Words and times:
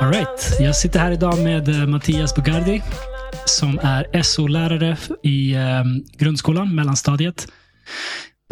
All 0.00 0.12
right. 0.12 0.60
Jag 0.60 0.76
sitter 0.76 1.00
här 1.00 1.10
idag 1.10 1.38
med 1.38 1.68
eh, 1.68 1.86
Mattias 1.86 2.34
Bugardi 2.34 2.82
som 3.44 3.78
är 3.82 4.22
SO-lärare 4.22 4.96
i 5.22 5.54
eh, 5.54 5.84
grundskolan, 6.18 6.74
mellanstadiet, 6.74 7.46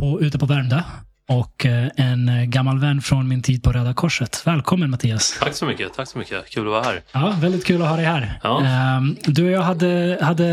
på, 0.01 0.21
ute 0.21 0.39
på 0.39 0.47
Värmdö. 0.47 0.83
Och 1.29 1.67
eh, 1.67 1.89
en 1.97 2.29
eh, 2.29 2.45
gammal 2.45 2.79
vän 2.79 3.01
från 3.03 3.29
min 3.29 3.43
tid 3.43 3.63
på 3.63 3.73
Röda 3.73 3.95
Korset. 3.95 4.43
Välkommen 4.47 4.91
Mattias. 4.91 5.39
Tack 5.41 5.55
så 5.55 5.67
mycket. 5.67 5.95
Tack 5.95 6.09
så 6.09 6.19
mycket. 6.19 6.51
Kul 6.51 6.67
att 6.67 6.71
vara 6.73 6.83
här. 6.83 7.03
Ja, 7.13 7.37
väldigt 7.41 7.67
kul 7.67 7.83
att 7.83 7.89
ha 7.89 7.97
dig 7.97 8.05
här. 8.05 8.41
Ja. 8.43 8.65
Ehm, 8.65 9.17
Du 9.25 9.45
och 9.45 9.51
jag 9.51 9.63
hade, 9.63 10.19
hade 10.23 10.45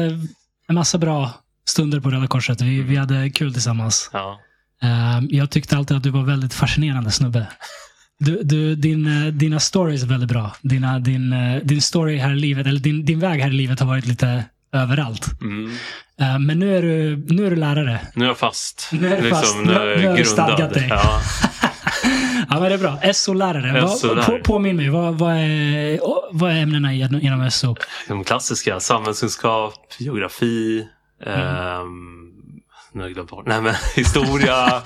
en 0.68 0.76
massa 0.76 0.98
bra 0.98 1.32
stunder 1.68 2.00
på 2.00 2.10
Röda 2.10 2.28
Korset. 2.28 2.62
Vi, 2.62 2.82
vi 2.82 2.96
hade 2.96 3.30
kul 3.30 3.54
tillsammans. 3.54 4.10
Ja. 4.14 4.40
Ehm, 4.82 5.28
Jag 5.32 5.50
tyckte 5.50 5.78
alltid 5.78 5.98
att 5.98 6.04
du 6.04 6.10
var 6.10 6.24
väldigt 6.24 6.54
fascinerande 6.54 7.12
snubbe. 7.12 7.48
Du, 8.20 8.44
du, 8.44 8.76
din, 8.76 9.26
eh, 9.26 9.34
dina 9.34 9.60
stories 9.60 10.04
är 10.04 10.08
väldigt 10.08 10.30
bra. 10.30 10.56
Dina, 10.62 11.00
din, 11.00 11.36
din 11.64 11.82
story 11.82 12.18
här 12.18 12.32
i 12.32 12.36
livet, 12.40 12.68
eller 12.68 12.80
din, 12.80 13.06
din 13.06 13.20
väg 13.20 13.42
här 13.42 13.50
i 13.50 13.54
livet 13.54 13.80
har 13.80 13.88
varit 13.88 14.06
lite 14.08 14.44
överallt. 14.76 15.42
Mm. 15.42 15.72
Ehm, 16.20 16.46
Men 16.46 16.60
nu 16.60 16.78
är 16.78 16.82
du, 16.82 17.18
nu 17.30 17.46
är 17.46 17.50
du 17.50 17.56
lärare. 17.56 18.00
Nu 18.16 18.26
är 18.26 18.30
jag 18.30 18.38
fast. 18.38 18.90
Nu 18.92 19.14
är 19.16 19.22
du 19.22 19.30
fast. 19.30 19.56
nu 19.58 19.62
Nu- 19.66 19.96
nu 19.98 20.08
har 20.08 20.18
du 20.18 20.26
stadgat 20.26 20.74
dig. 20.74 20.88
Ja. 20.90 21.22
Ja, 22.50 22.60
men 22.60 22.70
det 22.70 22.74
är 22.74 22.78
bra. 22.78 23.14
SO-lärare. 23.14 23.88
SO-lärare. 23.88 24.26
på, 24.26 24.40
påminn 24.44 24.76
mig, 24.76 24.90
vad, 24.90 25.16
vad, 25.18 25.34
är, 25.34 26.00
vad 26.32 26.52
är 26.52 26.56
ämnena 26.56 26.94
inom 26.94 27.52
SO? 27.52 27.76
De 28.08 28.24
klassiska. 28.24 28.80
Samhällskunskap, 28.80 29.74
geografi, 30.00 30.88
Mm. 31.26 31.40
ehm, 31.40 32.32
nu 32.94 33.02
har 33.02 33.08
jag 33.08 33.14
glömt 33.14 33.30
bort. 33.30 33.46
Nej, 33.48 33.62
men 33.62 33.74
historia 33.96 34.82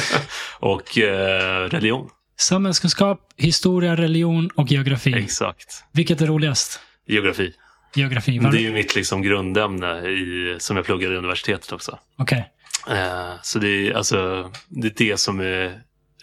och 0.60 0.98
eh, 0.98 1.68
religion. 1.68 2.08
Samhällskunskap, 2.38 3.18
historia, 3.36 3.96
religion 3.96 4.50
och 4.56 4.70
geografi. 4.72 5.14
Exakt. 5.14 5.84
Vilket 5.92 6.20
är 6.20 6.26
roligast? 6.26 6.80
Geografi. 7.08 7.52
Geografi. 7.94 8.38
Det 8.38 8.44
Var... 8.44 8.54
är 8.54 8.58
ju 8.60 8.72
mitt 8.72 8.94
liksom 8.94 9.22
grundämne 9.22 10.00
i, 10.08 10.56
som 10.58 10.76
jag 10.76 10.86
pluggade 10.86 11.14
i 11.14 11.18
universitetet 11.18 11.72
också. 11.72 11.98
Okej. 12.18 12.48
Eh, 12.90 13.32
så 13.42 13.58
det 13.58 13.68
är, 13.88 13.92
alltså, 13.94 14.50
det 14.68 14.86
är 14.86 14.94
det 15.10 15.16
som 15.20 15.40
är 15.40 15.72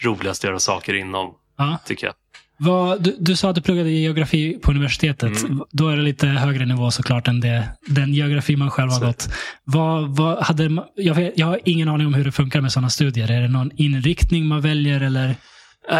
roligast 0.03 0.44
att 0.44 0.48
göra 0.48 0.59
saker 0.59 0.94
inom, 0.94 1.34
Ja. 1.58 1.78
tycker 1.86 2.08
jag. 2.08 2.14
Vad, 2.61 3.03
du, 3.03 3.16
du 3.20 3.36
sa 3.36 3.50
att 3.50 3.56
du 3.56 3.61
pluggade 3.61 3.89
geografi 3.89 4.59
på 4.61 4.72
universitetet. 4.72 5.44
Mm. 5.44 5.64
Då 5.72 5.89
är 5.89 5.95
det 5.95 6.02
lite 6.02 6.28
högre 6.28 6.66
nivå 6.66 6.92
såklart 6.92 7.28
än 7.28 7.39
det, 7.39 7.70
den 7.88 8.14
geografi 8.14 8.56
man 8.56 8.72
själv 8.72 8.92
har 8.92 9.00
Så. 9.00 9.06
gått. 9.06 9.30
Vad, 9.64 10.16
vad 10.17 10.44
hade, 10.44 10.83
jag, 10.95 11.16
vet, 11.16 11.33
jag 11.36 11.48
har 11.48 11.59
ingen 11.66 11.89
aning 11.89 12.08
om 12.08 12.14
hur 12.14 12.23
det 12.26 12.31
funkar 12.31 12.61
med 12.61 12.72
sådana 12.72 12.89
studier. 12.89 13.31
Är 13.31 13.42
det 13.42 13.48
någon 13.48 13.72
inriktning 13.76 14.45
man 14.48 14.61
väljer 14.61 15.02
eller? 15.02 15.36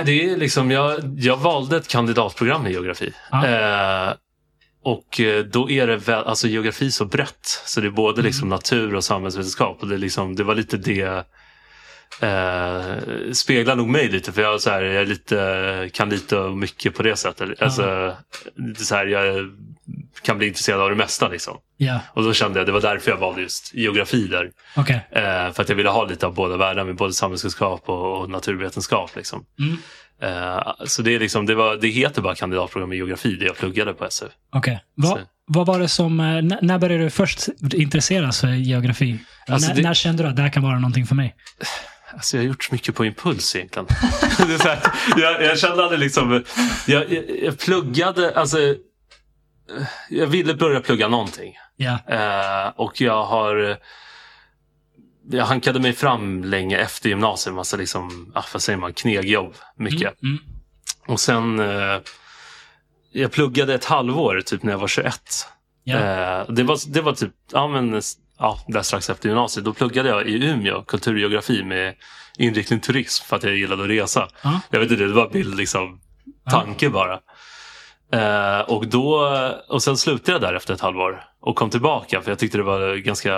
Det 0.06 0.30
är 0.30 0.38
liksom, 0.38 0.72
jag, 0.72 1.00
jag 1.18 1.38
valde 1.38 1.78
ett 1.78 1.88
kandidatprogram 1.88 2.68
i 2.68 2.72
geografi. 2.72 3.12
Ja. 3.32 3.48
Eh, 3.48 4.14
och 4.84 5.20
eh, 5.20 5.44
då 5.44 5.70
är 5.70 5.88
det 5.88 5.98
väl, 5.98 6.24
alltså 6.24 6.48
geografi 6.48 6.92
så 6.92 7.06
brett. 7.06 7.46
Så 7.66 7.82
det 7.82 7.88
är 7.88 7.92
både 7.92 8.22
liksom 8.22 8.48
Mm. 8.48 8.56
natur 8.56 8.96
och 8.96 9.04
samhällsvetenskap. 9.04 9.78
Och 9.82 9.88
det, 9.88 9.98
liksom, 9.98 10.36
det 10.36 10.44
var 10.44 10.56
lite 10.56 10.78
det, 10.78 11.26
eh, 12.22 13.32
speglar 13.34 13.76
nog 13.76 13.88
mig 13.90 14.10
lite. 14.10 14.32
För 14.32 14.42
jag, 14.42 14.62
så 14.62 14.70
här, 14.70 14.82
jag 14.82 15.08
lite, 15.08 15.90
kan 15.94 16.10
lite 16.10 16.38
och 16.38 16.58
mycket 16.58 16.96
på 16.96 17.04
det 17.04 17.16
sättet. 17.16 17.62
Alltså, 17.62 18.16
lite 18.56 18.86
så 18.86 18.96
här, 18.96 19.06
jag 19.08 19.50
kan 20.22 20.38
bli 20.38 20.48
intresserad 20.48 20.82
av 20.82 20.90
det 20.90 20.96
mesta. 20.96 21.28
Liksom. 21.28 21.58
Ja, 21.78 22.00
Och 22.14 22.24
då 22.24 22.34
kände 22.34 22.60
jag, 22.60 22.68
det 22.68 22.72
var 22.72 22.82
därför 22.82 23.12
jag 23.12 23.18
valde 23.18 23.42
just 23.42 23.74
geografi 23.74 24.28
där. 24.28 24.52
okej. 24.76 25.08
Eh, 25.12 25.52
för 25.54 25.62
att 25.62 25.70
jag 25.70 25.76
ville 25.76 25.90
ha 25.90 26.06
lite 26.06 26.26
av 26.28 26.34
båda 26.34 26.58
världar 26.58 26.86
med 26.86 26.96
både 26.96 27.14
samhällskunskap 27.14 27.90
och, 27.90 28.22
och 28.22 28.30
naturvetenskap. 28.30 29.16
Liksom. 29.16 29.46
Mm. 29.60 29.78
Eh, 30.22 30.74
så 30.86 31.02
det, 31.02 31.16
är 31.16 31.20
liksom, 31.20 31.46
det, 31.46 31.56
var, 31.56 31.76
det 31.76 31.88
heter 31.88 32.22
bara 32.22 32.36
kandidatprogram 32.36 32.94
i 32.94 32.96
geografi, 32.96 33.36
det 33.36 33.46
jag 33.46 33.58
pluggade 33.58 33.94
på 33.94 34.08
SU. 34.10 34.26
Okej. 34.54 34.84
Vad, 34.96 35.10
Så- 35.20 35.20
vad 35.48 35.66
var 35.68 35.80
det 35.80 35.88
som, 35.88 36.20
eh, 36.20 36.42
när 36.62 36.80
började 36.80 37.04
du 37.04 37.10
först 37.10 37.48
intresseras 37.74 38.42
för 38.42 38.48
geografi? 38.48 39.18
Alltså 39.48 39.68
när, 39.70 39.76
det- 39.76 39.82
när 39.82 39.94
kände 39.94 40.24
du 40.24 40.30
att 40.30 40.36
det 40.36 40.42
här 40.42 40.50
kan 40.50 40.64
vara 40.64 40.80
någonting 40.80 41.06
för 41.06 41.16
mig? 41.16 41.36
Alltså 42.14 42.38
jag 42.38 42.44
har 42.44 42.48
gjort 42.48 42.64
så 42.64 42.74
mycket 42.74 42.96
på 42.96 43.06
impuls 43.06 43.56
egentligen. 43.56 43.88
här, 44.64 44.80
jag, 45.18 45.44
jag 45.44 45.60
kände 45.60 45.84
aldrig 45.84 46.00
liksom... 46.00 46.44
Jag, 46.88 47.12
jag, 47.12 47.24
jag 47.44 47.60
pluggade, 47.60 48.34
alltså... 48.40 48.60
eh, 48.60 48.76
Jag 50.10 50.28
ville 50.28 50.54
börja 50.54 50.80
plugga 50.82 51.08
någonting. 51.08 51.54
Ja. 51.78 51.98
Eh, 52.08 52.72
och 52.76 53.02
jag 53.02 53.24
har... 53.26 53.78
Jag 55.32 55.46
hankade 55.46 55.80
mig 55.80 55.94
fram 55.94 56.44
länge 56.44 56.78
efter 56.78 57.10
gymnasiet. 57.10 57.56
Massa 57.56 57.78
liksom, 57.78 58.32
ah, 58.36 58.44
vad 58.54 58.62
säger 58.62 58.80
man, 58.80 58.94
knegjobb. 58.94 59.54
Mycket. 59.76 60.22
Mm. 60.24 60.38
Mm. 60.38 60.40
Och 61.08 61.20
sen... 61.20 61.60
Eh, 61.60 62.00
jag 63.12 63.32
pluggade 63.32 63.74
ett 63.74 63.86
halvår, 63.86 64.42
typ 64.42 64.64
när 64.64 64.72
jag 64.72 64.80
var 64.80 64.88
21. 64.88 65.22
Ja. 65.84 65.98
Eh, 65.98 66.50
det, 66.50 66.64
var, 66.64 66.92
det 66.94 67.02
var 67.02 67.14
typ, 67.14 67.32
ja 67.52 67.68
men, 67.68 68.02
ja, 68.40 68.60
där 68.68 68.82
strax 68.82 69.10
efter 69.10 69.30
gymnasiet. 69.30 69.66
Då 69.66 69.74
pluggade 69.74 70.10
jag 70.10 70.28
i 70.28 70.46
Umeå, 70.46 70.82
kulturgeografi 70.82 71.64
med 71.64 71.96
inriktning 72.38 72.80
turism 72.80 73.26
för 73.26 73.36
att 73.36 73.44
jag 73.44 73.56
gillade 73.56 73.84
att 73.84 73.90
resa. 73.90 74.28
Ja. 74.44 74.62
Jag 74.70 74.80
vet 74.80 74.92
inte, 74.92 75.04
det 75.04 75.14
var 75.14 75.30
bild 75.30 75.56
liksom, 75.56 76.02
tanke 76.50 76.90
bara. 76.90 77.20
Eh, 78.12 78.62
och, 78.62 78.88
då, 78.88 79.32
och 79.68 79.84
sen 79.84 79.98
slutade 79.98 80.32
jag 80.32 80.42
där 80.42 80.54
efter 80.54 80.74
ett 80.74 80.82
halvår 80.82 81.24
och 81.42 81.56
kom 81.56 81.70
tillbaka 81.70 82.22
för 82.22 82.32
jag 82.32 82.40
tyckte 82.40 82.58
det 82.58 82.64
var 82.64 82.96
ganska, 82.96 83.30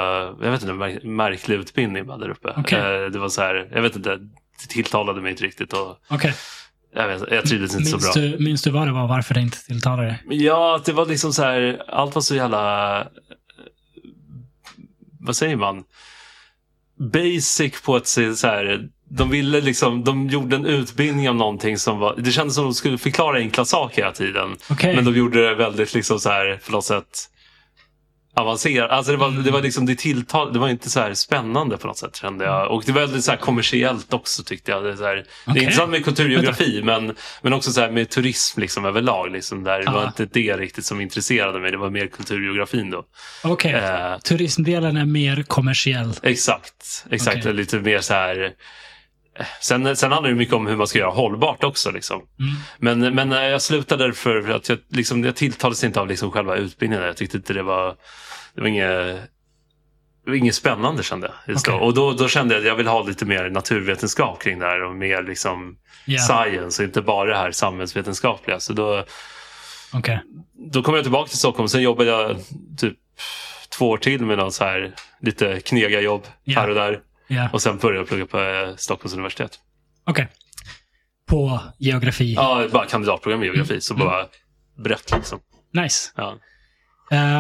jag 0.42 0.52
vet 0.52 0.62
inte, 0.62 0.74
mär- 0.74 1.06
märklig 1.06 1.56
utbildning 1.56 2.06
bara 2.06 2.18
där 2.18 2.30
uppe. 2.30 2.54
Okej. 2.58 2.80
Eh, 2.80 3.10
det 3.12 3.20
var 3.20 3.30
så 3.30 3.42
här, 3.42 3.70
jag 3.72 3.82
vet 3.82 3.96
inte, 3.96 4.10
det 4.62 4.68
tilltalade 4.70 5.22
mig 5.22 5.32
inte 5.32 5.44
riktigt 5.44 5.74
och 5.74 5.98
Okej. 6.08 6.34
jag, 6.96 7.08
vet, 7.08 7.24
jag 7.32 7.46
trivdes 7.46 7.76
inte 7.76 7.86
så 7.86 7.98
bra. 7.98 8.12
du, 8.16 8.38
minns 8.40 8.62
du 8.62 8.70
vad 8.72 8.88
det 8.88 8.92
var, 8.94 9.08
varför 9.08 9.34
det 9.34 9.42
inte 9.42 9.66
tilltalade 9.66 10.08
dig? 10.08 10.20
Ja, 10.30 10.82
det 10.86 10.94
var 10.94 11.06
liksom 11.06 11.34
så 11.34 11.44
här, 11.44 11.84
allt 11.88 12.16
var 12.16 12.22
så 12.22 12.36
jävla, 12.36 13.08
vad 15.20 15.36
säger 15.36 15.56
man, 15.56 15.84
basic 17.14 17.82
på 17.82 17.98
ett 17.98 18.08
sätt 18.08 18.38
så 18.38 18.48
här, 18.48 18.90
de 19.10 19.30
ville 19.30 19.62
liksom, 19.62 20.04
de 20.04 20.30
gjorde 20.30 20.56
en 20.56 20.66
utbildning 20.66 21.30
om 21.30 21.38
någonting 21.38 21.78
som 21.78 22.00
var, 22.00 22.16
det 22.18 22.32
kändes 22.32 22.56
som 22.56 22.64
de 22.64 22.74
skulle 22.74 22.98
förklara 22.98 23.38
enkla 23.38 23.66
saker 23.66 24.02
hela 24.02 24.12
tiden. 24.14 24.56
Okej. 24.70 24.96
Men 24.96 25.06
de 25.06 25.16
gjorde 25.16 25.48
det 25.50 25.56
väldigt 25.56 25.94
liksom 25.94 26.20
så 26.20 26.30
här, 26.30 26.60
på 26.66 26.72
något 26.72 26.86
sätt 26.86 27.28
avancerat. 28.34 28.92
Alltså 28.92 29.12
det 29.12 29.18
var, 29.18 29.32
det 29.32 29.52
var 29.52 29.62
liksom 29.62 29.86
det 29.86 29.96
tilltal, 29.96 30.54
det 30.54 30.60
var 30.60 30.70
inte 30.70 30.90
så 30.90 31.00
här 31.00 31.14
spännande 31.14 31.78
på 31.78 31.88
något 31.88 31.98
sätt 31.98 32.16
kände 32.16 32.46
jag. 32.46 32.72
Och 32.72 32.84
det 32.86 32.92
var 32.92 33.02
väldigt 33.02 33.24
så 33.24 33.32
här 33.32 33.38
kommersiellt 33.38 34.14
också 34.14 34.44
tyckte 34.44 34.72
jag. 34.72 34.84
Det 34.84 34.92
är, 34.92 34.96
så 34.96 35.06
här, 35.06 35.16
det 35.16 35.26
Okej. 35.48 35.60
är 35.60 35.64
intressant 35.64 35.92
med 35.92 36.06
kulturgeografi 36.06 36.82
men, 36.84 37.16
men 37.42 37.54
också 37.54 37.72
så 37.72 37.82
här 37.82 37.92
med 37.92 38.10
turism 38.10 38.60
liksom 38.60 38.86
överlag. 38.86 39.32
Liksom 39.32 39.64
där. 39.64 39.80
Det 39.84 39.92
var 39.92 40.06
inte 40.06 40.26
det 40.26 40.58
riktigt 40.58 40.86
som 40.86 41.02
intresserade 41.02 41.60
mig. 41.60 41.72
Det 41.72 41.78
var 41.78 41.90
mer 41.90 42.08
kulturgeografin 42.08 42.90
då. 42.90 43.04
Okej. 43.44 43.74
Eh, 43.74 44.18
Turismdelen 44.18 44.98
är 44.98 45.06
mer 45.06 45.44
kommersiell. 45.44 46.14
exakt. 46.24 47.06
Exakt. 47.10 47.38
Okej. 47.38 47.54
Lite 47.54 47.80
mer 47.80 48.00
så 48.00 48.14
här. 48.14 48.54
Sen, 49.62 49.96
sen 49.96 50.12
handlar 50.12 50.30
det 50.30 50.36
mycket 50.36 50.54
om 50.54 50.68
hur 50.68 50.76
man 50.76 50.88
ska 50.88 51.00
göra 51.00 51.12
hållbart 51.12 51.64
också. 51.64 51.92
Liksom. 51.92 52.22
Mm. 52.40 53.00
Men, 53.02 53.16
men 53.16 53.32
eh, 53.32 53.44
jag 53.44 53.62
slutade 53.62 54.14
för 54.14 54.50
att 54.50 54.70
jag, 54.70 54.78
liksom, 54.90 55.24
jag 55.24 55.36
tilltalades 55.36 55.84
inte 55.84 56.00
av 56.00 56.08
liksom 56.08 56.32
själva 56.32 56.56
utbildningen. 56.56 57.06
Jag 57.06 57.18
tyckte 57.18 57.38
inte 57.38 57.54
det 57.54 57.64
var, 57.64 57.96
det 58.56 58.62
var 58.62 58.68
inget, 58.68 58.88
det 60.26 60.30
var 60.30 60.34
inget 60.36 60.56
spännande 60.56 61.04
kände 61.04 61.32
jag. 61.48 61.58
Då. 61.66 61.74
Och 61.74 61.94
då, 61.94 62.12
då 62.14 62.28
kände 62.28 62.54
jag 62.54 62.62
att 62.62 62.68
jag 62.68 62.76
vill 62.76 62.88
ha 62.88 63.04
lite 63.04 63.26
mer 63.26 63.50
naturvetenskap 63.50 64.42
kring 64.42 64.60
det 64.60 64.66
här 64.66 64.84
och 64.84 64.96
mer 64.96 65.24
liksom 65.24 65.78
Ja. 66.06 66.20
science 66.20 66.82
och 66.82 66.86
inte 66.88 67.02
bara 67.02 67.30
det 67.30 67.38
här 67.38 67.52
samhällsvetenskapliga. 67.52 68.60
Så 68.60 68.74
då, 68.74 69.06
Okej. 69.94 70.20
då 70.74 70.84
kom 70.84 70.96
jag 70.96 71.04
tillbaka 71.04 71.30
till 71.30 71.38
Stockholm. 71.38 71.68
Sen 71.70 71.82
jobbade 71.82 72.10
jag 72.10 72.38
typ 72.78 72.98
två 73.78 73.90
år 73.90 73.98
till 73.98 74.26
med 74.26 74.38
någon 74.38 74.52
så 74.52 74.64
här 74.64 74.92
lite 75.22 75.60
knega 75.60 76.02
jobb 76.02 76.28
Ja. 76.44 76.60
här 76.60 76.70
och 76.70 76.76
där. 76.76 77.00
Ja. 77.36 77.50
Och 77.54 77.62
sen 77.62 77.78
började 77.78 78.00
jag 78.00 78.08
plugga 78.08 78.26
på 78.26 78.40
eh, 78.40 78.76
Stockholms 78.76 79.14
universitet. 79.14 79.60
Okej. 80.06 80.28
På 81.28 81.60
geografi. 81.80 82.34
Ja, 82.34 82.68
bara 82.72 82.86
kandidatprogram 82.86 83.44
i 83.44 83.46
geografi. 83.46 83.72
Mm. 83.74 83.82
Så 83.82 83.94
bara 83.96 84.26
brett 84.84 85.12
liksom. 85.16 85.40
Nice. 85.74 86.12
Ja. 86.16 86.38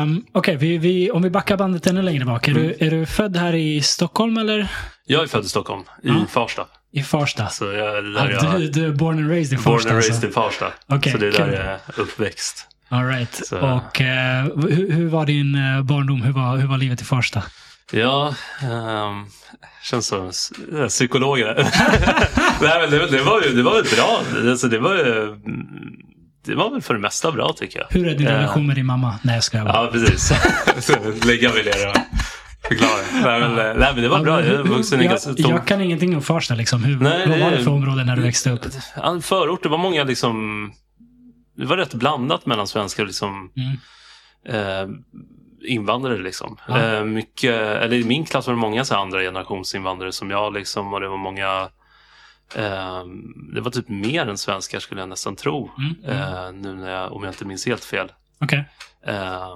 Um, 0.01 0.25
Okej, 0.33 0.55
vi, 0.57 1.11
om 1.11 1.21
vi 1.21 1.29
backar 1.29 1.57
bandet 1.57 1.87
ännu 1.87 2.01
längre 2.01 2.25
bak. 2.25 2.47
Är, 2.47 2.51
Mm. 2.51 2.63
du, 2.79 2.85
är 2.85 2.91
du 2.91 3.05
född 3.05 3.37
här 3.37 3.53
i 3.55 3.81
Stockholm 3.81 4.37
eller 4.37 4.67
Jag 5.05 5.23
är 5.23 5.27
född 5.27 5.45
i 5.45 5.47
Stockholm, 5.47 5.81
i 6.03 6.07
Ja. 6.07 6.25
Farsta. 6.29 6.67
i 6.93 7.03
Farsta? 7.03 7.47
Så 7.49 7.65
jag, 7.65 8.03
där 8.03 8.29
Ja, 8.31 8.43
jag 8.51 8.59
du, 8.61 8.67
du 8.69 8.85
är 8.85 8.91
born 8.91 9.17
and 9.17 9.29
raised 9.29 9.59
i 9.59 9.63
born 9.63 9.75
Farsta? 9.77 9.89
and 9.89 9.95
raised 9.97 10.13
alltså. 10.15 10.27
i 10.27 10.31
Farsta. 10.31 10.73
Okej, 10.87 11.11
så 11.11 11.17
det 11.17 11.27
är 11.27 11.31
där 11.31 11.37
kul. 11.45 11.53
jag 11.53 11.65
är 11.65 11.79
uppväxt. 11.97 12.67
All 12.89 13.07
right. 13.07 13.45
Så- 13.47 13.57
Och 13.59 14.01
eh, 14.01 14.43
hur, 14.43 14.91
hur 14.91 15.07
var 15.09 15.25
din 15.25 15.55
eh, 15.55 15.83
barndom? 15.83 16.21
Hur 16.21 16.31
var, 16.31 16.57
hur 16.57 16.67
var 16.67 16.77
livet 16.77 17.01
i 17.01 17.05
Farsta? 17.05 17.43
Ja, 17.91 18.35
um, 18.63 19.25
känns 19.83 20.07
som 20.07 20.31
äh, 20.79 20.87
psykologen. 20.87 21.55
Nej, 22.61 22.81
men 22.81 22.89
det, 22.91 23.07
det, 23.07 23.21
var 23.23 23.41
ju 23.41 23.55
det 23.55 23.63
var 23.63 23.75
ju 23.75 23.83
bra. 23.95 24.21
Alltså, 24.51 24.67
det 24.67 24.79
var 24.79 24.95
ju, 24.95 25.23
mm, 25.23 25.67
det 26.45 26.55
var 26.55 26.71
väl 26.71 26.81
för 26.81 26.93
det 26.93 26.99
mesta 26.99 27.31
bra 27.31 27.53
tycker 27.57 27.79
jag. 27.79 27.87
Hur 27.89 28.07
är 28.07 28.15
din 28.15 28.27
Eh, 28.27 28.33
relation 28.33 28.67
med 28.67 28.75
din 28.75 28.85
mamma? 28.85 29.19
Nej, 29.23 29.35
jag 29.35 29.43
skojar 29.43 29.65
bara. 29.65 29.83
Ja, 29.85 29.89
precis. 29.91 30.31
Lägga 31.25 31.49
mig 31.53 31.63
ner 31.63 31.87
och 31.89 31.95
förklara. 32.67 32.91
Nej, 33.23 33.39
men, 33.39 33.51
eh, 33.59 33.73
nej, 33.79 33.91
men 33.93 34.03
det 34.03 34.09
var 34.09 34.19
bra. 34.23 34.45
Jag 34.45 34.63
vuxen 34.63 35.01
jag, 35.03 35.21
tom- 35.21 35.35
jag 35.37 35.67
kan 35.67 35.81
ingenting 35.81 36.15
om 36.15 36.21
Farsta. 36.21 36.55
Liksom. 36.55 36.83
Hur, 36.83 36.99
Nej, 36.99 37.27
vad 37.29 37.39
var 37.39 37.51
det- 37.51 37.63
för 37.63 37.71
område 37.71 38.03
när 38.03 38.15
du 38.15 38.21
växte 38.21 38.51
upp? 38.51 38.61
Förort, 39.23 39.63
det 39.63 39.69
var 39.69 39.77
många 39.77 40.03
liksom... 40.03 40.35
Det 41.57 41.65
var 41.65 41.77
rätt 41.77 41.93
blandat 41.93 42.45
mellan 42.45 42.67
svenskar 42.67 43.05
liksom, 43.05 43.49
Mm. 43.57 43.77
eh, 44.49 44.95
invandrare. 45.65 46.17
Liksom. 46.17 46.57
Ja. 46.67 46.79
Eh, 46.79 47.03
mycket, 47.03 47.53
eller 47.55 47.95
I 47.97 48.03
min 48.03 48.25
klass 48.25 48.47
var 48.47 48.53
det 48.53 48.59
många 48.59 48.85
så 48.85 48.95
andra 48.95 49.21
generations 49.21 49.75
invandrare 49.75 50.11
som 50.11 50.29
jag. 50.31 50.53
Liksom, 50.53 50.93
och 50.93 50.99
det 50.99 51.07
var 51.07 51.17
många... 51.17 51.69
Eh, 52.55 53.03
det 53.53 53.61
var 53.61 53.71
typ 53.71 53.89
mer 53.89 54.27
än 54.29 54.37
svenskar 54.37 54.79
skulle 54.79 55.01
jag 55.01 55.09
nästan 55.09 55.35
tro. 55.35 55.71
Mm, 55.77 55.95
mm. 56.17 56.33
Eh, 56.33 56.51
nu 56.53 56.75
när 56.75 56.91
jag, 56.91 57.13
om 57.13 57.23
jag 57.23 57.31
inte 57.31 57.45
minns 57.45 57.65
helt 57.65 57.83
fel. 57.83 58.11
Eh, 59.05 59.55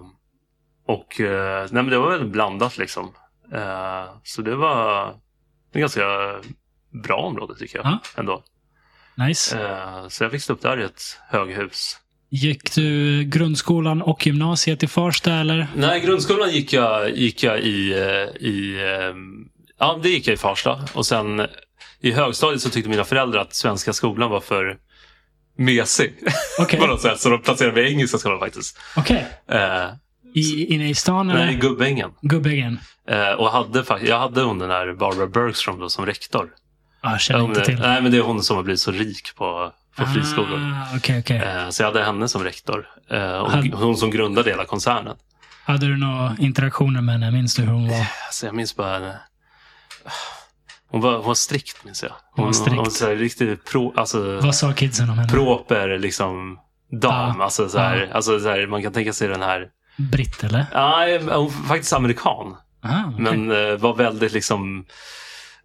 och 0.87 1.15
nej, 1.19 1.67
men 1.71 1.89
det 1.89 1.97
var 1.97 2.09
väldigt 2.09 2.31
blandat 2.31 2.77
liksom. 2.77 3.13
Så 4.23 4.41
det 4.41 4.55
var 4.55 5.09
ett 5.71 5.79
ganska 5.79 6.01
bra 7.03 7.17
område 7.17 7.55
tycker 7.55 7.77
jag 7.77 7.85
Ja. 7.87 7.99
ändå. 8.17 8.43
Nice. 9.17 9.57
Så 10.09 10.23
jag 10.23 10.29
växte 10.29 10.53
upp 10.53 10.61
där 10.61 10.79
i 10.79 10.83
ett 10.83 11.01
höghus. 11.29 11.99
Gick 12.35 12.75
du 12.75 13.23
grundskolan 13.23 14.01
och 14.01 14.27
gymnasiet 14.27 14.83
i 14.83 14.87
Farsta 14.87 15.33
eller? 15.33 15.67
Nej, 15.75 15.99
grundskolan 15.99 16.51
gick 16.51 16.73
jag, 16.73 17.17
gick 17.17 17.43
jag 17.43 17.59
i, 17.59 17.91
eh, 17.93 18.47
i 18.47 18.75
eh, 18.75 19.15
ja, 19.79 19.99
det 20.03 20.09
gick 20.09 20.27
jag 20.27 20.33
i 20.33 20.37
Farsta. 20.37 20.79
Och 20.93 21.05
sen 21.05 21.47
i 22.01 22.11
högstadiet 22.11 22.61
så 22.61 22.69
tyckte 22.69 22.89
mina 22.89 23.03
föräldrar 23.03 23.41
att 23.41 23.55
svenska 23.55 23.93
skolan 23.93 24.29
var 24.29 24.39
för 24.39 24.77
mesig. 25.57 26.13
Okej. 26.59 26.79
på 26.79 26.87
något 26.87 27.01
sätt. 27.01 27.19
Så 27.19 27.29
de 27.29 27.41
placerade 27.41 27.75
mig 27.75 27.83
i 27.83 27.93
engelska 27.93 28.17
skolan 28.17 28.39
faktiskt. 28.39 28.79
Okej. 28.97 29.27
Eh, 29.51 29.89
I, 30.33 30.65
inne 30.65 30.89
i 30.89 30.95
stan 30.95 31.29
eller? 31.29 31.45
nej, 31.45 31.55
i 31.55 31.57
Gubbängen. 31.57 32.11
Gubbängen? 32.21 32.79
Eh, 33.09 33.31
och 33.31 33.49
hade, 33.51 33.83
jag 34.01 34.19
hade 34.19 34.41
hon 34.41 34.59
den 34.59 34.69
där 34.69 34.93
Barbara 34.93 35.27
Bergstrom 35.27 35.79
då, 35.79 35.89
som 35.89 36.05
rektor. 36.05 36.49
Ah, 37.01 37.11
jag 37.11 37.21
känner 37.21 37.45
inte 37.45 37.65
till. 37.65 37.79
nej, 37.79 38.01
men 38.01 38.11
det 38.11 38.17
är 38.17 38.21
hon 38.21 38.43
som 38.43 38.55
har 38.55 38.63
blivit 38.63 38.81
så 38.81 38.91
rik 38.91 39.35
på, 39.35 39.71
på 39.97 40.05
friskolor. 40.05 40.59
Ah, 40.59 40.97
Okej, 40.97 41.19
okej. 41.19 41.37
Eh, 41.37 41.69
så 41.69 41.83
jag 41.83 41.87
hade 41.87 42.03
henne 42.03 42.27
som 42.27 42.43
rektor. 42.43 42.87
Eh, 43.11 43.31
och 43.37 43.51
Han- 43.51 43.73
hon 43.73 43.97
som 43.97 44.11
grundade 44.11 44.49
hela 44.49 44.65
koncernen. 44.65 45.15
Hade 45.65 45.85
du 45.87 45.97
några 45.97 46.35
interaktioner 46.39 47.01
med 47.01 47.13
henne? 47.15 47.31
Minns 47.31 47.55
du 47.55 47.61
hur 47.61 47.71
hon 47.71 47.87
var? 47.89 48.07
Alltså, 48.27 48.45
jag 48.45 48.55
minns 48.55 48.75
bara. 48.75 49.13
Hon 50.91 51.01
var, 51.01 51.15
hon 51.17 51.25
var 51.25 51.33
strikt 51.35 51.83
minns 51.85 52.03
jag. 52.03 52.11
Hon 52.31 52.45
var 52.45 52.53
strikt. 52.53 52.69
Hon 52.75 52.83
var 52.83 52.91
så 52.91 53.05
här, 53.05 53.15
riktigt 53.15 53.65
pro, 53.65 53.93
alltså, 53.95 54.39
Vad 54.39 54.55
sa 54.55 54.73
kidsen 54.73 55.09
om 55.09 55.17
henne? 55.17 55.29
proper 55.31 55.97
liksom 55.97 56.59
dam. 57.01 57.35
Ja. 57.37 57.43
Alltså, 57.43 57.69
så 57.69 57.79
här, 57.79 57.95
Ja. 58.09 58.15
alltså, 58.15 58.39
så 58.39 58.49
här, 58.49 58.67
man 58.67 58.83
kan 58.83 58.93
tänka 58.93 59.13
sig 59.13 59.27
den 59.27 59.41
här. 59.41 59.67
Britt 59.97 60.43
eller? 60.43 60.65
Nej, 60.73 61.17
hon 61.19 61.27
var 61.27 61.49
faktiskt 61.67 61.93
amerikan. 61.93 62.55
Ah, 62.81 62.89
okej. 63.07 63.19
Men 63.23 63.51
eh, 63.51 63.77
var 63.77 63.95
väldigt 63.95 64.31
liksom 64.33 64.85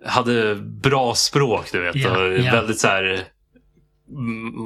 hade 0.06 0.54
bra 0.56 1.14
språk 1.14 1.68
du 1.72 1.80
vet. 1.80 1.96
Ja, 1.96 2.10
och 2.10 2.38
ja. 2.38 2.52
Väldigt 2.52 2.80
så 2.80 2.88
här 2.88 3.22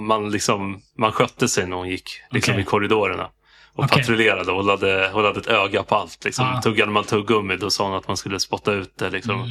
man 0.07 0.31
liksom 0.31 0.81
man 0.99 1.13
skötte 1.13 1.49
sig 1.49 1.67
när 1.67 1.77
hon 1.77 1.89
gick 1.89 2.11
liksom 2.31 2.53
Okej. 2.53 2.63
i 2.63 2.65
korridorerna. 2.65 3.29
Och 3.75 3.85
Okej. 3.85 3.99
patrullerade 3.99 4.53
och 4.53 4.65
hade, 4.65 5.11
hon 5.13 5.25
hade 5.25 5.41
ett 5.41 5.47
öga 5.47 5.83
på 5.83 5.95
allt. 5.95 6.25
Liksom. 6.25 6.47
Ja. 6.47 6.63
Tuggade 6.63 6.93
man 6.93 7.05
tuggummi 7.05 7.57
då 7.57 7.71
sa 7.71 7.85
hon 7.85 7.95
att 7.95 8.09
man 8.09 8.17
skulle 8.17 8.41
spotta 8.41 8.73
ut 8.73 8.99
det. 8.99 9.11
Liksom. 9.11 9.35
Mm. 9.35 9.51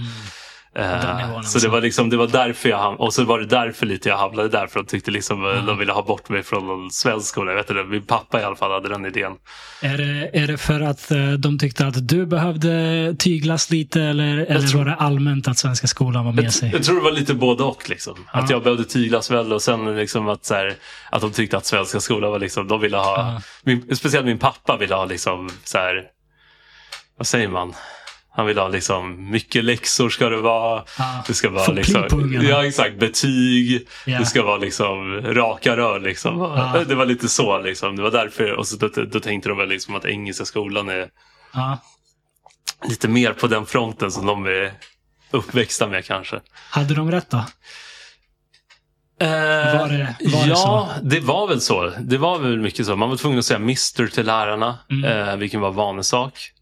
Eh, 0.76 1.42
så 1.42 1.60
det 1.60 1.68
var, 1.68 1.82
liksom, 1.82 2.10
det 2.10 2.18
var 2.18 2.28
därför 2.28 2.70
jag 2.70 2.78
ham- 2.78 2.96
och 2.96 3.14
så 3.14 3.24
var 3.24 3.40
det 3.40 3.46
därför 3.46 3.86
lite 3.86 4.10
jag 4.10 4.18
hamnade 4.18 4.50
där. 4.50 4.68
För 4.68 4.80
de 4.80 4.86
tyckte 4.86 5.12
liksom, 5.12 5.46
eh, 5.46 5.66
de 5.66 5.78
ville 5.78 5.92
ha 5.94 6.02
bort 6.04 6.30
mig 6.30 6.44
från 6.44 6.68
någon 6.68 6.92
svensk 6.92 7.28
skola. 7.28 7.52
Jag 7.52 7.58
vet 7.58 7.70
inte, 7.70 7.84
min 7.84 8.06
pappa 8.06 8.42
i 8.42 8.44
alla 8.44 8.56
fall 8.56 8.72
hade 8.72 8.90
den 8.90 9.06
idén. 9.06 9.32
Är, 9.82 9.98
det, 9.98 10.30
är 10.34 10.48
det 10.48 10.58
för 10.58 10.82
att 10.82 11.12
eh, 11.12 11.32
de 11.32 11.60
tyckte 11.60 11.88
att 11.88 12.08
du 12.08 12.26
behövde 12.26 13.16
tyglas 13.20 13.70
lite 13.72 14.02
eller, 14.02 14.38
eller 14.38 14.68
tror- 14.68 14.80
var 14.80 14.86
det 14.86 14.96
allmänt 14.96 15.48
att 15.48 15.58
svenska 15.58 15.88
skolan 15.88 16.26
var 16.26 16.32
med 16.34 16.44
Jag, 16.44 16.54
sig? 16.54 16.70
jag 16.74 16.84
tror 16.84 16.96
det 16.96 17.02
var 17.04 17.12
lite 17.12 17.34
både 17.34 17.64
och. 17.64 17.90
Liksom. 17.90 18.14
Att 18.32 18.50
Ja. 18.50 18.56
jag 18.56 18.64
behövde 18.64 18.84
tyglas 18.86 19.32
väl 19.32 19.54
och 19.54 19.62
sen 19.62 19.96
liksom 19.98 20.30
att, 20.30 20.46
så 20.46 20.54
här, 20.54 20.74
att 21.12 21.22
de 21.22 21.32
tyckte 21.32 21.58
att 21.58 21.66
svenska 21.66 22.00
skolan 22.00 22.32
var 22.32 22.40
liksom, 22.40 22.68
de 22.68 22.80
ville 22.82 22.98
ha, 22.98 23.18
Ja. 23.18 23.42
min, 23.64 23.96
speciellt 23.96 24.26
min 24.26 24.40
pappa 24.40 24.78
ville 24.78 24.96
ha 24.96 25.06
liksom 25.06 25.50
så 25.64 25.78
här, 25.78 26.04
vad 27.18 27.28
säger 27.28 27.48
man? 27.48 27.74
Han 28.36 28.46
ville 28.46 28.62
ha 28.62 28.68
liksom, 28.68 29.30
mycket 29.32 29.64
läxor 29.64 30.10
ska 30.10 30.30
det 30.30 30.42
vara. 30.42 30.84
Ja. 30.98 31.24
Det 31.28 31.34
ska 31.34 31.50
vara 31.50 31.72
liksom, 31.72 32.40
ja 32.50 32.66
exakt, 32.66 33.00
betyg. 33.00 33.88
Ja. 34.06 34.20
Det 34.20 34.26
ska 34.26 34.44
vara 34.44 34.58
liksom 34.58 35.22
raka 35.22 35.78
rör 35.78 36.00
liksom. 36.00 36.40
Ja. 36.40 36.84
Det 36.88 36.96
var 36.96 37.06
lite 37.06 37.30
så 37.30 37.60
liksom. 37.62 37.96
Det 37.96 38.02
var 38.04 38.12
därför, 38.12 38.52
och 38.54 38.68
så 38.68 38.76
då, 38.78 38.88
då 38.88 39.20
tänkte 39.20 39.50
de 39.50 39.58
väl 39.58 39.70
liksom 39.70 39.96
att 39.96 40.06
engelska 40.06 40.46
skolan 40.46 40.90
är 40.90 41.08
Ja. 41.54 41.78
lite 42.90 43.08
mer 43.08 43.34
på 43.34 43.48
den 43.48 43.66
fronten 43.66 44.12
som 44.12 44.26
de 44.26 44.46
är 44.46 44.74
uppväxta 45.32 45.88
med 45.88 46.06
kanske. 46.06 46.40
Hade 46.70 46.94
de 46.96 47.12
rätt 47.12 47.30
då? 47.30 47.38
Var 49.20 49.28
det- 49.28 49.80
var 49.80 49.88
det 49.90 50.16
ja, 50.50 50.56
så? 50.56 50.90
det 51.04 51.20
var 51.20 51.48
väl 51.48 51.62
så. 51.62 51.92
Det 52.00 52.18
var 52.18 52.40
väl 52.40 52.60
mycket 52.60 52.86
så. 52.86 52.96
Man 52.96 53.10
var 53.10 53.18
tvungen 53.18 53.40
att 53.40 53.46
säga 53.46 53.58
Mr 53.60 54.08
till 54.08 54.26
lärarna, 54.26 54.80
Mm. 54.92 55.28
eh, 55.30 55.36
vilken 55.36 55.62
var 55.62 55.72
vanesak. 55.72 56.53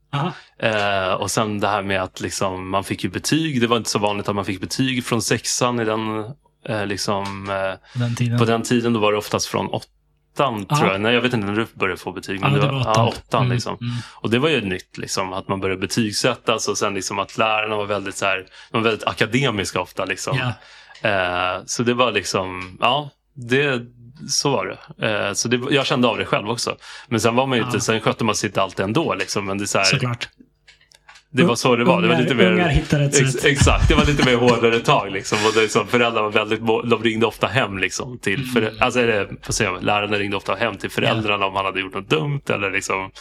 Eh, 0.60 1.14
och 1.14 1.32
sen 1.32 1.60
det 1.60 1.68
här 1.68 1.82
med 1.82 2.02
att 2.04 2.20
liksom, 2.22 2.70
man 2.70 2.84
fick 2.84 3.04
ju 3.04 3.10
betyg. 3.10 3.62
Det 3.62 3.68
var 3.68 3.78
inte 3.78 3.90
så 3.90 4.00
vanligt 4.00 4.30
att 4.30 4.36
man 4.36 4.46
fick 4.46 4.62
betyg 4.62 5.06
från 5.06 5.22
sexan 5.22 5.80
i 5.80 5.86
den, 5.86 6.26
eh, 6.70 6.86
liksom, 6.86 7.50
eh, 7.50 8.00
Den 8.00 8.16
tiden. 8.16 8.40
på 8.40 8.46
den 8.46 8.62
tiden. 8.64 8.94
Då 8.94 9.00
var 9.00 9.12
det 9.12 9.18
oftast 9.18 9.46
från 9.48 9.68
åttan, 9.68 10.66
tror 10.66 10.88
jag. 10.92 11.02
Nej, 11.02 11.14
jag 11.14 11.22
vet 11.22 11.34
inte 11.34 11.48
när 11.48 11.56
du 11.56 11.68
började 11.74 12.00
få 12.02 12.12
betyg. 12.12 12.40
ja, 12.42 12.50
Men 12.50 12.54
det 12.54 12.60
var 12.68 12.80
åttan. 12.82 12.94
Ja, 12.96 13.08
åttan 13.08 13.42
Mm, 13.42 13.54
liksom. 13.54 13.78
mm. 13.82 13.94
Och 14.16 14.30
det 14.30 14.40
var 14.40 14.50
ju 14.50 14.62
nytt, 14.62 14.98
liksom, 14.98 15.34
att 15.34 15.48
man 15.48 15.60
började 15.60 15.82
betygsättas 15.82 16.68
och 16.68 16.78
sen 16.78 16.94
liksom 16.94 17.20
att 17.20 17.38
lärarna 17.38 17.76
var 17.76 17.86
väldigt, 17.86 18.16
så 18.18 18.26
här, 18.26 18.46
de 18.72 18.78
var 18.84 18.90
väldigt 18.90 19.08
akademiska 19.08 19.82
ofta. 19.82 20.06
Liksom. 20.06 20.38
Eh, 21.02 21.64
så 21.66 21.84
det 21.84 21.94
var 21.94 22.12
liksom, 22.12 22.78
ja, 22.82 23.10
det, 23.34 23.82
så 24.30 24.52
var 24.52 24.78
det. 24.98 25.08
Eh, 25.28 25.34
så 25.34 25.48
det, 25.48 25.62
jag 25.70 25.86
kände 25.86 26.08
av 26.08 26.18
det 26.18 26.26
själv 26.26 26.50
också. 26.50 26.76
Men 27.08 27.20
sen 27.22 27.36
var 27.36 27.48
man 27.48 27.58
ju 27.58 27.62
Ja. 27.64 27.68
inte, 27.68 27.80
sen 27.80 28.00
skötte 28.02 28.24
man 28.24 28.36
sig 28.36 28.48
inte 28.50 28.62
alltid 28.62 28.84
ändå. 28.86 29.14
Liksom, 29.16 29.46
men 29.46 29.58
det, 29.58 29.64
är 29.64 29.66
så 29.66 29.78
här, 29.78 29.86
Såklart. 29.86 30.30
det 31.32 31.44
var 31.44 31.56
så 31.56 31.76
det 31.76 31.84
var. 31.84 32.02
det 32.02 32.08
var 32.08 32.16
Ungar- 32.16 32.22
lite 32.24 32.36
mer, 32.36 32.52
ungar 32.52 32.70
hittar 32.70 33.00
ett 33.00 33.20
ex, 33.22 33.32
sätt. 33.32 33.46
Exakt, 33.46 33.88
det 33.90 33.96
var 33.96 34.06
lite 34.06 34.26
mer 34.26 34.36
hårdare 34.50 34.80
tag. 34.80 35.12
Liksom. 35.12 35.38
Och 35.48 35.54
det, 35.62 35.70
så, 35.70 35.86
föräldrar 35.86 36.22
var 36.24 36.30
väldigt, 36.32 36.60
de 36.90 37.04
ringde 37.04 37.26
ofta 37.26 37.48
hem 37.48 37.80
till, 37.82 38.20
till 38.22 38.34
Mm. 38.40 38.46
för, 38.54 38.84
alltså, 38.84 39.00
eller, 39.00 39.30
vad 39.46 39.56
säger 39.56 39.80
lärarna 39.82 40.18
ringde 40.18 40.38
ofta 40.38 40.56
hem 40.56 40.78
till 40.78 40.90
föräldrarna 40.92 41.46
om 41.46 41.54
man 41.54 41.66
hade 41.66 41.80
gjort 41.80 41.94
något 41.94 42.10
dumt. 42.10 42.42
Eller 42.50 42.72
liksom, 42.72 43.12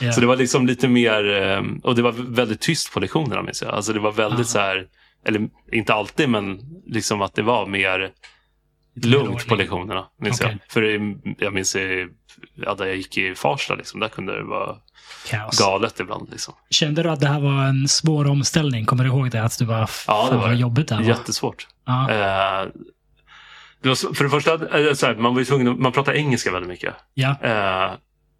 Ja. 0.00 0.12
så 0.12 0.20
det 0.20 0.26
var 0.26 0.36
liksom 0.36 0.66
lite 0.66 0.88
mer, 0.88 1.42
eh, 1.42 1.62
och 1.82 1.94
det 1.94 2.02
var 2.02 2.14
väldigt 2.18 2.60
tyst 2.60 2.92
på 2.92 3.00
lektionerna 3.00 3.42
minns 3.42 3.62
jag. 3.62 3.70
Alltså 3.74 3.92
det 3.92 4.00
var 4.00 4.12
väldigt 4.12 4.38
Ja. 4.38 4.44
så 4.44 4.58
här, 4.58 4.86
eller 5.26 5.48
inte 5.72 5.94
alltid 5.94 6.28
men 6.28 6.58
liksom 6.86 7.22
att 7.22 7.34
det 7.34 7.42
var 7.42 7.66
mer 7.66 8.10
lugnt 9.04 9.46
på 9.46 9.54
lektionerna. 9.54 10.06
Minns 10.20 10.40
Okej. 10.40 10.58
jag. 10.62 10.72
För 10.72 10.82
jag 11.44 11.54
minns 11.54 11.76
ja, 12.54 12.74
där 12.74 12.86
jag 12.86 12.96
gick 12.96 13.16
i 13.18 13.34
Farsta, 13.34 13.74
liksom, 13.74 14.00
där 14.00 14.08
kunde 14.08 14.36
det 14.36 14.44
vara 14.44 14.76
Kaos. 15.30 15.58
galet 15.58 16.00
ibland. 16.00 16.28
Liksom. 16.30 16.54
Kände 16.70 17.02
du 17.02 17.10
att 17.10 17.20
det 17.20 17.28
här 17.28 17.40
var 17.40 17.64
en 17.64 17.88
svår 17.88 18.26
omställning? 18.26 18.86
Kommer 18.86 19.04
du 19.04 19.10
ihåg 19.10 19.30
det? 19.30 19.42
Att 19.42 19.58
du 19.58 19.66
bara, 19.66 19.86
Ja, 20.06 20.28
det 20.30 20.36
var 20.36 20.52
jobbigt 20.52 20.88
det 20.88 20.94
här 20.94 21.02
var. 21.02 21.08
Jättesvårt. 21.08 21.66
Ja. 21.86 22.10
Eh, 22.10 22.68
det 23.82 23.88
var, 23.88 24.14
för 24.14 24.24
det 24.24 24.30
första, 24.30 24.52
eh, 24.78 24.94
så 24.94 25.06
här, 25.06 25.14
man 25.14 25.34
var 25.34 25.44
tvungen 25.44 25.82
man 25.82 25.92
pratade 25.92 26.18
engelska 26.18 26.52
väldigt 26.52 26.68
mycket. 26.68 26.94
ja. 27.14 27.36
Eh, 27.42 27.92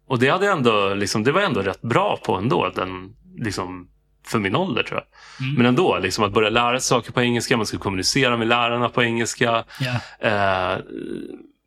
och 0.07 0.19
det, 0.19 0.29
hade 0.29 0.47
ändå, 0.51 0.93
liksom, 0.93 1.23
det 1.23 1.31
var 1.31 1.41
jag 1.41 1.47
ändå 1.47 1.61
rätt 1.61 1.81
bra 1.81 2.19
på 2.25 2.35
ändå. 2.35 2.71
Den, 2.75 3.15
liksom, 3.37 3.87
för 4.27 4.39
min 4.39 4.55
ålder 4.55 4.83
tror 4.83 4.99
jag. 4.99 5.05
Mm. 5.41 5.53
Men 5.55 5.65
ändå, 5.65 5.97
liksom, 5.99 6.23
att 6.23 6.33
börja 6.33 6.49
lära 6.49 6.79
sig 6.79 6.87
saker 6.87 7.11
på 7.11 7.21
engelska, 7.21 7.57
man 7.57 7.65
skulle 7.65 7.79
kommunicera 7.79 8.37
med 8.37 8.47
lärarna 8.47 8.89
på 8.89 9.03
engelska. 9.03 9.63
ja. 9.79 10.27
Eh, 10.27 10.77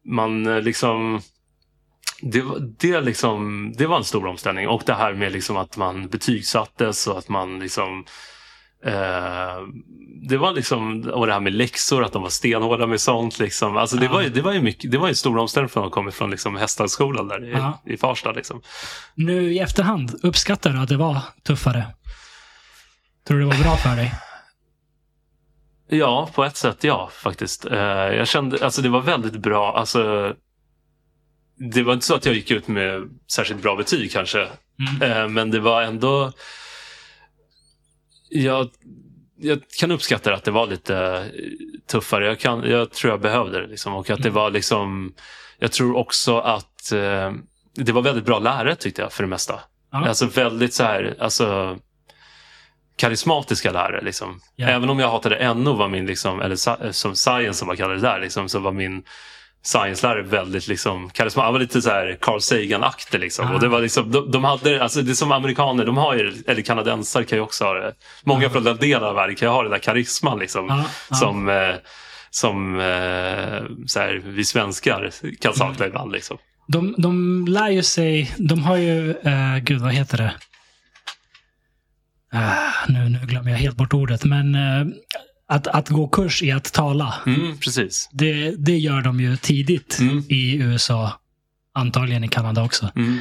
man 0.06 0.46
eh, 0.46 0.60
liksom... 0.60 1.20
Det, 2.22 2.40
var- 2.40 2.58
det, 2.78 3.00
liksom, 3.00 3.72
det 3.78 3.86
var 3.86 3.96
en 3.96 4.04
stor 4.04 4.26
omställning. 4.26 4.68
Och 4.68 4.82
det 4.86 4.94
här 4.94 5.12
med 5.14 5.32
liksom 5.32 5.56
att 5.56 5.76
man 5.76 6.08
betygsattes 6.08 7.06
och 7.06 7.18
att 7.18 7.28
man 7.28 7.58
liksom... 7.58 8.04
Eh, 8.84 9.62
det 10.28 10.36
var 10.36 10.52
liksom, 10.52 11.02
och 11.02 11.26
det 11.26 11.32
här 11.32 11.40
med 11.40 11.52
läxor, 11.52 12.04
att 12.04 12.12
de 12.12 12.22
var 12.22 12.28
stenhårda 12.28 12.86
med 12.86 13.00
sånt. 13.00 13.38
Liksom. 13.38 13.76
Alltså 13.76 13.96
det, 13.96 14.04
Ja. 14.04 14.12
var, 14.12 14.22
ju- 14.22 14.28
det, 14.28 14.40
var 14.42 14.52
ju 14.52 14.62
mycket, 14.62 14.90
det 14.90 14.98
var 14.98 15.06
ju 15.06 15.10
en 15.10 15.16
stor 15.16 15.38
omställning 15.38 15.68
för 15.68 15.80
att 15.80 15.84
de 15.84 15.90
kom 15.90 16.12
från 16.12 16.30
liksom 16.30 16.56
Hästhagsskolan 16.56 17.28
där 17.28 17.44
i, 17.48 17.52
Ja. 17.52 17.82
i 17.86 17.96
Farsta. 17.96 18.32
Liksom. 18.32 18.60
Nu 19.14 19.52
i 19.52 19.58
efterhand, 19.58 20.14
uppskattar 20.22 20.70
du 20.70 20.78
att 20.78 20.88
det 20.88 20.96
var 20.96 21.18
tuffare? 21.46 21.84
Tror 23.26 23.38
du 23.38 23.44
det 23.44 23.56
var 23.56 23.62
bra 23.62 23.76
för 23.76 23.96
dig? 23.96 24.14
Ja, 25.88 26.30
på 26.34 26.44
ett 26.44 26.56
sätt 26.56 26.84
ja, 26.84 27.10
faktiskt. 27.12 27.64
Eh, 27.66 27.78
jag 27.78 28.28
kände, 28.28 28.64
alltså 28.64 28.82
det 28.82 28.88
var 28.88 29.00
väldigt 29.00 29.36
bra. 29.36 29.76
Alltså, 29.76 30.34
det 31.72 31.82
var 31.82 31.92
inte 31.92 32.06
så 32.06 32.14
att 32.14 32.26
jag 32.26 32.34
gick 32.34 32.50
ut 32.50 32.68
med 32.68 33.08
särskilt 33.32 33.62
bra 33.62 33.76
betyg 33.76 34.12
kanske. 34.12 34.48
Mm. 35.00 35.12
Eh, 35.12 35.28
men 35.28 35.50
det 35.50 35.60
var 35.60 35.82
ändå... 35.82 36.32
Jag, 38.28 38.70
jag 39.36 39.60
kan 39.78 39.90
uppskatta 39.90 40.34
att 40.34 40.44
det 40.44 40.50
var 40.50 40.66
lite 40.66 40.96
eh, 40.96 41.24
tuffare. 41.90 42.26
Jag, 42.26 42.38
kan, 42.38 42.62
jag 42.70 42.92
tror 42.92 43.10
jag 43.12 43.20
behövde 43.20 43.60
det. 43.60 43.66
Liksom, 43.66 43.94
och 43.94 44.10
att 44.10 44.22
det 44.22 44.28
Mm. 44.28 44.34
var 44.34 44.50
liksom... 44.50 45.14
jag 45.58 45.72
tror 45.72 45.96
också 45.96 46.38
att 46.38 46.90
det 47.74 47.92
var 47.92 48.02
väldigt 48.02 48.24
bra 48.24 48.38
lärare 48.38 48.76
tyckte 48.76 49.02
jag 49.02 49.12
för 49.12 49.22
det 49.22 49.28
mesta. 49.28 49.60
Ja. 49.90 50.08
Alltså 50.08 50.26
väldigt 50.26 50.74
så 50.74 50.84
här, 50.84 51.16
alltså 51.20 51.78
karismatiska 53.06 53.72
lärare. 53.72 54.00
Liksom. 54.04 54.40
Ja. 54.56 54.68
Även 54.68 54.90
om 54.90 54.98
jag 54.98 55.10
hatade 55.10 55.54
NO, 55.54 55.72
var 55.72 55.88
min, 55.88 56.06
liksom, 56.06 56.40
eller 56.40 56.56
sa- 56.56 56.92
som 56.92 57.16
science 57.16 57.58
som 57.58 57.66
man 57.68 57.76
kallar 57.76 57.94
det 57.94 58.00
där, 58.00 58.20
liksom, 58.20 58.48
så 58.48 58.58
var 58.58 58.72
min 58.72 59.02
science-lärare 59.64 60.22
väldigt 60.22 60.68
liksom, 60.68 61.10
karismatisk. 61.10 61.44
Han 61.44 61.52
var 61.52 61.60
lite 61.60 61.82
så 61.82 61.90
här 61.90 62.18
Carl 62.20 62.40
Sagan-aktig. 62.40 63.18
Liksom. 63.20 63.46
Ah. 63.46 63.54
Och 63.54 63.60
det 63.60 63.68
var 63.68 63.80
liksom, 63.80 64.10
de, 64.12 64.30
de 64.30 64.44
hade, 64.44 64.82
alltså, 64.82 65.02
det 65.02 65.10
är 65.12 65.14
som 65.14 65.32
amerikaner, 65.32 65.84
de 65.84 65.96
har 65.96 66.14
ju, 66.14 66.32
eller 66.46 66.62
kanadensare 66.62 67.24
kan 67.24 67.38
ju 67.38 67.42
också 67.44 67.64
ha 67.64 67.74
det. 67.74 67.92
Många 68.24 68.46
Ah. 68.46 68.50
från 68.50 68.64
den 68.64 68.76
delen 68.76 69.04
av 69.04 69.14
världen 69.14 69.36
kan 69.36 69.48
ju 69.48 69.52
ha 69.52 69.62
den 69.62 69.70
där 69.72 69.78
karisman. 69.78 70.38
Liksom, 70.38 70.66
Ja, 70.68 70.84
ja. 71.10 71.16
Som, 71.16 71.48
eh, 71.48 71.74
som 72.30 72.80
eh, 72.80 73.62
så 73.86 74.00
här, 74.00 74.22
vi 74.24 74.44
svenskar 74.44 75.10
kan 75.40 75.54
sakna 75.54 75.74
Mm. 75.76 75.88
ibland. 75.88 76.12
Liksom. 76.12 76.38
De, 76.68 76.94
de 76.98 77.44
lär 77.48 77.68
ju 77.70 77.82
sig, 77.82 78.34
de 78.38 78.62
har 78.62 78.76
ju, 78.76 79.10
eh, 79.10 79.58
gud 79.62 79.80
vad 79.80 79.92
heter 79.92 80.16
det? 80.18 80.34
Ah, 82.32 82.72
nu, 82.88 83.08
nu 83.08 83.18
glömmer 83.26 83.50
jag 83.50 83.58
helt 83.58 83.76
bort 83.76 83.94
ordet, 83.94 84.24
men 84.24 84.54
eh, 84.54 84.86
att, 85.48 85.66
att 85.66 85.88
gå 85.88 86.08
kurs 86.08 86.42
i 86.42 86.52
att 86.52 86.72
tala, 86.72 87.14
Mm, 87.26 87.58
precis. 87.58 88.08
det, 88.12 88.50
det 88.58 88.78
gör 88.78 89.00
de 89.02 89.20
ju 89.20 89.36
tidigt 89.36 89.98
Mm. 90.00 90.24
i 90.28 90.56
USA. 90.56 91.12
Antagligen 91.74 92.24
i 92.24 92.28
Kanada 92.28 92.62
också. 92.64 92.90
Mm. 92.96 93.18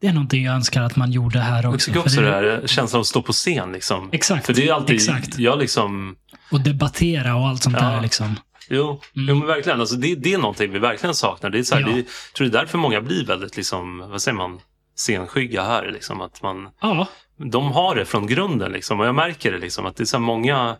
Det 0.00 0.06
är 0.06 0.12
någonting 0.12 0.44
jag 0.44 0.54
önskar 0.54 0.82
att 0.82 0.96
man 0.96 1.12
gjorde 1.12 1.38
här 1.38 1.62
Jag 1.62 1.74
också. 1.74 1.86
tycker 1.86 2.00
för 2.00 2.06
också 2.08 2.20
det 2.20 2.26
det- 2.30 2.32
här 2.60 2.66
känslan 2.66 2.98
av 2.98 3.00
att 3.00 3.06
stå 3.06 3.22
på 3.22 3.32
scen. 3.32 3.72
Liksom. 3.72 4.08
Exakt. 4.12 4.46
För 4.46 4.52
det 4.54 4.68
är 4.68 4.72
alltid, 4.72 4.96
Exakt. 4.96 5.38
jag 5.38 5.58
liksom, 5.58 6.16
Och 6.50 6.60
debattera 6.60 7.34
och 7.36 7.48
allt 7.48 7.62
sånt 7.62 7.76
Ja. 7.80 7.86
där. 7.88 8.00
Liksom. 8.00 8.34
jo, 8.70 9.00
Mm. 9.16 9.28
jo 9.28 9.34
men 9.34 9.46
verkligen. 9.46 9.80
Alltså, 9.80 9.96
det, 9.96 10.14
det 10.14 10.34
är 10.34 10.38
någonting 10.38 10.72
vi 10.72 10.78
verkligen 10.78 11.14
saknar. 11.14 11.50
Det 11.50 11.58
är 11.58 11.62
så 11.62 11.74
här, 11.74 11.82
Ja. 11.82 11.88
det, 11.88 11.96
jag 11.96 12.06
tror 12.36 12.46
det 12.48 12.58
är 12.58 12.60
därför 12.60 12.78
många 12.78 13.00
blir 13.00 13.26
väldigt, 13.26 13.56
liksom, 13.56 13.98
vad 13.98 14.22
säger 14.22 14.36
man, 14.36 14.58
scenskygga 14.96 15.64
här. 15.64 15.90
Liksom, 15.92 16.20
att 16.20 16.42
man, 16.42 16.68
Ja, 16.80 17.06
de 17.36 17.72
har 17.72 17.94
det 17.94 18.04
från 18.04 18.26
grunden 18.26 18.72
liksom, 18.72 19.00
och 19.00 19.06
jag 19.06 19.14
märker 19.14 19.52
det 19.52 19.58
liksom, 19.58 19.86
att 19.86 19.96
det 19.96 20.02
är 20.02 20.06
så 20.06 20.18
många 20.18 20.76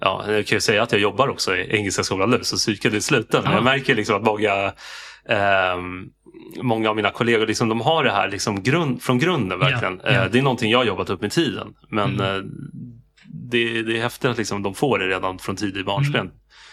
Ja, 0.00 0.24
jag 0.32 0.46
kan 0.46 0.56
ju 0.56 0.60
säga 0.60 0.82
att 0.82 0.92
jag 0.92 1.00
jobbar 1.00 1.28
också 1.28 1.56
i 1.56 1.76
Engelska 1.76 2.04
skolan 2.04 2.30
nu, 2.30 2.38
så 2.42 2.56
psyket 2.56 2.94
är 2.94 3.00
sluten. 3.00 3.42
Men 3.42 3.52
Ja. 3.52 3.56
jag 3.58 3.64
märker 3.64 3.94
liksom 3.94 4.16
att 4.16 4.22
många, 4.22 4.72
ehm, 5.28 6.06
många 6.62 6.90
av 6.90 6.96
mina 6.96 7.10
kollegor 7.10 7.46
liksom, 7.46 7.68
de 7.68 7.80
har 7.80 8.04
det 8.04 8.10
här 8.10 8.28
liksom 8.30 8.62
grund, 8.62 9.02
från 9.02 9.18
grunden. 9.18 9.58
verkligen. 9.58 10.00
Ja, 10.04 10.10
ja. 10.12 10.24
Eh, 10.24 10.30
det 10.30 10.38
är 10.38 10.42
någonting 10.42 10.70
jag 10.70 10.78
har 10.78 10.84
jobbat 10.84 11.10
upp 11.10 11.20
med 11.20 11.30
tiden. 11.32 11.74
Men 11.88 12.14
Mm. 12.14 12.20
eh, 12.36 12.42
det, 13.26 13.82
det 13.82 13.98
är 13.98 14.02
häftigt 14.02 14.30
att 14.30 14.38
liksom, 14.38 14.62
de 14.62 14.74
får 14.74 14.98
det 14.98 15.06
redan 15.08 15.38
från 15.38 15.56
tidig 15.56 15.84
barnsben. 15.84 16.30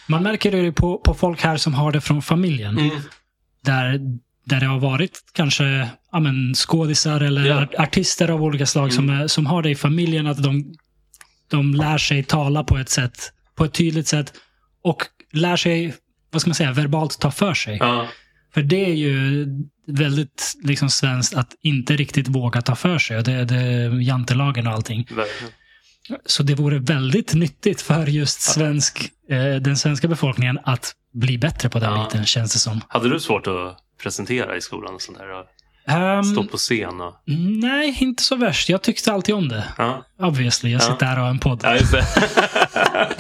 man 0.08 0.24
märker 0.24 0.52
det 0.52 0.72
på, 0.72 0.98
på 0.98 1.14
folk 1.14 1.42
här 1.42 1.58
som 1.58 1.74
har 1.74 1.92
det 1.92 2.02
från 2.02 2.22
familjen. 2.22 2.78
Mm. 2.78 2.96
Där, 3.64 4.00
där 4.44 4.60
det 4.60 4.66
har 4.66 4.80
varit 4.80 5.20
kanske 5.34 5.90
ja, 6.12 6.20
men, 6.20 6.54
skådisar 6.56 7.22
eller 7.22 7.52
art- 7.62 7.76
artister 7.76 8.30
av 8.30 8.44
olika 8.44 8.66
slag 8.66 8.94
som, 8.94 9.10
är, 9.10 9.28
som 9.28 9.46
har 9.46 9.64
det 9.64 9.70
i 9.70 9.76
familjen. 9.76 10.28
Att 10.28 10.44
de, 10.44 10.74
de 11.48 11.74
lär 11.76 11.98
sig 11.98 12.24
tala 12.24 12.64
på 12.64 12.78
ett 12.78 12.90
sätt, 12.90 13.34
på 13.56 13.66
ett 13.66 13.74
tydligt 13.74 14.08
sätt. 14.08 14.34
Och 14.84 15.04
lär 15.32 15.56
sig, 15.56 15.94
vad 16.32 16.42
ska 16.42 16.50
man 16.50 16.56
säga, 16.56 16.72
verbalt 16.72 17.20
ta 17.20 17.32
för 17.32 17.54
sig. 17.54 17.78
Ja. 17.80 18.08
För 18.54 18.62
det 18.62 18.86
är 18.86 18.94
ju 18.94 19.48
väldigt 19.88 20.54
liksom, 20.64 20.90
svenskt 20.90 21.34
att 21.36 21.52
inte 21.62 21.96
riktigt 21.96 22.28
våga 22.28 22.62
ta 22.62 22.76
för 22.76 22.98
sig. 23.00 23.24
Det, 23.24 23.46
det 23.46 23.90
jantelagen 24.04 24.68
och 24.68 24.74
allting. 24.74 24.98
verkligen. 24.98 25.54
Så 26.26 26.44
det 26.44 26.56
vore 26.56 26.80
väldigt 26.80 27.34
nyttigt 27.34 27.82
för 27.82 28.06
just 28.08 28.42
svensk, 28.42 29.12
eh, 29.30 29.56
den 29.56 29.78
svenska 29.78 30.08
befolkningen 30.08 30.60
att 30.64 30.96
bli 31.14 31.38
bättre 31.38 31.70
på 31.70 31.80
den 31.80 31.92
Ja. 31.94 32.04
biten, 32.06 32.26
känns 32.26 32.54
det 32.54 32.60
som. 32.60 32.82
Hade 32.88 33.10
du 33.10 33.20
svårt 33.20 33.48
att 33.48 33.78
presentera 34.04 34.58
i 34.58 34.62
skolan? 34.62 34.96
Och 34.96 35.02
sånt 35.02 35.18
där, 35.18 35.30
och 35.40 35.46
Ehm, 35.88 36.24
stå 36.24 36.44
på 36.44 36.58
scen? 36.58 37.02
Och, 37.02 37.14
nej, 37.62 37.98
inte 38.02 38.24
så 38.24 38.36
värst. 38.36 38.70
Jag 38.70 38.82
tyckte 38.82 39.12
alltid 39.14 39.36
om 39.36 39.48
det. 39.50 39.64
ja. 39.78 40.06
Obviously, 40.20 40.72
jag 40.72 40.82
Ja. 40.82 40.86
sitter 40.94 41.06
här 41.06 41.18
och 41.18 41.24
har 41.24 41.30
en 41.30 41.40
podd. 41.40 41.62
ja. 41.64 41.78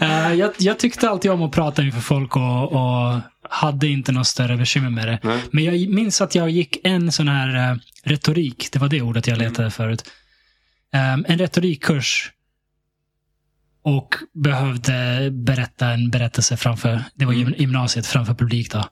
Eh, 0.00 0.32
jag, 0.34 0.52
jag 0.58 0.78
tyckte 0.78 1.10
alltid 1.10 1.30
om 1.30 1.42
att 1.42 1.52
prata 1.52 1.82
inför 1.82 2.00
folk 2.00 2.36
och, 2.36 2.72
och 2.72 3.20
hade 3.50 3.86
inte 3.88 4.12
något 4.12 4.26
större 4.26 4.56
bekymmer 4.56 4.90
med 4.90 5.06
det. 5.08 5.18
Nej. 5.22 5.38
Men 5.52 5.64
jag 5.64 5.88
minns 5.88 6.20
att 6.20 6.34
jag 6.34 6.50
gick 6.50 6.78
en 6.84 7.12
sån 7.12 7.28
här 7.28 7.70
eh, 7.70 7.76
retorik, 8.04 8.68
det 8.72 8.78
var 8.78 8.88
det 8.88 9.02
ordet 9.02 9.26
jag 9.26 9.38
letade 9.38 9.58
Mm. 9.62 9.70
förut. 9.70 10.04
Ehm, 10.92 11.24
en 11.28 11.38
retorikkurs. 11.38 12.30
Och 13.84 14.14
behövde 14.34 15.28
berätta 15.32 15.86
en 15.90 16.10
berättelse 16.10 16.56
framför, 16.56 17.04
det 17.14 17.24
var 17.24 17.32
Mm. 17.32 17.44
gym- 17.48 17.54
gymnasiet, 17.58 18.06
framför 18.06 18.34
publik 18.34 18.72
då. 18.72 18.84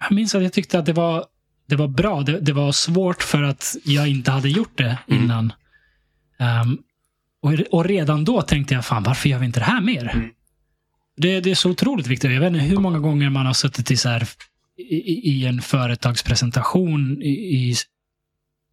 Jag 0.00 0.12
minns 0.12 0.34
att 0.34 0.42
jag 0.42 0.52
tyckte 0.52 0.78
att 0.78 0.86
det 0.86 0.92
var, 0.92 1.24
det 1.68 1.76
var 1.76 1.88
bra. 1.88 2.22
Det, 2.22 2.40
det 2.40 2.52
var 2.52 2.72
svårt 2.72 3.22
för 3.22 3.42
att 3.42 3.76
jag 3.84 4.08
inte 4.08 4.30
hade 4.30 4.48
gjort 4.48 4.78
det 4.78 4.98
Mm. 5.08 5.22
innan. 5.24 5.52
Ehm, 6.38 6.78
och, 7.42 7.52
och 7.70 7.84
redan 7.84 8.24
då 8.24 8.42
tänkte 8.42 8.74
jag, 8.74 8.84
fan 8.84 9.02
varför 9.02 9.28
gör 9.28 9.38
vi 9.38 9.46
inte 9.46 9.60
det 9.60 9.64
här 9.66 9.80
mer? 9.80 10.10
Mm. 10.14 10.28
Det, 11.16 11.40
det 11.40 11.50
är 11.50 11.54
så 11.54 11.70
otroligt 11.70 12.06
viktigt. 12.06 12.30
Jag 12.32 12.40
vet 12.40 12.52
inte 12.52 12.64
hur 12.64 12.76
många 12.76 12.98
gånger 12.98 13.30
man 13.30 13.46
har 13.46 13.52
suttit 13.52 13.90
i, 13.90 13.96
så 13.96 14.08
här, 14.08 14.28
i, 14.78 15.30
i- 15.30 15.46
en 15.46 15.60
företagspresentation 15.62 17.22
i, 17.22 17.28
i, 17.28 17.74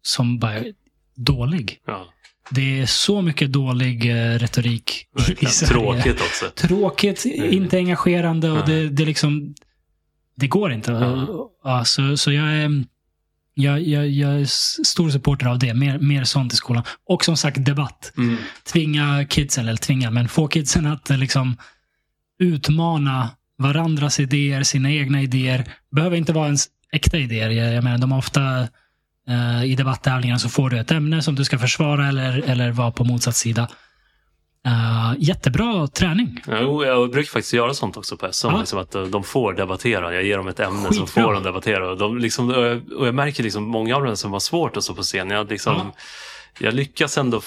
som 0.02 0.38
bara 0.38 0.52
är 0.54 0.72
dålig. 1.16 1.78
Ja, 1.86 2.06
Det 2.50 2.80
är 2.80 2.86
så 2.86 3.22
mycket 3.22 3.52
dålig 3.52 4.10
eh, 4.10 4.38
retorik 4.38 4.90
i, 4.90 5.20
i 5.20 5.24
verkligen. 5.28 5.52
Sverige. 5.52 5.72
Tråkigt 5.72 6.20
också. 6.20 6.44
Tråkigt, 6.54 7.24
Mm. 7.24 7.52
inte 7.52 7.76
engagerande 7.76 8.50
och 8.50 8.66
det, 8.68 8.88
det 8.88 9.04
liksom... 9.04 9.54
Det 10.36 10.46
går 10.46 10.72
inte. 10.72 10.92
Ja. 10.92 11.50
Ja, 11.64 11.84
så, 11.84 12.16
så 12.16 12.32
jag 12.32 12.48
är... 12.54 12.84
Jag, 13.56 13.82
jag, 13.82 14.08
jag 14.08 14.40
är 14.40 14.44
stor 14.84 15.10
supporter 15.10 15.46
av 15.46 15.58
det. 15.58 15.74
Mer, 15.74 15.98
mer 15.98 16.24
sånt 16.24 16.52
i 16.52 16.56
skolan. 16.56 16.82
Och 17.06 17.24
som 17.24 17.36
sagt 17.36 17.64
debatt. 17.64 18.12
Mm. 18.16 18.36
Tvinga 18.72 19.26
kidsen, 19.28 19.68
eller 19.68 19.76
tvinga, 19.76 20.10
men 20.10 20.28
få 20.28 20.48
kidsen 20.48 20.86
att 20.86 21.10
eh, 21.10 21.18
liksom 21.18 21.56
utmana 22.38 23.30
varandras 23.58 24.20
idéer, 24.20 24.62
sina 24.62 24.92
egna 24.92 25.22
idéer. 25.22 25.64
Behöver 25.90 26.16
inte 26.16 26.32
vara 26.32 26.46
ens 26.46 26.66
äkta 26.92 27.18
idéer. 27.18 27.50
Jag, 27.50 27.74
jag 27.74 27.84
menar, 27.84 27.98
de 27.98 28.12
har 28.12 28.18
ofta 28.18 28.68
eh, 29.28 29.64
i 29.64 29.74
debatttävlingar 29.74 30.38
så 30.38 30.48
får 30.48 30.70
du 30.70 30.78
ett 30.78 30.90
ämne 30.90 31.22
som 31.22 31.34
du 31.34 31.44
ska 31.44 31.58
försvara 31.58 32.08
eller, 32.08 32.42
eller 32.42 32.70
vara 32.70 32.90
på 32.90 33.04
motsatt 33.04 33.36
sida. 33.36 33.68
Eh, 34.66 35.12
jättebra 35.18 35.86
träning. 35.86 36.40
Jo, 36.60 36.84
jag 36.84 37.10
brukar 37.10 37.30
faktiskt 37.30 37.52
göra 37.52 37.74
sånt 37.74 37.96
också 37.96 38.16
på 38.16 38.32
SM. 38.32 38.46
Ja. 38.50 38.58
Liksom 38.58 38.78
att 38.78 38.94
eh, 38.94 39.02
de 39.02 39.24
får 39.24 39.52
debattera. 39.52 40.14
Jag 40.14 40.24
ger 40.24 40.36
dem 40.36 40.48
ett 40.48 40.60
ämne 40.60 40.82
så 40.92 41.06
Skitbra. 41.06 41.22
får 41.24 41.32
de 41.32 41.42
debattera. 41.42 41.90
Och, 41.90 41.98
de 41.98 42.18
liksom, 42.18 42.48
och 42.50 42.64
jag- 42.64 42.92
och 42.92 43.06
jag 43.06 43.14
märker 43.14 43.42
liksom 43.42 43.62
många 43.64 43.96
av 43.96 44.04
dem 44.04 44.16
som 44.16 44.32
har 44.32 44.40
svårt 44.40 44.76
att 44.76 44.84
stå 44.84 44.94
på 44.94 45.02
scen. 45.02 45.30
Jag, 45.30 45.50
liksom, 45.50 45.74
Ja. 45.76 45.92
jag 46.58 46.74
lyckas 46.74 47.18
ändå 47.18 47.40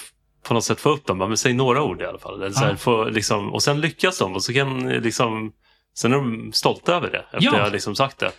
på 0.48 0.54
något 0.54 0.64
sätt 0.64 0.80
få 0.80 0.90
upp 0.90 1.06
dem. 1.06 1.18
Men 1.18 1.38
säg 1.38 1.54
några 1.54 1.84
ord 1.84 2.02
i 2.02 2.06
alla 2.06 2.20
fall. 2.20 2.42
Eller 2.42 2.52
så 2.54 2.60
här, 2.60 2.70
Ja. 2.70 2.76
få, 2.78 3.04
liksom, 3.06 3.54
och 3.54 3.64
sen 3.64 3.82
lyckas 3.82 4.20
de. 4.20 4.34
Och 4.36 4.44
så 4.44 4.54
kan 4.54 4.90
liksom, 4.90 5.52
sen 5.98 6.12
är 6.14 6.18
de 6.18 6.52
stolta 6.54 6.96
över 6.96 7.10
det. 7.12 7.18
Efter 7.38 7.38
Ja. 7.40 7.58
jag 7.60 7.72
liksom 7.72 7.96
sagt 7.96 8.20
det. 8.20 8.32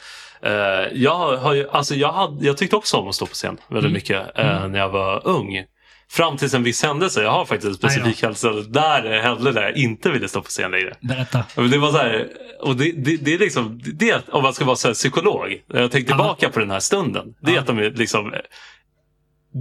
Eh, 0.43 0.99
jag, 1.03 1.37
har 1.37 1.69
alltså 1.73 1.95
jag, 1.95 2.13
hade, 2.13 2.47
jag 2.47 2.57
tyckte 2.57 2.77
också 2.77 2.97
om 2.97 3.09
att 3.09 3.15
stå 3.15 3.27
på 3.27 3.35
scen 3.35 3.57
väldigt 3.69 3.85
Mm. 3.85 3.93
mycket 3.93 4.39
eh, 4.39 4.69
när 4.69 4.79
jag 4.79 4.89
var 4.89 5.27
ung. 5.27 5.65
Fram 6.11 6.37
till 6.37 6.55
en 6.55 6.63
viss 6.63 6.83
händelse. 6.83 7.23
Jag 7.23 7.31
har 7.31 7.45
faktiskt 7.45 7.69
en 7.69 7.75
specifik 7.75 8.23
händelse 8.23 8.49
där 8.69 9.03
det 9.03 9.21
hände 9.21 9.53
där 9.53 9.63
jag 9.63 9.77
inte 9.77 10.11
ville 10.11 10.29
stå 10.29 10.43
på 10.43 10.49
scen 10.49 10.71
längre. 10.71 10.97
Berätta. 11.01 11.45
Det 11.55 11.79
var 11.79 11.93
så 11.93 11.99
här, 11.99 12.29
och 12.61 12.77
det, 12.77 12.93
det, 12.93 13.17
det 13.17 13.35
är 13.35 13.39
liksom, 13.39 13.81
det, 13.85 14.29
om 14.29 14.43
man 14.43 14.55
ska 14.55 14.65
vara 14.65 14.77
så 14.77 14.95
psykolog, 14.95 15.63
när 15.67 15.81
jag 15.81 15.91
tänker 15.91 16.07
tillbaka 16.07 16.49
på 16.49 16.61
den 16.61 16.71
här 16.71 16.81
stunden, 16.81 17.35
det 17.41 17.55
är 17.55 17.59
att 17.59 17.67
de 17.67 17.79
är 17.79 17.91
liksom, 17.91 18.35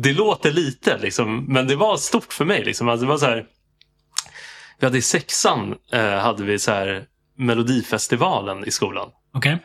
det 0.04 0.13
låter 0.13 0.51
lite 0.51 0.98
liksom, 0.98 1.46
men 1.46 1.68
det 1.68 1.75
var 1.75 1.98
stort 1.98 2.34
för 2.34 2.46
mig. 2.46 2.63
Liksom. 2.63 2.89
Alltså, 2.89 3.06
det 3.06 3.10
var 3.10 3.18
så 3.18 3.25
här, 3.25 3.46
vi 4.80 4.86
hade 4.86 4.98
i 4.98 5.01
sexan, 5.01 5.75
eh, 5.94 6.18
hade 6.18 6.44
vi 6.44 6.60
så 6.60 6.72
här 6.72 7.06
Melodifestivalen 7.38 8.66
i 8.66 8.72
skolan. 8.72 9.10
Okej? 9.34 9.58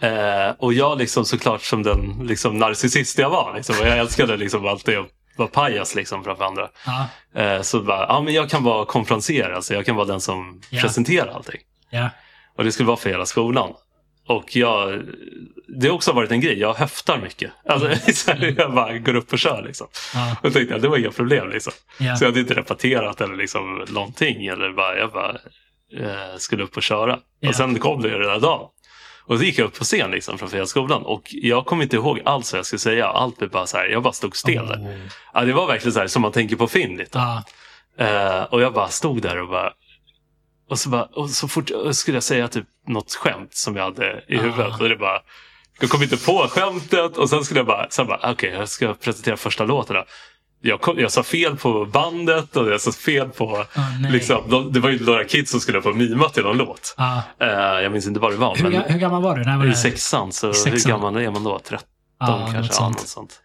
Eh, 0.00 0.50
och 0.58 0.72
jag 0.72 0.98
liksom 0.98 1.24
såklart 1.24 1.62
som 1.62 1.82
den 1.82 2.26
liksom, 2.26 2.58
narcissist 2.58 3.18
jag 3.18 3.30
var, 3.30 3.54
liksom, 3.56 3.76
och 3.80 3.86
jag 3.86 3.98
älskade 3.98 4.36
liksom 4.36 4.66
alltid 4.66 4.98
att 4.98 5.06
vara 5.38 5.48
pajas 5.48 5.94
liksom, 5.94 6.24
framför 6.24 6.44
andra. 6.44 6.68
Ja. 6.86 7.08
Eh, 7.42 7.62
så 7.62 7.80
bara, 7.80 8.06
ja 8.08 8.20
men 8.22 8.34
jag 8.34 8.50
kan 8.50 8.64
vara 8.64 8.84
konferenser, 8.84 9.50
alltså 9.50 9.74
jag 9.74 9.86
kan 9.86 9.96
vara 9.96 10.06
den 10.06 10.20
som 10.20 10.60
Ja. 10.70 10.80
presenterar 10.82 11.32
allting. 11.32 11.60
Ja. 11.90 12.10
Och 12.56 12.64
det 12.64 12.72
skulle 12.72 12.86
vara 12.86 12.96
för 12.96 13.10
hela 13.10 13.26
skolan. 13.26 13.72
Och 14.28 14.56
jag, 14.56 15.02
det 15.80 15.88
har 15.88 15.94
också 15.94 16.12
varit 16.12 16.30
en 16.30 16.40
grej, 16.40 16.58
jag 16.58 16.74
höftar 16.74 17.18
mycket. 17.18 17.52
Alltså, 17.68 18.12
så 18.12 18.30
här, 18.32 18.54
jag 18.58 18.74
bara 18.74 18.98
går 18.98 19.14
upp 19.14 19.32
och 19.32 19.38
kör 19.38 19.62
liksom. 19.62 19.86
Ja. 20.14 20.36
Och 20.42 20.52
tänkte 20.52 20.74
jag, 20.74 20.82
det 20.82 20.88
var 20.88 20.96
inga 20.98 21.10
problem 21.10 21.50
liksom. 21.50 21.72
Ja. 21.98 22.16
Så 22.16 22.24
jag 22.24 22.28
hade 22.30 22.40
inte 22.40 22.54
repeterat 22.54 23.20
eller 23.20 23.36
liksom 23.36 23.84
någonting. 23.90 24.46
Eller 24.46 24.72
bara, 24.72 24.96
jag 24.98 25.12
bara 25.12 25.30
eh, 26.00 26.36
skulle 26.38 26.62
upp 26.62 26.76
och 26.76 26.82
köra. 26.82 27.18
Och 27.48 27.54
sen 27.54 27.78
kom 27.78 28.02
det 28.02 28.08
ju 28.08 28.18
den 28.18 28.30
här 28.30 28.40
dagen. 28.40 28.68
Och 29.26 29.38
så 29.38 29.44
gick 29.44 29.58
jag 29.58 29.66
upp 29.66 29.78
på 29.78 29.84
scen 29.84 30.10
liksom 30.10 30.38
framför 30.38 30.56
hela 30.56 30.66
skolan. 30.66 31.02
Och 31.02 31.22
jag 31.28 31.66
kommer 31.66 31.82
inte 31.82 31.96
ihåg 31.96 32.20
allt 32.24 32.52
vad 32.52 32.58
jag 32.58 32.66
skulle 32.66 32.80
säga. 32.80 33.06
Allt 33.06 33.38
blev 33.38 33.50
bara 33.50 33.66
så 33.66 33.76
här, 33.76 33.86
jag 33.86 34.02
bara 34.02 34.12
stod 34.12 34.36
still 34.36 34.66
där. 34.66 34.76
Oh. 34.76 34.96
Ja, 35.34 35.44
det 35.44 35.52
var 35.52 35.66
verkligen 35.66 35.92
så 35.92 36.00
här 36.00 36.06
som 36.06 36.22
man 36.22 36.32
tänker 36.32 36.56
på 36.56 36.66
film 36.66 36.96
lite. 36.96 37.18
Ja. 37.18 37.42
Eh, 37.98 38.42
och 38.42 38.62
jag 38.62 38.72
bara 38.72 38.88
stod 38.88 39.22
där 39.22 39.42
och 39.42 39.48
bara 39.48 39.72
och 40.68 40.78
så, 40.78 40.88
bara, 40.88 41.04
och 41.04 41.30
så 41.30 41.48
fort 41.48 41.70
skulle 41.92 42.16
jag 42.16 42.22
säga 42.22 42.48
typ 42.48 42.66
något 42.86 43.14
skämt 43.14 43.54
som 43.54 43.76
jag 43.76 43.84
hade 43.84 44.24
i 44.28 44.36
huvudet. 44.36 44.72
Ah. 44.72 44.82
Och 44.82 44.88
det 44.88 44.96
bara, 44.96 45.20
jag 45.80 45.90
kom 45.90 46.02
inte 46.02 46.16
på 46.16 46.48
skämtet 46.50 47.16
och 47.16 47.30
sen 47.30 47.44
skulle 47.44 47.60
jag 47.60 47.66
bara, 47.66 47.90
sen 47.90 48.06
bara 48.06 48.16
okej 48.18 48.32
okay, 48.32 48.50
jag 48.50 48.68
ska 48.68 48.94
presentera 48.94 49.36
första 49.36 49.64
låten. 49.64 49.96
då. 49.96 50.04
Jag, 50.60 50.80
kom, 50.80 50.98
jag 50.98 51.12
sa 51.12 51.22
fel 51.22 51.56
på 51.56 51.84
bandet 51.84 52.56
och 52.56 52.70
jag 52.70 52.80
sa 52.80 52.92
fel 52.92 53.28
på... 53.28 53.56
Ah, 53.74 53.80
nej. 54.00 54.12
liksom, 54.12 54.42
de, 54.48 54.72
det 54.72 54.80
var 54.80 54.90
ju 54.90 55.04
några 55.04 55.24
kids 55.24 55.50
som 55.50 55.60
skulle 55.60 55.82
få 55.82 55.92
mima 55.92 56.28
till 56.28 56.42
någon 56.42 56.56
låt. 56.56 56.94
Ja. 56.98 57.22
Eh, 57.40 57.48
jag 57.82 57.92
minns 57.92 58.06
inte 58.06 58.20
vad 58.20 58.32
det 58.32 58.36
var. 58.36 58.56
Hur, 58.56 58.70
men 58.70 58.82
hur 58.82 58.98
gammal 58.98 59.22
var 59.22 59.36
du? 59.36 59.44
När 59.44 59.58
var 59.58 59.66
i 59.66 59.74
sexan, 59.74 60.32
så 60.32 60.50
I 60.50 60.54
sexan. 60.54 60.72
hur 60.72 60.88
gammal 60.88 61.16
är 61.16 61.30
man 61.30 61.44
då? 61.44 61.58
13 61.58 61.88
Ja, 62.20 62.26
kanske? 62.52 62.58
något 62.58 62.76
Ja, 62.80 62.88
något 62.88 63.08
sånt. 63.08 63.40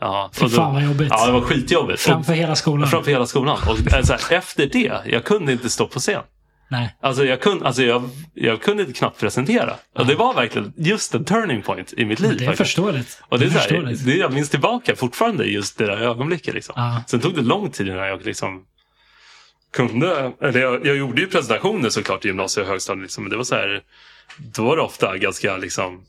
Ja, 0.00 0.30
Fy 0.32 0.48
fan 0.48 0.74
vad 0.74 0.82
jobbigt. 0.84 1.08
Ja, 1.10 1.26
det 1.26 1.32
var 1.32 1.40
skitjobbigt. 1.40 2.00
Framför 2.00 2.32
hela 2.32 2.56
skolan? 2.56 2.88
Framför 2.88 3.10
hela 3.10 3.26
skolan. 3.26 3.58
Och, 3.68 3.78
så 4.06 4.12
här, 4.12 4.32
efter 4.32 4.66
det, 4.66 4.92
jag 5.06 5.24
kunde 5.24 5.52
inte 5.52 5.70
stå 5.70 5.86
på 5.86 5.98
scen. 6.00 6.22
Nej. 6.68 6.96
Alltså 7.00 7.24
jag 7.24 7.40
kunde, 7.40 7.66
alltså 7.66 7.82
jag, 7.82 8.10
jag 8.34 8.62
kunde 8.62 8.84
knappt 8.84 9.20
presentera. 9.20 9.76
Och 9.98 10.06
det 10.06 10.14
var 10.14 10.34
verkligen 10.34 10.72
just 10.76 11.14
en 11.14 11.24
turning 11.24 11.62
point 11.62 11.92
i 11.92 12.04
mitt 12.04 12.20
liv. 12.20 12.36
Det 12.38 12.44
är 12.44 12.46
faktiskt. 12.46 12.58
förståeligt. 12.58 13.22
Och 13.28 13.38
det 13.38 13.44
är 13.44 13.48
så 13.48 13.54
här, 13.54 13.60
förståeligt. 13.60 14.06
det, 14.06 14.14
jag 14.16 14.32
minns 14.32 14.50
tillbaka 14.50 14.96
fortfarande 14.96 15.44
just 15.44 15.78
det 15.78 15.86
där 15.86 15.96
ögonblicket. 15.96 16.54
Liksom. 16.54 16.72
Ja. 16.76 17.02
Sen 17.06 17.20
tog 17.20 17.34
det 17.34 17.42
lång 17.42 17.70
tid 17.70 17.88
innan 17.88 18.06
jag 18.06 18.24
liksom 18.24 18.64
kunde, 19.72 20.32
eller 20.40 20.60
jag, 20.60 20.86
jag 20.86 20.96
gjorde 20.96 21.20
ju 21.20 21.26
presentationer 21.26 21.88
såklart 21.88 22.24
i 22.24 22.28
gymnasiet 22.28 22.64
och 22.64 22.70
högstadiet. 22.70 23.02
Liksom, 23.02 23.24
men 23.24 23.30
det 23.30 23.36
var 23.36 23.44
så 23.44 23.54
här, 23.54 23.82
då 24.38 24.64
var 24.64 24.76
det 24.76 24.82
ofta 24.82 25.16
ganska 25.16 25.56
liksom 25.56 26.04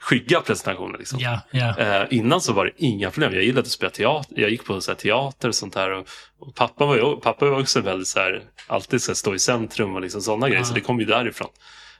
skygga 0.00 0.40
presentationer. 0.40 0.98
Liksom. 0.98 1.18
Ja, 1.20 1.40
ja. 1.50 1.78
Eh, 1.78 2.06
innan 2.10 2.40
så 2.40 2.52
var 2.52 2.64
det 2.64 2.72
inga 2.76 3.10
problem. 3.10 3.34
Jag 3.34 3.42
gillade 3.44 3.60
att 3.60 3.66
spela 3.66 3.90
teater. 3.90 4.40
Jag 4.40 4.50
gick 4.50 4.64
på 4.64 4.80
så 4.80 4.94
teater 4.94 5.48
och 5.48 5.54
sånt 5.54 5.74
där. 5.74 5.90
Och, 5.90 6.06
och 6.40 6.54
pappa, 6.54 6.86
var 6.86 6.96
ju, 6.96 7.16
pappa 7.16 7.46
var 7.46 7.60
också 7.60 7.80
väldigt 7.80 8.08
så 8.08 8.18
här, 8.20 8.42
alltid 8.66 9.02
så 9.02 9.10
här, 9.10 9.14
stå 9.14 9.34
i 9.34 9.38
centrum 9.38 9.94
och 9.94 10.00
liksom 10.00 10.20
sådana 10.20 10.48
grejer. 10.48 10.60
Ja. 10.60 10.64
Så 10.64 10.74
det 10.74 10.80
kom 10.80 11.00
ju 11.00 11.06
därifrån. 11.06 11.48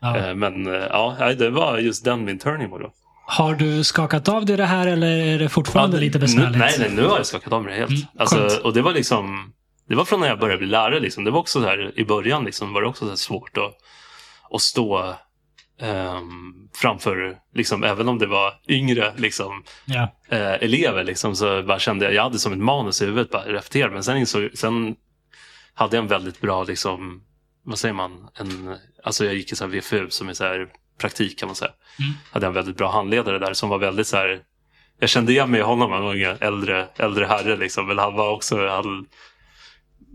ja. 0.01 0.17
Eh, 0.17 0.35
men 0.35 0.67
eh, 0.67 0.73
ja, 0.91 1.35
det 1.39 1.51
var 1.51 1.79
just 1.79 2.05
den 2.05 2.25
min 2.25 2.39
turning 2.39 2.69
point. 2.69 2.85
Då. 2.85 2.93
Har 3.27 3.55
du 3.55 3.85
skakat 3.85 4.29
av 4.29 4.47
dig 4.47 4.57
det 4.57 4.65
här 4.65 4.87
eller 4.87 5.09
är 5.19 5.39
det 5.39 5.49
fortfarande 5.49 5.97
Ja, 5.97 6.01
lite 6.01 6.19
besvärligt? 6.19 6.53
Nu, 6.53 6.59
nej, 6.59 6.77
nej, 6.79 6.91
nu 6.91 7.07
har 7.07 7.17
jag 7.17 7.27
skakat 7.27 7.53
av 7.53 7.63
mig 7.63 7.73
det 7.73 7.79
helt. 7.79 7.91
Mm, 7.91 8.03
alltså, 8.19 8.61
och 8.65 8.75
det 8.75 8.83
var 8.83 8.93
liksom, 8.93 9.53
det 9.89 9.95
var 9.95 10.05
från 10.05 10.21
när 10.21 10.29
jag 10.29 10.39
började 10.39 10.59
bli 10.59 10.67
lärare. 10.67 11.01
Liksom. 11.01 11.25
Det 11.25 11.31
var 11.31 11.41
också 11.41 11.61
så 11.61 11.67
här, 11.67 11.99
i 11.99 12.05
början 12.05 12.45
liksom, 12.45 12.73
var 12.73 12.83
det 12.83 12.89
också 12.89 13.09
så 13.09 13.17
svårt 13.17 13.57
att, 13.57 13.75
att 14.55 14.61
stå 14.61 15.15
ehm, 15.81 16.60
framför, 16.75 17.39
liksom, 17.55 17.85
även 17.85 18.09
om 18.09 18.19
det 18.19 18.27
var 18.27 18.55
yngre 18.69 19.13
liksom, 19.17 19.65
Ja. 19.85 20.17
eh, 20.29 20.53
elever 20.53 21.05
liksom, 21.05 21.37
så 21.37 21.63
bara 21.63 21.79
kände 21.79 22.05
jag, 22.05 22.15
jag 22.15 22.23
hade 22.23 22.39
som 22.39 22.53
ett 22.53 22.59
manus 22.59 23.03
i 23.03 23.07
huvudet 23.07 23.31
bara 23.31 23.43
repetera. 23.53 23.91
Men 23.91 24.05
sen, 24.05 24.17
insåg, 24.17 24.51
sen 24.55 24.97
hade 25.75 25.97
jag 25.97 26.03
en 26.03 26.09
väldigt 26.09 26.41
bra, 26.41 26.65
liksom, 26.65 27.23
vad 27.65 27.79
säger 27.79 27.95
man, 27.95 28.29
en, 28.35 28.77
alltså 29.05 29.25
jag 29.25 29.35
gick 29.35 29.53
i 29.53 29.57
så 29.57 29.65
här 29.65 29.71
VFU 29.71 30.11
som 30.11 30.29
är 30.29 30.35
så 30.35 30.45
här 30.45 30.69
praktik 31.01 31.39
kan 31.39 31.47
man 31.49 31.57
säga. 31.57 31.71
Mm. 31.99 32.13
Hade 32.33 32.47
jag 32.47 32.51
en 32.51 32.55
väldigt 32.55 32.77
bra 32.77 32.91
handledare 32.93 33.39
där 33.39 33.53
som 33.53 33.69
var 33.69 33.79
väldigt 33.79 34.07
så 34.07 34.17
här, 34.17 34.41
jag 34.99 35.09
kände 35.09 35.33
igen 35.33 35.51
mig 35.51 35.61
i 35.61 35.63
honom, 35.63 35.93
han 35.93 36.03
var 36.03 36.15
en 36.15 36.37
äldre, 36.41 36.89
äldre 36.97 37.27
herre 37.27 37.57
liksom, 37.57 37.87
men 37.87 37.99
han 37.99 38.15
var 38.15 38.31
också, 38.31 38.67
han, 38.69 39.07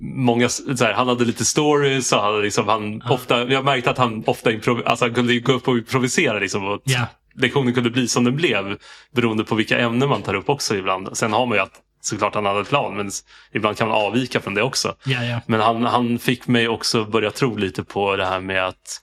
Många, 0.01 0.49
här, 0.79 0.93
han 0.93 1.07
hade 1.07 1.25
lite 1.25 1.45
stories 1.45 2.11
och 2.13 2.21
han, 2.21 2.41
liksom, 2.41 2.67
han 2.67 3.01
Ja. 3.05 3.13
ofta, 3.13 3.43
jag 3.51 3.65
märkte 3.65 3.89
att 3.89 3.97
han 3.97 4.23
ofta 4.27 4.49
alltså 4.85 5.05
han 5.05 5.13
kunde 5.13 5.39
gå 5.39 5.51
upp 5.53 5.67
och 5.67 5.77
improvisera. 5.77 6.39
Liksom, 6.39 6.65
och 6.67 6.81
Ja. 6.83 7.05
lektionen 7.35 7.73
kunde 7.73 7.89
bli 7.89 8.07
som 8.07 8.23
den 8.23 8.35
blev 8.35 8.77
beroende 9.15 9.43
på 9.43 9.55
vilka 9.55 9.79
ämnen 9.79 10.09
man 10.09 10.21
tar 10.21 10.33
upp 10.33 10.49
också 10.49 10.75
ibland. 10.75 11.17
Sen 11.17 11.33
har 11.33 11.45
man 11.45 11.57
ju 11.57 11.61
att, 11.63 11.71
såklart 12.01 12.35
han 12.35 12.45
hade 12.45 12.59
en 12.59 12.65
plan 12.65 12.97
men 12.97 13.11
ibland 13.53 13.77
kan 13.77 13.87
man 13.87 13.97
avvika 13.97 14.39
från 14.41 14.53
det 14.53 14.61
också. 14.61 14.95
Ja, 15.05 15.23
ja. 15.23 15.39
Men 15.45 15.59
han, 15.61 15.83
han 15.85 16.19
fick 16.19 16.47
mig 16.47 16.67
också 16.67 17.05
börja 17.05 17.31
tro 17.31 17.57
lite 17.57 17.83
på 17.83 18.15
det 18.15 18.25
här 18.25 18.39
med 18.39 18.65
att 18.65 19.01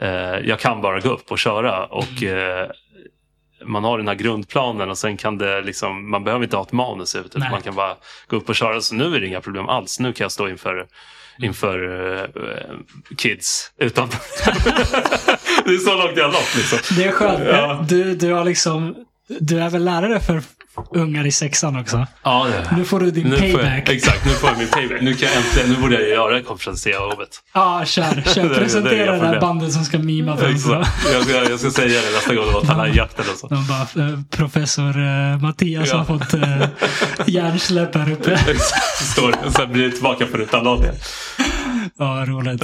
eh, 0.00 0.08
jag 0.48 0.58
kan 0.60 0.80
bara 0.80 1.00
gå 1.00 1.08
upp 1.08 1.30
och 1.30 1.38
köra. 1.38 1.84
Och 1.86 2.22
eh, 2.22 2.70
man 3.66 3.84
har 3.84 3.98
den 3.98 4.08
här 4.08 4.14
grundplanen 4.14 4.90
och 4.90 4.98
sen 4.98 5.16
kan 5.16 5.38
det 5.38 5.62
liksom, 5.62 6.10
man 6.10 6.24
behöver 6.24 6.44
inte 6.44 6.56
ha 6.56 6.62
ett 6.62 6.72
manus 6.72 7.16
ut. 7.16 7.36
Man 7.36 7.62
kan 7.62 7.74
bara 7.74 7.96
gå 8.28 8.36
upp 8.36 8.48
och 8.48 8.54
köra. 8.54 8.80
Så 8.80 8.94
nu 8.94 9.16
är 9.16 9.20
det 9.20 9.26
inga 9.26 9.40
problem 9.40 9.68
alls. 9.68 10.00
Nu 10.00 10.12
kan 10.12 10.24
jag 10.24 10.32
stå 10.32 10.48
inför 10.48 10.86
inför 11.38 12.18
eh, 12.18 12.26
kids 13.16 13.72
utan 13.78 14.08
Det 15.64 15.70
är 15.70 15.78
så 15.78 15.96
långt 15.96 16.16
jag 16.16 16.24
har 16.24 16.32
nått 16.32 16.56
liksom. 16.56 16.78
Det 16.96 17.04
är 17.04 17.12
skönt. 17.12 17.44
Ja. 17.46 17.84
Du, 17.88 18.14
du 18.14 18.32
har 18.32 18.44
liksom... 18.44 18.94
Du 19.40 19.60
är 19.60 19.70
väl 19.70 19.84
lärare 19.84 20.20
för 20.20 20.42
ungar 20.90 21.26
i 21.26 21.32
sexan 21.32 21.80
också? 21.80 22.06
Ja, 22.22 22.46
det 22.70 22.76
Nu 22.76 22.84
får 22.84 23.00
du 23.00 23.10
din 23.10 23.26
nu 23.28 23.36
får 23.36 23.46
jag, 23.46 23.60
payback. 23.60 23.88
exakt, 23.88 24.24
nu 24.26 24.30
får 24.32 24.48
jag 24.50 24.58
min 24.58 24.68
payback. 24.68 25.02
Nu, 25.02 25.14
kan 25.14 25.28
jag 25.28 25.36
äntligen, 25.36 25.70
nu 25.70 25.76
borde 25.82 25.94
jag 26.00 26.08
göra 26.08 26.42
konferencia-jobbet. 26.42 27.28
Ja, 27.54 27.82
kör. 27.86 28.04
Det- 28.24 28.30
kör. 28.34 28.48
det- 28.48 28.54
Presentera 28.54 29.12
det 29.12 29.18
det, 29.26 29.34
det. 29.34 29.40
bandet 29.40 29.72
som 29.72 29.84
ska 29.84 29.98
mima. 29.98 30.32
Exakt. 30.50 30.88
Jag 31.12 31.22
ska, 31.22 31.50
jag 31.50 31.60
ska 31.60 31.70
säga 31.70 32.00
det 32.00 32.10
nästa 32.14 32.34
gång 32.34 32.46
det 32.46 32.52
var 32.52 32.60
talangjakten 32.64 33.24
och 33.32 33.38
så. 33.38 33.46
De 33.48 33.66
bara, 33.66 34.06
eh, 34.08 34.18
professor 34.30 34.98
eh, 34.98 35.38
Mattias 35.40 35.88
Ja. 35.88 35.96
har 35.96 36.04
fått 36.04 36.34
eh, 36.34 36.66
hjärnsläpp 37.26 37.94
här 37.94 38.12
uppe. 38.12 38.32
Exakt. 38.48 39.04
Står, 39.12 39.50
sen 39.50 39.72
blir 39.72 39.84
det 39.84 39.90
tillbaka 39.90 40.26
på 40.26 40.36
ruta 40.36 40.62
noll 40.62 40.82
igen. 40.82 40.94
Ja, 41.98 42.24
roligt. 42.28 42.62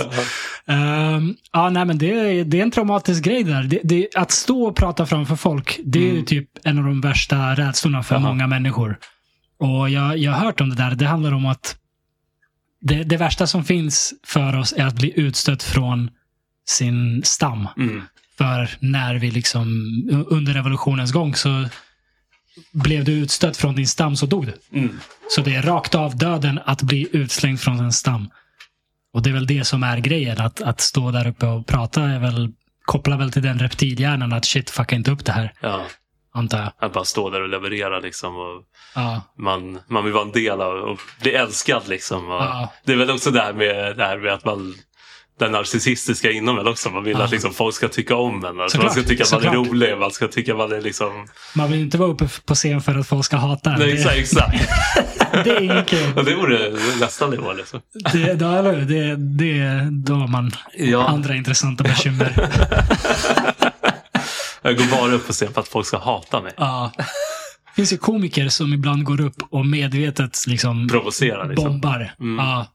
Ehm, 0.67 1.35
ja, 1.53 1.71
nej, 1.71 1.85
men 1.85 1.99
det, 1.99 2.11
är- 2.11 2.45
det 2.45 2.59
är 2.59 2.63
en 2.63 2.71
traumatisk 2.71 3.25
grej 3.25 3.45
där. 3.45 3.63
Det, 3.63 3.81
det, 3.85 4.09
att 4.17 4.31
stå 4.31 4.63
och 4.63 4.77
prata 4.77 5.07
framför 5.07 5.37
folk, 5.37 5.81
det 5.85 6.11
är 6.11 6.15
ju 6.15 6.23
typ 6.23 6.49
en 6.65 6.79
av 6.79 6.85
de 6.85 7.01
värsta 7.01 7.55
rädslorna 7.55 8.03
för 8.03 8.15
Jaha. 8.15 8.23
många 8.23 8.47
människor. 8.47 8.99
Och 9.59 9.91
jag, 9.91 10.19
jag 10.19 10.33
har 10.33 10.39
hört 10.45 10.61
om 10.61 10.69
det 10.71 10.77
där. 10.77 10.91
Det 10.95 11.07
handlar 11.07 11.33
om 11.33 11.47
att 11.47 11.77
det, 12.81 13.03
det 13.05 13.17
värsta 13.17 13.47
som 13.47 13.65
finns 13.65 14.15
för 14.27 14.57
oss 14.59 14.75
är 14.77 14.87
att 14.87 14.95
bli 14.95 15.13
utstött 15.21 15.63
från 15.63 16.11
sin 16.69 17.23
stam. 17.25 17.69
Mm. 17.77 18.03
För 18.39 18.71
när 18.81 19.15
vi 19.15 19.31
liksom 19.31 19.67
under 20.29 20.53
revolutionens 20.53 21.13
gång 21.13 21.35
så 21.35 21.65
blev 22.73 23.05
du 23.05 23.13
utstött 23.13 23.57
från 23.57 23.75
din 23.75 23.87
stam 23.89 24.17
så 24.17 24.27
dog 24.27 24.47
du. 24.47 24.79
Mm. 24.79 24.99
Så 25.31 25.41
det 25.41 25.55
är 25.55 25.63
rakt 25.63 25.95
av 25.95 26.17
döden 26.19 26.61
att 26.65 26.83
bli 26.83 27.09
utslängd 27.13 27.61
från 27.61 27.79
en 27.81 27.93
stam. 27.93 28.29
Och 29.13 29.23
det 29.23 29.31
är 29.31 29.35
väl 29.35 29.47
det 29.47 29.65
som 29.65 29.83
är 29.83 29.99
grejen. 29.99 30.41
Att, 30.41 30.61
att 30.61 30.81
stå 30.81 31.11
där 31.11 31.27
uppe 31.29 31.47
och 31.47 31.67
prata 31.67 32.03
är 32.03 32.19
väl, 32.19 32.53
kopplar 32.85 33.17
väl 33.19 33.33
till 33.33 33.43
den 33.43 33.59
reptilhjärnan 33.59 34.33
att 34.33 34.45
shit, 34.45 34.71
fucka 34.71 34.97
inte 34.97 35.11
upp 35.11 35.25
det 35.25 35.33
här. 35.33 35.53
Ja, 35.61 35.85
Antar 36.35 36.59
jag. 36.59 36.73
att 36.79 36.93
bara 36.93 37.05
stå 37.05 37.31
där 37.31 37.43
och 37.43 37.49
leverera 37.49 37.99
liksom. 38.01 38.37
Och 38.37 38.63
Ja, 38.95 39.23
man, 39.39 39.81
man 39.89 40.05
vill 40.05 40.13
vara 40.13 40.25
en 40.25 40.33
del 40.33 40.61
av 40.61 40.75
och 40.75 40.99
bli 41.23 41.33
älskad 41.33 41.89
liksom. 41.89 42.27
Och 42.31 42.43
Ja. 42.43 42.73
Det 42.85 42.93
är 42.93 42.97
väl 42.97 43.11
också 43.11 43.31
det 43.31 43.41
här 43.41 43.53
med, 43.53 43.97
det 43.97 44.05
här 44.05 44.19
med 44.19 44.33
att 44.33 44.45
man 44.45 44.75
den 45.41 45.53
narcissistiska 45.53 46.31
inom 46.31 46.59
en 46.59 46.67
också. 46.69 46.91
Man 46.91 47.05
vill 47.05 47.17
Ja. 47.19 47.25
att 47.25 47.31
liksom, 47.31 47.55
folk 47.55 47.75
ska 47.75 47.89
tycka 47.89 48.17
om 48.17 48.45
en. 48.45 48.61
Alltså, 48.61 48.79
man 48.79 48.91
ska 48.91 49.03
tycka 49.03 49.23
att 49.25 49.33
man 49.33 49.45
är 49.45 49.51
rolig. 49.53 49.99
Man 49.99 50.11
ska 50.11 50.29
tycka 50.29 50.53
att 50.53 50.59
man 50.59 50.73
är 50.73 50.81
liksom... 50.81 51.27
man 51.55 51.71
vill 51.71 51.81
inte 51.81 51.99
vara 51.99 52.09
uppe 52.11 52.29
på 52.45 52.55
scen 52.55 52.81
för 52.81 52.95
att 52.99 53.07
folk 53.07 53.25
ska 53.25 53.37
hata 53.37 53.73
en. 53.73 53.79
Nej, 53.79 53.93
exakt, 53.93 54.17
exakt. 54.19 54.69
det 55.45 55.51
är 55.51 55.61
inget 55.61 55.87
kul. 55.89 56.13
Och 56.19 56.25
det 56.25 56.35
vore 56.35 56.71
nästa 57.01 57.27
nivå. 57.27 57.53
Liksom. 57.53 57.81
Det, 58.13 58.35
då, 58.35 58.51
eller 58.51 58.73
hur? 58.75 58.87
det, 58.87 59.17
det, 59.17 59.89
då 59.91 60.15
har 60.15 60.29
man 60.29 60.51
Ja. 60.79 61.09
andra 61.09 61.35
intressanta 61.35 61.85
bekymmer. 61.85 62.49
Jag 64.63 64.77
går 64.77 64.85
bara 65.01 65.13
upp 65.13 65.29
och 65.29 65.35
ser 65.35 65.47
för 65.47 65.61
att 65.61 65.69
folk 65.69 65.87
ska 65.87 65.99
hata 65.99 66.41
mig. 66.41 66.53
Ja. 66.57 66.93
Det 66.97 67.75
finns 67.77 67.93
ju 67.93 67.97
komiker 67.97 68.49
som 68.49 68.73
ibland 68.75 69.05
går 69.05 69.21
upp 69.21 69.37
och 69.51 69.67
medvetet 69.67 70.47
liksom 70.47 70.89
Provocera 70.89 71.45
liksom. 71.45 71.65
bombar. 71.69 72.15
Mm. 72.21 72.45
Ja, 72.47 72.67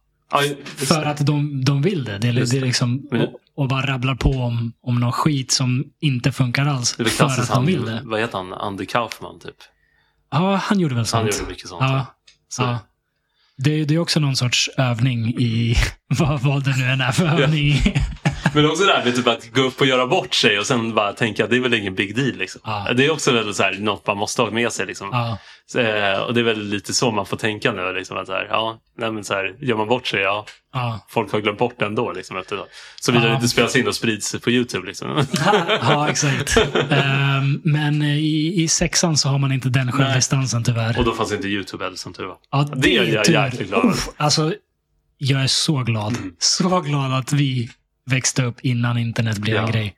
Ja, 0.44 0.56
för 0.86 1.04
att 1.06 1.26
de, 1.26 1.66
de 1.66 1.82
vill 1.82 2.04
det. 2.04 2.12
Det 2.12 2.32
det 2.32 2.42
är 2.42 2.46
det. 2.46 2.60
liksom, 2.66 3.08
det- 3.12 3.18
och, 3.26 3.40
och 3.64 3.68
bara 3.68 3.86
rabblar 3.88 4.16
på 4.16 4.30
om, 4.30 4.74
om 4.82 5.00
någon 5.00 5.12
skit 5.12 5.52
som 5.52 5.84
inte 6.00 6.32
funkar 6.32 6.66
alls. 6.66 6.96
det 6.98 7.06
För 7.06 7.26
att 7.26 7.48
de 7.54 7.66
vill 7.66 7.78
han, 7.78 7.86
det. 7.86 8.02
vad 8.06 8.20
heter 8.20 8.38
han, 8.38 8.54
Andy 8.54 8.86
Kaufman 8.86 9.40
typ. 9.40 9.56
Ja, 10.32 10.56
han 10.56 10.80
gjorde 10.80 10.96
väl 10.96 11.06
sånt. 11.06 11.24
Han 11.24 11.32
gjorde 11.40 11.50
mycket 11.52 11.70
sånt. 11.70 11.82
Ja, 11.82 12.06
Så, 12.50 12.62
ja. 12.64 12.80
Det, 13.58 13.86
det 13.86 13.96
är 13.96 14.00
också 14.00 14.20
någon 14.20 14.36
sorts 14.36 14.70
övning 14.78 15.28
i 15.40 15.76
vad, 16.20 16.42
vad 16.42 16.64
det 16.64 16.76
nu 16.78 16.86
än 16.86 17.02
är 17.02 17.12
för 17.12 17.26
övning. 17.42 17.68
i. 17.68 18.02
Men 18.54 18.66
också 18.66 18.84
det 18.86 18.94
här 18.94 19.06
med 19.06 19.16
typ 19.16 19.28
att 19.28 19.54
gå 19.54 19.62
upp 19.62 19.82
och 19.82 19.88
göra 19.88 20.08
bort 20.08 20.34
sig 20.34 20.60
och 20.60 20.66
sen 20.66 20.94
bara 20.96 21.14
tänka 21.14 21.44
att 21.44 21.50
det 21.50 21.56
är 21.56 21.60
väl 21.60 21.74
ingen 21.74 21.96
big 21.96 22.16
deal. 22.16 22.36
Liksom. 22.38 22.62
Ja. 22.64 22.94
Det 22.98 23.06
är 23.06 23.12
också 23.12 23.32
väl 23.32 23.54
så 23.54 23.64
här, 23.64 23.74
något 23.80 24.08
man 24.08 24.18
måste 24.18 24.42
ha 24.42 24.52
med 24.52 24.72
sig. 24.72 24.86
Liksom. 24.86 25.10
Ja, 25.12 25.38
Så, 25.68 25.80
eh, 25.80 26.20
och 26.20 26.34
det 26.34 26.40
är 26.40 26.44
väl 26.44 26.64
lite 26.64 26.94
så 26.94 27.12
man 27.12 27.26
får 27.26 27.38
tänka 27.38 27.72
nu. 27.72 27.94
Liksom, 27.94 28.18
att 28.18 28.28
så 28.28 28.34
här, 28.34 28.48
ja, 28.50 28.80
nej, 28.98 29.24
så 29.24 29.34
här, 29.34 29.56
gör 29.60 29.78
man 29.78 29.88
bort 29.88 30.08
sig, 30.08 30.22
ja, 30.22 30.46
ja. 30.74 31.06
folk 31.10 31.32
har 31.32 31.40
glömt 31.40 31.58
bort 31.60 31.76
det 31.80 31.86
ändå. 31.86 32.12
Liksom, 32.12 32.38
efter 32.38 32.56
det. 32.56 32.64
Såvida 33.02 33.24
Ja. 33.24 33.30
det 33.30 33.36
inte 33.36 33.48
spelas 33.48 33.76
in 33.76 33.88
och 33.88 33.96
sprids 33.96 34.36
på 34.42 34.52
YouTube. 34.52 34.88
Liksom. 34.88 35.26
ja 35.82 36.10
exakt. 36.10 36.58
Ehm, 36.90 37.62
men 37.64 38.02
i, 38.02 38.54
i 38.64 38.68
sexan 38.68 39.18
så 39.18 39.30
har 39.30 39.38
man 39.40 39.52
inte 39.52 39.70
den 39.70 39.92
självdistansen 39.92 40.64
tyvärr. 40.64 40.98
och 41.00 41.06
då 41.06 41.14
fanns 41.14 41.32
inte 41.32 41.48
YouTube 41.48 41.84
heller 41.84 41.98
som 41.98 42.14
tur 42.14 42.26
var. 42.26 42.38
Ja, 42.52 42.70
det 42.76 42.98
är 42.98 43.04
jag 43.14 43.26
tur. 43.26 43.34
jäkligt 43.34 43.68
glad. 43.70 43.86
Uff, 43.86 44.10
Alltså, 44.18 44.54
jag 45.18 45.44
är 45.44 45.48
så 45.48 45.84
glad. 45.84 46.18
Mm. 46.18 46.36
Så 46.40 46.82
glad 46.82 47.14
att 47.14 47.34
vi 47.34 47.70
växte 48.06 48.44
upp 48.44 48.60
innan 48.62 48.98
internet 48.98 49.38
blev 49.38 49.56
en 49.58 49.66
Ja. 49.66 49.72
grej. 49.72 49.96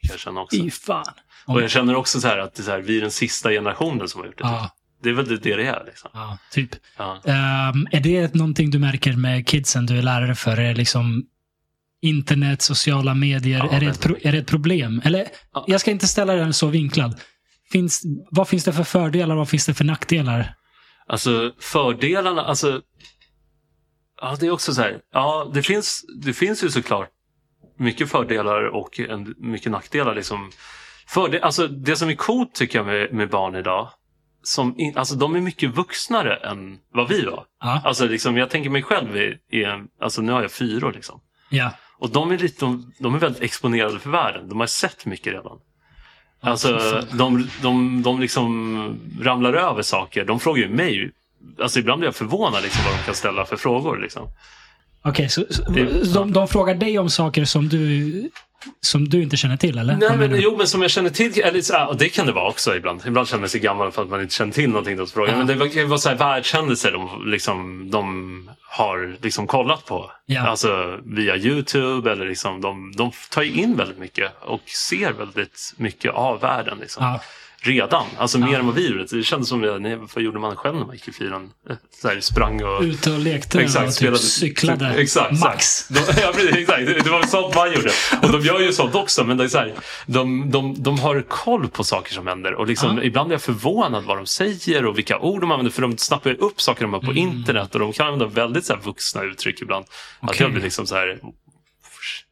Jag 0.00 0.18
känner 0.18 0.40
också. 0.40 0.56
Fy 0.56 0.70
fan. 0.70 1.04
Och 1.48 1.62
jag 1.62 1.70
känner 1.70 1.94
också 1.94 2.20
så 2.20 2.28
här 2.28 2.38
att 2.38 2.54
det 2.54 2.60
är 2.60 2.64
så 2.64 2.70
här, 2.70 2.78
vi 2.80 2.96
är 2.96 3.00
den 3.00 3.10
sista 3.10 3.50
generationen 3.50 4.08
som 4.08 4.20
har 4.20 4.26
gjort 4.26 4.38
det. 4.38 4.44
Ja, 4.44 4.70
Det 5.02 5.08
är 5.08 5.12
väl 5.12 5.28
det 5.28 5.36
det 5.36 5.52
är. 5.66 5.84
Liksom. 5.86 6.10
ja, 6.14 6.38
typ. 6.52 6.70
Ja. 6.96 7.22
Ehm, 7.24 7.86
är 7.90 8.00
det 8.00 8.34
någonting 8.34 8.70
du 8.70 8.78
märker 8.78 9.12
med 9.12 9.46
kidsen 9.46 9.86
du 9.86 9.98
är 9.98 10.02
lärare 10.02 10.34
för? 10.34 10.50
Är 10.52 10.68
det 10.68 10.74
liksom 10.74 11.24
internet, 12.02 12.62
sociala 12.62 13.14
medier, 13.14 13.58
Ja, 13.58 13.70
är, 13.70 13.80
det 13.80 13.86
ett 13.86 14.00
pro- 14.00 14.16
är 14.22 14.32
det 14.32 14.38
ett 14.38 14.46
problem? 14.46 15.02
Eller, 15.04 15.26
Ja. 15.54 15.64
jag 15.68 15.80
ska 15.80 15.90
inte 15.90 16.06
ställa 16.08 16.34
den 16.34 16.52
så 16.52 16.66
vinklad. 16.66 17.20
Finns, 17.72 18.02
vad 18.30 18.48
finns 18.48 18.64
det 18.64 18.72
för 18.72 18.84
fördelar 18.84 19.34
och 19.34 19.38
vad 19.38 19.48
finns 19.48 19.66
det 19.66 19.74
för 19.74 19.84
nackdelar? 19.84 20.54
Alltså 21.06 21.52
fördelarna, 21.60 22.42
alltså. 22.42 22.80
Ja, 24.20 24.36
det 24.40 24.46
är 24.46 24.50
också 24.50 24.74
så 24.74 24.80
här. 24.82 24.98
Ja, 25.12 25.50
det 25.54 25.62
finns, 25.62 26.04
det 26.24 26.32
finns 26.32 26.64
ju 26.64 26.70
såklart 26.70 27.08
mycket 27.78 28.10
fördelar 28.10 28.64
och 28.68 29.00
en, 29.00 29.34
mycket 29.38 29.72
nackdelar. 29.72 30.14
Liksom. 30.14 30.50
Fördel, 31.08 31.42
alltså, 31.42 31.68
det 31.68 31.96
som 31.96 32.08
är 32.08 32.14
coolt 32.14 32.54
tycker 32.54 32.78
jag 32.78 32.86
med, 32.86 33.12
med 33.12 33.30
barn 33.30 33.54
idag, 33.54 33.90
som 34.42 34.74
in, 34.80 34.98
alltså, 34.98 35.14
de 35.14 35.36
är 35.36 35.40
mycket 35.40 35.70
vuxnare 35.70 36.36
än 36.36 36.78
vad 36.92 37.08
vi 37.08 37.24
var. 37.24 37.44
Ja. 37.60 37.80
Alltså, 37.84 38.06
liksom, 38.06 38.36
jag 38.36 38.50
tänker 38.50 38.70
mig 38.70 38.82
själv, 38.82 39.16
i, 39.16 39.38
i 39.50 39.64
alltså, 40.00 40.22
nu 40.22 40.32
har 40.32 40.42
jag 40.42 40.52
fyra 40.52 40.86
år. 40.86 40.92
Liksom. 40.92 41.20
ja. 41.50 41.70
Och 42.00 42.10
de 42.10 42.30
är, 42.30 42.38
lite, 42.38 42.64
de, 42.64 42.92
de 42.98 43.14
är 43.14 43.18
väldigt 43.18 43.42
exponerade 43.42 43.98
för 43.98 44.10
världen. 44.10 44.48
De 44.48 44.60
har 44.60 44.66
sett 44.66 45.06
mycket 45.06 45.32
redan. 45.32 45.58
Alltså, 46.40 47.02
de, 47.12 47.48
de, 47.62 48.02
de 48.02 48.20
liksom 48.20 48.98
ramlar 49.20 49.52
över 49.52 49.82
saker. 49.82 50.24
De 50.24 50.40
frågar 50.40 50.62
ju 50.62 50.68
mig. 50.68 51.12
Alltså, 51.62 51.78
ibland 51.78 51.98
blir 51.98 52.08
jag 52.08 52.14
förvånad 52.16 52.62
liksom, 52.62 52.84
vad 52.84 52.98
de 52.98 53.04
kan 53.04 53.14
ställa 53.14 53.44
för 53.44 53.56
frågor. 53.56 53.98
Liksom. 53.98 54.28
Okej, 55.02 55.28
så, 55.28 55.44
så 55.50 55.62
Det- 55.62 56.14
de, 56.14 56.32
de 56.32 56.48
frågar 56.48 56.74
dig 56.74 56.98
om 56.98 57.10
saker 57.10 57.44
som 57.44 57.68
du, 57.68 58.30
som 58.80 59.08
du 59.08 59.22
inte 59.22 59.36
känner 59.36 59.56
till, 59.56 59.78
eller? 59.78 59.96
Nej, 59.96 60.16
men, 60.16 60.40
jo, 60.40 60.56
men 60.56 60.66
som 60.66 60.82
jag 60.82 60.90
känner 60.90 61.10
till, 61.10 61.40
eller, 61.40 61.60
så, 61.60 61.84
och 61.86 61.96
det 61.96 62.08
kan 62.08 62.26
det 62.26 62.32
vara 62.32 62.48
också 62.48 62.76
ibland. 62.76 63.00
Ibland 63.06 63.28
känner 63.28 63.40
man 63.40 63.48
sig 63.48 63.60
gammal 63.60 63.92
för 63.92 64.02
att 64.02 64.08
man 64.08 64.20
inte 64.20 64.34
känner 64.34 64.52
till 64.52 64.68
någonting. 64.70 64.96
Då, 64.96 65.06
frågar. 65.06 65.32
Ja. 65.32 65.38
Men 65.38 65.46
det 65.46 65.68
kan 65.68 65.82
ju 65.82 65.84
vara 65.84 65.98
så 65.98 66.08
här, 66.08 66.16
världshändelser 66.16 66.92
de, 66.92 67.30
liksom, 67.30 67.90
de 67.90 68.50
har 68.70 69.16
liksom 69.22 69.46
kollat 69.46 69.84
på. 69.84 70.10
Ja. 70.26 70.46
Alltså 70.46 70.98
via 71.04 71.36
YouTube. 71.36 72.12
Eller 72.12 72.26
liksom, 72.26 72.60
de, 72.60 72.92
de 72.96 73.10
tar 73.30 73.42
ju 73.42 73.50
in 73.52 73.76
väldigt 73.76 73.98
mycket 73.98 74.32
och 74.40 74.60
ser 74.88 75.12
väldigt 75.12 75.74
mycket 75.76 76.12
av 76.12 76.40
världen. 76.40 76.78
Liksom. 76.80 77.04
Ja. 77.04 77.20
Redan. 77.62 78.06
Alltså 78.18 78.38
mer 78.38 78.52
Ja. 78.52 78.58
än 78.58 78.66
vad 78.66 78.74
vi 78.74 78.88
gjorde. 78.88 79.04
Det 79.04 79.22
kändes 79.22 79.48
som, 79.48 79.60
det, 79.60 79.78
nej, 79.78 79.96
vad 80.14 80.24
gjorde 80.24 80.38
man 80.38 80.56
själv 80.56 80.76
när 80.76 80.84
man 80.86 80.94
gick 80.94 81.08
i 81.08 81.12
fyran? 81.12 81.50
Så 82.02 82.08
här, 82.08 82.20
sprang 82.20 82.62
och... 82.64 82.82
Ute 82.82 83.12
och 83.12 83.18
lekte 83.18 83.58
och 83.58 83.72
typ 83.72 83.92
spelade- 83.92 84.18
cyklade. 84.18 84.90
typ- 84.90 84.98
exakt, 84.98 85.40
Max. 85.40 85.86
exakt. 85.90 86.16
De, 86.16 86.20
ja, 86.22 86.32
precis, 86.34 86.56
exakt. 86.56 87.04
Det, 87.04 87.10
var 87.10 87.22
sånt 87.22 87.54
man 87.54 87.72
gjorde. 87.72 87.90
Och 88.22 88.32
de 88.32 88.40
gör 88.40 88.60
ju 88.60 88.72
sånt 88.72 88.94
också. 88.94 89.24
Men 89.24 89.36
det 89.36 89.44
är 89.44 89.48
så 89.48 89.58
här, 89.58 89.74
de, 90.06 90.50
de, 90.50 90.82
de 90.82 90.98
har 90.98 91.22
koll 91.28 91.68
på 91.68 91.84
saker 91.84 92.14
som 92.14 92.26
händer. 92.26 92.54
Och 92.54 92.66
liksom, 92.66 92.96
Ja. 92.96 93.02
ibland 93.02 93.30
är 93.30 93.34
jag 93.34 93.42
förvånad 93.42 94.04
vad 94.04 94.16
de 94.16 94.26
säger 94.26 94.84
och 94.86 94.98
vilka 94.98 95.18
ord 95.18 95.40
de 95.40 95.50
använder. 95.50 95.72
För 95.72 95.82
de 95.82 95.98
snappar 95.98 96.30
ju 96.30 96.36
upp 96.36 96.60
saker 96.60 96.82
de 96.82 96.92
har 96.92 97.00
på 97.00 97.10
Mm. 97.10 97.16
internet. 97.18 97.74
Och 97.74 97.80
de 97.80 97.92
kan 97.92 98.06
använda 98.06 98.26
väldigt 98.26 98.64
så 98.64 98.74
här, 98.74 98.80
vuxna 98.80 99.22
uttryck 99.22 99.62
ibland. 99.62 99.84
Att 100.20 100.30
Okej. 100.30 100.42
jag 100.44 100.52
blir 100.52 100.62
liksom 100.62 100.86
så 100.86 100.94
här... 100.94 101.18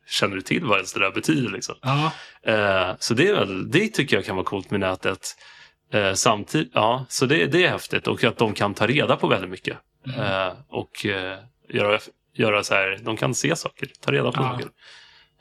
Känner 0.08 0.34
du 0.36 0.42
till 0.42 0.64
vad 0.64 0.76
ens 0.76 0.92
det 0.92 1.00
där 1.00 1.10
betyder? 1.10 1.50
Liksom? 1.50 1.74
Ja. 1.82 2.12
Eh, 2.52 2.94
så 2.98 3.14
det, 3.14 3.44
det 3.72 3.88
tycker 3.88 4.16
jag 4.16 4.24
kan 4.24 4.36
vara 4.36 4.46
coolt 4.46 4.70
med 4.70 4.80
nätet. 4.80 5.36
Eh, 5.92 6.12
samtidigt, 6.14 6.70
ja, 6.74 7.06
så 7.08 7.26
det, 7.26 7.46
det 7.46 7.64
är 7.64 7.70
häftigt 7.70 8.06
och 8.06 8.24
att 8.24 8.38
de 8.38 8.54
kan 8.54 8.74
ta 8.74 8.86
reda 8.86 9.16
på 9.16 9.26
väldigt 9.28 9.50
mycket. 9.50 9.76
Mm. 10.06 10.20
Eh, 10.20 10.52
och 10.68 11.06
göra, 11.68 11.98
göra 12.36 12.62
så 12.64 12.74
här, 12.74 12.98
de 13.02 13.16
kan 13.16 13.34
se 13.34 13.56
saker, 13.56 13.88
ta 14.00 14.12
reda 14.12 14.32
på 14.32 14.42
Ja. 14.42 14.50
saker. 14.52 14.68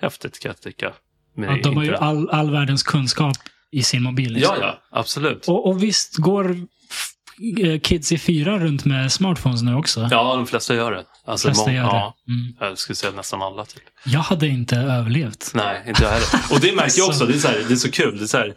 Häftigt 0.02 0.40
kan 0.40 0.50
jag 0.50 0.62
tycka. 0.62 0.88
Att 1.48 1.64
de 1.64 1.78
har 1.78 1.84
ju 1.84 1.96
all, 1.96 2.30
all 2.30 2.52
världens 2.52 2.84
kunskap 2.84 3.36
i 3.72 3.84
sin 3.84 4.04
mobil. 4.04 4.34
liksom. 4.34 4.56
Ja, 4.62 4.66
ja, 4.92 5.00
absolut. 5.00 5.48
Och, 5.48 5.68
och 5.70 5.84
visst 5.84 6.18
går 6.18 6.58
kids 7.84 8.12
i 8.12 8.18
fyra 8.18 8.60
runt 8.60 8.86
med 8.86 9.12
smartphones 9.12 9.62
nu 9.62 9.76
också? 9.76 10.08
Ja, 10.12 10.36
de 10.36 10.48
flesta 10.48 10.76
gör 10.76 10.92
det. 10.92 11.06
Alltså, 11.26 11.48
flesta 11.48 11.72
gör 11.72 11.84
ja. 11.84 12.16
Mm. 12.28 12.56
Jag 12.70 12.78
skulle 12.78 12.96
säga 12.96 13.12
nästan 13.12 13.42
alla. 13.42 13.66
Typ. 13.66 13.84
Jag 14.06 14.20
hade 14.20 14.48
inte 14.48 14.76
överlevt. 14.76 15.52
Nej, 15.54 15.84
inte 15.88 16.04
jag 16.04 16.10
heller. 16.10 16.28
Och 16.52 16.60
det 16.60 16.76
märker 16.76 16.84
jag 16.84 16.92
Så- 17.06 17.08
också. 17.08 17.26
Det 17.26 17.34
är 17.34 17.40
så, 17.40 17.48
här, 17.48 17.64
det 17.68 17.74
är 17.74 17.76
så 17.76 17.92
kul. 17.92 18.18
Det 18.18 18.24
är 18.24 18.28
så 18.28 18.38
här, 18.38 18.54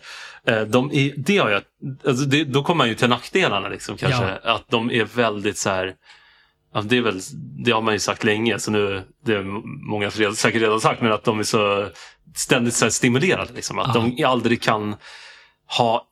eh, 0.46 0.60
de 0.60 0.90
är, 0.92 1.12
det 1.16 1.38
har 1.38 1.50
jag, 1.50 1.62
alltså 2.06 2.24
det, 2.24 2.44
då 2.44 2.62
kommer 2.62 2.78
man 2.78 2.88
ju 2.88 2.94
till 2.94 3.08
nackdelarna. 3.08 3.68
Liksom, 3.68 3.96
kanske. 3.96 4.24
Att 4.44 4.70
de 4.70 4.90
är 4.90 5.04
väldigt 5.04 5.58
så 5.58 5.70
här... 5.70 5.94
Ja, 6.74 6.80
det, 6.82 6.96
är 6.96 7.00
väl, 7.02 7.20
det 7.64 7.70
har 7.70 7.82
man 7.82 7.94
ju 7.94 8.00
sagt 8.00 8.24
länge, 8.24 8.58
så 8.58 8.70
nu 8.70 9.02
det 9.24 9.32
är 9.34 9.42
många 9.90 10.08
redan- 10.08 10.36
säkert 10.36 10.62
redan 10.62 10.80
sagt, 10.80 11.00
men 11.02 11.12
att 11.12 11.24
de 11.24 11.38
är 11.38 11.42
så 11.42 11.88
ständigt 12.36 12.74
så 12.74 12.90
stimulerade. 12.90 13.52
Liksom, 13.52 13.78
att 13.78 13.94
Ja. 13.94 14.10
de 14.16 14.24
aldrig 14.24 14.62
kan 14.62 14.96
ha 15.78 16.04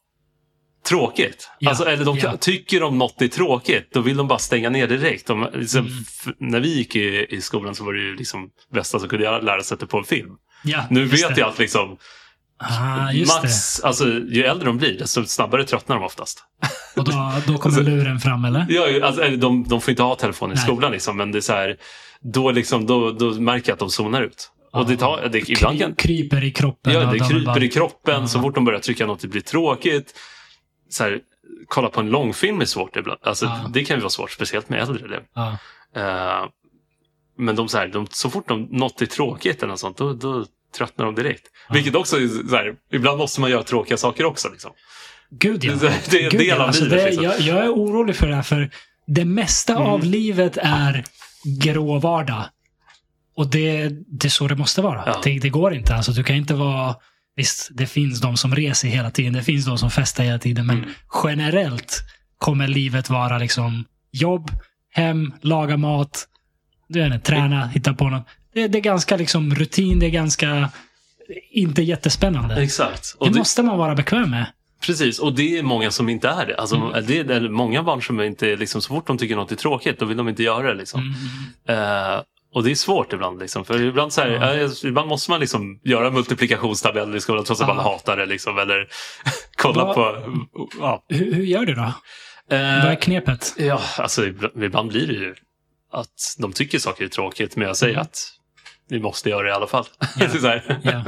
tråkigt. 0.87 1.51
Ja, 1.59 1.69
Alltså, 1.71 1.85
eller 1.85 2.05
de 2.05 2.17
kan, 2.19 2.31
ja. 2.31 2.37
tycker 2.37 2.81
de 2.81 2.99
något 2.99 3.23
är 3.23 3.29
tråkigt, 3.29 3.89
då 3.93 4.01
vill 4.01 4.17
de 4.17 4.29
bara 4.29 4.39
stänga 4.39 4.71
ner 4.71 4.87
direkt. 4.87 5.27
De, 5.27 5.49
liksom, 5.55 5.81
Mm. 5.81 5.93
när 6.39 6.61
vi 6.61 6.77
gick 6.77 6.97
i, 6.97 7.27
i 7.31 7.41
skolan 7.41 7.75
så 7.75 7.85
var 7.85 7.93
det 7.93 8.01
ju 8.01 8.17
liksom 8.17 8.49
bästa 8.75 8.99
som 8.99 9.09
kunde 9.09 9.25
göra, 9.25 9.41
lära 9.41 9.59
sig 9.59 9.65
sätta 9.65 9.87
på 9.87 9.99
en 9.99 10.05
film. 10.05 10.31
Ja, 10.65 10.85
Nu 10.91 11.05
vet 11.05 11.35
det. 11.35 11.41
jag 11.41 11.49
att 11.49 11.59
liksom, 11.59 11.97
Ah, 12.59 13.13
max, 13.43 13.81
alltså, 13.81 14.09
ju 14.09 14.45
äldre 14.45 14.67
de 14.67 14.79
blir, 14.79 14.99
desto 14.99 15.25
snabbare 15.25 15.65
tröttnar 15.65 15.97
de 15.97 16.05
oftast. 16.05 16.45
det. 16.95 17.01
Och 17.01 17.07
då, 17.07 17.33
då 17.47 17.59
kommer 17.59 17.83
luren 17.83 18.21
fram, 18.21 18.45
eller? 18.45 18.67
Ja, 18.69 19.07
alltså, 19.07 19.23
de, 19.37 19.65
de 19.69 19.81
får 19.81 19.91
inte 19.91 20.03
ha 20.03 20.15
telefon 20.15 20.51
i 20.51 20.55
Nej. 20.55 20.63
skolan, 20.65 20.93
liksom, 20.93 21.17
men 21.17 21.33
det 21.33 21.39
är 21.39 21.41
så 21.41 21.53
här, 21.53 21.77
då, 22.21 22.51
liksom, 22.51 22.87
då, 22.87 23.11
då 23.13 23.31
märker 23.41 23.69
jag 23.71 23.75
att 23.75 23.79
de 23.81 23.91
zonar 23.91 24.23
ut. 24.23 24.51
Och 24.73 24.87
det 24.87 24.97
tar, 24.97 25.29
det, 25.33 25.49
ibland 25.51 25.79
kan, 25.79 25.95
Kry, 25.95 26.17
kryper 26.19 26.45
i 26.45 26.51
kroppen. 26.51 26.93
ja, 26.93 27.01
det 27.01 27.19
de 27.19 27.29
kryper 27.29 27.45
bara- 27.47 27.65
i 27.65 27.69
kroppen 27.69 28.21
Ja. 28.21 28.27
så 28.27 28.41
fort 28.41 28.55
de 28.55 28.65
börjar 28.65 28.81
trycka 28.81 29.07
något 29.07 29.21
det 29.21 29.29
blir 29.29 29.41
tråkigt. 29.41 30.15
Så 30.89 31.05
här, 31.05 31.21
kolla 31.69 31.89
på 31.89 32.01
en 32.01 32.11
långfilm 32.11 32.61
är 32.61 32.65
svårt 32.65 32.97
ibland. 32.97 33.21
Alltså, 33.23 33.45
Ja. 33.47 33.71
Det 33.73 33.85
kan 33.85 33.97
ju 33.97 34.01
vara 34.01 34.11
svårt, 34.11 34.31
speciellt 34.31 34.69
med 34.69 34.81
äldre 34.81 35.05
elever. 35.05 35.25
Ja. 35.35 35.59
Eh, 35.97 36.49
men 37.39 37.57
de, 37.57 37.69
så, 37.69 37.79
här, 37.79 37.89
de, 37.89 38.07
så 38.11 38.31
fort 38.31 38.49
de, 38.49 38.63
något 38.71 39.03
är 39.03 39.07
tråkigt 39.07 39.59
eller 39.59 39.69
något 39.71 39.81
sånt, 39.81 39.97
då, 39.97 40.13
då 40.13 40.47
tröttnar 40.79 41.05
de 41.07 41.15
direkt. 41.15 41.47
Ja. 41.69 41.75
Vilket 41.75 41.95
också 41.95 42.17
är 42.17 42.49
så 42.49 42.57
här, 42.57 42.75
ibland 42.93 43.19
måste 43.19 43.41
man 43.41 43.51
göra 43.51 43.63
tråkiga 43.63 43.97
saker 43.97 44.25
också. 44.25 44.49
Liksom. 44.49 44.71
Gud 45.31 45.65
ja. 45.65 45.73
Det- 45.75 46.01
det 46.11 46.17
är 46.21 46.25
en 46.25 46.31
Gud, 46.31 46.41
del 46.41 46.49
ja. 46.49 46.55
av 46.55 46.61
Alltså, 46.61 46.85
livet, 46.85 46.99
det, 46.99 47.07
liksom. 47.07 47.25
jag, 47.25 47.41
jag 47.41 47.65
är 47.65 47.71
orolig 47.73 48.17
för 48.17 48.27
det 48.27 48.35
här, 48.35 48.43
för 48.43 48.71
det 49.07 49.25
mesta 49.25 49.73
Mm. 49.77 49.87
av 49.87 50.05
livet 50.05 50.57
är 50.63 51.05
grå 51.63 51.99
vardag. 51.99 52.45
Och 53.37 53.47
det, 53.51 53.89
det 54.09 54.29
är 54.29 54.31
så 54.31 54.49
det 54.49 54.57
måste 54.57 54.83
vara. 54.83 55.03
Ja. 55.07 55.21
Det, 55.25 55.39
det 55.39 55.49
går 55.49 55.75
inte. 55.75 55.95
Alltså, 55.95 56.13
du 56.13 56.23
kan 56.25 56.37
inte 56.37 56.55
vara... 56.55 56.95
Visst, 57.37 57.69
det 57.73 57.87
finns 57.87 58.21
de 58.21 58.37
som 58.37 58.55
reser 58.55 58.89
hela 58.89 59.11
tiden. 59.11 59.33
Det 59.33 59.43
finns 59.43 59.65
de 59.67 59.79
som 59.79 59.91
festar 59.91 60.25
hela 60.25 60.39
tiden. 60.39 60.67
Men 60.67 60.77
Mm. 60.79 60.91
generellt 61.25 62.03
kommer 62.39 62.69
livet 62.69 63.11
vara 63.11 63.39
liksom 63.39 63.85
jobb, 64.13 64.51
hem, 64.93 65.33
laga 65.41 65.77
mat, 65.77 66.29
du 66.89 67.09
vet 67.09 67.25
träna, 67.25 67.67
hitta 67.67 67.95
på 67.95 68.09
något. 68.11 68.27
Det, 68.55 68.69
det 68.69 68.79
är 68.79 68.83
ganska 68.83 69.17
liksom 69.17 69.55
rutin. 69.55 69.99
Det 69.99 70.07
är 70.07 70.11
ganska 70.11 70.71
inte 71.51 71.83
jättespännande. 71.83 72.63
Exakt. 72.63 73.15
Och 73.19 73.27
Det 73.27 73.33
det, 73.33 73.39
måste 73.39 73.63
man 73.63 73.79
vara 73.79 73.95
bekväm 73.95 74.31
med. 74.31 74.47
precis, 74.87 75.19
och 75.19 75.35
det 75.35 75.59
är 75.59 75.63
många 75.63 75.91
som 75.91 76.09
inte 76.09 76.29
är 76.29 76.47
det. 76.47 76.57
Alltså, 76.57 76.77
Mm. 76.77 77.07
det 77.07 77.19
är 77.35 77.49
många 77.49 77.83
barn 77.83 78.03
som 78.03 78.21
inte, 78.21 78.57
liksom, 78.57 78.83
så 78.83 78.89
fort 78.89 79.07
de 79.07 79.19
tycker 79.19 79.37
något 79.37 79.53
är 79.53 79.57
tråkigt, 79.57 79.99
då 79.99 80.07
vill 80.07 80.17
de 80.17 80.29
inte 80.29 80.43
göra 80.43 80.69
det. 80.69 80.75
Liksom. 80.75 81.15
Mm. 81.69 81.83
Eh, 82.15 82.21
och 82.57 82.65
det 82.65 82.71
är 82.71 82.75
svårt 82.75 83.13
ibland. 83.13 83.41
Liksom. 83.41 83.65
För 83.65 83.83
ibland, 83.83 84.13
så 84.13 84.21
här, 84.21 84.59
eh, 84.63 84.71
ibland 84.85 85.09
måste 85.09 85.31
man 85.31 85.41
liksom 85.41 85.81
göra 85.85 86.11
multiplikationstabeller 86.11 87.17
i 87.17 87.21
skolan 87.21 87.45
trots 87.45 87.61
att 87.61 87.69
Ja. 87.69 87.75
man 87.75 87.85
hatar 87.85 88.17
det. 88.17 88.27
Liksom, 88.27 88.59
eller 88.59 88.89
kolla 89.57 89.85
Vad- 89.85 89.95
på... 89.95 90.35
Ja. 90.81 91.05
Hur, 91.09 91.35
hur 91.35 91.45
gör 91.45 91.65
du 91.67 91.75
då? 91.75 91.93
Vad 92.51 92.61
Eh, 92.61 92.85
är 92.85 92.95
knepet? 92.95 93.55
ja, 93.59 93.81
alltså 93.99 94.27
ibland, 94.27 94.89
blir 94.89 95.07
det 95.07 95.13
ju 95.13 95.35
att 95.93 96.37
de 96.39 96.53
tycker 96.53 96.79
saker 96.79 97.05
är 97.05 97.09
tråkigt, 97.09 97.57
men 97.57 97.67
jag 97.67 97.77
säger 97.77 97.95
Mm. 97.95 98.03
att 98.03 98.19
vi 98.89 99.01
måste 99.01 99.31
göra 99.31 99.43
det 99.43 99.49
i 99.49 99.53
alla 99.53 99.67
fall. 99.67 99.85
Här. 100.43 100.81
Ja. 100.83 101.05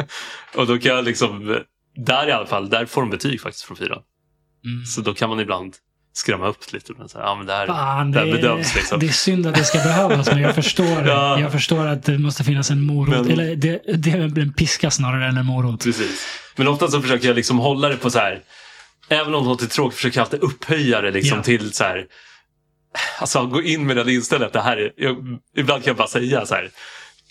Och 0.61 0.67
då 0.67 0.79
kan 0.79 0.95
jag 0.97 1.05
liksom, 1.05 1.61
där 1.97 2.29
i 2.29 2.33
alla 2.33 2.47
fall, 2.47 2.71
där 2.71 2.87
får 2.87 3.01
de 3.01 3.11
betyg 3.11 3.41
faktiskt 3.41 3.65
från 3.65 3.77
fyran. 3.77 4.03
Mm. 4.65 4.85
Så 4.87 5.01
då 5.01 5.15
kan 5.15 5.29
man 5.29 5.41
ibland 5.41 5.75
skrämma 6.19 6.47
upp 6.49 6.73
lite. 6.73 6.93
Men 6.99 7.09
så 7.09 7.19
här, 7.19 7.25
ja, 7.27 7.35
men 7.35 7.47
det 7.47 7.53
här, 7.53 7.67
Fan, 7.67 8.13
det 8.13 8.21
det, 8.21 8.27
här 8.27 8.33
bedöms 8.37 8.75
liksom. 8.75 9.01
det 9.01 9.07
är 9.07 9.13
synd 9.13 9.47
att 9.47 9.55
det 9.55 9.65
ska 9.65 9.79
behövas, 9.79 10.27
men 10.31 10.41
jag 10.41 10.55
förstår, 10.55 10.85
Ja. 11.07 11.41
jag 11.41 11.53
förstår 11.53 11.87
att 11.87 12.05
det 12.05 12.19
måste 12.19 12.45
finnas 12.45 12.71
en 12.71 12.83
morot. 12.87 13.27
Men- 13.27 13.31
Eller 13.31 13.57
det, 13.57 13.83
det 13.97 14.11
är 14.11 14.39
en 14.39 14.53
piska 14.53 14.91
snarare 14.91 15.27
än 15.27 15.37
en 15.37 15.47
morot. 15.47 15.85
Precis. 15.85 16.27
Men 16.57 16.69
ofta 16.69 16.89
så 16.89 17.03
försöker 17.03 17.27
jag 17.29 17.37
liksom 17.37 17.59
hålla 17.59 17.89
det 17.89 17.97
på 17.97 18.11
så 18.11 18.19
här, 18.19 18.41
även 19.09 19.35
om 19.35 19.45
något 19.45 19.63
är 19.63 19.67
tråkigt 19.67 19.97
försöker 19.97 20.19
jag 20.19 20.25
alltid 20.25 20.41
upphöja 20.41 21.01
det 21.01 21.11
liksom 21.11 21.39
Ja. 21.39 21.43
till 21.45 21.73
så 21.73 21.85
här, 21.85 22.05
alltså 23.21 23.47
gå 23.47 23.63
in 23.63 23.87
med 23.87 23.97
den 23.97 24.09
inställningen 24.09 24.47
att 24.47 24.53
det 24.53 24.61
här 24.61 24.77
är, 24.77 24.91
jag, 24.97 25.17
ibland 25.57 25.83
kan 25.85 25.91
jag 25.91 25.97
bara 25.97 26.09
säga 26.09 26.47
så 26.47 26.55
här, 26.55 26.71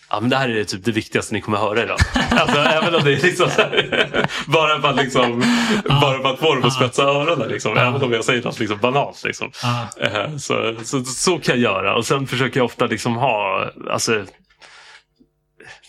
Ja, 0.09 0.19
men 0.19 0.29
det 0.29 0.35
här 0.37 0.49
är 0.49 0.63
typ 0.63 0.85
det 0.85 0.91
viktigaste 0.91 1.33
ni 1.33 1.41
kommer 1.41 1.57
höra 1.57 1.83
idag. 1.83 1.97
Alltså, 2.31 2.57
även 2.59 2.95
om 2.95 3.03
det 3.03 3.13
är 3.13 3.21
liksom 3.23 3.49
här, 3.57 4.27
bara 4.47 4.81
för 4.81 4.89
att, 4.89 4.95
liksom, 4.95 5.43
bara 5.89 6.21
för 6.21 6.29
att 6.33 6.39
få 6.39 6.55
dem 6.55 6.63
att 6.63 6.73
spetsa 6.73 7.03
öronen. 7.03 7.47
Liksom. 7.49 7.77
Även 7.77 8.01
om 8.03 8.11
jag 8.13 8.25
säger 8.25 8.43
något 8.43 8.59
liksom 8.59 8.77
banalt. 8.77 9.23
Liksom. 9.23 9.51
Eh, 10.01 10.37
Så, 10.37 10.75
så, 10.83 11.03
så 11.03 11.39
kan 11.39 11.55
jag 11.61 11.73
göra. 11.73 11.95
Och 11.95 12.05
sen 12.05 12.27
försöker 12.27 12.59
jag 12.59 12.65
ofta 12.65 12.85
liksom 12.85 13.15
ha, 13.15 13.69
alltså, 13.89 14.25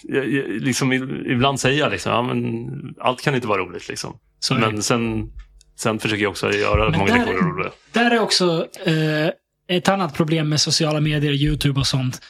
jag, 0.03 0.29
jag, 0.33 0.49
liksom, 0.49 0.93
ibland 1.27 1.61
säger 1.61 1.79
jag 1.81 1.91
liksom, 1.93 2.13
ja, 2.13 2.23
men 2.23 2.69
allt 3.01 3.23
kan 3.23 3.35
inte 3.35 3.47
vara 3.47 3.61
roligt. 3.63 3.89
Liksom. 3.89 4.19
Men 4.51 4.83
sen, 4.83 5.31
sen 5.77 5.99
försöker 5.99 6.23
jag 6.23 6.31
också 6.31 6.53
göra 6.53 6.91
Men 6.91 6.99
många 6.99 7.13
där- 7.13 7.19
lektioner 7.27 7.51
roliga. 7.51 7.71
Där 7.93 8.11
är 8.11 8.21
också 8.21 8.67
eh, 8.87 9.77
ett 9.77 9.89
annat 9.89 10.15
problem 10.15 10.49
med 10.49 10.61
sociala 10.61 11.01
medier, 11.01 11.33
YouTube 11.33 11.81
och 11.81 11.87
sånt. 11.87 12.21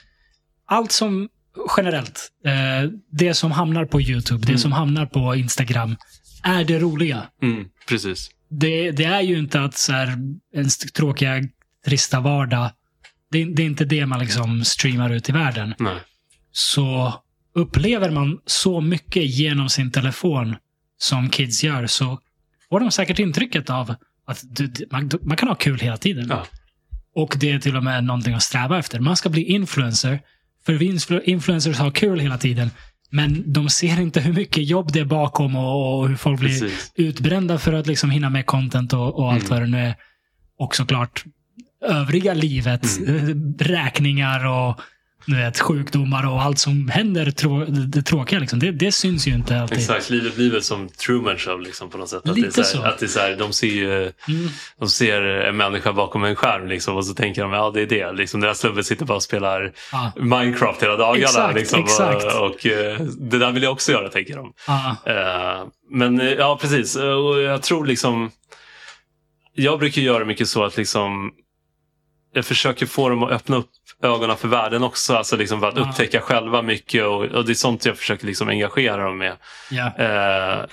Allt 0.66 0.92
som 0.92 1.28
generellt. 1.76 2.28
Eh, 2.44 2.90
det 3.10 3.34
som 3.34 3.52
hamnar 3.52 3.84
på 3.84 4.00
YouTube, 4.00 4.40
det 4.40 4.48
Mm. 4.52 4.58
som 4.58 4.72
hamnar 4.72 5.06
på 5.06 5.34
Instagram, 5.36 5.96
är 6.42 6.64
det 6.64 6.78
roliga. 6.78 7.22
Mm, 7.42 7.64
precis. 7.88 8.30
Det, 8.50 8.90
det 8.90 9.04
är 9.04 9.20
ju 9.20 9.38
inte 9.38 9.60
att 9.60 9.74
så 9.74 9.92
här, 9.92 10.08
en 10.54 10.68
tråkiga, 10.94 11.42
trista 11.86 12.20
vardag. 12.20 12.70
Det, 13.30 13.44
det 13.44 13.62
är 13.62 13.66
inte 13.66 13.84
det 13.84 14.06
man 14.06 14.20
liksom 14.20 14.64
streamar 14.64 15.10
ut 15.10 15.28
i 15.28 15.32
världen. 15.32 15.74
Nej. 15.78 15.96
Så 16.52 17.14
upplever 17.54 18.10
man 18.10 18.38
så 18.46 18.80
mycket 18.80 19.24
genom 19.30 19.68
sin 19.68 19.90
telefon 19.92 20.56
som 20.98 21.30
kids 21.30 21.64
gör 21.64 21.86
så 21.86 22.18
får 22.70 22.80
de 22.80 22.90
säkert 22.90 23.18
intrycket 23.18 23.70
av 23.70 23.94
att 24.26 24.42
du, 24.42 24.72
man, 24.90 25.10
man 25.22 25.36
kan 25.36 25.48
ha 25.48 25.54
kul 25.54 25.78
hela 25.78 25.96
tiden. 25.96 26.26
Ja. 26.30 26.46
Och 27.14 27.36
det 27.40 27.52
är 27.52 27.58
till 27.58 27.76
och 27.76 27.84
med 27.84 28.04
någonting 28.04 28.34
att 28.34 28.42
sträva 28.42 28.78
efter. 28.78 29.00
Man 29.00 29.16
ska 29.16 29.28
bli 29.28 29.42
influencer. 29.42 30.20
För 30.68 30.74
vi 30.74 30.98
influencers 31.24 31.78
har 31.78 31.90
kul 31.90 32.20
hela 32.20 32.38
tiden. 32.38 32.70
Men 33.10 33.52
de 33.52 33.68
ser 33.68 34.00
inte 34.00 34.20
hur 34.20 34.32
mycket 34.32 34.66
jobb 34.68 34.92
det 34.92 35.00
är 35.00 35.04
bakom 35.04 35.56
och, 35.56 35.98
och 35.98 36.08
hur 36.08 36.16
folk 36.16 36.40
blir 36.40 36.60
Precis. 36.60 36.92
utbrända 36.94 37.58
för 37.58 37.72
att 37.72 37.86
liksom 37.86 38.10
hinna 38.10 38.30
med 38.30 38.46
content 38.46 38.92
och, 38.92 39.18
och 39.18 39.32
allt 39.32 39.44
Mm. 39.44 39.50
vad 39.50 39.62
det 39.62 39.66
nu 39.66 39.78
är. 39.86 39.94
Och 40.58 40.76
såklart 40.76 41.24
övriga 41.86 42.34
livet. 42.34 42.98
Mm. 43.06 43.54
Räkningar 43.58 44.46
och 44.46 44.80
du 45.28 45.36
vet, 45.36 45.60
sjukdomar 45.60 46.26
och 46.32 46.42
allt 46.42 46.58
som 46.58 46.88
händer. 46.88 47.30
Trå 47.30 47.64
det 47.68 48.02
tråkiga. 48.02 48.38
Liksom. 48.38 48.58
Det, 48.58 48.70
det 48.70 48.92
syns 48.92 49.26
ju 49.28 49.34
inte 49.34 49.60
alltid. 49.60 49.78
Exakt, 49.78 50.10
livet 50.10 50.34
blir 50.36 50.60
som 50.60 50.88
Truman 50.88 51.38
Show 51.38 51.60
liksom, 51.60 51.90
på 51.90 51.98
något 51.98 52.08
sätt. 52.08 52.28
Att 52.28 52.36
Lite 52.36 52.48
det 52.48 52.58
är 52.60 52.62
så. 52.62 52.82
Här, 52.82 52.88
Att 52.88 52.98
det 52.98 53.16
är 53.16 53.20
här, 53.20 53.36
de, 53.36 53.52
ser 53.52 53.66
ju, 53.66 53.88
Mm. 54.02 54.48
de 54.78 54.88
ser 54.88 55.22
en 55.22 55.56
människa 55.56 55.92
bakom 55.92 56.24
en 56.24 56.36
skärm 56.36 56.68
liksom, 56.68 56.96
och 56.96 57.06
så 57.06 57.14
tänker 57.14 57.42
de 57.42 57.52
ja 57.52 57.70
det 57.74 57.80
är 57.82 57.86
det. 57.86 58.12
Liksom, 58.12 58.40
den 58.40 58.48
här 58.48 58.54
snubben 58.54 58.84
sitter 58.84 59.04
bara 59.04 59.16
och 59.16 59.22
spelar 59.22 59.72
Ja. 59.92 60.12
Minecraft 60.16 60.82
hela 60.82 60.96
dagarna. 60.96 61.24
Exakt, 61.24 61.54
liksom, 61.54 61.80
exakt. 61.80 62.24
Och, 62.24 62.46
och 62.50 62.66
eh, 62.66 63.00
det 63.18 63.38
där 63.38 63.52
vill 63.52 63.62
jag 63.62 63.72
också 63.72 63.92
göra 63.92 64.08
tänker 64.08 64.36
de. 64.36 64.52
Ja. 64.66 64.96
Eh, 65.06 65.66
men 65.90 66.20
eh, 66.20 66.26
ja, 66.32 66.58
precis. 66.60 66.96
Och 66.96 67.40
jag 67.40 67.62
tror 67.62 67.86
liksom... 67.86 68.30
Jag 69.54 69.78
brukar 69.78 70.02
göra 70.02 70.24
mycket 70.24 70.48
så 70.48 70.64
att 70.64 70.76
liksom... 70.76 71.30
Jag 72.32 72.44
försöker 72.44 72.86
få 72.86 73.08
dem 73.08 73.22
att 73.22 73.30
öppna 73.30 73.56
upp 73.56 73.70
ögonen 74.02 74.36
för 74.36 74.48
världen 74.48 74.82
också. 74.82 75.14
Alltså 75.14 75.36
liksom 75.36 75.60
för 75.60 75.68
att 75.68 75.76
Ja. 75.76 75.82
upptäcka 75.82 76.20
själva 76.20 76.62
mycket. 76.62 77.04
Och, 77.04 77.24
och 77.24 77.44
det 77.44 77.52
är 77.52 77.54
sånt 77.54 77.84
jag 77.84 77.96
försöker 77.98 78.26
liksom 78.26 78.48
engagera 78.48 79.04
dem 79.04 79.18
med. 79.18 79.36
Ja. 79.70 79.86
Eh, 79.98 80.64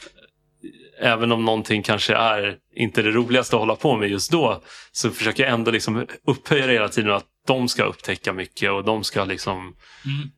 även 1.02 1.32
om 1.32 1.46
någonting 1.46 1.84
kanske 1.84 2.16
är 2.16 2.56
inte 2.76 3.02
det 3.02 3.12
roligaste 3.12 3.56
att 3.56 3.60
hålla 3.60 3.76
på 3.76 3.96
med 3.98 4.10
just 4.10 4.32
då. 4.32 4.62
Så 4.92 5.10
försöker 5.12 5.44
jag 5.44 5.52
ändå 5.54 5.72
liksom 5.72 6.08
upphöja 6.28 6.68
det 6.68 6.74
hela 6.74 6.90
tiden. 6.90 7.12
Att 7.12 7.26
de 7.48 7.68
ska 7.68 7.84
upptäcka 7.84 8.34
mycket 8.34 8.72
och 8.72 8.84
de 8.84 9.04
ska 9.04 9.24
liksom 9.26 9.76
Mm. 10.06 10.30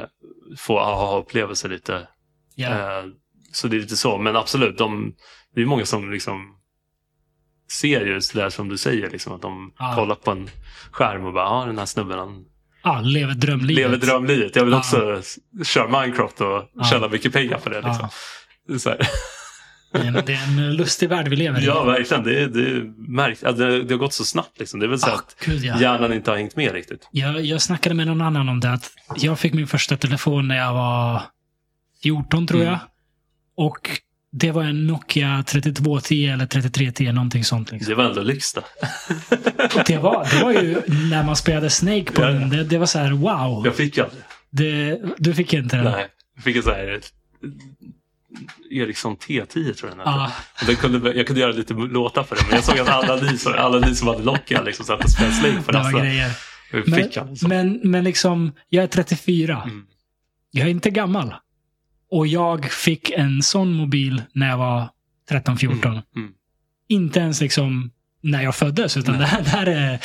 eh, 0.00 0.06
få 0.58 0.78
aha-upplevelser 0.78 1.68
lite. 1.68 2.08
Ja. 2.54 2.68
Eh, 2.68 3.04
Så 3.52 3.68
det 3.68 3.76
är 3.76 3.80
lite 3.80 3.96
så. 3.96 4.18
Men 4.18 4.36
absolut, 4.36 4.78
de, 4.78 5.14
det 5.54 5.60
är 5.62 5.66
många 5.66 5.84
som 5.86 6.12
liksom 6.12 6.56
ser 7.72 8.06
just 8.06 8.34
det 8.34 8.40
där 8.40 8.50
som 8.50 8.68
du 8.68 8.78
säger. 8.78 9.10
Liksom, 9.10 9.32
att 9.32 9.42
de 9.42 9.72
Ja. 9.78 9.92
kollar 9.94 10.14
på 10.14 10.30
en 10.30 10.50
skärm 10.90 11.24
och 11.24 11.32
bara, 11.32 11.44
ja 11.44 11.64
den 11.66 11.78
här 11.78 11.86
snubben 11.86 12.18
han 12.18 12.44
ja, 12.84 13.00
lever 13.00 13.34
drömlivet. 13.34 13.76
lever 13.90 13.96
drömlivet. 14.06 14.56
Jag 14.56 14.64
vill 14.64 14.74
också 14.74 15.22
köra 15.64 16.00
Minecraft 16.00 16.40
och 16.40 16.70
Ja. 16.74 16.84
tjäna 16.90 17.08
mycket 17.08 17.32
pengar 17.32 17.58
på 17.58 17.68
det. 17.68 17.80
Liksom. 17.80 18.08
Det 18.68 18.74
är 18.74 18.78
så 18.78 18.90
här. 18.90 18.98
Det 20.26 20.32
är 20.32 20.44
en- 20.48 20.76
lustig 20.76 21.08
värld 21.08 21.28
vi 21.28 21.36
lever 21.36 21.60
i. 21.60 21.64
Ja, 21.64 21.84
verkligen. 21.84 22.22
Det, 22.24 22.40
är- 22.42 22.46
det, 22.48 22.60
är 22.70 22.92
märkt, 23.12 23.40
det, 23.40 23.82
det 23.82 23.94
har 23.94 23.98
gått 23.98 24.12
så 24.12 24.24
snabbt. 24.24 24.58
Liksom. 24.58 24.80
Det 24.80 24.86
är 24.86 24.88
väl 24.88 24.98
så 24.98 25.10
Ah, 25.10 25.14
att 25.14 25.36
gud, 25.44 25.64
ja. 25.64 25.80
hjärnan 25.80 26.12
inte 26.12 26.30
har 26.30 26.38
hängt 26.38 26.56
med 26.56 26.72
riktigt. 26.72 27.08
Jag, 27.10 27.40
jag 27.40 27.62
snackade 27.62 27.94
med 27.94 28.06
någon 28.06 28.20
annan 28.20 28.48
om 28.48 28.60
det. 28.60 28.72
Att 28.72 28.90
jag 29.16 29.38
fick 29.38 29.54
min 29.54 29.66
första 29.66 29.96
telefon 29.96 30.48
när 30.48 30.56
jag 30.56 30.74
var 30.74 31.22
14 32.02 32.46
tror 32.46 32.60
Mm. 32.60 32.72
jag. 32.72 32.78
Och 33.56 33.90
det 34.36 34.50
var 34.50 34.62
en 34.62 34.86
Nokia 34.86 35.42
3210 35.46 36.26
eller 36.26 36.46
3310, 36.46 37.12
någonting 37.12 37.44
sånt. 37.44 37.70
Liksom. 37.72 37.88
Det 37.90 37.94
var 37.94 38.04
ändå 38.04 38.22
lyx 38.22 38.52
det. 38.52 38.60
Och 39.74 39.82
det, 39.86 39.98
var, 39.98 40.28
det 40.30 40.44
var 40.44 40.52
ju 40.52 40.80
när 41.10 41.22
man 41.24 41.36
spelade 41.36 41.70
Snake 41.70 42.04
på 42.12 42.22
Ja. 42.22 42.26
den. 42.28 42.50
Det, 42.50 42.64
det 42.64 42.78
var 42.78 42.86
så 42.86 42.98
här, 42.98 43.10
wow. 43.12 43.62
Jag 43.66 43.74
fick 43.76 43.98
aldrig. 43.98 44.22
Det, 44.50 45.00
du 45.18 45.34
fick 45.34 45.52
inte 45.52 45.76
den? 45.76 45.84
Nej. 45.84 46.06
Jag 46.34 46.44
fick 46.44 46.56
en 46.56 46.62
sån 46.62 46.72
här 46.74 47.00
Ericsson 48.70 49.16
T10 49.16 49.74
tror 49.74 49.90
jag 49.90 49.98
den 49.98 50.08
Och 50.60 50.66
den 50.66 50.76
kunde, 50.76 51.12
jag 51.12 51.26
kunde 51.26 51.40
göra 51.40 51.52
lite 51.52 51.74
låtar 51.74 52.22
för 52.22 52.36
den, 52.36 52.44
men 52.46 52.54
jag 52.56 52.64
såg 52.64 52.78
att 52.78 52.88
alla 52.88 53.16
ni, 53.16 53.38
som- 53.38 53.54
alla 53.58 53.78
ni 53.78 53.94
som 53.94 54.08
hade 54.08 54.22
Nokia 54.24 54.62
liksom 54.62 54.86
satt 54.86 55.04
och 55.04 55.10
spelade 55.10 55.34
Slake 55.34 55.62
på 55.66 55.72
var 55.72 56.02
nästa. 56.02 57.24
Men. 57.24 57.36
Så. 57.36 57.48
men, 57.48 57.80
men 57.84 58.04
liksom, 58.04 58.52
jag 58.68 58.84
är 58.84 58.88
34. 58.88 59.62
Mm. 59.64 59.82
Jag 60.50 60.66
är 60.66 60.70
inte 60.70 60.90
gammal. 60.90 61.34
Och 62.10 62.26
jag 62.26 62.64
fick 62.72 63.10
en 63.10 63.42
sån 63.42 63.72
mobil 63.72 64.22
när 64.32 64.48
jag 64.48 64.58
var 64.58 64.88
13-14. 65.30 65.86
Mm. 65.86 66.02
Mm. 66.16 66.32
Inte 66.88 67.20
ens 67.20 67.40
liksom 67.40 67.90
när 68.20 68.42
jag 68.42 68.54
föddes, 68.54 68.96
utan 68.96 69.14
Nej. 69.14 69.20
det 69.20 69.26
här, 69.26 69.42
det 69.42 69.50
här 69.50 69.66
är... 69.66 70.00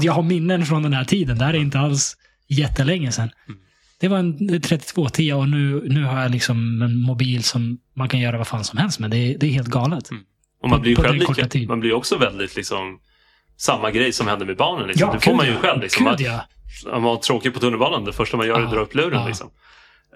Jag 0.00 0.12
har 0.12 0.22
minnen 0.22 0.66
från 0.66 0.82
den 0.82 0.92
här 0.92 1.04
tiden. 1.04 1.38
Det 1.38 1.44
här 1.44 1.54
är 1.54 1.58
inte 1.58 1.78
alls 1.78 2.16
jättelänge 2.48 3.12
sedan. 3.12 3.30
Mm. 3.48 3.60
Det 4.00 4.08
var 4.08 4.18
en 4.18 4.38
3210 4.62 5.32
och 5.32 5.48
nu, 5.48 5.82
nu 5.88 6.04
har 6.04 6.22
jag 6.22 6.30
liksom 6.30 6.82
en 6.82 6.96
mobil 6.96 7.44
som 7.44 7.78
man 7.94 8.08
kan 8.08 8.20
göra 8.20 8.38
vad 8.38 8.46
fan 8.46 8.64
som 8.64 8.78
helst 8.78 8.98
med. 8.98 9.10
Det 9.10 9.16
är, 9.16 9.38
det 9.38 9.46
är 9.46 9.50
helt 9.50 9.68
galet. 9.68 10.10
Mm. 10.10 10.22
Och 10.62 10.68
man 10.68 10.80
blir 10.80 10.90
ju 10.90 10.96
på 10.96 11.02
själv 11.02 11.18
lika, 11.18 11.68
man 11.68 11.80
blir 11.80 11.92
också 11.92 12.18
väldigt 12.18 12.56
liksom 12.56 13.00
samma 13.56 13.90
grej 13.90 14.12
som 14.12 14.26
händer 14.26 14.46
med 14.46 14.56
barnen. 14.56 14.88
Liksom. 14.88 15.10
det 15.14 15.20
får 15.20 15.34
man 15.34 15.46
ju 15.46 15.52
ja. 15.52 15.58
själv. 15.58 15.82
Liksom. 15.82 16.04
Man, 16.04 16.16
ja. 16.18 16.44
man 16.84 17.02
har 17.02 17.16
tråkigt 17.16 17.54
på 17.54 17.60
tunnelbanan, 17.60 18.04
det 18.04 18.12
första 18.12 18.36
man 18.36 18.46
gör 18.46 18.54
är 18.54 18.64
att 18.64 18.70
Ja. 18.70 18.74
dra 18.74 18.80
upp 18.80 18.94
luren. 18.94 19.20
Ja. 19.20 19.26
Liksom. 19.26 19.50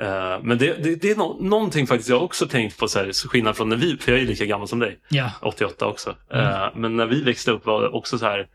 Eh, 0.00 0.38
men 0.42 0.58
det, 0.58 0.82
det, 0.82 0.94
det 0.94 1.10
är 1.10 1.16
no 1.16 1.36
någonting 1.40 1.86
faktiskt 1.86 2.08
jag 2.10 2.22
också 2.22 2.46
tänkt 2.48 2.78
på, 2.78 2.88
så 2.88 2.98
här, 2.98 3.28
skillnad 3.28 3.56
från 3.56 3.68
när 3.68 3.76
vi, 3.76 3.96
för 3.96 4.12
jag 4.12 4.20
är 4.20 4.24
lika 4.26 4.44
gammal 4.44 4.68
som 4.68 4.78
dig, 4.78 4.98
ja. 5.08 5.30
88 5.42 5.86
också. 5.86 6.14
Mm. 6.32 6.46
Eh, 6.46 6.68
men 6.74 6.96
när 6.96 7.06
vi 7.06 7.22
växte 7.22 7.50
upp 7.50 7.66
var 7.66 7.82
det 7.82 7.88
också 7.88 8.18
så 8.18 8.26
här, 8.26 8.46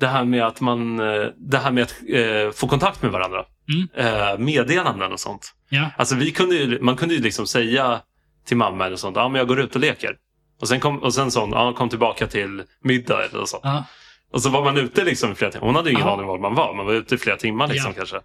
det 0.00 0.06
här 0.06 0.24
med 0.24 0.46
att 0.46 0.60
man, 0.60 1.00
eh, 1.00 1.26
det 1.36 1.58
här 1.58 1.70
med 1.70 1.82
att 1.82 1.94
eh, 2.08 2.50
få 2.54 2.68
kontakt 2.68 3.02
med 3.02 3.12
varandra. 3.12 3.44
Mm. 3.72 3.88
Eh, 4.14 4.38
meddelanden 4.38 5.12
och 5.12 5.20
sånt. 5.20 5.54
ja. 5.68 5.90
Alltså 5.96 6.14
vi 6.14 6.30
kunde 6.30 6.78
man 6.80 6.96
kunde 6.96 7.14
ju 7.14 7.20
liksom 7.22 7.46
säga 7.46 8.00
till 8.46 8.56
mamma 8.56 8.86
eller 8.86 8.96
sånt, 8.96 9.16
ja 9.16 9.28
men 9.28 9.38
jag 9.38 9.48
går 9.48 9.60
ut 9.60 9.74
och 9.74 9.80
leker. 9.80 10.16
Och 10.60 10.68
sen, 10.68 10.80
kom, 10.80 10.98
och 10.98 11.14
sen 11.14 11.30
sån, 11.30 11.50
ja 11.50 11.72
kom 11.72 11.88
tillbaka 11.88 12.26
till 12.26 12.62
middag 12.84 13.24
eller 13.24 13.44
så. 13.44 13.60
ja. 13.62 13.84
Och 14.32 14.42
så 14.42 14.50
var 14.50 14.64
man 14.64 14.76
ute 14.78 15.04
liksom 15.04 15.32
i 15.32 15.34
flera 15.34 15.50
timmar. 15.52 15.66
Hon 15.66 15.76
hade 15.76 15.88
ju 15.90 15.94
ingen 15.94 16.06
Ja. 16.06 16.12
aning 16.14 16.26
var 16.26 16.38
man 16.38 16.54
var. 16.54 16.74
Man 16.74 16.86
var 16.86 16.92
ute 16.92 17.14
i 17.14 17.18
flera 17.18 17.36
timmar 17.36 17.68
liksom 17.68 17.92
Ja. 17.96 18.04
kanske. 18.04 18.20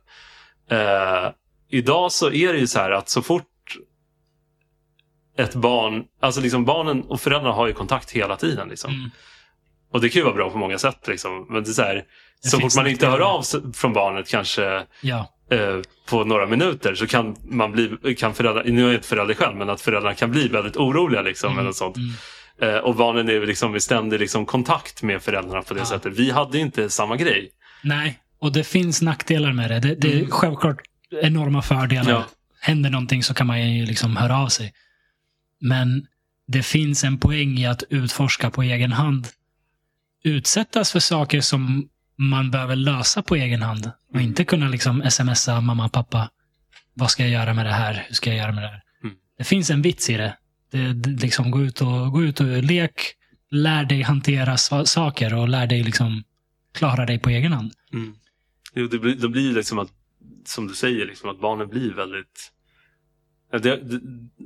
Idag 1.69 2.11
så 2.11 2.31
är 2.31 2.53
det 2.53 2.59
ju 2.59 2.67
så 2.67 2.79
här 2.79 2.91
att 2.91 3.09
så 3.09 3.21
fort 3.21 3.43
ett 5.37 5.55
barn, 5.55 6.03
alltså 6.21 6.41
liksom 6.41 6.65
barnen 6.65 7.01
och 7.03 7.21
föräldrarna 7.21 7.55
har 7.55 7.67
ju 7.67 7.73
kontakt 7.73 8.11
hela 8.11 8.35
tiden. 8.35 8.69
Liksom. 8.69 8.93
Mm. 8.93 9.09
Och 9.91 10.01
det 10.01 10.09
kan 10.09 10.19
ju 10.19 10.23
vara 10.23 10.35
bra 10.35 10.49
på 10.49 10.57
många 10.57 10.77
sätt. 10.77 11.07
Liksom. 11.07 11.45
Men 11.49 11.63
det 11.63 11.69
är 11.69 11.73
så, 11.73 11.81
här, 11.81 12.03
så 12.39 12.59
fort 12.59 12.75
man 12.75 12.87
inte 12.87 13.07
hör 13.07 13.19
av 13.19 13.41
sig 13.41 13.61
från 13.73 13.93
barnet 13.93 14.27
kanske 14.29 14.83
ja. 15.01 15.33
eh, 15.51 15.79
på 16.09 16.23
några 16.23 16.45
minuter 16.45 16.95
så 16.95 17.07
kan 17.07 17.35
man 17.43 17.71
bli, 17.71 18.15
kan 18.17 18.33
föräldrar, 18.33 18.63
nu 18.63 18.81
är 18.81 18.85
jag 18.87 18.95
inte 18.95 19.07
förälder 19.07 19.33
själv, 19.33 19.55
men 19.57 19.69
att 19.69 19.81
föräldrarna 19.81 20.15
kan 20.15 20.31
bli 20.31 20.47
väldigt 20.47 20.77
oroliga. 20.77 21.21
Liksom, 21.21 21.51
Mm. 21.51 21.59
eller 21.61 21.71
sånt. 21.71 21.95
Mm. 21.97 22.75
Eh, 22.75 22.81
och 22.81 22.95
barnen 22.95 23.29
är 23.29 23.45
liksom 23.45 23.75
i 23.75 23.79
ständig 23.79 24.19
liksom, 24.19 24.45
kontakt 24.45 25.03
med 25.03 25.21
föräldrarna 25.21 25.61
på 25.61 25.73
det 25.73 25.79
Ja. 25.79 25.85
sättet. 25.85 26.13
Vi 26.13 26.31
hade 26.31 26.57
inte 26.59 26.89
samma 26.89 27.15
grej. 27.15 27.49
Nej, 27.83 28.19
och 28.39 28.51
det 28.51 28.63
finns 28.63 29.01
nackdelar 29.01 29.53
med 29.53 29.69
det. 29.71 29.79
Det, 29.79 29.95
det 29.95 30.11
är 30.13 30.17
Mm. 30.17 30.31
självklart 30.31 30.77
enorma 31.21 31.61
fördelar. 31.61 32.11
Ja. 32.11 32.25
Händer 32.59 32.89
någonting 32.89 33.23
så 33.23 33.33
kan 33.33 33.47
man 33.47 33.73
ju 33.73 33.85
liksom 33.85 34.17
höra 34.17 34.37
av 34.37 34.47
sig. 34.47 34.73
Men 35.59 36.07
det 36.47 36.63
finns 36.63 37.03
en 37.03 37.17
poäng 37.17 37.57
i 37.57 37.65
att 37.65 37.83
utforska 37.89 38.49
på 38.49 38.63
egen 38.63 38.91
hand. 38.91 39.27
Utsättas 40.23 40.91
för 40.91 40.99
saker 40.99 41.41
som 41.41 41.89
man 42.15 42.51
behöver 42.51 42.75
lösa 42.75 43.21
på 43.21 43.35
egen 43.35 43.61
hand. 43.61 43.91
Och 44.13 44.21
inte 44.21 44.43
kunna 44.43 44.67
liksom 44.69 45.03
smsa 45.09 45.61
mamma, 45.61 45.89
pappa. 45.89 46.29
Vad 46.93 47.11
ska 47.11 47.23
jag 47.23 47.31
göra 47.31 47.53
med 47.53 47.65
det 47.65 47.73
här? 47.73 48.05
Hur 48.07 48.15
ska 48.15 48.29
jag 48.29 48.37
göra 48.37 48.51
med 48.51 48.63
det 48.63 48.67
här? 48.67 48.81
Mm. 49.03 49.15
Det 49.37 49.43
finns 49.43 49.69
en 49.69 49.81
vits 49.81 50.09
i 50.09 50.17
det. 50.17 50.37
det, 50.71 50.93
det 50.93 51.09
liksom 51.09 51.51
gå, 51.51 51.61
ut 51.63 51.81
och, 51.81 52.11
gå 52.11 52.23
ut 52.23 52.39
och 52.39 52.63
lek. 52.63 53.13
Lär 53.49 53.83
dig 53.85 54.01
hantera 54.01 54.57
sa- 54.57 54.85
saker 54.85 55.33
och 55.33 55.49
lär 55.49 55.67
dig 55.67 55.83
liksom 55.83 56.23
klara 56.73 57.05
dig 57.05 57.19
på 57.19 57.29
egen 57.29 57.51
hand. 57.51 57.71
Mm. 57.93 58.15
Jo, 58.73 58.87
det 58.87 58.99
blir, 58.99 59.27
blir 59.27 59.53
liksom 59.53 59.79
att, 59.79 59.89
som 60.45 60.67
du 60.67 60.73
säger, 60.73 61.05
liksom 61.05 61.29
att 61.29 61.39
barnen 61.39 61.67
blir 61.67 61.93
väldigt... 61.93 62.51
Det, 63.51 63.81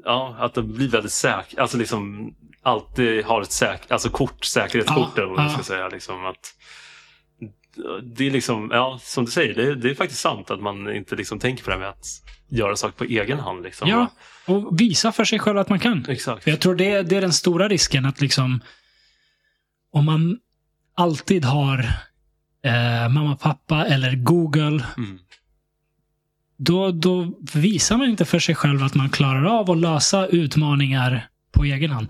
ja, 0.04 0.36
att 0.40 0.54
de 0.54 0.74
blir 0.74 0.88
väldigt 0.88 1.12
säkra. 1.12 1.62
Alltså 1.62 1.78
liksom 1.78 2.34
alltid 2.62 3.26
har 3.26 3.42
ett 3.42 3.52
säk, 3.52 3.92
alltså 3.92 4.10
kort, 4.10 4.46
säkerhetskort 4.46 5.18
eller 5.18 5.28
vad 5.28 5.38
man 5.38 5.46
ja. 5.46 5.54
ska 5.54 5.64
säga. 5.64 5.90
Liksom, 5.90 6.26
att, 6.26 6.56
det 8.04 8.28
är 8.28 8.32
liksom, 8.32 8.70
ja, 8.74 9.00
som 9.02 9.26
du 9.26 9.32
säger, 9.32 9.56
det, 9.56 9.76
det 9.76 9.90
är 9.90 9.96
faktiskt 9.96 10.22
sant 10.22 10.52
att 10.52 10.62
man 10.62 10.96
inte 10.96 11.16
liksom 11.16 11.40
tänker 11.40 11.64
på 11.64 11.70
det 11.70 11.76
här 11.76 11.82
med 11.82 11.90
att 11.90 12.06
göra 12.50 12.76
saker 12.76 12.98
på 12.98 13.04
egen 13.04 13.40
hand. 13.40 13.64
Liksom. 13.64 13.90
Ja, 13.90 14.08
och 14.46 14.80
visa 14.80 15.12
för 15.12 15.26
sig 15.26 15.40
själv 15.40 15.58
att 15.58 15.70
man 15.70 15.80
kan. 15.80 16.06
Exakt. 16.10 16.48
Jag 16.48 16.60
tror 16.60 16.76
det, 16.76 17.02
det 17.02 17.18
är 17.18 17.22
den 17.22 17.34
stora 17.34 17.68
risken 17.68 18.06
att 18.06 18.22
liksom 18.22 18.62
om 19.92 20.06
man 20.06 20.40
alltid 20.96 21.46
har 21.46 21.80
eh, 22.64 23.10
mamma, 23.10 23.36
pappa 23.36 23.86
eller 23.86 24.16
Google. 24.16 24.86
Mm. 24.98 25.20
Då, 26.64 26.92
då 26.92 27.34
visar 27.54 27.98
man 27.98 28.10
inte 28.10 28.26
för 28.26 28.40
sig 28.40 28.56
själv 28.56 28.84
att 28.84 28.96
man 28.96 29.10
klarar 29.10 29.44
av 29.60 29.72
att 29.72 29.78
lösa 29.78 30.28
utmaningar 30.28 31.28
på 31.52 31.64
egen 31.64 31.92
hand. 31.92 32.08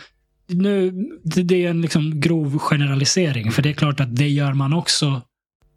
Nu, 0.48 0.92
det, 1.24 1.44
det 1.44 1.66
är 1.66 1.70
en 1.70 1.82
liksom 1.82 2.20
grov 2.20 2.60
generalisering, 2.60 3.52
för 3.52 3.62
det 3.62 3.70
är 3.70 3.74
klart 3.74 4.00
att 4.00 4.16
det 4.16 4.30
gör 4.30 4.54
man 4.54 4.74
också 4.74 5.22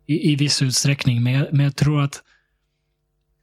i, 0.06 0.32
i 0.32 0.36
viss 0.36 0.62
utsträckning. 0.62 1.22
Men 1.22 1.32
jag, 1.32 1.46
men 1.52 1.64
jag 1.64 1.76
tror 1.76 2.02
att 2.02 2.22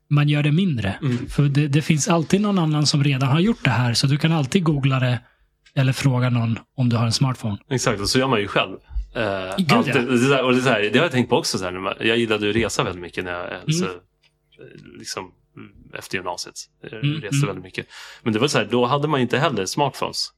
man 0.08 0.28
gör 0.28 0.42
det 0.42 0.52
mindre. 0.52 0.94
Mm. 1.02 1.26
För 1.28 1.42
det, 1.42 1.68
det 1.68 1.82
finns 1.82 2.08
alltid 2.08 2.40
någon 2.40 2.58
annan 2.58 2.86
som 2.86 3.04
redan 3.04 3.28
har 3.28 3.40
gjort 3.40 3.64
det 3.64 3.70
här, 3.70 3.94
så 3.94 4.06
du 4.06 4.18
kan 4.18 4.32
alltid 4.32 4.64
googla 4.64 5.00
det 5.00 5.20
eller 5.74 5.92
fråga 5.92 6.30
någon 6.30 6.58
om 6.76 6.88
du 6.88 6.96
har 6.96 7.06
en 7.06 7.12
smartphone. 7.12 7.56
Exakt, 7.70 8.00
och 8.00 8.08
så 8.08 8.18
gör 8.18 8.28
man 8.28 8.40
ju 8.40 8.48
själv. 8.48 8.76
Eh, 9.14 9.56
Gud, 9.58 9.72
alltid, 9.72 9.96
ja. 9.96 10.00
det, 10.00 10.28
där, 10.28 10.44
och 10.44 10.54
det, 10.54 10.60
där, 10.60 10.90
det 10.92 10.98
har 10.98 11.04
jag 11.04 11.12
tänkt 11.12 11.30
på 11.30 11.36
också. 11.36 11.58
Så 11.58 11.64
här, 11.64 11.96
jag 12.06 12.18
gillade 12.18 12.50
att 12.50 12.56
resa 12.56 12.82
väldigt 12.84 13.02
mycket 13.02 13.24
när 13.24 13.32
jag, 13.32 13.42
Mm. 13.44 13.82
eh, 13.82 13.90
liksom, 14.98 15.30
mm, 15.56 15.70
efter 15.98 16.16
gymnasiet. 16.16 16.54
Jag 16.82 16.92
Mm, 16.92 17.20
reste 17.20 17.36
mm. 17.36 17.46
väldigt 17.46 17.64
mycket. 17.64 17.86
Men 18.22 18.32
det 18.32 18.38
var 18.38 18.48
så 18.48 18.58
här, 18.58 18.64
då 18.70 18.84
hade 18.86 19.08
man 19.08 19.20
inte 19.20 19.38
heller 19.38 19.66
smartphones. 19.66 20.28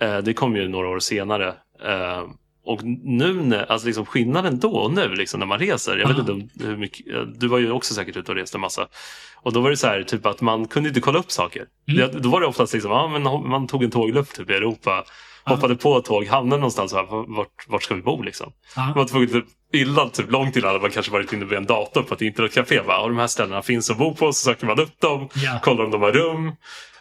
Eh, 0.00 0.18
det 0.18 0.34
kom 0.34 0.56
ju 0.56 0.68
några 0.68 0.88
år 0.88 0.98
senare. 0.98 1.54
Eh, 1.84 2.22
och 2.66 2.80
nu, 3.04 3.34
när, 3.34 3.64
alltså 3.72 3.86
liksom 3.86 4.06
skillnaden 4.06 4.58
då 4.58 4.70
och 4.76 4.92
nu 4.92 5.08
liksom, 5.14 5.40
när 5.40 5.46
man 5.46 5.58
reser. 5.58 5.96
Jag 5.96 6.08
vet 6.08 6.28
Ja. 6.28 6.34
inte 6.34 6.64
hur 6.66 6.76
mycket, 6.76 7.14
eh, 7.14 7.22
du 7.22 7.48
var 7.48 7.58
ju 7.58 7.70
också 7.70 7.94
säkert 7.94 8.16
ute 8.16 8.30
och 8.32 8.36
reste 8.36 8.56
en 8.56 8.60
massa. 8.60 8.88
Och 9.36 9.52
då 9.52 9.60
var 9.60 9.70
det 9.70 9.76
så 9.76 9.86
här, 9.86 10.02
typ 10.02 10.26
att 10.26 10.40
man 10.40 10.66
kunde 10.68 10.88
inte 10.88 11.00
kolla 11.00 11.18
upp 11.18 11.30
saker. 11.30 11.64
Mm. 11.88 12.10
Det, 12.12 12.18
då 12.20 12.28
var 12.28 12.40
det 12.40 12.46
oftast 12.46 12.72
liksom, 12.72 12.90
ja, 12.90 13.08
men 13.08 13.22
man 13.50 13.66
tog 13.66 13.84
en 13.84 13.90
tågluft 13.90 14.36
typ, 14.36 14.50
i 14.50 14.54
Europa. 14.54 15.04
Hoppade 15.46 15.76
på 15.76 15.98
ett 15.98 16.04
tåg, 16.04 16.26
hamnade 16.26 16.60
någonstans 16.60 16.92
bara, 16.92 17.06
vart, 17.28 17.64
vart 17.68 17.82
ska 17.82 17.94
vi 17.94 18.02
bo 18.02 18.22
liksom? 18.22 18.52
Man 18.76 18.92
var 18.94 19.04
tvungen 19.04 19.28
typ, 19.28 19.44
illa, 19.74 20.08
typ 20.08 20.30
långt 20.30 20.56
innan 20.56 20.68
hade 20.68 20.80
man 20.80 20.90
kanske 20.90 21.12
varit 21.12 21.32
inne 21.32 21.44
vid 21.44 21.58
en 21.58 21.66
dator 21.66 22.02
på 22.02 22.14
ett 22.14 22.22
internetcafé. 22.22 22.80
Bara, 22.86 22.98
och 23.00 23.08
de 23.08 23.18
här 23.18 23.26
ställena 23.26 23.62
finns 23.62 23.90
att 23.90 23.98
bo 23.98 24.14
på, 24.14 24.32
så 24.32 24.44
söker 24.44 24.66
man 24.66 24.80
upp 24.80 25.00
dem, 25.00 25.28
ja. 25.34 25.58
kollar 25.62 25.84
om 25.84 25.90
de 25.90 26.02
har 26.02 26.12
rum. 26.12 26.46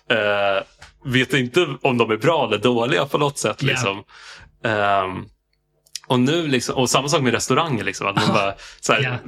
Eh, 0.10 0.64
vet 1.12 1.34
inte 1.34 1.68
om 1.82 1.98
de 1.98 2.12
är 2.12 2.18
bra 2.18 2.48
eller 2.48 2.58
dåliga 2.58 3.06
på 3.06 3.18
något 3.18 3.38
sätt. 3.38 3.58
Ja. 3.64 3.68
Liksom. 3.68 4.04
Ehm, 4.66 5.26
och 6.08 6.20
nu 6.20 6.48
liksom, 6.48 6.76
och 6.76 6.90
samma 6.90 7.08
sak 7.10 7.22
med 7.22 7.34
restauranger. 7.34 7.84
Liksom, 7.84 8.08
att 8.08 8.16
man 8.16 8.28
bara, 8.28 8.54
så 8.82 8.94
här, 8.94 9.20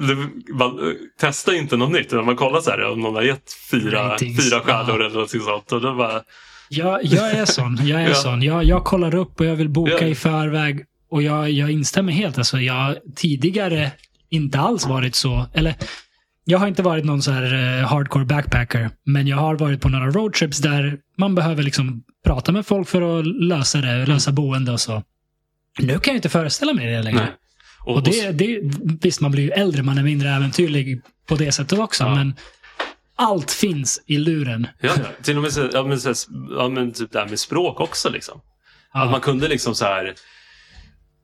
man 0.53 0.88
eh, 0.88 0.93
testar 1.19 1.53
inte 1.53 1.77
något 1.77 1.91
nytt. 1.91 2.13
Utan 2.13 2.25
man 2.25 2.36
kollar 2.36 2.62
så 2.62 2.71
här, 2.71 2.91
om 2.91 2.99
någon 3.01 3.15
har 3.15 3.21
gett 3.21 3.53
fyra, 3.71 4.10
Ratings. 4.13 4.49
fyra 4.49 4.60
stjärnor 4.60 4.99
Ja. 4.99 5.05
eller 5.05 5.19
något 5.19 5.29
sånt. 5.31 5.71
Och 5.71 5.81
då 5.81 5.95
bara, 5.95 6.21
Jag, 6.69 6.99
jag 7.03 7.31
är 7.31 7.45
sån. 7.45 7.79
Jag 7.84 8.01
är 8.01 8.08
Ja. 8.10 8.13
sån. 8.15 8.41
Jag, 8.41 8.63
jag 8.63 8.84
kollar 8.84 9.15
upp 9.15 9.39
och 9.39 9.45
jag 9.45 9.55
vill 9.55 9.69
boka 9.69 9.91
Ja. 10.01 10.08
i 10.08 10.15
förväg. 10.15 10.86
Och 11.10 11.22
jag, 11.22 11.52
jag 11.52 11.72
instämmer 11.72 12.13
helt. 12.13 12.38
Alltså, 12.38 12.60
jag 12.60 12.74
har 12.74 13.00
tidigare 13.15 13.91
inte 14.30 14.60
alls 14.60 14.86
varit 14.86 15.15
så. 15.15 15.46
Eller, 15.54 15.76
jag 16.44 16.60
har 16.60 16.68
inte 16.68 16.84
varit 16.84 17.06
någon 17.06 17.22
så 17.22 17.32
här 17.32 17.80
eh, 17.80 17.88
hardcore 17.88 18.26
backpacker. 18.26 18.89
Men 19.04 19.28
jag 19.28 19.38
har 19.38 19.56
varit 19.56 19.82
på 19.82 19.89
några 19.89 20.06
roadtrips 20.10 20.58
där 20.58 20.98
man 21.18 21.36
behöver 21.36 21.63
liksom 21.63 22.04
prata 22.26 22.52
med 22.52 22.65
folk 22.65 22.88
för 22.88 23.20
att 23.20 23.28
lösa 23.28 23.82
det. 23.82 24.06
Lösa 24.06 24.32
boende 24.32 24.72
och 24.72 24.80
så. 24.82 25.04
Nu 25.80 26.00
kan 26.00 26.12
jag 26.12 26.18
inte 26.18 26.30
föreställa 26.30 26.74
mig 26.74 26.86
det 26.86 27.02
längre. 27.02 27.20
nej. 27.20 27.32
Och, 27.86 27.96
Och 27.96 28.04
det, 28.04 28.32
det, 28.32 28.60
visst, 29.02 29.22
man 29.22 29.32
blir 29.32 29.44
ju 29.44 29.50
äldre, 29.50 29.84
man 29.84 29.98
är 29.98 30.04
mindre 30.04 30.30
äventyrlig 30.30 31.02
på 31.28 31.36
det 31.36 31.52
sättet 31.52 31.80
också. 31.80 32.04
Ja. 32.04 32.15
Men 32.15 32.34
allt 33.15 33.52
finns 33.52 34.04
i 34.06 34.18
luren. 34.18 34.68
Ja, 34.82 34.94
till 35.22 35.38
och 35.38 35.44
med 35.44 35.54
så, 35.54 35.70
ja, 35.74 35.84
men, 35.84 36.00
så, 36.00 36.13
ja, 36.58 36.70
men 36.70 36.94
typ 36.94 37.12
det 37.12 37.20
här 37.20 37.28
med 37.28 37.39
språk 37.39 37.80
också. 37.80 38.10
Liksom. 38.10 38.41
Att 38.91 39.12
man 39.12 39.22
kunde 39.22 39.48
liksom 39.48 39.76
så 39.76 39.86
här. 39.86 40.13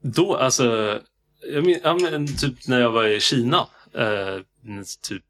Då, 0.02 0.36
alltså. 0.36 1.00
Jag 1.44 1.66
men, 1.66 1.80
ja, 1.84 1.94
men, 1.94 2.38
typ 2.38 2.68
när 2.68 2.82
jag 2.82 2.92
var 2.92 3.06
i 3.06 3.20
Kina. 3.20 3.68
Eh, 3.94 4.38
typ, 5.02 5.24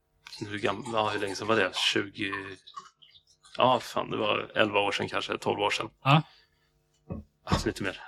hur, 0.49 0.59
gammal, 0.59 0.85
ja, 0.93 1.09
hur 1.09 1.19
länge 1.19 1.35
sedan 1.35 1.47
var 1.47 1.55
det? 1.55 1.75
20... 1.75 2.31
Ja, 3.57 3.79
fan, 3.79 4.11
det 4.11 4.17
var 4.17 4.51
11 4.55 4.79
år 4.79 4.91
sedan 4.91 5.09
kanske. 5.09 5.37
12 5.37 5.59
år 5.59 5.69
sedan. 5.71 5.89
Ja. 6.03 6.21
Ja, 7.49 7.57
lite 7.65 7.83
mer. 7.83 8.01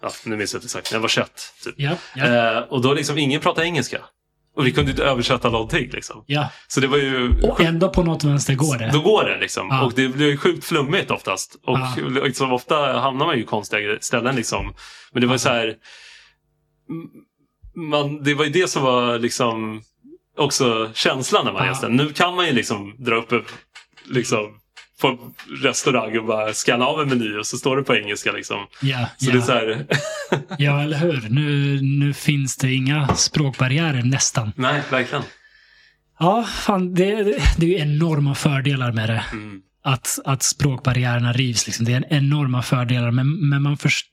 Ja, 0.00 0.10
nu 0.24 0.36
minns 0.36 0.52
jag 0.52 0.58
inte 0.58 0.66
exakt. 0.66 0.90
När 0.90 0.96
jag 0.96 1.00
var 1.02 1.08
21. 1.08 1.54
Typ. 1.64 1.74
Ja, 1.78 1.96
ja, 2.14 2.26
Eh, 2.26 2.58
och 2.58 2.82
då 2.82 2.94
liksom, 2.94 3.18
ingen 3.18 3.40
pratade 3.40 3.66
engelska. 3.66 4.04
Och 4.56 4.66
vi 4.66 4.72
kunde 4.72 4.90
inte 4.90 5.04
översätta 5.04 5.50
någonting. 5.50 5.90
Liksom. 5.90 6.24
ja. 6.26 6.48
Så 6.68 6.80
det 6.80 6.86
var 6.86 6.98
ju... 6.98 7.40
Och 7.42 7.60
ändå 7.60 7.88
på 7.88 8.02
något 8.02 8.24
vänster 8.24 8.54
går 8.54 8.76
det. 8.78 8.90
Då 8.92 9.00
går 9.00 9.24
det 9.24 9.38
liksom. 9.40 9.68
Ja. 9.70 9.84
Och 9.84 9.92
det 9.96 10.08
blir 10.08 10.30
ju 10.30 10.36
sjukt 10.36 10.64
flummigt 10.64 11.10
oftast. 11.10 11.56
Och 11.64 11.78
Ja. 11.78 11.94
liksom, 12.24 12.52
ofta 12.52 13.00
hamnar 13.00 13.26
man 13.26 13.36
ju 13.36 13.42
i 13.42 13.46
konstiga 13.46 13.98
ställen. 14.00 14.36
Liksom. 14.36 14.74
Men 15.12 15.20
det 15.20 15.26
var 15.26 15.34
ju 15.34 15.38
så 15.38 15.48
här. 15.48 15.74
Man, 17.74 18.22
det 18.22 18.34
var 18.34 18.44
ju 18.44 18.50
det 18.50 18.68
som 18.70 18.82
var 18.82 19.18
liksom 19.18 19.82
också 20.38 20.90
känslan 20.94 21.44
när 21.44 21.52
man 21.52 21.64
Ja. 21.66 21.70
reste. 21.70 21.88
Nu 21.88 22.08
kan 22.12 22.34
man 22.36 22.46
ju 22.46 22.52
liksom 22.52 22.94
dra 22.98 23.14
upp 23.16 23.32
en, 23.32 23.44
liksom, 24.04 24.58
på 25.02 25.18
restaurang 25.62 26.18
och 26.18 26.24
bara 26.24 26.54
scanna 26.54 26.86
av 26.86 27.00
en 27.00 27.08
meny 27.08 27.36
och 27.36 27.46
så 27.46 27.56
står 27.56 27.76
det 27.76 27.82
på 27.82 27.96
engelska. 27.96 28.32
Liksom. 28.32 28.66
Ja, 28.82 29.06
Så 29.16 29.30
ja. 29.30 29.32
det 29.32 29.38
är 29.38 29.42
så 29.42 29.52
här. 29.52 29.86
ja 30.58 30.82
eller 30.82 30.98
hur. 30.98 31.26
Nu, 31.30 31.80
nu 31.82 32.12
finns 32.14 32.56
det 32.56 32.72
inga 32.72 33.08
språkbarriärer 33.14 34.02
nästan. 34.02 34.52
Nej, 34.56 34.82
verkligen. 34.90 35.24
Ja, 36.18 36.44
fan, 36.44 36.94
det, 36.94 37.22
det, 37.22 37.42
det 37.58 37.66
är 37.66 37.70
ju 37.70 37.78
enorma 37.78 38.34
fördelar 38.34 38.92
med 38.92 39.08
det. 39.08 39.24
Mm. 39.32 39.62
Att, 39.84 40.18
att 40.24 40.42
språkbarriärerna 40.42 41.32
rivs. 41.32 41.66
Liksom. 41.66 41.84
Det 41.84 41.92
är 41.92 41.96
en 41.96 42.04
enorma 42.24 42.62
fördelar. 42.62 43.10
Men, 43.10 43.48
men 43.48 43.62
man 43.62 43.76
först, 43.76 44.10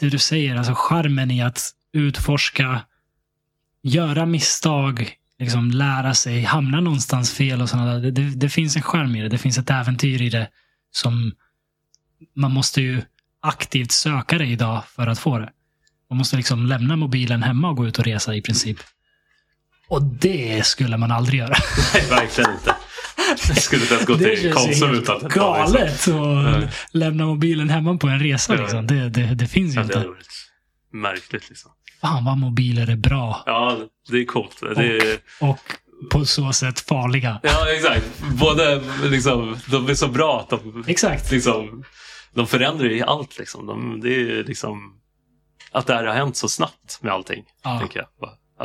det 0.00 0.08
du 0.08 0.18
säger, 0.18 0.56
alltså 0.56 0.72
charmen 0.76 1.30
i 1.30 1.42
att 1.42 1.60
utforska, 1.92 2.80
göra 3.82 4.26
misstag, 4.26 5.14
liksom 5.42 5.70
lära 5.70 6.14
sig, 6.14 6.42
hamna 6.42 6.80
någonstans 6.80 7.32
fel 7.32 7.62
och 7.62 7.68
sådana 7.68 7.92
där. 7.92 8.00
Det, 8.00 8.10
det, 8.10 8.22
det 8.22 8.48
finns 8.48 8.76
en 8.76 8.82
charm 8.82 9.16
i 9.16 9.22
det. 9.22 9.28
Det 9.28 9.38
finns 9.38 9.58
ett 9.58 9.70
äventyr 9.70 10.22
i 10.22 10.28
det 10.28 10.48
som 10.92 11.32
man 12.36 12.52
måste 12.52 12.82
ju 12.82 13.02
aktivt 13.42 13.92
söka 13.92 14.38
det 14.38 14.46
idag 14.46 14.82
för 14.86 15.06
att 15.06 15.18
få 15.18 15.38
det. 15.38 15.50
Man 16.10 16.18
måste 16.18 16.36
liksom 16.36 16.66
lämna 16.66 16.96
mobilen 16.96 17.42
hemma 17.42 17.68
och 17.68 17.76
gå 17.76 17.86
ut 17.86 17.98
och 17.98 18.04
resa 18.04 18.34
i 18.34 18.42
princip. 18.42 18.78
Och 19.88 20.02
det 20.02 20.66
skulle 20.66 20.96
man 20.96 21.12
aldrig 21.12 21.40
göra. 21.40 21.54
Nej, 21.94 22.06
verkligen 22.10 22.50
inte. 22.50 22.74
Jag 23.48 23.62
skulle 23.62 23.82
inte 23.82 23.94
ens 23.94 24.06
gå 24.06 24.14
Det 24.14 24.36
till 24.36 24.52
Konsum 24.52 24.90
utan 24.90 25.16
att 25.16 25.32
ta 25.32 25.66
liksom. 25.78 26.12
galet 26.12 26.48
att 26.48 26.60
Nej. 26.60 26.68
lämna 26.92 27.26
mobilen 27.26 27.70
hemma 27.70 27.96
på 27.96 28.08
en 28.08 28.20
resa. 28.20 28.54
Liksom. 28.54 28.86
Det, 28.86 29.08
det, 29.08 29.34
det 29.34 29.46
finns 29.46 29.76
ju 29.76 29.82
det 29.82 29.84
inte. 29.84 30.04
Märkligt. 30.92 31.48
Liksom. 31.48 31.70
Fan 32.00 32.24
vad 32.24 32.38
mobiler 32.38 32.90
är 32.90 32.96
bra. 32.96 33.42
Ja, 33.46 33.78
det 34.08 34.16
är 34.16 34.24
coolt. 34.24 34.60
Det 34.76 34.96
är, 34.96 35.18
Och 35.40 35.58
på 36.10 36.24
så 36.24 36.52
sätt 36.52 36.80
farliga. 36.80 37.40
ja, 37.42 37.66
exakt. 37.72 38.22
Både 38.40 38.82
liksom, 39.02 39.56
de 39.70 39.88
är 39.88 39.94
så 39.94 40.08
bra 40.08 40.40
att 40.40 40.50
de, 40.50 40.84
Exakt. 40.88 41.30
liksom, 41.30 41.84
de 42.34 42.46
förändrar 42.46 42.86
ju 42.86 43.02
allt. 43.02 43.38
Liksom. 43.38 43.66
De, 43.66 44.00
det 44.00 44.14
är 44.14 44.44
liksom 44.44 44.98
att 45.72 45.86
det 45.86 45.94
här 45.94 46.04
har 46.04 46.14
hänt 46.14 46.36
så 46.36 46.48
snabbt 46.48 46.98
med 47.02 47.12
allting. 47.12 47.44
Ja. 47.64 47.78
Tänker 47.78 47.98
jag. 48.00 48.08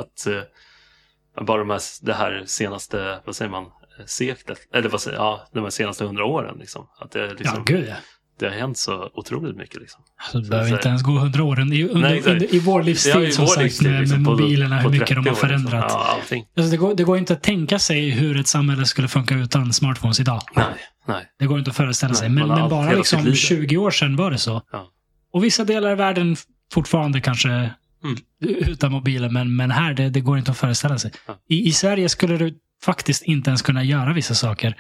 Att 0.02 0.28
eh, 0.28 1.44
bara 1.46 1.58
de 1.60 1.70
här, 1.70 1.82
det 2.02 2.14
här 2.14 2.44
senaste, 2.46 3.22
vad 3.26 3.36
säger 3.36 3.52
man, 3.52 3.64
eh, 3.64 4.06
seklet, 4.06 4.60
eller 4.74 4.90
vad 4.90 5.02
säger, 5.02 5.18
ja, 5.18 5.48
de 5.54 5.64
här 5.64 5.70
senaste 5.70 6.06
hundra 6.06 6.26
åren. 6.26 6.58
Liksom. 6.60 6.88
Att 7.00 7.12
det, 7.12 7.26
Ja, 7.26 7.34
liksom, 7.34 7.66
gud 7.66 7.88
ja. 7.90 7.96
Det 8.40 8.46
har 8.46 8.54
hänt 8.54 8.78
så 8.78 9.10
otroligt 9.14 9.56
mycket. 9.58 9.82
Liksom. 9.82 10.02
Alltså, 10.18 10.40
det 10.40 10.50
behöver 10.50 10.74
inte 10.74 10.88
ens 10.90 11.04
gå 11.04 11.12
hundra 11.12 11.44
år. 11.44 11.60
Under, 11.60 11.84
under, 11.90 12.10
Nej, 12.10 12.22
under, 12.26 12.56
I 12.56 12.60
vår 12.60 12.84
livstid, 12.84 13.24
i 13.24 13.32
som 13.32 13.46
vår 13.46 13.54
sagt, 13.54 13.64
livstid, 13.64 13.92
med, 13.92 14.00
liksom, 14.02 14.24
med 14.24 14.32
mobilerna, 14.32 14.80
hur 14.80 14.90
mycket 14.90 15.08
30 15.08 15.14
de 15.16 15.20
har 15.20 15.28
år, 15.30 15.32
liksom. 15.32 15.50
förändrat. 15.50 15.86
Ja. 15.90 16.18
Alltså, 16.58 16.72
det, 16.72 16.78
går, 16.78 16.96
det 16.96 17.04
går 17.04 17.18
inte 17.18 17.34
att 17.34 17.44
tänka 17.44 17.80
sig 17.80 18.10
hur 18.10 18.40
ett 18.40 18.48
samhälle 18.48 18.86
skulle 18.86 19.08
funka 19.08 19.36
utan 19.36 19.74
smartphones 19.74 20.20
idag. 20.20 20.42
Nej, 20.56 20.66
nej. 21.08 21.26
Det 21.40 21.46
går 21.46 21.60
inte 21.60 21.70
att 21.72 21.78
föreställa 21.78 22.14
sig. 22.14 22.30
Nej, 22.30 22.36
Men, 22.36 22.50
har 22.50 22.56
men 22.56 22.64
allt- 22.64 22.72
bara 22.72 22.92
liksom 22.92 23.26
liv. 23.26 23.34
20 23.36 23.78
år 23.78 23.92
sedan 23.92 24.16
var 24.16 24.32
det 24.32 24.38
så. 24.38 24.62
Ja. 24.72 24.88
Och 25.34 25.44
vissa 25.44 25.64
delar 25.64 25.92
av 25.92 25.98
världen 25.98 26.36
fortfarande 26.74 27.22
kanske 27.22 27.70
Mm. 28.04 28.18
utan 28.42 28.92
mobiler, 28.92 29.30
men, 29.30 29.56
men 29.56 29.72
här, 29.72 29.94
det, 29.94 30.10
det 30.10 30.22
går 30.22 30.38
inte 30.38 30.52
att 30.52 30.58
föreställa 30.58 30.98
sig. 30.98 31.12
Ja. 31.28 31.34
I, 31.50 31.68
I 31.68 31.72
Sverige 31.72 32.10
skulle 32.10 32.38
du 32.38 32.54
faktiskt 32.84 33.24
inte 33.24 33.50
ens 33.50 33.62
kunna 33.62 33.84
göra 33.84 34.14
vissa 34.14 34.36
saker. 34.36 34.76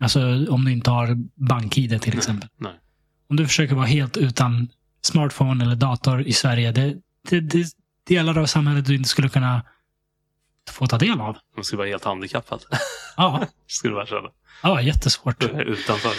Alltså 0.00 0.20
om 0.50 0.64
du 0.64 0.72
inte 0.72 0.90
har 0.90 1.16
bank-id 1.48 2.00
till 2.02 2.16
exempel. 2.16 2.48
nej. 2.60 2.72
Om 3.28 3.36
du 3.36 3.46
försöker 3.46 3.74
vara 3.74 3.86
helt 3.86 4.16
utan 4.16 4.68
smartphone 5.02 5.64
eller 5.64 5.76
dator 5.76 6.22
i 6.22 6.32
Sverige, 6.32 6.72
det, 6.72 6.96
det, 7.30 7.40
det 7.40 7.66
delar 8.08 8.38
av 8.38 8.46
samhället 8.46 8.86
du 8.86 8.94
inte 8.94 9.08
skulle 9.08 9.28
kunna 9.28 9.62
få 10.70 10.86
ta 10.86 10.98
del 10.98 11.20
av. 11.20 11.36
Man 11.56 11.64
skulle 11.64 11.78
vara 11.78 11.88
helt 11.88 12.04
handikappad. 12.04 12.64
Ja, 13.16 13.46
skulle 13.66 13.94
man 13.94 14.06
känna. 14.06 14.28
ja 14.62 14.82
jättesvårt. 14.82 15.44
Utanför. 15.44 16.12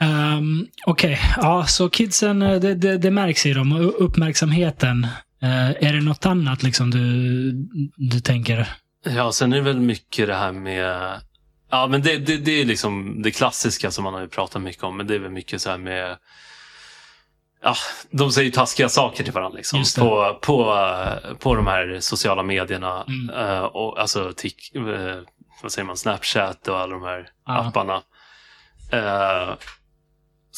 Um, 0.00 0.68
Okej, 0.86 1.20
ja, 1.36 1.66
så 1.66 1.88
kidsen, 1.88 2.42
eh, 2.42 2.60
det, 2.60 2.74
det, 2.74 2.98
det 2.98 3.10
märks 3.10 3.46
i 3.46 3.52
dem. 3.52 3.72
Och 3.72 4.04
Uppmärksamheten. 4.04 5.04
Eh, 5.42 5.70
är 5.70 5.92
det 5.92 6.00
något 6.00 6.26
annat 6.26 6.62
liksom 6.62 6.90
du, 6.90 7.52
du 7.96 8.20
tänker? 8.20 8.68
Ja, 9.04 9.32
sen 9.32 9.52
är 9.52 9.56
det 9.56 9.62
väl 9.62 9.80
mycket 9.80 10.26
det 10.26 10.34
här 10.34 10.52
med... 10.52 11.20
Ja, 11.70 11.86
men 11.86 12.02
det, 12.02 12.16
det, 12.18 12.36
det 12.36 12.60
är 12.60 12.64
liksom 12.64 13.22
det 13.22 13.30
klassiska 13.30 13.90
som 13.90 14.04
man 14.04 14.14
har 14.14 14.26
pratat 14.26 14.62
mycket 14.62 14.84
om. 14.84 14.96
Men 14.96 15.06
det 15.06 15.14
är 15.14 15.18
väl 15.18 15.30
mycket 15.30 15.62
så 15.62 15.70
här 15.70 15.78
med... 15.78 16.18
Ja, 17.62 17.74
de 18.10 18.32
säger 18.32 18.50
taskiga 18.50 18.88
saker 18.88 19.24
till 19.24 19.32
varandra 19.32 19.56
liksom, 19.56 19.84
på, 19.98 20.38
på, 20.42 20.76
på 21.38 21.54
de 21.54 21.66
här 21.66 22.00
sociala 22.00 22.42
medierna. 22.42 23.04
Mm. 23.08 23.30
Eh, 23.30 23.62
och, 23.62 24.00
alltså 24.00 24.32
tik, 24.36 24.74
eh, 24.74 25.16
vad 25.62 25.72
säger 25.72 25.86
man, 25.86 25.96
Snapchat 25.96 26.68
och 26.68 26.78
alla 26.78 26.92
de 26.92 27.02
här 27.02 27.28
Ja. 27.46 27.58
apparna. 27.58 28.02
Eh, 28.92 29.54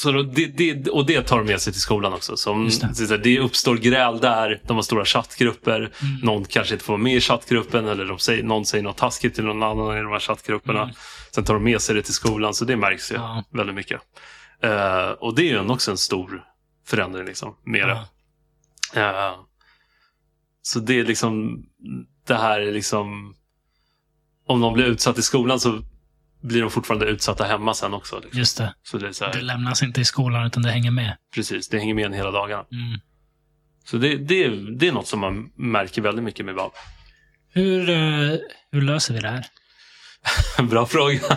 så 0.01 0.12
det, 0.22 0.46
det, 0.46 0.88
och 0.88 1.07
det 1.07 1.22
tar 1.22 1.38
de 1.38 1.46
med 1.46 1.61
sig 1.61 1.72
till 1.72 1.82
skolan 1.82 2.12
också. 2.12 2.36
Som, 2.36 2.70
det. 3.09 3.16
det. 3.16 3.38
uppstår 3.38 3.76
gräl 3.76 4.20
där, 4.20 4.61
de 4.66 4.76
har 4.76 4.82
stora 4.82 5.05
chattgrupper. 5.05 5.76
Mm. 5.76 6.20
Någon 6.22 6.44
kanske 6.44 6.74
inte 6.74 6.84
får 6.84 6.92
vara 6.92 7.03
med 7.03 7.14
i 7.14 7.20
chattgruppen 7.20 7.88
eller 7.88 8.05
de 8.05 8.18
säger, 8.18 8.42
någon 8.42 8.66
säger 8.66 8.84
något 8.84 8.96
taskigt 8.96 9.34
till 9.34 9.44
någon 9.44 9.62
annan 9.62 9.98
i 9.98 10.03
de 10.03 10.12
här 10.12 10.18
chattgrupperna. 10.20 10.82
Mm. 10.82 10.94
Sen 11.30 11.44
tar 11.44 11.55
de 11.55 11.64
med 11.64 11.80
sig 11.80 11.94
det 11.94 12.03
till 12.03 12.14
skolan, 12.14 12.55
så 12.55 12.64
det 12.64 12.76
märks 12.76 13.12
ju 13.12 13.14
Ja. 13.14 13.44
väldigt 13.51 13.74
mycket. 13.74 14.01
Eh, 14.62 15.11
och 15.11 15.34
det 15.34 15.42
är 15.42 15.62
ju 15.62 15.68
också 15.68 15.90
en 15.90 15.98
stor 15.98 16.44
förändring 16.86 17.26
liksom, 17.26 17.57
med 17.64 17.88
det. 17.88 18.01
Ja. 18.94 19.30
Eh, 19.30 19.36
så 20.62 20.80
det 20.80 21.01
är 21.01 21.05
liksom, 21.05 21.64
det 22.26 22.34
här 22.34 22.61
är 22.61 22.72
liksom, 22.72 23.34
om 24.46 24.61
de 24.61 24.72
blir 24.74 24.84
utsatt 24.84 25.18
i 25.18 25.22
skolan 25.22 25.61
så 25.61 25.82
blir 26.43 26.61
de 26.61 26.70
fortfarande 26.70 27.07
utsatta 27.07 27.45
hemma 27.45 27.74
sen 27.74 27.95
också. 27.95 28.20
Liksom. 28.20 28.38
Just 28.38 28.59
det. 28.59 28.74
Så 28.82 28.99
det 28.99 29.09
är 29.09 29.12
så 29.12 29.24
här, 29.24 29.32
Det 29.32 29.41
lämnas 29.43 29.82
inte 29.82 30.01
i 30.01 30.05
skolan 30.05 30.47
utan 30.47 30.62
det 30.62 30.70
hänger 30.70 30.91
med. 30.91 31.16
precis, 31.34 31.68
det 31.68 31.78
hänger 31.78 31.95
med 31.95 32.07
en 32.07 32.12
hela 32.12 32.30
dagarna. 32.30 32.64
Mm. 32.72 33.01
Så 33.84 33.97
det, 33.97 34.16
det, 34.16 34.45
är- 34.45 34.78
det 34.78 34.88
är 34.88 34.93
något 34.93 35.07
som 35.07 35.20
man 35.20 35.51
märker 35.57 36.03
väldigt 36.03 36.24
mycket 36.24 36.47
med 36.47 36.55
barn. 36.55 36.70
Hur, 37.53 37.91
eh, 37.91 38.38
hur 38.72 38.82
löser 38.82 39.14
vi 39.14 39.20
det 39.20 39.28
här? 39.28 39.47
Bra 40.62 40.86
fråga. 40.86 41.18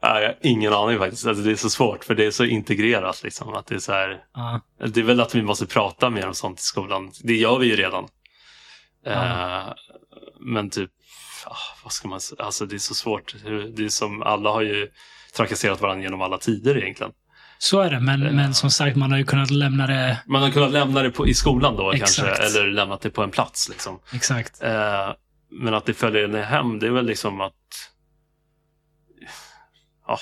ja, 0.00 0.20
jag 0.20 0.28
har 0.28 0.36
ingen 0.42 0.72
aning 0.72 0.98
faktiskt. 0.98 1.26
Alltså, 1.26 1.42
det 1.44 1.50
är 1.50 1.56
så 1.56 1.70
svårt 1.70 2.04
för 2.04 2.14
det 2.14 2.26
är 2.26 2.30
så 2.30 2.44
integrerat. 2.44 3.22
Liksom, 3.22 3.54
att 3.54 3.66
det, 3.66 3.74
är 3.74 3.78
så 3.78 3.92
här, 3.92 4.18
Ja. 4.34 4.60
det 4.86 5.00
är 5.00 5.04
väl 5.04 5.20
att 5.20 5.34
vi 5.34 5.42
måste 5.42 5.66
prata 5.66 6.10
mer 6.10 6.26
om 6.26 6.34
sånt 6.34 6.58
i 6.58 6.62
skolan. 6.62 7.10
Det 7.22 7.36
gör 7.36 7.58
vi 7.58 7.66
ju 7.66 7.76
redan. 7.76 8.08
Ja. 9.04 9.12
Eh, 9.68 9.74
men 10.40 10.70
typ, 10.70 10.90
vad 11.82 11.92
ska 11.92 12.08
man 12.08 12.20
säga? 12.20 12.44
Alltså, 12.44 12.66
det 12.66 12.74
är 12.74 12.78
så 12.78 12.94
svårt. 12.94 13.34
Det 13.76 13.84
är 13.84 13.88
som, 13.88 14.22
alla 14.22 14.50
har 14.50 14.62
ju 14.62 14.88
trakasserat 15.36 15.80
varandra 15.80 16.02
genom 16.02 16.22
alla 16.22 16.38
tider 16.38 16.78
egentligen. 16.78 17.12
Så 17.58 17.80
är 17.80 17.90
det, 17.90 18.00
men, 18.00 18.20
men 18.20 18.54
som 18.54 18.70
sagt, 18.70 18.96
man 18.96 19.10
har 19.10 19.18
ju 19.18 19.24
kunnat 19.24 19.50
lämna 19.50 19.86
det 19.86 20.18
Man 20.26 20.42
har 20.42 20.50
kunnat 20.50 20.70
lämna 20.70 21.02
det 21.02 21.10
på, 21.10 21.28
i 21.28 21.34
skolan 21.34 21.76
då 21.76 21.92
Exakt. 21.92 22.28
kanske, 22.28 22.44
eller 22.44 22.70
lämnat 22.70 23.00
det 23.00 23.10
på 23.10 23.22
en 23.22 23.30
plats. 23.30 23.68
Liksom. 23.68 24.00
exakt. 24.12 24.62
Eh, 24.62 25.12
men 25.50 25.74
att 25.74 25.86
det 25.86 25.94
följer 25.94 26.24
en 26.24 26.34
hem, 26.34 26.78
det 26.78 26.86
är 26.86 26.90
väl 26.90 27.06
liksom 27.06 27.40
att 27.40 27.52
ja, 30.06 30.18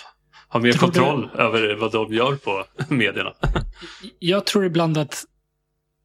ha 0.49 0.61
mer 0.61 0.73
kontroll 0.73 1.31
över 1.35 1.75
vad 1.75 1.93
de 1.93 2.15
gör 2.15 2.37
på 2.37 2.65
medierna. 2.95 3.33
Jag 4.19 4.47
tror 4.47 4.65
ibland 4.65 4.99
att 4.99 5.25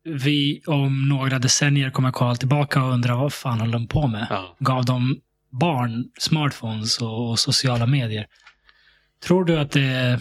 vi 0.03 0.61
om 0.67 1.09
några 1.09 1.39
decennier 1.39 1.89
kommer 1.89 2.11
kolla 2.11 2.35
tillbaka 2.35 2.83
och 2.83 2.93
undra 2.93 3.15
vad 3.15 3.33
fan 3.33 3.59
håller 3.59 3.73
de 3.73 3.87
på 3.87 4.07
med? 4.07 4.27
Ja. 4.29 4.55
Gav 4.59 4.85
de 4.85 5.19
barn 5.51 6.05
smartphones 6.19 7.01
och, 7.01 7.29
och 7.29 7.39
sociala 7.39 7.85
medier? 7.85 8.25
Tror 9.23 9.45
du 9.45 9.59
att 9.59 9.71
det, 9.71 10.19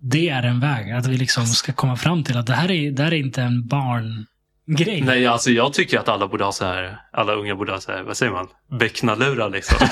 det 0.00 0.28
är 0.28 0.42
en 0.42 0.60
väg? 0.60 0.92
Att 0.92 1.06
vi 1.06 1.16
liksom 1.16 1.46
ska 1.46 1.72
komma 1.72 1.96
fram 1.96 2.24
till 2.24 2.36
att 2.36 2.46
det 2.46 2.54
här 2.54 2.70
är, 2.70 2.90
det 2.90 3.02
här 3.02 3.12
är 3.12 3.16
inte 3.16 3.42
en 3.42 3.66
barngrej? 3.66 5.00
Nej, 5.00 5.26
alltså 5.26 5.50
jag 5.50 5.72
tycker 5.72 5.98
att 5.98 6.08
alla 6.08 6.28
borde 6.28 6.44
ha 6.44 6.52
så 6.52 6.64
här, 6.64 7.00
alla 7.12 7.32
unga 7.32 7.54
borde 7.54 7.72
ha 7.72 7.80
så 7.80 7.92
här, 7.92 8.02
vad 8.02 8.16
säger 8.16 8.32
man, 8.32 8.48
becknalurar 8.78 9.50
liksom. 9.50 9.78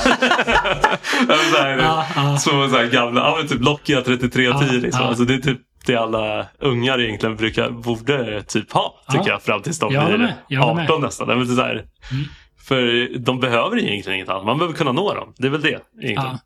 så 1.53 1.63
här, 1.63 1.79
ja. 1.79 2.39
Små 2.39 2.69
så 2.69 2.77
här 2.77 2.87
gamla, 2.87 3.21
ja 3.21 3.37
men 3.39 3.49
typ 3.49 3.61
Nokia 3.61 4.03
3310 4.03 4.67
Ja, 4.75 4.81
liksom. 4.81 5.03
Alltså 5.03 5.25
det 5.25 5.35
är 5.35 5.39
typ 5.39 5.61
det 5.93 5.97
alla 6.01 6.47
ungar 6.59 7.01
egentligen 7.01 7.37
brukar, 7.37 7.71
borde 7.71 8.43
typ 8.43 8.73
ha, 8.73 9.01
tycker 9.11 9.25
Ja. 9.27 9.33
jag, 9.33 9.43
fram 9.43 9.63
tills 9.63 9.79
de 9.79 9.93
Jag 9.95 10.07
blir 10.19 10.35
jag 10.49 10.63
håller 10.63 10.83
18 10.83 11.01
nästan. 11.03 11.29
Men 11.29 11.47
så 11.57 11.63
här, 11.63 11.73
Mm. 11.75 12.25
För 12.69 13.09
de 13.19 13.41
behöver 13.41 13.79
egentligen 13.79 14.17
inget 14.17 14.29
annat, 14.29 14.47
man 14.47 14.59
behöver 14.59 14.77
kunna 14.77 14.93
nå 14.93 15.15
dem. 15.15 15.35
Det 15.39 15.47
är 15.47 15.51
väl 15.51 15.61
det 15.61 15.69
egentligen. 15.69 16.15
Ja. 16.15 16.39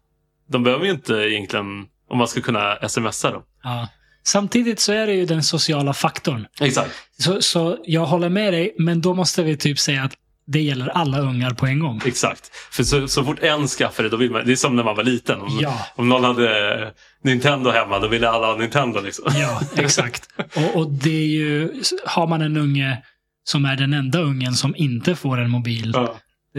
De 0.48 0.62
behöver 0.62 0.84
ju 0.84 0.90
inte 0.90 1.14
egentligen, 1.14 1.86
om 2.10 2.18
man 2.18 2.28
ska 2.28 2.40
kunna 2.40 2.88
smsa 2.88 3.30
dem. 3.30 3.42
Ja. 3.62 3.88
Samtidigt 4.24 4.80
så 4.80 4.92
är 4.92 5.06
det 5.06 5.12
ju 5.14 5.26
den 5.26 5.42
sociala 5.42 5.92
faktorn. 5.92 6.46
Exakt. 6.60 6.90
Så, 7.18 7.42
så 7.42 7.78
jag 7.84 8.06
håller 8.06 8.28
med 8.28 8.52
dig, 8.52 8.74
men 8.78 9.00
då 9.00 9.14
måste 9.14 9.42
vi 9.42 9.56
typ 9.56 9.78
säga 9.78 10.02
att 10.02 10.12
det 10.46 10.60
gäller 10.60 10.88
alla 10.88 11.18
ungar 11.18 11.50
på 11.50 11.66
en 11.66 11.78
gång. 11.80 12.00
Exakt. 12.06 12.50
För 12.70 12.82
så, 12.84 13.08
så 13.08 13.24
fort 13.24 13.38
en 13.42 13.68
skaffar 13.68 14.02
det, 14.02 14.08
då 14.08 14.16
vill 14.16 14.30
man, 14.30 14.46
det 14.46 14.52
är 14.52 14.56
som 14.56 14.76
när 14.76 14.84
man 14.84 14.96
var 14.96 15.04
liten. 15.04 15.40
Om, 15.40 15.58
Ja. 15.60 15.86
om 15.96 16.08
någon 16.08 16.24
hade 16.24 16.92
Nintendo 17.24 17.70
hemma, 17.70 17.98
då 17.98 18.08
ville 18.08 18.28
alla 18.28 18.46
ha 18.46 18.56
Nintendo. 18.56 19.00
Liksom. 19.00 19.32
Ja, 19.36 19.60
exakt. 19.76 20.28
Och, 20.56 20.76
och 20.76 20.90
det 20.90 21.10
är 21.22 21.26
ju, 21.26 21.72
har 22.06 22.26
man 22.26 22.42
en 22.42 22.56
unge 22.56 23.02
som 23.44 23.64
är 23.64 23.76
den 23.76 23.92
enda 23.92 24.18
ungen 24.20 24.54
som 24.54 24.74
inte 24.76 25.14
får 25.16 25.38
en 25.40 25.50
mobil, 25.50 25.92
Ja. 25.94 26.16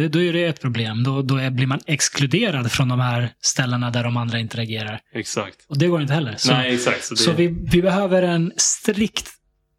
då 0.09 0.21
är 0.21 0.33
det 0.33 0.43
ett 0.45 0.61
problem. 0.61 1.03
Då, 1.03 1.21
då 1.21 1.35
är, 1.37 1.49
blir 1.49 1.67
man 1.67 1.79
exkluderad 1.85 2.71
från 2.71 2.89
de 2.89 2.99
här 2.99 3.29
ställena 3.41 3.89
där 3.89 4.03
de 4.03 4.17
andra 4.17 4.39
interagerar. 4.39 4.99
Exakt. 5.13 5.57
Och 5.69 5.77
det 5.77 5.87
går 5.87 6.01
inte 6.01 6.13
heller. 6.13 6.35
Så, 6.37 6.53
Nej, 6.53 6.73
exakt. 6.73 7.03
Så 7.05 7.13
det, 7.13 7.19
så 7.21 7.31
vi, 7.31 7.47
vi 7.71 7.81
behöver 7.81 8.23
en 8.23 8.51
strikt 8.57 9.29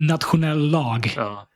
nationell 0.00 0.70
lag. 0.70 1.12
ja. 1.16 1.46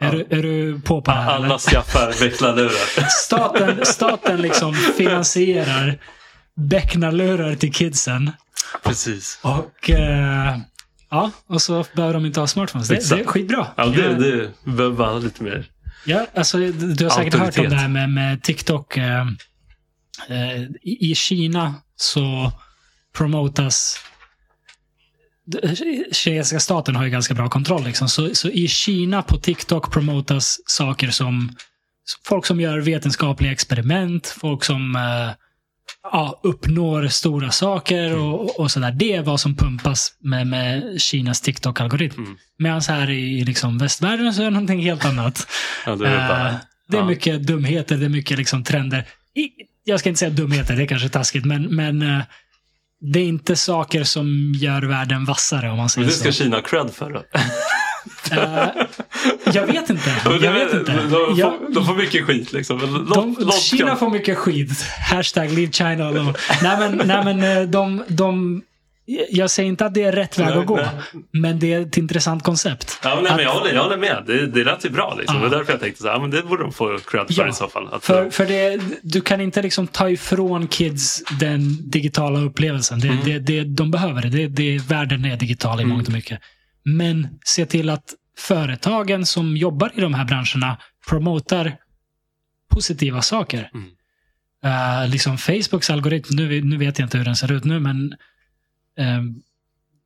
Är, 0.00 0.12
du, 0.12 0.26
är 0.38 0.42
du 0.42 0.80
på 0.80 1.02
på 1.02 1.10
här? 1.10 1.30
Alla 1.34 1.58
skaffar 1.58 2.20
vecklalurar. 2.20 3.08
Staten, 3.08 3.80
staten 3.86 4.42
liksom 4.42 4.74
finansierar 4.96 5.98
becknarlurar 6.56 7.54
till 7.54 7.72
kidsen. 7.72 8.30
Precis. 8.82 9.38
Och 9.42 9.90
eh, 9.90 10.58
ja, 11.10 11.30
och 11.46 11.62
så 11.62 11.84
behöver 11.94 12.14
de 12.14 12.26
inte 12.26 12.40
ha 12.40 12.46
smartphones. 12.46 12.88
Det, 12.88 13.08
det 13.16 13.20
är 13.20 13.26
skitbra. 13.26 13.66
Ja, 13.76 13.86
det, 13.86 14.00
Jag- 14.02 14.20
det 14.20 14.50
behöver 14.64 14.96
bara 14.96 15.18
lite 15.18 15.42
mer. 15.42 15.66
Ja, 16.04 16.26
alltså, 16.34 16.58
du 16.58 17.04
har 17.04 17.10
säkert 17.10 17.34
hört 17.34 17.58
om 17.58 17.68
det 17.68 17.76
här 17.76 17.88
med, 17.88 18.10
med 18.10 18.42
TikTok. 18.42 18.96
Eh, 18.96 19.20
eh, 20.28 20.62
i, 20.82 21.10
I 21.10 21.14
Kina 21.14 21.74
så 21.96 22.52
promotas 23.16 23.98
kinesiska 26.12 26.60
staten 26.60 26.96
har 26.96 27.04
ju 27.04 27.10
ganska 27.10 27.34
bra 27.34 27.48
kontroll. 27.48 27.84
Liksom. 27.84 28.08
Så, 28.08 28.34
så 28.34 28.48
i 28.48 28.68
Kina 28.68 29.22
på 29.22 29.36
TikTok 29.36 29.92
promotas 29.92 30.60
saker 30.66 31.10
som 31.10 31.56
folk 32.26 32.46
som 32.46 32.60
gör 32.60 32.78
vetenskapliga 32.78 33.52
experiment, 33.52 34.26
folk 34.40 34.64
som 34.64 34.96
eh, 34.96 35.30
ja, 36.02 36.40
uppnår 36.42 37.08
stora 37.08 37.50
saker 37.50 38.18
och, 38.18 38.40
och, 38.40 38.60
och 38.60 38.70
sådär. 38.70 38.92
Det 38.92 39.12
är 39.12 39.22
vad 39.22 39.40
som 39.40 39.56
pumpas 39.56 40.14
med, 40.18 40.46
med 40.46 41.00
Kinas 41.00 41.42
TikTok-algoritm. 41.42 42.18
Mm. 42.18 42.36
Medan 42.58 42.80
här 42.88 43.10
i 43.10 43.44
liksom 43.44 43.78
västvärlden 43.78 44.34
så 44.34 44.40
är 44.40 44.44
det 44.44 44.50
någonting 44.50 44.80
helt 44.80 45.04
annat. 45.04 45.46
Ja, 45.86 45.96
det 45.96 46.08
är 46.08 46.46
Eh, 46.46 46.54
det 46.88 46.96
är 46.96 47.00
ja. 47.00 47.06
mycket 47.06 47.46
dumheter, 47.46 47.96
det 47.96 48.04
är 48.04 48.08
mycket 48.08 48.38
liksom 48.38 48.64
trender. 48.64 49.04
I, 49.34 49.50
jag 49.84 50.00
ska 50.00 50.08
inte 50.08 50.18
säga 50.18 50.30
dumheter, 50.30 50.76
det 50.76 50.82
är 50.82 50.86
kanske 50.86 51.08
taskigt, 51.08 51.44
men, 51.44 51.62
men 51.62 52.02
eh, 52.02 52.22
det 53.00 53.20
är 53.20 53.24
inte 53.24 53.56
saker 53.56 54.04
som 54.04 54.52
gör 54.56 54.82
världen 54.82 55.24
vassare 55.24 55.70
om 55.70 55.76
man 55.76 55.76
Men 55.82 55.88
säger 55.88 56.06
det 56.06 56.12
ska 56.12 56.32
så. 56.32 56.42
Kina 56.42 56.56
ha 56.56 56.62
cred 56.62 56.90
för 56.94 57.10
då. 57.10 57.22
Eh, 58.32 58.68
jag 59.54 59.66
vet 59.66 59.90
inte. 59.90 60.14
Jag 60.40 60.52
vet 60.52 60.74
inte. 60.74 60.92
De, 60.92 61.10
de, 61.10 61.34
Jag, 61.36 61.52
får, 61.58 61.74
de 61.74 61.86
får 61.86 61.94
mycket 61.94 62.24
skit 62.26 62.52
liksom. 62.52 62.78
Men 62.78 63.36
de, 63.46 63.52
Kina 63.52 63.88
kan- 63.88 63.98
får 63.98 64.10
mycket 64.10 64.38
skit. 64.38 64.84
Hashtag 65.10 65.52
leave 65.52 65.72
China 65.72 66.08
alone. 66.08 66.34
nej 66.62 66.76
men, 66.78 67.02
nej, 67.08 67.24
men 67.24 67.56
eh, 67.58 67.62
de, 67.68 68.02
de... 68.08 68.62
Jag 69.30 69.50
säger 69.50 69.68
inte 69.68 69.86
att 69.86 69.94
det 69.94 70.02
är 70.02 70.12
rätt 70.12 70.38
väg 70.38 70.48
att 70.48 70.66
gå, 70.66 70.76
nej. 70.76 70.88
men 71.32 71.58
det 71.58 71.72
är 71.72 71.80
ett 71.80 71.96
intressant 71.96 72.42
koncept. 72.42 73.00
Ja, 73.04 73.14
nej, 73.14 73.30
Att- 73.30 73.36
men 73.36 73.44
jag, 73.44 73.52
håller, 73.52 73.72
jag 73.74 73.82
håller 73.82 73.96
med. 73.96 74.22
Det, 74.26 74.46
det 74.46 74.64
lät 74.64 74.84
ju 74.84 74.90
bra. 74.90 75.14
Liksom. 75.18 75.36
Ja. 75.36 75.42
Det 75.42 75.48
var 75.48 75.56
därför 75.58 75.72
jag 75.72 75.80
tänkte 75.80 76.02
så 76.02 76.08
här, 76.08 76.20
men 76.20 76.30
det 76.30 76.42
borde 76.42 76.62
de 76.62 76.72
få 76.72 76.98
cred 76.98 77.26
för 77.26 77.42
Ja. 77.42 77.48
i 77.48 77.52
så 77.52 77.68
fall. 77.68 77.88
Att, 77.92 78.04
För, 78.04 78.30
för 78.30 78.46
det, 78.46 78.80
du 79.02 79.20
kan 79.20 79.40
inte 79.40 79.62
liksom 79.62 79.86
ta 79.86 80.10
ifrån 80.10 80.66
kids 80.68 81.22
den 81.40 81.90
digitala 81.90 82.40
upplevelsen. 82.40 83.00
Det, 83.00 83.08
Mm. 83.08 83.24
det, 83.24 83.38
det, 83.38 83.64
de 83.64 83.90
behöver 83.90 84.22
det. 84.22 84.28
det, 84.28 84.46
det. 84.48 84.78
Världen 84.78 85.24
är 85.24 85.36
digital 85.36 85.80
i 85.80 85.82
Mm. 85.82 85.94
mångt 85.96 86.06
och 86.06 86.12
mycket. 86.14 86.40
Men 86.84 87.28
se 87.44 87.66
till 87.66 87.90
att 87.90 88.14
företagen 88.38 89.26
som 89.26 89.56
jobbar 89.56 89.92
i 89.94 90.00
de 90.00 90.14
här 90.14 90.24
branscherna 90.24 90.76
promotar 91.08 91.72
positiva 92.70 93.22
saker. 93.22 93.70
Mm. 93.74 93.86
Eh, 94.64 95.08
liksom 95.08 95.38
Facebooks 95.38 95.90
algoritm, 95.90 96.36
nu, 96.36 96.60
nu 96.64 96.76
vet 96.76 96.98
jag 96.98 97.06
inte 97.06 97.18
hur 97.18 97.24
den 97.24 97.36
ser 97.36 97.52
ut 97.52 97.64
nu, 97.64 97.80
men 97.80 98.12
eh, 98.12 98.18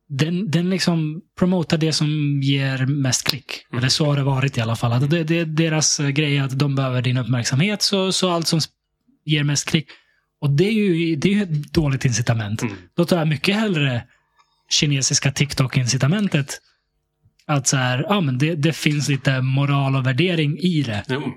den, 0.07 0.51
den 0.51 0.69
liksom 0.69 1.21
promotar 1.39 1.77
det 1.77 1.93
som 1.93 2.39
ger 2.43 2.85
mest 2.85 3.23
klick. 3.23 3.65
Mm. 3.71 3.79
Eller 3.79 3.89
så 3.89 4.05
har 4.05 4.15
det 4.15 4.23
varit 4.23 4.57
i 4.57 4.61
alla 4.61 4.75
fall. 4.75 4.91
Att 4.91 5.09
det, 5.09 5.23
det 5.23 5.39
är 5.39 5.45
deras 5.45 5.99
eh, 5.99 6.09
grej 6.09 6.39
att 6.39 6.59
de 6.59 6.75
behöver 6.75 7.01
din 7.01 7.17
uppmärksamhet, 7.17 7.81
så, 7.81 8.11
så 8.11 8.29
allt 8.29 8.47
som 8.47 8.59
ger 9.25 9.43
mest 9.43 9.69
klick. 9.69 9.87
Och 10.41 10.49
det 10.49 10.67
är 10.67 10.71
ju, 10.71 11.15
det 11.15 11.29
är 11.29 11.33
ju 11.33 11.43
ett 11.43 11.73
dåligt 11.73 12.05
incitament. 12.05 12.61
Mm. 12.61 12.75
Då 12.95 13.05
tar 13.05 13.17
jag 13.17 13.27
mycket 13.27 13.55
hellre 13.55 14.03
kinesiska 14.69 15.31
TikTok-incitamentet. 15.31 16.61
Att 17.47 17.67
så 17.67 17.77
här, 17.77 18.05
ja, 18.09 18.21
men 18.21 18.37
det, 18.37 18.55
det 18.55 18.73
finns 18.73 19.09
lite 19.09 19.41
moral 19.41 19.95
och 19.95 20.05
värdering 20.05 20.57
i 20.59 20.81
det. 20.81 21.03
Jo. 21.07 21.33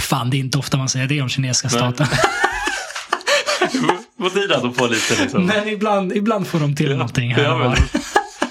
Fan, 0.00 0.30
det 0.30 0.36
är 0.36 0.38
inte 0.38 0.58
ofta 0.58 0.76
man 0.76 0.88
säger 0.88 1.06
det 1.06 1.22
om 1.22 1.28
kinesiska 1.28 1.68
staten. 1.68 2.06
Tiden 4.28 4.56
att 4.56 4.62
de 4.62 4.74
får 4.74 4.88
lite 4.88 5.22
liksom. 5.22 5.46
Men 5.46 5.68
ibland, 5.68 6.12
ibland 6.12 6.46
får 6.46 6.60
de 6.60 6.76
till 6.76 6.90
någonting 6.96 7.34
här 7.34 7.42
ja, 7.44 7.54
och 7.54 7.60
men, 7.60 7.76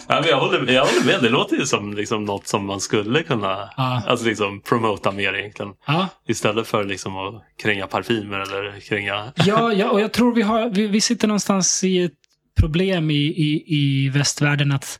ja, 0.07 0.20
men 0.22 0.30
jag, 0.30 0.39
håller, 0.39 0.72
jag 0.74 0.86
håller 0.86 1.05
med. 1.05 1.22
Det 1.22 1.30
låter 1.30 1.55
ju 1.55 1.65
som 1.65 1.93
liksom 1.93 2.26
något 2.26 2.47
som 2.47 2.65
man 2.65 2.80
skulle 2.80 3.24
kunna 3.24 3.70
Ja. 3.78 4.01
alltså 4.07 4.26
liksom, 4.26 4.61
promota 4.61 5.11
mer 5.11 5.34
egentligen. 5.34 5.72
Ja, 5.88 6.07
Istället 6.28 6.67
för 6.67 6.84
liksom 6.84 7.17
att 7.17 7.43
kränga 7.61 7.88
parfymer 7.88 8.39
eller 8.39 8.80
kränga... 8.80 9.34
ja, 9.36 9.74
ja 9.74 9.89
och 9.89 10.01
jag 10.01 10.11
tror 10.11 10.36
vi, 10.36 10.41
har, 10.41 10.70
vi, 10.70 10.88
vi 10.88 11.01
sitter 11.01 11.28
någonstans 11.28 11.84
i 11.84 12.03
ett 12.03 12.13
problem 12.59 13.11
i, 13.11 13.15
i, 13.15 13.63
i 13.67 14.09
västvärlden 14.09 14.72
att 14.72 14.99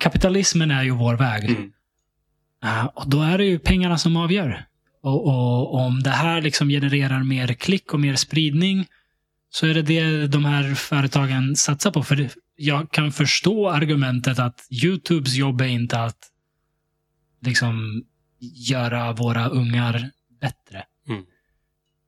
kapitalismen 0.00 0.70
är 0.70 0.82
ju 0.82 0.90
vår 0.90 1.14
väg. 1.14 1.44
Mm. 1.50 1.72
Ja, 2.62 2.92
och 2.94 3.08
då 3.10 3.22
är 3.22 3.38
det 3.38 3.44
ju 3.44 3.58
pengarna 3.58 3.98
som 3.98 4.16
avgör. 4.16 4.64
Och, 5.02 5.26
och 5.26 5.74
om 5.74 6.02
det 6.02 6.10
här 6.10 6.42
liksom 6.42 6.68
genererar 6.68 7.22
mer 7.24 7.48
klick 7.48 7.94
och 7.94 8.00
mer 8.00 8.14
spridning 8.16 8.86
så 9.56 9.66
är 9.66 9.74
det 9.74 9.82
det 9.82 10.26
de 10.26 10.44
här 10.44 10.74
företagen 10.74 11.56
satsar 11.56 11.90
på. 11.90 12.02
För 12.02 12.28
jag 12.56 12.90
kan 12.90 13.12
förstå 13.12 13.70
argumentet 13.70 14.38
att 14.38 14.66
Youtubes 14.70 15.34
jobb 15.34 15.60
är 15.60 15.66
inte 15.66 16.00
att 16.00 16.18
liksom 17.42 18.04
göra 18.40 19.12
våra 19.12 19.48
ungar 19.48 20.10
bättre. 20.40 20.84
Mm. 21.08 21.22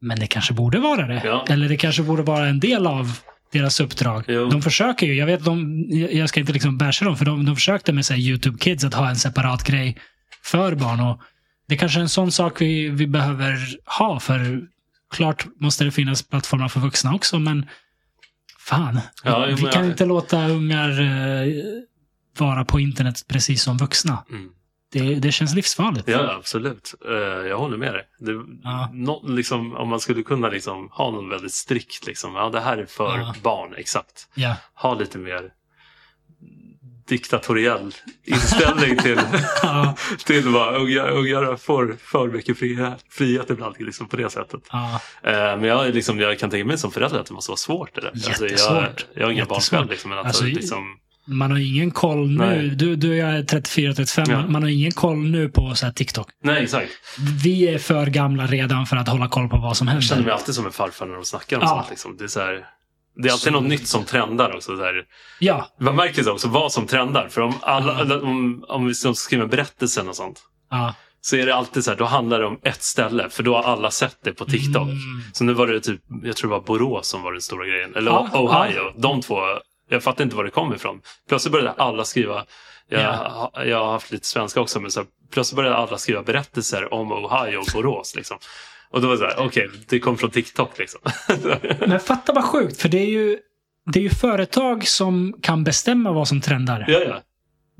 Men 0.00 0.20
det 0.20 0.26
kanske 0.26 0.54
borde 0.54 0.78
vara 0.78 1.06
det. 1.06 1.22
Ja. 1.24 1.46
Eller 1.48 1.68
det 1.68 1.76
kanske 1.76 2.02
borde 2.02 2.22
vara 2.22 2.46
en 2.46 2.60
del 2.60 2.86
av 2.86 3.18
deras 3.52 3.80
uppdrag. 3.80 4.24
Jo. 4.28 4.48
De 4.48 4.62
försöker 4.62 5.06
ju. 5.06 5.14
Jag 5.14 5.26
vet, 5.26 5.44
de, 5.44 5.86
jag 6.12 6.28
ska 6.28 6.40
inte 6.40 6.52
liksom 6.52 6.78
basha 6.78 7.04
dem, 7.04 7.16
för 7.16 7.24
de, 7.24 7.44
de 7.44 7.54
försökte 7.56 7.92
med 7.92 8.06
så 8.06 8.14
YouTube 8.14 8.58
Kids 8.58 8.84
att 8.84 8.94
ha 8.94 9.08
en 9.08 9.16
separat 9.16 9.64
grej 9.64 9.98
för 10.42 10.74
barn. 10.74 11.00
Och 11.00 11.20
det 11.68 11.74
är 11.74 11.78
kanske 11.78 12.00
är 12.00 12.02
en 12.02 12.08
sån 12.08 12.32
sak 12.32 12.60
vi, 12.60 12.88
vi 12.88 13.06
behöver 13.06 13.58
ha. 13.98 14.20
För 14.20 14.68
klart 15.10 15.46
måste 15.60 15.84
det 15.84 15.90
finnas 15.90 16.22
plattformar 16.28 16.68
för 16.68 16.80
vuxna 16.80 17.14
också, 17.14 17.38
men 17.38 17.66
fan. 18.58 19.00
Ja, 19.24 19.46
vi 19.46 19.56
kan 19.56 19.70
jag- 19.72 19.84
inte 19.86 20.04
låta 20.06 20.48
ungar 20.48 21.00
eh, 21.00 21.52
vara 22.38 22.64
på 22.64 22.80
internet 22.80 23.24
precis 23.28 23.62
som 23.62 23.76
vuxna. 23.76 24.24
Mm. 24.30 24.48
Det, 24.92 25.14
det 25.14 25.32
känns 25.32 25.54
livsfarligt. 25.54 26.08
Ja, 26.08 26.34
absolut. 26.34 26.94
Eh, 27.08 27.12
jag 27.48 27.58
håller 27.58 27.76
med 27.76 27.94
dig. 27.94 28.02
Det, 28.18 28.32
Ja. 28.62 28.90
nå, 28.92 29.24
liksom, 29.28 29.76
om 29.76 29.88
man 29.88 30.00
skulle 30.00 30.22
kunna 30.22 30.48
liksom, 30.48 30.88
ha 30.92 31.10
någon 31.10 31.28
väldigt 31.28 31.52
strikt, 31.54 32.06
liksom, 32.06 32.34
ja, 32.34 32.50
det 32.50 32.60
här 32.60 32.76
är 32.78 32.86
för 32.86 33.18
Ja. 33.18 33.34
barn, 33.42 33.74
exakt. 33.76 34.28
Ja. 34.34 34.56
Ha 34.74 34.94
lite 34.94 35.18
mer 35.18 35.50
diktatoriell 37.08 37.94
inställning 38.24 38.96
till, 38.98 39.20
Ja. 39.62 39.94
till 40.26 40.48
vad 40.48 40.74
ungar, 40.76 41.08
ungar 41.10 41.56
får 41.56 41.96
för 42.04 42.28
mycket 42.28 42.58
frihet, 42.58 43.04
frihet 43.10 43.50
ibland 43.50 43.74
liksom, 43.78 44.08
på 44.08 44.16
det 44.16 44.30
sättet. 44.30 44.60
Ja. 44.72 45.00
Eh, 45.22 45.32
men 45.32 45.64
jag, 45.64 45.94
liksom, 45.94 46.20
jag 46.20 46.38
kan 46.38 46.50
tänka 46.50 46.66
mig 46.66 46.78
som 46.78 46.90
förälder 46.92 47.20
att 47.20 47.26
det 47.26 47.34
måste 47.34 47.50
vara 47.50 47.56
svårt. 47.56 47.94
Det 47.94 48.00
där. 48.00 48.08
Alltså, 48.08 48.30
jag, 48.44 48.50
Jättesvårt. 48.50 49.06
jag 49.14 49.24
har 49.26 49.32
inga 49.32 49.44
barn 49.44 49.56
Jättesvårt. 49.56 49.78
själv, 49.78 49.90
liksom, 49.90 50.10
men 50.10 50.18
alltså, 50.18 50.44
Alltså, 50.44 50.56
liksom, 50.60 50.84
Man 51.24 51.50
har 51.50 51.58
ingen 51.58 51.90
koll 51.90 52.28
nu. 52.30 52.36
Nej. 52.36 52.68
Du, 52.68 52.96
du 52.96 53.10
och 53.10 53.16
jag 53.16 53.28
är 53.30 53.42
34-35. 53.42 54.30
Ja. 54.30 54.46
Man, 54.46 54.62
har 54.62 54.70
ingen 54.70 54.92
koll 54.92 55.18
nu 55.18 55.48
på 55.48 55.74
så 55.74 55.90
TikTok. 55.92 56.28
nej, 56.44 56.62
exakt. 56.62 56.90
Vi 57.44 57.68
är 57.68 57.78
för 57.78 58.06
gamla 58.06 58.46
redan 58.46 58.86
för 58.86 58.96
att 58.96 59.08
hålla 59.08 59.28
koll 59.28 59.48
på 59.48 59.56
vad 59.56 59.76
som 59.76 59.88
Jag 59.88 60.02
känner 60.02 60.16
mig 60.22 60.24
händer. 60.24 60.32
alltid 60.40 60.54
som 60.54 60.66
en 60.66 60.72
farfar 60.72 61.06
när 61.06 61.14
de 61.14 61.24
snackar 61.24 61.56
om 61.56 61.62
Ja. 61.62 61.68
sånt. 61.68 61.90
Liksom. 61.90 62.16
Det, 62.16 62.24
är 62.24 62.28
så 62.28 62.40
här, 62.40 62.64
det 63.22 63.28
är 63.28 63.32
alltid 63.32 63.52
något 63.52 63.64
nytt 63.64 63.88
som 63.88 64.04
trendar 64.04 64.56
också. 64.56 64.76
Så 64.76 64.82
här. 64.84 65.04
Ja. 65.38 65.68
Man 65.80 65.96
märker 65.96 66.22
så 66.22 66.32
också 66.32 66.48
vad 66.48 66.72
som 66.72 66.86
trendar. 66.86 67.28
För 67.28 67.40
om, 67.40 67.54
alla, 67.62 68.00
eller 68.00 68.24
om, 68.24 68.64
om 68.68 68.86
vi 68.86 68.94
skriva 68.94 69.46
berättelsen 69.46 70.08
och 70.08 70.16
sånt. 70.16 70.42
ja. 70.70 70.94
Så 71.20 71.36
är 71.36 71.46
det 71.46 71.54
alltid 71.54 71.84
så 71.84 71.90
här, 71.90 71.98
då 71.98 72.04
handlar 72.04 72.38
det 72.40 72.46
om 72.46 72.58
ett 72.62 72.82
ställe. 72.82 73.30
För 73.30 73.42
då 73.42 73.56
har 73.56 73.62
alla 73.62 73.90
sett 73.90 74.16
det 74.24 74.32
på 74.32 74.44
TikTok. 74.44 74.82
Mm. 74.88 74.96
Så 75.32 75.44
nu 75.44 75.52
var 75.52 75.66
det 75.66 75.80
typ, 75.80 76.00
jag 76.22 76.36
tror 76.36 76.50
det 76.50 76.56
var 76.56 76.64
Borås 76.64 77.08
som 77.08 77.22
var 77.22 77.32
den 77.32 77.40
stora 77.42 77.66
grejen. 77.66 77.94
Eller 77.96 78.10
Ja, 78.10 78.28
Ohio. 78.32 78.92
De 78.96 79.20
två, 79.20 79.38
jag 79.88 80.02
fattar 80.02 80.24
inte 80.24 80.36
var 80.36 80.44
det 80.44 80.50
kom 80.50 80.74
ifrån. 80.74 81.00
Plötsligt 81.28 81.52
började 81.52 81.70
alla 81.72 82.04
skriva, 82.04 82.44
jag, 82.88 83.00
Ja. 83.00 83.52
jag 83.64 83.84
har 83.84 83.92
haft 83.92 84.10
lite 84.10 84.26
svenska 84.26 84.60
också, 84.60 84.80
men 84.80 84.90
så 84.90 85.00
här, 85.00 85.06
plötsligt 85.32 85.56
började 85.56 85.76
alla 85.76 85.98
skriva 85.98 86.22
berättelser 86.22 86.94
om 86.94 87.12
Ohio 87.12 87.56
och 87.58 87.66
Borås. 87.74 88.14
Liksom. 88.16 88.38
Och 88.90 89.00
då 89.00 89.06
var 89.06 89.14
det 89.14 89.18
så 89.18 89.24
här, 89.24 89.38
okej, 89.46 89.68
det 89.88 89.98
kom 89.98 90.18
från 90.18 90.30
TikTok 90.30 90.78
liksom. 90.78 91.00
Men 91.86 92.00
fatta 92.00 92.32
vad 92.32 92.44
sjukt, 92.44 92.80
för 92.82 92.88
det 92.88 92.98
är 92.98 93.06
ju 93.10 93.38
det 93.92 93.98
är 93.98 94.02
ju 94.02 94.10
företag 94.10 94.86
som 94.88 95.34
kan 95.42 95.64
bestämma 95.64 96.12
vad 96.12 96.28
som 96.28 96.40
trendar. 96.40 96.84
ja, 96.88 97.00
ja. 97.06 97.22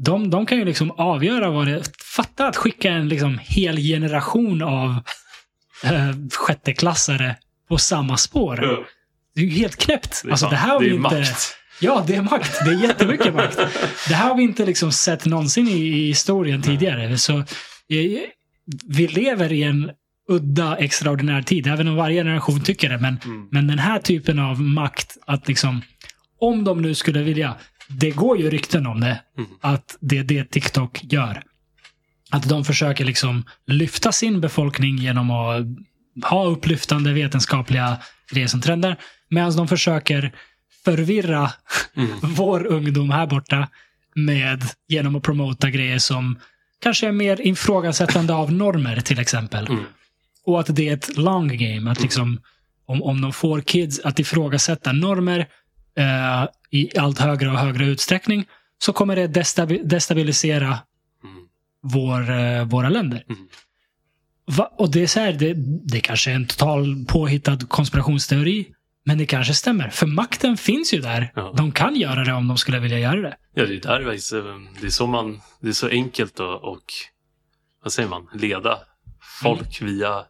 De, 0.01 0.31
de 0.31 0.47
kan 0.47 0.59
ju 0.59 0.65
liksom 0.65 0.91
avgöra 0.91 1.51
vad 1.51 1.67
det... 1.67 1.83
Fatta 2.05 2.47
att 2.47 2.57
skicka 2.57 2.91
en 2.91 3.09
liksom 3.09 3.39
hel 3.43 3.77
generation 3.77 4.63
av 4.63 4.95
eh, 5.85 6.13
sjätteklassare 6.33 7.37
på 7.69 7.79
samma 7.79 8.17
spår. 8.17 8.61
Ja. 8.63 8.85
Det 9.35 9.41
är 9.41 9.45
ju 9.45 9.51
helt 9.51 9.77
knäppt. 9.77 10.21
Det 10.23 10.29
är 10.29 10.31
Alltså, 10.31 10.49
det 10.49 10.57
här 10.57 10.69
har 10.69 10.81
det 10.81 10.87
är 10.87 10.91
vi 10.91 10.97
inte... 10.97 11.19
makt. 11.19 11.55
Ja, 11.81 12.05
det 12.07 12.15
är 12.15 12.23
makt. 12.23 12.59
Det 12.65 12.71
är 12.71 12.83
jättemycket 12.83 13.35
makt. 13.35 13.57
Det 14.09 14.15
här 14.15 14.29
har 14.29 14.37
vi 14.37 14.43
inte 14.43 14.67
liksom 14.67 14.93
sett 14.93 15.25
någonsin 15.25 15.69
i, 15.69 15.73
i 15.89 16.07
historien 16.07 16.63
tidigare. 16.63 17.19
Så, 17.19 17.39
eh, 17.39 17.45
vi 18.89 19.09
lever 19.09 19.53
i 19.53 19.63
en 19.63 19.91
udda, 20.29 20.76
extraordinär 20.76 21.43
tid. 21.43 21.66
Även 21.66 21.89
om 21.89 21.97
varje 21.97 22.20
generation 22.20 22.61
tycker 22.61 22.89
det. 22.89 22.99
Men, 22.99 23.18
Mm. 23.24 23.49
men 23.51 23.66
den 23.66 23.79
här 23.79 23.99
typen 23.99 24.39
av 24.39 24.61
makt, 24.61 25.16
att 25.26 25.49
liksom, 25.49 25.83
om 26.41 26.64
de 26.64 26.83
nu 26.83 26.95
skulle 26.95 27.22
vilja, 27.22 27.55
det 27.89 28.11
går 28.11 28.39
ju 28.39 28.51
rykten 28.51 28.87
om 28.87 29.01
det, 29.01 29.20
Mm. 29.39 29.51
att 29.61 29.97
det 30.01 30.18
är 30.18 30.24
det 30.24 30.45
TikTok 30.45 31.01
gör. 31.03 31.43
Att 32.31 32.49
de 32.49 32.64
försöker 32.64 33.05
liksom 33.05 33.45
lyfta 33.66 34.12
sin 34.12 34.41
befolkning 34.41 34.97
genom 34.99 35.31
att 35.31 35.66
ha 36.31 36.45
upplyftande 36.45 37.12
vetenskapliga 37.12 37.99
grejer 38.33 38.47
som 38.49 38.61
trender. 38.61 38.97
Medan 39.31 39.57
de 39.57 39.68
försöker 39.68 40.33
förvirra 40.85 41.51
Mm. 41.97 42.11
vår 42.22 42.66
ungdom 42.66 43.11
här 43.11 43.26
borta 43.26 43.68
med 44.14 44.64
genom 44.89 45.16
att 45.16 45.22
promota 45.22 45.70
grejer 45.70 45.99
som 45.99 46.39
kanske 46.83 47.07
är 47.09 47.12
mer 47.12 47.41
ifrågasättande 47.47 48.35
av 48.35 48.53
normer 48.53 49.01
till 49.01 49.18
exempel. 49.18 49.66
Mm. 49.66 49.85
Och 50.49 50.61
att 50.61 50.77
det 50.77 50.89
är 50.89 50.95
ett 50.95 51.17
long 51.17 51.49
game. 51.57 51.91
Att 51.91 52.01
liksom, 52.03 52.41
om, 52.87 53.03
om 53.03 53.21
de 53.21 53.33
får 53.33 53.61
kids 53.61 54.01
att 54.05 54.19
ifrågasätta 54.19 54.93
normer 54.93 55.39
eh, 55.97 56.49
i 56.71 56.99
allt 56.99 57.19
högre 57.19 57.51
och 57.51 57.59
högre 57.59 57.85
utsträckning 57.87 58.45
så 58.79 58.93
kommer 58.93 59.17
det 59.17 59.27
destabi- 59.27 59.83
destabilisera 59.85 60.67
Mm. 61.25 61.37
vår, 61.83 62.31
eh, 62.31 62.65
våra 62.65 62.89
länder. 62.89 63.25
Mm. 63.29 63.49
Va? 64.47 64.73
Och 64.79 64.91
det 64.91 65.03
är 65.03 65.07
så 65.07 65.21
här, 65.21 65.33
det, 65.33 65.55
det 65.93 66.01
kanske 66.01 66.31
är 66.31 66.35
en 66.35 66.47
total 66.47 67.05
påhittad 67.09 67.59
konspirationsteori. 67.69 68.67
Men 69.05 69.19
det 69.19 69.27
kanske 69.27 69.55
stämmer. 69.55 69.89
För 69.91 70.07
makten 70.07 70.57
finns 70.57 70.95
ju 70.95 71.01
där. 71.01 71.33
Ja. 71.35 71.55
De 71.57 71.73
kan 71.73 71.97
göra 71.97 72.25
det 72.25 72.33
om 72.33 72.49
de 72.49 72.59
skulle 72.59 72.79
vilja 72.79 72.99
göra 72.99 73.21
det. 73.21 73.37
Ja, 73.55 73.67
det 73.67 73.75
är 73.75 73.81
där 73.81 74.01
eh, 74.01 74.07
det 74.81 74.87
är 74.87 74.91
så 74.91 75.07
man, 75.07 75.41
det 75.61 75.69
är 75.69 75.73
så 75.73 75.89
enkelt 75.89 76.41
att, 76.41 76.63
och, 76.63 76.83
vad 77.85 77.93
säger 77.93 78.09
man, 78.09 78.27
leda 78.35 78.79
folk 79.43 79.81
Mm. 79.81 79.95
via, 79.95 80.25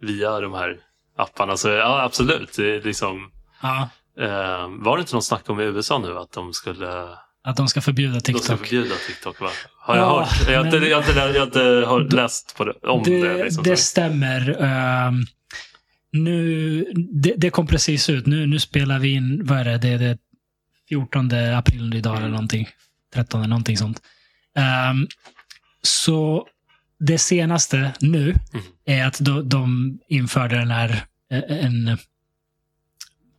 via 0.00 0.40
de 0.40 0.54
här 0.54 0.76
apparna. 1.16 1.56
Så 1.56 1.68
ja, 1.68 2.02
absolut. 2.02 2.52
Det 2.56 2.76
är 2.76 2.82
liksom, 2.82 3.30
Ja, 3.62 3.88
eh, 4.20 4.68
var 4.68 4.96
det 4.96 5.00
inte 5.00 5.12
någon 5.14 5.22
snack 5.22 5.50
om 5.50 5.60
i 5.60 5.64
USA 5.64 5.98
nu 5.98 6.18
att 6.18 6.32
de 6.32 6.52
skulle, 6.52 7.04
att 7.44 7.56
de 7.56 7.68
ska 7.68 7.80
förbjuda 7.80 8.14
de 8.14 8.20
ska 8.20 8.32
TikTok. 8.32 8.58
förbjuda 8.58 8.94
TikTok? 9.08 9.40
Va? 9.40 9.50
Har 9.78 9.96
jag 9.96 10.04
Ja, 10.04 10.20
hört? 10.20 10.48
Jag 10.50 10.58
har, 10.58 10.64
inte, 10.66 10.80
men- 10.80 10.88
jag, 10.88 10.96
har 11.02 11.08
inte, 11.08 11.20
jag 11.20 11.38
har 11.40 11.46
inte 11.46 11.84
hört, 11.88 12.12
läst 12.12 12.56
på 12.56 12.64
det, 12.64 12.72
om 12.82 13.02
det. 13.02 13.22
det, 13.28 13.44
liksom, 13.44 13.62
det 13.64 13.76
stämmer. 13.76 14.56
Ehm, 14.62 15.24
nu, 16.10 16.84
det, 17.12 17.34
det 17.36 17.50
kom 17.50 17.66
precis 17.66 18.10
ut. 18.10 18.26
Nu, 18.26 18.46
nu 18.46 18.58
spelar 18.60 18.98
vi 18.98 19.08
in, 19.14 19.40
vad 19.46 19.58
är 19.58 19.64
det? 19.64 19.78
Det 19.78 19.98
det 19.98 20.18
14 20.88 21.32
april 21.32 21.94
idag 21.94 22.16
eller 22.16 22.28
någonting. 22.28 22.68
13 23.14 23.48
någonting 23.48 23.76
sånt. 23.78 24.02
Ehm, 24.56 25.06
så 25.82 26.46
det 27.06 27.18
senaste 27.18 27.92
nu 28.00 28.22
Mm. 28.52 28.64
är 28.86 29.06
att 29.06 29.16
de, 29.20 29.48
de 29.48 29.98
införde 30.08 30.56
den 30.58 30.70
här, 30.70 31.04
eh, 31.32 31.64
en, 31.66 31.98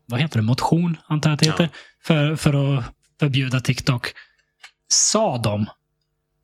vad 0.05 0.19
heter 0.21 0.39
det, 0.39 0.43
motion 0.45 0.97
antar 1.07 1.29
jag 1.29 1.33
att 1.33 1.39
det 1.39 1.45
Ja. 1.45 1.51
heter, 1.51 1.69
för, 2.03 2.35
för 2.35 2.77
att 2.77 2.83
förbjuda 3.19 3.59
TikTok. 3.59 4.07
Sa 4.87 5.37
de. 5.37 5.65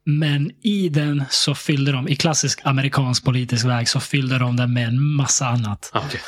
Men 0.05 0.51
i 0.63 0.89
den 0.89 1.23
så 1.29 1.55
fyllde 1.55 1.91
de, 1.91 2.07
i 2.07 2.15
klassisk 2.15 2.59
amerikansk 2.63 3.23
politisk 3.25 3.65
väg, 3.65 3.89
så 3.89 3.99
fyllde 3.99 4.37
de 4.37 4.55
den 4.55 4.73
med 4.73 4.87
en 4.87 5.01
massa 5.03 5.47
annat. 5.47 5.91
Okej. 5.93 6.21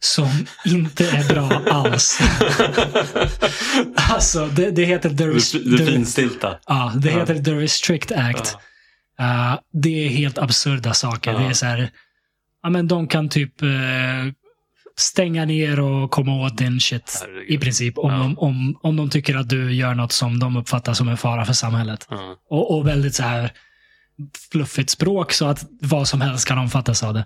Som 0.00 0.30
inte 0.64 1.10
är 1.10 1.28
bra 1.28 1.62
alls. 1.70 2.18
alltså, 3.94 4.46
det, 4.46 4.70
det 4.70 4.84
heter 4.84 5.08
The, 5.10 5.58
Det, 5.58 5.76
det 5.76 5.86
finstilta. 5.92 6.58
Ja, 6.66 6.92
det 6.96 7.10
Ja. 7.10 7.18
heter 7.20 7.42
The 7.42 7.50
Restrict 7.54 8.12
Act. 8.12 8.56
Uh, 9.20 9.58
det 9.72 10.06
är 10.06 10.08
helt 10.08 10.38
absurda 10.38 10.94
saker. 10.94 11.32
Ja. 11.32 11.38
Det 11.38 11.44
är 11.44 11.52
så 11.52 11.66
här, 11.66 11.90
ja 12.62 12.70
men 12.70 12.88
de 12.88 13.06
kan 13.08 13.28
typ 13.28 13.62
eh, 13.62 13.68
stänga 14.96 15.44
ner 15.44 15.80
och 15.80 16.10
komma 16.10 16.46
åt 16.46 16.58
din 16.58 16.80
shit 16.80 17.18
Herregud. 17.26 17.50
i 17.50 17.58
princip. 17.58 17.98
Om, 17.98 18.10
Ja. 18.12 18.18
de, 18.18 18.38
om, 18.38 18.78
om 18.82 18.96
de 18.96 19.10
tycker 19.10 19.36
att 19.36 19.48
du 19.48 19.72
gör 19.74 19.94
något 19.94 20.12
som 20.12 20.38
de 20.38 20.56
uppfattar 20.56 20.94
som 20.94 21.08
en 21.08 21.16
fara 21.16 21.44
för 21.44 21.52
samhället. 21.52 22.06
Ja. 22.10 22.36
Och, 22.50 22.76
och 22.78 22.86
väldigt 22.86 23.14
så 23.14 23.22
här 23.22 23.50
fluffigt 24.52 24.90
språk 24.90 25.32
så 25.32 25.46
att 25.46 25.64
vad 25.80 26.08
som 26.08 26.20
helst 26.20 26.48
kan 26.48 26.58
omfattas 26.58 27.02
av 27.02 27.14
det. 27.14 27.24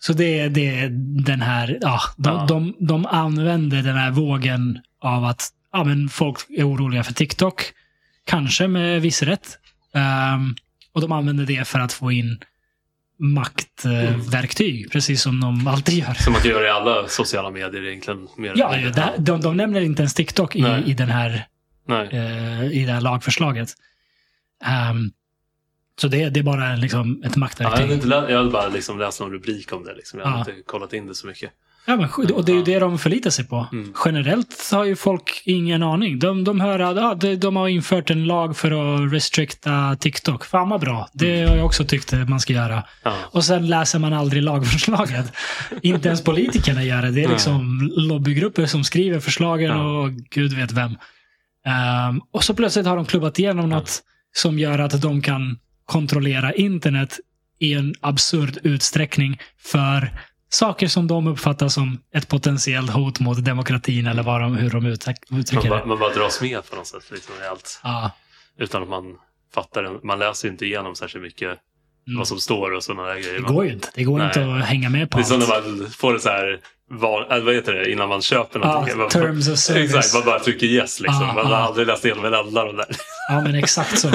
Så 0.00 0.12
det 0.12 0.38
är 0.40 0.48
det 0.48 0.78
är 0.80 0.88
den 1.24 1.40
här, 1.42 1.78
ja, 1.80 2.00
de. 2.16 2.46
De, 2.46 2.74
de 2.78 3.06
använder 3.06 3.82
den 3.82 3.96
här 3.96 4.10
vågen 4.10 4.78
av 5.02 5.24
att 5.24 5.48
ja, 5.72 5.84
men 5.84 6.08
folk 6.08 6.38
är 6.56 6.68
oroliga 6.68 7.04
för 7.04 7.12
TikTok. 7.14 7.62
kanske 8.24 8.68
med 8.68 9.02
viss 9.02 9.22
rätt. 9.22 9.58
Ehm, 9.94 10.54
och 10.98 11.02
de 11.02 11.12
använder 11.12 11.46
det 11.46 11.68
för 11.68 11.78
att 11.78 11.92
få 11.92 12.12
in 12.12 12.38
maktverktyg, 13.18 14.90
precis 14.92 15.22
som 15.22 15.40
de 15.40 15.66
alltid 15.66 15.94
gör. 15.98 16.14
Som 16.14 16.34
kan 16.34 16.50
göra 16.50 16.66
i 16.66 16.70
alla 16.70 17.08
sociala 17.08 17.50
medier 17.50 17.84
egentligen. 17.86 18.28
Mer 18.36 18.52
Ja, 18.56 18.76
ja, 18.76 18.82
mindre. 18.82 19.12
de, 19.18 19.40
de, 19.40 19.56
nämner 19.56 19.80
inte 19.80 20.02
ens 20.02 20.14
TikTok 20.14 20.56
i, 20.56 20.82
i, 20.86 20.94
den 20.94 21.08
här, 21.08 21.46
eh, 21.88 22.64
i 22.72 22.84
det 22.86 22.92
här 22.92 23.00
lagförslaget. 23.00 23.68
Ehm, 24.64 25.10
så 26.00 26.08
det, 26.08 26.28
det 26.30 26.40
är 26.40 26.44
bara 26.44 26.76
liksom 26.76 27.12
ett 27.12 27.16
Ja, 27.16 27.22
jag, 27.22 27.28
hade 27.30 27.38
maktverktyg. 27.40 27.90
inte 27.90 28.06
lä- 28.06 28.30
jag 28.30 28.38
hade 28.38 28.50
bara 28.50 28.68
liksom 28.68 28.98
läst 28.98 29.20
någon 29.20 29.32
rubrik 29.32 29.72
om 29.72 29.84
det. 29.84 29.94
Liksom. 29.94 30.18
Jag 30.20 30.26
hade 30.26 30.50
Ja. 30.50 30.56
inte 30.56 30.66
kollat 30.66 30.92
in 30.92 31.06
det 31.06 31.14
så 31.14 31.26
mycket. 31.26 31.50
Ja, 31.88 31.96
men, 31.96 32.32
och 32.32 32.44
det 32.44 32.52
är 32.52 32.56
ju 32.56 32.62
det 32.62 32.78
de 32.78 32.98
förlitar 32.98 33.30
sig 33.30 33.44
på. 33.44 33.66
Mm. 33.72 33.92
Generellt 34.04 34.70
har 34.72 34.84
ju 34.84 34.96
folk 34.96 35.42
ingen 35.44 35.82
aning. 35.82 36.18
De, 36.18 36.44
de 36.44 36.60
hör 36.60 36.78
att 36.78 36.96
ja, 36.96 37.14
de, 37.14 37.36
de 37.36 37.56
har 37.56 37.68
infört 37.68 38.10
en 38.10 38.24
lag 38.24 38.56
för 38.56 38.70
att 38.70 39.12
restrikta 39.12 39.96
TikTok. 40.00 40.44
Fan 40.44 40.68
vad 40.68 40.80
bra. 40.80 41.08
Det 41.12 41.42
har 41.42 41.56
jag 41.56 41.66
också 41.66 41.84
tyckt 41.84 42.12
att 42.12 42.28
man 42.28 42.40
ska 42.40 42.52
göra. 42.52 42.82
Ja. 43.02 43.14
Och 43.22 43.44
sen 43.44 43.68
läser 43.68 43.98
man 43.98 44.12
aldrig 44.12 44.42
lagförslaget. 44.42 45.32
Inte 45.82 46.08
ens 46.08 46.24
politikerna 46.24 46.84
gör 46.84 47.02
det. 47.02 47.10
Det 47.10 47.24
är 47.24 47.28
liksom 47.28 47.90
lobbygrupper 47.96 48.66
som 48.66 48.84
skriver 48.84 49.20
förslagen 49.20 49.70
Ja. 49.70 49.98
och 49.98 50.12
gud 50.12 50.52
vet 50.52 50.72
vem. 50.72 50.90
Ehm, 51.66 52.20
och 52.32 52.44
så 52.44 52.54
plötsligt 52.54 52.86
har 52.86 52.96
de 52.96 53.04
klubbat 53.04 53.38
igenom 53.38 53.68
något 53.68 54.02
som 54.32 54.58
gör 54.58 54.78
att 54.78 55.02
de 55.02 55.22
kan 55.22 55.58
kontrollera 55.84 56.52
internet 56.52 57.18
i 57.58 57.74
en 57.74 57.94
absurd 58.00 58.58
utsträckning 58.62 59.40
för 59.58 60.10
saker 60.48 60.88
som 60.88 61.06
de 61.06 61.26
uppfattar 61.26 61.68
som 61.68 61.98
ett 62.14 62.28
potentiellt 62.28 62.90
hot 62.90 63.20
mot 63.20 63.44
demokratin 63.44 64.06
eller 64.06 64.22
vad 64.22 64.40
de, 64.40 64.56
hur 64.56 64.70
de 64.70 64.82
Man, 64.82 64.92
uttrycker 65.40 65.70
det. 65.70 65.86
man 65.86 65.98
bara 65.98 66.14
dras 66.14 66.40
med 66.42 66.70
på 66.70 66.76
något 66.76 66.86
sätt 66.86 67.10
liksom, 67.10 67.34
i 67.44 67.46
allt. 67.46 67.80
Ja. 67.82 68.10
Utan 68.58 68.82
att 68.82 68.88
man 68.88 69.04
fattar. 69.54 70.06
Man 70.06 70.18
läser 70.18 70.48
inte 70.48 70.66
igenom 70.66 70.94
särskilt 70.94 71.22
mycket 71.22 71.58
Mm. 72.08 72.18
vad 72.18 72.28
som 72.28 72.38
står 72.38 72.70
och 72.74 72.82
sådana 72.82 73.08
där 73.08 73.14
grejer. 73.14 73.34
Det 73.34 73.40
går 73.52 73.64
ju 73.64 73.72
inte. 73.72 73.88
Det 73.94 74.04
går 74.04 74.18
Nej. 74.18 74.26
inte 74.26 74.54
att 74.54 74.64
hänga 74.64 74.88
med 74.88 75.10
på 75.10 75.18
Det 75.18 75.22
är 75.22 75.24
som 75.24 75.40
allt. 75.42 75.66
när 75.66 75.76
man 75.78 75.90
får 75.90 76.12
det 76.12 76.20
så 76.20 76.28
här, 76.28 76.60
van, 76.90 77.38
äh, 77.38 77.44
vad 77.44 77.54
heter 77.54 77.72
det, 77.72 77.92
innan 77.92 78.08
man 78.08 78.22
köper 78.22 78.58
någonting. 78.58 78.90
Ja, 78.90 78.96
man, 78.96 79.08
terms 79.08 79.48
of 79.48 79.58
service. 79.58 79.94
Exakt, 79.94 80.14
man 80.14 80.24
bara 80.24 80.38
trycker 80.38 80.66
yes 80.66 81.00
liksom. 81.00 81.22
Ja, 81.22 81.32
man 81.34 81.46
har 81.46 81.52
ja. 81.52 81.58
aldrig 81.58 81.86
läst 81.86 82.04
igenom 82.04 82.22
varenda 82.22 82.64
de 82.64 82.76
där. 82.76 82.86
Ja, 83.28 83.40
men 83.40 83.54
exakt 83.54 83.98
så. 83.98 84.10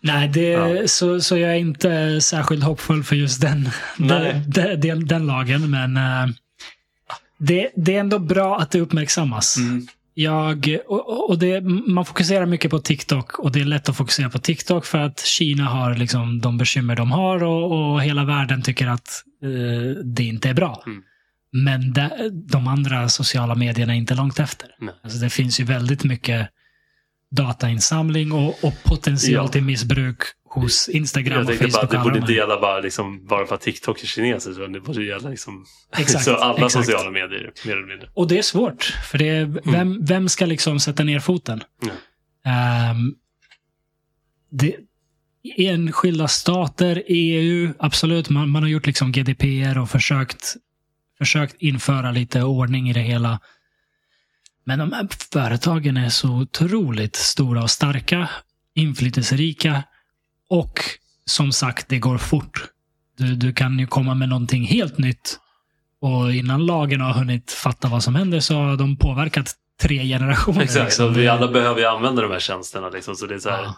Nej, 0.00 0.28
det, 0.28 0.48
Ja. 0.48 0.88
så, 0.88 1.20
så 1.20 1.38
jag 1.38 1.50
är 1.50 1.56
inte 1.56 2.20
särskilt 2.20 2.64
hoppfull 2.64 3.04
för 3.04 3.16
just 3.16 3.40
den, 3.40 3.68
den, 3.96 4.50
den, 4.80 5.06
den, 5.06 5.26
lagen. 5.26 5.70
Men 5.70 5.96
eh, 5.96 6.34
det, 7.38 7.70
det 7.76 7.96
är 7.96 8.00
ändå 8.00 8.18
bra 8.18 8.58
att 8.58 8.70
det 8.70 8.80
uppmärksammas. 8.80 9.56
Mm. 9.56 9.86
Jag, 10.14 10.78
och, 10.86 11.30
och 11.30 11.38
det, 11.38 11.60
man 11.86 12.04
fokuserar 12.04 12.46
mycket 12.46 12.70
på 12.70 12.78
TikTok 12.78 13.38
och 13.38 13.52
det 13.52 13.60
är 13.60 13.64
lätt 13.64 13.88
att 13.88 13.96
fokusera 13.96 14.30
på 14.30 14.38
TikTok 14.38 14.86
för 14.86 14.98
att 14.98 15.20
Kina 15.20 15.64
har 15.64 15.94
liksom 15.94 16.40
de 16.40 16.58
bekymmer 16.58 16.96
de 16.96 17.12
har 17.12 17.42
och, 17.42 17.92
och 17.92 18.02
hela 18.02 18.24
världen 18.24 18.62
tycker 18.62 18.86
att 18.86 19.24
eh, 19.42 20.04
det 20.04 20.24
inte 20.24 20.48
är 20.48 20.54
bra. 20.54 20.82
Mm. 20.86 21.02
Men 21.52 21.92
de, 21.92 22.10
de 22.32 22.68
andra 22.68 23.08
sociala 23.08 23.54
medierna 23.54 23.92
är 23.92 23.96
inte 23.96 24.14
långt 24.14 24.38
efter. 24.40 24.68
Nej. 24.78 24.94
Alltså 25.04 25.18
det 25.18 25.30
finns 25.30 25.60
ju 25.60 25.64
väldigt 25.64 26.04
mycket 26.04 26.48
datainsamling 27.36 28.32
och, 28.32 28.64
och 28.64 28.74
potential 28.84 29.32
Ja. 29.44 29.48
till 29.48 29.62
missbruk 29.62 30.16
hos 30.48 30.88
Instagram 30.88 31.32
Jag 31.32 31.40
och 31.40 31.46
bara 31.46 31.56
Facebook. 31.56 31.84
att 31.84 31.90
det 31.90 31.98
borde 31.98 32.14
de 32.14 32.20
inte 32.20 32.32
gälla 32.32 32.60
bara, 32.60 32.80
liksom, 32.80 33.26
bara 33.26 33.46
för 33.46 33.54
att 33.54 33.60
TikTok 33.60 34.02
är 34.02 34.06
kineser. 34.06 34.50
utan 34.50 34.72
Det 34.72 34.80
borde 34.80 35.04
gälla 35.04 35.28
liksom, 35.28 35.64
Exakt, 35.96 36.24
så 36.24 36.34
alla 36.36 36.66
exakt. 36.66 36.86
sociala 36.86 37.10
medier 37.10 37.52
mer 37.66 37.72
eller 37.76 37.86
mindre. 37.86 38.08
Och 38.14 38.28
det 38.28 38.38
är 38.38 38.42
svårt. 38.42 38.82
För 39.10 39.18
det 39.18 39.28
är, 39.28 39.70
vem, 39.72 40.04
vem 40.04 40.28
ska 40.28 40.46
liksom 40.46 40.80
sätta 40.80 41.04
ner 41.04 41.20
foten? 41.20 41.62
Mm. 41.82 41.96
Ehm, 42.44 43.14
det, 44.50 44.76
enskilda 45.56 46.28
stater, 46.28 47.02
EU, 47.06 47.72
absolut. 47.78 48.28
Man, 48.30 48.48
man 48.50 48.62
har 48.62 48.70
gjort 48.70 48.86
liksom 48.86 49.12
GDPR 49.12 49.78
och 49.78 49.90
försökt, 49.90 50.54
försökt 51.20 51.56
införa 51.62 52.10
lite 52.10 52.42
ordning 52.42 52.90
i 52.90 52.92
det 52.92 53.00
hela. 53.00 53.40
Men 54.64 54.78
de 54.78 54.92
här 54.92 55.08
företagen 55.32 55.96
är 55.96 56.08
så 56.08 56.28
otroligt 56.28 57.16
stora 57.16 57.62
och 57.62 57.70
starka, 57.70 58.28
inflytelserika 58.74 59.82
och 60.48 60.80
som 61.24 61.52
sagt, 61.52 61.88
det 61.88 61.98
går 61.98 62.18
fort. 62.18 62.64
Du, 63.16 63.34
du 63.36 63.52
kan 63.52 63.78
ju 63.78 63.86
komma 63.86 64.14
med 64.14 64.28
någonting 64.28 64.64
helt 64.66 64.98
nytt 64.98 65.38
och 66.00 66.34
innan 66.34 66.66
lagen 66.66 67.00
har 67.00 67.12
hunnit 67.12 67.50
fatta 67.52 67.88
vad 67.88 68.02
som 68.02 68.14
händer 68.14 68.40
så 68.40 68.54
har 68.54 68.76
de 68.76 68.96
påverkat 68.96 69.54
tre 69.80 70.04
generationer. 70.08 70.62
Exakt, 70.62 70.84
liksom. 70.84 71.06
och 71.06 71.16
vi 71.16 71.22
Det- 71.22 71.28
alla 71.32 71.48
behöver 71.52 71.80
ju 71.80 71.86
använda 71.86 72.22
de 72.22 72.30
här 72.30 72.38
tjänsterna. 72.40 72.88
Liksom, 72.88 73.16
så 73.16 73.26
det 73.26 73.34
är, 73.34 73.38
så 73.38 73.50
här, 73.50 73.62
Ja. 73.62 73.74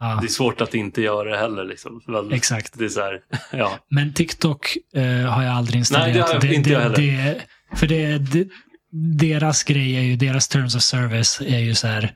Ja, 0.00 0.18
det 0.20 0.26
är 0.26 0.28
svårt 0.28 0.60
att 0.60 0.74
inte 0.74 1.02
göra 1.02 1.30
det 1.30 1.36
heller. 1.36 1.64
Liksom. 1.64 2.00
Men 2.06 2.32
exakt. 2.32 2.78
Det 2.78 2.84
är 2.84 2.88
så 2.88 3.00
här, 3.00 3.20
ja. 3.52 3.78
Men 3.90 4.14
TikTok 4.14 4.76
eh, 4.94 5.02
har 5.30 5.42
jag 5.42 5.52
aldrig 5.54 5.78
installerat. 5.78 6.12
Nej, 6.14 6.14
det 6.14 6.22
har 6.22 6.44
jag- 6.44 6.54
inte 6.54 6.70
jag 6.70 6.80
heller. 6.80 6.96
Det, 6.96 7.40
för 7.76 7.86
det, 7.86 8.18
det, 8.18 8.48
deras 9.18 9.62
grej 9.64 9.96
är 9.96 10.00
ju, 10.00 10.16
deras 10.16 10.48
terms 10.48 10.74
of 10.76 10.82
service 10.82 11.40
är 11.46 11.58
ju 11.58 11.74
så 11.74 11.86
här. 11.86 12.12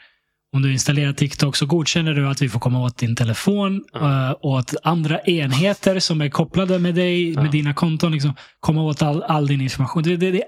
Om 0.57 0.63
du 0.63 0.73
installerar 0.73 1.13
TikTok 1.13 1.57
så 1.57 1.67
godkänner 1.67 2.15
du 2.15 2.29
att 2.29 2.43
vi 2.43 2.49
får 2.49 2.61
komma 2.61 2.83
åt 2.85 2.99
din 2.99 3.17
telefon 3.17 3.85
eh, 3.95 4.31
och 4.31 4.59
att 4.59 4.75
andra 4.83 5.21
enheter 5.21 5.99
som 5.99 6.21
är 6.21 6.29
kopplade 6.29 6.79
med 6.79 6.95
dig, 6.95 7.33
Ja. 7.33 7.43
med 7.43 7.51
dina 7.51 7.75
konton, 7.75 8.13
liksom, 8.13 8.35
komma 8.61 8.83
åt 8.83 9.03
all, 9.03 9.23
all 9.23 9.47
din 9.47 9.61
information. 9.61 10.03
Det, 10.03 10.17
det, 10.17 10.31
det, 10.31 10.31
det 10.31 10.43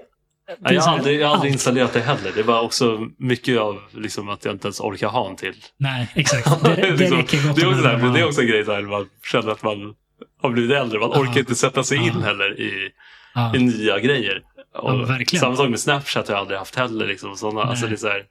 Nej, 0.59 0.75
jag 0.75 0.81
har 0.81 0.93
aldrig, 0.97 1.19
jag 1.21 1.27
har 1.27 1.33
aldrig 1.35 1.53
installerat 1.53 1.93
det 1.93 1.99
heller. 2.01 2.31
Det 2.35 2.43
var 2.43 2.61
också 2.61 3.07
mycket 3.17 3.59
av 3.59 3.79
liksom, 3.91 4.29
att 4.29 4.45
jag 4.45 4.53
inte 4.53 4.67
ens 4.67 4.79
orkar 4.79 5.07
ha 5.07 5.29
en 5.29 5.35
till. 5.35 5.53
Nej, 5.77 6.11
exakt. 6.15 6.63
Det, 6.63 6.75
det 6.75 6.91
Liksom, 6.91 7.23
det, 7.55 7.61
är 7.61 7.69
också, 7.69 8.07
det 8.13 8.19
är 8.19 8.25
också 8.25 8.41
en 8.41 8.47
grej 8.47 8.65
här, 8.67 8.81
man 8.81 9.09
känner 9.31 9.51
att 9.51 9.63
man 9.63 9.93
har 10.41 10.49
blivit 10.49 10.77
äldre. 10.77 10.99
Man 10.99 11.09
orkar 11.09 11.39
inte 11.39 11.55
sätta 11.55 11.83
sig 11.83 11.97
in 11.97 12.23
heller 12.23 12.59
i, 12.59 12.91
i 13.55 13.59
nya 13.59 13.99
grejer. 13.99 14.41
Och 14.75 14.93
Ja. 15.31 15.39
Samma 15.39 15.55
sak 15.55 15.69
med 15.69 15.79
Snapchat 15.79 16.27
har 16.27 16.35
jag 16.35 16.41
aldrig 16.41 16.59
haft 16.59 16.75
heller. 16.75 17.07
Liksom, 17.07 17.35
såna, 17.37 17.61
alltså, 17.63 17.87
det 17.87 17.93
är 17.93 17.97
så 17.97 18.07
här, 18.07 18.23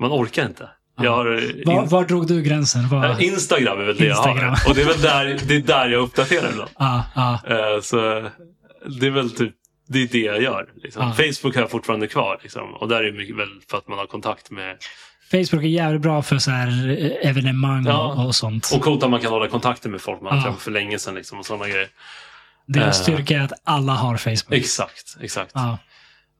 man 0.00 0.12
orkar 0.12 0.46
inte. 0.46 0.68
Jag 1.00 1.10
har, 1.16 1.24
Var, 1.66 1.82
in, 1.82 1.88
var 1.88 2.04
drog 2.04 2.26
du 2.26 2.42
gränsen? 2.42 2.88
Var, 2.88 3.22
Instagram 3.22 3.80
är 3.80 3.84
väl 3.84 3.96
det 3.96 4.04
jag 4.06 4.16
Instagram. 4.16 4.48
har. 4.54 4.68
Och 4.70 4.74
det 4.74 4.82
är 4.82 4.86
väl 4.86 5.00
där, 5.00 5.38
det 5.48 5.56
är 5.56 5.60
där 5.60 5.88
jag 5.88 6.02
uppdaterar 6.02 6.50
ibland. 6.50 6.70
ja, 7.14 7.40
Eh, 7.48 7.80
Så 7.82 7.96
det 9.00 9.06
är 9.06 9.10
väl 9.10 9.30
typ 9.30 9.54
det, 9.88 10.02
är 10.02 10.06
det 10.06 10.18
jag 10.18 10.42
gör. 10.42 10.68
Liksom. 10.82 11.02
Ja. 11.02 11.12
Facebook 11.12 11.54
har 11.54 11.62
jag 11.62 11.70
fortfarande 11.70 12.06
kvar. 12.06 12.38
Liksom. 12.42 12.74
Och 12.74 12.88
där 12.88 12.96
är 12.96 13.04
det 13.12 13.18
mycket 13.18 13.36
väl 13.36 13.48
för 13.70 13.78
att 13.78 13.88
man 13.88 13.98
har 13.98 14.06
kontakt 14.06 14.50
med... 14.50 14.76
Facebook 15.30 15.62
är 15.64 15.68
jävligt 15.68 16.02
bra 16.02 16.22
för 16.22 16.38
så 16.38 16.50
här 16.50 16.88
eh, 16.90 17.28
evenemang 17.30 17.84
Ja. 17.86 18.12
och, 18.12 18.26
och 18.26 18.34
sånt. 18.34 18.70
Och 18.74 18.82
coolt 18.82 19.02
att 19.02 19.10
man 19.10 19.20
kan 19.20 19.30
hålla 19.32 19.48
kontakter 19.48 19.88
med 19.88 20.00
folk 20.00 20.20
man 20.20 20.32
har 20.32 20.38
Ja. 20.38 20.44
träffat 20.44 20.62
för 20.62 20.70
länge 20.70 20.98
sedan. 20.98 21.14
Liksom, 21.14 21.38
och 21.38 21.46
sådana 21.46 21.68
grejer. 21.68 21.88
Deras 22.66 22.98
eh. 22.98 23.02
styrka 23.02 23.36
är 23.36 23.40
att 23.44 23.52
alla 23.64 23.92
har 23.92 24.16
Facebook. 24.16 24.52
Exakt, 24.52 25.16
exakt. 25.20 25.50
Ja. 25.54 25.78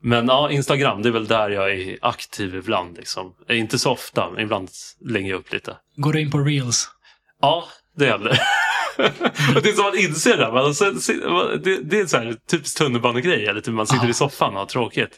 Men 0.01 0.27
ja, 0.27 0.51
Instagram, 0.51 1.01
det 1.01 1.09
är 1.09 1.13
väl 1.13 1.27
där 1.27 1.49
jag 1.49 1.71
är 1.73 1.97
aktiv 2.01 2.55
ibland. 2.55 2.97
Liksom. 2.97 3.33
Eh, 3.49 3.59
Inte 3.59 3.79
så 3.79 3.91
ofta, 3.91 4.29
men 4.31 4.43
ibland 4.43 4.69
lägger 5.05 5.29
jag 5.29 5.37
upp 5.39 5.53
lite. 5.53 5.75
Går 5.95 6.13
du 6.13 6.21
in 6.21 6.31
på 6.31 6.37
reels? 6.37 6.89
Ja, 7.41 7.65
det 7.97 8.05
händer. 8.05 8.39
och 9.55 9.61
det 9.63 9.69
är 9.69 9.73
som 9.73 9.83
man 9.83 9.97
inser 9.97 10.37
det. 10.37 10.51
Man, 10.51 11.61
det, 11.63 11.77
det 11.83 11.99
är 11.99 12.05
så 12.05 12.17
här 12.17 12.35
typiskt 12.51 12.77
tunnelbanegrej. 12.77 13.45
Eller 13.45 13.61
typ 13.61 13.73
man 13.73 13.87
sitter 13.87 14.03
Ja. 14.05 14.09
i 14.09 14.13
soffan 14.13 14.53
och 14.53 14.59
har 14.59 14.65
tråkigt. 14.65 15.11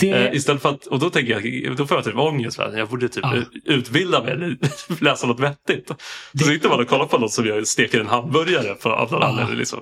Det, 0.00 0.10
Eh, 0.10 0.34
istället 0.36 0.62
för 0.62 0.68
att, 0.68 0.86
och 0.86 0.98
då 0.98 1.10
tänker 1.10 1.32
jag, 1.66 1.76
då 1.76 1.86
får 1.86 1.96
jag 1.96 2.04
typ 2.04 2.16
ångest. 2.16 2.58
va? 2.58 2.70
Jag 2.78 2.88
borde 2.88 3.08
typ 3.08 3.24
Ja. 3.24 3.34
utbilda 3.64 4.22
mig 4.22 4.32
eller 4.32 4.56
läsa 5.04 5.26
något 5.26 5.40
vettigt. 5.40 5.88
Så 5.88 5.94
Det- 6.32 6.44
sitter 6.44 6.68
man 6.68 6.80
och 6.80 6.88
kollar 6.88 7.06
på 7.06 7.18
något 7.18 7.32
som 7.32 7.46
jag 7.46 7.66
steker 7.66 8.00
en 8.00 8.06
hamburgare 8.06 8.76
för, 8.80 8.90
av 8.90 9.12
någon 9.12 9.20
Ja. 9.20 9.28
anledning. 9.28 9.56
Liksom. 9.58 9.80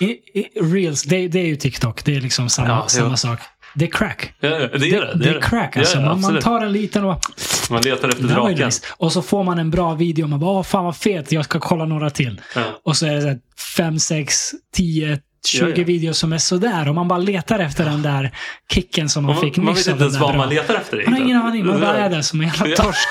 I, 0.00 0.04
i, 0.10 0.48
reels, 0.60 1.02
det, 1.02 1.28
det 1.28 1.38
är 1.40 1.46
ju 1.46 1.56
TikTok. 1.56 2.04
Det 2.04 2.16
är 2.16 2.20
liksom 2.20 2.48
samma, 2.48 2.68
Ja, 2.68 2.88
samma 2.88 3.16
sak. 3.16 3.38
Det 3.74 3.84
är 3.84 3.90
crack. 3.90 4.34
ja, 4.40 4.48
det 4.48 4.56
är 4.56 5.00
det. 5.00 5.14
Det 5.14 5.28
är 5.30 5.40
crack 5.40 5.76
alltså. 5.76 5.98
Ja, 5.98 6.04
man, 6.04 6.20
man 6.20 6.40
tar 6.40 6.60
en 6.60 6.72
liten 6.72 7.04
och 7.04 7.20
man 7.70 7.82
letar 7.82 8.08
efter 8.08 8.22
det 8.22 8.34
draken. 8.34 8.66
nice. 8.66 8.82
Och 8.96 9.12
så 9.12 9.22
får 9.22 9.44
man 9.44 9.58
en 9.58 9.70
bra 9.70 9.94
video 9.94 10.26
man 10.26 10.40
bara, 10.40 10.50
åh 10.50 10.62
fan 10.62 10.84
vad 10.84 10.96
fet, 10.96 11.32
jag 11.32 11.44
ska 11.44 11.60
kolla 11.60 11.84
några 11.84 12.10
till. 12.10 12.40
Ja. 12.54 12.62
Och 12.84 12.96
så 12.96 13.06
är 13.06 13.14
det 13.14 13.20
så 13.20 13.28
här 13.28 13.38
fem, 13.76 13.98
sex, 13.98 14.50
tio, 14.74 15.18
20 15.46 15.64
Ja, 15.70 15.74
ja. 15.76 15.84
videos 15.84 16.18
som 16.18 16.32
är 16.32 16.38
sådär. 16.38 16.88
Och 16.88 16.94
man 16.94 17.08
bara 17.08 17.18
letar 17.18 17.58
efter 17.58 17.84
den 17.84 18.02
där 18.02 18.30
kicken 18.72 19.08
som 19.08 19.24
man 19.24 19.34
Och 19.36 19.40
fick 19.42 19.56
man, 19.56 19.64
man 19.64 19.74
nyss 19.74 19.86
vet 19.86 19.92
inte 19.92 20.04
ens 20.04 20.18
vad 20.18 20.36
man 20.36 20.48
letar 20.48 20.74
efter. 20.74 21.04
Man 21.04 21.12
har 21.14 21.20
ingen 21.20 21.36
aning. 21.42 21.66
Man 21.66 21.80
bara 21.80 21.96
är 21.96 22.10
där- 22.10 22.22
som 22.22 22.40
en 22.40 22.46
jävla 22.46 22.76
torsk. 22.76 23.08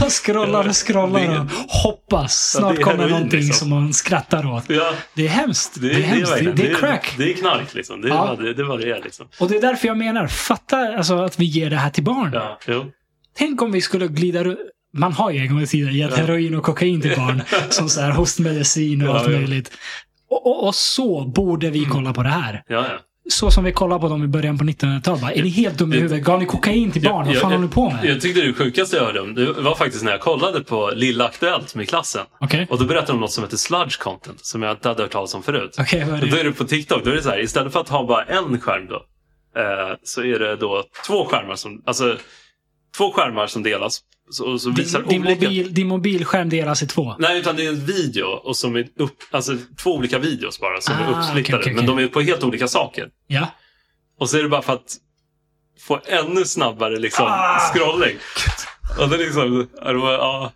Och 0.04 0.12
scrollar 0.12 0.68
och 0.68 0.76
scrollar 0.86 1.40
och 1.40 1.46
hoppas. 1.68 2.50
Snart 2.56 2.78
är 2.78 2.82
kommer 2.82 3.08
någonting 3.08 3.40
liksom. 3.40 3.54
som 3.54 3.68
man 3.70 3.92
skrattar 3.94 4.46
åt. 4.46 4.68
Det 5.14 5.24
är 5.24 5.28
hemskt. 5.28 5.80
det, 5.80 5.88
Det 5.88 5.94
är, 5.94 6.00
hemskt. 6.02 6.24
Det, 6.26 6.30
verkligen- 6.34 6.56
det 6.56 6.70
är 6.70 6.74
crack. 6.74 7.14
Det 7.18 7.30
är 7.30 7.34
knark 7.34 7.74
liksom. 7.74 8.00
Det 8.00 8.08
är, 8.08 8.12
Ja. 8.12 8.36
det, 8.40 8.54
det 8.54 8.62
är 8.62 8.66
vad 8.66 8.80
det 8.80 8.90
är 8.90 9.00
liksom. 9.04 9.26
Och 9.40 9.48
det 9.48 9.56
är 9.56 9.60
därför 9.60 9.88
jag 9.88 9.96
menar, 9.98 10.26
fatta 10.26 10.76
alltså, 10.96 11.18
att 11.18 11.40
vi 11.40 11.44
ger 11.44 11.70
det 11.70 11.76
här 11.76 11.90
till 11.90 12.04
barn. 12.04 12.38
Tänk 13.38 13.62
om 13.62 13.72
vi 13.72 13.80
skulle 13.80 14.08
glida 14.08 14.44
runt. 14.44 14.58
Man 14.96 15.12
har 15.12 15.30
ju 15.30 15.38
en 15.38 15.48
gång 15.52 15.62
i 15.62 15.66
tiden 15.66 15.94
gett 15.94 16.16
heroin 16.16 16.54
och 16.54 16.62
kokain 16.64 17.00
till 17.00 17.16
barn. 17.16 17.42
som 17.70 17.88
så 17.88 18.00
här 18.00 18.10
hostmedicin 18.10 19.02
och 19.02 19.08
Ja, 19.08 19.18
allt 19.18 19.28
möjligt. 19.28 19.70
Och, 20.30 20.46
och, 20.46 20.66
och 20.66 20.74
så 20.74 21.24
borde 21.24 21.70
vi 21.70 21.84
kolla 21.84 22.12
på 22.12 22.22
det 22.22 22.28
här. 22.28 22.62
Ja, 22.68 22.76
ja. 22.76 22.98
så 23.30 23.50
som 23.50 23.64
vi 23.64 23.72
kollade 23.72 24.00
på 24.00 24.08
dem 24.08 24.24
i 24.24 24.26
början 24.26 24.58
på 24.58 24.64
1900-talet. 24.64 25.20
bara, 25.20 25.32
Är 25.32 25.42
ni 25.42 25.48
helt 25.48 25.78
dumma 25.78 25.94
i 25.94 25.98
huvudet? 25.98 26.24
Gav 26.24 26.38
ni 26.38 26.46
kokain 26.46 26.90
till 26.90 27.02
barn? 27.02 27.26
Vad 27.26 27.36
fan 27.36 27.52
håller 27.52 27.64
ni 27.64 27.72
på 27.72 27.90
med? 27.90 28.04
Jag 28.04 28.20
tyckte 28.20 28.40
det 28.40 28.52
sjukaste 28.52 28.96
jag 28.96 29.04
hörde 29.04 29.20
om, 29.20 29.34
det 29.34 29.52
var 29.52 29.74
faktiskt 29.74 30.04
när 30.04 30.10
jag 30.10 30.20
kollade 30.20 30.60
på 30.60 30.90
Lilla 30.94 31.24
Aktuellt 31.24 31.74
med 31.74 31.88
klassen. 31.88 32.24
Okej, 32.40 32.66
Och 32.70 32.78
då 32.78 32.84
berättade 32.84 33.12
de 33.12 33.20
något 33.20 33.32
som 33.32 33.44
heter 33.44 33.56
sludge 33.56 33.98
content, 33.98 34.44
som 34.44 34.62
jag 34.62 34.72
inte 34.72 34.88
hade 34.88 35.02
hört 35.02 35.12
talas 35.12 35.34
om 35.34 35.42
förut. 35.42 35.74
Vad 35.78 35.92
är 35.92 36.22
Och 36.22 36.28
då 36.28 36.36
är 36.36 36.44
det 36.44 36.52
på 36.52 36.64
TikTok, 36.64 37.04
då 37.04 37.10
är 37.10 37.14
det 37.14 37.22
så 37.22 37.30
här, 37.30 37.40
istället 37.40 37.72
för 37.72 37.80
att 37.80 37.88
ha 37.88 38.06
bara 38.06 38.24
en 38.24 38.60
skärm 38.60 38.86
då, 38.86 38.96
eh, 39.60 39.96
så 40.02 40.22
är 40.22 40.38
det 40.38 40.56
då 40.56 40.84
två 41.06 41.24
skärmar 41.24 41.54
som, 41.54 41.82
alltså 41.86 42.16
två 42.96 43.12
skärmar 43.12 43.46
som 43.46 43.62
delas. 43.62 44.00
Så, 44.30 44.58
så 44.58 44.70
visar 44.70 45.00
Din, 45.02 45.08
din, 45.08 45.22
olika... 45.26 45.44
mobil, 45.44 45.74
din 45.74 45.86
mobilskärm 45.88 46.48
delas 46.48 46.82
i 46.82 46.86
två. 46.86 47.14
Nej, 47.18 47.38
utan 47.40 47.56
det 47.56 47.64
är 47.66 47.68
en 47.68 47.86
video 47.86 48.24
och 48.26 48.56
som 48.56 48.76
är 48.76 48.88
upp, 48.96 49.16
alltså 49.30 49.56
två 49.82 49.94
olika 49.94 50.18
videos 50.18 50.60
bara 50.60 50.80
som 50.80 50.94
Ah, 50.94 50.98
är 50.98 51.18
uppsplittade. 51.18 51.40
okej, 51.40 51.54
okej, 51.58 51.74
Men 51.74 51.84
okej. 51.84 51.96
de 52.04 52.04
är 52.04 52.08
på 52.12 52.20
helt 52.20 52.44
olika 52.44 52.68
saker. 52.68 53.08
Ja. 53.26 53.46
Och 54.20 54.30
så 54.30 54.38
är 54.38 54.42
det 54.42 54.48
bara 54.48 54.62
för 54.62 54.72
att 54.72 54.96
få 55.80 56.00
ännu 56.06 56.44
snabbare 56.44 56.98
liksom, 56.98 57.26
Ah! 57.26 57.58
scrolling. 57.74 58.16
Och 59.00 59.08
det 59.08 59.14
är 59.16 59.18
liksom, 59.18 59.68
det 59.84 59.92
var, 59.94 60.12
ja, 60.12 60.52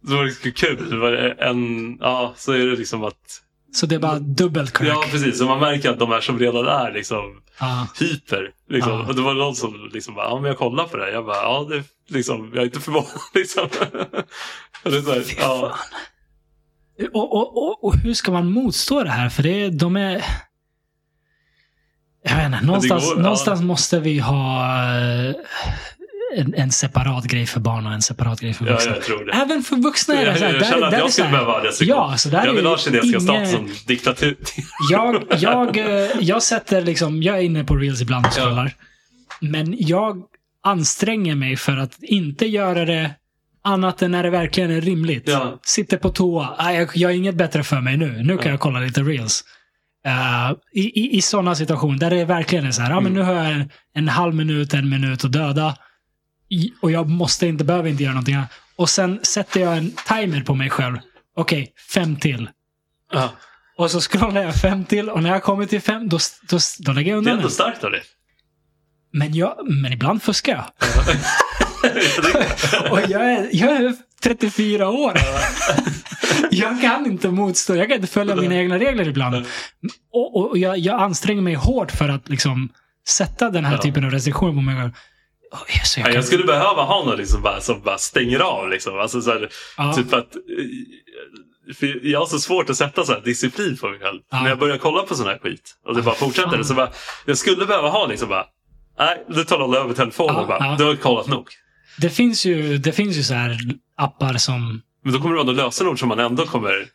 det 0.00 0.14
var 0.14 0.24
liksom 0.24 0.52
kul. 0.52 0.90
Det 0.90 0.96
var 0.96 1.12
en, 1.38 1.96
ja, 2.00 2.34
så 2.36 2.52
är 2.52 2.58
det 2.58 2.76
liksom 2.76 3.04
att, 3.04 3.40
Så 3.74 3.86
det 3.86 3.94
är 3.94 3.98
bara 3.98 4.18
dubbelt 4.18 4.72
crack. 4.72 4.88
ja 4.88 5.04
precis, 5.10 5.38
så 5.38 5.44
man 5.44 5.60
märker 5.60 5.90
att 5.90 5.98
de 5.98 6.10
här 6.10 6.20
som 6.20 6.38
redan 6.38 6.66
är 6.66 6.92
liksom 6.92 7.40
Ja. 7.60 7.86
hyper. 8.00 8.50
Liksom. 8.68 8.92
Ja. 8.92 9.06
Och 9.06 9.14
det 9.14 9.22
var 9.22 9.34
någon 9.34 9.56
som 9.56 9.90
liksom 9.92 10.14
bara, 10.14 10.26
ja 10.26 10.40
men 10.40 10.44
jag 10.44 10.58
kollar 10.58 10.84
på 10.84 10.96
det 10.96 11.04
här. 11.04 11.12
Jag 11.12 11.26
bara, 11.26 11.42
ja 11.42 11.66
det, 11.70 11.84
liksom, 12.14 12.50
jag 12.54 12.60
är 12.60 12.64
inte 12.64 12.80
förvånad 12.80 13.08
liksom. 13.34 13.68
Och 14.84 14.90
det 14.90 14.96
är 14.96 15.02
så 15.02 15.12
här, 15.12 15.24
ja. 15.38 15.74
Och, 17.12 17.32
och, 17.36 17.56
och, 17.56 17.84
och 17.84 17.96
hur 17.96 18.14
ska 18.14 18.32
man 18.32 18.52
motstå 18.52 19.02
det 19.02 19.10
här? 19.10 19.28
För 19.28 19.42
det, 19.42 19.70
de 19.70 19.96
är... 19.96 20.24
Jag 22.22 22.36
vet 22.36 22.46
inte, 22.46 22.60
någonstans, 22.66 23.06
går, 23.06 23.16
ja. 23.16 23.22
någonstans 23.22 23.60
måste 23.60 24.00
vi 24.00 24.18
ha 24.18 24.66
eh, 24.96 25.34
en, 26.36 26.54
en 26.54 26.70
separat 26.72 27.24
grej 27.24 27.46
för 27.46 27.60
barn 27.60 27.86
och 27.86 27.92
en 27.92 28.02
separat 28.02 28.40
grej 28.40 28.52
för 28.54 28.66
Ja, 28.66 28.72
vuxna. 28.72 28.92
jag 28.94 29.02
tror 29.02 29.24
det. 29.24 29.32
Även 29.32 29.62
för 29.62 29.76
vuxna 29.76 30.14
är 30.14 30.18
det 30.24 30.30
Jag, 30.30 30.38
så 30.38 30.44
här. 30.44 30.52
jag 30.52 30.60
där- 30.62 30.70
känner 30.70 30.86
att 30.86 30.92
jag 30.98 31.10
skulle 31.12 31.28
behöva 31.28 31.64
restriktion. 31.64 31.96
Ja, 31.98 32.16
så 32.16 32.28
där 32.28 32.46
jag 32.46 32.52
vill 32.52 32.64
är 32.64 32.68
ha 32.70 32.78
kinesiska 32.78 33.06
ingen- 33.08 33.46
stat 33.46 33.48
som 33.48 33.70
diktatur. 33.86 34.36
jag, 34.90 35.22
jag, 35.38 35.76
eh, 35.76 36.10
jag 36.20 36.42
sätter 36.42 36.82
liksom, 36.82 37.22
jag 37.22 37.36
är 37.38 37.42
inne 37.42 37.64
på 37.64 37.76
reels 37.76 38.00
ibland 38.02 38.26
och 38.26 38.32
Ja. 38.36 38.40
scrollar. 38.42 38.74
Men 39.40 39.74
jag 39.78 40.22
anstränger 40.62 41.34
mig 41.34 41.56
för 41.56 41.76
att 41.76 42.02
inte 42.02 42.46
göra 42.46 42.84
det 42.84 43.10
annat 43.64 44.02
än 44.02 44.10
när 44.10 44.22
det 44.22 44.30
verkligen 44.30 44.70
är 44.70 44.80
rimligt. 44.80 45.22
Ja. 45.28 45.58
Sitter 45.62 45.96
på 45.96 46.08
toa. 46.10 46.72
Jag, 46.72 46.90
jag 46.94 47.10
är 47.10 47.14
inget 47.16 47.34
bättre 47.34 47.62
för 47.64 47.80
mig 47.80 47.96
nu. 47.96 48.22
Nu 48.22 48.36
kan 48.36 48.46
Ja. 48.46 48.50
jag 48.50 48.60
kolla 48.60 48.78
lite 48.80 49.00
reels. 49.02 49.44
Eh, 50.06 50.52
I 50.72 50.80
i, 51.00 51.16
i 51.16 51.22
sådana 51.22 51.54
situationer 51.54 51.98
där 51.98 52.10
det 52.10 52.24
verkligen 52.24 52.66
är 52.66 52.70
så 52.70 52.82
här, 52.82 52.90
ja, 52.90 53.00
men 53.00 53.12
Mm. 53.12 53.26
nu 53.26 53.32
har 53.34 53.44
jag 53.44 53.52
en, 53.52 53.70
en 53.94 54.08
halv 54.08 54.34
minut, 54.34 54.74
en 54.74 54.88
minut 54.88 55.24
att 55.24 55.32
döda. 55.32 55.76
Och 56.80 56.90
jag 56.90 57.08
måste 57.08 57.46
inte, 57.46 57.64
behöver 57.64 57.90
inte 57.90 58.02
göra 58.02 58.14
någonting. 58.14 58.36
Och 58.76 58.90
sen 58.90 59.20
sätter 59.22 59.60
jag 59.60 59.76
en 59.76 59.90
timer 59.90 60.42
på 60.42 60.54
mig 60.54 60.70
själv. 60.70 60.98
Okej, 61.36 61.72
fem 61.94 62.16
till. 62.16 62.50
Ja. 63.12 63.30
Och 63.76 63.90
så 63.90 64.00
scrollar 64.00 64.42
jag 64.42 64.54
fem 64.54 64.84
till 64.84 65.10
och 65.10 65.22
när 65.22 65.30
jag 65.30 65.42
kommer 65.42 65.66
till 65.66 65.80
fem, 65.80 66.08
då, 66.08 66.18
då, 66.48 66.58
då 66.78 66.92
lägger 66.92 67.10
jag 67.10 67.24
Det 67.24 67.30
är 67.30 67.32
undan 67.32 67.36
ändå 67.36 67.50
starkt 67.50 67.84
av 67.84 67.90
dig. 67.90 68.02
Men, 69.12 69.34
jag, 69.34 69.56
men 69.70 69.92
ibland 69.92 70.22
fuskar 70.22 70.52
jag. 70.52 70.64
Och 72.92 73.00
jag 73.08 73.32
är, 73.32 73.48
jag 73.52 73.76
är 73.76 73.94
34 74.22 74.88
år. 74.88 75.12
jag 76.50 76.80
kan 76.80 77.06
inte 77.06 77.30
motstå, 77.30 77.76
jag 77.76 77.88
kan 77.88 77.96
inte 77.96 78.12
följa 78.12 78.36
mina 78.36 78.54
egna 78.54 78.78
regler 78.78 79.08
ibland. 79.08 79.46
Och, 80.12 80.50
och, 80.50 80.58
jag, 80.58 80.78
jag 80.78 81.00
anstränger 81.00 81.42
mig 81.42 81.54
hårt 81.54 81.92
för 81.92 82.08
att 82.08 82.28
liksom 82.28 82.68
sätta 83.08 83.50
den 83.50 83.64
här 83.64 83.78
typen 83.78 84.04
av 84.04 84.10
restriktioner 84.10 84.52
på 84.52 84.60
mig 84.60 84.76
själv. 84.76 84.90
Yes, 85.68 85.96
jag 85.96 86.02
Ja, 86.02 86.06
kan, 86.06 86.14
jag 86.14 86.24
skulle 86.24 86.44
behöva 86.44 86.82
ha 86.82 87.04
någon 87.04 87.16
liksom 87.16 87.42
bara, 87.42 87.60
som 87.60 87.80
bara 87.80 87.98
stänger 87.98 88.40
av. 88.40 88.68
Liksom. 88.70 88.98
Alltså, 88.98 89.22
så 89.22 89.30
här, 89.30 89.48
ja, 89.76 89.92
Typ 89.94 90.12
att, 90.12 90.36
eh, 90.36 91.74
för 91.74 92.06
jag 92.06 92.18
har 92.18 92.26
så 92.26 92.38
svårt 92.38 92.70
att 92.70 92.76
sätta 92.76 93.04
så 93.04 93.12
här 93.12 93.20
disciplin 93.20 93.76
på 93.76 93.88
mig 93.88 93.98
själv. 93.98 94.20
Ja. 94.30 94.42
När 94.42 94.48
jag 94.48 94.58
börjar 94.58 94.78
kolla 94.78 95.02
på 95.02 95.14
sån 95.14 95.26
här 95.26 95.38
skit 95.38 95.74
och 95.86 95.94
det 95.96 96.02
bara 96.02 96.14
fortsätter. 96.14 96.62
Så 96.62 96.74
bara, 96.74 96.90
jag 97.26 97.38
skulle 97.38 97.66
behöva 97.66 97.88
ha 97.88 98.06
liksom 98.06 98.28
bara, 98.28 98.44
nej, 98.98 99.24
du 99.28 99.44
tar 99.44 99.60
alla 99.60 99.78
över 99.78 99.94
telefonen 99.94 100.36
och 100.36 100.46
bara, 100.46 100.76
du 100.76 100.84
har 100.84 100.96
kollat 100.96 101.26
nog. 101.26 101.48
det, 101.98 102.10
finns 102.10 102.44
ju, 102.46 102.78
det 102.78 102.92
finns 102.92 103.16
ju 103.16 103.22
så 103.22 103.34
här 103.34 103.58
appar 103.98 104.34
som... 104.34 104.82
Men 105.04 105.12
då 105.12 105.18
kommer 105.18 105.34
det 105.34 105.42
vara 105.44 105.46
något 105.52 105.56
lösenord 105.64 105.98
som 105.98 106.08
man 106.08 106.18
ändå 106.18 106.46
kommer... 106.46 106.86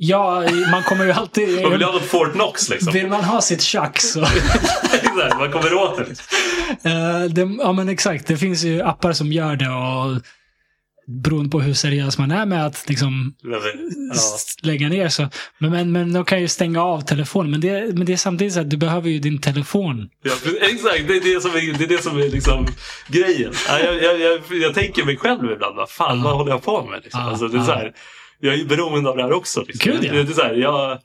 Ja, 0.00 0.44
man 0.70 0.82
kommer 0.82 1.04
ju 1.04 1.12
alltid... 1.12 1.62
Man 1.62 1.70
vill 1.72 1.82
ha 1.82 1.92
något 1.92 2.02
Fort 2.02 2.32
Knox 2.32 2.68
liksom. 2.68 2.92
Vill 2.92 3.08
man 3.08 3.24
ha 3.24 3.40
sitt 3.40 3.62
tjack 3.62 4.00
så... 4.00 4.20
Här, 4.24 5.38
man 5.38 5.52
kommer 5.52 5.74
åt 5.74 5.96
det. 5.98 6.90
Eh, 6.90 7.20
det, 7.30 7.56
ja 7.58 7.72
men 7.72 7.88
exakt, 7.88 8.26
det 8.26 8.36
finns 8.36 8.62
ju 8.64 8.82
appar 8.82 9.12
som 9.12 9.32
gör 9.32 9.56
det 9.56 9.68
och 9.68 10.22
beroende 11.22 11.50
på 11.50 11.60
hur 11.60 11.74
seriös 11.74 12.18
man 12.18 12.30
är 12.30 12.46
med 12.46 12.66
att 12.66 12.88
liksom 12.88 13.34
Ja. 13.42 13.58
lägga 14.62 14.88
ner 14.88 15.08
så. 15.08 15.28
Men, 15.58 15.70
men, 15.70 15.92
men 15.92 16.12
de 16.12 16.24
kan 16.24 16.40
ju 16.40 16.48
stänga 16.48 16.82
av 16.84 17.00
telefonen. 17.00 17.50
Men 17.50 17.60
det, 17.60 17.94
men 17.96 18.06
det 18.06 18.12
är 18.12 18.16
samtidigt 18.16 18.54
så 18.54 18.60
att 18.60 18.70
du 18.70 18.76
behöver 18.76 19.10
ju 19.10 19.18
din 19.18 19.40
telefon. 19.40 20.08
Ja, 20.22 20.32
exakt, 20.60 21.08
det 21.08 21.16
är 21.16 21.34
det 21.34 21.40
som 21.42 21.50
är, 21.50 21.78
det 21.78 21.84
är, 21.84 21.88
det 21.88 22.02
som 22.02 22.18
är 22.18 22.28
liksom 22.28 22.66
grejen. 23.08 23.52
Ja, 23.68 23.78
Jag, 23.78 24.02
jag, 24.02 24.20
jag, 24.20 24.40
jag 24.50 24.74
tänker 24.74 25.04
mig 25.04 25.16
själv 25.16 25.50
ibland, 25.52 25.76
vad 25.76 25.90
fan, 25.90 26.18
Ja. 26.18 26.24
vad 26.24 26.36
håller 26.36 26.52
jag 26.52 26.62
på 26.62 26.84
med? 26.84 27.00
Liksom? 27.04 27.20
Ja, 27.20 27.28
Alltså, 27.30 27.48
det 27.48 27.58
är 27.58 27.62
så 27.64 27.72
här, 27.72 27.92
jag 28.40 28.54
är 28.54 28.64
beroende 28.64 29.10
av 29.10 29.16
det 29.16 29.22
här 29.22 29.32
också. 29.32 29.64
Liksom. 29.66 29.92
Gud, 29.92 30.04
ja. 30.04 30.12
det, 30.12 30.22
det 30.22 30.32
är 30.32 30.34
så 30.34 30.42
här, 30.42 30.54
jag, 30.54 30.98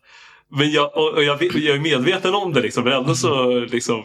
men 0.57 0.71
jag, 0.71 0.97
och, 0.97 1.23
jag, 1.23 1.43
jag 1.43 1.75
är 1.75 1.79
medveten 1.79 2.34
om 2.36 2.53
det, 2.53 2.61
liksom, 2.61 2.84
men 2.84 2.93
ändå 2.93 3.15
så 3.15 3.59
liksom, 3.59 4.03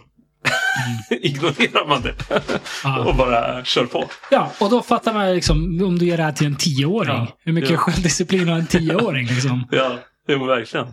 ignorerar 1.11 1.89
man 1.89 2.03
det 2.03 2.15
Mm. 2.31 2.43
Ja. 2.85 3.05
och 3.05 3.15
bara 3.17 3.65
kör 3.65 3.87
på. 3.87 4.09
Ja, 4.31 4.53
och 4.61 4.71
då 4.71 4.83
fattar 4.83 5.13
man 5.15 5.35
liksom 5.35 5.83
om 5.85 5.99
du 5.99 6.07
gör 6.07 6.17
det 6.17 6.23
här 6.23 6.33
till 6.33 6.47
en 6.47 6.57
tioåring. 6.57 7.11
Ja, 7.15 7.27
Hur 7.45 7.53
mycket 7.53 7.71
ja. 7.71 7.77
självdisciplin 7.77 8.49
har 8.49 8.59
en 8.59 8.67
tioåring 8.67 9.27
liksom? 9.27 9.67
Ja, 9.71 9.99
det 10.27 10.33
är 10.33 10.47
verkligen. 10.47 10.87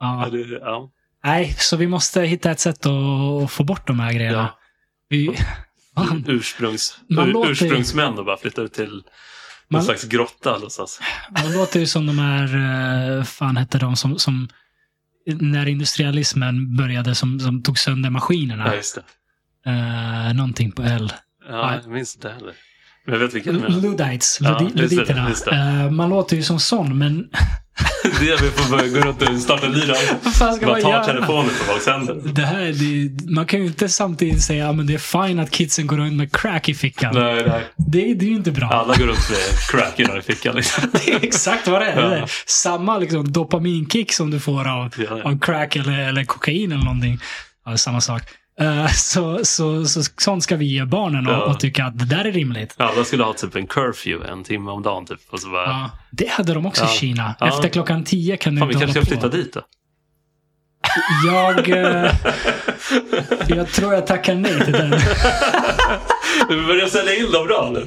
Ja. 0.00 0.28
Det, 0.32 0.38
ja. 0.60 0.90
Nej, 1.24 1.54
så 1.58 1.76
vi 1.76 1.86
måste 1.86 2.20
hitta 2.20 2.50
ett 2.50 2.60
sätt 2.60 2.86
att 2.86 3.50
få 3.52 3.64
bort 3.64 3.86
de 3.86 4.00
här 4.00 4.12
grejerna. 4.12 4.54
Vi, 5.08 5.36
Fan. 5.94 6.24
Ursprungs, 6.28 6.98
Man 7.10 7.28
ur, 7.28 7.32
låter- 7.32 7.50
ursprungsmän 7.50 8.18
och 8.18 8.24
bara 8.24 8.36
flyttar 8.36 8.62
ut 8.62 8.72
till 8.74 9.02
någon 9.72 9.78
Man- 9.78 9.84
slags 9.84 10.04
grotta 10.04 10.58
låtsas. 10.58 11.00
Man 11.42 11.52
låter 11.52 11.80
ju 11.80 11.86
som 11.86 12.06
de 12.06 12.18
här, 12.18 13.18
eh, 13.18 13.24
fan 13.24 13.56
hette 13.56 13.78
de 13.78 13.96
som, 13.96 14.18
som 14.18 14.48
när 15.26 15.68
industrialismen 15.68 16.76
började 16.76 17.14
som, 17.14 17.40
som 17.40 17.62
tog 17.62 17.78
sönder 17.78 18.10
maskinerna. 18.10 18.66
Ja, 18.66 18.74
just 18.74 18.94
det. 18.94 19.02
Eh, 19.70 20.34
någonting 20.34 20.72
på 20.72 20.82
L. 20.82 21.12
Ja, 21.48 21.74
jag 21.74 21.92
minns 21.92 22.14
inte 22.16 22.28
heller. 22.30 22.54
Jag 23.06 23.18
vet 23.18 23.34
vilken 23.34 23.54
du 23.54 23.60
menar. 23.60 23.80
Luddites, 23.80 24.38
Ja, 24.40 24.50
Ludi- 24.58 24.62
just 24.64 24.76
det, 24.76 24.82
Luditerna. 24.96 25.28
just 25.28 25.44
det. 25.44 25.50
Eh, 25.56 25.90
man 25.90 26.10
låter 26.10 26.36
ju 26.36 26.42
som 26.42 26.60
sån, 26.60 26.98
men 26.98 27.28
Det 28.02 28.28
är 28.30 28.42
vi 28.42 28.50
får 28.50 28.70
börja 28.76 28.88
gå 28.88 29.00
runt 29.00 29.22
och 29.22 29.38
starta 29.38 29.66
en 29.66 29.72
ny 29.72 29.80
vad 30.22 30.34
fan 30.34 30.54
ska 30.54 30.66
Bara 30.66 30.80
man 30.82 30.90
göra? 30.90 31.04
telefonen 31.04 31.44
på 31.48 31.64
folks 31.64 31.86
händer. 31.86 32.20
Det 32.24 32.42
här, 32.42 32.64
det, 32.72 33.30
man 33.30 33.46
kan 33.46 33.60
ju 33.60 33.66
inte 33.66 33.88
samtidigt 33.88 34.42
säga 34.42 34.68
att 34.68 34.86
det 34.86 34.94
är 34.94 35.26
fine 35.26 35.38
att 35.38 35.50
kidsen 35.50 35.86
går 35.86 35.96
runt 35.96 36.12
med 36.12 36.32
crack 36.36 36.68
i 36.68 36.74
fickan. 36.74 37.14
Nej, 37.14 37.44
nej. 37.48 37.64
Det, 37.76 38.14
det 38.14 38.24
är 38.24 38.28
ju 38.28 38.34
inte 38.36 38.50
bra. 38.52 38.66
Alla 38.68 38.94
går 38.96 39.06
runt 39.06 39.30
med 39.30 39.38
crack 39.70 40.00
i 40.00 40.22
fickan. 40.32 40.56
Liksom. 40.56 40.88
Det 40.92 41.12
är 41.12 41.24
exakt 41.24 41.68
vad 41.68 41.80
det 41.82 41.86
är. 41.86 42.00
Ja. 42.02 42.08
Det 42.08 42.16
är 42.16 42.30
Samma 42.46 42.98
liksom, 42.98 43.32
dopaminkick 43.32 44.12
som 44.12 44.30
du 44.30 44.40
får 44.40 44.68
av, 44.68 44.94
Ja, 44.98 45.04
ja. 45.08 45.22
av 45.30 45.38
crack 45.40 45.76
eller, 45.76 46.08
eller 46.08 46.24
kokain 46.24 46.72
eller 46.72 46.84
någonting. 46.84 47.18
Ja, 47.64 47.76
samma 47.76 48.00
sak. 48.00 48.22
Eh, 48.62 48.86
så, 48.92 49.40
så, 49.44 49.84
så 49.84 50.02
sånt 50.18 50.42
ska 50.44 50.56
vi 50.56 50.64
ge 50.64 50.84
barnen 50.84 51.26
och, 51.26 51.32
Ja. 51.32 51.38
och 51.42 51.60
tycka 51.60 51.84
att 51.84 51.98
det 51.98 52.04
där 52.04 52.24
är 52.24 52.32
rimligt. 52.32 52.74
Alla 52.76 53.04
skulle 53.04 53.24
ha 53.24 53.32
typ 53.32 53.56
en 53.56 53.66
curfew 53.66 54.32
en 54.32 54.44
timme 54.44 54.70
om 54.70 54.82
dagen. 54.82 55.06
Typ. 55.06 55.18
Och 55.30 55.40
så 55.40 55.48
bara, 55.48 55.64
Ja, 55.66 55.90
det 56.10 56.30
hade 56.30 56.54
de 56.54 56.66
också 56.66 56.84
Ja. 56.84 56.90
i 56.94 56.96
Kina. 56.98 57.34
Ja. 57.40 57.48
Efter 57.48 57.68
klockan 57.68 58.04
tio 58.04 58.36
kan 58.36 58.54
du 58.54 58.58
Fan, 58.58 58.68
vi 58.68 58.74
inte 58.74 58.84
kanske 58.86 59.00
hålla 59.00 59.06
ska 59.06 59.28
flytta 59.28 59.36
dit 59.36 59.52
då. 59.54 59.60
Jag, 61.26 61.68
eh, 61.68 62.12
jag 63.46 63.68
tror 63.72 63.94
jag 63.94 64.06
tackar 64.06 64.34
nej 64.34 64.64
till 64.64 64.72
den. 64.72 64.90
Vi 66.48 66.66
börjar 66.66 66.86
sälja 66.86 67.14
in 67.16 67.32
dem 67.32 67.46
bra 67.46 67.70
nu. 67.74 67.86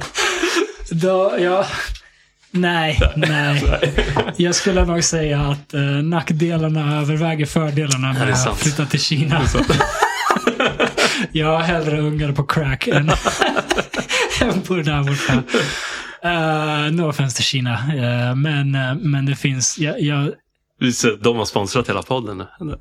Då, 0.90 1.34
ja, 1.38 1.66
nej, 2.50 2.98
nej. 3.16 3.62
Jag 4.36 4.54
skulle 4.54 4.84
nog 4.84 5.04
säga 5.04 5.40
att 5.40 5.74
eh, 5.74 5.80
nackdelarna 5.82 7.00
överväger 7.00 7.46
fördelarna 7.46 8.12
med 8.12 8.32
att 8.32 8.58
flytta 8.58 8.86
till 8.86 9.00
Kina. 9.00 9.42
Jag 11.32 11.46
har 11.46 11.62
hellre 11.62 12.00
ungar 12.00 12.32
på 12.32 12.44
crack 12.44 12.86
än, 12.86 13.10
än 14.40 14.62
på 14.62 14.74
det 14.74 14.82
där 14.82 15.02
borta. 15.02 15.42
Uh, 16.24 16.92
no 16.92 17.08
offense 17.08 17.36
till 17.36 17.44
Kina. 17.44 17.72
Eh, 17.72 18.34
men, 18.34 18.74
eh, 18.74 18.94
men 18.94 19.26
det 19.26 19.36
finns, 19.36 19.78
jag, 19.78 20.00
jag, 20.00 20.30
De 21.20 21.36
har 21.36 21.44
sponsrat 21.44 21.88
hela 21.88 22.02
podden 22.02 22.36
nu. 22.60 22.76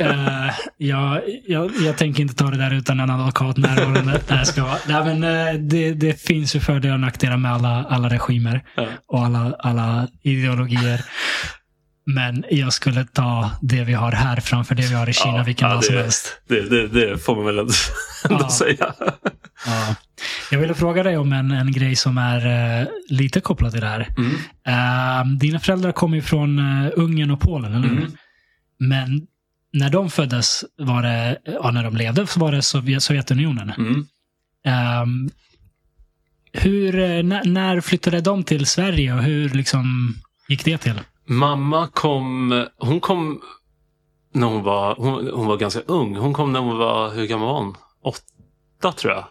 eh, 0.00 0.50
jag, 0.76 1.20
jag, 1.46 1.70
jag 1.84 1.96
tänker 1.98 2.22
inte 2.22 2.34
ta 2.34 2.44
det 2.50 2.56
där 2.56 2.74
utan 2.74 3.00
en 3.00 3.10
advokat 3.10 3.56
närvarande. 3.56 4.20
Nej, 4.28 4.46
ska 4.46 4.62
vara. 4.64 4.78
Nej, 4.88 5.14
men, 5.14 5.48
eh, 5.48 5.54
det, 5.60 5.92
det 5.94 6.22
finns 6.22 6.56
ju 6.56 6.60
fördelar 6.60 6.94
och 6.94 7.00
nackdelar 7.00 7.36
med 7.36 7.52
alla, 7.52 7.84
alla 7.90 8.08
regimer. 8.08 8.64
Ja. 8.74 8.86
och 9.08 9.24
alla, 9.24 9.54
alla 9.58 10.08
ideologier. 10.22 11.04
Men 12.04 12.44
jag 12.50 12.72
skulle 12.72 13.04
ta 13.04 13.50
det 13.62 13.84
vi 13.84 13.92
har 13.92 14.12
här 14.12 14.36
framför 14.40 14.74
det 14.74 14.88
vi 14.88 14.94
har 14.94 15.08
i 15.08 15.12
Kina 15.12 15.36
Ja, 15.36 15.42
vilken 15.42 15.68
ja, 15.68 15.74
dag 15.74 15.84
som 15.84 15.96
helst. 15.96 16.40
Det, 16.48 16.60
det, 16.60 16.88
det 16.88 17.18
får 17.18 17.36
man 17.36 17.44
väl 17.44 17.58
ändå, 17.58 17.72
Ja. 18.28 18.50
säga. 18.50 18.94
Ja. 19.66 19.94
Jag 20.50 20.58
ville 20.58 20.74
fråga 20.74 21.02
dig 21.02 21.16
om 21.16 21.32
en, 21.32 21.50
en 21.50 21.72
grej 21.72 21.96
som 21.96 22.18
är 22.18 22.80
eh, 22.80 22.86
lite 23.08 23.40
kopplad 23.40 23.72
till 23.72 23.80
det 23.80 23.86
här. 23.86 24.08
Mm. 24.18 24.34
Eh, 24.66 25.38
dina 25.38 25.60
föräldrar 25.60 25.92
kommer 25.92 26.16
ju 26.16 26.22
från 26.22 26.58
eh, 26.58 26.90
Ungern 26.96 27.30
och 27.30 27.40
Polen, 27.40 27.74
eller 27.74 27.88
hur? 27.88 27.96
Mm. 27.98 28.12
Men 28.78 29.26
när 29.72 29.90
de 29.90 30.10
föddes, 30.10 30.64
var 30.78 31.02
det, 31.02 31.38
ja, 31.44 31.70
när 31.70 31.84
de 31.84 31.96
levde, 31.96 32.26
så 32.26 32.40
var 32.40 32.52
det 32.52 32.62
Sovjet, 32.62 33.02
Sovjetunionen. 33.02 33.70
Mm. 33.70 34.06
Ehm, 34.64 35.30
hur, 36.52 37.22
när, 37.22 37.44
när 37.44 37.80
flyttade 37.80 38.20
de 38.20 38.44
till 38.44 38.66
Sverige 38.66 39.14
och 39.14 39.22
hur 39.22 39.48
liksom 39.48 40.14
gick 40.48 40.64
det 40.64 40.78
till? 40.78 41.00
Mamma 41.38 41.88
kom, 41.88 42.64
hon 42.78 43.00
kom 43.00 43.40
när 44.34 44.46
hon 44.46 44.62
var, 44.62 44.94
hon, 44.94 45.30
hon 45.34 45.46
var 45.46 45.56
ganska 45.56 45.80
ung. 45.80 46.16
Hon 46.16 46.32
kom 46.32 46.52
när 46.52 46.60
hon 46.60 46.78
var, 46.78 47.10
hur 47.10 47.26
gammal 47.26 47.46
var 47.48 47.60
hon? 47.60 47.76
Åtta 48.04 48.92
tror 48.92 49.12
jag. 49.12 49.24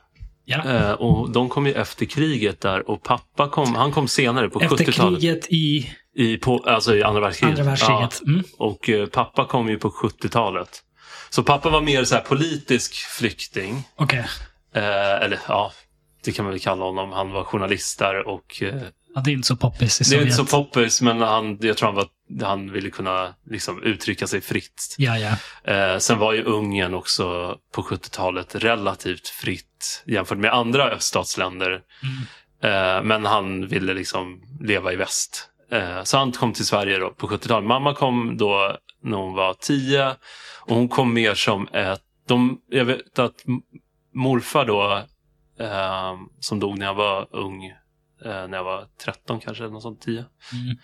Ja. 0.45 0.63
Eh, 0.65 0.91
och 0.91 1.29
de 1.31 1.49
kom 1.49 1.65
ju 1.67 1.73
efter 1.73 2.05
kriget 2.05 2.61
där 2.61 2.89
och 2.89 3.03
pappa 3.03 3.49
kom, 3.49 3.75
han 3.75 3.91
kom 3.91 4.07
senare 4.07 4.49
på 4.49 4.61
Efter 4.61 4.75
70-talet. 4.77 5.19
kriget 5.21 5.47
i 5.49 5.91
I, 6.15 6.37
på, 6.37 6.57
alltså 6.65 6.95
i 6.95 7.03
andra 7.03 7.21
världskriget. 7.21 7.59
andra 7.59 7.71
världskriget. 7.71 8.21
Mm. 8.27 8.43
Ja, 8.59 8.65
och 8.65 8.89
eh, 8.89 9.05
pappa 9.05 9.45
kom 9.45 9.69
ju 9.69 9.77
på 9.77 9.89
70-talet. 9.89 10.79
Så 11.29 11.43
pappa 11.43 11.69
var 11.69 11.81
mer 11.81 12.03
så 12.03 12.15
här 12.15 12.21
politisk 12.21 12.93
flykting. 12.95 13.83
Okej. 13.95 14.25
Eh, 14.75 15.21
eller 15.23 15.39
ja, 15.47 15.71
det 16.23 16.31
kan 16.31 16.45
man 16.45 16.51
väl 16.51 16.61
kalla 16.61 16.85
honom. 16.85 17.11
Han 17.11 17.31
var 17.31 17.43
journalist 17.43 17.99
där 17.99 18.27
och 18.27 18.63
eh, 18.63 18.81
Ja, 19.15 19.21
det 19.21 19.31
är 19.31 19.33
inte 19.33 19.47
så 19.47 19.55
poppis 19.55 20.01
i 20.01 20.03
det 20.03 20.07
är 20.07 20.09
Sovjet. 20.09 20.23
inte 20.23 20.35
så 20.35 20.63
poppis 20.63 21.01
men 21.01 21.21
han, 21.21 21.57
jag 21.61 21.77
tror 21.77 21.87
han, 21.87 21.95
var, 21.95 22.07
han 22.47 22.71
ville 22.71 22.89
kunna 22.89 23.33
liksom, 23.49 23.83
uttrycka 23.83 24.27
sig 24.27 24.41
fritt. 24.41 24.95
Ja, 24.97 25.17
ja. 25.17 25.35
Eh, 25.73 25.97
sen 25.97 26.19
var 26.19 26.33
ju 26.33 26.43
Ungern 26.43 26.93
också 26.93 27.57
på 27.73 27.81
70-talet 27.81 28.55
relativt 28.55 29.27
fritt 29.27 30.03
jämfört 30.05 30.37
med 30.37 30.53
andra 30.53 30.89
öststatsländer. 30.89 31.69
Mm. 32.03 32.17
Eh, 32.63 33.03
men 33.03 33.25
han 33.25 33.67
ville 33.67 33.93
liksom 33.93 34.41
leva 34.59 34.93
i 34.93 34.95
väst. 34.95 35.49
Eh, 35.71 36.03
så 36.03 36.17
han 36.17 36.31
kom 36.31 36.53
till 36.53 36.65
Sverige 36.65 36.97
då 36.97 37.09
på 37.09 37.27
70-talet. 37.27 37.67
Mamma 37.67 37.93
kom 37.93 38.37
då 38.37 38.77
när 39.03 39.17
hon 39.17 39.33
var 39.33 39.53
10 39.53 40.15
och 40.59 40.75
hon 40.75 40.89
kom 40.89 41.13
mer 41.13 41.35
som 41.35 41.67
ett... 41.67 42.01
De, 42.27 42.61
jag 42.69 42.85
vet 42.85 43.19
att 43.19 43.43
morfar 44.13 44.65
då, 44.65 45.03
eh, 45.59 46.13
som 46.39 46.59
dog 46.59 46.77
när 46.77 46.85
jag 46.85 46.93
var 46.93 47.27
ung, 47.31 47.73
när 48.25 48.53
jag 48.57 48.63
var 48.63 48.85
13 49.03 49.39
kanske, 49.39 49.63
eller 49.63 49.73
något 49.73 49.81
sånt, 49.83 50.01
10. 50.01 50.25
Mm. 50.53 50.77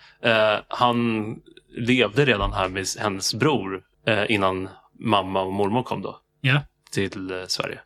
Eh, 0.54 0.60
han 0.68 1.36
levde 1.76 2.24
redan 2.24 2.52
här 2.52 2.68
med 2.68 2.86
hennes 2.98 3.34
bror 3.34 3.82
eh, 4.06 4.24
innan 4.28 4.68
mamma 5.00 5.40
och 5.42 5.52
mormor 5.52 5.82
kom 5.82 6.02
då 6.02 6.20
Ja. 6.40 6.60
till 6.90 7.30
eh, 7.30 7.46
Sverige. 7.46 7.80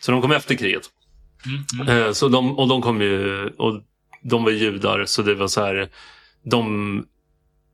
Så 0.00 0.12
de 0.12 0.22
kom 0.22 0.32
efter 0.32 0.54
kriget. 0.54 0.82
Mm. 1.46 1.88
Mm. 1.90 2.02
Eh, 2.06 2.12
så 2.12 2.28
de, 2.28 2.58
och 2.58 2.68
de 2.68 2.82
kom 2.82 3.00
ju, 3.02 3.48
och 3.48 3.82
de 4.22 4.44
var 4.44 4.50
judar 4.50 5.04
så 5.04 5.22
det 5.22 5.34
var 5.34 5.48
så 5.48 5.60
här, 5.64 5.88
de 6.42 7.06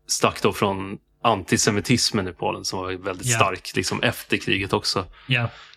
stack 0.07 0.43
då 0.43 0.53
från 0.53 0.99
antisemitismen 1.23 2.29
i 2.29 2.33
Polen 2.33 2.65
som 2.65 2.79
var 2.79 2.93
väldigt 2.93 3.27
Ja. 3.27 3.37
stark 3.37 3.73
liksom, 3.77 4.03
efter 4.03 4.37
kriget 4.37 4.73
också. 4.73 5.05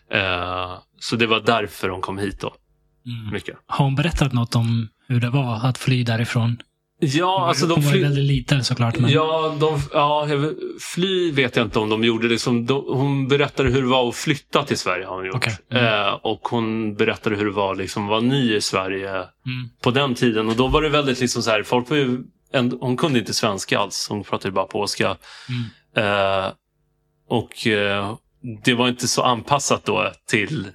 Eh, 0.09 0.77
så 0.99 1.15
det 1.15 1.27
var 1.27 1.39
därför 1.39 1.89
de 1.89 2.01
kom 2.01 2.17
hit 2.17 2.39
då, 2.41 2.53
Mm. 3.05 3.33
mycket. 3.33 3.57
Har 3.65 3.85
hon 3.85 3.95
berättat 3.95 4.33
något 4.33 4.55
om 4.55 4.87
hur 5.11 5.19
det 5.19 5.29
var 5.29 5.59
att 5.65 5.77
fly 5.77 6.03
därifrån? 6.03 6.57
Ja, 7.03 7.47
alltså 7.47 7.65
de 7.67 7.73
hon 7.73 7.83
var 7.83 7.91
fly- 7.91 8.01
väldigt 8.03 8.23
liten 8.23 8.63
såklart. 8.63 8.99
Men... 8.99 9.11
Ja, 9.11 9.55
de, 9.59 9.79
ja, 9.93 10.27
fly 10.93 11.31
vet 11.31 11.55
jag 11.55 11.65
inte 11.65 11.79
om 11.79 11.89
de 11.89 12.03
gjorde. 12.03 12.27
Liksom, 12.27 12.65
de, 12.65 12.85
hon 12.87 13.27
berättade 13.27 13.69
hur 13.69 13.81
det 13.81 13.87
var 13.87 14.09
att 14.09 14.15
flytta 14.15 14.63
till 14.63 14.77
Sverige. 14.77 15.05
har 15.05 15.15
hon 15.15 15.25
gjort. 15.25 15.35
Okej. 15.35 15.57
Mm. 15.71 15.85
Eh, 16.07 16.13
och 16.13 16.47
hon 16.49 16.95
berättade 16.95 17.35
hur 17.35 17.45
det 17.45 17.51
var 17.51 17.75
liksom, 17.75 18.07
vara 18.07 18.19
ny 18.19 18.55
i 18.55 18.61
Sverige 18.61 19.09
Mm. 19.09 19.69
på 19.83 19.91
den 19.91 20.15
tiden. 20.15 20.49
Och 20.49 20.55
då 20.55 20.67
var 20.67 20.81
det 20.81 20.89
väldigt 20.89 21.19
liksom 21.19 21.43
så 21.43 21.51
här, 21.51 21.63
folk 21.63 21.89
var 21.89 21.97
ju, 21.97 22.19
hon 22.79 22.97
kunde 22.97 23.19
inte 23.19 23.33
svenska 23.33 23.79
alls. 23.79 24.07
Hon 24.09 24.23
pratade 24.23 24.51
bara 24.51 24.65
polska. 24.65 25.17
Mm. 25.95 26.41
Eh, 26.45 26.51
och 27.29 27.67
eh, 27.67 28.15
det 28.63 28.73
var 28.73 28.87
inte 28.87 29.07
så 29.07 29.21
anpassat 29.21 29.85
då 29.85 30.11
till 30.29 30.67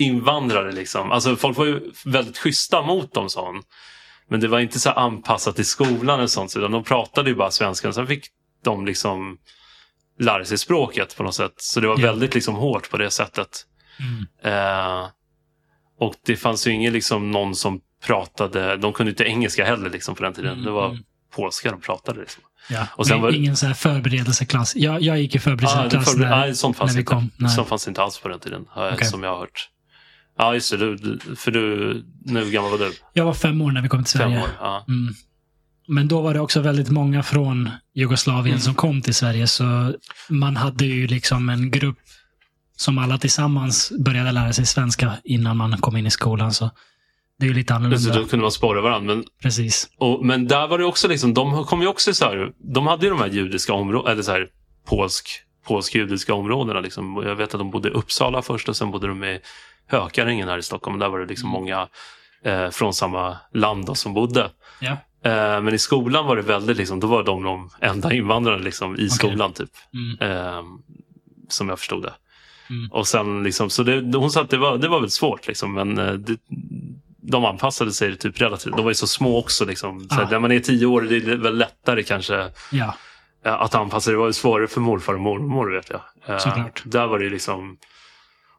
invandrare. 0.00 0.72
Liksom. 0.72 1.12
Alltså, 1.12 1.36
folk 1.36 1.56
var 1.58 1.64
ju 1.66 1.80
väldigt 2.04 2.38
schyssta 2.38 2.82
mot 2.82 3.14
dem, 3.14 3.30
sa 3.30 3.46
hon. 3.46 3.62
Men 4.28 4.40
det 4.40 4.48
var 4.48 4.60
inte 4.60 4.80
så 4.80 4.90
anpassat 4.90 5.56
till 5.56 5.66
skolan 5.66 6.20
och 6.20 6.30
sånt. 6.30 6.56
Utan 6.56 6.70
de 6.72 6.84
pratade 6.84 7.30
ju 7.30 7.36
bara 7.36 7.50
svenska. 7.50 7.92
Sen 7.92 8.06
fick 8.06 8.26
de 8.64 8.86
liksom 8.86 9.38
lära 10.20 10.44
sig 10.44 10.58
språket 10.58 11.16
på 11.16 11.22
något 11.22 11.34
sätt. 11.34 11.54
Så 11.56 11.80
det 11.80 11.86
var 11.88 11.96
väldigt 11.96 12.34
liksom 12.34 12.54
hårt 12.54 12.90
på 12.90 12.96
det 12.98 13.10
sättet. 13.10 13.48
Mm. 14.00 14.54
Eh, 14.54 15.06
och 16.00 16.14
det 16.26 16.36
fanns 16.36 16.66
ju 16.66 16.70
ingen 16.72 16.92
liksom 16.92 17.30
någon 17.30 17.54
som 17.54 17.80
pratade, 18.06 18.76
de 18.76 18.92
kunde 18.92 19.10
inte 19.10 19.24
engelska 19.24 19.64
heller 19.64 19.90
liksom 19.90 20.14
på 20.14 20.22
den 20.22 20.32
tiden. 20.32 20.52
Mm, 20.52 20.64
Det 20.64 20.70
var 20.70 20.88
mm. 20.90 21.02
polska 21.34 21.70
de 21.70 21.80
pratade. 21.80 22.20
Liksom. 22.20 22.42
Ja. 22.70 22.86
Och 22.96 23.06
sen 23.06 23.20
var- 23.20 23.32
Ingen 23.34 23.56
så 23.56 23.66
här 23.66 23.74
förberedelseklass. 23.74 24.76
Jag, 24.76 25.02
jag 25.02 25.20
gick 25.20 25.34
i 25.34 25.38
Ah, 25.38 25.40
förberedelseklass 25.40 26.12
för, 26.12 26.18
när, 26.18 26.30
nej, 26.30 26.54
sånt 26.54 26.76
fanns 26.76 26.90
när 26.90 26.94
vi 26.96 27.00
inte. 27.00 27.10
kom. 27.12 27.30
Nej. 27.36 27.50
Sånt 27.50 27.68
fanns 27.68 27.88
inte 27.88 28.02
alls 28.02 28.18
på 28.18 28.28
den 28.28 28.40
tiden, 28.40 28.66
Okej. 28.76 29.06
som 29.06 29.22
jag 29.22 29.30
har 29.30 29.38
hört. 29.38 29.68
Ja, 30.38 30.54
just 30.54 30.70
det. 30.70 30.96
Du, 30.96 31.18
för 31.36 31.50
du, 31.50 31.94
nu 32.24 32.44
hur 32.44 32.50
gammal 32.50 32.70
var 32.70 32.78
du? 32.78 32.92
Jag 33.12 33.24
var 33.24 33.34
fem 33.34 33.62
år 33.62 33.70
när 33.72 33.82
vi 33.82 33.88
kom 33.88 34.04
till 34.04 34.18
Fem 34.18 34.30
Sverige. 34.30 34.42
år? 34.44 34.48
Ja. 34.60 34.84
Mm. 34.88 35.14
Men 35.88 36.08
då 36.08 36.20
var 36.20 36.34
det 36.34 36.40
också 36.40 36.60
väldigt 36.60 36.90
många 36.90 37.22
från 37.22 37.70
Jugoslavien 37.94 38.46
Mm. 38.54 38.60
som 38.60 38.74
kom 38.74 39.02
till 39.02 39.14
Sverige. 39.14 39.46
Så 39.46 39.94
man 40.28 40.56
hade 40.56 40.84
ju 40.84 41.06
liksom 41.06 41.48
en 41.48 41.70
grupp 41.70 41.98
som 42.76 42.98
alla 42.98 43.18
tillsammans 43.18 43.92
började 44.04 44.32
lära 44.32 44.52
sig 44.52 44.66
svenska 44.66 45.12
innan 45.24 45.56
man 45.56 45.76
kom 45.80 45.96
in 45.96 46.06
i 46.06 46.10
skolan. 46.10 46.52
Så 46.52 46.70
det 47.38 47.44
är 47.46 47.48
ju 47.48 47.54
lite 47.54 47.74
annorlunda. 47.74 48.14
då 48.14 48.24
kunde 48.26 48.42
man 48.42 48.52
spåra 48.52 48.80
varandra. 48.80 49.14
Men, 49.14 49.24
Precis. 49.42 49.88
och, 49.98 50.26
men 50.26 50.46
där 50.46 50.68
var 50.68 50.78
det 50.78 50.84
också 50.84 51.08
liksom, 51.08 51.34
de 51.34 51.64
kom 51.64 51.80
ju 51.82 51.86
också 51.86 52.14
så 52.14 52.24
här, 52.24 52.52
de 52.58 52.86
hade 52.86 53.06
ju 53.06 53.10
de 53.10 53.18
här 53.18 53.28
judiska 53.28 53.72
områdena, 53.72 54.12
eller 54.12 54.22
så 54.22 54.30
här 54.32 54.48
polsk, 54.86 55.28
polsk-judiska 55.66 56.34
områdena. 56.34 56.80
Liksom. 56.80 57.22
Jag 57.26 57.36
vet 57.36 57.54
att 57.54 57.60
de 57.60 57.70
bodde 57.70 57.88
i 57.88 57.92
Uppsala 57.92 58.42
först 58.42 58.68
och 58.68 58.76
sen 58.76 58.90
bodde 58.90 59.06
de 59.06 59.24
i 59.24 59.38
Hökarängen 59.90 60.48
här 60.48 60.58
i 60.58 60.62
Stockholm. 60.62 60.98
Där 60.98 61.08
var 61.08 61.18
det 61.18 61.26
liksom 61.26 61.48
Mm. 61.48 61.60
många 61.60 61.88
eh, 62.44 62.70
från 62.70 62.94
samma 62.94 63.36
land 63.54 63.86
då, 63.86 63.94
som 63.94 64.14
bodde. 64.14 64.50
Ja. 64.80 64.90
Eh, 65.30 65.60
men 65.60 65.74
i 65.74 65.78
skolan 65.78 66.26
var 66.26 66.36
det 66.36 66.42
väldigt, 66.42 66.76
liksom, 66.76 67.00
då 67.00 67.06
var 67.06 67.22
de 67.24 67.42
de 67.42 67.70
enda 67.80 68.12
invandrarna 68.12 68.58
liksom, 68.58 68.96
i 68.96 69.08
skolan. 69.10 69.52
typ. 69.52 69.70
Mm. 69.94 70.32
Eh, 70.56 70.62
som 71.48 71.68
jag 71.68 71.78
förstod 71.78 72.02
det. 72.02 72.12
Mm. 72.70 72.90
Och 72.92 73.08
sen 73.08 73.42
liksom, 73.42 73.70
så 73.70 73.82
det, 73.82 74.18
hon 74.18 74.30
sa 74.30 74.40
att 74.40 74.50
det 74.50 74.56
var, 74.56 74.78
det 74.78 74.88
var 74.88 74.96
väldigt 74.96 75.12
svårt 75.12 75.46
liksom, 75.46 75.74
men 75.74 75.98
eh, 75.98 76.12
det, 76.12 76.36
de 77.22 77.44
anpassade 77.44 77.92
sig 77.92 78.16
typ 78.18 78.40
relativt. 78.40 78.76
De 78.76 78.82
var 78.84 78.90
ju 78.90 78.94
så 78.94 79.06
små 79.06 79.38
också. 79.38 79.64
Liksom. 79.64 80.08
Så 80.08 80.20
Ah. 80.20 80.28
När 80.30 80.38
man 80.38 80.52
är 80.52 80.60
tio 80.60 80.86
år 80.86 81.00
det 81.02 81.16
är 81.16 81.36
väl 81.36 81.58
lättare 81.58 82.02
kanske 82.02 82.50
Ja. 82.72 82.94
eh, 83.44 83.52
att 83.62 83.74
anpassa 83.74 84.00
sig. 84.04 84.12
Det 84.12 84.18
var 84.18 84.26
ju 84.26 84.32
svårare 84.32 84.66
för 84.68 84.80
morfar 84.80 85.14
och 85.14 85.20
mormor 85.20 85.70
vet 85.70 85.90
jag. 85.90 86.00
Eh, 86.26 86.38
Såklart. 86.38 86.82
Där 86.84 87.06
var 87.06 87.18
det 87.18 87.30
liksom 87.30 87.76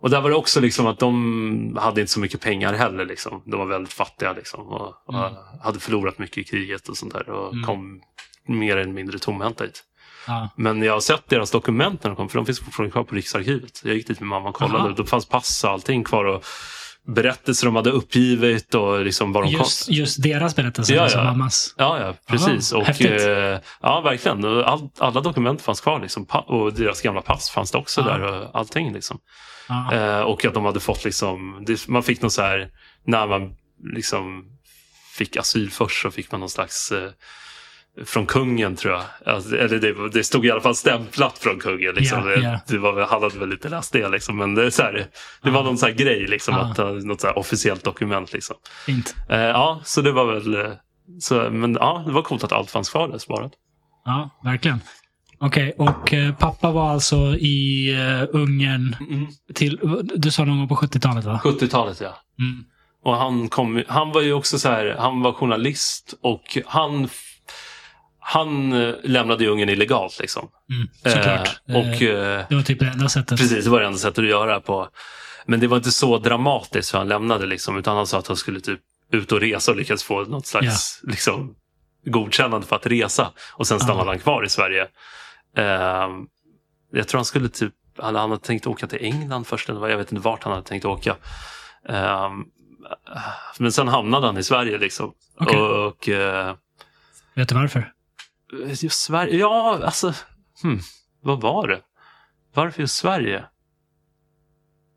och 0.01 0.09
där 0.09 0.21
var 0.21 0.29
det 0.29 0.35
också 0.35 0.59
liksom 0.59 0.87
att 0.87 0.99
de 0.99 1.77
hade 1.81 2.01
inte 2.01 2.13
så 2.13 2.19
mycket 2.19 2.41
pengar 2.41 2.73
heller. 2.73 3.05
Liksom. 3.05 3.41
De 3.45 3.59
var 3.59 3.65
väldigt 3.65 3.93
fattiga 3.93 4.33
liksom, 4.33 4.67
och, 4.67 4.93
och 5.05 5.13
Mm. 5.15 5.33
hade 5.63 5.79
förlorat 5.79 6.19
mycket 6.19 6.37
i 6.37 6.43
kriget 6.43 6.89
och 6.89 6.97
sånt 6.97 7.13
där. 7.13 7.29
Och 7.29 7.53
Mm. 7.53 7.65
kom 7.65 8.01
mer 8.47 8.77
eller 8.77 8.93
mindre 8.93 9.19
tomhänta 9.19 9.63
hit. 9.63 9.83
ja. 10.27 10.49
Men 10.55 10.81
jag 10.83 10.93
har 10.93 10.99
sett 10.99 11.29
deras 11.29 11.51
dokument 11.51 12.03
när 12.03 12.09
de 12.11 12.15
kom, 12.15 12.29
för 12.29 12.37
de 12.37 12.45
finns 12.45 12.59
fortfarande 12.59 12.91
kvar 12.91 13.03
på 13.03 13.15
Riksarkivet. 13.15 13.81
Jag 13.83 13.95
gick 13.95 14.07
dit 14.07 14.19
med 14.19 14.29
mamma 14.29 14.49
och 14.49 14.55
kollade. 14.55 14.79
Aha. 14.83 14.93
Då 14.97 15.05
fanns 15.05 15.25
pass 15.25 15.63
och 15.63 15.69
allting 15.69 16.03
kvar. 16.03 16.25
Och 16.25 16.43
berättelser 17.07 17.65
de 17.67 17.75
hade 17.75 17.89
uppgivit 17.91 18.75
och 18.75 19.05
liksom 19.05 19.31
var 19.33 19.41
de 19.43 19.51
Just, 19.51 19.85
kom. 19.85 19.95
just 19.95 20.23
deras 20.23 20.55
berättelse, 20.55 20.93
Ja, 20.93 21.01
alltså 21.03 21.17
ja. 21.17 21.23
mammas. 21.23 21.75
Ja, 21.77 21.99
ja, 21.99 22.15
precis. 22.27 22.73
Aha, 22.73 22.81
och, 22.81 23.01
eh, 23.01 23.59
ja, 23.81 24.01
verkligen. 24.01 24.45
All, 24.45 24.89
alla 24.97 25.21
dokument 25.21 25.61
fanns 25.61 25.81
kvar. 25.81 25.99
Liksom. 25.99 26.25
Och 26.47 26.73
deras 26.73 27.01
gamla 27.01 27.21
pass 27.21 27.49
fanns 27.49 27.71
det 27.71 27.77
också 27.77 28.01
Ja. 28.01 28.07
där. 28.07 28.21
Och 28.21 28.55
allting 28.59 28.93
liksom. 28.93 29.19
Ja. 29.69 29.93
Eh, 29.93 30.19
och 30.21 30.45
att 30.45 30.53
de 30.53 30.65
hade 30.65 30.79
fått 30.79 31.03
liksom, 31.05 31.63
det, 31.67 31.87
man 31.87 32.03
fick 32.03 32.21
någon 32.21 32.31
så 32.31 32.41
här, 32.41 32.69
när 33.05 33.27
man 33.27 33.53
liksom 33.93 34.45
fick 35.17 35.37
asyl 35.37 35.71
först 35.71 36.01
så 36.01 36.11
fick 36.11 36.31
man 36.31 36.39
någon 36.39 36.49
slags 36.49 36.91
eh, 36.91 37.09
från 38.05 38.25
kungen 38.25 38.75
tror 38.75 38.93
jag. 38.93 39.03
Alltså, 39.25 39.57
eller 39.57 39.79
det, 39.79 40.09
det 40.09 40.23
stod 40.23 40.45
i 40.45 40.51
alla 40.51 40.61
fall 40.61 40.75
stämplat 40.75 41.37
från 41.37 41.59
kungen. 41.59 41.95
Liksom. 41.95 42.25
Det, 42.25 42.35
ja. 42.35 42.59
det 42.67 42.77
var, 42.77 43.01
han 43.05 43.23
hade 43.23 43.39
väl 43.39 43.51
inte 43.51 43.69
läst 43.69 43.93
det 43.93 44.09
liksom. 44.09 44.37
Men 44.37 44.55
det, 44.55 44.71
så 44.71 44.83
här, 44.83 45.07
det 45.43 45.49
var 45.49 45.59
Ja. 45.59 45.65
någon 45.65 45.77
så 45.77 45.85
här 45.85 45.93
grej, 45.93 46.27
liksom, 46.27 46.53
Ja. 46.53 46.61
att, 46.61 46.77
ha 46.77 46.91
något 46.91 47.21
så 47.21 47.31
officiellt 47.31 47.83
dokument. 47.83 48.33
Liksom. 48.33 48.55
Fint. 48.85 49.15
Eh, 49.29 49.39
ja, 49.39 49.81
så 49.83 50.01
det 50.01 50.11
var 50.11 50.33
väl, 50.33 50.55
eh, 50.65 50.71
så, 51.19 51.49
men 51.51 51.73
ja, 51.73 52.03
det 52.05 52.11
var 52.11 52.21
coolt 52.21 52.43
att 52.43 52.51
allt 52.51 52.71
fanns 52.71 52.89
kvar 52.89 53.07
där 53.07 53.17
sparat. 53.17 53.51
Ja, 54.05 54.29
verkligen. 54.43 54.79
Okej, 55.39 55.73
och 55.77 56.13
eh, 56.13 56.35
pappa 56.35 56.71
var 56.71 56.89
alltså 56.89 57.15
i 57.35 57.91
eh, 57.93 58.35
Ungern 58.35 58.95
till, 59.53 59.79
du 60.15 60.31
sa 60.31 60.45
någon 60.45 60.57
gång 60.57 60.67
på 60.67 60.75
70-talet 60.75 61.25
va? 61.25 61.41
70-talet 61.43 62.01
ja. 62.01 62.17
Mm. 62.39 62.63
Och 63.03 63.15
han, 63.15 63.49
kom, 63.49 63.83
han 63.87 64.11
var 64.11 64.21
ju 64.21 64.33
också 64.33 64.59
så 64.59 64.69
här, 64.69 64.95
han 64.99 65.21
var 65.21 65.33
journalist 65.33 66.13
och 66.21 66.57
han, 66.65 67.09
han 68.23 68.73
eh, 68.73 68.93
lämnade 69.03 69.43
ju 69.43 69.49
Ungern 69.49 69.69
illegalt. 69.69 70.19
Liksom. 70.19 70.49
Mm, 70.69 70.87
såklart. 71.15 71.61
Eh, 71.69 71.75
och, 71.75 72.01
eh, 72.01 72.45
det 72.49 72.55
var 72.55 72.61
typ 72.61 72.79
det 72.79 72.85
enda 72.87 73.09
sättet. 73.09 73.39
Precis, 73.39 73.63
det 73.65 73.71
var 73.71 73.79
det 73.79 73.85
enda 73.85 73.99
sättet 73.99 74.19
att 74.19 74.25
göra 74.29 74.59
på. 74.61 74.89
Men 75.45 75.59
det 75.59 75.67
var 75.67 75.77
inte 75.77 75.91
så 75.91 76.17
dramatiskt 76.17 76.91
för 76.91 76.97
han 76.97 77.07
lämnade. 77.07 77.45
Liksom, 77.45 77.77
utan 77.77 77.97
han 77.97 78.07
sa 78.07 78.19
att 78.19 78.27
han 78.27 78.37
skulle 78.37 78.59
typ 78.59 78.79
ut 79.11 79.31
och 79.31 79.39
resa 79.41 79.71
och 79.71 79.77
lyckas 79.77 80.03
få 80.03 80.23
något 80.23 80.45
slags 80.47 80.99
liksom, 81.03 81.55
godkännande 82.05 82.67
för 82.67 82.75
att 82.75 82.85
resa. 82.85 83.31
Och 83.53 83.67
sen 83.67 83.79
stannade 83.79 84.05
Ja. 84.05 84.11
han 84.11 84.19
kvar 84.19 84.43
i 84.45 84.49
Sverige. 84.49 84.87
Eh, 85.57 86.07
jag 86.91 87.07
tror 87.07 87.17
han 87.17 87.25
skulle 87.25 87.49
typ, 87.49 87.73
han, 87.97 88.15
han 88.15 88.29
hade 88.31 88.43
tänkt 88.43 88.67
åka 88.67 88.87
till 88.87 88.99
England 89.01 89.47
först. 89.47 89.69
Eller 89.69 89.79
vad, 89.79 89.91
jag 89.91 89.97
vet 89.97 90.11
inte 90.11 90.23
vart 90.23 90.43
han 90.43 90.53
hade 90.53 90.67
tänkt 90.67 90.85
åka. 90.85 91.15
Eh, 91.89 92.29
men 93.59 93.71
sen 93.71 93.87
hamnade 93.87 94.25
han 94.25 94.37
i 94.37 94.43
Sverige. 94.43 94.77
Liksom. 94.77 95.13
Och, 95.39 95.85
och 95.87 96.09
eh, 96.09 96.55
Vet 97.35 97.49
du 97.49 97.55
varför? 97.55 97.91
Just 98.67 98.99
Sverige? 99.01 99.37
Ja, 99.37 99.79
alltså. 99.83 100.13
Hmm, 100.61 100.79
vad 101.21 101.41
var 101.41 101.67
det? 101.67 101.79
Varför 102.53 102.81
just 102.81 102.95
Sverige? 102.97 103.43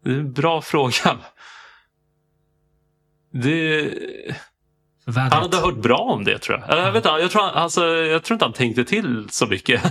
Det 0.04 0.10
är 0.10 0.14
en 0.14 0.32
bra 0.32 0.62
fråga. 0.62 1.18
Det... 3.32 3.90
Vädret. 5.06 5.32
Han 5.32 5.42
hade 5.42 5.56
hört 5.56 5.76
bra 5.82 5.96
om 5.98 6.24
det 6.24 6.38
tror 6.38 6.58
jag. 6.58 6.70
Eller, 6.70 6.82
jag, 6.82 6.92
vet 6.92 7.04
jag, 7.04 7.30
tror, 7.30 7.42
han- 7.42 7.54
alltså, 7.54 7.86
jag 7.86 8.22
tror 8.22 8.34
inte 8.34 8.44
han 8.44 8.52
tänkte 8.52 8.84
till 8.84 9.26
så 9.30 9.46
mycket. 9.46 9.82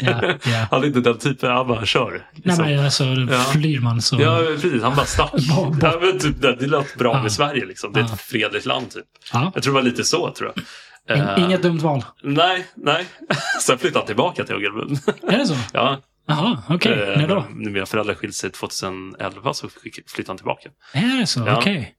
Ja, 0.00 0.22
ja. 0.44 0.66
Han 0.70 0.82
är 0.82 0.86
inte 0.86 1.00
den 1.00 1.18
typen, 1.18 1.50
han 1.52 1.66
bara 1.68 1.86
kör. 1.86 2.10
Nej, 2.10 2.42
liksom. 2.44 2.64
men 2.66 2.84
alltså, 2.84 3.04
Ja. 3.04 3.44
flyr 3.52 3.80
man 3.80 4.02
så... 4.02 4.20
Ja, 4.20 4.38
precis. 4.38 4.82
Han 4.82 4.96
bara 4.96 5.06
stack. 5.06 5.32
Ja, 5.80 5.98
men 6.00 6.18
typ, 6.18 6.40
det, 6.42 6.66
lät 6.66 6.96
bra 6.98 7.12
Ja. 7.12 7.22
med 7.22 7.32
Sverige. 7.32 7.64
Liksom. 7.66 7.92
Det 7.92 8.00
är 8.00 8.04
Ja. 8.04 8.14
ett 8.14 8.20
fredligt 8.20 8.66
land. 8.66 8.90
Typ. 8.90 9.04
Ja. 9.32 9.52
Jag 9.54 9.62
tror 9.62 9.74
det 9.74 9.80
var 9.80 9.88
lite 9.90 10.04
så. 10.04 10.30
tror 10.32 10.52
jag. 10.56 10.64
In, 11.10 11.16
Eh, 11.20 11.44
Inget 11.44 11.62
dumt 11.62 11.78
val. 11.78 12.04
Nej, 12.22 12.66
nej. 12.76 13.04
Sen 13.60 13.78
flyttade 13.78 13.98
han 13.98 14.06
tillbaka 14.06 14.44
till 14.44 14.54
Ungern. 14.54 14.98
Är 15.28 15.38
det 15.38 15.46
så? 15.46 15.54
ja, 15.72 16.00
Jaha, 16.28 16.62
okej. 16.68 16.92
Eh, 16.92 17.18
När 17.18 17.28
då? 17.28 17.44
När 17.50 17.70
mina 17.70 17.86
föräldrar 17.86 18.14
skilde 18.14 18.34
sig 18.34 18.50
2011 18.50 19.54
så 19.54 19.68
flyttade 20.06 20.24
han 20.26 20.36
tillbaka. 20.36 20.68
Är 20.92 21.20
det 21.20 21.26
så? 21.26 21.40
Ja. 21.46 21.56
Okej. 21.58 21.94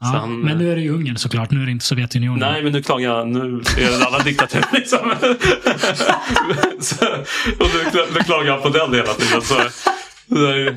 Ja, 0.00 0.06
Så 0.06 0.12
han- 0.18 0.40
men 0.40 0.58
nu 0.58 0.72
är 0.72 0.76
det 0.76 0.82
ju 0.82 0.90
Ungern 0.94 1.16
såklart. 1.16 1.50
Nu 1.50 1.62
är 1.62 1.66
det 1.66 1.72
inte 1.72 1.84
Sovjetunionen. 1.84 2.38
Nej, 2.52 2.62
men 2.62 2.72
nu 2.72 2.82
klagar 2.82 3.08
jag. 3.16 3.28
Nu 3.28 3.40
är 3.40 3.88
det 3.90 3.94
en 3.96 4.02
annan 4.02 4.24
diktatur. 4.24 4.64
Liksom. 4.72 5.14
så, 6.80 7.06
och 7.58 7.66
nu, 7.74 7.90
nu 8.14 8.20
klagar 8.20 8.52
han 8.52 8.62
på 8.62 8.68
den 8.68 8.94
hela 8.94 9.14
tiden. 9.14 9.42
Så, 9.42 9.54
är, 10.36 10.76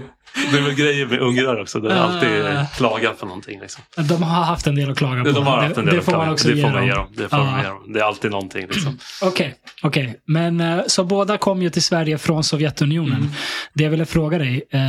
det 0.52 0.58
är 0.58 0.62
väl 0.62 0.74
grejer 0.76 1.06
med 1.06 1.20
ungrar 1.20 1.62
också. 1.62 1.80
Det 1.80 1.94
är 1.94 1.98
alltid 1.98 2.30
Ah. 2.46 2.66
klaga 2.78 3.10
på 3.10 3.26
någonting. 3.26 3.60
Liksom. 3.60 3.84
De 4.10 4.24
har 4.24 4.44
haft 4.44 4.68
en 4.68 4.76
del 4.76 4.92
att 4.92 4.98
klaga 4.98 5.24
på. 5.24 5.32
De 5.32 5.46
har 5.48 5.62
haft 5.62 5.78
en 5.78 5.86
del 5.86 5.94
det 5.94 6.00
att 6.00 6.06
får 6.06 6.12
man 6.18 6.30
också 6.30 6.48
det 6.48 6.62
får 6.62 6.70
man 6.70 6.86
ge 6.86 6.94
dem. 6.94 7.08
Det, 7.18 7.30
får 7.30 7.38
man 7.38 7.62
ge 7.62 7.68
dem. 7.68 7.94
det 7.94 8.00
är 8.00 8.04
alltid 8.04 8.32
någonting. 8.32 8.68
Liksom. 8.68 8.98
Okej, 9.22 9.56
okej. 9.84 10.16
Men 10.26 10.62
eh, 10.62 10.80
så 10.88 11.04
båda 11.04 11.38
kom 11.38 11.62
ju 11.62 11.70
till 11.70 11.84
Sverige 11.84 12.18
från 12.18 12.44
Sovjetunionen. 12.44 13.18
Mm. 13.18 13.30
Det 13.74 13.84
jag 13.84 13.92
ville 13.92 14.06
fråga 14.06 14.38
dig 14.38 14.64
eh, 14.72 14.80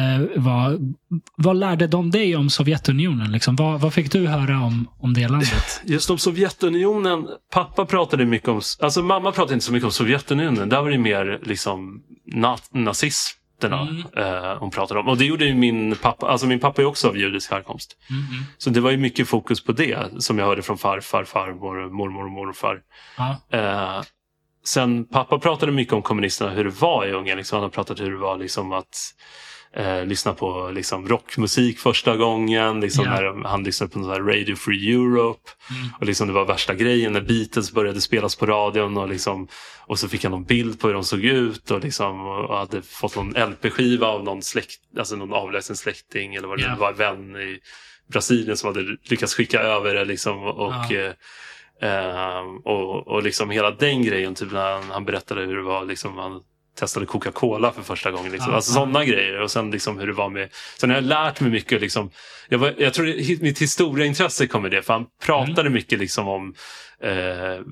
var, 0.42 0.78
vad 1.36 1.56
lärde 1.56 1.86
de 1.86 2.10
dig 2.10 2.36
om 2.36 2.50
Sovjetunionen? 2.50 3.32
Liksom? 3.32 3.56
Vad, 3.56 3.80
vad 3.80 3.94
fick 3.94 4.12
du 4.12 4.26
höra 4.26 4.60
om, 4.60 4.88
om 5.00 5.14
det 5.14 5.28
landet? 5.28 5.80
Just 5.84 6.10
om 6.10 6.18
Sovjetunionen. 6.18 7.26
Pappa 7.52 7.84
pratade 7.84 8.24
mycket 8.24 8.48
om... 8.48 8.60
Alltså 8.80 9.02
mamma 9.02 9.32
pratade 9.32 9.54
inte 9.54 9.66
så 9.66 9.72
mycket 9.72 9.84
om 9.84 9.92
Sovjetunionen. 9.92 10.68
Där 10.68 10.82
var 10.82 10.90
det 10.90 10.98
mer 10.98 11.40
liksom 11.42 12.00
na, 12.32 12.58
nazisterna 13.68 14.26
Mm. 14.28 14.52
eh, 14.52 14.58
hon 14.58 14.70
pratade 14.70 15.00
om. 15.00 15.08
Och 15.08 15.16
det 15.16 15.24
gjorde 15.24 15.44
ju 15.44 15.54
min 15.54 15.96
pappa. 15.96 16.26
Alltså 16.26 16.46
min 16.46 16.60
pappa 16.60 16.82
är 16.82 16.86
också 16.86 17.08
av 17.08 17.16
judisk 17.16 17.50
härkomst. 17.50 17.96
Mm. 18.10 18.44
Så 18.58 18.70
det 18.70 18.80
var 18.80 18.90
ju 18.90 18.96
mycket 18.96 19.28
fokus 19.28 19.64
på 19.64 19.72
det 19.72 20.22
som 20.22 20.38
jag 20.38 20.46
hörde 20.46 20.62
från 20.62 20.78
farfar, 20.78 21.24
farmor, 21.24 21.90
mormor 21.90 22.24
och 22.24 22.30
morfar. 22.30 22.80
Eh, 23.52 24.02
sen 24.64 25.04
pappa 25.04 25.38
pratade 25.38 25.72
mycket 25.72 25.94
om 25.94 26.02
kommunisterna, 26.02 26.50
hur 26.50 26.64
det 26.64 26.70
var 26.80 27.06
i 27.06 27.12
Ungern. 27.12 27.36
Liksom, 27.38 27.56
han 27.56 27.62
har 27.62 27.70
pratat 27.70 28.00
hur 28.00 28.10
det 28.10 28.18
var 28.18 28.36
liksom, 28.36 28.72
att 28.72 28.96
eh, 29.76 30.04
lyssna 30.06 30.34
på 30.34 30.70
liksom, 30.74 31.08
rockmusik 31.08 31.78
första 31.78 32.16
gången. 32.16 32.80
Liksom, 32.80 33.04
Ja. 33.04 33.10
när 33.20 33.48
han 33.48 33.64
lyssnade 33.64 33.92
på 33.92 33.98
här 34.08 34.20
Radio 34.20 34.56
Free 34.56 34.92
Europe. 34.92 35.50
Mm. 35.70 35.92
Och 36.00 36.06
liksom, 36.06 36.26
det 36.26 36.32
var 36.32 36.44
värsta 36.44 36.74
grejen 36.74 37.12
när 37.12 37.20
Beatles 37.20 37.72
började 37.72 38.00
spelas 38.00 38.36
på 38.36 38.46
radion. 38.46 38.96
Och, 38.96 39.08
liksom, 39.08 39.48
och 39.86 39.98
så 39.98 40.08
fick 40.08 40.22
han 40.24 40.30
någon 40.32 40.44
bild 40.44 40.80
på 40.80 40.86
hur 40.86 40.94
de 40.94 41.04
såg 41.04 41.24
ut. 41.24 41.70
Och, 41.70 41.80
liksom, 41.84 42.20
och 42.26 42.56
hade 42.58 42.82
fått 42.82 43.16
någon 43.16 43.30
LP-skiva 43.50 44.06
av 44.06 44.24
någon, 44.24 44.42
släkt, 44.42 44.80
alltså 44.98 45.16
någon 45.16 45.32
avlägsen 45.32 45.76
släkting. 45.76 46.34
Eller 46.34 46.48
vad 46.48 46.58
det 46.58 46.70
nu 46.70 46.76
var, 46.76 46.92
vän 46.92 47.36
i 47.36 47.58
Brasilien 48.12 48.56
som 48.56 48.66
hade 48.74 48.96
lyckats 49.04 49.34
skicka 49.34 49.60
över 49.60 49.94
det. 49.94 50.04
Liksom, 50.04 50.42
och, 50.42 50.72
Ja. 50.90 51.12
eh, 51.82 52.40
och, 52.64 53.08
och 53.08 53.22
liksom 53.22 53.50
hela 53.50 53.70
den 53.70 54.02
grejen, 54.02 54.34
typ 54.34 54.52
när 54.52 54.72
han, 54.72 54.90
han 54.90 55.04
berättade 55.04 55.40
hur 55.40 55.56
det 55.56 55.62
var, 55.62 55.84
liksom, 55.84 56.16
han 56.18 56.42
testade 56.74 57.06
Coca-Cola 57.06 57.72
för 57.72 57.82
första 57.82 58.10
gången. 58.10 58.32
Liksom. 58.32 58.50
Ja, 58.50 58.56
alltså 58.56 58.72
sådana 58.72 59.04
grejer. 59.04 59.40
Och 59.40 59.50
sen 59.50 59.70
liksom 59.70 59.98
hur 59.98 60.06
det 60.06 60.12
var 60.12 60.28
med... 60.30 60.48
Sen 60.78 60.90
har 60.90 60.96
jag 60.96 61.04
lärt 61.04 61.40
mig 61.40 61.50
mycket. 61.50 61.80
Liksom, 61.80 62.10
jag, 62.48 62.58
var, 62.58 62.74
jag 62.78 62.94
tror 62.94 63.06
det, 63.06 63.42
mitt 63.42 63.62
historieintresse 63.62 64.46
kom 64.46 64.62
med 64.62 64.70
det. 64.70 64.82
För 64.82 64.92
han 64.92 65.06
pratade 65.22 65.60
Mm. 65.60 65.72
mycket 65.72 65.98
liksom 65.98 66.28
om 66.28 66.54
eh, 67.02 67.64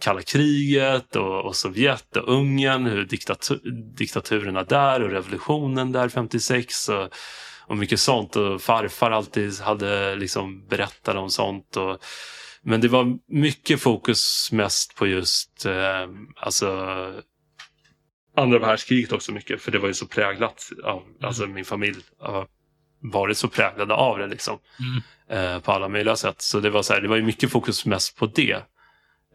kalla 0.00 0.22
kriget 0.22 1.16
och, 1.16 1.44
och 1.44 1.56
Sovjet 1.56 2.16
och 2.16 2.34
Ungern. 2.34 2.86
Hur 2.86 3.04
diktatu, 3.04 3.58
diktaturerna 3.96 4.62
där 4.64 5.02
och 5.02 5.10
revolutionen 5.10 5.92
där 5.92 6.08
56. 6.08 6.88
Och, 6.88 7.08
och 7.66 7.76
mycket 7.76 8.00
sånt. 8.00 8.36
Och 8.36 8.62
farfar 8.62 9.10
alltid 9.10 9.60
hade 9.60 10.14
liksom 10.16 10.66
berättat 10.68 11.16
om 11.16 11.30
sånt. 11.30 11.76
Och, 11.76 11.98
men 12.64 12.80
det 12.80 12.88
var 12.88 13.18
mycket 13.28 13.80
fokus 13.80 14.48
mest 14.52 14.96
på 14.96 15.06
just 15.06 15.66
eh, 15.66 16.08
alltså 16.36 16.68
andra 18.36 18.58
världskriget 18.58 19.12
också 19.12 19.32
mycket. 19.32 19.62
För 19.62 19.72
det 19.72 19.78
var 19.78 19.88
ju 19.88 19.94
så 19.94 20.06
präglat 20.06 20.70
av, 20.84 21.02
alltså 21.22 21.46
min 21.46 21.64
familj 21.64 21.98
har 22.20 22.46
varit 23.00 23.38
så 23.38 23.48
präglade 23.48 23.94
av 23.94 24.18
det 24.18 24.26
liksom. 24.26 24.58
Mm. 24.78 25.02
Eh, 25.54 25.60
på 25.60 25.72
alla 25.72 25.88
möjliga 25.88 26.16
sätt. 26.16 26.42
Så 26.42 26.60
det 26.60 26.70
var, 26.70 26.82
så 26.82 26.92
här, 26.94 27.00
det 27.00 27.08
var 27.08 27.16
ju 27.16 27.22
mycket 27.22 27.50
fokus 27.50 27.86
mest 27.86 28.16
på 28.16 28.26
det. 28.26 28.56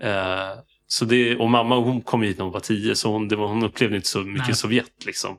Eh, 0.01 0.49
så 0.87 1.05
det 1.05 1.35
och 1.35 1.49
mamma 1.49 1.75
hon 1.75 2.01
kom 2.01 2.21
hit 2.21 2.37
när 2.37 2.43
hon 2.43 2.53
var 2.53 2.59
tio 2.59 2.95
så 2.95 3.11
hon, 3.11 3.27
var, 3.27 3.47
hon 3.47 3.63
upplevde 3.63 3.95
inte 3.95 4.07
så 4.07 4.19
mycket 4.19 4.47
Nej. 4.47 4.55
Sovjet 4.55 5.05
liksom. 5.05 5.37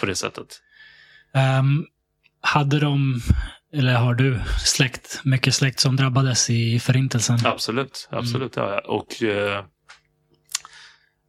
På 0.00 0.06
det 0.06 0.14
sättet. 0.14 0.62
Ehm, 1.34 1.84
hade 2.40 2.80
de, 2.80 3.20
eller 3.72 3.94
har 3.94 4.14
du, 4.14 4.40
släkt, 4.64 5.20
mycket 5.24 5.54
släkt 5.54 5.80
som 5.80 5.96
drabbades 5.96 6.50
i 6.50 6.80
förintelsen? 6.80 7.38
Absolut, 7.44 8.08
Mm. 8.12 8.20
absolut 8.24 8.56
har 8.56 8.68
jag. 8.72 8.86
Och 8.86 9.22
eh, 9.22 9.64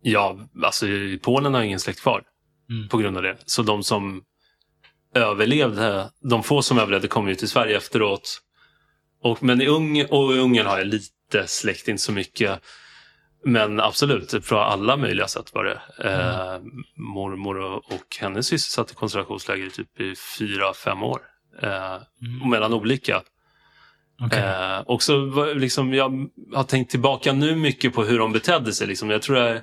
ja, 0.02 0.38
alltså 0.64 0.88
i 0.88 1.20
Polen 1.24 1.54
har 1.54 1.62
ingen 1.62 1.80
släkt 1.80 2.02
kvar 2.02 2.24
Mm. 2.70 2.88
på 2.89 2.98
grund 2.98 3.18
av 3.18 3.24
det. 3.24 3.38
Så 3.45 3.62
de 3.64 3.84
som 3.84 4.22
överlevde, 5.16 6.10
de 6.30 6.43
få 6.43 6.62
som 6.62 6.80
överlevde 6.80 7.08
kom 7.08 7.28
ju 7.28 7.36
till 7.36 7.50
Sverige 7.50 7.78
efteråt. 7.78 8.41
Och, 9.24 9.43
men 9.43 9.62
i 9.62 9.68
Ungern, 9.68 10.08
och 10.10 10.34
i 10.36 10.39
Ungern 10.39 10.66
har 10.66 10.78
jag 10.78 10.88
lite 10.88 11.48
släkt, 11.48 11.88
inte 11.88 12.02
så 12.04 12.12
mycket. 12.12 12.62
Men 13.45 13.80
absolut, 13.80 14.45
från 14.45 14.60
alla 14.60 14.98
möjliga 14.98 15.28
sätt 15.28 15.54
var 15.54 15.64
det. 15.64 15.82
Eh, 16.10 16.60
mormor 16.95 17.58
och, 17.60 17.76
och 17.78 18.18
hennes 18.20 18.48
syster 18.48 18.72
satt 18.72 18.91
i 18.91 18.95
koncentrationsläger 18.95 19.70
typ 19.70 20.00
i 20.00 20.16
fyra, 20.39 20.74
fem 20.74 21.04
år. 21.04 21.20
Eh, 21.62 21.95
Mm. 22.22 22.50
mellan 22.50 22.74
olika. 22.74 23.22
Okej. 24.22 24.39
Eh, 24.39 24.80
och 24.80 25.04
så 25.04 25.54
liksom, 25.54 25.93
jag 25.93 26.30
har 26.54 26.64
tänkt 26.64 26.91
tillbaka 26.91 27.34
nu 27.34 27.56
mycket 27.56 27.93
på 27.93 28.04
hur 28.04 28.20
de 28.20 28.32
betedde 28.32 28.74
sig. 28.74 28.88
Liksom. 28.88 29.10
Jag 29.10 29.22
tror 29.22 29.38
jag, 29.38 29.62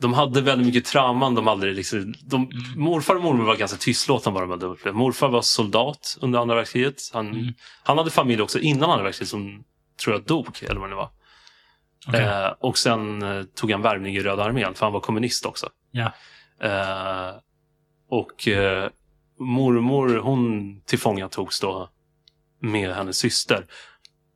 de 0.00 0.12
hade 0.14 0.40
väldigt 0.40 0.66
mycket 0.66 0.84
trauman. 0.84 1.34
De 1.34 1.48
aldrig, 1.48 1.74
liksom, 1.74 2.14
de, 2.24 2.50
Morfar 2.76 3.14
och 3.14 3.22
mormor 3.22 3.44
var 3.44 3.56
ganska 3.56 3.78
tystlåtna 3.78 4.32
vad 4.32 4.42
de 4.42 4.50
hade 4.50 4.66
upplevt. 4.66 4.94
Morfar 4.96 5.28
var 5.28 5.42
soldat 5.42 6.18
under 6.20 6.38
andra 6.38 6.54
världskriget. 6.54 6.94
Han, 7.12 7.26
Mm. 7.28 7.54
han 7.84 7.98
hade 7.98 8.10
familj 8.10 8.42
också 8.42 8.58
innan 8.58 8.90
andra 8.90 9.04
världskriget 9.04 9.30
som 9.30 9.64
tror 10.04 10.14
jag 10.16 10.24
dog, 10.24 10.58
eller 10.62 10.80
vad 10.80 10.90
det 10.90 10.96
var. 10.96 11.10
Okej. 12.08 12.20
Eh, 12.22 12.48
och 12.60 12.78
sen 12.78 13.22
eh, 13.22 13.42
tog 13.42 13.70
han 13.72 13.82
värvning 13.82 14.16
i 14.16 14.20
Röda 14.20 14.44
armén, 14.44 14.74
för 14.74 14.86
han 14.86 14.92
var 14.92 15.00
kommunist 15.00 15.46
också. 15.46 15.68
Ja. 15.90 16.12
Eh, 16.62 17.34
och 18.10 18.48
eh, 18.48 18.88
mormor, 19.38 20.16
hon 20.18 20.80
tillfångatogs 20.86 21.60
då 21.60 21.90
med 22.60 22.94
hennes 22.94 23.16
syster 23.18 23.66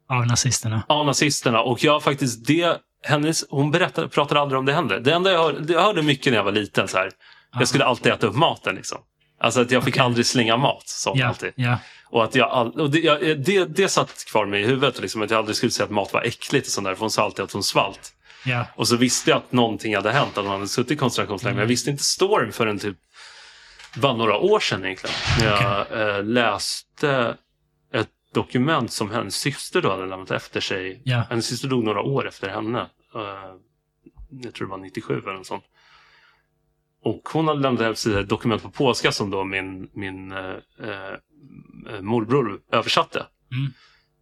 Av 0.09 0.27
nazisterna. 0.27 0.83
av 0.89 1.07
nazisterna. 1.07 1.61
Och 1.63 1.85
jag 1.85 2.03
faktiskt, 2.03 2.47
det, 2.47 2.81
hennes, 3.05 3.45
hon 3.51 3.71
berättade, 3.71 4.09
pratade 4.09 4.41
aldrig 4.41 4.59
om 4.59 4.65
det 4.67 4.73
heller. 4.73 5.01
Det 5.01 5.13
enda 5.13 5.33
jag 5.33 5.39
hörde, 5.43 5.73
jag 5.73 5.83
hörde 5.83 6.03
mycket 6.03 6.33
när 6.33 6.37
jag 6.39 6.45
var 6.45 6.53
liten. 6.53 6.89
Så 6.89 6.97
här. 6.99 7.11
Jag 7.59 7.69
skulle 7.69 7.85
alltid 7.85 8.13
äta 8.13 8.27
upp 8.27 8.35
maten. 8.35 8.75
Liksom. 8.75 8.99
Alltså 9.41 9.61
att 9.61 9.71
jag 9.71 9.85
fick 9.85 9.95
Okej. 9.95 10.05
aldrig 10.05 10.27
slänga 10.27 10.57
mat. 10.57 10.85
Hon 11.07 11.19
Ja, 11.19 11.27
alltid. 11.27 11.53
ja. 11.57 11.79
Och, 12.11 12.25
att 12.25 12.35
jag 12.35 12.49
all, 12.51 12.81
och 12.81 12.91
det, 12.91 12.99
jag, 12.99 13.41
det, 13.45 13.65
det 13.65 13.89
satt 13.89 14.25
kvar 14.25 14.47
mig 14.47 14.63
i 14.63 14.67
huvudet. 14.67 15.01
Liksom, 15.01 15.23
att 15.23 15.31
jag 15.31 15.39
aldrig 15.39 15.57
skulle 15.57 15.73
säga 15.73 15.85
att 15.85 15.91
mat 15.91 16.13
var 16.13 16.23
äckligt. 16.23 16.67
Och 16.67 16.73
sånt 16.73 16.85
där, 16.87 16.95
för 16.95 17.01
hon 17.01 17.11
sa 17.11 17.25
alltid 17.25 17.45
att 17.45 17.53
hon 17.53 17.63
svalt. 17.63 18.13
ja. 18.45 18.67
Och 18.75 18.89
så 18.89 18.97
visste 18.97 19.31
jag 19.31 19.37
att 19.37 19.53
någonting 19.53 19.95
hade 19.97 20.13
hänt. 20.13 20.39
Att 20.39 20.45
hon 20.45 20.53
hade 20.53 20.69
suttit 20.69 20.91
i 20.93 20.97
koncentrationsläger. 20.97 21.55
Men 21.55 21.61
jag 21.61 21.69
visste 21.69 21.91
inte 21.91 22.03
storyn 22.05 22.53
förrän 22.53 22.79
typ 22.79 22.97
bara 23.97 24.13
några 24.17 24.37
år 24.37 24.61
sedan 24.61 24.85
egentligen. 24.85 25.17
När 25.39 25.47
jag 25.47 26.17
eh, 26.17 26.25
läste 26.25 27.37
dokument 28.35 28.93
som 28.93 29.11
hennes 29.11 29.35
syster 29.37 29.83
då 29.83 29.91
hade 29.91 30.07
lämnat 30.07 30.31
efter 30.31 30.61
sig. 30.61 31.03
Ja. 31.05 31.25
Hennes 31.31 31.47
syster 31.47 31.69
dog 31.69 31.85
några 31.85 32.01
år 32.03 32.29
efter 32.29 32.49
henne. 32.49 32.81
Eh, 33.15 33.55
jag 34.31 34.55
tror 34.55 34.67
det 34.67 34.71
var 34.71 34.79
97 34.79 35.19
eller 35.19 35.33
något 35.33 35.47
sånt. 35.47 35.65
Och 37.03 37.29
hon 37.33 37.49
hade 37.49 37.61
lämnat 37.61 37.83
efter 37.83 38.21
ett 38.21 38.29
dokument 38.29 38.63
på 38.63 38.71
polska 38.71 39.13
som 39.13 39.31
då 39.31 39.45
min, 39.45 39.91
min 39.93 40.33
eh, 40.33 42.01
morbror 42.01 42.61
översatte 42.73 43.27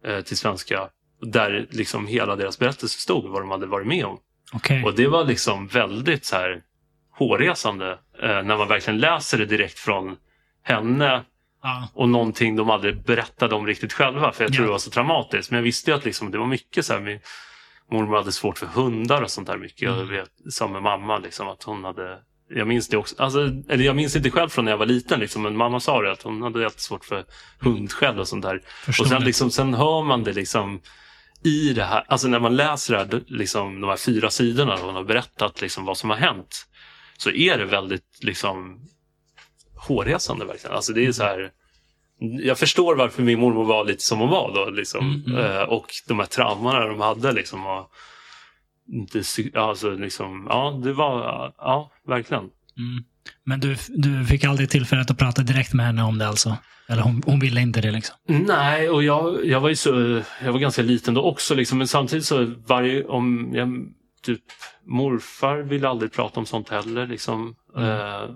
Mm. 0.05 0.23
till 0.23 0.37
svenska. 0.37 0.89
Där 1.21 1.67
liksom 1.69 2.07
hela 2.07 2.35
deras 2.35 2.59
berättelse 2.59 2.99
stod, 2.99 3.29
vad 3.31 3.41
de 3.41 3.51
hade 3.51 3.65
varit 3.65 3.87
med 3.87 4.05
om. 4.05 4.19
Okej. 4.53 4.83
Och 4.83 4.95
det 4.95 5.07
var 5.07 5.25
liksom 5.25 5.67
väldigt 5.67 6.25
så 6.25 6.35
här 6.35 6.61
hårresande 7.11 7.99
när 8.21 8.57
man 8.57 8.67
verkligen 8.67 8.99
läser 8.99 9.37
det 9.37 9.45
direkt 9.45 9.79
från 9.79 10.15
henne 10.63 11.25
Ja. 11.63 11.89
och 11.93 12.09
någonting 12.09 12.55
de 12.55 12.69
aldrig 12.69 13.03
berättade 13.03 13.55
om 13.55 13.67
riktigt 13.67 13.93
själva. 13.93 14.31
För 14.31 14.43
jag 14.43 14.53
tror 14.53 14.63
Ja. 14.63 14.67
det 14.67 14.71
var 14.71 14.79
så 14.79 14.89
traumatiskt. 14.89 15.51
Men 15.51 15.57
jag 15.57 15.63
visste 15.63 15.91
ju 15.91 15.97
att 15.97 16.05
liksom, 16.05 16.31
det 16.31 16.37
var 16.37 16.45
mycket 16.47 16.85
så 16.85 16.93
här. 16.93 16.99
Min 16.99 17.19
mormor 17.91 18.17
hade 18.17 18.31
svårt 18.31 18.57
för 18.57 18.65
hundar 18.67 19.21
och 19.21 19.31
sånt 19.31 19.47
där 19.47 19.57
mycket. 19.57 19.81
Jag 19.81 19.93
Mm. 19.95 20.07
vet, 20.09 20.29
som 20.53 20.71
med 20.71 20.81
mamma, 20.83 21.17
liksom, 21.17 21.47
att 21.47 21.63
hon 21.63 21.83
hade 21.83 22.19
jag 22.49 22.67
minns 22.67 22.87
det 22.87 22.97
också. 22.97 23.15
Alltså, 23.23 23.39
eller 23.69 23.83
jag 23.85 23.95
minns 23.95 24.15
inte 24.15 24.31
själv 24.31 24.49
från 24.49 24.65
när 24.65 24.71
jag 24.71 24.77
var 24.77 24.85
liten, 24.85 25.19
liksom, 25.19 25.41
men 25.41 25.57
mamma 25.57 25.79
sa 25.79 26.01
det 26.01 26.11
att 26.11 26.21
hon 26.21 26.41
hade 26.41 26.61
jättesvårt 26.61 27.05
för 27.05 27.25
hundskäll 27.59 28.19
och 28.19 28.27
sånt 28.27 28.43
där. 28.43 28.61
Förstår 28.85 29.03
Och 29.05 29.09
sen, 29.09 29.23
liksom, 29.23 29.51
sen 29.51 29.73
hör 29.73 30.03
man 30.03 30.23
det 30.23 30.33
liksom 30.33 30.81
i 31.43 31.73
det 31.73 31.83
här, 31.83 32.03
alltså 32.07 32.27
när 32.27 32.39
man 32.39 32.55
läser 32.55 32.93
det 32.93 32.99
här, 32.99 33.23
liksom, 33.27 33.81
de 33.81 33.87
här 33.89 33.97
fyra 33.97 34.29
sidorna 34.29 34.73
och 34.73 34.79
hon 34.79 34.95
har 34.95 35.03
berättat 35.03 35.61
liksom, 35.61 35.85
vad 35.85 35.97
som 35.97 36.09
har 36.09 36.17
hänt. 36.17 36.65
Så 37.17 37.29
är 37.31 37.57
det 37.57 37.65
väldigt 37.65 38.19
liksom 38.23 38.79
hårresande 39.87 40.45
verkligen. 40.45 40.75
Alltså 40.75 40.93
det 40.93 41.05
är 41.05 41.11
så 41.11 41.23
här, 41.23 41.51
jag 42.19 42.59
förstår 42.59 42.95
varför 42.95 43.23
min 43.23 43.39
mormor 43.39 43.65
var 43.65 43.85
lite 43.85 44.03
som 44.03 44.19
hon 44.19 44.29
var 44.29 44.51
då. 44.55 44.69
Liksom. 44.69 45.23
Mm, 45.25 45.37
mm. 45.37 45.57
Eh, 45.57 45.61
och 45.61 45.85
de 46.07 46.19
här 46.19 46.25
traumorna 46.25 46.85
de 46.85 47.01
hade. 47.01 47.31
Liksom, 47.31 47.65
och 47.65 47.91
alltså, 49.53 49.89
liksom, 49.89 50.47
ja, 50.49 50.81
det 50.83 50.93
var, 50.93 51.21
ja, 51.57 51.91
verkligen. 52.07 52.43
Mm. 52.77 53.03
Men 53.43 53.59
du, 53.59 53.75
du 53.89 54.25
fick 54.25 54.43
aldrig 54.43 54.69
tillfället 54.69 55.11
att 55.11 55.17
prata 55.17 55.41
direkt 55.41 55.73
med 55.73 55.85
henne 55.85 56.03
om 56.03 56.17
det 56.17 56.27
alltså? 56.27 56.57
Eller 56.89 57.01
hon, 57.01 57.23
hon 57.25 57.39
ville 57.39 57.61
inte 57.61 57.81
det 57.81 57.91
liksom? 57.91 58.15
Nej, 58.27 58.89
och 58.89 59.03
jag, 59.03 59.45
jag 59.45 59.59
var 59.59 59.69
ju 59.69 59.75
så, 59.75 60.21
jag 60.43 60.51
var 60.51 60.59
ganska 60.59 60.81
liten 60.81 61.13
då 61.13 61.21
också. 61.21 61.55
Liksom, 61.55 61.77
men 61.77 61.87
samtidigt 61.87 62.25
så 62.25 62.53
varje, 62.67 63.03
om 63.05 63.51
jag, 63.53 63.87
typ 64.23 64.41
morfar 64.85 65.57
ville 65.57 65.89
aldrig 65.89 66.11
prata 66.13 66.39
om 66.39 66.45
sånt 66.45 66.69
heller. 66.69 67.07
Liksom. 67.07 67.55
Mm. 67.75 67.89
Eh, 67.89 68.29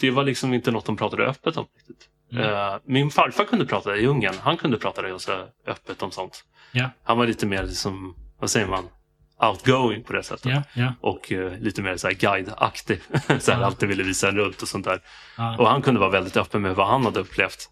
det 0.00 0.10
var 0.10 0.24
liksom 0.24 0.54
inte 0.54 0.70
något 0.70 0.86
de 0.86 0.96
pratade 0.96 1.26
öppet 1.26 1.56
om. 1.56 1.66
Riktigt. 1.76 2.08
Mm. 2.32 2.44
Eh, 2.44 2.78
min 2.84 3.10
farfar 3.10 3.44
kunde 3.44 3.66
prata 3.66 3.96
i 3.96 4.06
Ungern. 4.06 4.34
Han 4.40 4.56
kunde 4.56 4.78
prata 4.78 5.08
ganska 5.08 5.32
öppet 5.66 6.02
om 6.02 6.10
sånt. 6.10 6.44
Ja. 6.72 6.90
Han 7.02 7.18
var 7.18 7.26
lite 7.26 7.46
mer, 7.46 7.62
liksom, 7.62 8.16
vad 8.38 8.50
säger 8.50 8.66
man, 8.66 8.84
outgoing 9.42 10.04
på 10.04 10.12
det 10.12 10.22
sättet. 10.22 10.52
Ja, 10.52 10.62
ja. 10.74 10.94
Och 11.00 11.32
eh, 11.32 11.58
lite 11.58 11.82
mer 11.82 11.96
så 11.96 12.08
här 12.08 12.14
guide-aktig. 12.14 13.00
så 13.40 13.52
här, 13.52 13.60
Ja. 13.60 13.66
Alltid 13.66 13.88
ville 13.88 14.02
visa 14.02 14.28
en 14.28 14.36
runt 14.36 14.62
och 14.62 14.68
sånt 14.68 14.84
där. 14.84 15.00
Och 15.58 15.68
han 15.68 15.82
kunde 15.82 16.00
vara 16.00 16.10
väldigt 16.10 16.36
öppen 16.36 16.62
med 16.62 16.74
vad 16.74 16.88
han 16.88 17.04
hade 17.04 17.20
upplevt. 17.20 17.70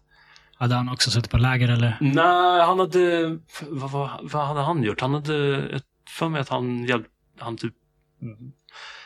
Hade 0.55 0.75
han 0.75 0.89
också 0.89 1.11
suttit 1.11 1.31
på 1.31 1.37
läger 1.37 1.69
eller? 1.69 1.97
Nej, 2.01 2.61
han 2.65 2.79
hade... 2.79 3.37
Vad, 3.61 3.91
vad, 3.91 4.09
vad 4.21 4.47
hade 4.47 4.61
han 4.61 4.83
gjort? 4.83 5.01
Han 5.01 5.13
hade... 5.13 5.79
För 6.09 6.29
mig 6.29 6.41
att 6.41 6.49
han 6.49 6.85
hjälpte... 6.85 7.11
Han 7.39 7.57
typ... 7.57 7.73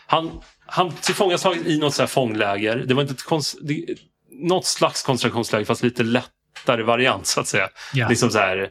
Han, 0.05 0.41
han 0.65 0.91
tillfångataget 0.91 1.65
i 1.65 1.79
något 1.79 1.93
så 1.93 2.01
här 2.01 2.07
fångläger. 2.07 2.75
Det 2.75 2.93
var 2.93 3.01
inte 3.01 3.15
det, 3.61 3.85
något 4.31 4.65
slags 4.65 5.03
koncentrationsläger 5.03 5.65
fast 5.65 5.83
lite 5.83 6.03
lättare 6.03 6.83
variant 6.83 7.27
så 7.27 7.39
att 7.41 7.47
säga. 7.47 7.69
Ja. 7.93 8.09
Liksom 8.09 8.29
så 8.29 8.37
här... 8.37 8.69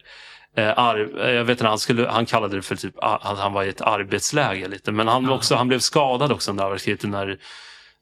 Eh, 0.56 0.78
ar, 0.78 1.20
eh, 1.26 1.30
jag 1.30 1.44
vet 1.44 1.58
inte, 1.58 1.66
han, 1.68 1.78
skulle, 1.78 2.08
han 2.08 2.26
kallade 2.26 2.56
det 2.56 2.62
för 2.62 2.76
typ 2.76 2.94
att 2.98 3.38
han, 3.38 3.52
var 3.52 3.64
i 3.64 3.68
ett 3.68 3.80
arbetsläger 3.80 4.68
lite. 4.68 4.92
Men 4.92 5.08
han, 5.08 5.22
var 5.26 5.30
Ja. 5.32 5.36
också, 5.36 5.54
han 5.54 5.68
blev 5.68 5.78
skadad 5.78 6.32
också 6.32 6.50
under 6.50 6.68
världskriget 6.70 7.02
när 7.02 7.38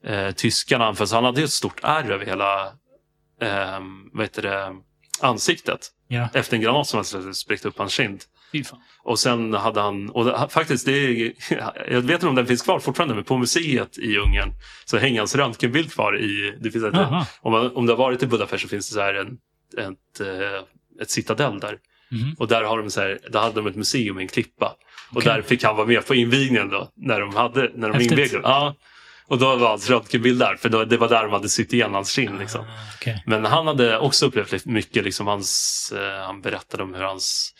eh, 0.06 0.30
tyskarna 0.30 0.86
anföll. 0.86 1.06
Så 1.06 1.14
han 1.14 1.24
hade 1.24 1.42
ett 1.42 1.50
stort 1.50 1.80
ärr 1.82 2.10
över 2.10 2.26
hela 2.26 2.66
eh, 3.42 3.80
vad 4.12 4.24
heter 4.24 4.42
det, 4.42 4.72
ansiktet 5.20 5.80
Ja. 6.08 6.28
efter 6.34 6.56
en 6.56 6.62
granat 6.62 6.86
som 6.86 7.04
hade 7.12 7.34
spräckt 7.34 7.64
upp 7.64 7.78
hans 7.78 7.92
kind. 7.92 8.20
Och 9.02 9.18
sen 9.18 9.54
hade 9.54 9.80
han, 9.80 10.10
och 10.10 10.52
faktiskt, 10.52 10.86
det 10.86 10.92
är, 10.92 11.32
jag 11.92 12.00
vet 12.00 12.14
inte 12.14 12.26
om 12.26 12.34
den 12.34 12.46
finns 12.46 12.62
kvar 12.62 12.78
fortfarande, 12.78 13.14
men 13.14 13.24
på 13.24 13.38
museet 13.38 13.98
i 13.98 14.16
Ungern 14.16 14.52
så 14.84 14.98
hänger 14.98 15.20
hans 15.20 15.34
röntgenbild 15.34 15.92
kvar 15.92 16.20
i, 16.20 16.56
det 16.60 16.70
finns 16.70 16.84
ett, 16.84 16.94
om, 17.40 17.52
man, 17.52 17.76
om 17.76 17.86
du 17.86 17.92
har 17.92 17.98
varit 17.98 18.22
i 18.22 18.26
Budapest 18.26 18.62
så 18.62 18.68
finns 18.68 18.88
det 18.88 18.94
så 18.94 19.00
här 19.00 19.14
en, 19.14 19.36
ett, 19.78 20.20
eh, 20.20 21.02
ett 21.02 21.10
citadell 21.10 21.60
där. 21.60 21.78
Mhm. 22.10 22.34
Och 22.38 22.48
där, 22.48 22.62
har 22.62 22.78
de 22.78 22.90
så 22.90 23.00
här, 23.00 23.18
där 23.30 23.40
hade 23.40 23.54
de 23.54 23.66
ett 23.66 23.76
museum 23.76 24.18
i 24.18 24.22
en 24.22 24.28
klippa. 24.28 24.76
Och 25.14 25.22
där 25.22 25.42
fick 25.42 25.64
han 25.64 25.76
vara 25.76 25.86
med 25.86 26.06
på 26.06 26.14
invigningen 26.14 26.68
då, 26.68 26.90
när 26.96 27.20
de, 27.20 27.34
hade, 27.34 27.70
när 27.74 27.88
de 27.88 28.00
invigde. 28.00 28.40
Ja. 28.42 28.76
Och 29.26 29.38
då 29.38 29.56
var 29.56 29.68
hans 29.68 29.90
röntgenbild 29.90 30.38
där, 30.38 30.56
för 30.56 30.68
då, 30.68 30.84
det 30.84 30.96
var 30.96 31.08
där 31.08 31.22
de 31.22 31.32
hade 31.32 31.48
sytt 31.48 31.72
igen 31.72 31.94
hans 31.94 32.10
kind. 32.10 32.38
Liksom. 32.38 32.60
Ah, 32.60 32.94
okej. 32.96 33.22
Men 33.26 33.44
han 33.44 33.66
hade 33.66 33.98
också 33.98 34.26
upplevt 34.26 34.66
mycket. 34.66 35.04
Liksom 35.04 35.26
hans, 35.26 35.92
eh, 35.96 36.26
han 36.26 36.40
berättade 36.40 36.82
om 36.82 36.94
hur 36.94 37.02
hans 37.02 37.54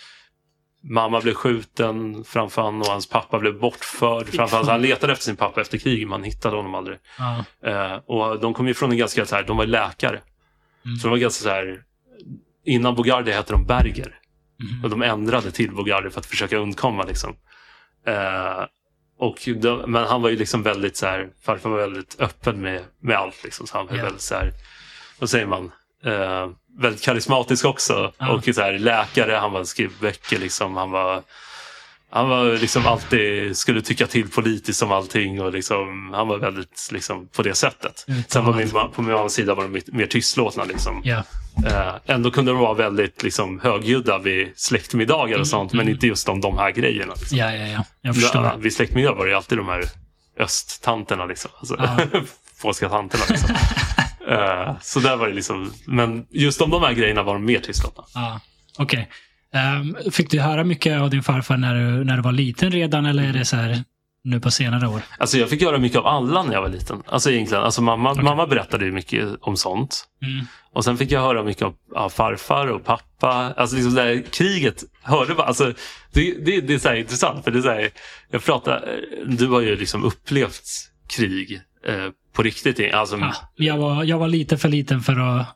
mamma 0.82 1.20
blev 1.20 1.34
skjuten 1.34 2.24
framför 2.24 2.62
honom 2.62 2.80
och 2.80 2.86
hans 2.86 3.08
pappa 3.08 3.38
blev 3.38 3.58
bortförd 3.60 4.26
framför 4.28 4.56
honom. 4.56 4.70
Han 4.70 4.82
letade 4.82 5.12
efter 5.12 5.24
sin 5.24 5.36
pappa 5.36 5.60
efter 5.60 5.78
kriget 5.78 6.08
men 6.08 6.12
han 6.12 6.24
hittade 6.24 6.56
honom 6.56 6.74
aldrig. 6.74 6.98
Eh, 7.64 7.94
och 8.06 8.40
de 8.40 8.54
kom 8.54 8.68
ju 8.68 8.74
från 8.74 8.90
en 8.90 8.96
ganska 8.98 9.26
så 9.26 9.36
här, 9.36 9.42
de 9.42 9.56
var 9.56 9.66
läkare. 9.66 10.20
Mm. 10.84 10.96
Så 10.96 11.06
de 11.06 11.10
var 11.10 11.18
ganska 11.18 11.42
så 11.42 11.48
här, 11.50 11.82
innan 12.64 12.94
Bogardi 12.94 13.32
hette 13.32 13.52
de 13.52 13.66
Berger. 13.66 14.14
Mhm. 14.72 14.84
Och 14.84 14.90
de 14.90 15.02
ändrade 15.02 15.50
till 15.50 15.74
Bogardi 15.74 16.10
för 16.10 16.20
att 16.20 16.26
försöka 16.26 16.56
undkomma. 16.56 17.04
Liksom. 17.04 17.36
Eh, 18.06 18.64
och 19.18 19.38
de, 19.56 19.90
men 19.90 20.04
han 20.04 20.22
var 20.22 20.30
ju 20.30 20.36
liksom 20.36 20.62
väldigt 20.62 20.96
så 20.96 21.06
här, 21.06 21.28
farfar 21.42 21.70
var 21.70 21.78
väldigt 21.78 22.16
öppen 22.20 22.60
med, 22.60 22.82
med 23.00 23.16
allt. 23.16 23.44
Liksom, 23.44 23.66
så 23.66 23.76
han 23.78 23.86
var 23.86 23.96
Ja. 23.96 24.02
väldigt 24.02 24.22
så 24.22 24.34
här, 24.34 24.52
vad 25.18 25.30
säger 25.30 25.46
man, 25.46 25.72
eh, 26.04 26.48
väldigt 26.78 27.02
karismatisk 27.02 27.64
också. 27.64 28.12
Ja. 28.18 28.30
Och 28.32 28.44
så 28.54 28.60
här, 28.60 28.72
läkare, 28.78 29.32
han 29.32 29.52
var 29.52 29.64
skrev 29.64 29.90
böcker 30.00 30.38
liksom. 30.38 30.76
Han 30.76 30.90
var, 30.90 31.22
han 32.10 32.28
var 32.28 32.44
liksom 32.58 32.86
alltid, 32.86 33.56
skulle 33.56 33.82
tycka 33.82 34.06
till 34.06 34.30
politiskt 34.30 34.82
om 34.82 34.92
allting. 34.92 35.42
Och 35.42 35.52
liksom, 35.52 36.10
han 36.14 36.28
var 36.28 36.38
väldigt 36.38 36.88
liksom, 36.92 37.28
på 37.28 37.42
det 37.42 37.54
sättet. 37.54 38.06
Sen 38.28 38.44
på 38.44 38.52
min, 38.52 38.70
på 38.70 39.02
min 39.02 39.12
mammas 39.12 39.32
sida 39.32 39.54
var 39.54 39.62
de 39.68 39.82
mer- 39.92 40.06
tystlåtna. 40.06 40.64
Liksom. 40.64 41.02
Eh, 41.66 41.94
ändå 42.06 42.30
kunde 42.30 42.50
de 42.50 42.58
vara 42.60 42.74
väldigt 42.74 43.22
liksom, 43.22 43.60
högljudda 43.60 44.18
vid 44.18 44.52
släktmiddagar 44.56 45.38
och 45.38 45.48
sånt, 45.48 45.72
men 45.72 45.88
inte 45.88 46.06
just 46.06 46.28
om 46.28 46.40
de 46.40 46.58
här 46.58 46.70
grejerna. 46.70 47.14
Liksom. 47.20 47.38
ja, 47.38 47.54
ja, 47.54 47.66
ja. 47.66 47.84
Jag 48.00 48.14
förstår. 48.14 48.44
Ja, 48.44 48.56
vid 48.56 48.74
släktmiddagar 48.74 49.16
var 49.18 49.26
det 49.26 49.36
alltid 49.36 49.58
de 49.58 49.68
här 49.68 49.84
östtanterna, 50.38 51.26
liksom. 51.26 51.50
alltså, 51.58 51.76
Ja. 51.78 52.20
polska 52.62 52.88
tanterna. 52.88 53.24
Liksom. 53.28 53.50
Eh, 54.30 54.76
så 54.80 55.00
där 55.00 55.16
var 55.16 55.28
det 55.28 55.34
liksom, 55.34 55.72
men 55.86 56.26
just 56.30 56.60
om 56.60 56.70
de 56.70 56.82
här 56.82 56.92
grejerna 56.92 57.22
var 57.22 57.34
de 57.34 57.44
mer 57.44 57.60
tystlåtna. 57.60 58.04
Ja. 58.14 58.40
Okej. 58.78 59.08
Ehm, 59.54 59.96
fick 60.12 60.30
du 60.30 60.40
höra 60.40 60.64
mycket 60.64 61.00
av 61.00 61.10
din 61.10 61.22
farfar 61.22 61.56
när 61.56 61.74
du, 61.74 62.04
när 62.04 62.16
du 62.16 62.22
var 62.22 62.32
liten 62.32 62.70
redan 62.70 63.06
eller 63.06 63.22
är 63.22 63.32
det 63.32 63.44
så 63.44 63.56
här 63.56 63.84
nu 64.24 64.40
på 64.40 64.50
senare 64.50 64.88
år? 64.88 65.02
Alltså, 65.18 65.38
jag 65.38 65.50
fick 65.50 65.62
göra 65.62 65.78
mycket 65.78 65.98
av 65.98 66.06
alla 66.06 66.42
när 66.42 66.52
jag 66.52 66.62
var 66.62 66.68
liten. 66.68 67.02
Alltså, 67.06 67.30
egentligen, 67.30 67.64
alltså, 67.64 67.82
mamma, 67.82 68.14
mamma 68.14 68.46
berättade 68.46 68.84
ju 68.84 68.92
mycket 68.92 69.28
om 69.40 69.56
sånt. 69.56 70.04
Mm. 70.22 70.46
Och 70.72 70.84
sen 70.84 70.96
fick 70.96 71.10
jag 71.10 71.20
höra 71.20 71.42
mycket 71.42 71.62
av, 71.62 71.74
av 71.94 72.10
farfar 72.10 72.66
och 72.66 72.84
pappa. 72.84 73.54
Alltså 73.56 73.76
liksom 73.76 73.94
det 73.94 74.02
här 74.02 74.22
kriget 74.30 74.84
hörde 75.02 75.34
bara, 75.34 75.46
alltså, 75.46 75.72
det, 76.12 76.44
det, 76.44 76.60
det 76.60 76.74
är 76.74 76.78
så 76.78 76.94
intressant. 76.94 77.44
För 77.44 77.50
det 77.50 77.58
är 77.58 77.62
så 77.62 77.70
här, 77.70 77.90
jag 78.30 78.44
pratar, 78.44 79.00
du 79.26 79.46
har 79.46 79.60
ju 79.60 79.76
liksom 79.76 80.04
upplevt 80.04 80.90
krig 81.08 81.60
eh, 81.86 82.06
på 82.32 82.42
riktigt. 82.42 82.94
Alltså, 82.94 83.16
Ja, 83.16 83.34
jag, 83.56 83.78
var, 83.78 84.04
jag 84.04 84.18
var 84.18 84.28
lite 84.28 84.58
för 84.58 84.68
liten 84.68 85.00
för 85.00 85.16
att 85.20 85.46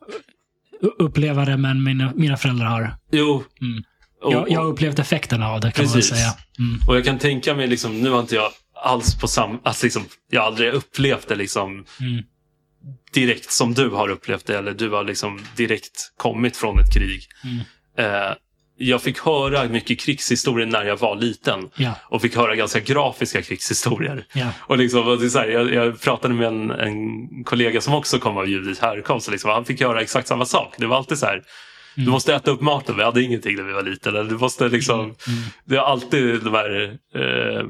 uppleva 0.98 1.44
det, 1.44 1.56
men 1.56 1.82
mina, 1.84 2.12
mina 2.16 2.36
föräldrar 2.36 2.66
har. 2.66 2.96
Jo. 3.12 3.44
Mm. 3.60 3.82
Och, 4.22 4.32
Jag, 4.32 4.51
jag 4.51 4.60
har 4.60 4.66
upplevt 4.66 4.98
effekterna 4.98 5.48
av 5.48 5.60
det 5.60 5.72
kan 5.72 5.84
man 5.84 5.94
Precis. 5.94 6.10
säga. 6.16 6.30
Mm. 6.59 6.80
och 6.88 6.96
jag 6.96 7.05
kan 7.05 7.18
tänka 7.18 7.55
mig, 7.55 7.66
liksom, 7.66 8.01
nu 8.01 8.10
har 8.10 8.20
inte 8.20 8.34
jag 8.34 8.51
alls 8.84 9.20
på 9.20 9.28
samma, 9.28 9.59
alltså, 9.64 9.86
liksom, 9.86 10.02
jag 10.30 10.40
har 10.40 10.46
aldrig 10.46 10.72
upplevt 10.72 11.28
det 11.28 11.34
liksom 11.34 11.84
Mm. 12.01 12.22
direkt 13.14 13.52
som 13.52 13.74
du 13.74 13.90
har 13.90 14.09
upplevt 14.09 14.46
det. 14.46 14.59
Eller 14.59 14.72
du 14.72 14.90
har 14.90 15.05
liksom 15.05 15.40
direkt 15.56 16.12
kommit 16.16 16.56
från 16.56 16.78
ett 16.78 16.94
krig. 16.94 17.22
Mm. 17.44 17.59
Eh, 18.12 18.32
jag 18.76 19.02
fick 19.02 19.18
höra 19.18 19.68
mycket 19.68 20.01
krigshistorier 20.01 20.66
när 20.66 20.84
jag 20.84 20.96
var 20.96 21.16
liten. 21.16 21.70
Ja, 21.76 21.94
och 22.02 22.22
fick 22.22 22.36
höra 22.36 22.55
ganska 22.56 22.80
grafiska 22.80 23.42
krigshistorier. 23.42 24.26
ja. 24.32 24.46
Och 24.60 24.78
liksom, 24.78 25.09
och 25.09 25.18
det 25.18 25.24
är 25.24 25.28
så 25.28 25.38
här, 25.38 25.48
jag, 25.48 25.74
jag 25.74 26.01
pratade 26.01 26.34
med 26.34 26.46
en, 26.46 26.70
en 26.70 27.44
kollega 27.44 27.80
som 27.80 27.94
också 27.94 28.18
kom 28.18 28.36
av 28.36 28.48
judisk 28.48 28.82
härkomst. 28.82 29.30
Liksom, 29.30 29.51
han 29.51 29.64
fick 29.64 29.80
höra 29.80 30.01
exakt 30.01 30.28
samma 30.28 30.44
sak. 30.46 30.74
Det 30.78 30.86
var 30.86 30.96
alltid 30.96 31.18
så 31.18 31.26
här, 31.26 31.42
du 31.96 32.10
måste 32.10 32.34
äta 32.34 32.51
upp 32.51 32.60
maten. 32.60 32.96
Vi 32.96 33.02
hade 33.02 33.22
ingenting 33.22 33.56
när 33.56 33.62
vi 33.62 33.72
var 33.72 33.82
liten. 33.82 34.28
Du 34.28 34.38
måste 34.38 34.68
liksom, 34.68 35.01
Mm. 35.01 35.14
Det 35.64 35.76
är 35.76 35.80
alltid 35.80 36.40
de 36.44 36.55
här... 36.55 36.98
Eh, 37.14 37.64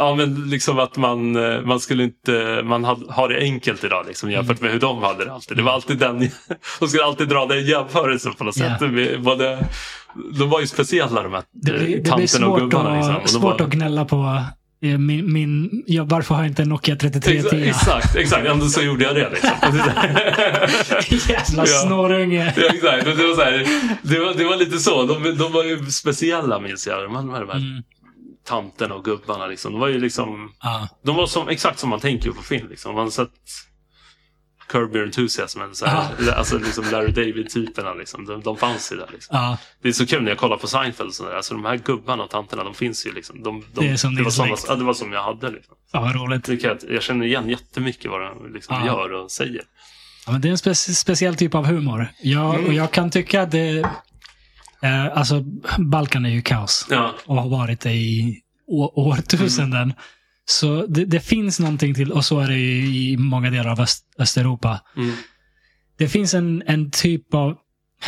Ja, 0.00 0.14
men 0.14 0.50
liksom 0.50 0.78
att 0.78 0.96
man, 0.96 1.36
eh, 1.36 1.60
man 1.60 1.80
skulle 1.80 2.02
inte, 2.04 2.60
man 2.64 2.84
har 2.84 3.28
det 3.28 3.38
enkelt 3.40 3.84
idag 3.84 4.04
liksom, 4.08 4.30
jämfört 4.30 4.60
med 4.60 4.72
hur 4.72 4.80
de 4.80 5.02
hade 5.02 5.24
det 5.24 5.32
alltid. 5.32 5.56
Det 5.56 5.62
var 5.62 5.72
alltid 5.72 5.98
den, 5.98 6.18
de 6.80 6.88
skulle 6.88 7.04
alltid 7.04 7.28
dra 7.28 7.46
den 7.46 7.66
jämförelsen 7.66 8.32
på 8.34 8.44
något 8.44 8.56
Ja. 8.56 8.78
sätt. 8.78 8.90
Med 8.92 9.22
Både, 9.22 9.66
de 10.38 10.50
var 10.50 10.60
ju 10.60 10.66
speciella 10.66 11.22
de 11.22 11.32
här 11.32 11.42
Det 11.52 11.72
blir, 11.72 11.80
eh, 11.82 11.86
det 11.86 11.86
blir 11.86 12.04
tanterna 12.04 12.46
och 12.46 12.60
gubbarna. 12.60 12.94
Liksom. 12.96 13.14
Och 13.16 13.22
de 13.22 13.28
svårt 13.28 13.60
att 13.60 13.70
gnälla 13.70 14.04
på 14.04 14.42
eh, 14.82 14.98
min, 14.98 15.32
min 15.32 15.82
ja, 15.86 16.04
varför 16.04 16.34
har 16.34 16.42
jag 16.42 16.50
inte 16.50 16.62
en 16.62 16.68
Nokia 16.68 16.96
3310? 16.96 17.68
Exakt, 17.68 18.16
exakt. 18.16 18.46
Ändå 18.46 18.66
så 18.66 18.82
gjorde 18.82 19.04
jag 19.04 19.14
det. 19.14 19.30
Liksom. 19.30 19.50
Jävla 21.28 21.66
snorunge. 21.66 22.54
Ja, 22.56 22.62
exakt. 22.74 23.04
Det 23.04 23.14
var, 23.28 23.34
så 23.34 23.42
här, 23.42 23.66
det, 24.02 24.18
var, 24.20 24.34
det 24.34 24.44
var 24.44 24.56
lite 24.56 24.78
så. 24.78 25.02
De, 25.06 25.36
de 25.36 25.52
var 25.52 25.64
ju 25.64 25.86
speciella 25.86 26.60
minns 26.60 26.86
jag. 26.86 27.02
De, 27.02 27.14
här- 27.16 27.22
de 27.22 27.30
här 27.32 27.42
Mm. 27.56 27.82
Tanterna 28.44 28.94
och 28.94 29.04
gubbarna. 29.04 29.46
Liksom. 29.46 29.72
De 29.72 29.80
var 29.80 29.88
ju 29.88 29.98
liksom... 30.00 30.52
Ja. 30.62 30.88
De 31.04 31.16
var 31.16 31.26
som, 31.26 31.48
exakt 31.48 31.78
som 31.78 31.90
man 31.90 32.00
tänker 32.00 32.30
på 32.30 32.42
film. 32.42 32.68
Liksom. 32.68 32.94
Man 32.94 33.10
sett 33.10 33.30
Curb 34.68 34.94
Your 34.96 35.06
Enthusiasm. 35.06 35.60
Så 35.72 35.86
här, 35.86 36.32
alltså, 36.32 36.58
liksom 36.58 36.84
Larry 36.90 37.12
David-typerna. 37.12 37.94
Liksom. 37.94 38.24
De, 38.26 38.40
de 38.40 38.56
fanns 38.56 38.92
ju 38.92 38.96
där. 38.96 39.08
Liksom. 39.12 39.36
Ja. 39.36 39.58
Det 39.82 39.88
är 39.88 39.92
så 39.92 40.06
kul 40.06 40.22
när 40.22 40.28
jag 40.30 40.38
kollar 40.38 40.56
på 40.56 40.66
Seinfeld. 40.66 41.08
Och 41.08 41.14
så 41.14 41.24
där. 41.24 41.36
Alltså, 41.36 41.54
de 41.54 41.64
här 41.64 41.76
gubbarna 41.76 42.22
och 42.24 42.30
tanterna, 42.30 42.64
de 42.64 42.74
finns 42.74 43.06
ju. 43.06 43.12
Liksom. 43.12 43.42
De, 43.42 43.64
de, 43.74 43.86
Det 43.86 43.92
är 43.92 43.96
som 43.96 44.14
det, 44.14 44.22
var 44.22 44.30
släkt. 44.30 44.64
ja, 44.68 44.74
det 44.74 44.84
var 44.84 44.94
som 44.94 45.12
jag 45.12 45.22
hade. 45.22 45.50
Liksom. 45.50 45.76
Fan 45.92 46.02
vad 46.02 46.14
roligt. 46.14 46.44
Det 46.44 46.62
jag, 46.62 46.78
jag 46.88 47.02
känner 47.02 47.26
igen 47.26 47.48
jättemycket 47.48 48.10
vad 48.10 48.20
de 48.20 48.52
liksom 48.52 48.76
Ja. 48.76 48.86
gör 48.86 49.12
och 49.12 49.30
säger. 49.30 49.62
Ja, 50.26 50.32
men 50.32 50.40
det 50.40 50.48
är 50.48 50.50
en 50.50 50.56
spec- 50.56 50.94
speciell 50.94 51.36
typ 51.36 51.54
av 51.54 51.66
humor. 51.66 52.08
Jag, 52.22 52.54
Mm. 52.54 52.66
och 52.66 52.72
jag 52.72 52.90
kan 52.90 53.10
tycka 53.10 53.42
att 53.42 53.50
det... 53.50 53.90
Eh, 54.82 55.04
alltså, 55.18 55.44
Balkan 55.78 56.24
är 56.24 56.30
ju 56.30 56.42
kaos. 56.42 56.86
Ja, 56.90 57.14
Och 57.26 57.36
har 57.36 57.48
varit 57.48 57.80
det 57.80 57.92
i 57.94 58.40
årtusenden. 58.94 59.82
Mm. 59.82 59.96
Så 60.44 60.86
det, 60.86 61.04
det 61.04 61.20
finns 61.20 61.60
någonting 61.60 61.94
till, 61.94 62.12
och 62.12 62.24
så 62.24 62.40
är 62.40 62.48
det 62.48 62.58
ju 62.58 62.96
i 63.12 63.16
många 63.16 63.50
delar 63.50 63.70
av 63.70 63.80
Öst, 63.80 64.04
Östeuropa. 64.18 64.80
mm. 64.96 65.12
Det 65.98 66.08
finns 66.08 66.34
en, 66.34 66.62
en 66.66 66.90
typ 66.90 67.34
av, 67.34 67.56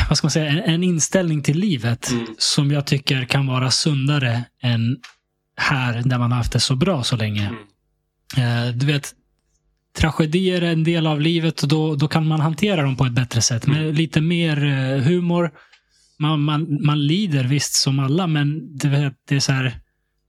vad 0.08 0.18
ska 0.18 0.24
man 0.24 0.30
säga, 0.30 0.50
en, 0.50 0.58
en 0.58 0.82
inställning 0.84 1.42
till 1.42 1.58
livet 1.58 2.10
Mm. 2.10 2.26
som 2.38 2.70
jag 2.70 2.86
tycker 2.86 3.24
kan 3.24 3.46
vara 3.46 3.70
sundare 3.70 4.44
än 4.62 4.96
här 5.56 6.02
där 6.04 6.18
man 6.18 6.30
har 6.32 6.38
haft 6.38 6.52
det 6.52 6.60
så 6.60 6.76
bra 6.76 7.02
så 7.02 7.16
länge. 7.16 7.50
Mm. 8.36 8.68
Eh, 8.68 8.74
du 8.74 8.86
vet, 8.86 9.14
tragedier 9.98 10.62
är 10.62 10.72
en 10.72 10.84
del 10.84 11.06
av 11.06 11.20
livet 11.20 11.62
och 11.62 11.68
då, 11.68 11.94
då 11.96 12.08
kan 12.08 12.26
man 12.26 12.40
hantera 12.40 12.82
dem 12.82 12.96
på 12.96 13.04
ett 13.04 13.12
bättre 13.12 13.40
sätt. 13.40 13.66
Med 13.66 13.82
Mm. 13.82 13.94
lite 13.94 14.20
mer 14.20 14.64
eh, 14.64 15.00
humor. 15.02 15.50
Man, 16.22 16.40
man, 16.40 16.78
man 16.84 17.06
lider 17.06 17.44
visst 17.44 17.74
som 17.74 17.98
alla, 17.98 18.26
men 18.26 18.76
du 18.78 18.88
vet, 18.88 19.14
det 19.28 19.36
är 19.36 19.40
så 19.40 19.52
här, 19.52 19.72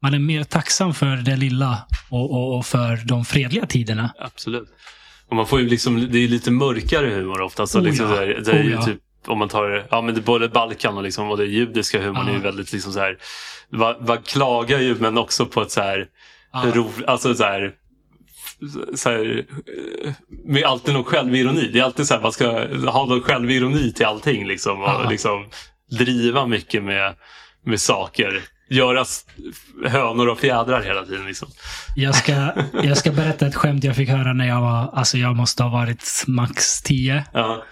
man 0.01 0.13
är 0.13 0.19
mer 0.19 0.43
tacksam 0.43 0.93
för 0.93 1.15
det 1.15 1.35
lilla 1.35 1.87
och, 2.09 2.31
och, 2.31 2.57
och 2.57 2.65
för 2.65 2.99
de 3.07 3.25
fredliga 3.25 3.65
tiderna. 3.65 4.13
Absolut. 4.19 4.69
Och 5.29 5.35
man 5.35 5.47
får 5.47 5.59
ju 5.59 5.69
liksom, 5.69 6.07
det 6.11 6.17
är 6.17 6.27
lite 6.27 6.51
mörkare 6.51 7.07
humor 7.07 7.41
ofta. 7.41 7.67
Så 7.67 7.79
Oh 7.79 7.85
liksom 7.85 8.05
ja. 8.09 8.15
så 8.15 8.19
här, 8.19 8.27
det 8.45 8.51
är 8.51 8.63
Oh 8.63 8.71
ja. 8.71 8.81
typ, 8.85 8.99
om 9.27 9.39
man 9.39 9.49
tar 9.49 9.85
ja, 9.91 10.01
men 10.01 10.15
det 10.15 10.21
både 10.21 10.49
Balkan 10.49 10.97
och, 10.97 11.03
liksom, 11.03 11.29
och 11.31 11.37
det 11.37 11.45
judiska 11.45 12.01
humorn 12.01 12.23
Ja. 12.27 12.31
är 12.31 12.35
ju 12.35 12.41
väldigt 12.41 12.73
liksom 12.73 12.93
så 12.93 12.99
här. 12.99 13.17
Man, 13.71 13.95
man 14.07 14.17
klagar 14.21 14.79
ju 14.79 14.95
men 14.95 15.17
också 15.17 15.45
på 15.45 15.61
ett 15.61 15.71
så 15.71 15.81
här, 15.81 16.07
Ja. 16.53 16.71
ro, 16.73 16.89
alltså 17.07 17.35
så 17.35 17.43
här, 17.43 17.71
så 18.95 19.09
här, 19.09 19.45
med 20.45 20.63
alltid 20.63 20.93
någon 20.93 21.03
självironi. 21.03 21.69
Det 21.73 21.79
är 21.79 21.83
alltid 21.83 22.07
så 22.07 22.13
här, 22.13 22.21
man 22.21 22.31
ska 22.31 22.47
ha 22.91 23.05
någon 23.05 23.21
självironi 23.21 23.93
till 23.93 24.05
allting 24.05 24.47
liksom. 24.47 24.81
Och 24.81 24.87
Ja. 24.89 25.09
liksom 25.09 25.45
driva 25.97 26.47
mycket 26.47 26.83
med, 26.83 27.15
med 27.65 27.81
saker. 27.81 28.41
Göra 28.69 29.05
hönor 29.87 30.27
och 30.27 30.39
fjädrar 30.39 30.81
hela 30.81 31.05
tiden. 31.05 31.25
Liksom. 31.25 31.47
Jag 31.95 32.15
ska, 32.15 32.51
jag 32.83 32.97
ska 32.97 33.11
berätta 33.11 33.47
ett 33.47 33.55
skämt 33.55 33.83
jag 33.83 33.95
fick 33.95 34.09
höra 34.09 34.33
när 34.33 34.47
jag 34.47 34.61
var, 34.61 34.89
alltså 34.93 35.17
jag 35.17 35.35
måste 35.35 35.63
ha 35.63 35.69
varit 35.69 36.23
max 36.27 36.81
10. 36.81 37.25
Ja. 37.33 37.63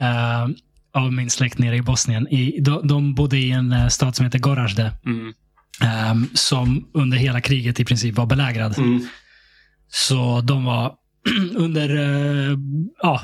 eh, 0.00 0.48
av 0.94 1.12
min 1.12 1.30
släkt 1.30 1.58
nere 1.58 1.76
i 1.76 1.82
Bosnien. 1.82 2.28
I, 2.28 2.60
de, 2.60 2.88
de 2.88 3.14
bodde 3.14 3.38
i 3.38 3.50
en 3.50 3.72
eh, 3.72 3.88
stad 3.88 4.16
som 4.16 4.24
heter 4.24 4.38
Gorazde. 4.38 4.92
Mm. 5.06 5.34
eh, 5.82 6.28
som 6.34 6.90
under 6.94 7.18
hela 7.18 7.40
kriget 7.40 7.80
i 7.80 7.84
princip 7.84 8.16
var 8.16 8.26
belägrad. 8.26 8.78
Mm. 8.78 9.06
Så 9.88 10.40
de 10.40 10.64
var 10.64 10.94
under, 11.56 11.96
eh, 11.96 12.58
ja, 13.02 13.20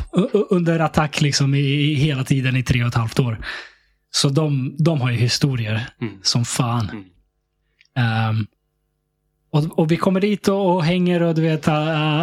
under 0.50 0.80
attack 0.80 1.20
liksom 1.20 1.54
i, 1.54 1.58
i 1.58 1.94
hela 1.94 2.24
tiden 2.24 2.56
i 2.56 2.62
tre 2.62 2.82
och 2.82 2.88
ett 2.88 2.94
halvt 2.94 3.18
år. 3.18 3.38
Så 4.10 4.28
de, 4.28 4.76
de 4.78 5.00
har 5.00 5.10
ju 5.10 5.16
historier 5.16 5.88
Mm. 6.00 6.14
som 6.22 6.44
fan. 6.44 6.90
Mm. 6.90 7.04
Ehm, 7.94 8.46
och, 9.50 9.78
och 9.78 9.90
vi 9.92 9.96
kommer 9.96 10.20
dit 10.20 10.48
och, 10.48 10.74
och 10.76 10.84
hänger 10.84 11.22
och 11.22 11.34
du 11.34 11.42
vet, 11.42 11.68
uh, 11.68 12.22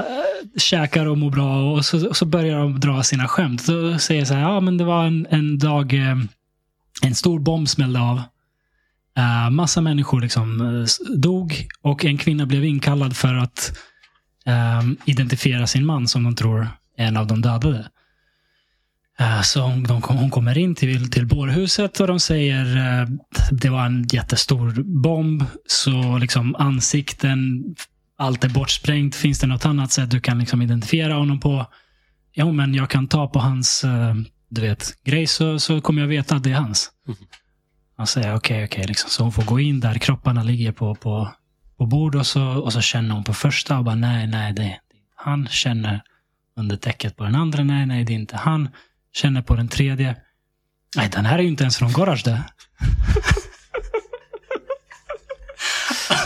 käkar 0.58 1.06
och 1.06 1.18
mår 1.18 1.32
bra 1.32 1.72
och 1.74 1.86
så, 1.86 2.14
så 2.14 2.26
börjar 2.26 2.60
de 2.60 2.80
dra 2.80 3.04
sina 3.04 3.28
skämt. 3.28 3.68
Då 3.68 3.98
säger 4.00 4.22
jag 4.22 4.28
så 4.28 4.34
här, 4.34 4.42
ja 4.42 4.60
men 4.60 4.78
det 4.78 4.84
var 4.84 5.06
en, 5.06 5.28
en 5.30 5.60
dag, 5.60 5.94
eh, 5.94 6.18
en 7.02 7.16
stor 7.16 7.40
bomb 7.40 7.70
smällde 7.70 8.00
av. 8.00 8.22
Uh, 9.20 9.50
massa 9.50 9.82
människor 9.82 10.22
liksom 10.22 10.62
s- 10.84 11.00
dog 11.18 11.68
och 11.82 12.06
en 12.06 12.18
kvinna 12.18 12.46
blev 12.46 12.66
inkallad 12.66 13.18
för 13.18 13.34
att 13.36 13.78
ehm, 14.46 14.98
identifiera 15.06 15.68
sin 15.68 15.86
man 15.86 16.08
som 16.08 16.24
de 16.24 16.36
tror 16.36 16.68
är 16.98 17.06
en 17.08 17.18
av 17.18 17.28
de 17.28 17.42
dödade. 17.42 17.90
Eh, 19.20 19.42
Så 19.42 19.62
hon, 19.62 19.86
hon 19.86 20.30
kommer 20.30 20.58
in 20.58 20.76
till, 20.76 21.12
till 21.12 21.26
bårhuset 21.28 22.00
och 22.00 22.08
de 22.08 22.20
säger 22.20 22.78
eh, 22.78 23.08
det 23.52 23.70
var 23.70 23.86
en 23.86 24.08
jättestor 24.12 24.84
bomb. 25.04 25.44
Så 25.68 26.18
liksom 26.18 26.56
ansikten, 26.56 27.64
allt 28.18 28.44
är 28.44 28.50
bortsprängt. 28.50 29.16
Finns 29.16 29.40
det 29.40 29.48
något 29.48 29.66
annat 29.66 29.92
sätt 29.92 30.12
du 30.12 30.20
kan 30.20 30.40
liksom 30.40 30.62
identifiera 30.62 31.14
honom 31.14 31.40
på? 31.40 31.66
Jo, 32.34 32.52
men 32.52 32.74
jag 32.74 32.90
kan 32.90 33.08
ta 33.08 33.28
på 33.28 33.40
hans 33.40 33.84
eh, 33.84 34.16
du 34.50 34.62
vet, 34.62 35.04
grej 35.04 35.28
så, 35.28 35.60
så 35.60 35.82
kommer 35.82 36.02
jag 36.02 36.08
veta 36.08 36.36
att 36.36 36.44
det 36.44 36.52
är 36.52 36.56
hans. 36.56 36.92
Mhm. 37.08 37.18
Han 37.98 38.08
säger 38.08 38.36
okej, 38.36 38.66
okej. 38.66 38.86
liksom. 38.88 39.10
Så 39.10 39.24
hon 39.24 39.32
får 39.32 39.44
gå 39.44 39.60
in 39.60 39.80
där 39.80 39.94
kropparna 39.98 40.44
ligger 40.44 40.72
på, 40.72 40.96
på, 40.96 41.32
på 41.78 41.86
bord 41.86 42.16
och 42.16 42.28
så, 42.28 42.44
och 42.44 42.74
så 42.74 42.82
känner 42.82 43.16
hon 43.16 43.24
på 43.24 43.34
första 43.34 43.78
och 43.78 43.84
bara 43.84 43.96
nej, 43.96 44.28
nej, 44.28 44.54
det, 44.54 44.62
det 44.64 44.78
han 45.16 45.48
känner 45.48 46.02
under 46.58 46.78
täcket 46.78 47.16
på 47.16 47.24
den 47.24 47.36
andra. 47.36 47.64
Nej, 47.64 47.86
nej, 47.86 48.04
det 48.04 48.14
är 48.14 48.16
inte 48.16 48.38
han. 48.38 48.70
Känner 49.16 49.42
på 49.42 49.56
den 49.56 49.68
tredje. 49.68 50.16
Nej, 50.96 51.10
den 51.14 51.26
här 51.26 51.38
är 51.38 51.42
ju 51.44 51.48
inte 51.48 51.64
ens 51.64 51.78
från 51.78 51.92
Gorazde. 51.92 52.44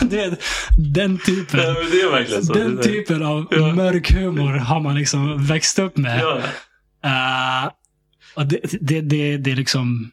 det 0.02 0.20
är 0.20 0.36
den 0.94 1.18
typen. 1.18 1.60
Ja. 1.60 1.74
Den 2.54 2.80
typen 2.82 3.22
av 3.22 3.46
Ja. 3.50 3.74
mörk 3.74 4.12
humor 4.12 4.52
har 4.52 4.80
man 4.80 4.94
liksom 4.94 5.44
växt 5.46 5.78
upp 5.78 5.96
med. 5.96 6.20
Ja, 6.20 6.40
Eh, 7.04 7.70
och 8.34 8.46
det, 8.46 8.60
det, 8.80 9.00
det, 9.00 9.36
det 9.36 9.50
är 9.50 9.56
liksom... 9.56 10.10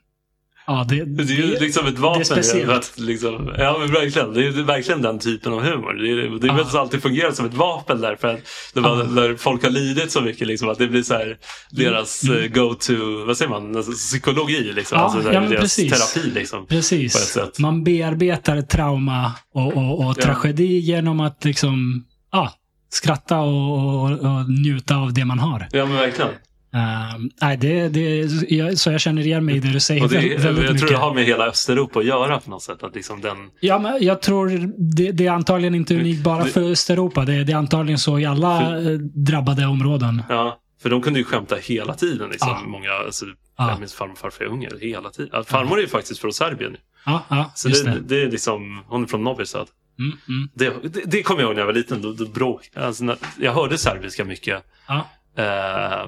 Ja, 0.69 0.85
det, 0.89 1.05
det 1.05 1.23
är 1.23 1.27
ju 1.37 1.59
liksom 1.59 1.87
ett 1.87 1.99
vapen. 1.99 2.41
det. 2.53 2.75
Att 2.75 2.93
liksom, 2.95 3.53
ja, 3.57 3.77
men 3.79 3.91
verkligen. 3.91 4.33
Det 4.33 4.47
är 4.47 4.51
verkligen 4.63 5.01
den 5.01 5.19
typen 5.19 5.53
av 5.53 5.61
humor. 5.61 5.93
Det 5.93 6.09
är, 6.09 6.39
det 6.55 6.61
är 6.61 6.63
så 6.63 6.77
alltid 6.79 7.01
fungerat 7.01 7.35
som 7.35 7.45
ett 7.45 7.53
vapen 7.53 8.01
där. 8.01 8.15
För 8.15 8.27
att 8.27 8.39
när, 8.73 8.81
man, 8.81 8.97
Ja. 8.99 9.03
när 9.05 9.35
folk 9.35 9.63
har 9.63 9.69
lidit 9.69 10.11
så 10.11 10.21
mycket, 10.21 10.47
liksom, 10.47 10.69
att 10.69 10.77
det 10.77 10.87
blir 10.87 11.03
så 11.03 11.13
här, 11.13 11.37
deras 11.71 12.23
Mm. 12.23 12.43
eh, 12.43 12.49
go-to, 12.49 13.25
vad 13.27 13.37
säger 13.37 13.49
man, 13.49 13.75
alltså, 13.75 13.91
psykologi. 13.91 14.73
Liksom. 14.73 14.97
Ja, 14.97 15.03
alltså, 15.03 15.21
så 15.21 15.27
här, 15.27 15.33
ja, 15.35 15.41
deras 15.41 15.61
precis. 15.61 16.13
terapi. 16.13 16.29
Liksom. 16.29 16.65
Precis. 16.65 17.13
sätt. 17.13 17.59
Man 17.59 17.83
bearbetar 17.83 18.61
trauma 18.61 19.31
och, 19.53 19.77
och, 19.77 19.99
och 20.07 20.13
Ja. 20.17 20.23
tragedi 20.23 20.79
genom 20.79 21.19
att 21.19 21.45
liksom 21.45 22.05
ja, 22.31 22.51
skratta 22.89 23.39
och, 23.39 24.03
och, 24.03 24.11
och 24.11 24.49
njuta 24.63 24.95
av 24.95 25.13
det 25.13 25.25
man 25.25 25.39
har. 25.39 25.67
Ja, 25.71 25.85
men 25.85 25.95
verkligen. 25.95 26.31
Ehm, 26.73 27.29
nej, 27.41 27.57
det, 27.57 27.87
det, 27.89 28.17
jag, 28.49 28.77
så 28.77 28.91
jag 28.91 29.01
känner 29.01 29.21
igen 29.21 29.45
mig 29.45 29.55
i 29.55 29.59
det 29.59 29.71
du 29.73 29.79
säger 29.79 30.03
Och 30.03 30.09
det, 30.09 30.15
väldigt, 30.15 30.39
väldigt 30.39 30.45
jag 30.47 30.55
tror 30.65 30.73
mycket. 30.73 30.89
det 30.89 30.97
har 30.97 31.13
med 31.13 31.23
hela 31.25 31.45
Östeuropa 31.47 31.99
att 31.99 32.05
göra 32.05 32.39
på 32.39 32.49
något 32.49 32.63
sätt. 32.63 32.83
Att 32.83 32.95
liksom 32.95 33.21
den, 33.21 33.37
Ja, 33.59 33.79
men 33.79 33.97
jag 34.03 34.21
tror 34.21 34.49
det, 34.95 35.11
det 35.11 35.27
är 35.27 35.31
antagligen 35.31 35.75
inte 35.75 35.95
unikt 35.95 36.23
bara 36.23 36.43
Det- 36.43 36.49
för 36.49 36.71
Östeuropa. 36.71 37.25
Det, 37.25 37.43
det 37.43 37.51
är 37.51 37.57
antagligen 37.57 37.99
så 37.99 38.19
i 38.19 38.25
alla 38.25 38.59
För- 38.59 38.91
eh, 38.91 38.97
drabbade 38.99 39.65
områden. 39.65 40.23
ja, 40.29 40.59
för 40.81 40.89
de 40.89 41.01
kunde 41.01 41.19
ju 41.19 41.25
skämta 41.25 41.55
hela 41.55 41.93
tiden. 41.93 42.29
Liksom. 42.29 42.49
Ja. 42.49 42.61
Många, 42.67 42.91
alltså, 42.91 43.25
Ja. 43.59 43.69
Jag 43.69 43.79
minns 43.79 43.93
farmor 43.93 44.13
och 44.13 44.19
farfar 44.19 44.45
är 44.45 44.49
unga 44.49 44.69
hela 44.81 45.09
tiden. 45.09 45.29
Ja, 45.33 45.43
farmor 45.43 45.77
är 45.77 45.81
ju 45.81 45.87
faktiskt 45.87 46.19
från 46.21 46.33
Serbien. 46.33 46.71
nu. 46.71 46.77
Ja, 47.05 47.23
ja 47.29 47.51
Så 47.55 47.67
det, 47.69 47.99
det. 48.07 48.21
är 48.21 48.31
liksom, 48.31 48.83
hon 48.87 49.03
är 49.03 49.07
från 49.07 49.23
Novi 49.23 49.45
Sad. 49.45 49.67
Mm, 49.99 50.17
mm, 50.27 50.49
Det, 50.53 50.73
det, 50.93 51.01
det 51.05 51.23
kommer 51.23 51.41
jag 51.41 51.47
ihåg 51.47 51.55
när 51.55 51.61
jag 51.61 51.65
var 51.65 51.73
liten. 51.73 52.01
Då, 52.01 52.13
då 52.13 52.25
bråk, 52.25 52.69
alltså, 52.75 53.03
när, 53.03 53.17
jag 53.39 53.53
hörde 53.53 53.77
serbiska 53.77 54.25
mycket. 54.25 54.63
ja. 54.87 55.07
Eh, 55.37 56.07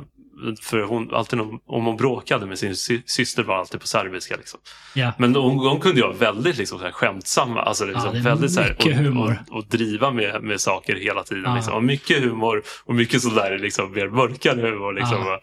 för 0.61 0.81
hon, 0.83 1.15
alltid 1.15 1.39
om, 1.39 1.59
om 1.65 1.85
hon 1.85 1.97
bråkade 1.97 2.45
med 2.45 2.59
sin 2.59 2.75
sy, 2.75 3.01
syster 3.05 3.43
var 3.43 3.55
alltid 3.59 3.81
på 3.81 3.87
serbiska. 3.87 4.35
Liksom. 4.37 4.59
Ja. 4.93 5.11
Men 5.17 5.33
de, 5.33 5.63
de 5.63 5.79
kunde 5.79 5.97
ju 6.01 6.07
vara 6.07 6.17
väldigt 6.17 6.57
liksom, 6.57 6.79
så 6.79 6.83
här, 6.85 6.91
skämtsamma. 6.91 7.61
Alltså, 7.61 7.85
liksom, 7.85 8.15
är 8.15 8.21
väldigt, 8.21 8.51
så 8.51 8.61
här, 8.61 8.75
och, 8.79 8.85
humor. 8.85 9.43
Och, 9.49 9.57
och 9.57 9.65
driva 9.65 10.11
med, 10.11 10.43
med 10.43 10.61
saker 10.61 10.95
hela 10.95 11.23
tiden. 11.23 11.43
Ja. 11.43 11.55
Liksom. 11.55 11.73
Och 11.73 11.83
mycket 11.83 12.23
humor 12.23 12.63
och 12.85 12.95
mycket 12.95 13.21
sådär 13.21 13.57
liksom, 13.59 13.91
mer 13.91 14.07
mörkare 14.07 14.61
humor. 14.61 14.93
Liksom. 14.93 15.37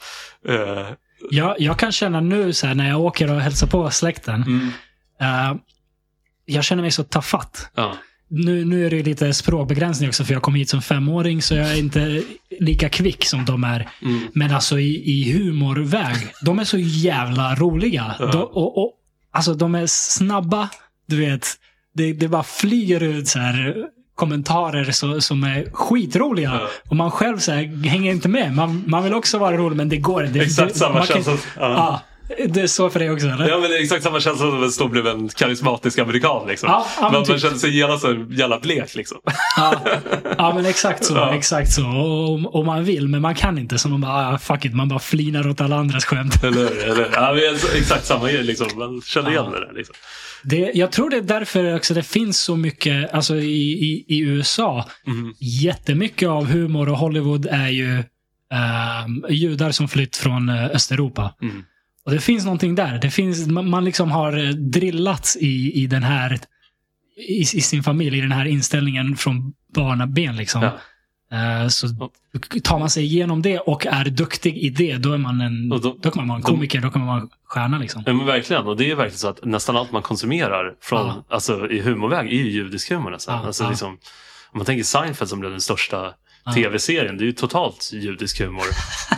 Eh, 0.48 0.86
Jag, 1.31 1.60
jag 1.60 1.78
kan 1.78 1.93
känna 1.93 2.20
nu 2.20 2.52
så 2.52 2.66
här, 2.66 2.74
när 2.74 2.89
jag 2.89 3.01
åker 3.01 3.31
och 3.35 3.40
hälsar 3.40 3.66
på 3.66 3.90
släkten. 3.90 4.43
mm, 4.43 4.70
eh, 5.20 5.56
jag 6.44 6.64
känner 6.64 6.82
mig 6.82 6.90
så 6.90 7.05
tafatt. 7.05 7.70
ja. 7.74 7.97
Nu, 8.28 8.65
nu 8.65 8.86
är 8.86 8.90
det 8.90 9.03
lite 9.03 9.32
språkbegränsning 9.35 10.09
också 10.09 10.24
för 10.24 10.32
jag 10.32 10.43
kom 10.43 10.55
hit 10.55 10.69
som 10.69 10.82
femåring 10.82 11.43
så 11.43 11.55
jag 11.55 11.73
är 11.73 11.78
inte 11.78 12.23
lika 12.61 12.89
kvick 12.89 13.24
som 13.24 13.44
de 13.44 13.65
är. 13.65 13.89
Mm. 14.03 14.20
Men 14.32 14.55
alltså 14.55 14.78
i, 14.78 15.11
i 15.11 15.32
humorväg, 15.32 16.16
de 16.43 16.59
är 16.59 16.65
så 16.65 16.78
jävla 16.78 17.55
roliga. 17.55 18.15
Ja. 18.19 18.27
De, 18.27 18.43
och, 18.43 18.78
och, 18.85 18.93
alltså 19.31 19.55
de 19.55 19.74
är 19.74 19.86
snabba, 19.86 20.69
du 21.07 21.16
vet. 21.20 21.47
Det, 21.94 22.12
det 22.12 22.28
bara 22.28 22.43
flyger 22.43 23.03
ut 23.03 23.28
så 23.28 23.39
här 23.39 23.77
kommentarer 24.15 24.90
så, 24.90 25.20
som 25.20 25.44
är 25.44 25.70
skitroliga. 25.73 26.51
Ja. 26.55 26.69
Och 26.89 26.97
man 26.97 27.11
själv 27.11 27.39
så 27.39 27.53
här, 27.53 27.86
hänger 27.89 28.12
inte 28.12 28.28
med. 28.28 28.55
Man, 28.55 28.85
man 28.86 29.05
vill 29.05 29.15
också 29.15 29.39
vara 29.39 29.57
rolig 29.57 29.77
men 29.77 29.89
det 29.89 29.97
går 29.97 30.24
inte. 30.27 30.40
Exakt 30.40 30.73
det, 30.73 30.78
samma 30.78 30.98
man 30.98 31.07
kan- 31.07 31.15
känsla. 31.24 31.36
Ja. 31.57 32.03
Det 32.48 32.61
är 32.61 32.66
så 32.66 32.90
för 32.90 32.98
dig 33.01 33.11
också 33.11 33.27
eller? 33.27 33.48
Ja, 33.48 33.59
men 33.59 33.70
det 33.70 33.77
är 33.77 33.82
exakt 33.82 34.03
samma 34.05 34.20
känsla 34.20 34.51
som 34.51 34.62
en 34.62 34.70
stor 34.70 34.89
blev 34.89 35.07
en 35.07 35.28
karismatisk 35.28 35.98
amerikan. 35.98 36.48
Liksom. 36.48 36.69
Ja, 36.69 36.86
ja, 36.97 37.03
men 37.03 37.12
man, 37.12 37.12
man 37.12 37.24
typ. 37.24 37.40
känner 37.40 37.57
sig 37.57 37.77
genast 37.78 38.03
så 38.03 38.24
jävla 38.31 38.61
blek. 38.61 38.94
Liksom. 38.94 39.19
Ja, 39.57 39.74
ja 40.39 40.53
men 40.55 40.66
exakt 40.66 41.05
så. 41.05 41.15
Ja. 41.15 41.35
Exakt 41.35 41.73
så. 41.73 41.86
Och, 41.86 42.55
och 42.55 42.65
man 42.65 42.85
vill, 42.85 43.09
men 43.09 43.23
man 43.23 43.35
kan 43.35 43.59
inte. 43.59 43.78
Så 43.78 43.89
man 43.89 44.01
bara, 44.01 44.28
ah, 44.35 44.39
fuck 44.39 44.65
it. 44.65 44.74
Man 44.74 44.89
bara 44.89 44.98
flinar 44.98 45.48
åt 45.48 45.61
alla 45.61 45.77
andras 45.77 46.05
skämt. 46.05 46.44
Eller, 46.44 46.90
eller, 46.90 47.11
ja, 47.12 47.32
men 47.35 47.55
exakt 47.81 48.05
samma 48.07 48.31
grej. 48.31 48.43
Liksom. 48.43 48.69
Man 48.78 49.01
känner 49.05 49.31
igen 49.31 49.51
det 49.51 49.61
där. 49.66 49.73
Liksom. 49.74 49.94
Det, 50.43 50.70
jag 50.74 50.93
tror 50.93 51.11
det 51.11 51.16
är 51.16 51.20
därför 51.23 51.74
också 51.77 51.94
det 51.94 52.03
finns 52.03 52.40
så 52.40 52.57
mycket, 52.57 53.12
alltså 53.15 53.36
i, 53.36 53.73
i, 53.73 54.05
i 54.09 54.19
USA, 54.20 54.85
Mm. 55.07 55.32
jättemycket 55.40 56.28
av 56.28 56.47
humor 56.47 56.89
och 56.89 56.98
Hollywood 56.98 57.47
är 57.51 57.69
ju 57.69 58.03
ehm, 58.53 59.24
judar 59.28 59.70
som 59.70 59.89
flytt 59.89 60.16
från 60.16 60.48
eh, 60.48 60.65
Östeuropa. 60.65 61.35
Mm. 61.43 61.62
Och 62.07 62.12
det 62.12 62.20
finns 62.20 62.45
någonting 62.45 62.74
där. 62.74 62.99
Det 62.99 63.11
finns, 63.11 63.47
man, 63.47 63.85
liksom 63.85 64.11
har 64.11 64.45
eh, 64.45 64.51
drillats 64.51 65.37
i, 65.37 65.73
i 65.83 65.87
den 65.87 66.03
här, 66.03 66.39
i, 67.28 67.41
i 67.41 67.45
sin 67.45 67.83
familj, 67.83 68.19
i 68.19 68.20
den 68.20 68.33
här 68.33 68.45
inställningen 68.45 69.16
från 69.16 69.53
barnaben. 69.74 70.37
Liksom. 70.37 70.62
Ja. 70.62 70.73
Eh, 71.62 71.69
så 71.69 71.89
tar 72.62 72.78
man 72.78 72.91
sig 72.91 73.05
igenom 73.05 73.43
det 73.43 73.59
och 73.59 73.87
är 73.87 74.05
duktig 74.05 74.57
i 74.59 74.70
det, 74.70 74.97
då 74.97 75.12
är 75.12 75.19
man 75.19 75.41
en, 75.41 75.69
då- 75.69 75.78
då 75.78 76.11
kan 76.11 76.12
man 76.16 76.28
vara 76.28 76.37
en 76.37 76.43
komiker, 76.43 76.81
då 76.81 76.91
kan 76.91 77.01
man 77.01 77.09
vara 77.09 77.20
en 77.20 77.28
stjärna. 77.45 77.78
Liksom. 77.78 78.03
Ja, 78.07 78.12
men 78.12 78.27
verkligen. 78.27 78.66
Och 78.66 78.77
det 78.77 78.91
är 78.91 78.95
verkligen 78.95 79.19
så 79.19 79.28
att 79.28 79.45
nästan 79.45 79.77
allt 79.77 79.93
man 79.93 80.03
konsumerar 80.03 80.74
från, 80.81 81.07
Ja. 81.07 81.24
alltså, 81.28 81.70
i 81.70 81.81
humorväg 81.81 82.27
är 82.27 82.37
ju 82.37 82.51
judisk 82.51 82.91
humor 82.91 83.11
nästan. 83.11 83.41
Ja, 83.41 83.47
alltså, 83.47 83.69
liksom, 83.69 83.89
om 84.53 84.59
man 84.59 84.65
tänker 84.66 84.85
Seinfeld 84.85 85.28
som 85.31 85.41
blev 85.41 85.51
den 85.51 85.61
största. 85.61 86.12
Tv-serien, 86.55 87.16
det 87.18 87.24
är 87.24 87.27
ju 87.27 87.32
totalt 87.32 87.90
judisk 87.93 88.40
humor. 88.40 88.64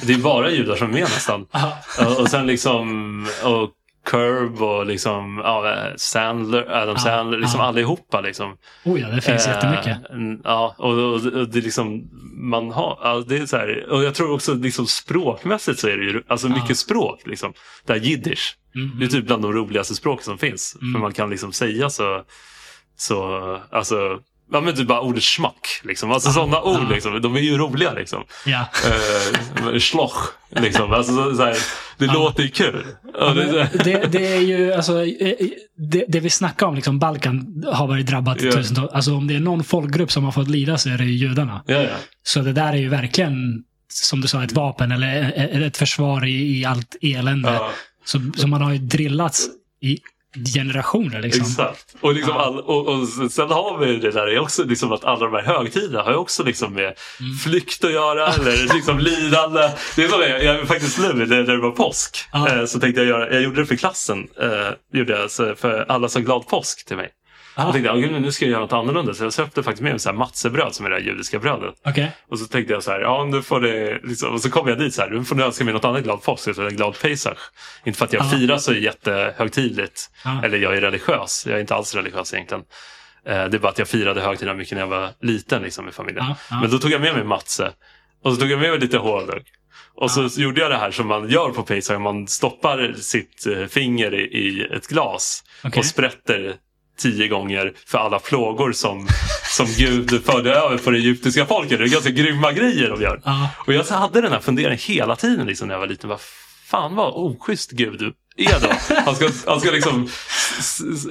det 0.06 0.12
är 0.12 0.18
bara 0.18 0.50
judar 0.50 0.76
som 0.76 0.88
är 0.88 0.92
med 0.92 1.02
nästan. 1.02 1.46
Och, 2.20 2.28
sen 2.28 2.46
liksom, 2.46 3.26
och 3.44 3.70
Curb 4.06 4.62
och 4.62 4.86
liksom, 4.86 5.40
ja, 5.44 5.76
Sandler, 5.96 6.70
Adam 6.70 6.94
Ja, 6.94 6.98
Sandler, 7.02 7.38
liksom 7.38 7.60
ja. 7.60 7.66
allihopa 7.66 8.20
liksom. 8.20 8.56
Oh 8.84 9.00
ja, 9.00 9.08
det 9.08 9.20
finns 9.20 9.46
Eh, 9.46 9.52
jättemycket. 9.54 9.98
Ja, 10.44 10.74
och, 10.78 10.92
och, 10.98 11.14
och 11.14 11.48
det 11.48 11.58
är 11.58 11.62
liksom, 11.62 12.08
man 12.50 12.70
har, 12.70 12.98
ja, 13.02 13.24
det 13.28 13.36
är 13.36 13.46
så 13.46 13.56
här, 13.56 13.86
och 13.90 14.04
jag 14.04 14.14
tror 14.14 14.32
också 14.32 14.54
liksom 14.54 14.86
språkmässigt 14.86 15.78
så 15.78 15.88
är 15.88 15.96
det 15.96 16.04
ju, 16.04 16.22
alltså 16.28 16.48
Ja. 16.48 16.54
mycket 16.54 16.76
språk 16.78 17.20
liksom. 17.26 17.52
Det 17.86 17.92
här 17.92 18.00
jiddisch, 18.00 18.56
Mm. 18.74 18.98
det 18.98 19.04
är 19.04 19.08
typ 19.08 19.26
bland 19.26 19.42
de 19.42 19.52
roligaste 19.52 19.94
språk 19.94 20.22
som 20.22 20.38
finns. 20.38 20.76
Mm. 20.80 20.92
För 20.94 21.00
man 21.00 21.12
kan 21.12 21.30
liksom 21.30 21.52
säga 21.52 21.90
så, 21.90 22.22
så, 22.96 23.60
alltså, 23.70 24.18
ja 24.52 24.60
men 24.60 24.76
typ 24.76 24.86
bara 24.88 25.00
ordet 25.00 25.22
schmack 25.22 25.80
liksom. 25.84 26.10
Alltså 26.12 26.28
Ja, 26.28 26.32
sådana 26.32 26.62
ord 26.62 26.82
ja. 26.82 26.94
liksom, 26.94 27.20
de 27.20 27.36
är 27.36 27.40
ju 27.40 27.56
roliga 27.58 27.92
liksom. 27.92 28.24
Ja. 28.46 28.66
Eh, 28.86 29.78
schloch, 29.78 30.16
liksom. 30.50 30.92
Alltså 30.92 31.12
så, 31.14 31.36
så 31.36 31.42
här, 31.44 31.56
det 31.98 32.04
Ja. 32.04 32.12
låter 32.12 32.42
ju 32.42 32.48
kul. 32.48 32.86
Och 33.14 33.34
det, 33.34 33.70
det, 33.84 34.12
det 34.12 34.26
är 34.36 34.40
ju, 34.40 34.72
alltså, 34.72 35.04
eh, 35.04 35.34
det, 35.90 36.04
det 36.08 36.20
vi 36.20 36.30
snackar 36.30 36.66
om, 36.66 36.74
liksom, 36.74 36.98
Balkan 36.98 37.64
har 37.72 37.86
varit 37.86 38.06
drabbat 38.06 38.42
Ja. 38.42 38.52
tusentals. 38.52 38.92
Alltså 38.92 39.14
om 39.14 39.26
det 39.26 39.34
är 39.36 39.40
någon 39.40 39.64
folkgrupp 39.64 40.12
som 40.12 40.24
har 40.24 40.32
fått 40.32 40.48
lida 40.48 40.78
så 40.78 40.88
är 40.90 40.98
det 40.98 41.04
ju 41.04 41.12
judarna. 41.28 41.62
ja, 41.66 41.82
ja. 41.82 41.88
Så 42.22 42.40
det 42.40 42.52
där 42.52 42.72
är 42.72 42.76
ju 42.76 42.88
verkligen, 42.88 43.62
som 43.92 44.20
du 44.20 44.28
sa, 44.28 44.44
ett 44.44 44.52
vapen 44.52 44.92
eller 44.92 45.06
e- 45.36 45.64
ett 45.66 45.76
försvar 45.76 46.24
i, 46.26 46.58
i 46.60 46.64
allt 46.64 46.96
elände. 47.02 47.52
ja. 47.52 47.70
Så, 48.04 48.20
så 48.36 48.46
man 48.48 48.62
har 48.62 48.72
ju 48.72 48.78
drillats 48.78 49.46
i 49.82 49.98
generationer 50.54 51.20
liksom. 51.22 51.42
Exakt. 51.42 51.94
Och, 52.00 52.14
liksom 52.14 52.34
Ja. 52.36 52.44
all, 52.44 52.58
och, 52.60 52.86
och 52.88 53.08
sen 53.32 53.50
har 53.50 53.78
vi 53.78 53.96
det 53.96 54.10
där 54.10 54.26
är 54.26 54.38
också 54.38 54.64
liksom 54.64 54.92
att 54.92 55.04
alla 55.04 55.26
de 55.26 55.32
här 55.34 55.42
högtiderna 55.42 56.02
har 56.02 56.10
ju 56.10 56.16
också 56.16 56.44
liksom 56.44 56.72
med 56.72 56.84
Mm. 57.20 57.34
flykt 57.44 57.84
att 57.84 57.92
göra 57.92 58.26
eller 58.34 58.74
liksom 58.74 58.98
lidande. 58.98 59.70
Det 59.96 60.04
är 60.04 60.08
som 60.08 60.20
jag, 60.20 60.44
jag 60.44 60.68
faktiskt 60.68 60.98
nu 60.98 61.12
när 61.26 61.42
det 61.42 61.56
var 61.56 61.70
påsk 61.70 62.16
Ja. 62.32 62.48
eh, 62.48 62.64
så 62.64 62.80
tänkte 62.80 63.00
jag 63.00 63.08
göra, 63.08 63.32
jag 63.32 63.42
gjorde 63.42 63.60
det 63.60 63.66
för 63.66 63.76
klassen. 63.76 64.28
Eh, 64.40 64.98
gjorde 64.98 65.12
jag 65.20 65.30
för 65.58 65.84
alla 65.88 66.08
som 66.08 66.22
glad 66.24 66.46
påsk 66.46 66.86
till 66.86 66.96
mig. 66.96 67.08
Ja. 67.58 67.64
Jag 67.64 67.72
tänkte 67.72 67.90
jag, 68.12 68.22
nu 68.22 68.32
ska 68.32 68.44
jag 68.44 68.50
göra 68.52 68.60
något 68.60 68.72
annorlunda 68.72 69.14
så 69.14 69.24
jag 69.24 69.34
köpte 69.34 69.62
faktiskt 69.62 69.82
med 69.82 69.92
mig 69.92 70.00
så 70.00 70.08
här 70.08 70.16
matzebröd 70.16 70.74
som 70.74 70.86
är 70.86 70.90
det 70.90 70.96
här 70.96 71.02
judiska 71.02 71.38
brödet. 71.38 71.74
Okej. 71.84 72.12
Och 72.28 72.38
så 72.38 72.44
tänkte 72.46 72.72
jag 72.72 72.82
så 72.82 72.90
här, 72.90 73.00
ja 73.00 73.24
nu 73.24 73.42
får 73.42 73.60
det, 73.60 74.00
liksom, 74.02 74.32
och 74.34 74.40
så 74.40 74.50
kom 74.50 74.68
jag 74.68 74.78
dit 74.78 74.94
så 74.94 75.02
här, 75.02 75.10
nu 75.10 75.24
får 75.24 75.34
du 75.36 75.44
önska 75.44 75.64
mig 75.64 75.74
något 75.74 75.84
annat 75.84 76.02
glad 76.02 76.22
påsk, 76.22 76.54
så 76.54 76.62
en 76.66 76.76
glad 76.76 76.98
pesach. 77.00 77.38
Inte 77.84 77.98
för 77.98 78.04
att 78.04 78.12
jag 78.12 78.24
Ja. 78.24 78.30
firar 78.30 78.58
så 78.58 78.72
jättehögtidligt, 78.74 80.10
Ja. 80.24 80.40
eller 80.44 80.58
jag 80.58 80.76
är 80.76 80.80
religiös, 80.80 81.44
jag 81.46 81.56
är 81.56 81.60
inte 81.60 81.74
alls 81.74 81.94
religiös 81.94 82.34
egentligen. 82.34 82.64
Eh, 83.26 83.44
det 83.48 83.56
är 83.56 83.58
bara 83.58 83.68
att 83.72 83.78
jag 83.78 83.88
firade 83.88 84.20
högtiderna 84.20 84.56
mycket 84.58 84.72
när 84.74 84.80
jag 84.80 84.88
var 84.88 85.10
liten 85.22 85.62
liksom, 85.62 85.84
med 85.84 85.94
familjen. 85.94 86.24
Ja, 86.28 86.36
ja. 86.50 86.60
Men 86.60 86.70
då 86.70 86.78
tog 86.78 86.90
jag 86.90 87.00
med 87.00 87.14
mig 87.14 87.24
matze, 87.24 87.72
och 88.24 88.34
så 88.34 88.40
tog 88.40 88.50
jag 88.50 88.60
med 88.60 88.70
mig 88.70 88.78
lite 88.78 88.98
honung. 88.98 89.40
Och 89.94 90.10
så 90.10 90.28
gjorde 90.40 90.60
jag 90.60 90.70
det 90.70 90.76
här 90.76 90.90
som 90.90 91.06
man 91.06 91.28
gör 91.28 91.48
på 91.50 91.62
pesach, 91.62 91.98
man 91.98 92.28
stoppar 92.28 92.92
sitt 92.96 93.46
eh, 93.46 93.66
finger 93.66 94.14
i, 94.14 94.22
i 94.22 94.68
ett 94.76 94.86
glas 94.88 95.44
Okej. 95.64 95.78
och 95.78 95.84
sprätter 95.86 96.54
tio 96.98 97.28
gånger 97.28 97.72
för 97.86 97.98
alla 97.98 98.18
plågor 98.18 98.72
som, 98.72 99.08
som 99.56 99.66
Gud 99.78 100.24
förde 100.24 100.54
över 100.54 100.78
på 100.78 100.90
det 100.90 100.98
egyptiska 100.98 101.46
folket. 101.46 101.78
Det 101.78 101.84
är 101.84 101.88
ganska 101.88 102.10
grymma 102.10 102.52
grejer 102.52 102.90
de 102.90 103.02
gör. 103.02 103.20
Ja. 103.24 103.50
Och 103.66 103.74
jag 103.74 103.84
hade 103.84 104.20
den 104.20 104.32
här 104.32 104.40
funderingen 104.40 104.78
hela 104.78 105.16
tiden 105.16 105.46
liksom, 105.46 105.68
när 105.68 105.74
jag 105.74 105.80
var 105.80 105.86
liten. 105.86 106.10
Vad 106.10 106.20
fan 106.66 106.94
vad 106.94 107.12
oschysst 107.14 107.70
Gud 107.70 108.02
är 108.36 108.60
då. 108.60 108.94
Han 109.04 109.14
ska, 109.14 109.28
han 109.46 109.60
ska 109.60 109.70
liksom, 109.70 110.08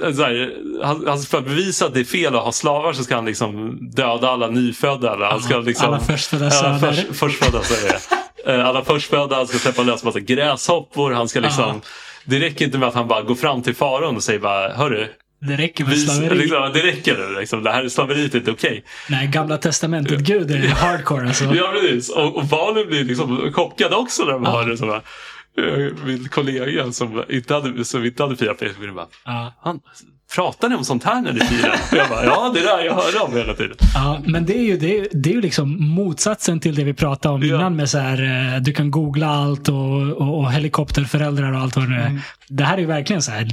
här, 0.02 0.52
han, 0.84 1.04
han, 1.06 1.22
för 1.22 1.38
att 1.38 1.44
bevisa 1.44 1.86
att 1.86 1.94
det 1.94 2.00
är 2.00 2.04
fel 2.04 2.36
att 2.36 2.42
ha 2.42 2.52
slavar 2.52 2.92
så 2.92 3.04
ska 3.04 3.14
han 3.14 3.26
liksom 3.26 3.78
döda 3.90 4.28
alla 4.28 4.46
nyfödda. 4.46 5.14
Eller 5.14 5.26
han 5.26 5.40
ska 5.40 5.58
liksom, 5.58 5.86
alla 5.88 6.00
förstfödda 6.00 6.50
söner. 6.50 6.78
först, 6.78 7.18
förstfödda, 7.18 7.60
det. 7.68 8.00
Eh, 8.52 8.66
Alla 8.66 8.84
förstfödda, 8.84 9.36
han 9.36 9.46
ska 9.46 9.58
släppa 9.58 9.82
lös 9.82 10.04
massa 10.04 10.20
gräshoppor. 10.20 11.12
Han 11.12 11.28
ska 11.28 11.40
liksom. 11.40 11.80
Det 12.24 12.40
räcker 12.40 12.64
inte 12.64 12.78
med 12.78 12.88
att 12.88 12.94
han 12.94 13.08
bara 13.08 13.22
går 13.22 13.34
fram 13.34 13.62
till 13.62 13.74
faraon 13.74 14.16
och 14.16 14.22
säger 14.22 14.38
bara, 14.40 14.74
hörru, 14.74 15.08
Det 15.40 15.56
räcker 15.56 15.84
med 15.84 15.98
slaveri. 15.98 16.38
liksom, 16.38 16.70
det 16.74 16.82
räcker 16.82 17.16
nu. 17.18 17.40
Liksom, 17.40 17.62
det 17.64 17.70
här 17.72 17.84
är 17.84 17.88
slaveriet 17.88 18.34
är 18.34 18.38
inte 18.38 18.50
okej. 18.50 18.84
Nej, 19.08 19.26
gamla 19.26 19.58
testamentet. 19.58 20.18
Gud, 20.20 20.48
det 20.48 20.54
är 20.54 20.68
hardcore 20.68 21.26
alltså. 21.28 21.44
Ja, 21.44 21.72
precis. 21.80 22.10
Och, 22.10 22.36
och 22.36 22.44
barnen 22.44 22.86
blir 22.88 23.04
liksom 23.04 23.52
chockade 23.52 23.96
också 23.96 24.24
när 24.24 24.32
de 24.32 24.44
Ja. 24.44 24.50
hör 24.50 24.66
det. 24.70 24.76
Så 24.76 24.86
bara, 24.86 25.02
eh, 25.58 25.92
min 26.04 26.28
kollega 26.28 26.92
som 26.92 27.22
inte 27.28 27.54
hade, 27.54 27.84
som 27.84 28.04
inte 28.04 28.22
hade 28.22 28.36
firat 28.36 28.58
Facebook 28.58 28.94
bara, 28.94 29.06
Ja. 29.24 29.54
han, 29.62 29.80
pratar 30.34 30.68
ni 30.68 30.74
om 30.74 30.84
sånt 30.84 31.04
här 31.04 31.22
när 31.22 31.32
ni 31.32 31.40
firar? 31.40 31.70
Och 31.90 31.96
jag 31.98 32.08
bara, 32.08 32.24
ja 32.24 32.50
det 32.54 32.60
är 32.60 32.64
det 32.64 32.70
här 32.70 32.84
jag 32.84 32.94
hörde 32.94 33.18
om 33.18 33.32
hela 33.36 33.54
tiden. 33.54 33.76
Ja, 33.94 34.20
men 34.26 34.46
det 34.46 34.58
är 34.58 34.62
ju, 34.64 34.76
det 34.76 34.98
är, 34.98 35.06
det 35.12 35.30
är 35.30 35.34
ju 35.34 35.40
liksom 35.40 35.88
motsatsen 35.88 36.60
till 36.60 36.74
det 36.74 36.84
vi 36.84 36.94
pratade 36.94 37.34
om 37.34 37.42
Ja. 37.42 37.56
innan 37.56 37.76
med 37.76 37.90
så 37.90 37.98
här, 37.98 38.22
eh, 38.54 38.60
du 38.62 38.72
kan 38.72 38.90
googla 38.90 39.26
allt 39.28 39.68
och, 39.68 40.12
och, 40.12 40.38
och 40.38 40.52
helikopterföräldrar 40.52 41.52
och 41.52 41.60
allt 41.60 41.76
vad 41.76 41.84
det 41.84 41.88
nu 41.90 41.96
är. 42.00 42.06
Mm. 42.06 42.20
Det 42.50 42.64
här 42.64 42.74
är 42.76 42.80
ju 42.80 42.86
verkligen 42.86 43.22
så 43.22 43.30
här, 43.30 43.48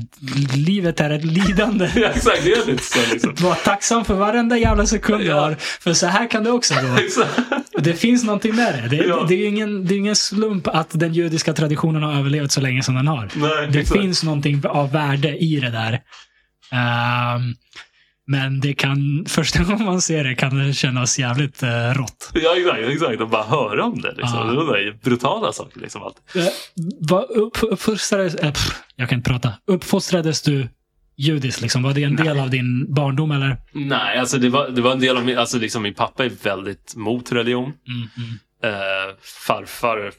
livet 0.57 0.99
är 0.99 1.09
ett 1.09 1.23
lidande. 1.25 1.91
Ja, 1.95 2.07
exakt, 2.09 2.43
det 2.43 2.51
är 2.51 2.65
lite 2.65 2.83
så 2.83 2.99
liksom. 3.11 3.33
Var 3.39 3.55
tacksam 3.55 4.05
för 4.05 4.13
varenda 4.13 4.57
jävla 4.57 4.85
sekund 4.85 5.19
du 5.23 5.27
Ja. 5.27 5.39
har. 5.39 5.55
För 5.59 5.93
så 5.93 6.07
här 6.07 6.29
kan 6.29 6.43
det 6.43 6.51
också 6.51 6.73
gå. 6.73 6.97
Det 7.81 7.93
finns 7.93 8.23
någonting 8.23 8.55
med 8.55 8.73
det. 8.83 8.97
Det, 8.97 9.03
Ja. 9.03 9.25
det 9.27 9.33
är 9.33 9.37
ju 9.37 9.45
ingen, 9.45 9.85
det 9.87 9.93
är 9.93 9.97
ingen 9.97 10.15
slump 10.15 10.67
att 10.67 10.89
den 10.99 11.13
judiska 11.13 11.53
traditionen 11.53 12.03
har 12.03 12.13
överlevt 12.19 12.51
så 12.51 12.61
länge 12.61 12.83
som 12.83 12.95
den 12.95 13.07
har. 13.07 13.29
Nej, 13.35 13.67
Det 13.71 13.79
exakt. 13.79 14.01
finns 14.01 14.23
någonting 14.23 14.65
av 14.67 14.91
värde 14.91 15.37
i 15.37 15.59
det 15.59 15.69
där. 15.69 15.93
Ehm, 16.71 17.55
men 18.27 18.59
det 18.59 18.73
kan, 18.73 19.25
första 19.29 19.63
gången 19.63 19.85
man 19.85 20.01
ser 20.01 20.23
det 20.23 20.35
kan 20.35 20.57
det 20.57 20.73
kännas 20.73 21.19
jävligt 21.19 21.63
uh, 21.63 21.69
rått. 21.69 22.31
Ja, 22.33 22.57
exakt. 22.57 22.79
exakt. 22.79 23.21
Och 23.21 23.29
bara 23.29 23.43
höra 23.43 23.83
om 23.83 24.01
det. 24.01 24.13
Liksom. 24.17 24.55
Ja. 24.55 24.73
Det 24.73 24.79
ju 24.79 24.93
brutala 24.93 25.53
saker. 25.53 25.79
Liksom, 25.79 26.03
allt. 26.03 26.21
Uh, 26.35 26.43
vad 26.99 27.23
upp, 27.23 27.57
uppfostrades, 27.61 28.35
eh, 28.35 28.51
pff, 28.51 28.81
jag 28.95 29.09
kan 29.09 29.17
inte 29.17 29.29
prata. 29.29 29.53
Uppfostrades 29.67 30.41
du 30.41 30.67
judiskt? 31.17 31.61
Liksom? 31.61 31.83
Var 31.83 31.93
det 31.93 32.03
en 32.03 32.15
del 32.15 32.39
av 32.39 32.49
din 32.49 32.93
barndom 32.93 33.31
eller? 33.31 33.57
Nej, 33.71 34.17
alltså 34.17 34.37
det 34.37 34.49
var, 34.49 34.69
det 34.69 34.81
var 34.81 34.91
en 34.91 34.99
del 34.99 35.17
av 35.17 35.25
min, 35.25 35.37
alltså 35.37 35.57
liksom 35.57 35.83
min 35.83 35.93
pappa 35.93 36.25
är 36.25 36.31
väldigt 36.43 36.95
mot 36.95 37.31
religion. 37.31 37.73
Mm, 37.87 38.07
mm. 38.17 38.39
Eh, 38.63 39.15
farfar 39.47 40.11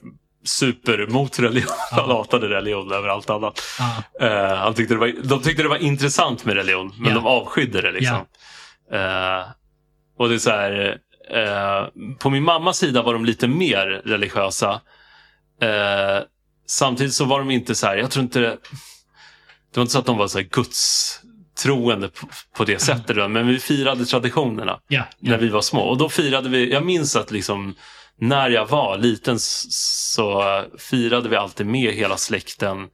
super 0.47 1.07
mot 1.07 1.39
religion. 1.39 1.73
Han 1.91 2.11
hatade 2.11 2.49
religion 2.49 2.93
över 2.93 3.09
allt 3.09 3.31
annat. 3.31 3.61
Eh, 4.21 4.57
han 4.57 4.75
tyckte 4.75 4.95
det 4.95 5.01
var, 5.01 5.13
de 5.29 5.43
tyckte 5.43 5.63
det 5.63 5.69
var 5.69 5.77
intressant 5.83 6.45
med 6.45 6.55
religion, 6.57 6.93
men 6.99 7.09
Ja. 7.09 7.15
de 7.15 7.27
avskydde 7.27 7.81
det. 7.83 7.93
Liksom. 7.93 8.17
Eh, 8.93 9.43
och 10.19 10.29
det 10.29 10.35
är 10.35 10.39
så 10.39 10.51
här, 10.51 10.99
eh, 11.31 11.87
på 12.19 12.31
min 12.31 12.43
mammas 12.43 12.79
sida 12.79 13.03
var 13.03 13.13
de 13.13 13.25
lite 13.25 13.49
mer 13.49 13.87
religiösa. 14.05 14.81
Eh, 15.63 16.19
samtidigt 16.67 17.15
så 17.15 17.25
var 17.25 17.39
de 17.39 17.51
inte 17.51 17.75
så 17.75 17.87
här, 17.87 17.97
jag 17.97 18.11
tror 18.11 18.23
inte 18.23 18.41
det, 18.41 18.49
det 19.73 19.77
var 19.77 19.83
inte 19.83 19.93
så 19.93 19.99
att 19.99 20.07
de 20.07 20.17
var 20.19 20.29
så 20.29 20.39
här 20.39 20.47
Guds 20.51 21.13
troende 21.63 22.09
på, 22.09 22.27
på 22.57 22.65
det 22.65 22.79
sättet. 22.79 23.17
då. 23.17 23.29
Men 23.29 23.47
vi 23.47 23.59
firade 23.59 24.05
traditionerna 24.05 24.81
Ja. 24.89 25.03
när 25.19 25.39
vi 25.39 25.49
var 25.49 25.61
små. 25.61 25.81
Och 25.81 25.99
då 25.99 26.09
firade 26.09 26.49
vi, 26.49 26.73
jag 26.73 26.85
minns 26.85 27.17
att 27.17 27.31
liksom 27.31 27.75
när 28.19 28.51
jag 28.51 28.67
var 28.67 28.99
liten 28.99 29.37
så 29.39 30.63
firade 30.79 31.29
vi 31.29 31.37
alltid 31.37 31.67
med 31.67 31.95
hela 31.95 32.17
släkten. 32.17 32.77
Mm. 32.77 32.91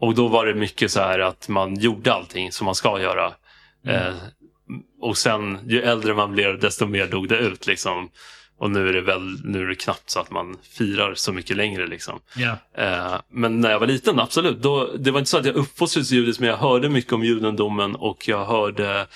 Och 0.00 0.14
då 0.14 0.28
var 0.28 0.46
det 0.46 0.54
mycket 0.54 0.90
så 0.90 1.00
här 1.00 1.18
att 1.18 1.48
man 1.48 1.74
gjorde 1.74 2.12
allting 2.12 2.52
som 2.52 2.64
man 2.64 2.74
ska 2.74 3.00
göra. 3.00 3.32
Eh, 3.86 4.14
och 5.00 5.18
sen 5.18 5.58
ju 5.66 5.82
äldre 5.82 6.14
man 6.14 6.32
blev 6.32 6.58
desto 6.58 6.86
mer 6.86 7.06
dog 7.06 7.28
det 7.28 7.38
ut. 7.38 7.66
Liksom. 7.66 8.10
Och 8.58 8.70
nu 8.70 8.88
är, 8.88 8.92
det 8.92 9.00
väl, 9.00 9.38
nu 9.44 9.62
är 9.62 9.66
det 9.66 9.74
knappt 9.74 10.10
så 10.10 10.20
att 10.20 10.30
man 10.30 10.56
firar 10.62 11.14
så 11.14 11.32
mycket 11.32 11.56
längre. 11.56 11.86
Liksom. 11.86 12.20
Ja. 12.36 12.56
Eh, 12.82 13.14
men 13.30 13.60
när 13.60 13.70
jag 13.70 13.80
var 13.80 13.86
liten, 13.86 14.18
absolut. 14.18 14.62
Då, 14.62 14.90
det 14.98 15.10
var 15.10 15.18
inte 15.18 15.30
så 15.30 15.38
att 15.38 15.46
jag 15.46 15.54
uppfostrades 15.54 16.10
judiskt, 16.10 16.40
men 16.40 16.48
jag 16.48 16.56
hörde 16.56 16.88
mycket 16.88 17.12
om 17.12 17.24
judendomen 17.24 17.96
och 17.96 18.28
jag 18.28 18.44
hörde... 18.44 19.06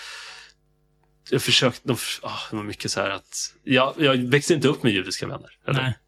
Jag 1.31 1.43
försökte... 1.43 1.89
de- 1.89 1.97
ah, 2.23 2.39
det 2.51 2.57
var 2.57 2.63
mycket 2.65 2.91
så 2.91 3.01
här 3.01 3.11
att... 3.11 3.55
Jag, 3.65 3.95
jag 3.99 4.17
växte 4.17 4.55
inte 4.55 4.69
upp 4.69 4.83
med 4.83 4.93
judiska 4.93 5.27
vänner. 5.27 5.51
Eller? 5.67 5.83
Nej. 5.83 5.99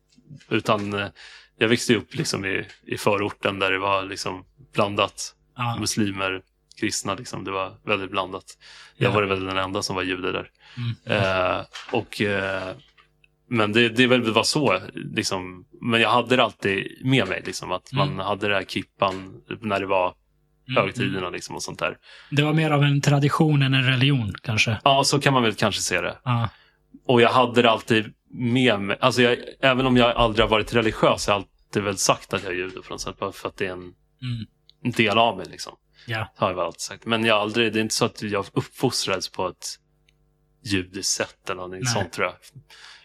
Utan 0.49 0.95
eh, 0.95 1.07
jag 1.59 1.69
växte 1.69 1.95
upp 1.95 2.15
liksom 2.15 2.45
i, 2.45 2.67
i 2.87 2.97
förorten 2.97 3.59
där 3.59 3.71
det 3.71 3.79
var 3.79 4.03
liksom 4.05 4.45
blandat. 4.75 5.35
Ja. 5.57 5.77
Muslimer, 5.81 6.43
kristna, 6.81 7.15
liksom. 7.15 7.45
det 7.45 7.51
var 7.51 7.77
väldigt 7.85 8.11
blandat. 8.11 8.45
Jag 8.97 9.11
Ja. 9.11 9.15
var 9.15 9.23
väl 9.23 9.45
den 9.45 9.57
enda 9.57 9.83
som 9.83 9.97
var 9.97 10.03
jude 10.03 10.33
där. 10.33 10.51
Mm. 10.77 11.23
Eh, 11.23 11.65
och, 11.93 12.21
eh, 12.21 12.75
men 13.49 13.73
det, 13.73 13.89
det 13.89 14.07
väl 14.07 14.23
var 14.33 14.43
så. 14.43 14.81
Liksom. 14.95 15.65
Men 15.81 16.01
jag 16.01 16.11
hade 16.11 16.37
det 16.37 16.45
alltid 16.45 17.07
med 17.07 17.29
mig. 17.29 17.43
Liksom, 17.47 17.73
att 17.73 17.93
Mm. 17.93 18.17
man 18.17 18.27
hade 18.27 18.49
det 18.49 18.55
här 18.55 18.65
kippan 18.65 19.41
när 19.61 19.81
det 19.81 19.87
var 19.87 20.15
Mm. 20.71 20.83
högtiderna 20.83 21.31
liksom, 21.31 21.55
och 21.57 21.63
sånt 21.63 21.79
där. 21.79 21.97
Det 22.31 22.43
var 22.43 22.53
mer 22.53 22.71
av 22.71 22.83
en 22.83 23.01
tradition 23.01 23.63
än 23.63 23.75
en 23.75 23.85
religion 23.85 24.35
kanske. 24.43 24.79
Ja, 24.85 25.05
så 25.05 25.21
kan 25.21 25.33
man 25.35 25.43
väl 25.43 25.55
kanske 25.55 25.81
se 25.81 26.01
det. 26.01 26.19
Ja. 26.25 26.49
Och 27.07 27.21
jag 27.21 27.31
hade 27.31 27.63
det 27.63 27.71
alltid 27.71 28.05
med 28.35 28.81
mig. 28.81 28.97
Alltså 29.01 29.23
jag, 29.23 29.39
även 29.61 29.87
om 29.87 29.97
jag 29.97 30.17
aldrig 30.17 30.45
har 30.45 30.51
varit 30.51 30.75
religiös 30.75 31.27
har 31.27 31.35
jag 31.35 31.45
alltid 31.69 31.83
väl 31.83 31.97
sagt 31.99 32.35
att 32.35 32.43
jag 32.43 32.53
är 32.53 32.57
jude 32.57 32.83
på 32.83 32.95
något 32.95 33.01
sätt. 33.01 33.19
Bara 33.19 33.33
för 33.33 33.49
att 33.49 33.57
det 33.57 33.67
är 33.67 33.73
en, 33.73 33.93
Mm. 34.23 34.93
del 34.97 35.19
av 35.19 35.37
mig. 35.37 35.47
Liksom. 35.51 35.73
Ja. 36.07 36.33
Har 36.37 36.49
jag 36.49 36.57
väl 36.57 36.65
alltid 36.67 36.81
sagt. 36.81 37.07
Men 37.07 37.25
jag 37.25 37.39
aldrig, 37.39 37.73
det 37.73 37.79
är 37.79 37.83
inte 37.83 37.95
så 37.95 38.05
att 38.05 38.23
jag 38.23 38.47
uppfostrades 38.53 39.29
på 39.29 39.49
ett 39.49 39.67
judiskt 40.65 41.13
sätt 41.13 41.37
eller 41.45 41.55
någonting 41.57 41.81
Nej. 41.85 41.93
sånt 41.93 42.13
tror 42.13 42.27
jag. 42.27 42.35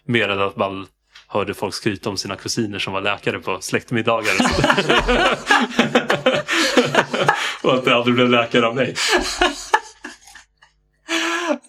Mer 0.04 0.28
än 0.28 0.40
att 0.40 0.56
man 0.56 0.86
hörde 1.28 1.54
folk 1.54 1.74
skryta 1.74 2.10
om 2.10 2.16
sina 2.16 2.36
kusiner 2.36 2.78
som 2.78 2.92
var 2.92 3.00
läkare 3.00 3.38
på 3.38 3.60
släktmiddagar. 3.60 4.32
och 7.66 7.74
att 7.74 7.84
det 7.84 7.94
aldrig 7.94 8.14
blev 8.14 8.30
läkare 8.30 8.66
av 8.66 8.74
mig. 8.74 8.94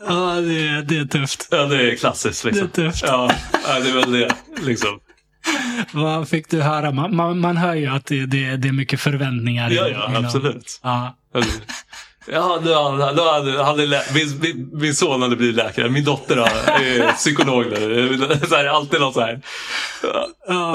Ja, 0.07 0.33
det, 0.41 0.81
det 0.81 0.97
är 0.97 1.05
tufft. 1.05 1.47
Ja, 1.51 1.65
det 1.65 1.91
är 1.91 1.95
klassiskt. 1.95 2.43
Liksom. 2.43 2.69
Det 2.73 2.81
är 2.81 2.85
tufft. 2.89 3.03
Ja, 3.07 3.31
det 3.83 3.89
är 3.89 3.93
väl 3.93 4.11
det. 4.11 4.35
Liksom. 4.61 4.99
Vad 5.91 6.29
fick 6.29 6.49
du 6.49 6.61
höra? 6.61 6.91
Man, 6.91 7.15
man, 7.15 7.39
man 7.39 7.57
hör 7.57 7.73
ju 7.75 7.87
att 7.87 8.05
det, 8.05 8.25
det, 8.25 8.57
det 8.57 8.67
är 8.67 8.71
mycket 8.71 8.99
förväntningar. 8.99 9.69
Ja, 9.71 9.87
ja, 9.87 10.09
inom- 10.09 10.25
absolut. 10.25 10.79
Ja. 10.83 11.17
Ja, 12.31 12.59
då, 12.63 12.71
då 13.17 13.31
hade, 13.31 13.63
hade, 13.63 13.85
lä- 13.85 14.03
min, 14.13 14.39
min, 14.41 14.69
min 14.73 14.95
son 14.95 15.21
hade 15.21 15.35
blivit 15.35 15.55
läkare, 15.55 15.89
min 15.89 16.03
dotter 16.03 16.37
är 16.37 17.11
psykolog. 17.13 17.65
Så 18.49 18.55
här, 18.55 18.65
alltid 18.65 18.99
något 18.99 19.13
så 19.13 19.21
här. 19.21 19.41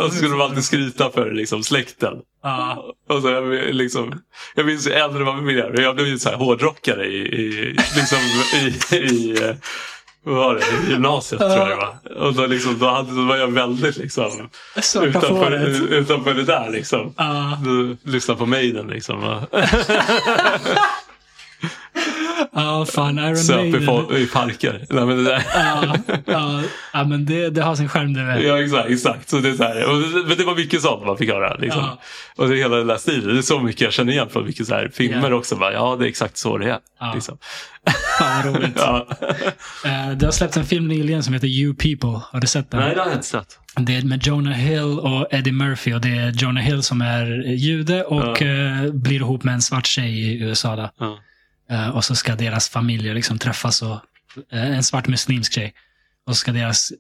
Och 0.05 0.11
så 0.13 0.17
skulle 0.17 0.31
de 0.31 0.41
alltid 0.41 0.65
skryta 0.65 1.11
för 1.11 1.31
liksom, 1.31 1.63
släkten. 1.63 2.15
ja. 2.43 2.85
Och 3.09 3.23
så, 3.23 3.29
jag, 3.29 3.75
liksom, 3.75 4.23
jag 4.55 4.67
minns 4.67 4.87
äldre 4.87 5.25
man 5.25 5.45
blir 5.45 5.55
mer. 5.57 5.81
Jag 5.81 5.95
blev 5.97 6.07
ju 6.09 6.19
så 6.19 6.29
här 6.29 6.37
hårdrockare 6.37 7.07
i, 7.07 7.17
i, 7.19 7.77
liksom, 7.97 8.19
i, 8.55 8.97
i, 8.97 9.43
eh, 9.45 9.55
vad 10.25 10.35
var 10.37 10.55
det, 10.55 10.91
gymnasiet 10.93 11.41
tror 11.41 11.53
jag 11.53 11.69
det 11.69 11.75
var. 11.77 12.23
Och 12.27 12.35
då, 12.35 12.47
liksom, 12.47 12.79
då, 12.79 12.87
hade, 12.87 13.17
då 13.17 13.23
var 13.23 13.37
jag 13.37 13.53
väldigt 13.53 13.97
liksom, 13.97 14.31
utanför, 15.03 15.53
utanför 15.95 16.35
det 16.35 16.45
där. 16.45 16.71
Liksom. 16.71 17.15
Ja. 17.17 17.59
Du 17.65 17.97
lyssnar 18.05 18.35
på 18.35 18.47
Maiden 18.47 18.87
liksom. 18.87 19.41
Ja, 22.55 22.87
fan. 22.95 23.19
Iron 23.19 23.37
Söp 23.37 23.57
Maiden. 23.57 24.17
i 24.17 24.27
parker. 24.27 24.87
Nej, 24.91 25.07
men 25.07 25.17
det 25.17 25.23
där. 25.25 25.43
Ja, 25.55 25.97
ja, 26.27 26.61
ja, 26.93 27.05
men 27.05 27.25
det, 27.27 27.51
det 27.51 27.63
har 27.63 27.75
sin 27.77 27.89
skärm 27.89 28.15
det 28.15 28.25
väl. 28.25 28.45
Ja, 28.45 28.63
exakt. 28.63 28.91
exakt. 28.91 29.29
Så 29.29 29.39
det, 29.39 29.49
är 29.49 29.55
så 29.55 29.63
här, 29.63 29.91
och 29.91 30.27
men 30.29 30.37
det 30.39 30.45
var 30.45 30.57
mycket 30.57 30.83
sånt 30.83 31.07
man 31.07 31.17
fick 31.17 31.31
höra. 31.31 31.55
Liksom. 31.57 31.81
Ja. 31.83 31.99
Och 32.37 32.49
det, 32.49 32.57
hela 32.57 32.77
den 32.77 32.87
där 32.87 32.97
stilen, 32.97 33.35
det 33.35 33.39
är 33.39 33.43
så 33.43 33.61
mycket 33.61 33.81
jag 33.81 33.93
känner 33.93 34.13
igen 34.13 34.29
från 34.31 34.47
mycket 34.47 34.67
så 34.67 34.75
här, 34.75 34.91
filmer 34.95 35.31
Ja. 35.31 35.37
också. 35.37 35.57
Bara, 35.57 35.73
ja, 35.73 35.97
det 35.99 36.05
är 36.05 36.09
exakt 36.09 36.37
så 36.37 36.59
det 36.59 36.71
är. 36.71 36.79
Ja. 37.01 37.13
Liksom. 37.15 37.39
Fan 38.19 38.45
vad 38.45 38.57
roligt. 38.57 38.73
Ja. 38.77 39.07
Eh, 39.85 40.11
Det 40.17 40.27
har 40.27 40.33
släppts 40.33 40.57
en 40.57 40.65
film 40.65 40.89
nyligen 40.89 41.23
som 41.23 41.35
heter 41.35 41.49
You 41.49 41.75
People. 41.75 42.21
Har 42.33 42.41
du 42.41 42.47
sett 42.47 42.71
den? 42.71 42.81
Nej, 42.81 42.95
det 42.95 43.01
har 43.01 43.07
jag 43.09 43.17
inte 43.17 43.27
sett. 43.27 43.59
Det 43.77 43.97
är 43.97 44.03
med 44.03 44.27
Jonah 44.27 44.53
Hill 44.55 44.99
och 44.99 45.27
Eddie 45.31 45.53
Murphy. 45.53 45.95
Och 45.95 46.01
det 46.01 46.09
är 46.09 46.31
Jonah 46.31 46.63
Hill 46.65 46.83
som 46.83 47.01
är 47.01 47.27
jude 47.53 48.05
och 48.05 48.43
Ja. 48.43 48.47
eh, 48.47 48.93
blir 48.93 49.17
ihop 49.17 49.45
med 49.45 49.55
en 49.55 49.63
svart 49.63 49.87
tjej 49.87 50.21
i 50.21 50.41
USA. 50.43 50.77
Då. 50.77 50.91
Ja. 51.01 51.19
Eh, 51.73 51.89
och 51.89 52.05
så 52.05 52.15
ska 52.15 52.35
deras 52.35 52.69
familjer 52.69 53.15
liksom 53.15 53.39
träffas. 53.39 53.83
Och, 53.83 53.99
eh, 54.53 54.77
en 54.77 54.83
svart 54.83 55.07
muslimsk 55.09 55.53
tjej. 55.53 55.75
Och 56.27 56.37
så 56.37 56.41
ska 56.41 56.53
deras 56.53 56.93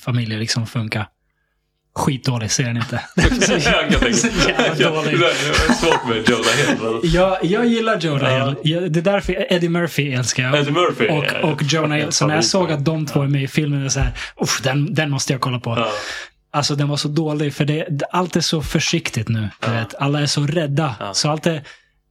familjer 0.00 0.38
liksom 0.38 0.66
funka. 0.66 1.06
Skitdålig, 1.94 2.50
ser 2.50 2.64
den 2.64 2.76
inte. 2.76 3.00
Så 3.46 3.52
jävla 3.52 4.90
dålig. 4.90 5.16
Svårt 5.80 6.08
med 6.08 6.28
Jonah 6.28 7.00
Hill. 7.02 7.10
Jag, 7.14 7.44
jag 7.44 7.66
gillar 7.66 7.98
Jonah 8.00 8.32
Ja. 8.32 8.46
Hill. 8.48 8.56
Jag, 8.62 8.92
det 8.92 9.00
är 9.00 9.02
därför 9.02 9.52
Eddie 9.52 9.68
Murphy 9.68 10.12
älskar 10.12 10.42
jag. 10.42 10.58
Eddie 10.58 10.70
Murphy. 10.70 11.08
Och, 11.08 11.24
är- 11.24 11.44
och 11.44 11.62
Jonah 11.62 11.98
Hill. 11.98 12.12
Så 12.12 12.26
när 12.26 12.34
jag 12.34 12.44
såg 12.44 12.72
att 12.72 12.84
de 12.84 13.06
två 13.06 13.22
är 13.22 13.26
med 13.26 13.42
i 13.42 13.48
filmen, 13.48 13.84
är 13.84 13.88
så 13.88 14.00
här, 14.00 14.12
"Uff, 14.36 14.60
den, 14.62 14.94
den 14.94 15.10
måste 15.10 15.32
jag 15.32 15.40
kolla 15.40 15.60
på. 15.60 15.70
Ja. 15.70 15.88
Alltså 16.50 16.74
den 16.74 16.88
var 16.88 16.96
så 16.96 17.08
dålig, 17.08 17.54
för 17.54 17.64
det, 17.64 17.86
allt 18.12 18.36
är 18.36 18.40
så 18.40 18.62
försiktigt 18.62 19.28
nu. 19.28 19.48
Ja. 19.60 19.84
Alla 19.98 20.20
är 20.20 20.26
så 20.26 20.46
rädda. 20.46 20.94
Ja. 21.00 21.14
Så 21.14 21.30
allt 21.30 21.46
är, 21.46 21.62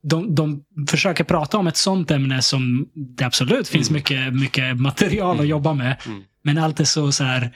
de, 0.09 0.35
de 0.35 0.63
försöker 0.89 1.23
prata 1.23 1.57
om 1.57 1.67
ett 1.67 1.77
sånt 1.77 2.11
ämne 2.11 2.41
som 2.41 2.89
det 2.93 3.25
absolut 3.25 3.67
finns 3.67 3.91
mycket, 3.91 4.33
mycket 4.33 4.79
material 4.79 5.39
att 5.39 5.47
jobba 5.47 5.73
med. 5.73 5.95
Mm. 6.05 6.23
Men 6.43 6.57
allt 6.57 6.79
är 6.79 6.83
så, 6.83 7.11
så 7.11 7.23
här, 7.23 7.51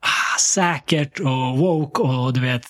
ah, 0.00 0.38
säkert 0.40 1.20
och 1.20 1.58
woke 1.58 2.02
och 2.02 2.32
du 2.32 2.40
vet. 2.40 2.62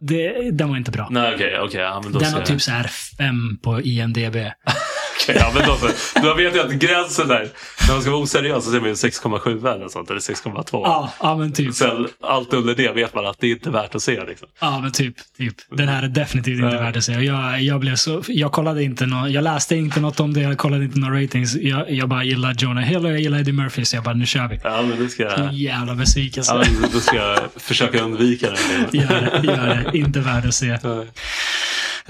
Det, 0.00 0.50
den 0.50 0.68
var 0.68 0.76
inte 0.76 0.90
bra. 0.90 1.08
Nej, 1.10 1.34
okej. 1.34 1.58
okej, 1.60 1.80
ja, 1.80 2.02
Den 2.12 2.32
har 2.32 2.42
typ 2.42 2.62
så 2.62 2.70
här 2.70 2.84
fem 3.18 3.58
på 3.62 3.80
IMDB. 3.80 4.36
Okej, 5.22 5.36
ja, 5.40 5.52
men 5.54 5.66
då, 5.68 5.76
så, 5.76 5.88
då 6.22 6.34
vet 6.34 6.56
jag 6.56 6.66
att 6.66 6.72
gränsen 6.72 7.28
där, 7.28 7.48
när 7.86 7.92
man 7.94 8.02
ska 8.02 8.10
vara 8.10 8.22
oseriös 8.22 8.64
så 8.64 8.70
säger 8.70 8.80
man 8.80 8.88
ju 8.88 8.94
6,7 8.94 9.68
eller 9.70 9.78
något 9.78 9.92
sånt, 9.92 10.10
eller 10.10 10.20
6,2. 10.20 10.64
Ja, 10.72 11.12
ja 11.20 11.36
men 11.36 11.52
typ. 11.52 11.74
Sen 11.74 12.08
allt 12.22 12.52
under 12.54 12.74
det 12.74 12.92
vet 12.92 13.14
man 13.14 13.26
att 13.26 13.36
det 13.40 13.46
är 13.46 13.50
inte 13.50 13.70
värt 13.70 13.94
att 13.94 14.02
se. 14.02 14.24
Liksom. 14.24 14.48
Ja, 14.60 14.80
men 14.80 14.92
typ. 14.92 15.14
typ. 15.38 15.54
Den 15.70 15.88
här 15.88 16.02
är 16.02 16.08
definitivt 16.08 16.54
inte 16.54 16.66
Nej. 16.66 16.78
värd 16.78 16.96
att 16.96 17.04
se. 17.04 17.12
Jag, 17.12 17.62
jag, 17.62 17.80
blev 17.80 17.96
så, 17.96 18.22
jag 18.28 18.52
kollade 18.52 18.82
inte 18.82 19.06
nå, 19.06 19.28
jag 19.28 19.44
läste 19.44 19.76
inte 19.76 20.00
något 20.00 20.20
om 20.20 20.34
det, 20.34 20.40
jag 20.40 20.58
kollade 20.58 20.84
inte 20.84 20.98
några 21.00 21.22
ratings. 21.22 21.54
Jag, 21.56 21.90
jag 21.90 22.08
bara 22.08 22.24
gillar 22.24 22.54
Jonah 22.58 22.84
Hill 22.84 23.04
och 23.06 23.12
jag 23.12 23.20
gillar 23.20 23.38
Eddie 23.38 23.52
Murphy, 23.52 23.84
så 23.84 23.96
jag 23.96 24.04
bara, 24.04 24.14
nu 24.14 24.26
kör 24.26 24.48
vi. 24.48 24.60
Ja, 24.64 24.82
men 24.82 24.98
det 25.04 25.08
ska 25.08 25.22
jag, 25.22 25.52
Jävla 25.52 25.94
besvikelse. 25.94 26.52
ja, 26.54 26.88
då 26.92 27.00
ska 27.00 27.16
jag 27.16 27.38
försöka 27.56 28.00
undvika 28.02 28.46
det. 28.50 28.98
Gör 28.98 29.08
det, 29.42 29.46
gör 29.46 29.90
det. 29.92 29.98
Inte 29.98 30.20
värd 30.20 30.46
att 30.46 30.54
se. 30.54 30.78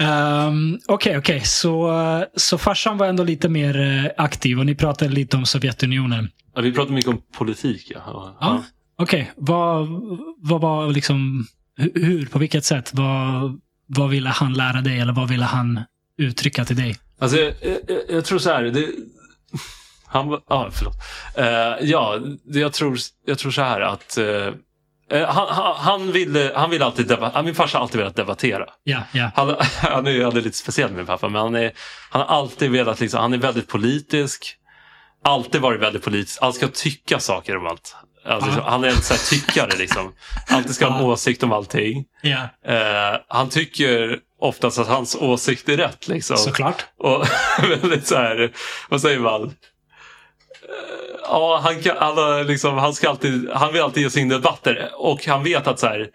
Um, 0.01 0.79
Okej, 0.87 1.17
okej. 1.17 1.41
Så, 1.41 1.93
så 2.35 2.57
farsan 2.57 2.97
var 2.97 3.07
ändå 3.07 3.23
lite 3.23 3.49
mer 3.49 3.79
eh, 3.79 4.11
aktiv 4.23 4.59
och 4.59 4.65
ni 4.65 4.75
pratade 4.75 5.11
lite 5.11 5.37
om 5.37 5.45
Sovjetunionen. 5.45 6.29
Ja, 6.55 6.61
vi 6.61 6.73
pratar 6.73 6.93
mycket 6.93 7.09
om 7.11 7.21
politik. 7.37 7.91
Ja. 7.95 8.37
Ja. 8.39 8.63
Okej, 8.95 9.31
vad, 9.35 9.87
vad 10.37 10.61
var 10.61 10.87
liksom, 10.87 11.45
hu- 11.77 12.05
hur, 12.05 12.25
på 12.25 12.39
vilket 12.39 12.65
sätt? 12.65 12.91
Vad, 12.93 13.59
vad 13.87 14.09
ville 14.09 14.29
han 14.29 14.53
lära 14.53 14.81
dig 14.81 14.99
eller 14.99 15.13
vad 15.13 15.29
ville 15.29 15.45
han 15.45 15.79
uttrycka 16.17 16.65
till 16.65 16.75
dig? 16.75 16.97
Alltså, 17.19 17.37
jag, 17.37 17.53
jag, 17.87 17.99
jag 18.09 18.25
tror 18.25 18.39
så 18.39 18.49
här. 18.49 18.63
Det, 18.63 18.87
han 20.05 20.27
var... 20.27 20.41
Ah, 20.47 20.69
förlåt. 20.71 20.95
Eh, 21.35 21.87
ja, 21.89 22.19
jag, 22.45 22.73
tror, 22.73 22.97
jag 23.25 23.37
tror 23.37 23.51
så 23.51 23.61
här 23.61 23.81
att... 23.81 24.17
eh, 24.17 24.47
han, 25.11 25.47
han, 25.49 25.75
han, 25.77 26.11
ville, 26.11 26.51
han 26.55 26.69
ville 26.69 26.85
alltid 26.85 27.07
debattera. 27.07 27.43
Min 27.43 27.55
farsa 27.55 27.77
har 27.77 27.83
alltid 27.83 27.97
velat 27.99 28.15
debattera. 28.15 28.65
Ja, 28.83 28.99
ja. 29.11 29.31
Han, 29.35 29.55
han, 29.81 30.07
är, 30.07 30.23
han 30.23 30.37
är 30.37 30.41
lite 30.41 30.57
speciell 30.57 30.91
min 30.91 31.05
pappa, 31.05 31.29
men 31.29 31.41
han, 31.41 31.55
är, 31.55 31.71
han 32.09 32.21
har 32.21 32.27
alltid 32.37 32.71
velat... 32.71 32.99
Liksom, 32.99 33.19
han 33.19 33.33
är 33.33 33.37
väldigt 33.37 33.67
politisk. 33.67 34.55
Alltid 35.23 35.61
varit 35.61 35.81
väldigt 35.81 36.03
politisk. 36.03 36.37
Han 36.41 36.53
ska 36.53 36.67
tycka 36.67 37.19
saker 37.19 37.57
om 37.57 37.67
allt. 37.67 37.95
Alltså, 38.25 38.49
Ja. 38.49 38.63
Han 38.69 38.83
är 38.83 38.87
en 38.87 39.01
sån 39.01 39.17
här 39.17 39.29
tyckare. 39.29 39.77
Liksom. 39.77 40.13
Alltid 40.47 40.75
ska 40.75 40.87
ha 40.87 40.99
en 40.99 41.05
åsikt 41.05 41.43
om 41.43 41.51
allting. 41.51 42.05
ja. 42.21 42.49
Eh, 42.73 43.19
han 43.27 43.49
tycker 43.49 44.19
oftast 44.41 44.79
att 44.79 44.87
hans 44.87 45.15
åsikt 45.15 45.69
är 45.69 45.77
rätt. 45.77 46.07
Liksom. 46.07 46.37
Såklart. 46.37 46.85
Och 46.99 47.25
väldigt 47.61 48.07
så 48.07 48.15
här, 48.15 48.51
vad 48.89 49.01
säger 49.01 49.19
man? 49.19 49.53
Ja, 51.23 51.59
han, 51.63 51.81
kan, 51.81 51.95
han, 51.99 52.47
liksom, 52.47 52.77
han, 52.77 52.93
ska 52.93 53.09
alltid, 53.09 53.49
han 53.53 53.73
vill 53.73 53.81
alltid 53.81 54.03
ge 54.03 54.09
sig 54.09 54.21
in 54.21 54.31
i 54.31 54.33
debatter 54.33 54.89
och 54.93 55.25
han 55.25 55.43
vet 55.43 55.67
att 55.67 55.79
så 55.79 55.87
här, 55.87 56.07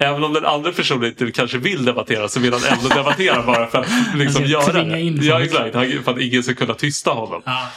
Även 0.00 0.24
om 0.24 0.32
den 0.32 0.44
andra 0.46 0.72
personen 0.72 1.04
inte 1.04 1.30
kanske 1.32 1.58
vill 1.58 1.84
debattera 1.84 2.28
så 2.28 2.40
vill 2.40 2.52
han 2.52 2.62
ändå 2.78 2.88
debattera 2.94 3.42
bara 3.42 3.66
för 3.66 3.78
att 3.78 3.86
liksom 4.14 4.44
göra 4.44 4.98
in 4.98 5.16
det. 5.20 5.26
Ja, 5.26 5.42
exakt. 5.42 5.74
Han- 5.74 6.02
För 6.04 6.12
att 6.12 6.20
ingen 6.20 6.42
ska 6.42 6.54
kunna 6.54 6.74
tysta 6.74 7.10
honom. 7.10 7.42
Ja. 7.44 7.68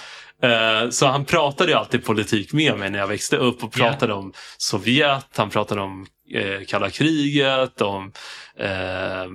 Eh, 0.49 0.89
Så 0.89 1.05
han 1.07 1.25
pratade 1.25 1.71
ju 1.71 1.77
alltid 1.77 2.05
politik 2.05 2.53
med 2.53 2.77
mig 2.79 2.89
när 2.89 2.99
jag 2.99 3.07
växte 3.07 3.37
upp 3.37 3.63
och 3.63 3.71
pratade 3.71 4.13
om 4.13 4.33
Sovjet, 4.57 5.25
han 5.37 5.49
pratade 5.49 5.81
om 5.81 6.05
eh, 6.33 6.65
kalla 6.67 6.89
kriget, 6.89 7.81
om 7.81 8.11
eh, 8.59 9.25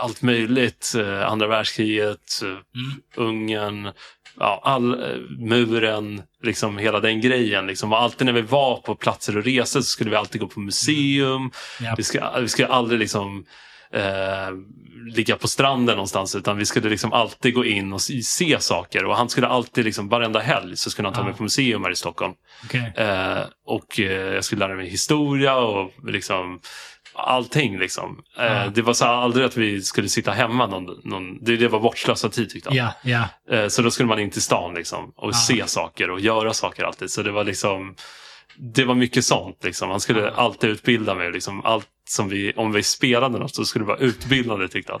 allt 0.00 0.22
möjligt. 0.22 0.92
Eh, 0.98 1.26
andra 1.30 1.46
världskriget, 1.46 2.40
Mm. 2.42 2.58
Ungern, 3.16 3.92
ja, 4.40 4.60
all, 4.64 5.02
eh, 5.02 5.16
muren, 5.38 6.22
liksom 6.42 6.78
hela 6.78 7.00
den 7.00 7.20
grejen. 7.20 7.66
Liksom. 7.66 7.92
Och 7.92 8.02
alltid 8.02 8.26
när 8.26 8.32
vi 8.32 8.42
var 8.42 8.76
på 8.76 8.94
platser 8.94 9.36
och 9.36 9.44
resor 9.44 9.80
så 9.80 9.86
skulle 9.86 10.10
vi 10.10 10.16
alltid 10.16 10.40
gå 10.40 10.46
på 10.46 10.60
museum. 10.60 11.50
Ja. 11.80 11.94
Vi, 11.96 12.02
ska, 12.02 12.40
vi 12.40 12.48
skulle 12.48 12.68
aldrig 12.68 13.00
liksom 13.00 13.44
eh, 13.92 14.50
ligga 15.14 15.36
på 15.36 15.48
stranden 15.48 15.96
någonstans 15.96 16.34
utan 16.36 16.56
vi 16.56 16.66
skulle 16.66 16.88
liksom 16.88 17.12
alltid 17.12 17.54
gå 17.54 17.64
in 17.64 17.92
och 17.92 18.02
se 18.02 18.56
saker. 18.60 19.04
Och 19.04 19.16
han 19.16 19.28
skulle 19.28 19.46
alltid, 19.46 19.84
liksom, 19.84 20.08
varenda 20.08 20.40
helg 20.40 20.76
så 20.76 20.90
skulle 20.90 21.08
han 21.08 21.14
ta 21.14 21.20
Ja. 21.20 21.24
mig 21.24 21.34
på 21.34 21.42
museum 21.42 21.84
här 21.84 21.90
i 21.90 21.96
Stockholm. 21.96 22.32
Okej. 22.64 22.92
Eh, 22.96 23.38
och 23.66 24.00
eh, 24.00 24.34
jag 24.34 24.44
skulle 24.44 24.66
lära 24.66 24.76
mig 24.76 24.88
historia 24.88 25.56
och 25.56 25.90
liksom 26.06 26.60
allting. 27.18 27.78
Liksom. 27.78 28.22
Eh, 28.38 28.44
Ja. 28.44 28.66
Det 28.74 28.82
var 28.82 28.92
så 28.92 29.04
aldrig 29.04 29.46
att 29.46 29.56
vi 29.56 29.82
skulle 29.82 30.08
sitta 30.08 30.32
hemma. 30.32 30.66
Någon, 30.66 31.00
någon, 31.04 31.44
det, 31.44 31.56
det 31.56 31.68
var 31.68 31.80
bortslösad 31.80 32.32
tid 32.32 32.50
tyckte 32.50 32.68
han. 32.68 32.76
Ja, 32.76 32.92
ja. 33.02 33.56
Eh, 33.56 33.68
Så 33.68 33.82
då 33.82 33.90
skulle 33.90 34.08
man 34.08 34.18
in 34.18 34.30
till 34.30 34.42
stan 34.42 34.74
liksom, 34.74 35.12
och 35.16 35.28
Ja. 35.28 35.32
se 35.32 35.66
saker 35.66 36.10
och 36.10 36.20
göra 36.20 36.52
saker 36.54 36.84
alltid. 36.84 37.10
Så 37.10 37.22
det 37.22 37.30
var 37.32 37.44
liksom 37.44 37.94
det 38.60 38.84
var 38.84 38.94
mycket 38.94 39.24
sånt. 39.24 39.64
Liksom. 39.64 39.90
Han 39.90 40.00
skulle 40.00 40.30
alltid 40.30 40.70
utbilda 40.70 41.14
mig. 41.14 41.32
Liksom. 41.32 41.64
Allt 41.64 41.86
som 42.10 42.28
vi, 42.28 42.52
om 42.56 42.72
vi 42.72 42.82
spelade 42.82 43.38
något 43.38 43.54
så 43.54 43.64
skulle 43.64 43.84
det 43.84 43.88
vara 43.88 43.98
utbildande 43.98 44.68
tyckte 44.68 44.92
han. 44.92 45.00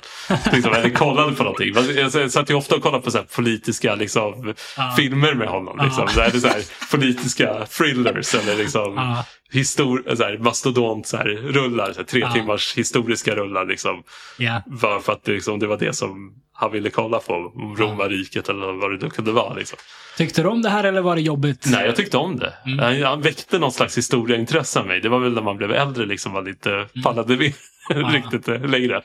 Liksom, 0.52 0.72
eller 0.72 0.90
kollade 0.90 1.32
på 1.34 1.42
någonting. 1.42 1.74
Jag 2.12 2.30
satt 2.32 2.50
ju 2.50 2.54
ofta 2.54 2.76
och 2.76 2.82
kollade 2.82 3.04
på 3.04 3.10
så 3.10 3.22
politiska 3.22 3.94
liksom, 3.94 4.54
Ja. 4.76 4.94
filmer 4.96 5.34
med 5.34 5.48
honom. 5.48 5.78
Liksom. 5.84 6.04
Ja. 6.06 6.12
Så 6.14 6.20
här, 6.20 6.30
så 6.30 6.48
här, 6.48 6.62
politiska 6.90 7.66
thrillers 7.66 8.34
eller 8.34 8.56
liksom, 8.56 8.94
Ja. 8.96 9.24
histor- 9.52 10.14
så 10.16 10.22
här, 10.22 10.38
mastodont 10.38 11.06
så 11.06 11.16
här, 11.16 11.24
rullar. 11.28 11.92
Så 11.92 11.98
här, 11.98 12.04
tre 12.06 12.32
timmars 12.32 12.74
historiska 12.76 13.34
rullar. 13.34 13.66
Liksom. 13.66 14.02
Ja. 14.38 14.62
Bara 14.66 15.00
för 15.00 15.12
att 15.12 15.28
liksom, 15.28 15.58
det 15.58 15.66
var 15.66 15.78
det 15.78 15.92
som 15.96 16.32
han 16.60 16.72
ville 16.72 16.90
kolla 16.90 17.18
på. 17.18 17.34
Om 17.34 17.76
Romarriket 17.76 18.48
eller 18.48 18.72
vad 18.72 18.90
det 18.90 19.04
nu 19.04 19.10
kunde 19.10 19.32
vara. 19.32 19.54
Liksom. 19.54 19.78
Tyckte 20.16 20.42
du 20.42 20.48
om 20.48 20.62
det 20.62 20.70
här 20.70 20.84
eller 20.84 21.00
var 21.00 21.16
det 21.16 21.22
jobbigt? 21.22 21.66
Nej, 21.70 21.86
jag 21.86 21.96
tyckte 21.96 22.16
om 22.16 22.38
det. 22.38 22.52
Mm. 22.66 22.78
Han, 22.78 23.02
han 23.02 23.20
väckte 23.20 23.58
någon 23.58 23.72
slags 23.72 23.98
historieintresse 23.98 24.80
av 24.80 24.86
mig. 24.86 25.00
Det 25.00 25.08
var 25.08 25.18
väl 25.18 25.32
när 25.32 25.42
man 25.42 25.56
blev 25.56 25.72
äldre 25.72 26.06
liksom 26.06 26.32
var 26.32 26.42
lite 26.42 26.86
pallade 27.04 27.36
med 27.36 27.52
Ja. 27.88 27.96
riktigt 28.08 28.48
eh, 28.48 28.64
längre. 28.64 29.02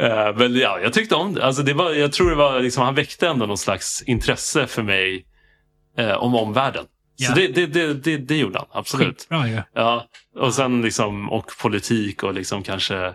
Eh, 0.00 0.36
men 0.36 0.56
ja, 0.56 0.80
jag 0.80 0.92
tyckte 0.92 1.14
om 1.14 1.34
det. 1.34 1.44
Alltså, 1.44 1.62
det 1.62 1.74
var, 1.74 1.92
jag 1.92 2.12
tror 2.12 2.30
det 2.30 2.36
var 2.36 2.60
liksom, 2.60 2.84
han 2.84 2.94
väckte 2.94 3.28
ändå 3.28 3.46
någon 3.46 3.58
slags 3.58 4.02
intresse 4.02 4.66
för 4.66 4.82
mig 4.82 5.26
eh, 5.98 6.12
om 6.12 6.34
omvärlden. 6.34 6.84
Ja. 7.16 7.28
Så 7.28 7.34
det, 7.34 7.48
det, 7.48 7.66
det, 7.66 7.94
det, 7.94 8.16
det 8.16 8.36
gjorde 8.36 8.58
han, 8.58 8.68
absolut. 8.72 9.18
Skitbra 9.20 9.48
ju. 9.48 9.62
Ja, 9.74 10.06
och 10.36 10.54
sen 10.54 10.82
liksom, 10.82 11.30
och 11.30 11.50
politik 11.62 12.22
och 12.22 12.34
liksom 12.34 12.62
kanske, 12.62 13.14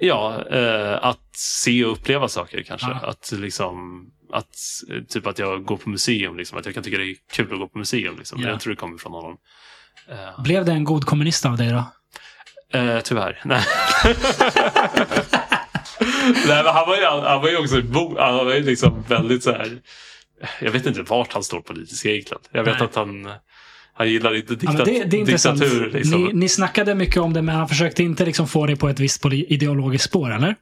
ja, 0.00 0.44
eh, 0.50 1.04
att 1.04 1.36
se 1.36 1.84
och 1.84 1.92
uppleva 1.92 2.28
saker 2.28 2.62
kanske. 2.62 2.86
Ja. 2.88 3.06
Att 3.08 3.32
liksom, 3.36 4.06
att, 4.32 4.56
eh, 4.90 5.02
typ 5.02 5.26
att 5.26 5.38
jag 5.38 5.64
går 5.64 5.76
på 5.76 5.90
museum, 5.90 6.36
liksom, 6.36 6.58
att 6.58 6.64
jag 6.66 6.74
kan 6.74 6.82
tycka 6.82 6.98
det 6.98 7.04
är 7.10 7.16
kul 7.32 7.52
att 7.52 7.58
gå 7.58 7.68
på 7.68 7.78
museum. 7.78 8.16
Liksom. 8.18 8.42
Ja. 8.42 8.48
Jag 8.48 8.60
tror 8.60 8.70
det 8.72 8.76
kommer 8.80 8.98
från 8.98 9.12
honom. 9.12 9.36
Eh, 10.10 10.42
Blev 10.42 10.64
det 10.64 10.72
en 10.72 10.84
god 10.84 11.04
kommunist 11.04 11.46
av 11.46 11.56
dig 11.56 11.70
då? 11.70 11.84
eh, 12.78 13.00
tyvärr. 13.00 13.40
Nej. 13.44 13.62
Nej, 16.46 16.62
men 16.64 16.74
han 16.74 16.88
var 16.88 16.96
ju, 16.96 17.04
han 17.04 17.42
var 17.42 17.48
ju 17.48 17.56
också 17.56 17.76
han 18.18 18.36
var 18.46 18.54
ju 18.54 18.62
liksom 18.62 19.04
väldigt 19.08 19.42
så 19.42 19.52
här. 19.52 19.78
Jag 20.60 20.70
vet 20.70 20.86
inte 20.86 21.02
vart 21.02 21.32
han 21.32 21.42
står 21.42 21.60
politiskt 21.60 22.06
egentligen. 22.06 22.42
Jag 22.52 22.64
vet 22.64 22.78
Nej. 22.78 22.84
att 22.84 22.94
han, 22.94 23.30
han 23.98 24.08
gillar 24.10 24.34
inte 24.36 24.52
Ja, 24.52 24.56
diktat, 24.58 24.74
men 24.76 24.84
det, 24.86 25.04
det 25.04 25.24
diktatur. 25.24 25.90
Liksom. 25.94 26.24
Ni, 26.24 26.32
ni 26.32 26.48
snackade 26.48 26.94
mycket 26.94 27.16
om 27.16 27.32
det, 27.32 27.42
men 27.42 27.54
han 27.56 27.68
försökte 27.68 28.02
inte 28.02 28.24
liksom 28.24 28.48
få 28.48 28.66
dig 28.66 28.76
på 28.76 28.88
ett 28.88 29.00
visst 29.00 29.24
ideologiskt 29.26 30.04
spår, 30.04 30.34
eller? 30.34 30.54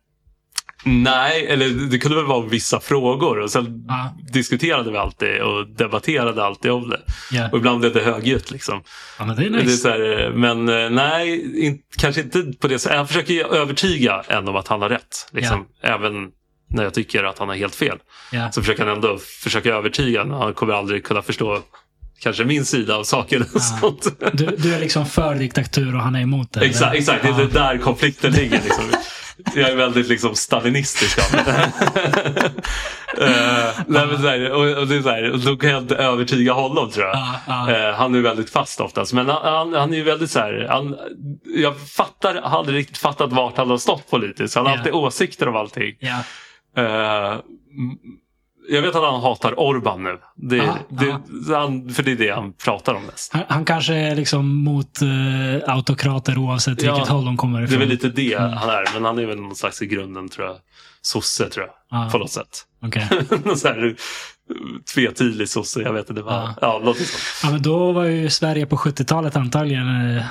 Nej, 0.85 1.47
eller 1.47 1.69
det 1.91 1.99
kunde 1.99 2.17
väl 2.17 2.27
vara 2.27 2.47
vissa 2.47 2.81
frågor 2.81 3.39
och 3.41 3.51
sen 3.51 3.85
Ja. 3.89 4.15
diskuterade 4.33 4.91
vi 4.91 4.97
alltid 4.97 5.41
och 5.41 5.69
debatterade 5.69 6.45
alltid 6.45 6.71
om 6.71 6.89
det. 6.89 7.01
Ja, 7.31 7.49
Och 7.53 7.59
ibland 7.59 7.81
blev 7.81 7.93
det 7.93 8.01
högljutt 8.01 8.51
liksom. 8.51 8.83
ja 9.19 9.25
men 9.27 9.37
det 9.37 9.45
är 9.47 9.51
Det 9.51 9.59
är 9.59 9.63
nice. 9.65 9.89
här, 9.91 10.31
men 10.35 10.69
eh, 10.69 10.91
nej, 10.91 11.59
in, 11.67 11.79
kanske 11.99 12.21
inte 12.21 12.43
på 12.61 12.69
det 12.69 12.79
sättet. 12.79 12.97
Han 12.99 13.07
försöker 13.09 13.55
övertyga 13.55 14.23
en 14.29 14.49
om 14.49 14.57
att 14.57 14.69
han 14.69 14.83
har 14.83 14.89
rätt. 14.89 15.29
Liksom. 15.33 15.67
Även 15.83 16.29
när 16.71 16.83
jag 16.83 16.95
tycker 16.95 17.25
att 17.25 17.39
han 17.39 17.49
har 17.49 17.57
helt 17.57 17.75
fel. 17.75 17.99
Ja. 18.33 18.53
Så 18.53 18.61
försöker 18.63 18.85
han 18.87 18.95
ändå 18.95 19.19
försöka 19.43 19.75
övertyga. 19.75 20.21
en. 20.23 20.31
Han 20.31 20.55
kommer 20.55 20.73
aldrig 20.75 21.05
kunna 21.05 21.23
förstå 21.23 21.59
kanske 22.21 22.45
min 22.45 22.65
sida 22.65 22.97
av 22.97 23.05
saken. 23.05 23.45
Ja. 23.55 23.61
sånt. 23.81 24.19
Du, 24.33 24.47
du 24.59 24.75
är 24.75 24.81
liksom 24.81 25.07
för 25.07 25.35
diktatur 25.35 25.95
och 25.97 26.01
han 26.03 26.15
är 26.17 26.21
emot 26.21 26.53
det. 26.53 26.61
Exakt, 26.61 26.91
eller? 26.91 26.99
exakt. 27.01 27.23
det 27.23 27.29
är 27.29 27.41
Ja. 27.41 27.47
där 27.73 27.79
konflikten 27.79 28.33
ligger. 28.33 28.61
Liksom. 28.65 28.85
Jag 29.55 29.71
är 29.71 29.77
väldigt 29.77 30.09
liksom 30.09 30.35
stalinistisk 30.35 31.19
av 31.19 31.33
mig. 31.47 31.55
Eh, 33.21 33.69
nej, 33.87 34.07
men 34.07 34.23
så 34.23 34.29
här, 34.29 34.51
och, 34.51 34.79
och 34.79 34.87
det 34.89 34.97
är 34.97 35.03
så 35.03 35.09
här, 35.11 35.31
och 35.33 35.39
då 35.39 35.57
kan 35.57 35.71
jag 35.71 35.83
inte 35.83 35.97
övertyga 35.97 36.53
honom 36.53 36.91
tror 36.91 37.07
jag. 37.07 37.17
Ja, 37.17 37.35
ja. 37.47 37.71
Eh, 37.89 37.95
han 37.95 38.15
är 38.15 38.21
väldigt 38.21 38.51
fast 38.51 38.81
oftast. 38.81 39.13
Men 39.13 39.29
han, 39.29 39.43
han, 39.45 39.75
han 39.75 39.93
är 39.93 39.97
ju 39.97 40.03
väldigt 40.03 40.31
så 40.31 40.39
här. 40.39 40.67
Han, 40.71 40.97
jag 41.45 41.81
fattar, 41.81 42.35
har 42.35 42.59
aldrig 42.59 42.79
riktigt 42.79 42.99
fattat 42.99 43.33
vart 43.33 43.57
han 43.57 43.71
har 43.71 43.79
stått 43.79 44.11
politiskt. 44.11 44.55
Han 44.57 44.67
har 44.67 44.73
Ja. 44.73 44.79
alltid 44.79 44.93
åsikter 44.93 45.49
om 45.49 45.57
allting. 45.57 45.95
Eh, 46.77 47.33
m- 47.33 47.41
jag 48.69 48.83
vet 48.83 48.95
att 48.95 49.03
han 49.13 49.21
hatar 49.23 49.61
Orban 49.61 50.03
nu. 50.03 50.19
Det, 50.37 50.61
Aha, 50.61 50.79
det, 50.89 51.11
aha. 51.11 51.21
Han, 51.61 51.91
för 51.91 52.03
det 52.03 52.13
är 52.13 52.17
det 52.17 52.31
han 52.31 52.53
pratar 52.53 52.95
om 52.95 53.03
mest. 53.03 53.33
Han, 53.33 53.43
han 53.49 53.65
kanske 53.65 53.95
är 53.95 54.17
liksom 54.17 54.65
mot 54.65 55.03
eh, 55.03 55.75
autokrater 55.75 56.39
oavsett 56.39 56.83
Ja, 56.83 56.93
vilket 56.95 57.09
håll 57.13 57.25
de 57.25 57.37
kommer 57.37 57.59
Det 57.61 57.65
ifrån. 57.65 57.77
är 57.77 57.81
väl 57.81 57.89
lite 57.89 58.09
det 58.09 58.33
Mm. 58.35 58.53
han 58.53 58.69
är. 58.69 58.85
Men 58.95 59.05
han 59.05 59.19
är 59.19 59.27
väl 59.27 59.41
någon 59.41 59.57
slags 59.57 59.83
i 59.83 59.87
grunden 59.87 60.29
tror 60.29 60.47
jag. 60.47 60.57
Sosse 61.03 61.49
tror 61.49 61.67
jag. 61.67 62.01
Ja. 62.01 62.09
På 62.13 62.19
något 62.19 62.31
sätt. 62.31 62.65
Okej. 62.83 63.09
någon 63.45 63.57
så 63.57 63.69
här 63.69 63.97
tvetydig 64.95 65.49
sosse. 65.49 65.81
Jag 65.81 65.93
vet 65.93 66.11
inte 66.11 66.23
vad. 66.23 66.35
Ja. 66.35 66.55
Ja, 66.61 66.81
något 66.85 66.97
sånt. 66.97 67.11
Ja, 67.43 67.51
men 67.51 67.63
då 67.63 67.93
var 67.93 68.05
ju 68.05 68.31
Sverige 68.31 68.67
på 68.67 68.77
70-talet 68.77 69.37
antagligen 69.37 70.17
eh, 70.17 70.23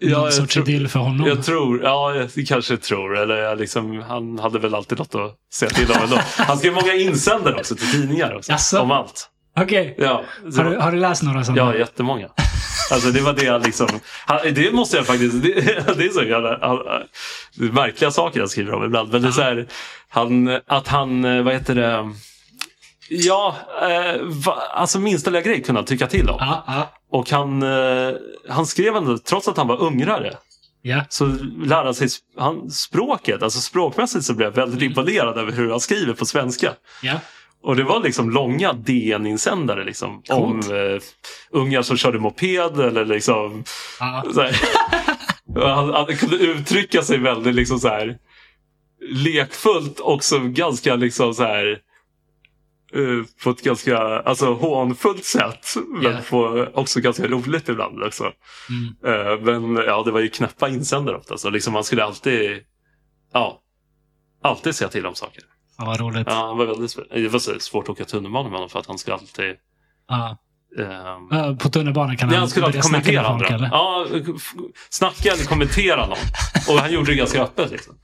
Ja, 0.00 0.16
någon 0.16 0.24
jag 0.24 0.34
sorts 0.34 0.54
tror- 0.54 0.68
idyll 0.68 0.88
för 0.88 0.98
honom. 1.00 1.26
Jag 1.28 1.44
tror, 1.44 1.82
ja 1.82 2.14
jag 2.14 2.46
kanske 2.48 2.76
tror. 2.76 3.18
Eller 3.18 3.36
jag 3.36 3.58
liksom, 3.58 4.02
han 4.08 4.38
hade 4.38 4.58
väl 4.58 4.74
alltid 4.74 4.98
något 4.98 5.14
att 5.14 5.34
säga 5.54 5.70
till 5.70 5.90
om 5.92 6.02
ändå. 6.02 6.18
Han 6.36 6.58
skrev 6.58 6.74
många 6.74 6.94
insändare 6.94 7.54
också 7.54 7.74
till 7.76 7.90
tidningar 7.92 8.34
också. 8.36 8.52
Jaså? 8.52 8.80
Om 8.80 8.90
allt. 8.90 9.28
Okej. 9.60 9.94
Ja, 9.98 10.22
så- 10.52 10.62
Har, 10.62 10.70
du, 10.70 10.76
har 10.76 10.92
du 10.92 10.98
läst 10.98 11.22
några 11.22 11.44
sådana? 11.44 11.72
ja, 11.72 11.78
jättemånga. 11.78 12.28
Alltså 12.90 13.10
det 13.10 13.20
var 13.20 13.32
det 13.32 13.44
jag 13.44 13.64
liksom, 13.66 13.88
han, 14.26 14.38
det 14.54 14.72
måste 14.72 14.96
jag 14.96 15.06
faktiskt, 15.06 15.42
det, 15.42 15.54
det 15.96 16.04
är 16.04 16.12
så 16.12 16.22
jävla, 16.22 16.58
han, 16.60 16.78
det 17.54 17.64
är 17.66 17.72
märkliga 17.72 18.10
saker 18.10 18.40
han 18.40 18.48
skriver 18.48 18.74
om 18.74 18.84
ibland. 18.84 19.12
Men 19.12 19.22
det 19.22 19.28
är 19.28 19.32
så 19.32 19.42
här, 19.42 19.66
han, 20.08 20.60
att 20.66 20.88
han, 20.88 21.24
eh, 21.24 21.42
vad 21.42 21.54
heter 21.54 21.74
det, 21.74 22.12
ja, 23.10 23.56
eh, 23.82 24.20
va, 24.22 24.52
alltså 24.72 24.98
minsta 25.00 25.30
lilla 25.30 25.42
grej 25.42 25.62
kunde 25.62 25.78
han 25.78 25.86
tycka 25.86 26.06
till 26.06 26.28
om. 26.30 26.36
Ja, 26.40 26.64
ja. 26.66 26.92
Och 27.10 27.30
han, 27.30 27.62
eh, 27.62 28.14
han 28.48 28.66
skrev 28.66 28.96
ändå, 28.96 29.18
trots 29.18 29.48
att 29.48 29.56
han 29.56 29.66
var 29.66 29.82
ungrare, 29.82 30.36
ja. 30.82 31.04
så 31.08 31.26
lärde 31.64 31.84
han 31.84 31.94
sig 31.94 32.08
han, 32.36 32.70
språket. 32.70 33.42
Alltså 33.42 33.60
språkmässigt 33.60 34.24
så 34.24 34.34
blev 34.34 34.48
jag 34.48 34.56
väldigt 34.66 34.82
imponerad 34.82 35.38
över 35.38 35.52
hur 35.52 35.70
han 35.70 35.80
skriver 35.80 36.14
på 36.14 36.26
svenska. 36.26 36.72
ja. 37.02 37.20
Och 37.62 37.76
det 37.76 37.84
var 37.84 38.00
liksom 38.00 38.30
långa 38.30 38.72
DN-insändare 38.72 39.84
liksom, 39.84 40.22
om 40.28 40.60
eh, 40.60 41.02
ungar 41.50 41.82
som 41.82 41.96
körde 41.96 42.18
moped 42.18 42.80
eller 42.80 43.04
liksom. 43.04 43.64
Och 45.56 45.68
han, 45.68 45.94
han 45.94 46.16
kunde 46.16 46.36
uttrycka 46.36 47.02
sig 47.02 47.18
väldigt 47.18 47.54
liksom 47.54 47.78
så 47.78 47.88
här 47.88 48.18
lekfullt 49.10 50.00
och 50.00 50.24
så 50.24 50.38
ganska 50.38 50.96
liksom 50.96 51.34
så 51.34 51.42
här 51.42 51.78
eh, 52.94 53.24
på 53.44 53.50
ett 53.50 53.62
ganska 53.62 53.98
alltså, 53.98 54.54
hånfullt 54.54 55.24
sätt. 55.24 55.66
Men 55.88 56.02
Ja. 56.12 56.18
på, 56.30 56.66
också 56.74 57.00
ganska 57.00 57.26
roligt 57.26 57.68
ibland 57.68 58.02
också. 58.02 58.32
Mm. 58.70 59.20
Eh, 59.30 59.40
men 59.40 59.76
ja, 59.86 60.02
det 60.02 60.10
var 60.10 60.20
ju 60.20 60.28
knäppa 60.28 60.68
insändare 60.68 61.16
ofta. 61.16 61.38
Så 61.38 61.50
liksom 61.50 61.72
man 61.72 61.84
skulle 61.84 62.04
alltid, 62.04 62.62
ja, 63.32 63.60
alltid 64.42 64.74
säga 64.74 64.88
till 64.88 65.06
om 65.06 65.14
saker. 65.14 65.42
ja, 65.78 65.84
vad 65.84 66.00
roligt. 66.00 66.26
Ja, 66.30 66.34
han 66.46 66.58
var 66.58 66.66
väldigt, 66.66 66.96
det 67.14 67.28
var 67.28 67.58
svårt 67.58 67.84
att 67.84 67.90
åka 67.90 68.04
tunnelbana 68.04 68.48
med 68.48 68.56
honom 68.56 68.68
för 68.68 68.78
att 68.78 68.86
han 68.86 68.98
skulle 68.98 69.14
alltid 69.16 69.44
ehm, 70.78 71.28
Ja, 71.30 71.56
På 71.60 71.68
tunnelbanan 71.68 72.16
kan 72.16 72.28
han 72.28 72.38
han 72.38 72.48
skulle 72.48 72.66
alltid 72.66 72.82
kommentera 72.82 73.26
andra. 73.26 73.68
Ja, 73.72 74.06
snacka 74.90 75.32
eller 75.32 75.44
kommentera 75.44 76.06
någon. 76.06 76.18
Och 76.68 76.74
han 76.74 76.92
gjorde 76.92 77.10
det 77.10 77.14
ganska 77.16 77.42
öppet. 77.42 77.70
Liksom. 77.70 77.94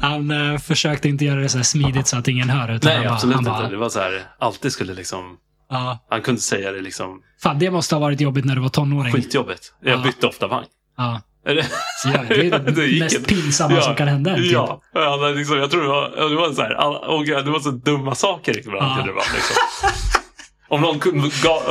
Han 0.00 0.30
eh, 0.30 0.58
försökte 0.58 1.08
inte 1.08 1.24
göra 1.24 1.40
det 1.40 1.48
så 1.48 1.64
smidigt 1.64 2.06
så 2.06 2.18
att 2.18 2.28
ingen 2.28 2.50
hör. 2.50 2.74
Utan 2.74 2.92
Nej, 2.92 3.04
bara, 3.06 3.14
absolut 3.14 3.36
inte. 3.38 3.50
bara, 3.50 3.68
Det 3.68 3.76
var 3.76 3.88
så 3.88 4.00
här, 4.00 4.22
alltid 4.38 4.72
skulle 4.72 4.94
liksom, 4.94 5.36
Ja. 5.70 6.06
han 6.10 6.22
kunde 6.22 6.40
säga 6.40 6.72
det 6.72 6.80
liksom 6.80 7.22
Fan, 7.42 7.58
det 7.58 7.70
måste 7.70 7.94
ha 7.94 8.00
varit 8.00 8.20
jobbigt 8.20 8.44
när 8.44 8.54
du 8.54 8.60
var 8.60 8.68
tonåring. 8.68 9.12
skitjobbigt. 9.12 9.72
Jag 9.82 9.98
Ja. 9.98 10.02
bytte 10.02 10.26
ofta 10.26 10.46
vagn. 10.46 10.66
Ja. 10.96 11.20
Det- 11.44 11.52
ja, 12.04 12.24
det 12.28 12.34
är 12.46 12.58
det, 12.58 13.00
mest 13.00 13.16
inte. 13.16 13.28
pinsamma 13.34 13.80
som 13.80 13.94
kan 13.94 14.08
hända 14.08 14.34
typ. 14.36 14.52
Ja, 14.52 14.80
ja 14.94 15.28
liksom, 15.36 15.58
jag 15.58 15.70
tror 15.70 15.82
det 15.82 15.88
var, 15.88 16.28
det 16.30 16.36
var 16.36 16.52
så 16.52 16.62
här, 16.62 17.08
och 17.08 17.24
det 17.44 17.50
var 17.50 17.60
så 17.60 17.70
dumma 17.70 18.14
saker 18.14 18.58
ibland. 18.58 19.00
Ja. 19.00 19.04
Det 19.06 19.12
var, 19.12 19.22
liksom. 19.34 19.56
Om 20.70 20.80
någon, 20.80 21.00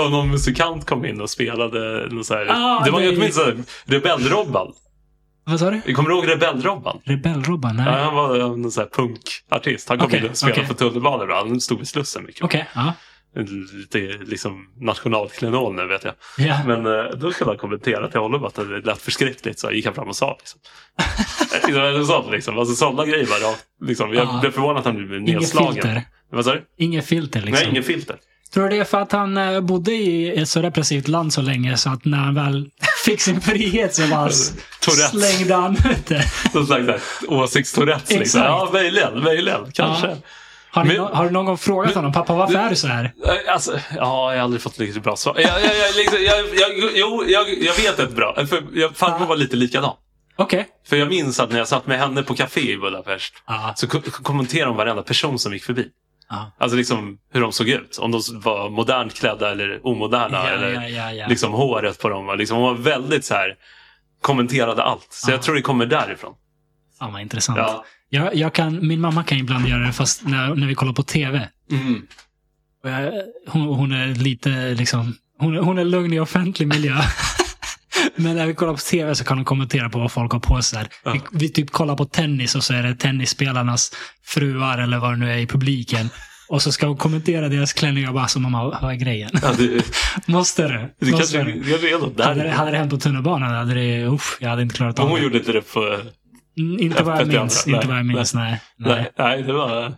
om 0.05 0.11
någon 0.11 0.30
musikant 0.31 0.85
kom 0.85 1.05
in 1.05 1.22
och 1.22 1.30
spelade 1.30 2.07
någon 2.11 2.23
så 2.23 2.34
här, 2.34 2.45
Ah, 2.49 2.81
det 2.85 2.91
var 2.91 3.31
så 3.31 3.43
här, 3.45 3.55
Rebellrobban. 3.85 4.73
Vad 5.47 5.59
sa 5.59 5.69
du? 5.71 5.93
Kommer 5.93 6.09
du 6.09 6.15
ihåg 6.15 6.27
Rebellrobban? 6.29 6.99
Rebellrobban? 7.03 7.75
Nej. 7.75 7.85
Ja, 7.87 7.91
han 8.03 8.15
var 8.15 8.37
någon 8.37 8.71
så 8.71 8.81
här 8.81 8.87
punkartist. 8.87 9.89
Han 9.89 9.97
kom 9.97 10.07
Okej, 10.07 10.19
in 10.19 10.29
och 10.29 10.37
spelade 10.37 10.61
okej. 10.61 10.67
på 10.67 10.73
tunnelbanan 10.73 11.21
ibland. 11.23 11.49
Han 11.49 11.61
stod 11.61 11.77
vid 11.77 11.87
Slussen 11.87 12.23
mycket. 12.25 12.43
Okej, 12.43 12.67
ja. 12.75 12.93
Lite 13.73 13.97
liksom 14.25 14.67
nationalklenol 14.79 15.75
nu 15.75 15.87
vet 15.87 16.03
jag. 16.03 16.13
ja. 16.37 16.59
Men 16.65 16.85
eh, 16.85 17.03
då 17.17 17.31
skulle 17.31 17.49
han 17.49 17.57
kommentera 17.57 18.07
till 18.07 18.19
honom 18.19 18.43
att 18.43 18.55
det 18.55 18.63
lät 18.85 19.01
förskräckligt. 19.01 19.59
Så 19.59 19.71
gick 19.71 19.85
han 19.85 19.93
fram 19.95 20.07
och 20.07 20.15
sa 20.15 20.37
liksom. 20.39 20.59
Liksom, 21.67 22.05
sånt, 22.05 22.31
liksom. 22.31 22.59
Alltså 22.59 22.75
sådana 22.75 23.05
grejer 23.05 23.25
bara. 23.25 23.55
Liksom. 23.87 24.13
Jag 24.13 24.25
Ja. 24.27 24.37
blev 24.41 24.51
förvånad 24.51 24.77
att 24.77 24.85
han 24.85 24.95
blev 24.95 25.13
Inget 25.21 25.35
nedslagen. 25.39 25.73
filter. 25.73 26.01
Vad 26.31 26.45
sa 26.45 26.53
du? 26.53 26.63
Inget 26.77 27.05
filter 27.05 27.41
liksom. 27.41 27.53
Nej, 27.63 27.69
ingen 27.71 27.83
filter. 27.83 28.15
Tror 28.53 28.63
du 28.63 28.69
det 28.69 28.77
är 28.77 28.83
för 28.83 29.01
att 29.01 29.11
han 29.11 29.37
eh, 29.37 29.61
bodde 29.61 29.91
i 29.91 30.37
ett 30.41 30.49
så 30.49 30.61
repressivt 30.61 31.07
land 31.07 31.33
så 31.33 31.41
länge 31.41 31.77
så 31.77 31.89
att 31.89 32.05
när 32.05 32.17
han 32.17 32.35
väl 32.35 32.69
fick 33.11 33.21
sin 33.21 33.41
frihet 33.41 33.95
så 33.95 34.07
bara 34.07 34.27
s- 34.29 34.53
Tourettes. 34.81 35.09
slängde 35.35 35.55
han 35.55 35.71
ut 35.73 36.05
det? 36.07 36.23
Någon 36.53 36.65
slags 36.67 37.03
åsiktstourettes. 37.27 38.09
Liksom. 38.19 38.41
Ja, 38.41 38.69
möjligen. 38.73 39.23
Möjligen. 39.23 39.71
Kanske. 39.71 40.07
Ja. 40.07 40.15
Har, 40.71 40.85
Men- 40.85 40.95
nå- 40.97 41.09
har 41.13 41.25
du 41.25 41.31
någon 41.31 41.45
gång 41.45 41.57
frågat 41.57 41.95
honom, 41.95 42.11
pappa 42.11 42.34
varför 42.34 42.55
är 42.55 42.69
du 42.69 42.75
så 42.75 42.88
här? 42.88 43.13
Eh, 43.25 43.53
Alltså, 43.53 43.71
ja, 43.95 44.34
jag 44.34 44.38
har 44.39 44.43
aldrig 44.43 44.61
fått 44.61 44.79
riktigt 44.79 45.03
bra 45.03 45.15
svar. 45.15 45.35
Jag, 45.39 45.43
jag, 45.63 45.77
jag, 45.77 45.95
liksom, 45.95 46.17
jag, 46.23 46.45
jo, 46.95 47.23
jag, 47.27 47.63
jag 47.63 47.73
vet 47.73 47.99
ett 47.99 48.11
bra. 48.15 48.45
För 48.49 48.63
jag, 48.73 48.95
farmor 48.95 49.25
var 49.25 49.35
lite 49.35 49.55
likadan. 49.55 49.93
Okej. 50.35 50.67
För 50.89 50.95
jag 50.95 51.07
minns 51.07 51.39
att 51.39 51.51
när 51.51 51.57
jag 51.57 51.67
satt 51.67 51.88
med 51.88 51.99
henne 51.99 52.23
på 52.23 52.35
café 52.35 52.71
i 52.71 52.77
Budapest 52.77 53.34
Ja. 53.47 53.73
så 53.75 53.88
ko- 53.88 54.01
kommenterade 54.01 54.69
hon 54.69 54.77
varenda 54.77 55.03
person 55.03 55.39
som 55.39 55.53
gick 55.53 55.63
förbi. 55.63 55.88
Ja. 56.29 56.51
Alltså 56.57 56.77
liksom 56.77 57.17
hur 57.33 57.41
de 57.41 57.51
såg 57.51 57.69
ut. 57.69 57.97
Om 57.97 58.11
de 58.11 58.21
var 58.33 58.69
modernt 58.69 59.13
klädda 59.13 59.51
eller 59.51 59.87
omoderna. 59.87 60.29
Ja, 60.31 60.47
eller 60.49 60.87
ja, 60.89 61.11
ja, 61.11 61.27
liksom 61.27 61.51
håret 61.53 61.99
på 61.99 62.09
dem. 62.09 62.35
Liksom, 62.37 62.57
hon 62.57 62.65
var 62.67 62.75
väldigt 62.75 63.25
så 63.25 63.33
här 63.33 63.55
kommenterade 64.21 64.83
allt. 64.83 65.07
Så 65.09 65.29
Ja. 65.31 65.33
jag 65.35 65.41
tror 65.43 65.55
det 65.55 65.61
kommer 65.61 65.85
därifrån. 65.85 66.33
Fan 66.99 67.13
vad 67.13 67.21
intressant. 67.21 67.57
Ja. 67.57 67.85
Jag, 68.09 68.35
jag 68.35 68.53
kan, 68.53 68.87
min 68.87 68.99
mamma 69.01 69.23
kan 69.23 69.37
ibland 69.37 69.67
göra 69.67 69.79
det 69.85 69.93
fast 69.93 70.25
när, 70.25 70.55
när 70.55 70.67
vi 70.67 70.75
kollar 70.75 70.93
på 70.93 71.03
tv. 71.03 71.49
Mm. 71.71 72.07
Hon, 73.47 73.61
hon 73.61 73.91
är 73.91 74.07
lite 74.07 74.49
liksom, 74.49 75.15
hon, 75.39 75.57
hon 75.57 75.77
är 75.77 75.83
lugn 75.83 76.13
i 76.13 76.19
offentlig 76.19 76.67
miljö. 76.67 76.93
Men 78.15 78.35
när 78.35 78.45
vi 78.47 78.53
kollar 78.53 78.73
på 78.73 78.79
tv 78.79 79.15
så 79.15 79.23
kan 79.23 79.37
hon 79.37 79.45
kommentera 79.45 79.89
på 79.89 79.99
vad 79.99 80.11
folk 80.11 80.31
har 80.31 80.39
på 80.39 80.61
sig. 80.61 80.85
Ja. 81.03 81.11
Vi, 81.11 81.21
vi 81.31 81.49
typ 81.49 81.71
kollar 81.71 81.95
på 81.95 82.05
tennis 82.05 82.55
och 82.55 82.63
så 82.63 82.73
är 82.73 82.83
det 82.83 82.95
tennisspelarnas 82.95 83.91
fruar 84.25 84.77
eller 84.77 84.97
vad 84.97 85.11
det 85.13 85.17
nu 85.17 85.31
är 85.31 85.37
i 85.37 85.47
publiken. 85.47 86.09
Och 86.49 86.61
så 86.61 86.71
ska 86.71 86.87
hon 86.87 86.97
kommentera 86.97 87.49
deras 87.49 87.73
klänningar 87.73 88.07
och 88.07 88.13
bara 88.13 88.27
så 88.27 88.39
mamma, 88.39 88.79
vad 88.81 88.91
är 88.91 88.95
grejen? 88.95 89.29
Ja, 89.41 89.51
det, 89.57 89.83
Måste 90.25 90.67
du? 90.67 90.73
det 90.99 91.11
Måste 91.11 91.37
kanske 91.37 91.51
du? 91.51 91.69
kanske 91.69 91.95
är 91.95 91.99
något 91.99 92.19
Hade, 92.19 92.35
det- 92.35 92.43
där. 92.43 92.51
hade 92.51 92.71
det 92.71 92.77
hänt 92.77 92.91
på 92.91 92.97
tunnelbanan 92.97 93.53
hade 93.53 93.73
det, 93.73 94.05
usch, 94.07 94.37
jag 94.39 94.49
hade 94.49 94.61
inte 94.61 94.75
klarat 94.75 94.99
av 94.99 95.07
hon 95.09 95.17
det. 95.17 95.23
gjorde 95.23 95.37
inte 95.37 95.51
det 95.51 95.73
på... 95.73 95.79
Mm, 96.59 96.79
Inte 96.79 97.03
vad 97.03 97.21
jag 97.21 97.27
minns. 97.27 97.67
Inte 97.67 97.87
vad 97.87 97.97
jag 97.97 98.05
minns, 98.05 98.33
nej. 98.33 98.61
nej. 98.77 98.95
Nej, 98.95 99.11
nej, 99.17 99.43
det 99.43 99.53
var... 99.53 99.93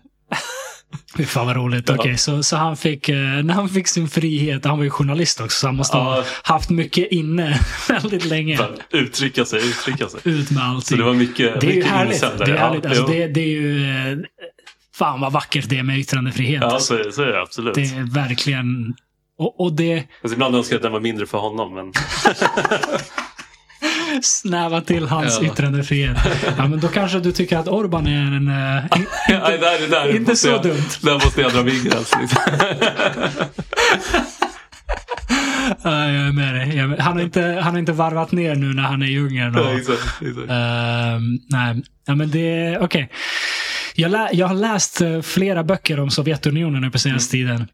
Fy 1.18 1.26
fan 1.26 1.48
vad 1.48 1.56
roligt. 1.56 1.90
Ja. 1.90 1.96
Okej, 2.00 2.18
så, 2.18 2.44
så 2.44 2.56
han 2.58 2.78
fick, 2.78 3.10
eh, 3.10 3.16
när 3.18 3.54
han 3.54 3.70
fick 3.70 3.88
sin 3.88 4.10
frihet, 4.10 4.66
han 4.66 4.78
var 4.78 4.84
ju 4.84 4.90
journalist 4.90 5.42
också, 5.42 5.60
så 5.60 5.68
han 5.68 5.76
måste 5.76 5.98
Ja. 5.98 6.04
ha 6.04 6.24
haft 6.44 6.70
mycket 6.70 7.12
inne 7.12 7.60
väldigt 7.90 8.26
länge. 8.26 8.60
Uttrycka 8.92 9.46
sig, 9.46 9.60
uttrycka 9.70 10.08
sig. 10.10 10.20
Ut 10.24 10.52
med 10.52 10.64
allting. 10.64 10.82
Så 10.82 10.96
det 10.96 11.04
var 11.04 11.14
mycket, 11.14 11.62
det 11.62 11.68
är 11.68 11.76
ju 11.76 11.84
härligt. 11.84 12.14
insändare. 12.14 12.46
Det 12.52 12.58
är, 12.58 12.58
härligt. 12.58 12.84
Ja, 12.84 12.90
Alltså, 12.90 13.06
det, 13.08 13.28
det 13.28 13.42
är 13.42 13.48
ju... 13.48 13.90
eh, 14.12 14.18
Fan 14.96 15.22
vad 15.22 15.32
vackert 15.32 15.70
det 15.70 15.78
är 15.78 15.84
med 15.84 16.00
yttrandefrihet. 16.00 16.62
ja 16.62 16.80
så, 16.80 16.96
är- 16.96 17.12
så 17.12 17.22
är 17.22 17.28
det 17.28 17.42
absolut. 17.42 17.74
Det 17.76 17.82
är 17.82 18.14
verkligen... 18.14 18.94
Och, 19.38 19.60
och 19.62 19.74
det 19.74 20.04
Alltså, 20.22 20.34
ibland 20.36 20.56
önskar 20.56 20.74
jag 20.76 20.80
att 20.80 20.84
den 20.84 20.92
var 20.92 21.00
mindre 21.00 21.26
för 21.26 21.38
honom. 21.38 21.74
Men... 21.74 21.86
snävar 24.22 24.82
till 24.82 25.08
hans 25.08 25.40
Ja. 25.42 25.48
yttrandefrihet. 25.48 26.18
Ja, 26.58 26.68
men 26.68 26.80
då 26.80 26.88
kanske 26.88 27.20
du 27.20 27.32
tycker 27.32 27.58
att 27.58 27.68
Orban 27.68 28.08
är 28.08 28.22
en... 28.22 28.48
eh, 28.48 29.00
in- 29.00 29.08
Nej, 29.30 29.58
där, 29.58 29.90
där 29.90 30.16
Inte 30.16 30.36
så 30.36 30.48
jag, 30.48 30.64
dumt. 30.64 30.84
Där 31.02 31.14
måste 31.14 31.42
jag 31.42 31.52
dra 31.54 31.64
min 31.64 31.84
gräns. 31.84 32.12
Liksom. 32.22 32.42
Ja, 35.84 36.06
jag 36.12 36.28
är 36.28 36.32
med 36.32 36.56
dig. 36.56 36.76
Jag 36.78 36.92
är. 36.94 36.98
Han, 36.98 37.14
har 37.18 37.24
inte, 37.24 37.42
han 37.64 37.74
har 37.74 37.80
inte 37.80 37.92
varvat 37.92 38.32
ner 38.32 38.56
nu 38.56 38.74
när 38.74 38.84
han 38.84 39.02
är 39.02 39.08
i 39.08 39.18
Ungern. 39.20 39.56
Och, 39.56 39.66
Ja, 39.66 39.78
exakt, 39.78 40.22
exakt. 40.22 40.50
Ehm, 40.50 41.40
nej, 41.50 41.84
ja, 42.08 42.16
men 42.16 42.32
det... 42.32 42.78
Okej. 42.82 43.10
Jag, 43.96 44.12
lä, 44.12 44.30
jag 44.34 44.48
har 44.48 44.56
läst 44.56 45.02
eh, 45.02 45.22
flera 45.22 45.64
böcker 45.64 46.00
om 46.00 46.10
Sovjetunionen 46.10 46.82
nu 46.82 46.92
på 46.92 47.00
senaste 47.00 47.32
tiden. 47.32 47.68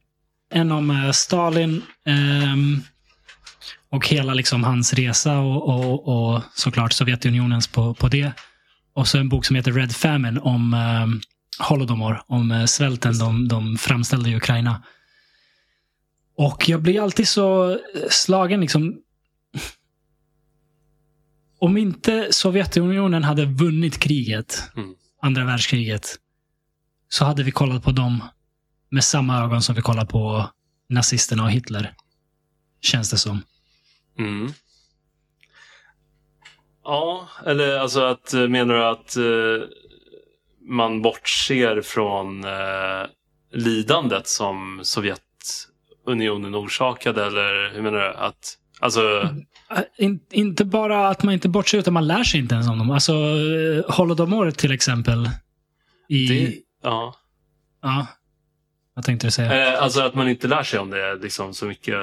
En 0.54 0.72
om 0.72 0.90
eh, 0.92 1.12
Stalin 1.12 1.82
ehm, 2.08 2.82
och 3.96 4.08
hela 4.08 4.34
liksom 4.34 4.64
hans 4.64 4.94
resa 4.94 5.40
och, 5.40 5.70
och, 5.70 6.08
och 6.08 6.42
såklart 6.56 6.94
Sovjetunionens 6.94 7.68
på, 7.68 7.94
på 7.94 8.08
det. 8.08 8.32
Och 8.94 9.08
så 9.08 9.18
en 9.18 9.30
bok 9.30 9.46
som 9.46 9.56
heter 9.56 9.72
Red 9.72 9.96
Famine 9.96 10.40
om 10.40 10.74
um, 10.74 11.22
Holodomor, 11.60 12.22
om 12.28 12.52
eh, 12.52 12.66
svälten 12.66 13.18
de, 13.18 13.48
de 13.48 13.78
framställde 13.78 14.30
i 14.30 14.36
Ukraina. 14.36 14.84
Och 16.38 16.70
jag 16.70 16.82
blir 16.82 17.02
alltid 17.04 17.28
så 17.28 17.72
eh, 17.72 17.78
slagen 18.10 18.62
liksom. 18.62 19.02
Om 21.60 21.78
inte 21.78 22.28
Sovjetunionen 22.32 23.24
hade 23.24 23.46
vunnit 23.46 24.00
kriget, 24.00 24.64
Mm. 24.76 24.96
andra 25.22 25.46
världskriget, 25.46 26.16
så 27.10 27.26
hade 27.26 27.44
vi 27.44 27.52
kollat 27.52 27.84
på 27.84 27.92
dem 27.92 28.24
med 28.90 29.04
samma 29.04 29.44
ögon 29.44 29.62
som 29.62 29.76
vi 29.76 29.82
kollar 29.82 30.06
på 30.06 30.50
nazisterna 30.90 31.44
och 31.44 31.52
Hitler. 31.52 31.94
Känns 32.82 33.10
det 33.10 33.18
som. 33.18 33.42
Mm. 34.20 34.52
Ja, 36.84 37.30
eller 37.46 37.78
alltså 37.78 38.02
att 38.02 38.34
eh, 38.34 38.48
menar 38.48 38.76
du 38.76 38.86
att 38.86 39.16
eh, 39.16 39.68
man 40.70 41.02
bortser 41.02 41.82
från 41.82 42.44
eh, 42.44 43.06
lidandet 43.52 44.28
som 44.28 44.80
Sovjetunionen 44.84 46.56
orsakade 46.56 47.26
eller 47.26 47.74
hur 47.74 47.82
menar 47.82 48.00
du? 48.00 48.14
Att, 48.14 48.58
alltså, 48.80 49.30
Äh, 49.72 49.84
In, 49.98 50.20
inte 50.32 50.66
bara 50.66 51.08
att 51.08 51.24
man 51.24 51.34
inte 51.34 51.50
bortser, 51.50 51.78
utan 51.78 51.94
man 51.94 52.08
lär 52.08 52.24
sig 52.24 52.40
inte 52.40 52.56
ens 52.56 52.70
om 52.70 52.78
dem. 52.78 52.92
Alltså, 52.92 53.14
eh, 53.14 53.96
Holodomor 53.96 54.52
till 54.52 54.72
exempel. 54.72 55.30
I, 56.10 56.28
det, 56.28 56.54
ja. 56.84 57.16
Ja. 57.82 58.08
Vad 58.94 59.06
tänkte 59.06 59.28
du 59.28 59.32
säga? 59.32 59.74
Eh, 59.74 59.84
alltså 59.84 60.02
att 60.02 60.16
man 60.16 60.30
inte 60.30 60.48
lär 60.48 60.64
sig 60.64 60.80
om 60.80 60.90
det 60.90 61.16
liksom 61.16 61.54
så 61.54 61.66
mycket. 61.66 61.98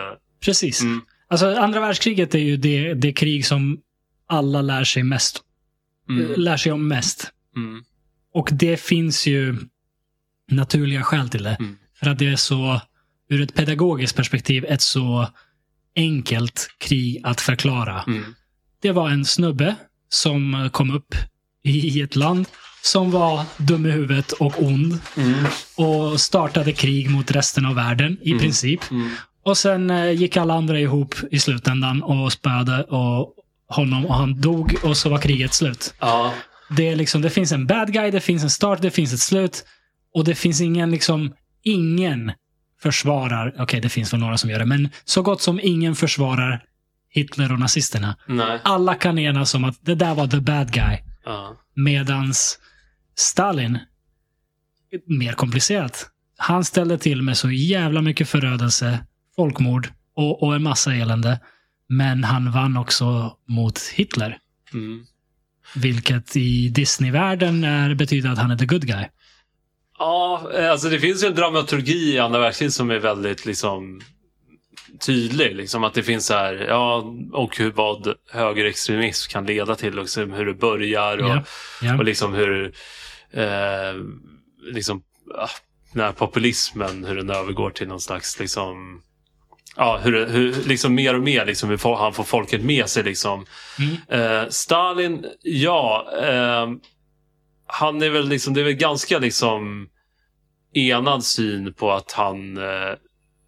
Precis. 0.44 0.82
Mm. 0.82 1.00
Alltså, 1.32 1.54
andra 1.56 1.80
världskriget 1.80 2.34
är 2.34 2.38
ju 2.38 2.56
det, 2.56 2.94
det 2.94 3.12
krig 3.12 3.46
som 3.46 3.78
alla 4.26 4.62
lär 4.62 4.84
sig 4.84 5.02
mest. 5.02 5.42
Mm. 6.08 6.32
Lär 6.36 6.56
sig 6.56 6.72
om 6.72 6.88
mest. 6.88 7.32
Mm. 7.56 7.84
Och 8.34 8.48
det 8.52 8.76
finns 8.76 9.26
ju 9.26 9.56
naturliga 10.50 11.02
skäl 11.02 11.28
till 11.28 11.42
det. 11.42 11.56
Mm. 11.60 11.76
För 11.94 12.10
att 12.10 12.18
det 12.18 12.26
är 12.28 12.36
så, 12.36 12.80
ur 13.28 13.40
ett 13.40 13.54
pedagogiskt 13.54 14.16
perspektiv, 14.16 14.64
ett 14.68 14.80
så 14.82 15.28
enkelt 15.96 16.68
krig 16.78 17.20
att 17.24 17.40
förklara. 17.40 18.02
Mm. 18.06 18.34
Det 18.82 18.92
var 18.92 19.10
en 19.10 19.24
snubbe 19.24 19.74
som 20.08 20.68
kom 20.72 20.90
upp 20.90 21.14
i 21.62 22.00
ett 22.00 22.16
land 22.16 22.48
som 22.82 23.10
var 23.10 23.44
dum 23.58 23.86
i 23.86 23.90
huvudet 23.90 24.32
och 24.32 24.62
ond 24.62 25.00
Mm. 25.16 25.44
och 25.76 26.20
startade 26.20 26.72
krig 26.72 27.10
mot 27.10 27.30
resten 27.30 27.66
av 27.66 27.74
världen 27.74 28.18
i 28.22 28.30
Mm. 28.30 28.40
princip. 28.42 28.90
Mm. 28.90 29.10
Och 29.44 29.58
sen 29.58 29.90
eh, 29.90 30.10
gick 30.10 30.36
alla 30.36 30.54
andra 30.54 30.80
ihop 30.80 31.14
i 31.30 31.38
slutändan 31.38 32.02
och 32.02 32.32
spöade 32.32 32.84
och 32.84 33.34
honom 33.68 34.06
och 34.06 34.14
han 34.14 34.40
dog 34.40 34.74
och 34.84 34.96
så 34.96 35.08
var 35.08 35.18
kriget 35.18 35.54
slut. 35.54 35.94
Ja. 36.00 36.34
Det, 36.76 36.88
är 36.88 36.96
liksom, 36.96 37.22
det 37.22 37.30
finns 37.30 37.52
en 37.52 37.66
bad 37.66 37.92
guy, 37.92 38.10
det 38.10 38.20
finns 38.20 38.42
en 38.42 38.50
start, 38.50 38.82
det 38.82 38.90
finns 38.90 39.12
ett 39.12 39.20
slut. 39.20 39.64
Och 40.14 40.24
det 40.24 40.34
finns 40.34 40.60
ingen, 40.60 40.90
liksom, 40.90 41.34
ingen 41.62 42.32
försvarar, 42.82 43.54
okej 43.58 43.80
det 43.80 43.88
finns 43.88 44.12
väl 44.12 44.20
några 44.20 44.38
som 44.38 44.50
gör 44.50 44.58
det, 44.58 44.66
men 44.66 44.88
så 45.04 45.22
gott 45.22 45.42
som 45.42 45.60
ingen 45.62 45.94
försvarar 45.94 46.64
Hitler 47.10 47.52
och 47.52 47.58
nazisterna. 47.58 48.16
Nej. 48.28 48.60
Alla 48.62 48.94
kan 48.94 49.18
enas 49.18 49.54
om 49.54 49.64
att 49.64 49.76
det 49.80 49.94
där 49.94 50.14
var 50.14 50.26
the 50.26 50.40
bad 50.40 50.72
guy. 50.72 50.98
Ja. 51.24 51.56
Medans 51.74 52.58
Stalin, 53.16 53.78
mer 55.06 55.32
komplicerat. 55.32 56.06
Han 56.36 56.64
ställde 56.64 56.98
till 56.98 57.22
med 57.22 57.36
så 57.36 57.50
jävla 57.50 58.02
mycket 58.02 58.28
förödelse, 58.28 58.98
folkmord 59.36 59.88
och, 60.16 60.42
och 60.42 60.54
en 60.54 60.62
massa 60.62 60.94
elände. 60.94 61.40
Men 61.88 62.24
han 62.24 62.52
vann 62.52 62.76
också 62.76 63.36
mot 63.48 63.78
Hitler. 63.78 64.38
Mm. 64.72 65.04
Vilket 65.74 66.36
i 66.36 66.68
Disney-världen 66.68 67.64
är, 67.64 67.94
betyder 67.94 68.30
att 68.30 68.38
han 68.38 68.50
är 68.50 68.56
the 68.56 68.66
good 68.66 68.86
guy. 68.86 69.04
Ja, 69.98 70.50
eh, 70.54 70.70
alltså 70.70 70.88
det 70.88 70.98
finns 70.98 71.24
ju 71.24 71.26
en 71.26 71.34
dramaturgi 71.34 72.14
i 72.14 72.18
andra 72.18 72.40
världskriget 72.40 72.74
som 72.74 72.90
är 72.90 72.98
väldigt 72.98 73.46
liksom 73.46 74.00
tydlig. 75.06 75.56
Liksom, 75.56 75.84
att 75.84 75.94
det 75.94 76.02
finns 76.02 76.26
så 76.26 76.34
här, 76.34 76.54
ja, 76.68 77.14
och 77.32 77.58
hur, 77.58 77.70
vad 77.72 78.14
högerextremism 78.30 79.30
kan 79.30 79.46
leda 79.46 79.74
till. 79.74 79.94
Liksom, 79.94 80.32
hur 80.32 80.46
det 80.46 80.54
börjar 80.54 81.18
och, 81.18 81.28
Ja, 81.28 81.44
ja. 81.82 81.98
och 81.98 82.04
liksom 82.04 82.34
hur 82.34 82.72
eh, 83.30 83.94
liksom, 84.72 85.02
ah, 85.34 85.48
den 85.92 86.02
här 86.02 86.12
populismen, 86.12 87.04
hur 87.04 87.16
den 87.16 87.30
övergår 87.30 87.70
till 87.70 87.88
någon 87.88 88.00
slags 88.00 88.40
liksom, 88.40 89.02
Ja, 89.76 90.00
hur, 90.04 90.26
hur, 90.26 90.54
liksom 90.68 90.94
mer 90.94 91.14
och 91.14 91.22
mer 91.22 91.46
liksom, 91.46 91.68
hur 91.70 91.76
får- 91.76 91.96
han 91.96 92.12
får 92.12 92.24
folket 92.24 92.62
med 92.64 92.88
sig. 92.88 93.02
Liksom. 93.02 93.46
Mm. 93.78 94.22
Eh, 94.42 94.48
Stalin, 94.48 95.26
ja. 95.42 96.06
Eh, 96.22 96.70
han 97.66 98.02
är 98.02 98.10
väl 98.10 98.28
liksom, 98.28 98.54
det 98.54 98.60
är 98.60 98.64
väl 98.64 98.72
ganska 98.72 99.18
liksom 99.18 99.88
enad 100.74 101.24
syn 101.24 101.74
på 101.74 101.92
att 101.92 102.12
han, 102.12 102.56
eh, 102.56 102.92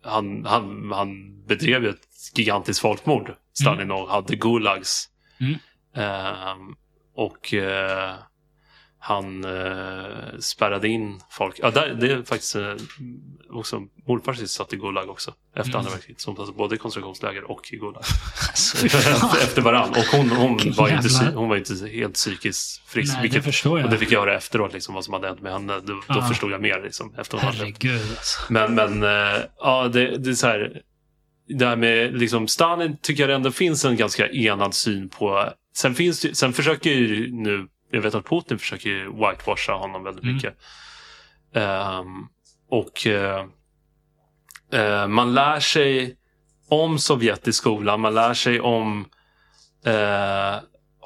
han, 0.05 0.45
han, 0.47 0.93
han 0.93 1.09
bedrev 1.47 1.85
ett 1.87 1.99
gigantiskt 2.35 2.81
folkmord, 2.81 3.35
Stalin, 3.53 3.91
och 3.91 4.09
hade 4.09 4.37
gulags. 4.37 5.09
Mm. 5.41 5.55
Eh, 5.97 6.55
och 7.17 7.55
eh, 7.55 8.15
han 9.07 9.45
eh, 9.45 10.39
spärrade 10.41 10.89
in 10.89 11.21
folk. 11.31 11.55
Ja, 11.63 11.71
där, 11.71 11.95
det 12.01 12.13
är 12.13 12.23
faktiskt 12.23 12.57
eh, 12.57 12.73
också 13.51 13.81
morfar 14.09 14.33
satt 14.35 14.73
i 14.73 14.77
Gulag 14.77 15.11
också 15.11 15.35
efter 15.57 15.71
Mm. 15.71 15.79
andra 15.79 15.91
världskriget. 15.91 16.21
Som 16.21 16.39
alltså 16.39 16.55
både 16.55 16.75
i 16.75 16.79
koncentrationsläger 16.79 17.51
och 17.51 17.73
i 17.73 17.77
Gulag. 17.77 17.97
Alltså, 18.49 18.87
efter 19.43 19.63
varann. 19.63 19.91
Och 19.91 19.97
hon, 19.97 20.31
hon, 20.31 20.59
var 20.77 20.89
inte, 20.89 21.33
hon 21.35 21.49
var 21.49 21.57
inte 21.57 21.89
helt 21.89 22.15
psykiskt 22.15 22.83
frisk. 22.89 23.13
Nej, 23.13 23.17
det 23.17 23.23
vilket, 23.23 23.45
förstår 23.45 23.79
jag. 23.79 23.85
och 23.87 23.91
det 23.93 23.99
fick 23.99 24.13
jag 24.13 24.21
höra 24.21 24.37
efteråt, 24.37 24.73
liksom, 24.73 24.95
vad 24.95 25.05
som 25.05 25.15
hade 25.15 25.27
hänt 25.27 25.43
med 25.43 25.53
henne. 25.53 25.73
Då, 25.81 25.93
då 25.93 26.03
Ja. 26.09 26.29
förstod 26.29 26.53
jag 26.53 26.61
mer. 26.63 26.83
Liksom, 26.83 27.15
efter 27.19 27.39
Herregud 27.39 28.01
alltså. 28.11 28.53
men, 28.53 28.75
men 28.75 29.03
eh, 29.03 29.41
ja, 29.59 29.89
det, 29.89 30.17
det 30.19 30.31
är 30.31 30.35
så 30.35 30.47
här. 30.47 30.81
Det 31.49 31.67
här 31.67 31.77
med 31.77 32.19
liksom, 32.19 32.49
Stalin 32.49 32.97
tycker 33.03 33.23
jag 33.23 33.31
det 33.31 33.35
ändå 33.35 33.51
finns 33.51 33.85
en 33.85 33.97
ganska 33.97 34.29
enad 34.29 34.75
syn 34.75 35.09
på. 35.09 35.49
Sen, 35.77 35.95
finns 35.95 36.21
det, 36.21 36.35
sen 36.35 36.53
försöker 36.53 36.91
ju 36.91 37.33
nu, 37.33 37.67
jag 37.95 38.03
vet 38.03 38.15
att 38.15 38.29
Putin 38.29 38.59
försöker 38.59 39.05
whitewasha 39.29 39.73
honom 39.73 40.05
väldigt 40.05 40.25
Mm. 40.25 40.35
mycket. 40.37 40.55
Ehm, 41.55 42.27
och 42.71 43.07
eh, 43.07 43.47
man 45.09 45.35
lär 45.35 45.61
sig 45.61 46.17
om 46.69 46.99
Sovjet 46.99 47.49
i 47.49 47.53
skolan, 47.53 48.01
man 48.01 48.15
lär 48.15 48.35
sig 48.35 48.61
om 48.61 49.05
eh, 49.85 50.57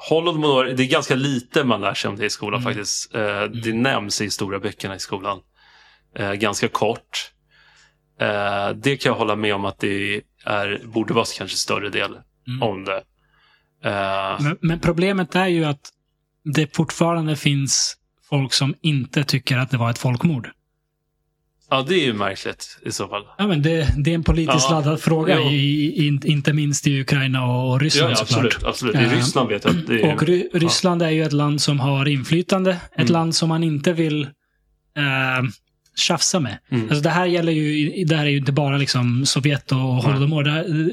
Holodomor, 0.09 0.65
det 0.65 0.83
är 0.83 0.87
ganska 0.87 1.15
lite 1.15 1.63
man 1.63 1.81
lär 1.81 1.93
sig 1.93 2.09
om 2.09 2.15
det 2.15 2.25
i 2.25 2.29
skolan 2.29 2.61
Mm. 2.61 2.73
faktiskt. 2.73 3.15
Eh, 3.15 3.43
det 3.43 3.73
nämns 3.73 4.21
i 4.21 4.23
historieböckerna 4.23 4.95
i 4.95 4.99
skolan. 4.99 5.39
Eh, 6.15 6.33
ganska 6.33 6.67
kort. 6.67 7.31
Eh, 8.19 8.69
det 8.69 8.97
kan 8.97 9.09
jag 9.09 9.17
hålla 9.17 9.35
med 9.35 9.55
om 9.55 9.65
att 9.65 9.79
det 9.79 10.21
är, 10.45 10.81
borde 10.85 11.13
vara 11.13 11.25
kanske 11.37 11.57
större 11.57 11.89
del 11.89 12.17
Mm. 12.47 12.63
om 12.63 12.85
det. 12.85 13.03
Eh, 13.83 14.41
Men, 14.41 14.57
men 14.61 14.79
problemet 14.79 15.35
är 15.35 15.47
ju 15.47 15.65
att 15.65 15.89
det 16.43 16.75
fortfarande 16.75 17.35
finns 17.35 17.95
folk 18.29 18.53
som 18.53 18.75
inte 18.81 19.23
tycker 19.23 19.57
att 19.57 19.71
det 19.71 19.77
var 19.77 19.89
ett 19.89 19.97
folkmord. 19.97 20.49
ja, 21.69 21.85
det 21.87 21.95
är 21.95 22.05
ju 22.05 22.13
märkligt 22.13 22.79
i 22.85 22.91
så 22.91 23.07
fall. 23.07 23.23
Ja, 23.37 23.47
men 23.47 23.61
det, 23.61 23.87
det 24.03 24.11
är 24.11 24.15
en 24.15 24.23
politiskt 24.23 24.65
Ja, 24.69 24.75
laddad 24.75 25.01
fråga, 25.01 25.39
i, 25.39 25.55
i, 26.05 26.19
inte 26.25 26.53
minst 26.53 26.87
i 26.87 27.01
Ukraina 27.01 27.45
och 27.45 27.75
Ja, 27.75 27.79
Ryssland 27.81 28.11
ja, 28.11 28.15
såklart. 28.15 28.45
absolut. 28.45 28.63
absolut. 28.63 28.95
I 28.95 28.97
Eh, 28.97 29.09
Ryssland 29.15 29.49
vet 29.49 29.63
jag 29.65 29.75
att 29.77 29.87
det 29.87 30.01
är... 30.01 30.13
Och 30.15 30.23
Ry 30.23 30.47
Ryssland 30.53 31.01
är 31.01 31.09
ju 31.09 31.23
ett 31.23 31.33
land 31.33 31.61
som 31.61 31.79
har 31.79 32.07
inflytande. 32.07 32.71
Ett 32.71 32.99
Mm. 32.99 33.11
land 33.13 33.35
som 33.35 33.49
man 33.49 33.63
inte 33.63 33.93
vill 33.93 34.21
eh, 34.21 35.49
tjafsa 35.95 36.39
med. 36.39 36.57
Mm. 36.69 36.83
Alltså 36.89 37.01
det 37.03 37.09
här 37.09 37.25
gäller 37.25 37.51
ju, 37.51 38.03
det 38.05 38.15
här 38.15 38.25
är 38.25 38.29
ju 38.29 38.37
inte 38.37 38.51
bara 38.51 38.77
liksom 38.77 39.25
Sovjet 39.25 39.71
och 39.71 39.77
Holodomor. 39.79 40.43
Här- 40.45 40.91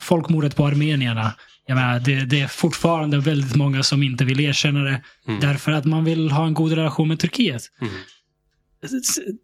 Folkmordet 0.00 0.56
på 0.56 0.66
armenierna. 0.66 1.32
Jag 1.68 1.74
menar, 1.74 2.00
det, 2.00 2.24
det 2.24 2.40
är 2.40 2.46
fortfarande 2.48 3.18
väldigt 3.18 3.54
många 3.56 3.82
som 3.82 4.02
inte 4.02 4.24
vill 4.24 4.40
erkänna 4.40 4.80
det. 4.80 5.02
Mm. 5.28 5.40
Därför 5.40 5.72
att 5.72 5.84
man 5.84 6.04
vill 6.04 6.30
ha 6.30 6.46
en 6.46 6.54
god 6.54 6.72
relation 6.72 7.08
med 7.08 7.18
Turkiet. 7.20 7.62
Mm. 7.80 7.92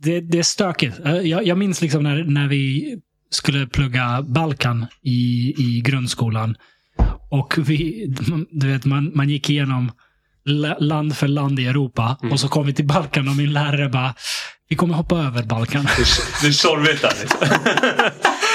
Det, 0.00 0.20
det 0.20 0.38
är 0.38 0.42
stökigt. 0.42 1.00
Eh, 1.04 1.16
Jag, 1.16 1.46
jag 1.46 1.58
minns 1.58 1.80
liksom 1.82 2.02
när, 2.02 2.24
när 2.24 2.48
vi 2.48 2.94
skulle 3.30 3.66
plugga 3.66 4.22
Balkan 4.22 4.86
i, 5.02 5.54
i 5.58 5.80
grundskolan. 5.84 6.56
Och 7.30 7.54
vi, 7.58 8.06
du 8.50 8.66
vet, 8.68 8.84
man, 8.84 9.12
man 9.14 9.28
gick 9.28 9.50
igenom 9.50 9.92
la- 10.44 10.78
land 10.80 11.16
för 11.16 11.28
land 11.28 11.60
i 11.60 11.66
Europa. 11.66 12.18
Mm. 12.22 12.32
Och 12.32 12.40
så 12.40 12.48
kom 12.48 12.66
vi 12.66 12.72
till 12.74 12.86
Balkan 12.86 13.28
och 13.28 13.36
min 13.36 13.52
lärare 13.52 13.88
bara, 13.88 14.14
vi 14.68 14.76
kommer 14.76 14.94
hoppa 14.94 15.18
över 15.18 15.42
Balkan. 15.42 15.84
Det 15.96 16.02
är- 16.02 16.42
Det 16.42 16.48
är 16.48 16.52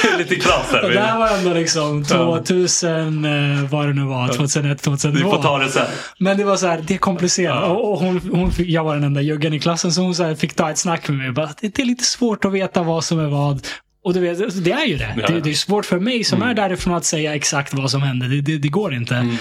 Lite 0.17 0.35
kras 0.35 0.73
Och 0.83 0.89
det 0.89 0.99
här 0.99 1.19
var 1.19 1.37
ändå 1.37 1.53
liksom 1.53 2.05
Ja. 2.09 2.15
2000, 2.17 3.25
eh, 3.25 3.63
vad 3.69 3.87
det 3.87 3.93
nu 3.93 4.01
var, 4.05 4.27
2001, 4.27 4.81
2002. 4.81 5.25
Vi 5.25 5.31
får 5.35 5.41
ta 5.43 5.57
det 5.57 5.69
sen. 5.69 5.85
Men 6.19 6.37
det 6.37 6.43
var 6.43 6.57
så 6.57 6.67
här, 6.67 6.83
det 6.87 6.93
är 6.93 6.97
komplicerat. 6.97 7.55
Ja. 7.61 7.67
Och, 7.67 7.99
hon, 7.99 8.21
hon 8.33 8.51
fick, 8.51 8.69
jag 8.69 8.83
var 8.83 8.95
den 8.95 9.03
enda 9.03 9.21
juggen 9.21 9.53
i 9.53 9.59
klassen, 9.59 9.91
så 9.91 10.01
hon 10.01 10.15
så 10.15 10.23
här, 10.23 10.35
fick 10.35 10.53
ta 10.53 10.71
ett 10.71 10.77
snack 10.77 11.07
med 11.09 11.17
mig. 11.17 11.31
Bara, 11.31 11.49
det, 11.61 11.75
det 11.75 11.81
är 11.81 11.85
lite 11.85 12.03
svårt 12.03 12.45
att 12.45 12.53
veta 12.53 12.83
vad 12.83 13.03
som 13.03 13.19
är 13.19 13.27
vad. 13.27 13.67
Och 14.03 14.13
du 14.13 14.19
vet, 14.19 14.63
det 14.63 14.71
är 14.71 14.85
ju 14.85 14.97
det. 14.97 15.15
Ja. 15.17 15.27
Det, 15.27 15.39
det 15.41 15.49
är 15.49 15.53
svårt 15.53 15.85
för 15.85 15.99
mig 15.99 16.23
som 16.23 16.37
Mm. 16.37 16.49
är 16.49 16.53
därifrån 16.53 16.93
att 16.93 17.05
säga 17.05 17.35
exakt 17.35 17.73
vad 17.73 17.91
som 17.91 18.01
hände. 18.01 18.27
Det, 18.27 18.41
det, 18.41 18.57
det 18.57 18.67
går 18.67 18.93
inte. 18.93 19.15
Mm. 19.15 19.35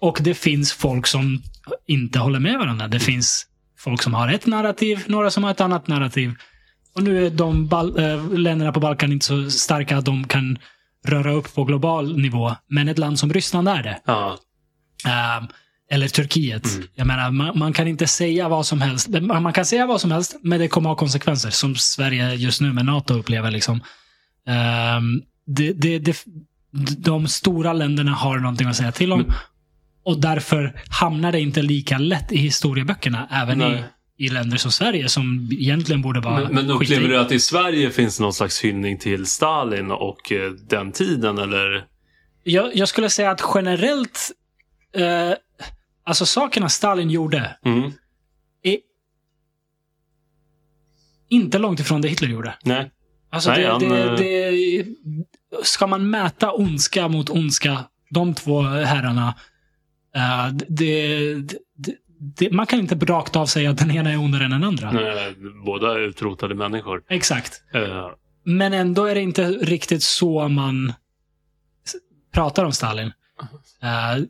Och 0.00 0.18
det 0.20 0.34
finns 0.34 0.72
folk 0.72 1.06
som 1.06 1.42
inte 1.86 2.18
håller 2.18 2.38
med 2.38 2.58
varandra. 2.58 2.88
Det 2.88 3.00
finns 3.00 3.46
folk 3.78 4.02
som 4.02 4.14
har 4.14 4.28
ett 4.32 4.46
narrativ, 4.46 5.02
några 5.06 5.30
som 5.30 5.44
har 5.44 5.50
ett 5.50 5.60
annat 5.60 5.88
narrativ. 5.88 6.32
Och 7.00 7.04
nu 7.04 7.26
är 7.26 7.30
de 7.30 7.68
äh, 7.98 8.38
länderna 8.38 8.72
på 8.72 8.80
Balkan 8.80 9.12
inte 9.12 9.26
så 9.26 9.50
starka 9.50 9.96
att 9.96 10.04
de 10.04 10.26
kan 10.26 10.58
röra 11.06 11.32
upp 11.32 11.54
på 11.54 11.64
global 11.64 12.18
nivå. 12.18 12.56
Men 12.68 12.88
ett 12.88 12.98
land 12.98 13.18
som 13.18 13.32
Ryssland 13.32 13.68
är 13.68 13.82
det. 13.82 14.00
Ja. 14.04 14.38
Ehm, 15.06 15.48
eller 15.90 16.08
Turkiet. 16.08 16.74
Mm. 16.74 16.86
Jag 16.94 17.06
menar, 17.06 17.30
man, 17.30 17.58
man 17.58 17.72
kan 17.72 17.88
inte 17.88 18.06
säga 18.06 18.48
vad 18.48 18.66
som 18.66 18.80
helst. 18.80 19.08
Man 19.08 19.42
man 19.42 19.52
kan 19.52 19.66
säga 19.66 19.86
vad 19.86 20.00
som 20.00 20.10
helst, 20.10 20.36
men 20.42 20.60
det 20.60 20.68
kommer 20.68 20.88
ha 20.88 20.96
konsekvenser. 20.96 21.50
Som 21.50 21.76
Sverige 21.76 22.34
just 22.34 22.60
nu 22.60 22.72
med 22.72 22.84
NATO 22.84 23.14
upplever. 23.14 23.50
Liksom. 23.50 23.80
Ehm, 24.46 25.22
det, 25.46 25.72
det, 25.72 25.98
det, 25.98 26.24
de 26.98 27.28
stora 27.28 27.72
länderna 27.72 28.12
har 28.12 28.38
någonting 28.38 28.68
att 28.68 28.76
säga 28.76 28.92
till 28.92 29.12
om. 29.12 29.18
Men- 29.18 29.32
och 30.04 30.20
därför 30.20 30.82
hamnar 30.88 31.32
det 31.32 31.40
inte 31.40 31.62
lika 31.62 31.98
lätt 31.98 32.32
i 32.32 32.36
historieböckerna. 32.36 33.28
Även 33.30 33.58
Nej. 33.58 33.72
i 33.72 33.82
länder 34.28 34.56
som 34.56 34.70
Sverige, 34.72 35.08
som 35.08 35.48
egentligen 35.52 36.02
borde 36.02 36.20
vara 36.20 36.40
Men, 36.44 36.54
men 36.54 36.70
upplever 36.70 37.04
i. 37.04 37.08
du 37.08 37.18
att 37.18 37.32
i 37.32 37.40
Sverige 37.40 37.90
finns 37.90 38.20
någon 38.20 38.34
slags 38.34 38.64
hyllning 38.64 38.98
till 38.98 39.26
Stalin 39.26 39.90
och 39.90 40.32
eh, 40.32 40.50
den 40.52 40.92
tiden? 40.92 41.38
Eller? 41.38 41.86
Jag, 42.44 42.76
jag 42.76 42.88
skulle 42.88 43.10
säga 43.10 43.30
att 43.30 43.42
generellt, 43.54 44.30
eh, 44.96 45.32
alltså 46.04 46.26
sakerna 46.26 46.68
Stalin 46.68 47.10
gjorde, 47.10 47.56
Mm. 47.64 47.92
är 48.62 48.76
inte 51.28 51.58
långt 51.58 51.80
ifrån 51.80 52.00
det 52.00 52.08
Hitler 52.08 52.28
gjorde. 52.28 52.54
Nej. 52.64 52.90
Alltså 53.32 53.50
Nej, 53.50 53.60
det, 53.62 53.68
han, 53.68 53.80
det, 53.80 54.02
eh, 54.02 54.14
det, 54.16 54.84
ska 55.64 55.86
man 55.86 56.10
mäta 56.10 56.52
ondska 56.52 57.08
mot 57.08 57.30
ondska, 57.30 57.84
de 58.10 58.34
två 58.34 58.62
herrarna, 58.62 59.34
eh, 60.16 60.48
det, 60.68 61.34
det, 62.20 62.50
man 62.50 62.66
kan 62.66 62.78
inte 62.78 62.94
rakt 62.94 63.36
av 63.36 63.46
säga 63.46 63.70
att 63.70 63.78
den 63.78 63.90
ena 63.90 64.10
är 64.10 64.18
ondare 64.18 64.44
än 64.44 64.50
den 64.50 64.64
andra. 64.64 64.92
Nej, 64.92 65.34
båda 65.64 65.94
är 65.94 65.98
utrotade 65.98 66.54
människor. 66.54 67.02
Exakt. 67.08 67.62
Eh, 67.74 68.08
Men 68.44 68.72
ändå 68.72 69.04
är 69.04 69.14
det 69.14 69.20
inte 69.20 69.48
riktigt 69.48 70.02
så 70.02 70.48
man 70.48 70.92
pratar 72.32 72.64
om 72.64 72.72
Stalin. 72.72 73.12
Eh, 73.82 74.24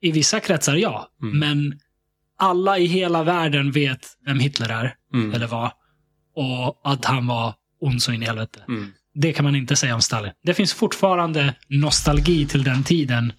I 0.00 0.12
vissa 0.12 0.40
kretsar, 0.40 0.76
ja. 0.76 1.08
Mm. 1.22 1.38
Men 1.38 1.80
alla 2.38 2.78
i 2.78 2.86
hela 2.86 3.22
världen 3.22 3.70
vet 3.72 4.06
vem 4.26 4.40
Hitler 4.40 4.68
är, 4.68 4.94
mm. 5.14 5.34
eller 5.34 5.46
var. 5.46 5.72
Och 6.34 6.80
att 6.84 7.04
han 7.04 7.26
var 7.26 7.54
ond 7.80 8.02
så 8.02 8.12
in 8.12 8.22
i 8.22 8.26
helvete. 8.26 8.64
Mm. 8.68 8.92
Det 9.14 9.32
kan 9.32 9.44
man 9.44 9.56
inte 9.56 9.76
säga 9.76 9.94
om 9.94 10.00
Stalin. 10.00 10.32
Det 10.42 10.54
finns 10.54 10.74
fortfarande 10.74 11.54
nostalgi 11.68 12.46
till 12.46 12.64
den 12.64 12.84
tiden. 12.84 13.32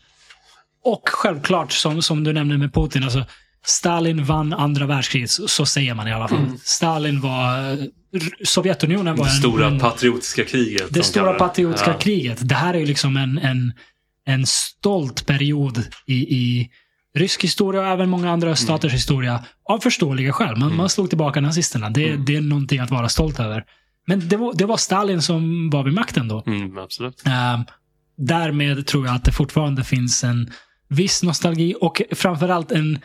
Och 0.84 1.10
självklart, 1.10 1.72
som, 1.72 2.02
som 2.02 2.24
du 2.24 2.34
nämnde 2.34 2.58
med 2.58 2.74
Putin, 2.74 3.04
alltså, 3.04 3.26
Stalin 3.68 4.24
vann 4.26 4.54
andra 4.54 4.86
världskriget, 4.86 5.30
så, 5.32 5.66
säger 5.66 5.94
man 5.94 6.08
i 6.08 6.14
alla 6.14 6.28
fall. 6.28 6.38
Mm. 6.44 6.58
Stalin 6.64 7.22
var... 7.22 7.58
R- 8.16 8.46
Sovjetunionen 8.46 9.16
var 9.16 9.26
Det 9.26 9.32
en, 9.32 9.38
stora 9.38 9.68
en, 9.68 9.80
patriotiska 9.80 10.44
kriget. 10.46 10.88
det 10.90 11.00
de 11.00 11.04
stora 11.04 11.26
kallar 11.26 11.40
patriotiska 11.40 11.92
Ja. 11.92 11.98
kriget. 11.98 12.50
Det 12.50 12.56
här 12.56 12.74
är 12.74 12.80
ju 12.80 12.86
liksom 12.86 13.18
en, 13.18 13.38
en, 13.38 13.74
en 14.26 14.46
stolt 14.46 15.26
period 15.26 15.84
i, 16.06 16.14
i 16.16 16.70
rysk 17.16 17.44
historia 17.44 17.82
och 17.82 17.88
även 17.88 18.10
många 18.10 18.32
andra 18.32 18.56
staters 18.56 18.94
historia. 18.94 19.44
Av 19.70 19.80
förståeliga 19.80 20.34
skäl. 20.34 20.56
Man, 20.56 20.62
Mm. 20.68 20.78
man 20.78 20.90
slog 20.90 21.10
tillbaka 21.10 21.42
nazisterna. 21.42 21.90
Det, 21.90 22.10
Mm. 22.10 22.26
det 22.26 22.36
är 22.36 22.42
någonting 22.42 22.80
att 22.80 22.92
vara 22.92 23.10
stolt 23.10 23.40
över. 23.40 23.64
Men 24.08 24.30
det 24.30 24.38
var, 24.38 24.54
det 24.54 24.66
var 24.66 24.78
Stalin 24.78 25.22
som 25.22 25.70
var 25.70 25.84
vid 25.84 25.94
makten 25.94 26.28
då. 26.28 26.44
Mm, 26.48 26.78
absolut. 26.78 27.24
Ehm, 27.26 27.62
därmed 28.18 28.86
tror 28.88 29.06
jag 29.06 29.16
att 29.16 29.24
det 29.24 29.32
fortfarande 29.32 29.84
finns 29.84 30.24
en 30.24 30.52
viss 30.90 31.24
nostalgi 31.24 31.76
och 31.82 32.02
framförallt 32.16 32.72
en, 32.72 33.00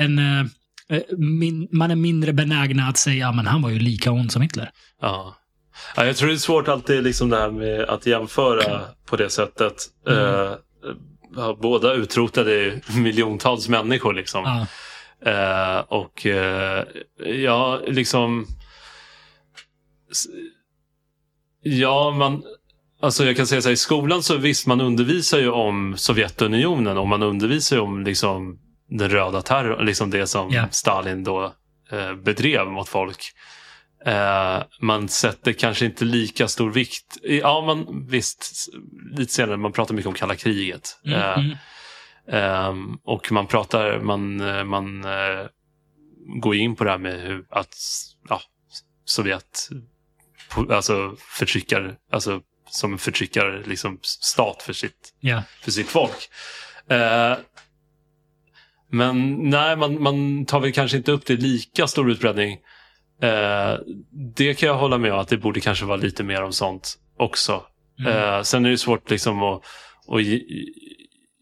en 0.00 0.18
eh, 0.18 0.46
eh, 0.88 1.02
min, 1.18 1.68
man 1.72 1.90
är 1.90 1.96
mindre 1.96 2.32
benägna 2.32 2.88
att 2.88 2.96
säga 2.96 3.32
men 3.32 3.46
han 3.46 3.62
var 3.62 3.70
ju 3.70 3.78
lika 3.78 4.10
ond 4.12 4.32
som 4.32 4.42
Hitler. 4.42 4.70
Ja. 5.00 5.36
Ja, 5.96 6.06
jag 6.06 6.16
tror 6.16 6.28
det 6.28 6.34
är 6.34 6.38
svårt 6.38 6.68
alltid 6.68 7.02
liksom 7.04 7.30
det 7.30 7.36
här 7.36 7.50
med 7.50 7.80
att 7.80 8.06
jämföra 8.06 8.80
på 9.06 9.16
det 9.16 9.30
sättet. 9.30 9.74
Mm. 10.08 10.52
Eh, 11.36 11.56
båda 11.60 11.92
utrotade 11.92 12.80
miljontals 12.96 13.68
människor 13.68 14.14
liksom. 14.14 14.44
Ja. 14.44 14.66
Eh, 15.30 15.80
och 15.88 16.26
eh, 16.26 16.84
ja, 17.26 17.80
liksom... 17.86 18.46
Ja, 21.62 22.10
man... 22.10 22.42
Alltså 23.02 23.24
jag 23.24 23.36
kan 23.36 23.46
säga 23.46 23.62
så 23.62 23.68
här, 23.68 23.74
i 23.74 23.76
skolan 23.76 24.22
så 24.22 24.36
visst, 24.36 24.66
man 24.66 24.80
undervisar 24.80 25.38
ju 25.38 25.50
om 25.50 25.94
Sovjetunionen 25.96 26.98
och 26.98 27.08
man 27.08 27.22
undervisar 27.22 27.76
ju 27.76 27.82
om 27.82 28.04
liksom 28.04 28.58
den 28.90 29.10
röda 29.10 29.42
terrorn, 29.42 29.84
liksom 29.86 30.10
det 30.10 30.26
som 30.26 30.50
Ja. 30.50 30.68
Stalin 30.70 31.24
då 31.24 31.54
eh, 31.90 32.14
bedrev 32.14 32.66
mot 32.66 32.88
folk. 32.88 33.32
Eh, 34.06 34.62
man 34.80 35.08
sätter 35.08 35.52
kanske 35.52 35.84
inte 35.86 36.04
lika 36.04 36.48
stor 36.48 36.70
vikt. 36.70 37.18
Ja, 37.22 37.60
man 37.66 38.06
visst, 38.08 38.68
lite 39.16 39.32
senare, 39.32 39.56
man 39.56 39.72
pratar 39.72 39.94
mycket 39.94 40.08
om 40.08 40.14
kalla 40.14 40.36
kriget. 40.36 40.98
Mm, 41.06 41.18
Eh, 41.20 41.38
mm. 41.38 41.56
Ehm, 42.32 42.98
och 43.04 43.32
man 43.32 43.46
pratar, 43.46 44.00
man, 44.00 44.36
man 44.68 45.04
går 46.40 46.54
in 46.54 46.76
på 46.76 46.84
det 46.84 46.90
här 46.90 46.98
med 46.98 47.20
hur 47.20 47.44
att 47.50 47.74
ja, 48.28 48.40
Sovjet 49.04 49.68
alltså 50.70 51.16
förtryckar, 51.18 51.96
alltså 52.12 52.40
som 52.70 52.98
förtryckar 52.98 53.62
liksom 53.66 53.98
stat 54.02 54.62
för 54.62 54.72
sitt, 54.72 55.14
Ja. 55.20 55.42
för 55.62 55.70
sitt 55.70 55.88
folk. 55.88 56.28
Eh, 56.88 57.32
men 58.90 59.34
nej, 59.50 59.76
man, 59.76 60.02
man 60.02 60.46
tar 60.46 60.60
väl 60.60 60.72
kanske 60.72 60.96
inte 60.96 61.12
upp 61.12 61.26
det 61.26 61.32
i 61.32 61.36
lika 61.36 61.86
stor 61.86 62.10
utbredning. 62.10 62.58
Eh, 63.22 63.74
det 64.36 64.54
kan 64.54 64.66
jag 64.66 64.76
hålla 64.76 64.98
med 64.98 65.12
om 65.12 65.18
att 65.18 65.28
det 65.28 65.36
borde 65.36 65.60
kanske 65.60 65.84
vara 65.84 65.96
lite 65.96 66.22
mer 66.22 66.42
om 66.42 66.52
sånt 66.52 66.98
också. 67.16 67.62
Mm. 68.00 68.12
Eh, 68.12 68.42
sen 68.42 68.66
är 68.66 68.70
det 68.70 68.78
svårt 68.78 69.10
liksom 69.10 69.42
att, 69.42 69.62
att 70.08 70.22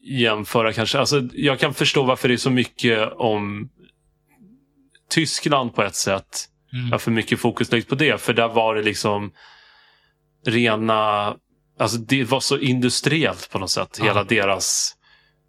jämföra 0.03 0.73
kanske. 0.73 0.99
Alltså, 0.99 1.29
jag 1.33 1.59
kan 1.59 1.75
förstå 1.75 2.03
varför 2.03 2.29
det 2.29 2.35
är 2.35 2.37
så 2.37 2.51
mycket 2.51 3.13
om 3.13 3.69
Tyskland 5.11 5.75
på 5.75 5.83
ett 5.83 5.95
sätt. 5.95 6.49
Mm. 6.73 6.91
Varför 6.91 7.11
mycket 7.11 7.41
fokus 7.41 7.73
läggs 7.73 7.87
på 7.87 7.95
det. 7.95 8.21
För 8.21 8.33
där 8.33 8.49
var 8.49 8.75
det 8.75 8.83
liksom 8.83 9.33
rena... 10.47 11.35
Alltså 11.79 11.99
det 11.99 12.25
var 12.25 12.41
så 12.41 12.59
industriellt 12.59 13.51
på 13.53 13.59
något 13.59 13.71
sätt. 13.71 13.97
Ja. 13.99 14.05
Hela 14.05 14.25
deras 14.25 14.98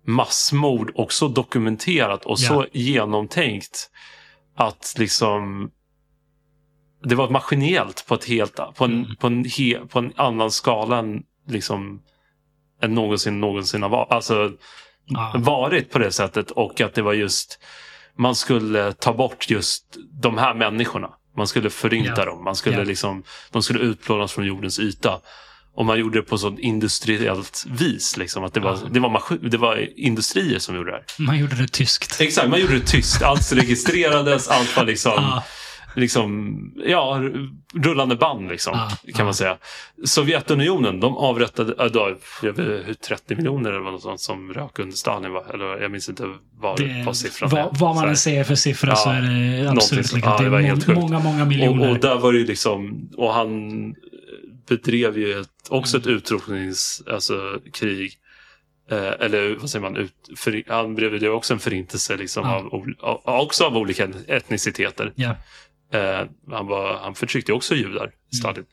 massmord 0.09 0.91
och 0.95 1.13
så 1.13 1.27
dokumenterat 1.27 2.25
och 2.25 2.39
så 2.39 2.53
Ja. 2.53 2.79
genomtänkt 2.79 3.89
att 4.55 4.93
liksom 4.97 5.71
det 7.03 7.15
var 7.15 7.29
maskinellt 7.29 8.05
på 8.07 8.15
ett 8.15 8.25
helt 8.25 8.55
på 8.75 8.85
en, 8.85 8.91
Mm. 9.03 9.15
på 9.15 9.27
en, 9.27 9.45
he, 9.45 9.79
på 9.89 9.99
en 9.99 10.13
annan 10.15 10.51
skala 10.51 10.97
än 10.97 11.23
liksom 11.47 12.01
än 12.81 12.93
någonsin 12.95 13.39
någonsin 13.39 13.81
har 13.81 13.89
varit. 13.89 14.11
Alltså, 14.11 14.51
Ja. 15.05 15.33
varit 15.37 15.91
på 15.91 15.99
det 15.99 16.11
sättet 16.11 16.51
och 16.51 16.81
att 16.81 16.93
det 16.93 17.01
var 17.01 17.13
just 17.13 17.59
man 18.15 18.35
skulle 18.35 18.93
ta 18.93 19.13
bort 19.13 19.49
just 19.49 19.97
de 20.21 20.37
här 20.37 20.53
människorna. 20.53 21.09
Man 21.37 21.47
skulle 21.47 21.69
förinta 21.69 22.13
Ja. 22.21 22.25
dem. 22.25 22.43
Man 22.43 22.55
skulle 22.55 22.77
Ja. 22.77 22.83
liksom, 22.83 23.23
de 23.51 23.63
skulle 23.63 23.79
utplånas 23.79 24.31
från 24.33 24.45
jordens 24.45 24.79
yta. 24.79 25.21
Och 25.79 25.85
man 25.85 25.99
gjorde 25.99 26.19
det 26.19 26.23
på 26.23 26.37
sånt 26.37 26.59
industriellt 26.59 27.65
vis. 27.69 28.17
Liksom, 28.17 28.43
att 28.43 28.53
det, 28.53 28.59
var, 28.59 28.77
det, 28.91 28.99
var 28.99 29.09
maskin, 29.09 29.39
det 29.49 29.57
var 29.57 29.99
industrier 29.99 30.59
som 30.59 30.75
gjorde 30.75 30.91
det 30.91 30.95
här. 30.97 31.25
Man 31.25 31.39
gjorde 31.39 31.55
det 31.55 31.67
tyskt. 31.67 32.21
Exakt, 32.21 32.49
man 32.49 32.61
gjorde 32.61 32.73
det 32.79 32.85
tyst. 32.87 33.21
Allt 33.21 33.51
registrerades, 33.53 34.47
allt 34.57 34.77
var 34.77 34.83
liksom, 34.85 35.11
Ja. 35.15 35.43
liksom 35.95 36.57
ja, 36.85 37.21
rullande 37.75 38.15
band 38.15 38.49
liksom, 38.49 38.73
Ja, 39.05 39.11
kan 39.15 39.25
man 39.25 39.33
säga. 39.33 39.57
Sovjetunionen, 40.05 40.99
de 40.99 41.17
avrättade 41.17 41.83
äh, 41.85 41.91
då, 41.91 42.15
hur 42.41 42.93
30 42.93 43.35
miljoner 43.35 43.69
eller 43.69 43.91
något 43.91 44.01
sånt 44.01 44.19
som 44.21 44.53
rök 44.53 44.79
under 44.79 44.95
Stalin. 44.95 45.31
Va? 45.33 45.43
Eller 45.53 45.81
jag 45.81 45.91
minns 45.91 46.09
inte 46.09 46.23
vad, 46.59 46.77
Det, 46.77 47.03
vad 47.05 47.17
siffran 47.17 47.49
vad, 47.49 47.59
är. 47.61 47.69
vad 47.79 47.95
man 47.95 48.09
än 48.09 48.17
säger 48.17 48.43
för 48.43 48.55
siffra 48.55 48.89
Ja, 48.89 48.95
så 48.95 49.09
är 49.09 49.21
det 49.63 49.69
absolut 49.71 50.13
lika. 50.13 50.27
ja, 50.29 50.37
det 50.37 50.43
det 50.43 50.49
var 50.49 50.61
må- 50.61 50.67
helt 50.67 50.85
sjukt. 50.85 50.99
många, 50.99 51.19
många 51.19 51.45
miljoner. 51.45 51.89
Och, 51.89 51.95
och 51.95 51.99
där 52.01 52.15
var 52.19 52.33
det 52.33 52.39
ju 52.39 52.45
liksom, 52.45 53.09
och 53.17 53.33
han 53.33 53.49
bedrev 54.69 55.17
ju 55.17 55.39
ett, 55.39 55.49
också 55.69 55.97
ett 55.97 56.07
utrotnings, 56.07 57.03
alltså 57.07 57.59
krig. 57.73 58.13
Eh, 58.91 58.97
eller 59.19 59.55
vad 59.55 59.69
säger 59.69 59.83
man, 59.83 59.97
ut, 59.97 60.13
för, 60.37 60.63
han 60.67 60.95
bedrev 60.95 61.31
också 61.33 61.53
en 61.53 61.59
förintelse 61.59 62.17
liksom 62.17 62.43
Ja. 62.43 62.55
av, 62.55 63.21
av, 63.25 63.41
också 63.41 63.63
av 63.65 63.77
olika 63.77 64.09
etniciteter. 64.27 65.13
Ja. 65.15 65.35
Eh, 65.93 66.21
han, 66.51 66.67
var, 66.67 66.97
han 66.97 67.15
förtryckte 67.15 67.53
också 67.53 67.75
judar, 67.75 68.11
Stalin, 68.39 68.65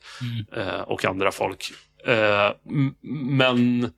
Mm. 0.53 0.67
eh, 0.67 0.79
och 0.81 1.05
andra 1.05 1.31
folk. 1.31 1.71
Eh, 2.07 2.51
men 3.37 3.89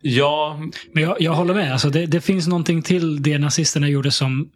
ja, 0.00 0.60
Men 0.92 1.02
jag, 1.02 1.20
jag 1.20 1.32
håller 1.32 1.54
med. 1.54 1.72
Alltså 1.72 1.90
det, 1.90 2.06
det 2.06 2.20
finns 2.20 2.48
någonting 2.48 2.82
till 2.82 3.22
det 3.22 3.38
nazisterna 3.38 3.88
gjorde 3.88 4.10
som 4.10 4.50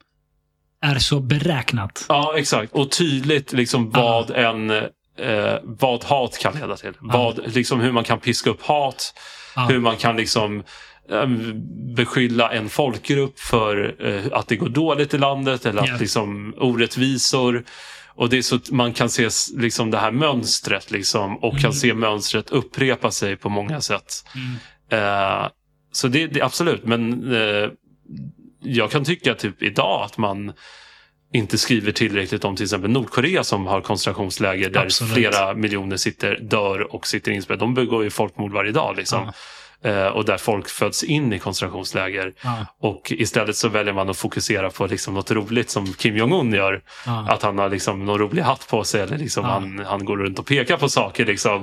är 0.81 0.99
så 0.99 1.21
beräknat. 1.21 2.07
Ja, 2.09 2.35
exakt. 2.39 2.73
Och 2.73 2.91
tydligt 2.91 3.53
liksom 3.53 3.91
vad 3.91 4.31
en 4.31 4.71
eh, 5.19 5.55
vad 5.63 6.05
hat 6.05 6.39
kan 6.39 6.55
leda 6.55 6.77
till. 6.77 6.93
Vad, 7.01 7.55
liksom 7.55 7.81
hur 7.81 7.93
man 7.93 8.05
kan 8.05 8.21
piska 8.21 8.51
upp 8.51 8.63
hat. 8.63 9.15
Ja. 9.57 9.67
Hur 9.67 9.79
man 9.79 9.97
kan 9.97 10.17
liksom 10.17 10.63
eh, 11.11 11.27
beskylla 11.97 12.53
en 12.53 12.69
folkgrupp 12.69 13.39
för 13.39 13.95
eh, 14.07 14.25
att 14.33 14.49
det 14.49 14.57
går 14.57 14.69
dåligt 14.69 15.15
i 15.15 15.19
landet 15.19 15.67
eller 15.67 15.83
att 15.83 16.01
liksom 16.01 16.55
orättvisor. 16.59 17.65
Och 18.15 18.29
det 18.29 18.39
är 18.39 18.43
så 18.43 18.57
att 18.57 18.71
man 18.71 18.93
kan 18.93 19.09
se 19.11 19.29
liksom 19.57 19.91
det 19.91 19.99
här 19.99 20.11
mönstret 20.11 20.91
liksom, 20.91 21.37
och 21.37 21.51
Mm. 21.53 21.63
kan 21.63 21.73
se 21.73 21.95
mönstret 21.95 22.51
upprepa 22.51 23.11
sig 23.11 23.37
på 23.37 23.49
många 23.49 23.81
sätt. 23.81 24.13
Mm. 24.35 25.43
Eh, 25.43 25.49
så 25.93 26.09
det, 26.09 26.27
det 26.27 26.43
absolut, 26.43 26.85
men 26.85 27.33
eh, 27.35 27.69
jag 28.63 28.91
kan 28.91 29.05
tycka 29.05 29.35
typ 29.35 29.63
idag 29.63 30.05
att 30.05 30.19
man 30.19 30.53
inte 31.37 31.59
skriver 31.59 31.93
tillräckligt 31.93 32.45
om 32.45 32.57
till 32.57 32.65
exempel 32.65 32.91
Nordkorea 32.91 33.45
som 33.45 33.67
har 33.67 33.81
koncentrationsläger 33.81 34.71
där 34.71 34.81
Absolut. 34.83 35.15
flera 35.15 35.55
miljoner 35.55 35.97
sitter, 35.97 36.39
dör 36.41 36.95
och 36.95 37.07
sitter 37.07 37.33
inspärrade. 37.33 37.63
De 37.63 37.75
begår 37.75 38.05
ju 38.05 38.11
folkmord 38.11 38.53
varje 38.53 38.73
dag. 38.73 38.97
Liksom. 38.97 39.33
Eh, 39.85 40.07
och 40.07 40.25
där 40.25 40.37
folk 40.39 40.69
föds 40.69 41.05
in 41.05 41.33
i 41.33 41.39
koncentrationsläger. 41.39 42.33
Ja. 42.43 42.67
Och 42.81 43.13
istället 43.13 43.57
så 43.57 43.69
väljer 43.69 43.95
man 43.95 44.11
att 44.11 44.17
fokusera 44.17 44.71
på 44.71 44.87
liksom 44.87 45.15
något 45.15 45.31
roligt 45.31 45.71
som 45.71 45.93
Kim 45.93 46.17
Jong-Un 46.17 46.53
gör. 46.53 46.83
Ja. 47.07 47.27
Att 47.29 47.43
han 47.43 47.59
har 47.59 47.69
liksom 47.69 48.05
någon 48.05 48.19
rolig 48.19 48.43
hatt 48.43 48.69
på 48.69 48.85
sig 48.85 49.01
eller 49.03 49.19
liksom 49.19 49.45
Ja. 49.45 49.51
han, 49.51 49.79
han 49.87 50.05
går 50.05 50.17
runt 50.17 50.39
och 50.39 50.47
pekar 50.47 50.77
på 50.77 50.89
saker. 50.89 51.25
Liksom. 51.27 51.63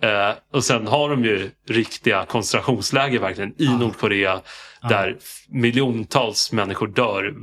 Ja. 0.00 0.08
Eh, 0.08 0.34
och 0.52 0.64
sen 0.64 0.86
har 0.86 1.10
de 1.10 1.24
ju 1.24 1.50
riktiga 1.68 2.24
koncentrationsläger 2.24 3.18
verkligen 3.18 3.50
i 3.50 3.54
Ja. 3.64 3.78
Nordkorea. 3.78 4.40
Där 4.88 5.16
miljontals 5.48 6.52
människor 6.52 6.86
dör 6.86 7.34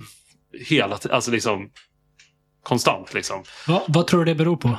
hela. 0.67 0.99
Alltså 1.11 1.31
liksom 1.31 1.69
konstant 2.63 3.13
liksom. 3.13 3.43
Vad, 3.67 3.81
vad 3.87 4.07
tror 4.07 4.25
du 4.25 4.31
det 4.31 4.35
beror 4.35 4.57
på? 4.57 4.77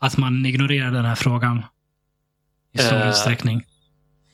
Att 0.00 0.16
man 0.16 0.46
ignorerar 0.46 0.90
den 0.90 1.04
här 1.04 1.14
frågan 1.14 1.62
i 2.74 2.78
stor 2.78 2.96
Eh, 2.96 3.08
utsträckning. 3.08 3.62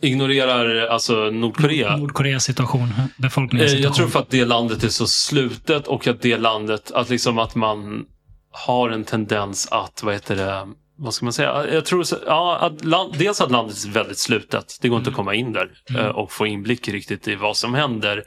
Ignorerar 0.01 0.87
alltså 0.87 1.15
Nordkorea. 1.31 1.97
Nordkoreas 1.97 2.45
situation, 2.45 2.89
Eh, 2.99 3.05
befolkningens 3.17 3.71
situation. 3.71 3.85
Jag 3.85 3.95
tror 3.95 4.09
för 4.09 4.19
att 4.21 4.31
det 4.31 4.45
landet 4.45 4.85
är 4.85 4.89
så 4.89 5.07
slutet 5.07 5.87
och 5.87 6.07
att 6.07 6.23
det 6.23 6.39
landet, 6.39 6.91
att 6.91 7.09
liksom 7.11 7.39
att 7.39 7.55
man 7.55 8.05
har 8.51 8.91
en 8.91 9.05
tendens 9.05 9.69
att, 9.71 10.03
vad 10.03 10.15
heter 10.15 10.37
det, 10.37 10.69
vad 10.97 11.15
ska 11.15 11.27
man 11.27 11.33
säga? 11.33 11.67
Jag 11.73 11.85
tror 11.85 12.03
så, 12.03 12.17
ja, 12.27 12.59
att 12.59 12.85
land, 12.85 13.15
dels 13.19 13.41
att 13.41 13.51
landet 13.51 13.85
är 13.85 13.91
väldigt 13.91 14.19
slutet. 14.19 14.79
Det 14.81 14.89
går 14.89 14.99
inte 14.99 15.11
att 15.11 15.17
komma 15.17 15.35
in 15.35 15.53
där 15.53 15.71
Mm. 15.91 16.03
eh, 16.03 16.09
och 16.09 16.33
få 16.33 16.47
inblick 16.47 16.89
riktigt 16.89 17.29
i 17.29 17.35
vad 17.35 17.57
som 17.57 17.75
händer. 17.75 18.25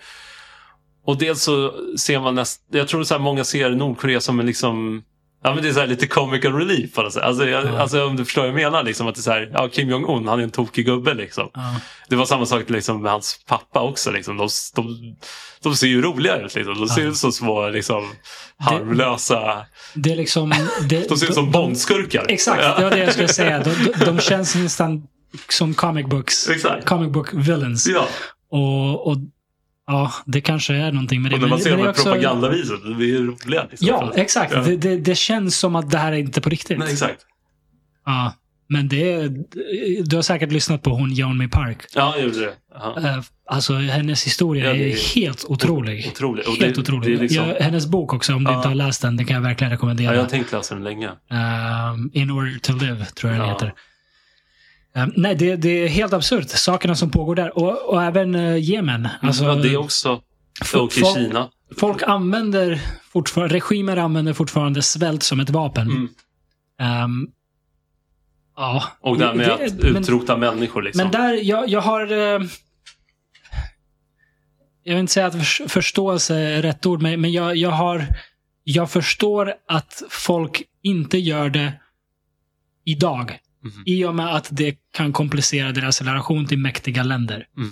Och 1.06 1.18
dels 1.18 1.44
så 1.44 1.74
ser 1.98 2.20
man 2.20 2.36
näst, 2.36 2.62
jag 2.72 2.88
tror 2.88 3.04
så 3.04 3.14
här 3.14 3.22
många 3.22 3.44
ser 3.44 3.70
Nordkorea 3.70 4.22
som 4.22 4.40
en 4.40 4.46
liksom 4.46 5.04
Ja 5.44 5.54
men 5.54 5.64
det 5.64 5.70
är 5.70 5.74
så 5.74 5.80
här 5.80 5.88
lite 5.88 6.08
comical 6.08 6.54
relief 6.54 6.94
på 6.94 7.02
något 7.02 7.14
sätt. 7.14 7.24
Alltså, 7.24 7.48
jag, 7.50 7.66
Ja. 7.66 7.80
alltså 7.80 8.06
om 8.06 8.16
du 8.16 8.26
förstår 8.26 8.42
vad 8.42 8.50
jag 8.50 8.56
menar. 8.56 8.84
Liksom, 8.84 9.08
att 9.08 9.16
det 9.16 9.20
är 9.20 9.24
så 9.24 9.32
här, 9.32 9.52
ja, 9.54 9.68
Kim 9.70 9.90
Jong-Un, 9.90 10.28
han 10.28 10.40
är 10.40 10.44
en 10.44 10.52
tokig 10.52 10.86
gubbe. 10.86 11.14
Liksom. 11.14 11.50
Ja. 11.54 11.76
Det 12.10 12.16
var 12.16 12.26
samma 12.26 12.46
sak 12.46 12.70
liksom, 12.70 13.02
med 13.02 13.12
hans 13.12 13.44
pappa 13.48 13.82
också. 13.82 14.12
Liksom. 14.12 14.38
De, 14.38 14.48
de, 14.76 15.16
de 15.64 15.76
ser 15.76 15.88
ju 15.88 16.02
roliga 16.02 16.38
ut. 16.38 16.56
Liksom. 16.56 16.74
De 16.80 16.88
ser 16.90 17.02
ut 17.02 17.18
som 17.18 17.32
små 17.32 17.70
liksom, 17.70 18.12
harmlösa... 18.58 19.66
Det 19.96 20.12
är 20.12 20.16
liksom... 20.16 20.54
Det, 20.90 21.10
De 21.10 21.18
ser 21.18 21.28
ut 21.28 21.34
som 21.34 21.52
Bondskurkar. 21.52 22.26
Exakt, 22.30 22.62
Ja. 22.64 22.78
det 22.78 22.84
var 22.84 22.92
det 22.92 22.98
jag 23.00 23.14
skulle 23.14 23.28
säga. 23.28 23.60
De, 23.64 23.70
de, 24.00 24.06
de 24.06 24.20
känns 24.20 24.56
nästan 24.56 25.08
som 25.50 25.74
comic 25.74 26.06
books. 26.06 26.50
Exakt. 26.50 26.86
Comic 26.86 27.12
book 27.12 27.30
villains. 27.34 27.88
Ja. 27.88 28.08
Och, 28.52 29.08
och 29.08 29.18
ja, 29.92 30.12
det 30.26 30.42
kanske 30.42 30.74
är 30.76 30.92
någonting 30.92 31.22
med 31.22 31.32
det. 31.32 31.36
Och 31.36 31.42
när 31.42 31.48
man 31.50 31.58
Men- 31.58 31.64
ser 31.64 31.70
de 31.70 31.76
det 31.76 31.82
här 31.82 31.88
är 31.88 31.92
också- 31.92 32.04
propagandavideorna, 32.04 32.90
de 32.90 32.96
blir 32.98 33.08
ju 33.08 33.28
roliga. 33.28 33.68
Liksom. 33.70 33.88
Ja, 33.88 34.12
exakt. 34.16 34.54
Ja. 34.54 34.62
Det, 34.62 34.78
det, 34.78 34.98
det 34.98 35.16
känns 35.16 35.58
som 35.58 35.76
att 35.76 35.92
det 35.92 35.98
här 35.98 36.12
är 36.12 36.18
inte 36.18 36.42
på 36.42 36.50
riktigt. 36.50 36.78
Men 36.78 36.88
exakt. 36.88 37.26
Ja. 38.06 38.34
Men 38.70 38.88
det 38.88 39.14
är, 39.14 39.30
du 40.04 40.16
har 40.16 40.24
säkert 40.24 40.52
lyssnat 40.52 40.84
på 40.84 40.90
hon 40.90 41.12
Yeonmi 41.12 41.48
Park. 41.48 41.78
Ja, 41.96 42.14
jag 42.16 42.26
gjorde 42.26 42.40
det. 42.40 42.54
Ja. 42.74 42.96
Eh, 43.10 43.22
Alltså 43.50 43.74
hennes 43.74 44.26
historia 44.26 44.66
Ja, 44.66 44.74
det 44.74 44.92
är 44.94 45.16
helt 45.16 45.46
otrolig. 45.46 46.08
Otroligt. 46.12 46.48
Och 46.48 46.54
Helt 46.56 46.76
det- 46.76 46.82
otrolig. 46.82 47.16
det 47.18 47.22
liksom- 47.22 47.48
ja, 47.48 47.56
hennes 47.60 47.88
bok 47.88 48.14
också, 48.14 48.34
om 48.34 48.44
du 48.44 48.52
Ja. 48.52 48.56
inte 48.58 48.68
har 48.68 48.76
läst 48.76 49.02
den, 49.02 49.18
den 49.18 49.26
kan 49.26 49.36
jag 49.36 49.42
verkligen 49.42 49.72
Ja, 49.72 49.76
rekommendera. 49.76 50.16
jag 50.16 50.22
har 50.22 50.30
tänkt 50.30 50.52
läsa 50.52 50.76
den 50.76 50.84
länge. 50.84 51.08
Ehm, 51.08 52.10
In 52.14 52.32
order 52.32 52.60
to 52.60 52.74
live, 52.74 53.06
tror 53.06 53.32
jag 53.32 53.42
den 53.42 53.48
Ja. 53.48 53.54
heter. 53.54 53.74
Ehm, 54.96 55.14
nej, 55.16 55.36
det, 55.36 55.56
det 55.56 55.70
är 55.70 55.88
helt 55.88 56.14
absurt, 56.14 56.50
sakerna 56.50 56.96
som 56.96 57.12
pågår 57.12 57.36
där. 57.36 57.58
Och, 57.58 57.90
och 57.94 58.04
även 58.04 58.36
uh, 58.36 58.58
Jemen. 58.60 59.08
Alltså, 59.22 59.44
ja, 59.44 59.56
det 59.56 59.78
också. 59.78 60.22
Och 60.76 60.98
i 60.98 61.02
Kina. 61.04 61.50
Folk 61.78 62.04
använder 62.04 62.82
fortfarande, 63.12 63.56
regimer 63.56 63.98
använder 63.98 64.34
fortfarande 64.34 64.82
svält 64.82 65.24
som 65.24 65.40
ett 65.40 65.50
vapen. 65.50 65.88
Mm. 65.90 66.08
Ehm, 66.80 67.28
ja. 68.56 68.84
Och 69.02 69.18
det 69.18 69.26
här 69.26 69.34
med 69.34 69.48
Det- 69.48 69.66
att 69.66 69.74
men- 69.74 69.98
utrota 69.98 70.38
människor. 70.38 70.82
Liksom. 70.82 71.04
Men 71.04 71.12
där, 71.12 71.34
jag, 71.34 71.70
jag 71.70 71.82
har... 71.82 72.12
eh, 72.12 72.42
Jag 74.84 74.94
vill 74.94 75.00
inte 75.00 75.14
säga 75.14 75.26
att 75.28 75.36
förs- 75.36 75.62
förståelse 75.68 76.36
är 76.36 76.62
rätt 76.62 76.86
ord, 76.86 77.02
men, 77.02 77.22
men 77.22 77.32
jag, 77.32 77.56
jag 77.56 77.70
har... 77.72 78.06
Jag 78.64 78.92
förstår 78.92 79.54
att 79.68 80.04
folk 80.10 80.62
inte 80.84 81.18
gör 81.18 81.50
det 81.50 81.74
idag. 82.86 83.40
Mhm. 83.64 83.84
I 83.86 84.06
och 84.06 84.16
med 84.16 84.36
att 84.36 84.48
det 84.52 84.76
kan 84.94 85.14
komplicera 85.14 85.72
deras 85.72 86.02
relation 86.02 86.48
till 86.48 86.58
mäktiga 86.58 87.04
länder. 87.04 87.48
Mm. 87.58 87.72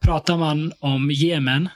Pratar 0.00 0.36
man 0.36 0.72
om 0.80 1.10
Jemen, 1.10 1.68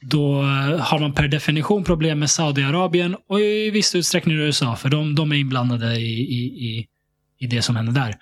då 0.00 0.42
har 0.80 0.98
man 0.98 1.12
per 1.12 1.28
definition 1.28 1.84
problem 1.84 2.18
med 2.18 2.30
Saudiarabien 2.30 3.16
och 3.28 3.40
i 3.40 3.70
viss 3.70 3.94
utsträckning 3.94 4.36
USA, 4.36 4.76
för 4.76 4.88
de, 4.88 5.14
de 5.14 5.32
är 5.32 5.36
inblandade 5.36 5.96
i, 5.96 6.20
i, 6.20 6.44
i, 6.44 6.86
i 7.38 7.46
det 7.46 7.62
som 7.62 7.76
händer 7.76 7.92
där. 7.92 8.14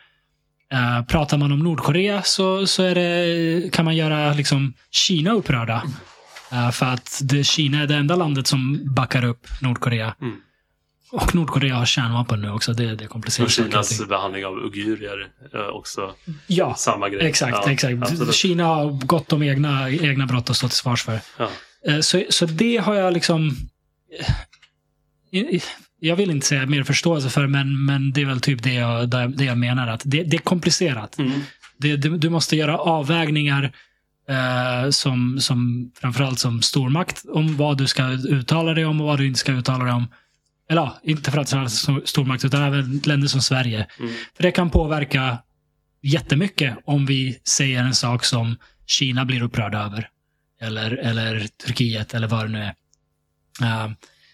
Uh, 0.74 1.06
pratar 1.06 1.38
man 1.38 1.52
om 1.52 1.58
Nordkorea 1.58 2.22
så, 2.22 2.66
så 2.66 2.82
är 2.82 2.94
det, 2.94 3.72
kan 3.72 3.84
man 3.84 3.96
göra 3.96 4.32
liksom 4.32 4.72
Kina 4.90 5.30
upprörda. 5.30 5.82
Eh, 6.52 6.70
för 6.70 6.86
att 6.86 7.20
det, 7.22 7.44
Kina 7.44 7.82
är 7.82 7.86
det 7.86 7.94
enda 7.94 8.16
landet 8.16 8.46
som 8.46 8.80
backar 8.94 9.24
upp 9.24 9.46
Nordkorea. 9.60 10.14
Mm. 10.20 10.36
Och 11.16 11.34
Nordkorea 11.34 11.74
har 11.76 11.86
kärnvapen 11.86 12.40
nu 12.40 12.50
också. 12.50 12.72
Det, 12.72 12.94
det 12.94 13.06
Och 13.06 13.32
saker 13.32 13.44
och 13.44 13.50
Kinas 13.50 14.08
behandling 14.08 14.46
av 14.46 14.52
uigurer 14.58 15.28
är 15.52 15.70
också 15.76 16.14
Ja, 16.46 16.74
samma 16.74 17.08
grej. 17.08 17.26
exakt. 17.26 17.56
Ja, 17.64 17.70
exakt. 17.72 18.02
absolut. 18.02 18.34
Kina 18.34 18.64
har 18.64 18.90
gott 19.06 19.32
om 19.32 19.42
egna, 19.42 19.90
egna 19.90 20.26
brott 20.26 20.50
att 20.50 20.56
stå 20.56 20.68
till 20.68 20.76
svars 20.76 21.02
för. 21.02 21.20
Ja. 21.38 21.48
Eh, 21.88 22.00
Så, 22.00 22.22
så 22.30 22.46
det 22.46 22.76
har 22.76 22.94
jag 22.94 23.12
liksom... 23.14 23.56
eh, 25.32 25.62
Jag 26.00 26.16
vill 26.16 26.30
inte 26.30 26.46
säga 26.46 26.66
mer 26.66 26.82
förståelse 26.84 27.30
för, 27.30 27.46
men, 27.46 27.84
men 27.84 28.12
det 28.12 28.20
är 28.22 28.26
väl 28.26 28.40
typ 28.40 28.62
det 28.62 28.74
jag, 28.74 29.08
det 29.08 29.44
jag 29.44 29.58
menar. 29.58 29.86
att 29.86 30.02
Det, 30.04 30.22
det 30.22 30.36
är 30.36 30.40
komplicerat. 30.40 31.18
Mm. 31.18 31.40
Det, 31.78 31.96
du 31.96 32.30
måste 32.30 32.56
göra 32.56 32.78
avvägningar 32.78 33.72
eh, 34.28 34.90
som, 34.90 35.40
som 35.40 35.90
framförallt 36.00 36.38
som 36.38 36.62
stormakt 36.62 37.22
om 37.28 37.56
vad 37.56 37.78
du 37.78 37.86
ska 37.86 38.08
uttala 38.10 38.72
dig 38.74 38.84
om 38.84 39.00
och 39.00 39.06
vad 39.06 39.18
du 39.18 39.26
inte 39.26 39.38
ska 39.38 39.52
uttala 39.52 39.84
dig 39.84 39.92
om. 39.92 40.06
Eller 40.68 40.80
ja, 40.82 40.98
inte 41.02 41.30
framförallt 41.30 41.70
som 41.70 42.02
stormakt 42.04 42.44
utan 42.44 42.62
även 42.62 42.98
länder 43.04 43.28
som 43.28 43.40
Sverige. 43.42 43.86
Mm. 44.00 44.12
För 44.36 44.42
det 44.42 44.52
kan 44.52 44.70
påverka 44.70 45.38
jättemycket 46.02 46.76
om 46.84 47.06
vi 47.06 47.38
säger 47.44 47.80
en 47.82 47.94
sak 47.94 48.24
som 48.24 48.56
Kina 48.86 49.24
blir 49.24 49.42
upprörda 49.42 49.78
över. 49.78 50.08
Eller, 50.60 50.90
eller 50.90 51.46
Turkiet 51.66 52.14
eller 52.14 52.28
vad 52.28 52.44
det 52.44 52.48
nu 52.48 52.58
är. 52.58 52.74
Eh, 53.62 53.90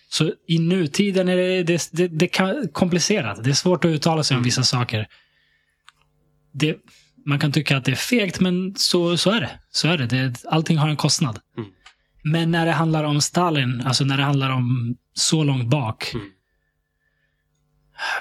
så 0.09 0.33
i 0.49 0.59
nutiden 0.59 1.29
är 1.29 1.37
det, 1.37 1.63
det, 1.63 1.89
det, 1.93 2.09
det 2.09 2.27
kan, 2.27 2.69
komplicerat. 2.73 3.45
Det 3.45 3.51
är 3.51 3.55
svårt 3.55 3.85
att 3.85 3.89
uttala 3.89 4.23
sig 4.23 4.35
om 4.35 4.39
Mm. 4.39 4.45
vissa 4.45 4.63
saker. 4.63 5.07
Det, 6.53 6.77
man 7.27 7.39
kan 7.39 7.53
tycka 7.53 7.77
att 7.77 7.85
det 7.85 7.91
är 7.93 7.97
fegt, 7.97 8.41
men 8.41 8.75
så, 8.77 9.17
så 9.17 9.31
är 9.31 9.41
det. 9.41 9.51
Så 9.71 9.89
är 9.89 9.99
det. 9.99 10.07
det. 10.07 10.45
Allting 10.49 10.79
har 10.79 10.89
en 10.89 10.97
kostnad. 10.97 11.39
Mm. 11.59 11.71
Men 12.23 12.51
när 12.51 12.67
det 12.67 12.73
handlar 12.73 13.05
om 13.05 13.21
Stalin, 13.21 13.83
alltså 13.87 14.05
när 14.05 14.17
det 14.17 14.23
handlar 14.23 14.51
om 14.51 14.97
så 15.15 15.45
långt 15.45 15.69
bak. 15.71 16.15
Mm. 16.15 16.27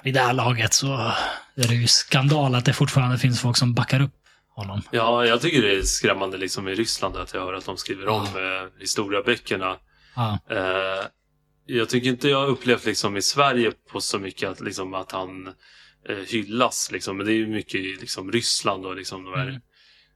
Vid 0.04 0.14
det 0.14 0.20
här 0.20 0.34
laget 0.34 0.74
så 0.74 0.94
är 1.56 1.68
det 1.68 1.76
ju 1.76 1.88
skandal 1.88 2.56
att 2.56 2.66
det 2.66 2.74
fortfarande 2.74 3.18
finns 3.18 3.42
folk 3.42 3.58
som 3.58 3.74
backar 3.74 4.02
upp 4.02 4.16
honom. 4.56 4.82
Ja, 4.92 5.26
jag 5.26 5.42
tycker 5.42 5.62
det 5.62 5.76
är 5.76 5.82
skrämmande 5.82 6.38
liksom 6.38 6.68
i 6.68 6.76
Ryssland 6.76 7.18
att 7.18 7.34
jag 7.34 7.42
hör 7.42 7.54
att 7.54 7.66
de 7.66 7.78
skriver 7.78 8.08
om 8.08 8.24
eh, 8.24 8.80
historieböckerna. 8.80 9.78
Ja. 10.16 10.40
Eh, 10.50 11.06
jag 11.66 11.90
tycker 11.90 12.10
inte 12.10 12.30
jag 12.30 12.40
har 12.40 12.48
upplevt 12.48 12.86
liksom 12.86 13.18
i 13.18 13.22
Sverige 13.22 13.72
på 13.92 14.02
så 14.02 14.20
mycket 14.20 14.50
att, 14.50 14.62
liksom, 14.62 14.94
att 14.94 15.12
han 15.12 15.48
eh, 16.10 16.16
hyllas. 16.28 16.90
Liksom. 16.92 17.18
Men 17.18 17.26
det 17.26 17.34
är 17.34 17.38
ju 17.38 17.48
mycket 17.48 17.76
i 17.76 17.98
liksom, 18.02 18.32
Ryssland 18.32 18.86
och 18.86 18.96
liksom, 18.96 19.24
de 19.24 19.40
här, 19.40 19.62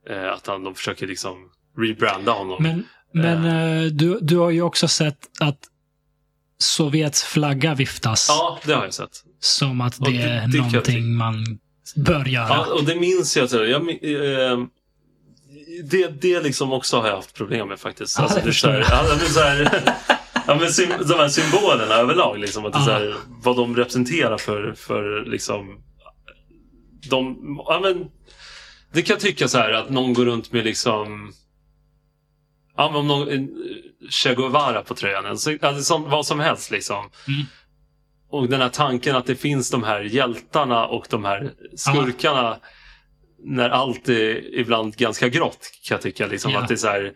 eh, 0.10 0.34
att 0.34 0.48
han, 0.48 0.64
de 0.64 0.76
försöker 0.76 1.08
liksom 1.08 1.52
rebranda 1.78 2.32
honom. 2.32 2.64
Men, 2.64 2.84
men 3.16 3.46
eh, 3.46 3.92
du, 3.92 4.20
du 4.22 4.38
har 4.38 4.50
ju 4.50 4.62
också 4.62 4.88
sett 4.88 5.18
att 5.40 5.60
Sovjets 6.58 7.24
flagga 7.24 7.76
viftas 7.76 8.26
Ja, 8.30 8.60
det 8.66 8.74
har 8.74 8.84
jag 8.84 8.94
sett. 8.94 9.24
som 9.40 9.82
att 9.82 9.98
det, 10.00 10.12
det- 10.12 10.22
är 10.24 10.48
det 10.48 10.58
jag 10.58 10.66
någonting 10.66 11.16
man 11.16 11.60
bör 11.96 12.26
göra. 12.26 12.48
Ja, 12.50 12.66
och 12.74 12.84
det 12.84 12.96
minns 12.96 13.38
jag. 13.38 13.70
jag 13.70 13.86
min- 13.86 14.00
eh, 14.04 14.58
det, 15.84 16.22
det 16.22 16.42
liksom 16.44 16.74
också 16.74 16.98
har 17.00 17.08
jag 17.08 17.16
haft 17.16 17.34
problem 17.34 17.68
med 17.68 17.80
faktiskt. 17.80 18.18
Ja, 18.18 18.24
Alltså, 18.24 18.40
det 18.44 18.50
är 18.50 18.52
så 18.52 18.70
här, 18.70 18.80
ja, 18.80 19.20
så 19.20 19.40
här, 19.40 19.84
ja, 20.48 20.56
men 20.60 20.70
sym, 20.74 20.90
de 21.08 21.14
här 21.14 21.30
symbolerna 21.30 21.94
överlag. 21.96 22.40
Liksom, 22.40 22.66
att 22.66 22.74
det 22.74 22.80
är 22.80 22.84
så 22.84 22.90
Ja. 22.92 22.98
här, 22.98 23.14
vad 23.28 23.56
de 23.56 23.76
representerar 23.76 24.38
för, 24.38 24.74
för 24.78 25.26
liksom, 25.26 25.78
de, 27.10 27.38
ja, 27.68 27.80
men, 27.84 28.06
det 28.94 29.02
kan 29.02 29.14
jag 29.14 29.20
tycka 29.22 29.48
så 29.48 29.58
här 29.58 29.72
att 29.72 29.90
någon 29.90 30.14
går 30.14 30.26
runt 30.26 30.52
med 30.52 30.64
liksom 30.66 31.34
Ja, 32.78 32.88
men 32.92 32.96
om 33.00 33.08
någon, 33.08 33.50
Che 34.10 34.36
Guevara 34.36 34.82
på 34.82 34.96
tröjan. 34.96 35.26
Alltså, 35.26 35.52
sånt, 35.82 36.08
vad 36.08 36.26
som 36.26 36.40
helst 36.40 36.72
liksom. 36.72 37.10
Mm. 37.28 37.46
Och 38.30 38.50
den 38.50 38.62
här 38.62 38.70
tanken 38.70 39.16
att 39.16 39.26
det 39.26 39.36
finns 39.36 39.72
de 39.72 39.84
här 39.84 40.02
hjältarna 40.02 40.88
och 40.88 41.08
de 41.10 41.26
här 41.26 41.52
skurkarna. 41.76 42.58
När 43.48 43.70
allt 43.70 44.10
är 44.10 44.56
ibland 44.60 44.96
ganska 44.96 45.30
grått 45.30 45.72
kan 45.88 45.96
jag 45.96 46.02
tycka. 46.02 46.28
Liksom, 46.28 46.52
Ja. 46.52 46.60
att 46.62 46.68
det 46.68 46.74
är 46.74 46.78
så 46.78 46.88
här, 46.88 47.14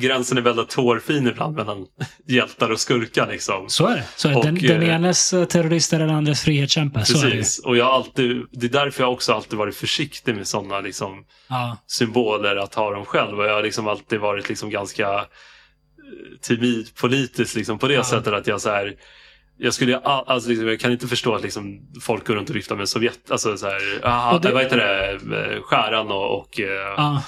gränsen 0.00 0.38
är 0.38 0.42
väldigt 0.42 0.72
hårfin 0.74 1.26
ibland 1.26 1.56
mellan 1.56 1.86
hjältar 2.28 2.70
och 2.70 2.80
skurkar. 2.80 3.26
Liksom. 3.26 3.68
Så 3.68 3.86
är 3.86 3.96
det. 3.96 4.04
Så 4.16 4.28
är 4.28 4.32
det. 4.32 4.38
Och, 4.38 4.44
den, 4.44 4.54
den 4.54 4.82
eh, 4.82 4.94
enes 4.94 5.32
eh, 5.32 5.44
terrorist 5.44 5.92
är 5.92 5.98
den 5.98 6.10
andres 6.10 6.42
frihetskämpe. 6.42 6.98
Precis. 6.98 7.58
Och 7.58 7.76
jag 7.76 7.86
alltid, 7.86 8.42
det 8.52 8.66
är 8.66 8.70
därför 8.70 9.02
jag 9.02 9.12
också 9.12 9.32
alltid 9.32 9.58
varit 9.58 9.76
försiktig 9.76 10.34
med 10.34 10.46
sådana 10.46 10.80
liksom, 10.80 11.24
Ja. 11.48 11.76
symboler 11.86 12.56
att 12.56 12.74
ha 12.74 12.90
dem 12.90 13.04
själv. 13.04 13.38
Och 13.38 13.44
jag 13.46 13.54
har 13.54 13.62
liksom 13.62 13.88
alltid 13.88 14.20
varit 14.20 14.48
liksom 14.48 14.70
ganska 14.70 15.08
eh, 15.14 15.24
timid 16.42 16.94
politiskt 17.00 17.56
liksom, 17.56 17.78
på 17.78 17.88
det 17.88 17.94
Ja. 17.94 18.04
sättet 18.04 18.32
att 18.34 18.46
jag 18.46 18.60
så 18.60 18.70
här 18.70 18.94
jag, 19.60 19.74
skulle, 19.74 19.98
alltså, 19.98 20.48
liksom, 20.50 20.68
jag 20.68 20.80
kan 20.80 20.92
inte 20.92 21.06
förstå 21.08 21.34
att 21.34 21.42
liksom, 21.42 21.80
folk 22.02 22.26
går 22.26 22.34
runt 22.34 22.50
och 22.50 22.56
viftar 22.56 22.76
med 22.76 22.88
Sovjet. 22.88 23.30
Alltså 23.30 23.56
så 23.56 23.66
här, 23.66 23.80
aha, 24.06 24.34
Och 24.34 24.40
det- 24.40 24.52
vad 24.52 24.62
heter 24.62 24.76
det? 24.76 25.60
Skäran 25.62 26.08
och, 26.10 26.38
och 26.38 26.48
Ja. 26.58 27.22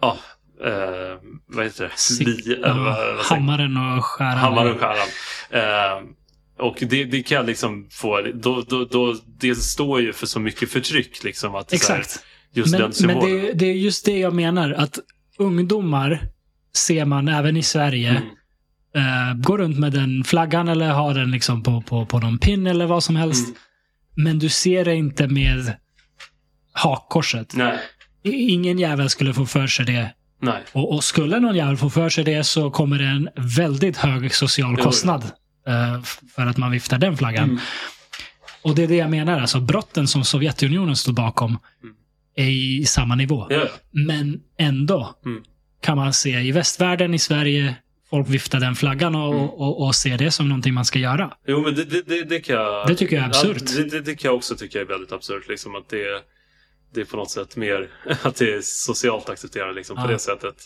ja, 0.00 0.18
eh, 0.64 1.18
vad 1.46 1.64
heter 1.64 1.84
det? 1.84 1.90
Si- 1.96 2.24
Li, 2.24 2.52
eller 2.54 2.68
vad- 2.74 3.08
ja. 3.08 3.14
vad 3.16 3.24
Hammaren 3.26 3.76
och 3.76 4.04
skäran. 4.04 4.38
Hammaren 4.38 4.72
och 4.74 4.80
skäran. 4.80 5.08
Eh, 5.50 6.02
och 6.58 6.76
det, 6.80 7.04
det 7.04 7.22
kan 7.22 7.46
liksom 7.46 7.88
få, 7.90 8.20
då, 8.34 8.62
då, 8.68 8.84
då, 8.84 9.16
det 9.38 9.54
står 9.54 10.00
ju 10.00 10.12
för 10.12 10.26
så 10.26 10.40
mycket 10.40 10.70
förtryck. 10.70 11.24
Liksom, 11.24 11.54
att 11.54 11.68
det 11.68 11.78
så 11.78 11.92
här, 11.92 12.00
Exakt. 12.00 12.24
just 12.54 12.70
Men, 12.72 12.80
den 12.80 12.86
men 12.88 12.92
symbolen. 12.94 13.30
det, 13.36 13.48
är- 13.50 13.54
det 13.54 13.66
är 13.66 13.74
just 13.74 14.04
det 14.04 14.18
jag 14.18 14.34
menar. 14.34 14.70
Att 14.72 14.98
ungdomar 15.38 16.20
ser 16.76 17.04
man 17.04 17.28
även 17.28 17.56
i 17.56 17.62
Sverige. 17.62 18.08
Mm. 18.10 19.28
eh, 19.30 19.34
går 19.36 19.58
runt 19.58 19.78
med 19.78 19.92
den 19.92 20.24
flaggan 20.24 20.68
eller 20.68 20.88
har 20.88 21.14
den 21.14 21.30
liksom 21.30 21.62
på, 21.62 21.80
på, 21.82 22.06
på 22.06 22.18
någon 22.18 22.38
pin 22.38 22.66
eller 22.66 22.86
vad 22.86 23.04
som 23.04 23.16
helst. 23.16 23.46
Mm. 23.46 23.58
Men 24.14 24.38
du 24.38 24.48
ser 24.48 24.84
det 24.84 24.94
inte 24.94 25.28
med 25.28 25.76
hakkorset. 26.72 27.54
Nej, 27.54 27.78
Ingen 28.24 28.78
jävel 28.78 29.10
skulle 29.10 29.34
få 29.34 29.46
för 29.46 29.66
sig 29.66 29.86
det. 29.86 30.14
Nej. 30.42 30.62
Och, 30.72 30.94
och 30.94 31.04
skulle 31.04 31.40
någon 31.40 31.56
jävel 31.56 31.76
få 31.76 31.90
för 31.90 32.08
sig 32.08 32.24
det 32.24 32.44
så 32.44 32.70
kommer 32.70 32.98
det 32.98 33.04
en 33.04 33.28
väldigt 33.56 33.96
hög 33.96 34.34
social 34.34 34.76
kostnad. 34.76 35.22
eh, 35.66 36.02
för 36.34 36.46
att 36.46 36.56
man 36.56 36.70
viftar 36.70 36.98
den 36.98 37.16
flaggan. 37.16 37.44
Mm. 37.44 37.58
Och 38.62 38.74
det 38.74 38.82
är 38.82 38.88
det 38.88 38.96
jag 38.96 39.10
menar. 39.10 39.40
Alltså 39.40 39.60
brotten 39.60 40.08
som 40.08 40.24
Sovjetunionen 40.24 40.96
står 40.96 41.12
bakom 41.12 41.58
är 42.36 42.48
i 42.80 42.84
samma 42.84 43.14
nivå. 43.14 43.46
Ja. 43.50 43.66
Men 43.90 44.40
ändå 44.58 45.14
Mm. 45.26 45.42
kan 45.80 45.96
man 45.96 46.12
se 46.12 46.30
i 46.40 46.52
västvärlden, 46.52 47.14
i 47.14 47.18
Sverige, 47.18 47.74
folk 48.10 48.28
viftar 48.28 48.60
den 48.60 48.74
flaggan 48.74 49.14
och, 49.14 49.34
Mm. 49.34 49.46
och, 49.48 49.86
och 49.86 49.94
ser 49.94 50.18
det 50.18 50.30
som 50.30 50.48
någonting 50.48 50.74
man 50.74 50.84
ska 50.84 50.98
göra. 50.98 51.32
Jo, 51.46 51.62
men 51.62 51.74
det, 51.74 51.84
det, 51.84 52.02
det, 52.02 52.24
det 52.24 52.40
kan 52.40 52.56
jag... 52.56 52.86
Det 52.86 52.94
tycker 52.94 53.16
jag 53.16 53.24
är 53.24 53.28
absurt. 53.28 53.62
Ja, 53.66 53.82
det, 53.82 53.90
det, 53.90 54.00
det 54.00 54.14
kan 54.14 54.28
jag 54.28 54.36
också 54.36 54.54
tycka 54.56 54.80
är 54.80 54.84
väldigt 54.84 55.12
absurt. 55.12 55.48
Liksom, 55.48 55.74
att 55.76 55.88
det, 55.90 56.04
det 56.92 57.00
är 57.00 57.04
på 57.04 57.16
något 57.16 57.30
sätt 57.30 57.56
mer... 57.56 57.90
Att 58.22 58.36
det 58.36 58.52
är 58.52 58.60
socialt 58.62 59.28
accepterat 59.28 59.74
liksom, 59.74 59.96
på 59.96 60.02
Ja. 60.02 60.06
det 60.06 60.18
sättet. 60.18 60.56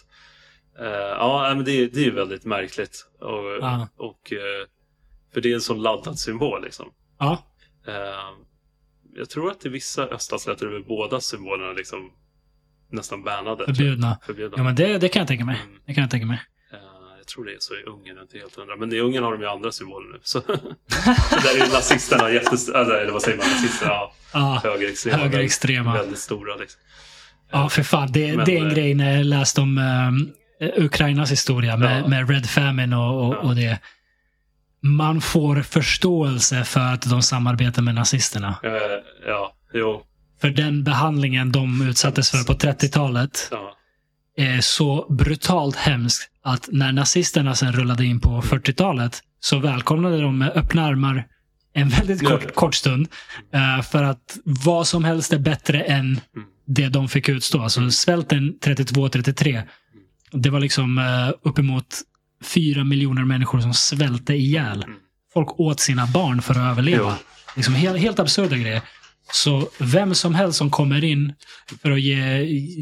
Eh, 0.78 0.86
ja, 0.86 1.53
men 1.57 1.65
det, 1.65 1.86
det 1.86 2.01
är 2.01 2.05
ju 2.05 2.11
väldigt 2.15 2.44
märkligt. 2.44 3.07
Och, 3.20 3.44
Ja. 3.61 3.89
och, 3.97 4.32
eh, 4.32 4.66
för 5.35 5.40
det 5.40 5.51
är 5.51 5.55
en 5.55 5.61
sån 5.61 5.82
laddad 5.82 6.19
symbol. 6.19 6.62
Liksom. 6.65 6.93
Ja, 7.19 7.43
Eh, 7.89 7.94
jag 9.15 9.31
tror 9.31 9.51
att 9.51 9.66
i 9.66 9.69
vissa 9.69 10.07
öststatsländer 10.07 10.66
är 10.66 10.81
båda 10.81 11.20
symbolerna 11.20 11.73
liksom 11.73 12.11
nästan 12.90 13.23
bannade. 13.23 13.65
jag. 13.66 13.77
Förbjudna. 13.77 14.19
Förbjudna. 14.27 14.57
Ja, 14.59 14.62
men 14.65 14.74
det, 14.74 14.98
det 14.98 15.09
kan 15.09 15.20
jag 15.20 15.28
tänka 15.28 15.44
mig. 15.44 15.61
Mm. 15.66 15.81
Det 15.86 15.94
kan 15.94 16.03
jag 16.03 16.11
tänka 16.11 16.27
mig. 16.27 16.40
Jag 17.27 17.32
tror 17.35 17.44
det 17.44 17.53
är 17.53 17.57
så 17.61 17.74
i 17.74 17.82
Ungern, 17.82 18.19
inte 18.23 18.39
helt 18.39 18.57
hundra. 18.57 18.77
Men 18.77 18.93
i 18.93 18.98
Ungern 19.01 19.24
har 19.24 19.32
de 19.32 19.40
ju 19.40 19.48
andra 19.48 19.73
symboler 19.73 20.12
nu. 20.12 20.20
Så, 20.23 20.40
så 20.40 20.57
där 21.43 21.61
är 21.61 21.66
ju 21.66 21.73
nazisterna 21.73 22.31
jättestora, 22.31 23.01
eller 23.01 23.12
vad 23.12 23.23
säger 23.23 23.36
man, 23.39 23.47
nazisterna, 23.47 23.90
ja, 23.93 24.12
Ja, 24.32 24.61
högerextrema. 24.65 25.19
högerextrema. 25.19 25.93
Väldigt 25.93 26.19
stora 26.19 26.57
liksom. 26.57 26.81
Ja, 27.53 27.69
för 27.69 27.82
fan. 27.82 28.09
Det, 28.12 28.36
Men, 28.36 28.44
det 28.47 28.57
är 28.57 28.61
en 28.61 28.66
eh, 28.69 28.74
grej 28.74 28.94
när 28.94 29.16
jag 29.16 29.27
läste 29.27 29.61
om 29.61 29.78
eh, 30.61 30.69
Ukrainas 30.85 31.31
historia 31.32 31.77
med, 31.77 32.03
Ja. 32.03 32.09
med 32.09 32.31
Red 32.31 32.51
Famine 32.51 32.97
och, 32.97 33.27
och, 33.28 33.35
Ja. 33.35 33.39
och 33.39 33.55
det. 33.57 33.78
Man 34.82 35.20
får 35.20 35.62
förståelse 35.62 36.65
för 36.65 36.81
att 36.81 37.11
de 37.11 37.23
samarbetar 37.23 37.82
med 37.82 37.94
nazisterna. 37.94 38.57
Eh, 38.62 38.73
ja, 39.27 39.53
jo. 39.74 40.03
För 40.40 40.51
den 40.51 40.85
behandlingen 40.85 41.53
de 41.53 41.89
utsattes 41.89 42.31
för 42.31 42.44
på 42.44 42.53
30-talet 42.53 43.48
Ja, 43.51 43.76
är 44.37 44.61
så 44.61 45.07
brutalt 45.11 45.77
hemskt 45.77 46.31
att 46.43 46.69
när 46.73 46.93
nazisterna 46.93 47.55
sen 47.55 47.73
rullade 47.73 48.05
in 48.05 48.21
på 48.21 48.43
40-talet 48.43 49.23
så 49.41 49.59
välkomnade 49.59 50.21
de 50.21 50.39
med 50.39 50.51
öppna 50.55 50.85
armar 50.87 51.27
en 51.73 51.89
väldigt 51.89 52.27
kort, 52.29 52.55
kort 52.55 52.75
stund. 52.75 53.09
eh, 53.53 53.83
för 53.83 54.03
att 54.03 54.39
vad 54.45 54.87
som 54.87 55.05
helst 55.05 55.33
är 55.33 55.39
bättre 55.39 55.81
än 55.83 56.07
Mm. 56.07 56.21
det 56.67 56.89
de 56.89 57.09
fick 57.09 57.29
utstå. 57.29 57.63
Alltså 57.63 57.91
svälten 57.91 58.59
32-33. 58.65 59.63
Det 60.33 60.51
var 60.51 60.61
liksom 60.61 60.99
uh, 60.99 61.33
uppemot 61.43 61.87
fyra 62.45 62.85
miljoner 62.85 63.25
människor 63.25 63.61
som 63.61 63.75
svälte 63.75 64.35
ihjäl. 64.35 64.83
Mm. 64.83 64.97
Folk 65.35 65.61
åt 65.61 65.81
sina 65.81 66.07
barn 66.07 66.43
för 66.43 66.55
att 66.55 66.71
överleva. 66.73 67.17
Liksom 67.57 67.75
helt, 67.75 67.99
helt 67.99 68.19
absurda 68.19 68.57
grejer. 68.57 68.81
Så 69.33 69.69
vem 69.81 70.15
som 70.15 70.35
helst 70.35 70.59
som 70.59 70.71
kommer 70.71 71.05
in 71.05 71.33
för 71.83 71.91
att 71.91 72.01
ge, 72.01 72.39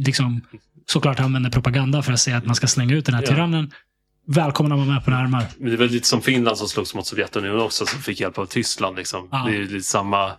liksom, 0.06 0.40
såklart 0.86 1.20
använder 1.20 1.50
propaganda 1.50 2.02
för 2.02 2.12
att 2.12 2.20
säga 2.20 2.36
att 2.36 2.46
man 2.46 2.54
ska 2.54 2.66
slänga 2.66 2.94
ut 2.94 3.06
den 3.06 3.14
här 3.14 3.22
Ja. 3.22 3.28
tyrannen. 3.28 3.70
Välkomna 4.26 4.76
man 4.76 4.88
med 4.94 5.04
på 5.04 5.10
armar. 5.10 5.44
Det 5.58 5.72
är 5.72 5.76
väl 5.76 5.90
lite 5.90 6.08
som 6.08 6.22
Finland 6.22 6.58
som 6.58 6.68
slogs 6.68 6.94
mot 6.94 7.06
Sovjetunionen 7.06 7.60
också, 7.60 7.86
som 7.86 8.00
fick 8.00 8.20
hjälp 8.20 8.38
av 8.38 8.46
Tyskland. 8.46 8.96
Liksom. 8.96 9.28
Ja. 9.32 9.44
Det 9.48 9.56
är 9.56 9.60
lite 9.62 9.84
samma, 9.84 10.32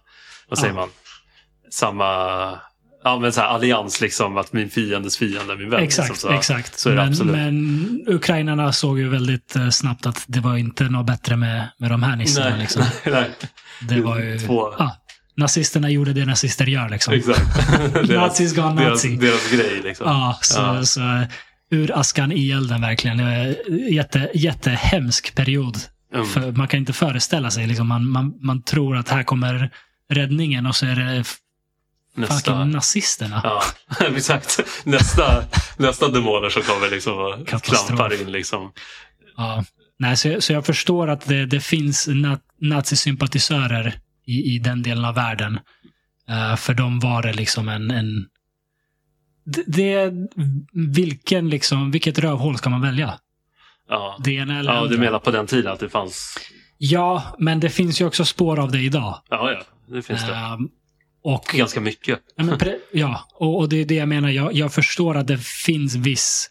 vad 0.50 0.60
säger 0.60 0.74
Ja. 0.74 0.80
man, 0.80 0.90
samma 1.72 2.06
ja, 3.04 3.20
men 3.20 3.34
så 3.34 3.42
här, 3.42 3.48
allians, 3.48 4.02
liksom, 4.02 4.38
att 4.38 4.54
min 4.54 4.70
fiendes 4.70 5.18
fiende 5.18 5.54
är 5.54 5.58
min 5.58 5.70
vän. 5.70 5.84
Exakt, 5.84 6.10
liksom, 6.10 6.30
så, 6.30 6.36
exakt. 6.36 6.80
så 6.80 6.90
men, 6.90 7.00
absolut. 7.10 7.36
men 7.36 8.04
ukrainarna 8.08 8.74
såg 8.74 9.00
ju 9.00 9.10
väldigt 9.10 9.56
eh, 9.56 9.70
snabbt 9.70 10.06
att 10.06 10.24
det 10.28 10.40
var 10.40 10.58
inte 10.58 10.84
något 10.84 11.06
bättre 11.06 11.36
med, 11.38 11.70
med 11.78 11.92
de 11.92 12.04
här 12.04 12.16
nissarna. 12.16 12.50
Nej, 12.50 12.60
Liksom. 12.60 12.84
nej, 13.12 13.32
Det 13.90 14.02
var 14.02 14.20
ju... 14.20 14.40
Två- 14.40 14.74
Ja, 14.80 14.96
nazisterna 15.38 15.90
gjorde 15.90 16.14
det 16.14 16.26
nazister 16.26 16.66
gör. 16.66 16.90
Liksom. 16.90 17.14
exakt. 17.14 17.42
Nazis 18.10 18.56
gone 18.56 18.82
deras, 18.82 19.04
nazi. 19.04 19.16
deras 19.16 19.52
grej. 19.52 19.82
Liksom. 19.84 20.08
Ja, 20.08 20.40
så, 20.42 20.60
Ja. 20.60 20.86
så 20.86 21.26
ur 21.72 22.00
askan 22.00 22.32
i 22.32 22.52
elden 22.52 22.82
verkligen. 22.82 23.20
Jätte, 23.92 24.30
jättehemsk 24.34 25.36
period. 25.36 25.78
Mm. 26.14 26.28
För 26.28 26.52
man 26.52 26.68
kan 26.68 26.80
inte 26.80 26.94
föreställa 26.94 27.52
sig. 27.52 27.68
Liksom, 27.68 27.88
man, 27.88 28.10
man, 28.10 28.34
man 28.42 28.62
tror 28.64 28.98
att 28.98 29.10
här 29.10 29.24
kommer 29.24 29.70
räddningen 30.14 30.66
och 30.66 30.76
så 30.76 30.86
är 30.86 30.96
det 30.96 31.24
Nästa. 32.18 32.36
fucking 32.36 32.72
nazisterna. 32.72 33.42
Ja, 33.44 33.64
exakt. 34.16 34.60
Nästa, 34.84 35.44
nästa 35.78 36.08
demoner 36.08 36.50
som 36.50 36.62
kommer 36.62 36.90
liksom 36.92 37.14
och 37.18 37.48
Katastrof. 37.48 37.88
klampar 37.88 38.22
in. 38.22 38.32
Liksom. 38.32 38.72
Ja. 39.38 39.64
Nej, 40.00 40.18
så, 40.18 40.28
jag- 40.28 40.44
så 40.44 40.54
jag 40.54 40.66
förstår 40.66 41.08
att 41.10 41.26
det, 41.28 41.46
det 41.46 41.60
finns 41.60 42.08
na, 42.08 42.40
nazisympatisörer 42.62 43.96
i, 44.26 44.56
i 44.56 44.60
den 44.60 44.84
delen 44.84 45.06
av 45.06 45.16
världen. 45.16 45.60
Eh, 46.30 46.56
för 46.56 46.74
dem 46.74 47.00
var 47.00 47.22
det 47.22 47.34
liksom 47.34 47.70
en... 47.70 47.92
en 47.92 48.28
det, 49.46 49.64
det, 49.68 50.14
vilken 50.74 51.50
liksom, 51.50 51.92
vilket 51.92 52.20
rövhål 52.20 52.58
ska 52.58 52.70
man 52.70 52.82
välja? 52.82 53.20
Ja. 53.90 54.20
Det 54.24 54.32
ena 54.32 54.60
eller 54.60 54.72
ja, 54.72 54.78
andra? 54.78 54.92
du 54.92 54.98
menar 54.98 55.20
på 55.20 55.32
den 55.32 55.48
tiden 55.48 55.72
att 55.72 55.80
det 55.80 55.90
fanns... 55.90 56.38
Ja, 56.78 57.36
men 57.40 57.60
det 57.60 57.70
finns 57.70 58.02
ju 58.02 58.06
också 58.06 58.26
spår 58.26 58.60
av 58.60 58.72
det 58.72 58.80
idag. 58.80 59.22
Ja, 59.30 59.52
ja, 59.52 59.64
det 59.96 60.02
finns 60.02 60.28
det. 60.28 60.36
Ehm, 60.36 60.70
och, 61.24 61.46
Ganska 61.54 61.82
mycket. 61.82 62.20
pre, 62.60 62.76
ja, 62.92 63.30
och, 63.34 63.58
och 63.58 63.70
det 63.70 63.78
är 63.78 63.86
det 63.86 63.96
jag 63.96 64.08
menar. 64.08 64.30
Jag, 64.30 64.54
jag 64.54 64.74
förstår 64.74 65.18
att 65.18 65.28
det 65.28 65.38
finns 65.38 65.96
viss... 65.96 66.50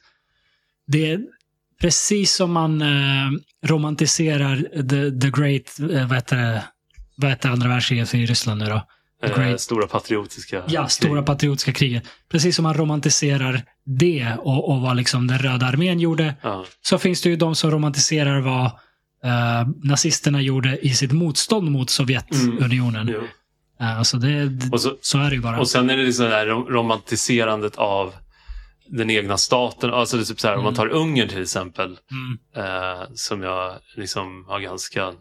Det 0.87 1.11
är 1.11 1.21
precis 1.81 2.33
som 2.33 2.53
man 2.53 2.83
eh, 2.83 3.31
romantiserar 3.67 4.57
the, 4.89 5.21
the 5.21 5.43
great... 5.43 5.93
Eh, 5.97 6.09
vad, 6.09 6.17
heter 6.17 6.37
det, 6.37 6.65
vad 7.17 7.31
heter 7.31 7.49
andra 7.49 7.69
världskriget 7.69 8.15
i 8.15 8.27
Ryssland 8.27 8.61
nu 8.61 8.67
då? 8.67 8.83
Eh, 9.23 9.37
great, 9.39 9.61
stora 9.61 9.87
patriotiska 9.87 10.63
ja, 10.69 10.83
krig. 10.83 10.91
stora 10.91 11.23
patriotiska 11.23 11.73
kriget. 11.73 12.05
Precis 12.29 12.57
som 12.57 12.63
man 12.63 12.75
romantiserar 12.75 13.63
det 13.85 14.37
och, 14.39 14.71
och 14.71 14.81
vad 14.81 14.97
liksom 14.97 15.27
den 15.27 15.39
röda 15.39 15.67
armén 15.67 16.01
gjorde, 16.01 16.35
Ja, 16.43 16.65
så 16.83 16.99
finns 16.99 17.23
det 17.23 17.29
ju 17.29 17.37
de 17.37 17.55
som 17.55 17.71
romantiserar 17.71 18.41
vad 18.41 18.65
eh, 19.25 19.69
nazisterna 19.83 20.41
gjorde 20.41 20.87
i 20.87 20.95
sitt 20.95 21.13
motstånd 21.13 21.71
mot 21.71 21.91
Sovjetunionen. 21.91 23.09
jo. 23.13 23.23
Eh, 23.81 24.03
så, 24.03 24.17
det, 24.17 24.51
Och, 24.73 24.81
så, 24.81 24.97
så 25.01 25.19
är 25.19 25.31
det 25.31 25.37
ju 25.37 25.43
bara. 25.43 25.61
och 25.61 25.69
sen 25.69 25.91
är 25.91 25.97
det 25.97 26.03
liksom 26.03 26.25
det 26.27 26.35
här 26.35 26.47
romantiserandet 26.47 27.77
av 27.77 28.13
den 28.89 29.11
egna 29.11 29.37
staten. 29.39 29.91
Alltså 29.95 30.17
det 30.17 30.23
är 30.23 30.25
typ 30.25 30.41
så 30.41 30.49
här, 30.49 30.57
om 30.57 30.65
man 30.65 30.75
tar 30.75 30.87
Ungern 30.89 31.29
till 31.29 31.43
exempel. 31.43 31.99
Mm. 32.11 32.39
Eh, 32.67 33.03
som 33.15 33.43
jag 33.43 33.75
liksom 33.97 34.45
har 34.49 34.61
ganska, 34.61 35.13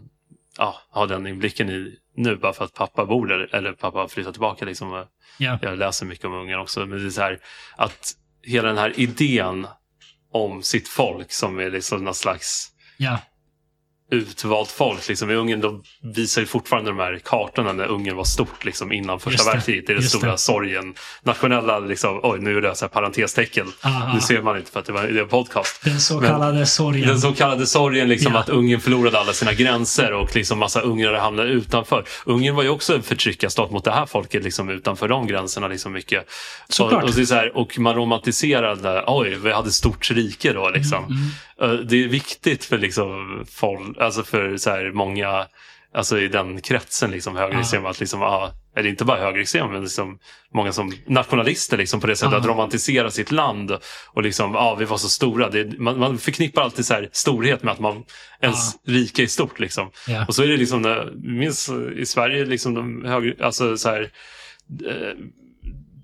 ja, 0.58 0.82
har 0.90 1.08
den 1.08 1.28
inblicken 1.28 1.70
i 1.70 1.96
nu 2.16 2.36
bara 2.36 2.54
för 2.54 2.66
att 2.66 2.74
pappa 2.74 3.06
bor 3.06 3.28
där, 3.28 3.56
eller 3.56 3.74
pappa 3.74 3.98
har 3.98 4.08
flyttat 4.08 4.34
tillbaka 4.34 4.66
liksom. 4.66 5.06
Ja. 5.38 5.60
Jag 5.62 5.78
läser 5.78 6.06
mycket 6.06 6.26
om 6.26 6.34
Ungern 6.34 6.60
också. 6.60 6.86
Men 6.86 7.00
det 7.00 7.06
är 7.06 7.10
så 7.10 7.22
här 7.22 7.40
att 7.76 8.12
hela 8.44 8.68
den 8.68 8.78
här 8.78 9.00
idén 9.00 9.68
om 10.32 10.64
sitt 10.64 10.88
folk 10.88 11.32
som 11.32 11.60
är 11.60 11.70
liksom 11.72 12.04
någon 12.04 12.16
slags 12.16 12.70
Ja. 12.98 13.20
Utvalt 14.12 14.72
folk. 14.72 15.08
Liksom. 15.08 15.32
I 15.32 15.36
Ungern 15.36 15.62
de 15.62 15.84
visar 16.14 16.42
ju 16.42 16.48
fortfarande 16.48 16.90
de 16.92 17.00
här 17.00 17.20
kartorna 17.24 17.74
när 17.74 17.86
Ungern 17.86 18.16
var 18.16 18.24
stort 18.24 18.66
liksom, 18.66 18.92
innan 18.92 19.20
första 19.20 19.44
det. 19.44 19.52
världskriget. 19.52 19.88
Det 19.88 19.94
är 19.94 19.96
den 19.98 20.04
stora 20.04 20.32
det. 20.32 20.38
sorgen. 20.38 20.94
Nationella, 21.24 21.80
liksom, 21.80 22.20
oj 22.24 22.40
nu 22.40 22.52
gjorde 22.52 22.68
jag 22.68 22.78
så 22.78 22.86
här 22.86 22.90
parentestecken. 22.90 23.68
Aha. 23.86 24.14
Nu 24.14 24.22
ser 24.22 24.42
man 24.42 24.58
inte 24.58 24.72
för 24.72 24.80
att 24.80 24.86
det 24.86 24.94
var 24.94 25.04
det 25.04 25.20
är 25.20 25.24
en 25.24 25.28
podcast. 25.30 25.84
Den 25.84 26.00
så 26.00 26.20
Men- 26.20 26.30
kallade 26.30 26.66
sorgen. 26.66 27.08
Den 27.08 27.20
så 27.22 27.34
kallade 27.34 27.66
sorgen, 27.68 28.10
liksom, 28.10 28.34
Ja. 28.34 28.40
att 28.40 28.50
Ungern 28.50 28.80
förlorade 28.80 29.20
alla 29.20 29.34
sina 29.34 29.54
gränser 29.54 30.14
och 30.14 30.36
liksom 30.36 30.60
massa 30.60 30.82
ungrare 30.82 31.18
hamnade 31.18 31.50
utanför. 31.50 32.06
Ungern 32.26 32.56
var 32.56 32.64
ju 32.64 32.70
också 32.70 32.96
en 32.96 33.04
förtryckarstat 33.04 33.72
mot 33.72 33.84
det 33.84 33.92
här 33.92 34.06
folket 34.06 34.44
liksom, 34.44 34.70
utanför 34.70 35.08
de 35.08 35.28
gränserna. 35.28 35.68
Liksom, 35.68 35.92
mycket. 35.94 36.26
Såklart. 36.70 37.04
Och, 37.04 37.10
och, 37.10 37.16
det 37.16 37.22
är 37.22 37.26
så 37.26 37.36
här, 37.36 37.58
och 37.58 37.80
man 37.80 37.96
romantiserade, 37.96 39.04
oj, 39.08 39.36
vi 39.44 39.52
hade 39.52 39.72
stort 39.72 40.12
rike 40.12 40.54
då. 40.54 40.70
Liksom. 40.70 41.04
Mm, 41.06 41.18
Eh, 41.62 41.70
Det 41.72 42.04
är 42.04 42.08
viktigt 42.08 42.66
för, 42.66 42.78
liksom, 42.78 43.44
folk, 43.52 43.98
alltså 44.06 44.24
för 44.24 44.58
så 44.58 44.70
här, 44.70 44.92
många 44.92 45.48
alltså 45.96 46.20
i 46.20 46.28
den 46.28 46.62
kretsen, 46.62 47.12
liksom, 47.12 47.36
högerextrema, 47.36 47.90
att 47.90 48.00
liksom, 48.00 48.22
ah, 48.22 48.52
eller 48.76 48.90
inte 48.90 49.06
bara 49.06 49.20
högerextrema, 49.20 49.68
men 49.72 49.82
liksom, 49.84 50.20
många 50.54 50.72
som 50.74 50.94
nationalister 51.08 51.78
liksom, 51.78 52.02
på 52.02 52.08
det 52.08 52.16
sättet 52.16 52.34
Ja. 52.34 52.40
att 52.40 52.46
romantisera 52.46 53.12
sitt 53.12 53.32
land 53.32 53.72
och 54.08 54.24
liksom, 54.24 54.56
ah, 54.56 54.76
vi 54.76 54.86
var 54.86 54.98
så 54.98 55.10
stora. 55.10 55.50
Det, 55.50 55.80
man, 55.80 56.00
man 56.00 56.18
förknippar 56.18 56.62
alltid 56.62 56.86
så 56.86 57.06
storhet 57.12 57.64
med 57.64 57.72
att 57.74 57.80
man 57.80 58.04
ens 58.42 58.76
rike 58.88 59.24
är 59.24 59.28
stort. 59.28 59.60
Liksom. 59.60 59.92
Ja. 60.08 60.26
Och 60.28 60.36
så 60.36 60.44
är 60.44 60.48
det 60.48 60.58
liksom, 60.58 61.10
minns 61.24 61.70
i 61.96 62.06
Sverige, 62.06 62.46
liksom, 62.46 62.74
de 62.74 63.06
höger, 63.06 63.44
alltså 63.44 63.78
så 63.78 63.90
här, 63.90 64.02
eh, 64.88 65.14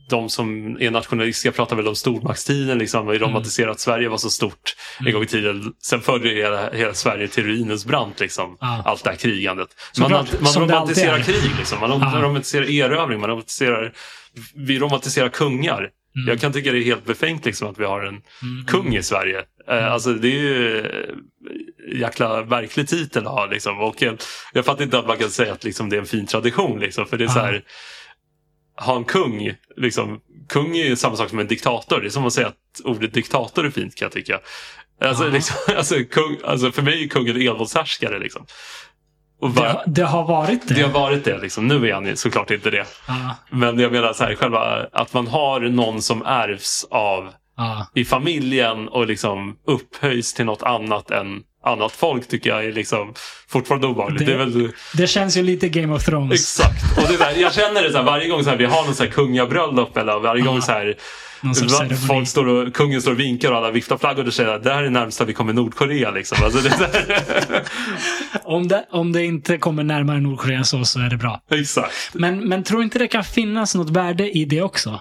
de 0.10 0.30
som 0.30 0.78
är 0.82 0.92
nationalistiska 0.92 1.52
pratar 1.52 1.76
väl 1.76 1.88
om 1.88 1.96
stormaktstiden, 1.96 2.78
liksom, 2.78 3.08
och 3.08 3.16
romantiserar 3.20 3.72
att 3.72 3.80
Sverige 3.80 4.10
var 4.10 4.18
så 4.18 4.30
stort 4.30 4.76
en 5.06 5.14
gång 5.14 5.24
i 5.24 5.28
tiden. 5.28 5.74
Sen 5.84 6.02
förde 6.02 6.30
hela, 6.30 6.72
hela 6.72 6.94
Sverige 6.94 7.28
till 7.28 7.44
ruinens 7.46 7.86
brant, 7.86 8.20
liksom, 8.20 8.58
Ja. 8.60 8.82
allt 8.86 9.04
det 9.04 9.10
här 9.10 9.18
krigandet. 9.18 9.70
Man, 10.00 10.10
Såklart, 10.10 10.42
man 10.42 10.52
som 10.52 10.68
det 10.68 10.74
romantiserar 10.74 11.20
krig, 11.20 11.52
liksom. 11.58 11.80
man 11.80 11.90
Ja. 12.14 12.20
romantiserar 12.22 12.70
erövring, 12.70 13.20
man 13.20 13.30
romantiserar, 13.30 13.94
vi 14.56 14.80
romantiserar 14.80 15.30
kungar. 15.30 15.90
Jag 16.28 16.40
kan 16.42 16.54
tycka 16.54 16.72
det 16.72 16.78
är 16.80 16.84
helt 16.84 17.06
befängt 17.06 17.46
liksom, 17.46 17.68
att 17.70 17.80
vi 17.80 17.86
har 17.86 18.02
en 18.02 18.08
Mm. 18.08 18.66
kung 18.68 18.96
i 18.96 19.04
Sverige. 19.04 19.44
Eh, 19.70 19.92
Alltså 19.94 20.14
det 20.14 20.28
är 20.28 20.32
ju 20.42 20.80
eh, 20.80 22.00
jäkla 22.00 22.42
verklig 22.44 22.88
titel 22.88 23.28
att 23.28 23.34
ha. 23.34 23.46
Liksom. 23.46 23.80
Och 23.80 24.02
jag, 24.02 24.18
jag 24.54 24.66
fattar 24.66 24.84
inte 24.84 25.00
att 25.00 25.08
man 25.08 25.18
kan 25.18 25.30
säga 25.30 25.54
att 25.54 25.64
liksom, 25.64 25.90
det 25.90 25.96
är 25.96 26.00
en 26.00 26.06
fin 26.06 26.26
tradition. 26.28 26.80
Liksom, 26.80 27.06
för 27.06 27.18
det 27.18 27.24
är 27.24 27.28
så 27.28 27.40
här, 27.40 27.64
ha 28.80 28.96
en 28.96 29.04
kung. 29.04 29.54
Liksom, 29.78 30.20
kung 30.50 30.78
är 30.78 30.86
ju 30.86 30.96
samma 30.96 31.16
sak 31.16 31.30
som 31.30 31.40
en 31.40 31.48
diktator. 31.48 32.02
Det 32.02 32.08
är 32.08 32.10
som 32.10 32.26
att 32.26 32.34
säga 32.34 32.48
att 32.48 32.82
ordet 32.84 33.14
diktator 33.14 33.66
är 33.66 33.72
fint 33.72 33.96
kan 33.96 34.06
jag 34.06 34.12
tycka. 34.12 34.40
Alltså, 35.02 35.24
Ja. 35.24 35.30
liksom, 35.30 35.56
alltså, 35.78 35.96
kung, 36.12 36.38
alltså 36.44 36.72
för 36.72 36.82
mig 36.82 37.04
är 37.04 37.08
kungen 37.08 37.36
en 37.36 37.42
envåldshärskare. 37.48 38.20
Liksom. 38.20 38.46
Och 39.42 39.50
Det, 39.50 39.56
bara, 39.56 39.72
har- 39.72 39.84
det 39.88 40.04
har 40.04 40.28
varit 40.28 40.68
det. 40.68 40.74
det 40.74 40.82
har 40.82 40.90
varit 41.02 41.24
det. 41.26 41.38
Liksom. 41.38 41.68
Nu 41.68 41.90
är 41.90 41.94
han 41.94 42.18
såklart 42.18 42.52
inte 42.52 42.70
det. 42.70 42.86
Ja. 43.08 43.36
Men 43.52 43.80
jag 43.80 43.92
menar 43.92 44.14
så 44.14 44.24
här, 44.24 44.36
själva 44.36 44.88
att 44.92 45.14
man 45.14 45.28
har 45.28 45.60
någon 45.60 46.02
som 46.02 46.22
ärvs 46.26 46.88
av 46.92 47.34
Ja. 47.58 47.88
i 47.96 48.06
familjen 48.06 48.88
och 48.90 49.08
liksom 49.08 49.58
upphöjs 49.68 50.34
till 50.34 50.46
något 50.46 50.64
annat 50.64 51.12
än 51.12 51.44
annat 51.64 51.92
folk 51.92 52.28
tycker 52.28 52.50
jag 52.50 52.66
är 52.66 52.72
liksom 52.74 53.14
fortfarande 53.48 53.88
obehagligt. 53.88 54.20
Det- 54.20 54.26
Det, 54.32 54.38
väl, 54.38 54.72
Det 54.98 55.08
känns 55.08 55.38
ju 55.38 55.44
lite 55.44 55.70
Game 55.70 55.94
of 55.96 56.06
Thrones. 56.06 56.34
exakt. 56.42 56.98
Och 56.98 57.04
det 57.08 57.14
är 57.14 57.18
där, 57.34 57.42
jag 57.42 57.54
känner 57.54 57.84
det 57.84 57.92
så 57.92 57.98
här, 57.98 58.06
varje 58.06 58.28
gång 58.30 58.44
så 58.44 58.50
här, 58.50 58.58
vi 58.58 58.66
har 58.66 58.86
någon 58.86 58.96
så 58.96 59.04
här 59.04 59.12
kungabröllop 59.12 59.98
eller 59.98 60.20
varje 60.20 60.42
gång 60.44 60.62
så 60.62 60.72
här, 60.72 60.96
folk 62.08 62.28
står 62.28 62.48
och, 62.48 62.74
kungen 62.74 63.02
står 63.02 63.12
och 63.12 63.20
vinkar 63.20 63.52
och 63.52 63.58
alla 63.58 63.72
viftar 63.72 63.98
flaggor 63.98 64.28
och 64.28 64.34
säger 64.34 64.50
att 64.50 64.64
det 64.64 64.74
här 64.74 64.84
är 64.84 64.90
närmsta 64.90 65.26
vi 65.26 65.34
kommer 65.34 65.54
Nordkorea. 65.54 66.12
Liksom. 66.12 66.38
Alltså, 66.44 66.60
det 66.60 66.70
här, 66.70 67.64
Om, 68.44 68.68
det, 68.68 68.86
om 68.92 69.12
det 69.12 69.26
inte 69.26 69.58
kommer 69.58 69.84
närmare 69.84 70.20
Nordkorea 70.22 70.64
så, 70.64 70.86
så 70.86 71.00
är 71.00 71.10
det 71.10 71.18
bra. 71.18 71.42
exakt. 71.52 71.94
Men, 72.14 72.40
men 72.50 72.64
tror 72.64 72.84
inte 72.84 73.00
det 73.00 73.08
kan 73.08 73.24
finnas 73.24 73.76
något 73.76 73.90
värde 73.90 74.38
i 74.38 74.46
det 74.46 74.62
också? 74.62 75.00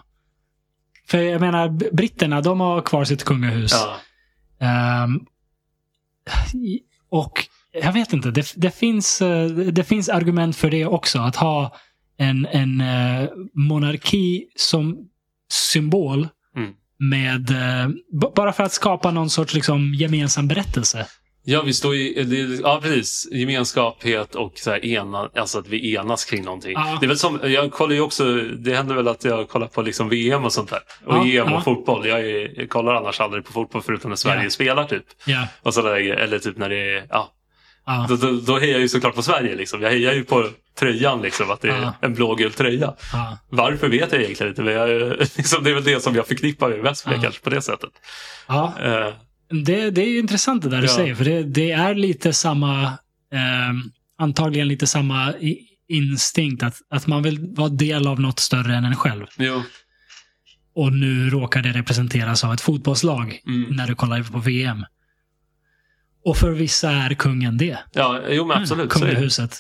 För 1.09 1.19
jag 1.19 1.41
menar, 1.41 1.69
britterna, 1.93 2.41
de 2.41 2.61
har 2.61 2.81
kvar 2.81 3.05
sitt 3.05 3.25
kungahus. 3.25 3.73
Ja. 3.73 3.97
I- 4.67 5.38
och 7.11 7.45
jag 7.73 7.93
vet 7.93 8.13
inte, 8.13 8.31
det, 8.31 8.53
det, 8.57 8.71
finns, 8.71 9.23
eh, 9.23 9.47
det 9.49 9.85
finns 9.85 10.09
argument 10.09 10.57
för 10.57 10.71
det 10.71 10.87
också. 10.87 11.19
Att 11.19 11.37
ha 11.37 11.77
en, 12.19 12.47
en 12.47 12.81
eh, 12.81 13.29
monarki 13.55 14.47
som 14.57 14.97
symbol 15.53 16.29
Mm. 16.57 16.73
med, 16.99 17.51
eh, 17.51 17.89
bara 18.35 18.53
för 18.53 18.65
att 18.65 18.73
skapa 18.73 19.11
någon 19.11 19.31
sorts 19.31 19.55
liksom, 19.55 19.95
gemensam 19.95 20.49
berättelse. 20.49 21.07
Ja, 21.51 21.63
vi 21.63 21.73
står 21.73 21.95
i, 21.95 22.25
det, 22.25 22.61
ja, 22.63 22.81
precis. 22.83 23.29
Gemenskaphet 23.33 24.35
och 24.35 24.53
så 24.57 24.71
här 24.71 24.85
ena, 24.85 25.31
alltså 25.37 25.59
att 25.59 25.69
vi 25.69 25.95
enas 25.95 26.25
kring 26.25 26.45
någonting. 26.45 26.73
Ja. 26.73 26.97
Det 27.01 27.07
är 27.07 27.09
väl 27.09 27.19
som, 27.19 27.41
jag 27.43 27.73
kollar 27.73 27.95
ju 27.95 28.01
också, 28.01 28.35
det 28.37 28.75
händer 28.75 28.95
väl 28.95 29.09
att 29.09 29.25
jag 29.25 29.49
kollar 29.49 29.67
på 29.67 29.83
liksom 29.83 30.09
VM 30.09 30.45
och 30.45 30.53
sånt 30.53 30.71
där. 30.71 30.81
Och 31.05 31.27
Ja, 31.27 31.43
EM 31.47 31.53
och 31.53 31.65
fotboll. 31.65 32.07
Jag, 32.09 32.21
är, 32.21 32.61
jag 32.61 32.69
kollar 32.69 32.95
annars 32.95 33.21
aldrig 33.21 33.45
på 33.45 33.53
fotboll 33.53 33.83
förutom 33.83 34.09
när 34.11 34.17
Sverige 34.17 34.43
Ja. 34.45 34.51
spelar 34.51 34.85
typ. 34.85 35.05
Ja, 35.27 35.47
Och 35.63 35.75
så 35.75 35.83
där, 35.83 35.97
eller 35.97 36.39
typ 36.39 36.57
när 36.57 36.69
det 36.69 36.97
är, 36.97 37.07
ja. 37.11 37.35
Då, 38.09 38.17
då, 38.17 38.33
då 38.33 38.59
hejar 38.59 38.73
jag 38.73 38.81
ju 38.81 38.89
såklart 38.89 39.15
på 39.15 39.23
Sverige 39.23 39.57
liksom. 39.57 39.83
Jag 39.83 39.91
hejar 39.91 40.13
ju 40.15 40.25
på 40.25 40.49
tröjan 40.79 41.23
liksom, 41.23 41.51
att 41.51 41.61
det 41.61 41.69
är 41.69 41.93
en 42.01 42.15
blågul 42.15 42.53
tröja. 42.53 42.95
ja. 43.13 43.39
Varför 43.51 43.89
vet 43.89 44.13
jag 44.13 44.23
egentligen 44.23 44.51
inte, 44.53 44.63
men 44.63 44.75
jag, 44.75 44.89
liksom, 45.37 45.65
det 45.65 45.71
är 45.71 45.75
väl 45.75 45.85
det 45.85 46.03
som 46.03 46.15
jag 46.15 46.27
förknippar 46.27 46.69
med 46.69 46.79
Westblad 46.79 47.17
Ja. 47.19 47.23
kanske 47.23 47.41
på 47.45 47.51
det 47.51 47.63
sättet. 47.63 47.91
ja. 48.49 48.73
Eh, 49.53 49.57
Det, 49.59 49.91
det 49.91 50.03
är 50.03 50.09
ju 50.11 50.19
intressant 50.19 50.63
det 50.63 50.69
där 50.69 50.81
du 50.81 50.87
Ja. 50.87 50.95
säger. 50.97 51.15
För 51.15 51.25
det, 51.25 51.43
det 51.43 51.71
är 51.73 51.95
lite 51.95 52.33
samma, 52.33 52.99
ehm, 53.33 53.83
antagligen 54.19 54.69
lite 54.69 54.87
samma 54.87 55.35
instinkt. 55.89 56.63
Att, 56.63 56.77
att 56.91 57.07
man 57.07 57.23
vill 57.23 57.39
vara 57.57 57.69
del 57.69 58.07
av 58.07 58.21
något 58.21 58.39
större 58.39 58.75
än 58.77 58.85
en 58.85 58.97
själv. 58.97 59.27
jo. 59.39 59.63
Och 60.75 60.93
nu 60.93 61.31
råkar 61.31 61.63
det 61.63 61.73
representeras 61.73 62.45
av 62.45 62.53
ett 62.55 62.61
fotbollslag 62.61 63.41
Mm. 63.47 63.77
när 63.77 63.87
du 63.87 63.95
kollar 63.95 64.23
på 64.23 64.39
VM. 64.39 64.85
Och 66.25 66.37
för 66.37 66.51
vissa 66.53 66.91
är 66.91 67.15
kungen 67.15 67.57
det. 67.59 67.79
Ja, 67.93 68.21
jo 68.31 68.47
men 68.47 68.63
absolut. 68.63 68.93
så 68.93 68.99
är 68.99 69.05
det. 69.07 69.11
Kungahuset. 69.13 69.57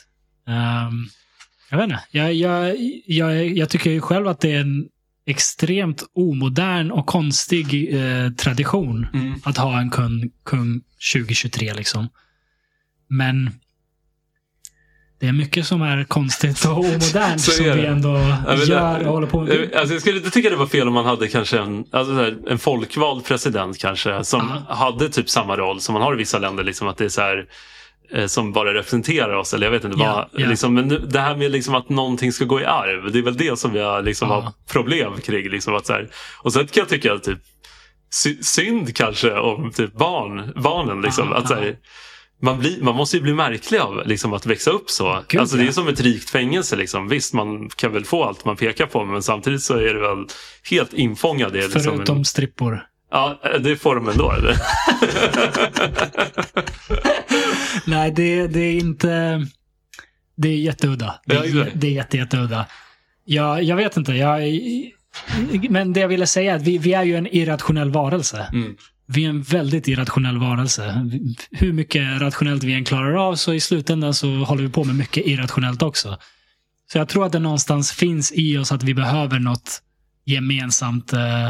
Ehm, 0.48 1.06
jag 1.70 1.78
vet 1.78 1.84
inte. 1.84 2.00
Jag, 2.10 2.34
jag, 2.34 2.76
jag, 3.06 3.46
jag 3.56 3.68
tycker 3.68 3.90
ju 3.90 4.00
själv 4.00 4.28
att 4.28 4.40
det 4.40 4.52
är 4.52 4.60
en 4.60 4.88
extremt 5.30 6.02
omodern 6.14 6.90
och 6.90 7.06
konstig 7.06 7.94
eh, 7.94 8.30
tradition 8.30 9.06
Mm. 9.14 9.34
att 9.44 9.56
ha 9.56 9.78
en 9.80 9.90
kung, 9.90 10.30
kung 10.44 10.80
2023 11.14 11.74
liksom. 11.74 12.08
Men 13.08 13.50
det 15.20 15.26
är 15.28 15.32
mycket 15.32 15.66
som 15.66 15.82
är 15.82 16.04
konstigt 16.04 16.64
och 16.64 16.78
omodernt 16.78 17.40
som 17.40 17.64
vi 17.64 17.86
ändå 17.86 18.12
men 18.46 18.66
gör 18.66 19.06
och 19.06 19.12
håller 19.12 19.26
på 19.26 19.40
med. 19.40 19.52
Eh, 19.72 19.80
Alltså 19.80 19.94
jag 19.94 20.00
skulle 20.00 20.16
inte 20.18 20.30
tycka 20.30 20.50
det 20.50 20.56
var 20.56 20.66
fel 20.66 20.88
om 20.88 20.94
man 20.94 21.04
hade 21.06 21.28
kanske 21.28 21.58
en, 21.58 21.84
alltså 21.90 22.14
här, 22.14 22.38
en 22.48 22.58
folkvald 22.58 23.24
president 23.24 23.78
kanske 23.78 24.24
som 24.24 24.62
Ja. 24.68 24.74
hade 24.74 25.08
typ 25.08 25.30
samma 25.30 25.56
roll 25.56 25.80
som 25.80 25.92
man 25.92 26.02
har 26.02 26.14
i 26.14 26.16
vissa 26.16 26.38
länder. 26.38 26.64
Liksom, 26.64 26.88
att 26.88 26.96
det 26.96 27.04
är 27.04 27.08
så 27.08 27.20
här, 27.20 27.46
som 28.26 28.52
bara 28.52 28.74
representerar 28.74 29.34
oss. 29.34 29.54
Eller 29.54 29.66
jag 29.66 29.70
vet 29.72 29.84
inte 29.84 29.96
Ja, 30.00 30.28
vad. 30.32 30.42
ja. 30.42 30.48
Liksom, 30.48 30.74
men 30.74 30.88
det 31.10 31.20
här 31.20 31.36
med 31.36 31.50
liksom 31.50 31.74
att 31.74 31.88
någonting 31.88 32.32
ska 32.32 32.44
gå 32.44 32.60
i 32.60 32.64
arv. 32.64 33.12
Det 33.12 33.18
är 33.18 33.22
väl 33.22 33.36
det 33.36 33.58
som 33.58 33.74
jag 33.74 34.04
liksom 34.04 34.28
Ja. 34.28 34.40
har 34.40 34.52
problem 34.72 35.12
kring. 35.20 35.48
Liksom, 35.50 35.74
att 35.74 35.86
så 35.86 35.92
här, 35.92 36.08
och 36.42 36.52
sen 36.52 36.66
kan 36.66 36.80
jag 36.80 36.88
tycka 36.88 37.12
att 37.14 37.22
typ, 37.24 37.38
sy- 38.14 38.42
synd 38.42 38.96
kanske 38.96 39.32
om 39.38 39.72
typ 39.72 39.92
barn, 39.92 40.52
barnen. 40.56 41.02
Liksom, 41.02 41.28
Ja, 41.30 41.36
att, 41.36 41.48
så 41.48 41.54
här, 41.54 41.76
man, 42.42 42.58
blir, 42.58 42.82
man 42.82 42.94
måste 42.94 43.16
ju 43.16 43.22
bli 43.22 43.34
märklig 43.34 43.78
av 43.78 44.06
liksom, 44.06 44.32
att 44.32 44.46
växa 44.46 44.70
upp 44.70 44.90
så. 44.90 45.22
Gud, 45.28 45.40
alltså, 45.40 45.56
det 45.56 45.66
är 45.66 45.72
som 45.72 45.88
ett 45.88 46.00
rikt 46.00 46.30
fängelse. 46.30 46.76
Liksom. 46.76 47.08
Visst, 47.08 47.34
man 47.34 47.68
kan 47.68 47.92
väl 47.92 48.04
få 48.04 48.24
allt 48.24 48.44
man 48.44 48.56
pekar 48.56 48.86
på 48.86 49.04
men 49.04 49.22
samtidigt 49.22 49.62
så 49.62 49.74
är 49.74 49.94
det 49.94 50.00
väl 50.00 50.24
helt 50.70 50.92
infångad. 50.92 51.56
i 51.56 51.60
liksom 51.62 51.82
Förutom 51.82 52.16
en, 52.18 52.24
strippor. 52.24 52.82
Ja, 53.10 53.40
det 53.60 53.76
får 53.76 53.94
de 53.94 54.08
ändå. 54.08 54.32
Eller? 54.32 54.56
Nej, 57.90 58.10
det, 58.10 58.46
det 58.46 58.60
är 58.60 58.78
inte... 58.78 59.46
Det 60.36 60.48
är 60.48 60.56
jätteudda. 60.56 61.20
Det 61.26 61.36
är, 61.36 61.72
det 61.74 61.86
är 61.86 61.90
jätte, 61.90 62.16
jätteudda. 62.16 62.66
Jag, 63.24 63.62
jag 63.62 63.76
vet 63.76 63.96
inte. 63.96 64.12
Jag, 64.12 64.42
men 65.70 65.92
det 65.92 66.00
jag 66.00 66.08
ville 66.08 66.26
säga 66.26 66.52
är 66.52 66.56
att 66.56 66.62
vi, 66.62 66.78
vi 66.78 66.92
är 66.92 67.02
ju 67.02 67.16
en 67.16 67.26
irrationell 67.26 67.90
varelse. 67.90 68.48
Mm. 68.52 68.76
Vi 69.06 69.24
är 69.24 69.28
en 69.28 69.42
väldigt 69.42 69.88
irrationell 69.88 70.38
varelse. 70.38 71.10
Hur 71.50 71.72
mycket 71.72 72.20
rationellt 72.20 72.62
vi 72.62 72.72
än 72.72 72.84
klarar 72.84 73.28
av 73.28 73.34
så 73.34 73.54
i 73.54 73.60
slutändan 73.60 74.14
så 74.14 74.28
håller 74.28 74.62
vi 74.62 74.68
på 74.68 74.84
med 74.84 74.94
mycket 74.94 75.26
irrationellt 75.26 75.82
också. 75.82 76.18
Så 76.92 76.98
jag 76.98 77.08
tror 77.08 77.26
att 77.26 77.32
det 77.32 77.38
någonstans 77.38 77.92
finns 77.92 78.32
i 78.32 78.58
oss 78.58 78.72
att 78.72 78.82
vi 78.82 78.94
behöver 78.94 79.38
något 79.38 79.82
gemensamt 80.24 81.12
eh, 81.12 81.48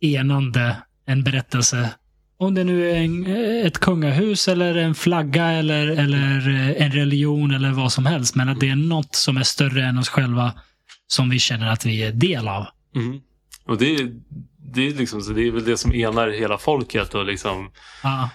enande, 0.00 0.76
en 1.06 1.24
berättelse. 1.24 1.90
Om 2.36 2.54
det 2.54 2.64
nu 2.64 2.90
är 2.90 2.94
en, 2.94 3.26
ett 3.66 3.78
kungahus 3.78 4.48
eller 4.48 4.74
en 4.74 4.94
flagga 4.94 5.46
eller, 5.46 5.86
eller 5.86 6.48
eh, 6.48 6.82
en 6.82 6.92
religion 6.92 7.54
eller 7.54 7.70
vad 7.70 7.92
som 7.92 8.06
helst. 8.06 8.34
Men 8.34 8.48
att 8.48 8.60
det 8.60 8.68
är 8.68 8.76
något 8.76 9.14
som 9.14 9.36
är 9.36 9.42
större 9.42 9.84
än 9.84 9.98
oss 9.98 10.08
själva 10.08 10.52
som 11.06 11.30
vi 11.30 11.38
känner 11.38 11.70
att 11.70 11.86
vi 11.86 12.02
är 12.02 12.12
del 12.12 12.48
av. 12.48 12.66
Mm. 12.96 13.20
Och 13.64 13.78
det 13.78 13.94
är, 13.94 14.10
det, 14.74 14.86
är 14.88 14.94
liksom, 14.94 15.34
det 15.34 15.46
är 15.46 15.50
väl 15.50 15.64
det 15.64 15.76
som 15.76 15.92
enar 15.92 16.28
hela 16.28 16.58
folket. 16.58 17.14
Och 17.14 17.26
liksom, 17.26 17.70
Ja, 18.02 18.30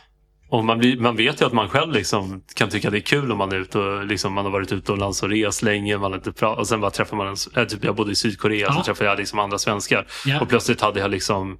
och 0.53 0.65
man, 0.65 1.01
man 1.01 1.15
vet 1.15 1.41
ju 1.41 1.45
att 1.45 1.53
man 1.53 1.69
själv 1.69 1.91
liksom 1.93 2.43
kan 2.55 2.69
tycka 2.69 2.89
det 2.89 2.97
är 2.97 3.01
kul 3.01 3.31
om 3.31 3.38
man 3.38 3.51
är 3.51 3.55
ute 3.55 3.80
och 3.80 4.05
liksom, 4.05 4.34
man 4.34 4.45
har 4.45 4.51
varit 4.51 4.71
utomlands 4.71 5.23
och 5.23 5.30
rest 5.30 5.61
länge. 5.63 5.97
Man 5.97 6.13
inte 6.13 6.31
pra- 6.31 6.55
och 6.55 6.67
sen 6.67 6.81
bara 6.81 6.91
träffar 6.91 7.17
man 7.17 7.27
en, 7.27 7.35
äh, 7.55 7.63
typ 7.67 7.84
jag 7.84 7.95
bodde 7.95 8.11
i 8.11 8.15
Sydkorea 8.15 8.67
Ja. 8.67 8.73
så 8.73 8.84
träffade 8.84 9.09
jag 9.09 9.19
liksom 9.19 9.39
andra 9.39 9.57
svenskar. 9.57 10.07
ja, 10.25 10.41
Och 10.41 10.49
plötsligt 10.49 10.81
hade 10.81 10.99
jag 10.99 11.11
liksom 11.11 11.59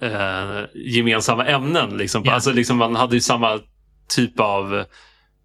eh, 0.00 0.60
gemensamma 0.74 1.46
ämnen. 1.46 1.96
Liksom. 1.96 2.22
Ja. 2.24 2.32
Alltså, 2.32 2.52
liksom, 2.52 2.76
man 2.76 2.96
hade 2.96 3.14
ju 3.14 3.20
samma 3.20 3.58
typ 4.08 4.40
av 4.40 4.84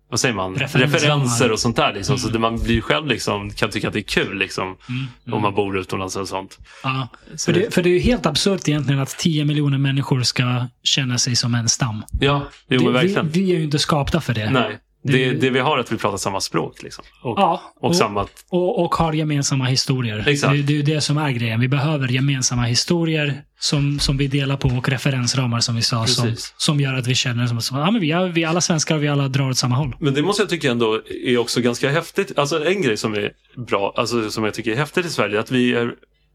vad 0.09 0.19
säger 0.19 0.35
man? 0.35 0.55
Referenser 0.55 1.51
och 1.51 1.59
sånt 1.59 1.75
där. 1.75 1.93
Liksom. 1.93 2.15
Mm. 2.15 2.33
Så 2.33 2.39
man 2.39 2.63
blir 2.63 2.81
själv 2.81 3.07
liksom, 3.07 3.49
kan 3.49 3.69
tycka 3.69 3.87
att 3.87 3.93
det 3.93 3.99
är 3.99 4.01
kul 4.01 4.37
liksom, 4.37 4.63
mm, 4.63 4.77
mm. 5.25 5.33
om 5.33 5.41
man 5.41 5.53
bor 5.55 5.77
utomlands 5.77 6.15
och 6.15 6.27
sånt. 6.27 6.59
ja. 6.83 7.07
Så 7.35 7.53
För 7.53 7.59
det, 7.59 7.73
för 7.73 7.83
det 7.83 7.89
är 7.89 7.93
ju 7.93 7.99
helt 7.99 8.25
absurt 8.25 8.67
egentligen 8.69 9.01
att 9.01 9.17
10 9.17 9.45
miljoner 9.45 9.77
människor 9.77 10.21
ska 10.21 10.67
känna 10.83 11.17
sig 11.17 11.35
som 11.35 11.55
en 11.55 11.69
stam. 11.69 12.03
Ja, 12.19 12.47
jo, 12.69 12.83
men 12.83 12.93
Det- 12.93 12.99
vi, 12.99 13.07
verkligen. 13.07 13.29
vi 13.29 13.51
är 13.51 13.57
ju 13.57 13.63
inte 13.63 13.79
skapta 13.79 14.21
för 14.21 14.33
det. 14.33 14.49
Nej, 14.49 14.79
Det- 15.11 15.33
det, 15.33 15.49
vi 15.49 15.59
har 15.59 15.77
är 15.77 15.81
att 15.81 15.91
vi 15.91 15.97
pratar 15.97 16.17
samma 16.17 16.41
språk. 16.41 16.83
Liksom. 16.83 17.03
Och, 17.23 17.39
Ja, 17.39 17.61
och, 17.75 17.89
och, 17.89 17.95
samma... 17.95 18.27
och, 18.49 18.83
och 18.85 18.95
har 18.95 19.13
gemensamma 19.13 19.65
historier. 19.65 20.23
Exakt. 20.27 20.53
Det, 20.53 20.61
det 20.61 20.79
är 20.79 20.83
det 20.83 21.01
som 21.01 21.17
är 21.17 21.31
grejen. 21.31 21.59
Vi 21.59 21.67
behöver 21.67 22.07
gemensamma 22.07 22.61
historier 22.63 23.41
som, 23.59 23.99
som 23.99 24.17
vi 24.17 24.27
delar 24.27 24.57
på 24.57 24.67
och 24.67 24.89
referensramar 24.89 25.59
som 25.59 25.75
vi 25.75 25.81
sa. 25.81 26.05
Som, 26.07 26.25
Precis. 26.25 26.53
som 26.57 26.79
gör 26.79 26.93
att 26.93 27.07
vi 27.07 27.15
känner 27.15 27.47
som, 27.47 27.61
som 27.61 27.77
ja, 27.77 27.91
men 27.91 28.01
vi, 28.01 28.11
är, 28.11 28.27
vi 28.27 28.43
är 28.43 28.47
alla 28.47 28.61
svenskar 28.61 28.95
och 28.95 29.03
vi 29.03 29.07
alla 29.07 29.27
drar 29.27 29.49
åt 29.49 29.57
samma 29.57 29.75
håll. 29.75 29.95
Men 29.99 30.13
det 30.13 30.21
måste 30.21 30.41
jag 30.41 30.49
tycka 30.49 30.71
ändå 30.71 31.01
är 31.25 31.37
också 31.37 31.61
ganska 31.61 31.89
häftigt. 31.91 32.37
Alltså 32.39 32.65
en 32.65 32.81
grej 32.81 32.97
som 32.97 33.13
är 33.13 33.31
bra, 33.67 33.93
alltså 33.95 34.29
som 34.31 34.43
jag 34.43 34.53
tycker 34.53 34.71
är 34.71 34.75
häftigt 34.75 35.05
i 35.05 35.09
Sverige, 35.09 35.39
att 35.39 35.51
vi 35.51 35.73
är, 35.73 35.91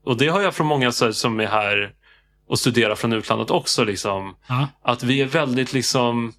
och 0.07 0.17
det 0.17 0.29
har 0.29 0.41
jag 0.41 0.55
från 0.55 0.67
många 0.67 0.93
så 0.93 1.05
här, 1.05 1.13
som 1.13 1.41
är 1.41 1.47
här 1.47 1.91
och 2.49 2.59
studerar 2.59 2.95
från 2.95 3.13
utlandet 3.13 3.51
också, 3.51 3.85
liksom, 3.85 4.35
Ja, 4.49 4.69
att 4.85 5.03
vi 5.03 5.21
är 5.21 5.27
väldigt 5.27 5.73
liksom 5.73 6.33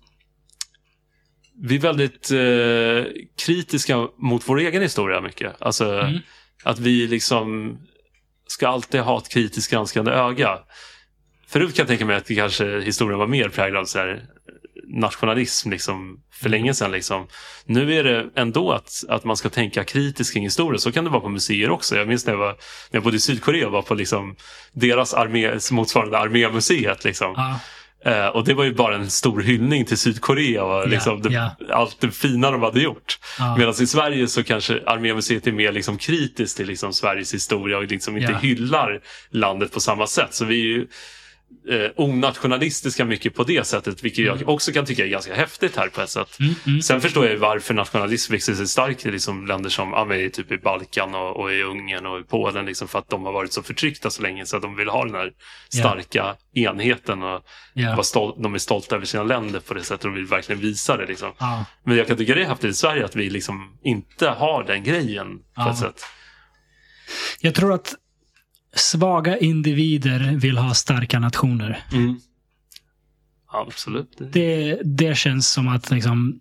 vi 1.63 1.75
är 1.75 1.79
väldigt 1.79 2.31
eh, 2.31 3.21
kritiska 3.45 4.07
mot 4.17 4.49
vår 4.49 4.59
egen 4.59 4.81
historia 4.81 5.21
mycket. 5.21 5.61
Alltså 5.61 5.99
Mm. 5.99 6.19
att 6.63 6.79
vi 6.79 7.07
liksom 7.07 7.77
ska 8.47 8.67
alltid 8.67 9.01
ha 9.01 9.17
ett 9.17 9.29
kritiskt 9.29 9.71
granskande 9.71 10.11
öga. 10.11 10.59
Förut 11.47 11.75
kan 11.75 11.83
jag 11.83 11.87
tänka 11.87 12.05
mig 12.05 12.15
att 12.15 12.27
kanske 12.27 12.81
historien 12.81 13.19
var 13.19 13.27
mer 13.27 13.49
präglad 13.49 13.81
av 13.81 13.85
så 13.85 13.99
här, 13.99 14.25
nationalism 14.87 15.69
liksom, 15.69 16.19
för 16.33 16.45
Mm. 16.49 16.51
länge 16.61 16.73
sedan. 16.73 16.91
Liksom. 16.91 17.27
Nu 17.65 17.93
är 17.93 18.03
det 18.03 18.29
ändå 18.35 18.71
att, 18.71 19.03
att 19.09 19.23
man 19.23 19.37
ska 19.37 19.49
tänka 19.49 19.83
kritiskt 19.83 20.33
kring 20.33 20.43
historia. 20.43 20.79
Så 20.79 20.91
kan 20.91 21.03
det 21.03 21.09
vara 21.09 21.21
på 21.21 21.29
museer 21.29 21.69
också. 21.69 21.95
Jag 21.95 22.07
minns 22.07 22.25
när 22.25 22.33
jag, 22.33 22.39
var, 22.39 22.47
när 22.51 22.57
jag 22.91 23.03
bodde 23.03 23.17
i 23.17 23.19
Sydkorea 23.19 23.65
och 23.65 23.71
var 23.71 23.81
på 23.81 23.93
liksom, 23.95 24.35
deras 24.73 25.13
armé, 25.13 25.51
motsvarande 25.71 26.17
armémuseet. 26.17 27.03
Liksom. 27.03 27.33
ja, 27.37 27.59
Eh, 28.05 28.27
och 28.27 28.45
det 28.45 28.53
var 28.53 28.63
ju 28.63 28.73
bara 28.73 28.95
en 28.95 29.09
stor 29.09 29.41
hyllning 29.41 29.85
till 29.85 29.97
Sydkorea 29.97 30.63
och 30.63 30.87
liksom 30.87 31.21
det, 31.21 31.33
ja. 31.33 31.55
allt 31.69 31.99
det 31.99 32.11
fina 32.11 32.51
de 32.51 32.61
hade 32.63 32.81
gjort. 32.81 33.19
ja. 33.39 33.57
Medan 33.57 33.73
i 33.81 33.87
Sverige 33.87 34.27
så 34.27 34.43
kanske 34.43 34.79
Armémuseet 34.85 35.47
är 35.47 35.51
mer 35.51 35.71
liksom 35.71 35.97
kritiskt 35.97 36.57
till 36.57 36.67
liksom 36.67 36.93
Sveriges 36.93 37.33
historia 37.33 37.77
och 37.77 37.83
liksom 37.87 38.17
inte 38.17 38.31
Ja. 38.31 38.37
hyllar 38.37 38.99
landet 39.29 39.73
på 39.73 39.79
samma 39.79 40.07
sätt. 40.07 40.33
Så 40.33 40.45
vi 40.45 40.59
är 40.61 40.65
ju, 40.65 40.87
eh, 41.69 41.91
onationalistiska 41.95 43.05
mycket 43.05 43.35
på 43.35 43.43
det 43.43 43.67
sättet, 43.67 44.03
vilket 44.03 44.25
jag 44.25 44.49
också 44.49 44.71
kan 44.71 44.85
tycka 44.85 45.03
är 45.05 45.07
ganska 45.09 45.35
häftigt 45.35 45.75
här 45.77 45.87
på 45.87 46.01
ett 46.01 46.09
sätt. 46.09 46.39
Mm, 46.39 46.53
mm. 46.67 46.81
Sen 46.81 47.01
förstår 47.01 47.27
jag 47.27 47.37
varför 47.37 47.73
nationalism 47.73 48.33
växer 48.33 48.53
sig 48.53 48.67
stark 48.67 49.05
i 49.05 49.11
liksom 49.11 49.47
länder 49.47 49.69
som 49.69 49.89
ja, 49.89 50.05
men 50.05 50.31
typ 50.31 50.51
i 50.51 50.57
Balkan 50.57 51.15
och, 51.15 51.37
och 51.39 51.53
i 51.53 51.61
Ungern 51.63 52.05
och 52.05 52.19
i 52.19 52.23
Polen. 52.23 52.65
Liksom 52.65 52.87
för 52.87 52.99
att 52.99 53.09
de 53.09 53.25
har 53.25 53.31
varit 53.33 53.53
så 53.53 53.63
förtryckta 53.63 54.09
så 54.09 54.21
länge 54.21 54.45
så 54.45 54.55
att 54.55 54.61
de 54.61 54.75
vill 54.75 54.89
ha 54.89 55.05
den 55.05 55.15
här 55.15 55.31
starka 55.69 56.35
enheten. 56.53 57.23
Och 57.23 57.41
vara 57.75 58.01
stol- 58.01 58.41
de 58.43 58.53
är 58.53 58.57
stolta 58.57 58.95
över 58.95 59.05
sina 59.05 59.23
länder 59.23 59.59
på 59.59 59.73
det 59.73 59.83
sättet 59.83 60.05
och 60.05 60.15
vill 60.17 60.25
verkligen 60.25 60.61
visa 60.61 60.97
det. 60.97 61.05
Liksom. 61.05 61.31
Ja. 61.39 61.65
Men 61.85 61.97
jag 61.97 62.07
kan 62.07 62.17
tycka 62.17 62.35
det 62.35 62.41
är 62.41 62.45
häftigt 62.45 62.71
i 62.71 62.73
Sverige 62.73 63.05
att 63.05 63.15
vi 63.15 63.29
liksom 63.29 63.77
inte 63.83 64.29
har 64.29 64.63
den 64.63 64.83
grejen 64.83 65.37
på 65.37 65.43
Ja. 65.55 65.71
ett 65.71 65.77
sätt. 65.77 66.01
Jag 67.41 67.55
tror 67.55 67.73
att 67.73 67.95
svaga 68.75 69.37
individer 69.37 70.35
vill 70.35 70.57
ha 70.57 70.73
starka 70.73 71.19
nationer. 71.19 71.83
Mm. 71.91 72.19
Absolut. 73.47 74.21
Det, 74.31 74.79
det 74.83 75.17
känns 75.17 75.49
som 75.49 75.67
att 75.67 75.91
liksom, 75.91 76.39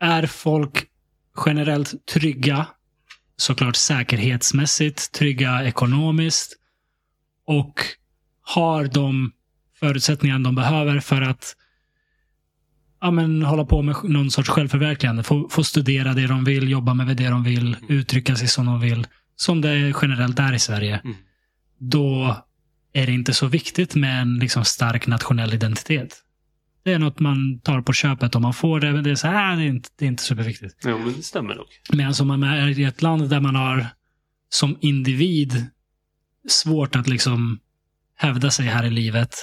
är 0.00 0.26
folk 0.26 0.86
generellt 1.46 2.06
trygga, 2.06 2.66
såklart 3.36 3.76
säkerhetsmässigt, 3.76 5.12
trygga 5.12 5.64
ekonomiskt 5.64 6.56
och 7.46 7.80
har 8.42 8.84
de 8.84 9.32
förutsättningar 9.80 10.38
de 10.38 10.54
behöver 10.54 11.00
för 11.00 11.22
att 11.22 11.56
ja, 13.00 13.10
men, 13.10 13.42
hålla 13.42 13.64
på 13.64 13.82
med 13.82 13.96
någon 14.02 14.30
sorts 14.30 14.48
självförverkligande. 14.48 15.22
Få, 15.22 15.48
få 15.48 15.64
studera 15.64 16.12
det 16.12 16.26
de 16.26 16.44
vill, 16.44 16.70
jobba 16.70 16.94
med 16.94 17.16
det 17.16 17.28
de 17.28 17.44
vill, 17.44 17.76
uttrycka 17.88 18.36
sig 18.36 18.48
som 18.48 18.66
de 18.66 18.80
vill. 18.80 19.06
Som 19.36 19.60
det 19.60 19.94
generellt 20.02 20.38
är 20.38 20.52
i 20.52 20.58
Sverige. 20.58 21.00
Mm. 21.04 21.16
Då 21.78 22.36
är 22.92 23.06
det 23.06 23.12
inte 23.12 23.34
så 23.34 23.46
viktigt 23.46 23.94
med 23.94 24.22
en 24.22 24.38
liksom, 24.38 24.64
stark 24.64 25.06
nationell 25.06 25.54
identitet. 25.54 26.22
Det 26.82 26.92
är 26.92 26.98
något 26.98 27.20
man 27.20 27.60
tar 27.60 27.82
på 27.82 27.92
köpet 27.92 28.34
om 28.34 28.42
man 28.42 28.54
får 28.54 28.80
det. 28.80 28.92
Men 28.92 29.04
det 29.04 29.10
är, 29.10 29.14
så 29.14 29.26
här, 29.26 29.56
det 29.56 29.62
är, 29.62 29.66
inte, 29.66 29.88
det 29.98 30.04
är 30.04 30.08
inte 30.08 30.22
superviktigt. 30.22 30.74
Jo, 30.84 30.98
men 30.98 31.12
det 31.16 31.22
stämmer 31.22 31.54
nog. 31.54 31.66
Medan 31.92 32.14
om 32.20 32.28
man 32.28 32.42
är 32.42 32.78
i 32.78 32.84
ett 32.84 33.02
land 33.02 33.30
där 33.30 33.40
man 33.40 33.54
har 33.54 33.86
som 34.48 34.78
individ 34.80 35.66
svårt 36.48 36.96
att 36.96 37.08
liksom 37.08 37.60
hävda 38.16 38.50
sig 38.50 38.66
här 38.66 38.84
i 38.84 38.90
livet, 38.90 39.36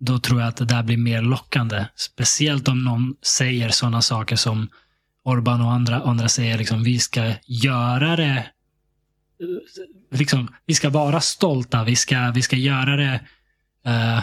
då 0.00 0.18
tror 0.18 0.40
jag 0.40 0.48
att 0.48 0.56
det 0.56 0.64
där 0.64 0.82
blir 0.82 0.96
mer 0.96 1.22
lockande. 1.22 1.86
Speciellt 1.94 2.68
om 2.68 2.84
någon 2.84 3.14
säger 3.22 3.68
sådana 3.68 4.02
saker 4.02 4.36
som 4.36 4.68
Orban 5.24 5.60
och 5.60 5.72
andra, 5.72 6.00
andra 6.00 6.28
säger, 6.28 6.58
liksom, 6.58 6.82
vi 6.82 6.98
ska 6.98 7.32
göra 7.46 8.16
det 8.16 8.46
Liksom, 10.10 10.54
vi 10.66 10.74
ska 10.74 10.90
vara 10.90 11.20
stolta, 11.20 11.84
vi 11.84 11.96
ska, 11.96 12.32
vi 12.34 12.42
ska 12.42 12.56
göra 12.56 12.96
det 12.96 13.20
eh, 13.86 14.20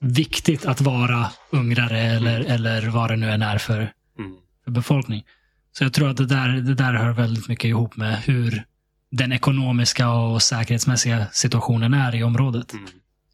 viktigt 0.00 0.66
att 0.66 0.80
vara 0.80 1.26
ungrare 1.50 2.00
eller, 2.00 2.40
eller 2.40 2.88
vad 2.88 3.10
det 3.10 3.16
nu 3.16 3.30
än 3.30 3.42
är 3.42 3.58
för, 3.58 3.92
Mm. 4.18 4.36
för 4.64 4.70
befolkning. 4.70 5.24
Så 5.72 5.84
jag 5.84 5.92
tror 5.92 6.08
att 6.08 6.16
det 6.16 6.26
där, 6.26 6.48
det 6.48 6.74
där 6.74 6.94
hör 6.94 7.12
väldigt 7.12 7.48
mycket 7.48 7.64
ihop 7.64 7.96
med 7.96 8.18
hur 8.18 8.64
den 9.10 9.32
ekonomiska 9.32 10.10
och 10.10 10.42
säkerhetsmässiga 10.42 11.26
situationen 11.32 11.94
är 11.94 12.14
i 12.14 12.22
området. 12.22 12.72
Mm. 12.72 12.84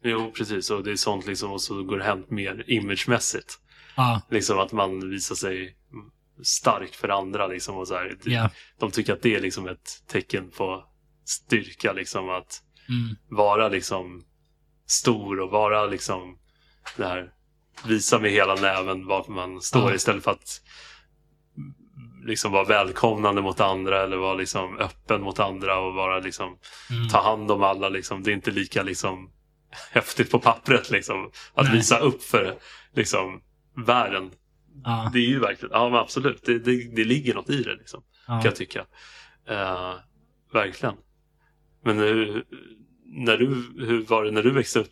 Jo, 0.03 0.31
precis. 0.37 0.69
Och 0.69 0.83
det 0.83 0.91
är 0.91 0.95
sånt 0.95 1.27
liksom, 1.27 1.51
och 1.51 1.61
så 1.61 1.83
går 1.83 1.97
det 1.97 2.03
hem 2.03 2.23
mer 2.29 2.63
imagemässigt. 2.67 3.59
Ja, 3.97 4.21
Liksom 4.31 4.59
att 4.59 4.71
man 4.71 5.09
visar 5.09 5.35
sig 5.35 5.75
stark 6.43 6.93
för 6.93 7.09
andra. 7.09 7.47
Liksom, 7.47 7.75
och 7.77 7.87
så 7.87 7.93
här. 7.93 8.17
ja. 8.23 8.49
De 8.79 8.91
tycker 8.91 9.13
att 9.13 9.21
det 9.21 9.35
är 9.35 9.41
liksom 9.41 9.67
ett 9.67 10.03
tecken 10.07 10.49
på 10.57 10.83
styrka. 11.25 11.93
Liksom, 11.93 12.29
att 12.29 12.61
Mm, 12.89 13.15
vara 13.29 13.69
liksom 13.69 14.23
stor 14.87 15.39
och 15.39 15.51
vara 15.51 15.85
liksom 15.85 16.37
det 16.97 17.05
här 17.05 17.31
visa 17.85 18.19
med 18.19 18.31
hela 18.31 18.55
näven 18.55 19.05
var 19.05 19.25
man 19.27 19.61
står 19.61 19.89
Ja. 19.89 19.95
istället 19.95 20.23
för 20.23 20.31
att 20.31 20.61
liksom 22.25 22.51
vara 22.51 22.63
välkomnande 22.63 23.41
mot 23.41 23.59
andra 23.59 24.03
eller 24.03 24.17
vara 24.17 24.33
liksom 24.33 24.77
öppen 24.77 25.21
mot 25.21 25.39
andra 25.39 25.79
och 25.79 25.93
vara 25.93 26.19
liksom 26.19 26.57
mm. 26.89 27.09
ta 27.09 27.21
hand 27.21 27.51
om 27.51 27.63
alla. 27.63 27.89
Liksom. 27.89 28.23
Det 28.23 28.31
är 28.31 28.35
inte 28.35 28.51
lika 28.51 28.83
liksom 28.83 29.31
häftigt 29.91 30.31
på 30.31 30.39
pappret 30.39 30.91
liksom. 30.91 31.31
Att 31.53 31.65
Nej. 31.65 31.75
visa 31.75 31.99
upp 31.99 32.23
för 32.23 32.55
liksom 32.95 33.41
världen. 33.85 34.31
Ja, 34.83 35.09
Det 35.13 35.19
är 35.19 35.27
ju 35.27 35.39
verkligen, 35.39 35.73
ja 35.73 35.99
absolut, 35.99 36.43
det, 36.45 36.59
det, 36.59 36.95
det 36.95 37.03
ligger 37.03 37.33
något 37.33 37.49
i 37.49 37.63
det 37.63 37.75
liksom 37.75 38.03
kan 38.27 38.35
ja. 38.35 38.45
jag 38.45 38.55
tycka. 38.55 38.85
Eh, 39.49 39.93
verkligen. 40.53 40.95
Men 41.85 41.97
nu, 41.97 42.43
när 43.05 43.37
du, 43.37 43.45
hur 43.85 44.05
var 44.05 44.23
det 44.23 44.31
när 44.31 44.43
du 44.43 44.51
växte 44.51 44.79
upp? 44.79 44.89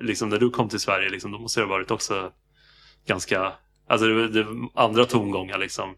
Liksom 0.00 0.28
när 0.28 0.38
du 0.38 0.50
kom 0.50 0.68
till 0.68 0.80
Sverige, 0.80 1.10
liksom, 1.10 1.32
då 1.32 1.38
måste 1.38 1.60
det 1.60 1.64
ha 1.64 1.70
varit 1.70 1.90
också 1.90 2.30
ganska, 3.06 3.52
alltså 3.88 4.06
det, 4.06 4.28
det, 4.28 4.46
andra 4.74 5.04
tongångar 5.04 5.58
liksom. 5.58 5.94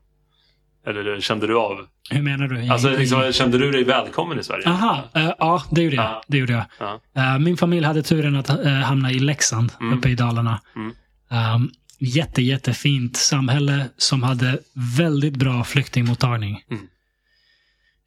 Eller 0.86 1.20
kände 1.20 1.46
du 1.46 1.56
av? 1.58 1.86
Hur 2.10 2.22
menar 2.22 2.48
du? 2.48 2.68
Alltså 2.68 2.90
liksom, 2.90 3.32
kände 3.32 3.58
du 3.58 3.70
dig 3.70 3.84
välkommen 3.84 4.38
i 4.38 4.42
Sverige? 4.44 4.68
Aha, 4.68 5.08
eh, 5.14 5.32
ja 5.38 5.62
det 5.70 5.82
gjorde 5.82 5.96
jag. 5.96 6.04
Ja. 6.04 6.22
Det 6.26 6.38
gjorde 6.38 6.52
jag. 6.52 6.64
Ja. 6.78 7.00
Eh, 7.16 7.38
min 7.38 7.56
familj 7.56 7.86
hade 7.86 8.02
turen 8.02 8.36
att 8.36 8.48
eh, 8.48 8.72
hamna 8.72 9.12
i 9.12 9.18
Leksand, 9.18 9.72
Mm. 9.80 9.98
uppe 9.98 10.08
i 10.08 10.14
Dalarna. 10.14 10.60
Mm. 10.76 10.92
Um, 11.54 11.70
jätte, 11.98 12.42
jättefint 12.42 13.16
samhälle 13.16 13.88
som 13.96 14.22
hade 14.22 14.58
väldigt 14.98 15.36
bra 15.36 15.64
flyktingmottagning. 15.64 16.62
Mm. 16.70 16.82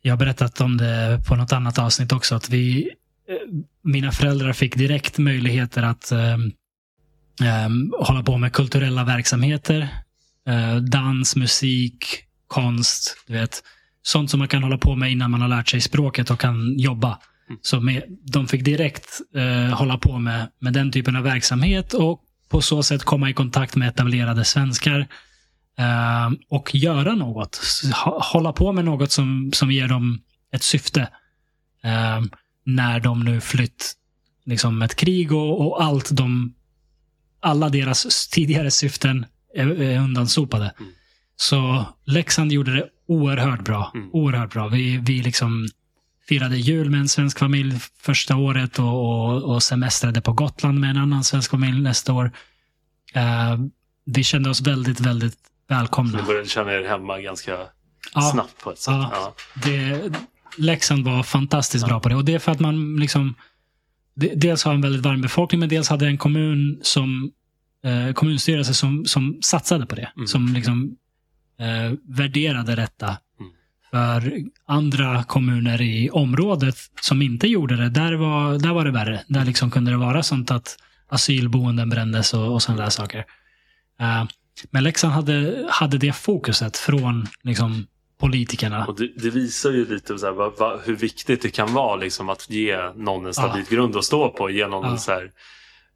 Jag 0.05 0.11
har 0.11 0.17
berättat 0.17 0.61
om 0.61 0.77
det 0.77 1.21
på 1.27 1.35
något 1.35 1.51
annat 1.51 1.79
avsnitt 1.79 2.11
också. 2.11 2.35
Att 2.35 2.49
vi, 2.49 2.89
eh, 3.29 3.35
mina 3.83 4.11
föräldrar 4.11 4.53
fick 4.53 4.75
direkt 4.75 5.17
möjligheter 5.17 5.83
att 5.83 6.11
ehm, 6.11 7.91
hålla 7.99 8.23
på 8.23 8.37
med 8.37 8.53
kulturella 8.53 9.03
verksamheter. 9.03 9.87
Eh, 10.47 10.75
dans, 10.75 11.35
musik, 11.35 12.05
konst. 12.47 13.17
Du 13.27 13.33
vet, 13.33 13.63
sånt 14.01 14.31
som 14.31 14.39
man 14.39 14.47
kan 14.47 14.63
hålla 14.63 14.77
på 14.77 14.95
med 14.95 15.11
innan 15.11 15.31
man 15.31 15.41
har 15.41 15.47
lärt 15.47 15.69
sig 15.69 15.81
språket 15.81 16.29
och 16.29 16.39
kan 16.39 16.79
jobba. 16.79 17.19
Mm. 17.49 17.59
Så 17.61 17.79
med, 17.79 18.03
de 18.09 18.47
fick 18.47 18.65
direkt 18.65 19.21
eh, 19.35 19.75
hålla 19.75 19.97
på 19.97 20.19
med, 20.19 20.47
med 20.59 20.73
den 20.73 20.91
typen 20.91 21.15
av 21.15 21.23
verksamhet 21.23 21.93
och 21.93 22.21
på 22.49 22.61
så 22.61 22.83
sätt 22.83 23.03
komma 23.03 23.29
i 23.29 23.33
kontakt 23.33 23.75
med 23.75 23.87
etablerade 23.87 24.45
svenskar 24.45 25.07
och 26.49 26.75
göra 26.75 27.15
något. 27.15 27.61
Hålla 28.05 28.53
på 28.53 28.71
med 28.71 28.85
något 28.85 29.11
som, 29.11 29.51
som 29.53 29.71
ger 29.71 29.87
dem 29.87 30.21
ett 30.51 30.63
syfte. 30.63 31.01
Eh, 31.83 32.21
när 32.65 32.99
de 32.99 33.23
nu 33.23 33.41
flytt 33.41 33.93
liksom 34.45 34.81
ett 34.81 34.95
krig 34.95 35.31
och, 35.31 35.67
och 35.67 35.83
allt 35.83 36.09
de 36.11 36.53
alla 37.39 37.69
deras 37.69 38.27
tidigare 38.27 38.71
syften 38.71 39.25
är, 39.55 39.81
är 39.81 39.99
undansopade. 39.99 40.73
Mm. 40.79 40.91
Så 41.35 41.85
Leksand 42.05 42.51
gjorde 42.51 42.75
det 42.75 42.89
oerhört 43.07 43.65
bra. 43.65 43.91
Mm. 43.95 44.09
Oerhört 44.13 44.53
bra. 44.53 44.67
Vi, 44.67 44.97
vi 44.97 45.21
liksom 45.21 45.67
firade 46.27 46.57
jul 46.57 46.89
med 46.89 46.99
en 46.99 47.07
svensk 47.07 47.39
familj 47.39 47.79
första 48.01 48.35
året 48.35 48.79
och, 48.79 48.85
och, 48.85 49.43
och 49.43 49.63
semestrade 49.63 50.21
på 50.21 50.33
Gotland 50.33 50.79
med 50.79 50.89
en 50.89 50.97
annan 50.97 51.23
svensk 51.23 51.51
familj 51.51 51.81
nästa 51.81 52.13
år. 52.13 52.31
Eh, 53.13 53.57
vi 54.05 54.23
kände 54.23 54.49
oss 54.49 54.61
väldigt, 54.61 54.99
väldigt 54.99 55.37
välkomna. 55.67 56.17
ni 56.17 56.23
började 56.23 56.47
känna 56.47 56.73
er 56.73 56.83
hemma 56.83 57.19
ganska 57.21 57.57
Ja, 58.13 58.21
snabbt 58.21 58.63
på 58.63 58.71
ett 58.71 58.79
sätt? 58.79 58.93
Ja. 58.93 59.09
Ja. 59.13 59.35
det, 59.63 60.01
Leksand 60.57 61.05
var 61.05 61.23
fantastiskt 61.23 61.85
bra 61.87 61.99
på 61.99 62.09
det. 62.09 62.15
Och 62.15 62.25
det 62.25 62.33
är 62.33 62.39
för 62.39 62.51
att 62.51 62.59
man 62.59 62.95
liksom 62.95 63.35
de- 64.15 64.35
dels 64.35 64.63
har 64.63 64.73
en 64.73 64.81
väldigt 64.81 65.01
varm 65.01 65.21
befolkning, 65.21 65.59
men 65.59 65.69
dels 65.69 65.89
hade 65.89 66.07
en 66.07 66.17
kommun 66.17 66.79
som 66.81 67.31
eh, 67.83 68.13
kommunstyrelse 68.13 68.73
som, 68.73 69.05
som 69.05 69.37
satsade 69.41 69.85
på 69.85 69.95
det. 69.95 70.11
Mm. 70.15 70.27
Som 70.27 70.53
liksom 70.53 70.95
eh, 71.59 71.97
värderade 72.07 72.75
detta. 72.75 73.07
Mm. 73.07 73.51
För 73.91 74.33
andra 74.65 75.23
kommuner 75.23 75.81
i 75.81 76.09
området 76.09 76.75
som 77.01 77.21
inte 77.21 77.47
gjorde 77.47 77.75
det, 77.75 77.89
där 77.89 78.13
var, 78.13 78.59
där 78.59 78.73
var 78.73 78.85
det 78.85 78.91
värre. 78.91 79.23
Där 79.27 79.45
liksom 79.45 79.71
kunde 79.71 79.91
det 79.91 79.97
vara 79.97 80.23
sånt 80.23 80.51
att 80.51 80.77
asylboenden 81.07 81.89
brändes 81.89 82.33
och, 82.33 82.53
och 82.53 82.61
sådana 82.63 82.83
där 82.83 82.89
saker. 82.89 83.25
Eh, 83.99 84.23
men 84.71 84.83
Leksand 84.83 85.13
hade, 85.13 85.67
hade 85.69 85.97
det 85.97 86.13
fokuset 86.15 86.77
från 86.77 87.27
liksom, 87.43 87.87
politikerna. 88.19 88.85
Och 88.85 88.95
det, 88.99 89.07
det 89.17 89.29
visar 89.29 89.71
ju 89.71 89.85
lite 89.89 90.17
så 90.17 90.25
här, 90.25 90.33
vad, 90.33 90.57
vad, 90.57 90.79
hur 90.85 90.95
viktigt 90.95 91.41
det 91.41 91.49
kan 91.49 91.73
vara 91.73 91.95
liksom, 91.95 92.29
att 92.29 92.49
ge 92.49 92.77
någon 92.95 93.25
en 93.25 93.33
stabil 93.33 93.65
grund 93.69 93.95
att 93.95 94.05
stå 94.05 94.29
på. 94.29 94.49
Ge 94.49 94.67
någon 94.67 94.91
Ja. 94.91 94.97
så 94.97 95.11
här, 95.11 95.31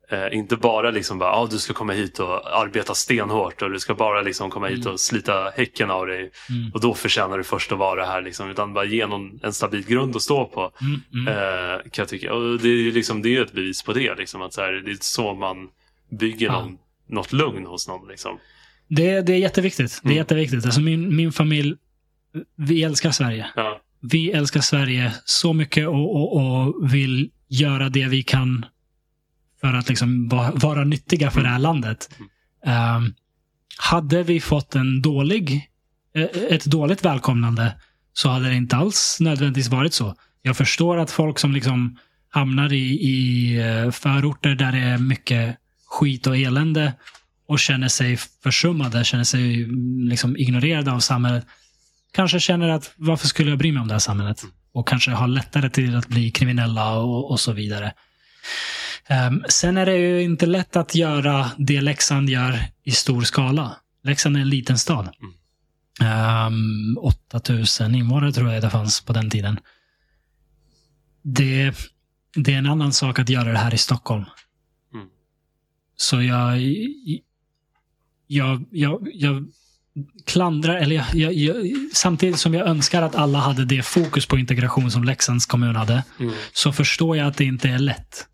eh, 0.10 0.38
inte 0.38 0.56
bara 0.56 0.92
liksom 0.92 1.20
bara, 1.20 1.32
ah, 1.32 1.48
du 1.48 1.60
ska 1.60 1.74
komma 1.74 1.94
hit 1.94 2.20
och 2.20 2.60
arbeta 2.62 2.94
stenhårt 2.96 3.62
och 3.62 3.70
du 3.72 3.80
ska 3.80 3.96
bara 3.96 4.22
liksom 4.22 4.50
komma 4.50 4.68
hit 4.68 4.80
Mm. 4.82 4.94
och 4.94 5.00
slita 5.00 5.50
häcken 5.56 5.92
av 5.92 6.08
dig 6.08 6.32
Mm. 6.50 6.72
och 6.74 6.82
då 6.82 6.94
förtjänar 6.94 7.38
du 7.38 7.44
först 7.44 7.72
att 7.72 7.78
vara 7.78 8.06
här. 8.06 8.22
Liksom, 8.22 8.50
utan 8.50 8.74
bara 8.74 8.86
ge 8.86 9.08
någon 9.08 9.40
en 9.44 9.54
stabil 9.54 9.86
grund 9.86 10.16
att 10.16 10.22
stå 10.22 10.46
på. 10.46 10.72
Mm, 10.82 11.02
mm. 11.14 11.28
Eh, 11.28 11.78
kan 11.80 11.90
jag 12.04 12.08
tycka. 12.08 12.34
Och 12.34 12.60
det 12.60 12.68
är 12.70 12.92
liksom, 12.92 13.22
det 13.22 13.36
är 13.38 13.42
ett 13.42 13.54
bevis 13.54 13.84
på 13.84 13.94
det. 13.94 14.16
Liksom, 14.16 14.42
att 14.42 14.54
så 14.54 14.62
här, 14.62 14.72
det 14.74 14.92
är 14.92 14.98
så 15.02 15.34
man 15.34 15.68
bygger 16.20 16.46
Ja. 16.48 16.52
någon, 16.62 16.78
något 17.10 17.34
lugn 17.34 17.66
hos 17.66 17.88
någon. 17.88 18.08
Liksom. 18.08 18.38
Det, 18.88 19.22
det 19.22 19.34
är 19.34 19.38
jätteviktigt. 19.38 20.00
Det 20.04 20.08
är 20.08 20.12
Mm. 20.12 20.18
jätteviktigt. 20.18 20.66
Alltså 20.66 20.82
min, 20.82 21.16
min 21.16 21.32
familj, 21.32 21.76
vi 22.56 22.84
älskar 22.84 23.12
Sverige. 23.12 23.48
Ja. 23.56 23.82
Vi 24.02 24.32
älskar 24.32 24.62
Sverige 24.62 25.14
så 25.26 25.54
mycket 25.54 25.88
och, 25.88 26.16
och, 26.16 26.38
och 26.38 26.94
vill 26.94 27.30
göra 27.48 27.90
det 27.90 28.08
vi 28.08 28.24
kan 28.24 28.66
för 29.62 29.74
att 29.74 29.90
liksom 29.90 30.28
va- 30.30 30.52
vara 30.56 30.84
nyttiga 30.84 31.32
för 31.32 31.42
det 31.42 31.48
här 31.50 31.60
landet. 31.60 32.10
Um, 32.66 33.14
hade 33.78 34.24
vi 34.24 34.40
fått 34.40 34.76
en 34.76 35.02
dålig, 35.02 35.70
eh, 36.16 36.24
ett 36.24 36.66
dåligt 36.66 37.06
välkomnande 37.06 37.76
så 38.14 38.30
hade 38.30 38.50
det 38.50 38.56
inte 38.56 38.76
alls 38.76 39.18
nödvändigtvis 39.20 39.68
varit 39.70 39.94
så. 39.94 40.16
Jag 40.42 40.58
förstår 40.58 40.98
att 40.98 41.12
folk 41.12 41.40
som 41.40 41.52
liksom 41.52 41.98
hamnar 42.30 42.74
i, 42.74 42.94
i 42.94 43.56
eh, 43.60 43.92
förorter 43.92 44.56
där 44.56 44.72
det 44.72 44.78
är 44.78 44.98
mycket 44.98 45.58
skit 45.88 46.28
och 46.28 46.38
elände 46.38 46.94
och 47.48 47.60
känner 47.60 47.88
sig 47.88 48.18
försummade, 48.44 49.04
känner 49.04 49.24
sig 49.24 49.68
liksom 50.10 50.38
ignorerade 50.38 50.92
av 50.92 51.00
samhället. 51.00 51.46
Kanske 52.12 52.40
känner 52.40 52.70
att 52.70 52.94
varför 52.96 53.28
skulle 53.28 53.50
jag 53.50 53.60
bry 53.60 53.72
mig 53.72 53.82
om 53.82 53.88
det 53.88 53.94
här 53.94 54.00
samhället? 54.00 54.44
Och 54.72 54.88
kanske 54.88 55.12
har 55.12 55.28
lättare 55.28 55.70
till 55.70 55.96
att 55.96 56.08
bli 56.08 56.32
kriminella 56.32 57.00
och, 57.00 57.32
och 57.32 57.40
så 57.40 57.52
vidare. 57.52 57.94
Um, 59.10 59.44
sen 59.50 59.78
är 59.78 59.86
det 59.86 59.98
ju 59.98 60.22
inte 60.24 60.46
lätt 60.46 60.76
att 60.76 60.96
göra 60.96 61.52
det 61.58 61.82
Leksand 61.82 62.30
gör 62.30 62.60
i 62.84 62.92
stor 62.92 63.22
skala. 63.22 63.76
Leksand 64.04 64.38
är 64.38 64.42
en 64.42 64.50
liten 64.50 64.78
stad. 64.78 65.10
Ehm, 66.02 66.54
um, 66.54 66.98
8000 66.98 67.96
invånare 67.96 68.32
tror 68.32 68.54
jag 68.54 68.62
det 68.62 68.70
fanns 68.70 69.02
på 69.02 69.14
den 69.14 69.30
tiden. 69.30 69.60
Det, 71.22 71.74
det 72.36 72.54
är 72.54 72.58
en 72.58 72.66
annan 72.66 72.94
sak 72.94 73.20
att 73.20 73.30
göra 73.30 73.52
det 73.52 73.58
här 73.58 73.74
i 73.74 73.78
Stockholm. 73.78 74.26
Så 75.98 76.22
jag, 76.22 76.62
jag, 78.28 78.66
jag, 78.72 79.08
jag 79.14 79.46
klandrar, 80.26 80.76
eller 80.76 80.96
jag, 80.96 81.06
jag, 81.16 81.34
jag, 81.34 81.56
samtidigt 81.94 82.40
som 82.40 82.54
jag 82.54 82.68
önskar 82.68 83.02
att 83.02 83.16
alla 83.16 83.40
hade 83.40 83.66
det 83.66 83.84
fokus 83.86 84.26
på 84.26 84.38
integration 84.38 84.92
som 84.92 85.04
Leksands 85.04 85.46
kommun 85.46 85.76
hade, 85.76 86.04
Mm. 86.20 86.34
så 86.54 86.72
förstår 86.72 87.18
jag 87.18 87.28
att 87.28 87.38
det 87.38 87.46
inte 87.46 87.70
är 87.70 87.80
lätt. 87.80 88.28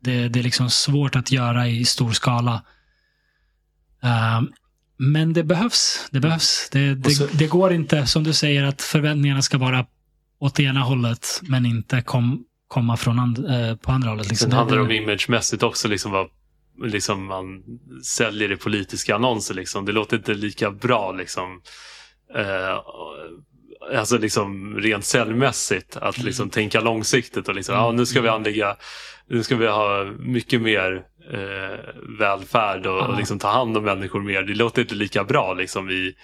Det, 0.00 0.28
det 0.28 0.38
är 0.38 0.42
liksom 0.42 0.70
svårt 0.70 1.16
att 1.16 1.32
göra 1.32 1.68
i 1.68 1.84
stor 1.84 2.12
skala. 2.12 2.62
Ehm, 4.02 4.48
men 4.96 5.32
det 5.32 5.44
behövs. 5.44 6.08
Det 6.10 6.20
behövs. 6.20 6.68
Det, 6.72 6.94
det, 6.94 7.10
så- 7.10 7.26
det 7.32 7.46
går 7.46 7.72
inte, 7.72 8.06
som 8.06 8.24
du 8.24 8.32
säger, 8.32 8.62
att 8.64 8.82
förväntningarna 8.82 9.42
ska 9.42 9.58
vara 9.58 9.86
åt 10.38 10.54
det 10.54 10.62
ena 10.62 10.80
hållet, 10.80 11.26
men 11.42 11.66
inte 11.66 12.02
kom, 12.02 12.44
komma 12.68 12.96
från 12.96 13.18
and, 13.18 13.38
eh, 13.38 13.76
på 13.76 13.92
andra 13.92 14.08
hållet. 14.10 14.28
Liksom. 14.28 14.50
Sen 14.50 14.58
handlar 14.58 14.76
det 14.76 14.82
om 14.82 14.90
imagemässigt 14.90 15.62
också, 15.62 15.88
liksom 15.88 16.12
vad 16.12 16.26
liksom 16.82 17.24
man 17.24 17.62
säljer 18.04 18.52
i 18.52 18.56
politiska 18.56 19.14
annonser. 19.14 19.54
Liksom. 19.54 19.84
Det 19.84 19.92
låter 19.92 20.16
inte 20.16 20.34
lika 20.34 20.70
bra. 20.70 21.12
Liksom. 21.12 21.60
Eh, 22.36 22.80
alltså 23.96 24.18
liksom 24.18 24.76
rent 24.80 25.04
säljmässigt. 25.04 25.96
Att 25.96 26.18
liksom 26.18 26.50
tänka 26.50 26.80
långsiktigt 26.80 27.48
och 27.48 27.54
liksom, 27.54 27.74
ja, 27.74 27.92
nu 27.92 28.06
ska 28.06 28.20
vi 28.20 28.28
anlägga, 28.28 28.76
nu 29.28 29.42
ska 29.42 29.56
vi 29.56 29.66
ha 29.66 30.04
mycket 30.18 30.62
mer 30.62 31.02
eh, 31.32 31.78
välfärd 32.18 32.86
och, 32.86 33.08
och 33.08 33.16
liksom 33.16 33.38
ta 33.38 33.48
hand 33.48 33.76
om 33.76 33.84
människor 33.84 34.22
mer. 34.22 34.42
Det 34.42 34.54
låter 34.54 34.82
inte 34.82 34.94
lika 34.94 35.24
bra 35.24 35.54
liksom 35.54 35.90
i, 35.90 36.14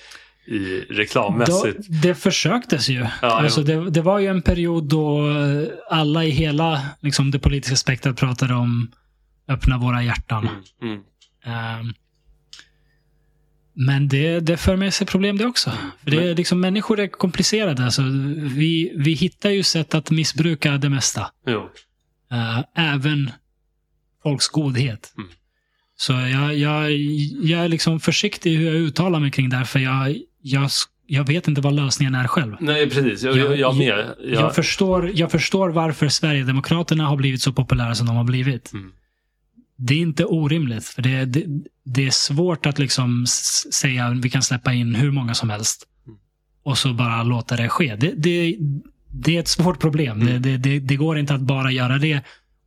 i 0.46 0.80
reklammässigt. 0.80 1.78
Då, 1.78 1.84
det 2.02 2.14
försöktes 2.14 2.88
ju. 2.88 3.06
Ja, 3.22 3.30
alltså 3.42 3.62
det, 3.62 3.90
det 3.90 4.02
var 4.02 4.18
ju 4.18 4.26
en 4.26 4.42
period 4.42 4.84
då 4.84 5.22
alla 5.90 6.24
i 6.24 6.30
hela 6.30 6.80
liksom, 7.00 7.30
det 7.30 7.38
politiska 7.38 7.76
spektrat 7.76 8.16
pratade 8.16 8.54
om 8.54 8.90
öppna 9.48 9.78
våra 9.78 10.02
hjärtan. 10.02 10.48
Mm, 10.82 10.92
mm. 10.92 11.02
Ehm, 11.44 11.92
men 13.78 14.08
det, 14.08 14.40
det 14.40 14.56
för 14.56 14.76
med 14.76 14.94
sig 14.94 15.06
problem 15.06 15.38
det 15.38 15.46
också. 15.46 15.70
För 16.04 16.10
det 16.10 16.30
är 16.30 16.34
liksom, 16.34 16.60
människor 16.60 17.00
är 17.00 17.06
komplicerade. 17.06 17.84
Alltså, 17.84 18.02
vi, 18.38 18.92
vi 18.96 19.12
hittar 19.12 19.50
ju 19.50 19.62
sätt 19.62 19.94
att 19.94 20.10
missbruka 20.10 20.78
det 20.78 20.88
mesta. 20.88 21.30
Jo. 21.46 21.70
Eh, 22.32 22.64
även 22.74 23.30
folks 24.22 24.48
godhet. 24.48 25.14
Mm. 25.18 25.28
Så 25.96 26.12
jag, 26.12 26.56
jag, 26.56 26.92
jag 27.42 27.64
är 27.64 27.68
liksom 27.68 28.00
försiktig 28.00 28.52
i 28.52 28.56
hur 28.56 28.66
jag 28.66 28.74
uttalar 28.74 29.20
mig 29.20 29.30
kring 29.30 29.48
det 29.48 29.56
här, 29.56 29.64
för 29.64 29.78
jag, 29.78 30.16
jag, 30.42 30.70
jag 31.06 31.26
vet 31.26 31.48
inte 31.48 31.60
vad 31.60 31.74
lösningen 31.74 32.14
är 32.14 32.26
själv. 32.26 32.56
Nej, 32.60 32.90
precis. 32.90 33.22
Jag, 33.22 33.36
jag, 33.36 33.56
jag 33.56 33.76
med. 33.76 34.14
Jag, 34.18 34.42
Jag, 34.42 34.54
förstår, 34.54 35.10
jag 35.14 35.30
förstår 35.30 35.68
varför 35.68 36.08
Sverigedemokraterna 36.08 37.06
har 37.06 37.16
blivit 37.16 37.42
så 37.42 37.52
populära 37.52 37.94
som 37.94 38.06
de 38.06 38.16
har 38.16 38.24
blivit. 38.24 38.72
Mm. 38.72 38.92
Det 39.76 39.94
är 39.94 39.98
inte 39.98 40.24
orimligt, 40.24 40.84
för 40.84 41.02
det, 41.02 41.24
det, 41.24 41.44
det 41.84 42.06
är 42.06 42.10
svårt 42.10 42.66
att 42.66 42.78
liksom 42.78 43.26
säga 43.72 44.06
att 44.06 44.16
vi 44.16 44.30
kan 44.30 44.42
släppa 44.42 44.72
in 44.72 44.94
hur 44.94 45.10
många 45.10 45.34
som 45.34 45.50
helst 45.50 45.86
Mm. 46.06 46.18
och 46.64 46.78
så 46.78 46.92
bara 46.92 47.22
låta 47.22 47.56
det 47.56 47.68
ske. 47.68 47.96
Det, 47.96 48.12
det, 48.16 48.56
det 49.12 49.36
är 49.36 49.40
ett 49.40 49.48
svårt 49.48 49.80
problem. 49.80 50.20
Mm. 50.20 50.42
Det, 50.42 50.56
det, 50.56 50.78
det, 50.80 50.96
går 50.96 51.18
inte 51.18 51.34
att 51.34 51.40
bara 51.40 51.70
göra 51.70 51.98
det 51.98 52.20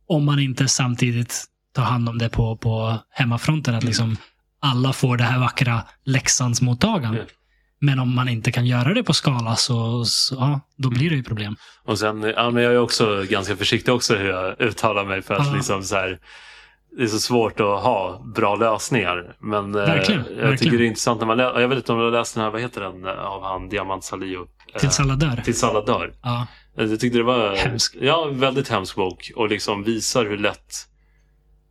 om 0.06 0.24
man 0.24 0.38
inte 0.38 0.68
samtidigt 0.68 1.44
tar 1.74 1.82
hand 1.82 2.08
om 2.08 2.18
det 2.18 2.28
på, 2.28 2.56
på 2.56 2.98
hemmafronten. 3.10 3.74
Mm. 3.74 3.78
Att 3.78 3.84
liksom 3.84 4.16
alla 4.60 4.92
får 4.92 5.16
det 5.16 5.24
här 5.24 5.38
vackra 5.38 5.82
Leksandsmottagandet. 6.04 7.20
Mm. 7.20 7.34
Men 7.80 7.98
om 7.98 8.14
man 8.14 8.28
inte 8.28 8.52
kan 8.52 8.66
göra 8.66 8.94
det 8.94 9.02
på 9.02 9.14
skala 9.14 9.56
så, 9.56 10.04
så 10.04 10.34
ja, 10.34 10.60
då 10.76 10.90
blir 10.90 11.10
det 11.10 11.16
ju 11.16 11.22
problem. 11.22 11.56
Och 11.84 11.98
sen, 11.98 12.22
ja, 12.36 12.50
men 12.50 12.62
jag 12.62 12.72
är 12.72 12.78
också 12.78 13.24
ganska 13.30 13.56
försiktig 13.56 13.94
också 13.94 14.16
hur 14.16 14.28
jag 14.28 14.60
uttalar 14.60 15.04
mig 15.04 15.22
för 15.22 15.34
att 15.34 15.46
Ja. 15.46 15.54
liksom 15.54 15.82
så 15.82 15.94
här, 15.94 16.18
det 16.96 17.02
är 17.02 17.06
så 17.06 17.18
svårt 17.20 17.60
att 17.60 17.82
ha 17.82 18.22
bra 18.34 18.56
lösningar. 18.56 19.36
Men 19.38 19.74
eh, 19.74 19.80
Verkligen, 19.80 20.20
jag 20.28 20.34
verkligen. 20.34 20.56
tycker 20.58 20.78
det 20.78 20.84
är 20.84 20.86
intressant 20.86 21.20
när 21.20 21.26
man 21.26 21.36
läser, 21.36 21.60
jag 21.60 21.68
vet 21.68 21.76
inte 21.78 21.92
om 21.92 21.98
du 21.98 22.04
har 22.04 22.10
läst 22.12 22.34
den 22.34 22.44
här, 22.44 22.50
vad 22.50 22.60
heter 22.60 22.80
den, 22.80 23.04
eh, 23.04 23.24
av 23.24 23.42
han 23.42 23.68
Diamant 23.68 24.04
Salio? 24.04 24.46
Eh, 24.74 24.80
Tills 24.80 25.00
alla 25.00 25.14
dör. 25.14 25.42
Tills 25.44 25.64
alla 25.64 25.80
dör. 25.80 26.12
Ja, 26.22 26.46
Jag 26.74 27.00
tyckte 27.00 27.18
det 27.18 27.24
var 27.24 27.54
Hemsk. 27.56 27.96
Ja, 28.00 28.24
väldigt 28.32 28.68
hemsk 28.68 28.96
bok 28.96 29.30
och 29.36 29.48
liksom 29.48 29.82
visar 29.84 30.24
hur 30.24 30.38
lätt 30.38 30.74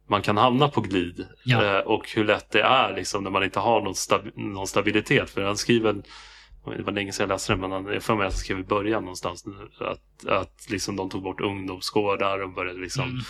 man 0.10 0.22
kan 0.22 0.38
hamna 0.38 0.68
på 0.68 0.82
glid. 0.82 1.26
Ja. 1.46 1.82
Och 1.82 2.10
hur 2.16 2.26
lätt 2.26 2.52
det 2.52 2.62
är 2.62 2.96
liksom, 2.96 3.24
när 3.24 3.32
man 3.32 3.44
inte 3.44 3.60
har 3.60 3.82
någon, 3.82 3.94
stab- 3.94 4.32
någon 4.36 4.68
stabilitet. 4.68 5.30
För 5.30 5.41
han 5.41 5.58
skriver, 5.58 5.94
det 6.78 6.84
var 6.84 6.91
länge 6.91 7.12
sedan 7.12 7.24
jag 7.24 7.34
läste 7.36 7.54
den, 7.54 7.60
men 7.62 7.72
han, 7.72 7.86
jag 7.86 8.04
får 8.04 8.16
mig 8.16 8.28
att 8.28 8.34
han 8.34 8.38
skrev 8.40 8.60
i 8.60 8.64
början 8.64 9.02
någonstans 9.04 9.46
att, 9.80 10.30
att 10.30 10.68
liksom 10.70 10.96
de 10.96 11.10
tog 11.10 11.24
bort 11.24 11.41
ungdomsgårdar 11.41 12.40
och 12.44 12.54
började 12.54 12.80
liksom 12.80 13.04
Mm. 13.04 13.22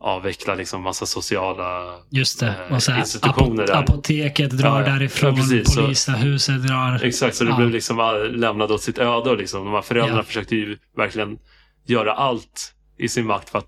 Avveckla 0.00 0.54
liksom 0.54 0.82
massa 0.82 1.06
sociala 1.06 1.96
just 2.10 2.40
det. 2.40 2.54
eh, 2.68 2.74
Och 2.76 2.82
så 2.82 2.92
här, 2.92 2.98
institutioner 3.00 3.66
där. 3.66 3.74
apoteket 3.76 4.50
drar 4.50 4.80
Ja, 4.80 4.86
därifrån, 4.86 5.36
Ja, 5.36 5.42
polishuset 5.76 6.62
drar. 6.66 7.00
Exakt, 7.04 7.36
så 7.36 7.44
det 7.44 7.50
Ja. 7.50 7.56
blev 7.56 7.70
liksom 7.70 8.00
all- 8.00 8.36
lämnad 8.36 8.70
åt 8.70 8.82
sitt 8.82 8.98
öde. 8.98 9.36
Liksom. 9.36 9.64
De 9.64 9.74
här 9.74 9.82
föräldrarna 9.82 10.18
Ja. 10.18 10.22
försökte 10.24 10.56
ju 10.56 10.78
verkligen 10.96 11.38
göra 11.86 12.12
allt 12.14 12.74
i 12.98 13.08
sin 13.08 13.26
makt 13.26 13.50
för 13.50 13.58
att 13.58 13.66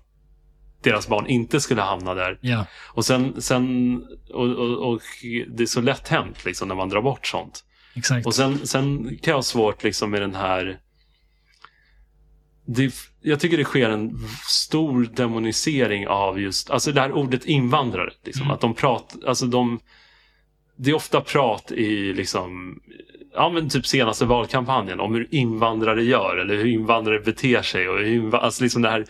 deras 0.83 1.07
barn 1.07 1.27
inte 1.27 1.59
skulle 1.59 1.81
hamna 1.81 2.13
där. 2.13 2.37
Ja, 2.41 2.65
Och 2.85 3.05
sen, 3.05 3.41
sen 3.41 3.95
och, 4.33 4.47
och, 4.49 4.91
och 4.93 5.01
det 5.47 5.63
är 5.63 5.67
så 5.67 5.81
lätt 5.81 6.07
hänt 6.07 6.45
liksom, 6.45 6.67
när 6.67 6.75
man 6.75 6.89
drar 6.89 7.01
bort 7.01 7.27
sånt. 7.27 7.63
exakt. 7.95 8.25
Och 8.25 8.35
sen, 8.35 8.67
sen 8.67 9.03
kan 9.03 9.31
jag 9.31 9.35
ha 9.35 9.43
svårt 9.43 9.83
liksom, 9.83 10.11
med 10.11 10.21
den 10.21 10.35
här... 10.35 10.77
Det, 12.65 12.93
jag 13.21 13.39
tycker 13.39 13.57
det 13.57 13.63
sker 13.63 13.89
en 13.89 14.19
stor 14.47 15.09
demonisering 15.13 16.07
av 16.07 16.39
just, 16.39 16.69
alltså 16.69 16.91
det 16.91 17.01
här 17.01 17.11
ordet 17.11 17.45
invandrare. 17.45 18.09
Liksom, 18.23 18.43
Mm. 18.43 18.53
Att 18.53 18.61
de 18.61 18.73
pratar, 18.73 19.27
alltså 19.27 19.45
de... 19.45 19.79
Det 20.75 20.89
är 20.89 20.95
ofta 20.95 21.21
prat 21.21 21.71
i 21.71 22.13
liksom, 22.13 22.79
ja 23.33 23.49
men 23.49 23.69
typ 23.69 23.87
senaste 23.87 24.25
valkampanjen 24.25 24.99
om 24.99 25.13
hur 25.13 25.27
invandrare 25.31 26.03
gör 26.03 26.37
eller 26.37 26.55
hur 26.55 26.65
invandrare 26.65 27.19
beter 27.19 27.61
sig. 27.61 27.89
Och 27.89 27.99
hur, 27.99 28.35
alltså 28.35 28.63
liksom 28.63 28.81
det 28.81 28.89
här 28.89 29.05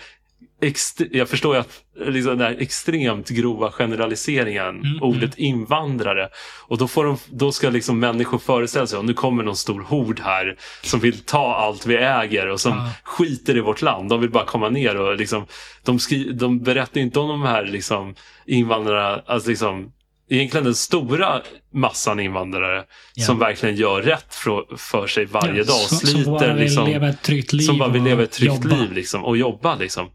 jag 1.12 1.30
förstår 1.30 1.56
ju 1.56 1.62
att 1.62 1.80
liksom 2.08 2.38
den 2.38 2.48
här 2.48 2.56
extremt 2.60 3.30
grova 3.30 3.72
generaliseringen, 3.72 4.70
Mm, 4.70 5.02
ordet 5.04 5.38
invandrare. 5.38 6.30
Och 6.68 6.78
då, 6.78 6.88
får 6.88 7.06
de, 7.06 7.18
då 7.30 7.52
ska 7.52 7.70
liksom 7.70 8.00
människor 8.00 8.38
föreställa 8.38 8.88
sig 8.88 9.00
att 9.00 9.06
nu 9.06 9.14
kommer 9.14 9.44
någon 9.44 9.56
stor 9.56 9.82
hord 9.82 10.20
här 10.20 10.56
som 10.82 11.00
vill 11.00 11.20
ta 11.20 11.56
allt 11.56 11.86
vi 11.86 11.96
äger 11.96 12.48
och 12.48 12.60
som 12.62 12.72
Ja. 12.72 12.90
skiter 13.04 13.58
i 13.58 13.60
vårt 13.60 13.82
land. 13.82 14.10
De 14.10 14.22
vill 14.22 14.30
bara 14.30 14.46
komma 14.46 14.70
ner 14.70 14.98
och 14.98 15.16
liksom, 15.18 15.46
de, 15.84 16.00
skri- 16.00 16.32
de 16.34 16.60
berättar 16.60 17.02
inte 17.02 17.20
om 17.20 17.28
de 17.30 17.42
här 17.42 17.66
liksom, 17.66 18.16
invandrarna, 18.46 19.22
alltså 19.26 19.50
liksom, 19.50 19.92
egentligen 20.30 20.64
den 20.64 20.76
stora 20.76 21.42
massan 21.74 22.20
invandrare 22.20 22.84
Ja. 23.16 23.26
som 23.26 23.40
verkligen 23.40 23.76
gör 23.76 24.02
rätt 24.02 24.34
för, 24.36 24.78
för 24.78 25.08
sig 25.08 25.26
varje 25.26 25.58
Ja, 25.58 25.64
dag 25.64 25.76
som, 25.76 25.98
sliter. 25.98 26.24
som 26.24 26.34
bara 26.34 26.54
vill 26.54 26.64
liksom, 26.64 26.88
leva 26.88 27.10
ett 27.10 27.22
tryggt 27.22 27.54
liv 27.54 27.64
som 27.66 27.78
bara 27.78 27.90
vill 27.90 28.04
leva 28.04 28.24
ett 28.24 28.32
tryggt 28.32 28.64
jobba. 28.66 28.76
liv 28.76 28.92
liksom, 28.94 29.26
och 29.26 29.38
jobba. 29.38 29.76
Liksom. 29.76 30.10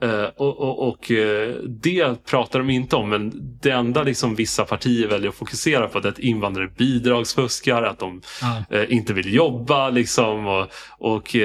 Mm. 0.00 0.14
Eh, 0.20 0.28
och 0.36 0.58
och, 0.60 0.88
och 0.88 1.10
eh, 1.10 1.54
det 1.68 2.24
pratar 2.24 2.58
de 2.58 2.70
inte 2.70 2.96
om, 2.96 3.08
men 3.08 3.32
det 3.62 3.70
enda 3.70 4.02
liksom, 4.02 4.34
vissa 4.34 4.64
partier 4.64 5.08
väljer 5.08 5.28
att 5.28 5.34
fokusera 5.34 5.88
på 5.88 5.98
är 5.98 6.06
att 6.06 6.18
invandrare 6.18 6.68
bidragsfuskar, 6.78 7.82
att 7.82 7.98
de 7.98 8.22
Ja. 8.40 8.76
eh, 8.78 8.92
inte 8.92 9.12
vill 9.12 9.34
jobba. 9.34 9.90
Liksom, 9.90 10.46
och, 10.46 10.66
och 10.98 11.36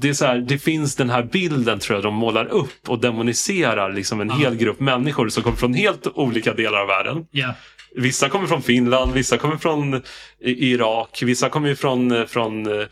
det, 0.00 0.08
är 0.08 0.12
så 0.12 0.26
här, 0.26 0.38
det 0.38 0.58
finns 0.58 0.96
den 0.96 1.10
här 1.10 1.22
bilden 1.22 1.78
tror 1.78 1.96
jag 1.96 2.04
de 2.04 2.14
målar 2.14 2.46
upp 2.46 2.88
och 2.88 2.98
demoniserar 3.00 3.92
liksom, 3.92 4.20
en 4.20 4.28
Ja. 4.28 4.34
hel 4.34 4.56
grupp 4.56 4.80
människor 4.80 5.28
som 5.28 5.42
kommer 5.42 5.56
från 5.56 5.74
helt 5.74 6.06
olika 6.06 6.54
delar 6.54 6.78
av 6.80 6.86
världen. 6.86 7.26
Ja. 7.30 7.54
Vissa 7.94 8.28
kommer 8.28 8.46
från 8.46 8.62
Finland, 8.62 9.12
vissa 9.12 9.36
kommer 9.36 9.56
från 9.56 9.94
i- 10.40 10.70
Irak, 10.72 11.22
vissa 11.22 11.48
kommer 11.48 11.74
från, 11.74 12.12
eh, 12.12 12.24
från 12.26 12.66
eh, 12.80 12.86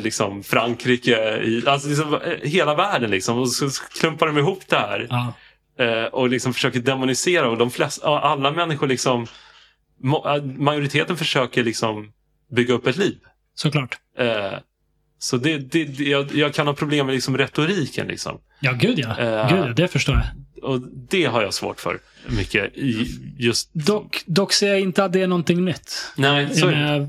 liksom 0.00 0.42
Frankrike. 0.42 1.40
Alltså 1.66 1.88
liksom, 1.88 2.14
eh, 2.14 2.20
hela 2.50 2.74
världen 2.74 3.10
liksom. 3.10 3.38
Och 3.38 3.48
så 3.48 3.68
klumpar 4.00 4.26
de 4.26 4.38
ihop 4.38 4.62
det 4.68 4.76
här. 4.76 5.08
Eh, 5.78 6.04
och 6.04 6.28
liksom 6.28 6.54
försöker 6.54 6.80
demonisera 6.80 7.48
och 7.48 7.58
de 7.58 7.70
flesta, 7.70 8.08
alla 8.18 8.52
människor 8.52 8.86
liksom 8.86 9.26
majoriteten 10.58 11.16
försöker 11.16 11.64
liksom 11.64 12.12
bygga 12.56 12.74
upp 12.74 12.86
ett 12.86 12.96
liv. 12.96 13.18
Såklart. 13.54 13.96
Eh, 14.18 14.52
så 15.22 15.36
det, 15.36 15.58
det, 15.58 15.98
jag, 16.00 16.34
jag 16.34 16.54
kan 16.54 16.66
ha 16.66 16.74
problem 16.74 17.06
med 17.06 17.14
liksom 17.14 17.38
retoriken. 17.38 18.06
Liksom. 18.06 18.38
Ja, 18.60 18.72
gud 18.72 18.98
ja. 18.98 19.08
Eh. 19.18 19.48
Gud, 19.56 19.58
ja, 19.68 19.72
det 19.76 19.88
förstår 19.88 20.14
jag. 20.14 20.24
Och 20.70 20.80
det 21.10 21.24
har 21.24 21.42
jag 21.42 21.54
svårt 21.54 21.80
för 21.80 21.98
mycket. 22.28 22.76
I 22.76 23.06
just... 23.38 23.70
Dock, 23.74 24.22
dock 24.26 24.52
ser 24.52 24.68
jag 24.68 24.80
inte 24.80 25.04
att 25.04 25.12
det 25.12 25.22
är 25.22 25.26
någonting 25.26 25.64
nytt. 25.64 25.92
Nej. 26.16 26.44
Eh, 26.44 27.06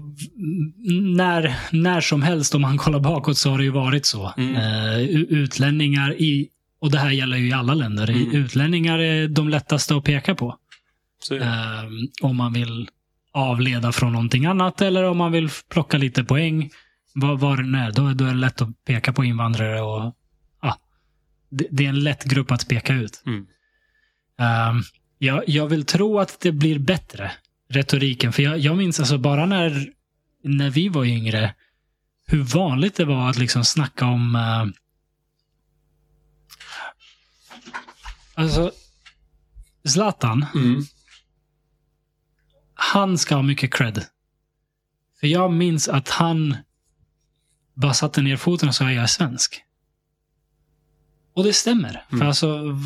när, 1.16 1.56
när 1.72 2.02
som 2.02 2.22
helst 2.22 2.56
om 2.56 2.62
man 2.62 2.78
kollar 2.78 3.00
bakåt 3.00 3.38
så 3.38 3.50
har 3.50 3.58
det 3.58 3.64
ju 3.64 3.70
varit 3.70 4.06
så. 4.06 4.34
Mm. 4.38 4.56
Eh, 4.56 5.00
u- 5.02 5.28
utlänningar 5.30 6.14
i, 6.22 6.48
och 6.80 6.92
det 6.92 6.98
här 7.00 7.12
gäller 7.12 7.38
ju 7.38 7.48
i 7.50 7.54
alla 7.54 7.74
länder, 7.74 8.10
Mm. 8.10 8.32
utlänningar 8.36 9.00
är 9.00 9.28
de 9.28 9.50
lättaste 9.50 9.96
att 9.96 10.04
peka 10.04 10.36
på. 10.36 10.58
Eh, 11.32 11.48
om 12.22 12.36
man 12.38 12.54
vill 12.54 12.90
avleda 13.34 13.92
från 13.92 14.12
någonting 14.12 14.46
annat 14.46 14.82
eller 14.82 15.04
om 15.04 15.18
man 15.18 15.32
vill 15.32 15.50
plocka 15.70 15.98
lite 15.98 16.24
poäng. 16.24 16.70
Vad 17.14 17.58
det 17.58 17.64
nu 17.64 17.78
är, 17.78 17.92
då, 17.92 18.14
då 18.14 18.26
är 18.26 18.30
det 18.30 18.36
lätt 18.40 18.62
att 18.62 18.84
peka 18.86 19.14
på 19.14 19.26
invandrare 19.26 19.82
och 19.82 20.16
ja, 20.62 20.78
det, 21.50 21.68
det 21.72 21.86
är 21.86 21.90
en 21.90 22.00
lätt 22.04 22.24
grupp 22.24 22.52
att 22.52 22.68
peka 22.68 22.94
ut. 22.94 23.24
Mm. 23.26 23.48
Um, 24.70 24.84
jag, 25.18 25.44
jag 25.48 25.68
vill 25.68 25.86
tro 25.86 26.20
att 26.20 26.40
det 26.40 26.52
blir 26.52 26.80
bättre, 26.80 27.32
retoriken. 27.70 28.34
För 28.34 28.44
jag, 28.44 28.58
jag 28.60 28.78
minns 28.78 29.00
alltså 29.00 29.18
bara 29.18 29.46
när, 29.46 29.94
när 30.44 30.70
vi 30.70 30.90
var 30.90 31.06
yngre, 31.06 31.56
hur 32.28 32.44
vanligt 32.44 32.96
det 32.96 33.06
var 33.06 33.30
att 33.30 33.38
liksom 33.38 33.66
snacka 33.66 34.06
om... 34.06 34.36
Uh, 34.36 34.68
alltså, 38.34 38.72
Zlatan, 39.84 40.46
Mm. 40.56 40.82
han 42.74 43.18
ska 43.18 43.36
ha 43.36 43.42
mycket 43.42 43.74
cred. 43.74 44.06
För 45.20 45.28
jag 45.28 45.54
minns 45.54 45.90
att 45.90 46.10
han 46.10 46.58
bara 47.82 47.94
satte 47.94 48.22
ner 48.22 48.38
foten 48.38 48.70
och 48.70 48.76
sa 48.76 48.92
jag 48.92 49.04
är 49.04 49.08
svensk. 49.08 49.62
Och 51.36 51.44
det 51.44 51.54
stämmer. 51.54 52.04
För 52.10 52.16
Mm. 52.16 52.28
alltså, 52.28 52.78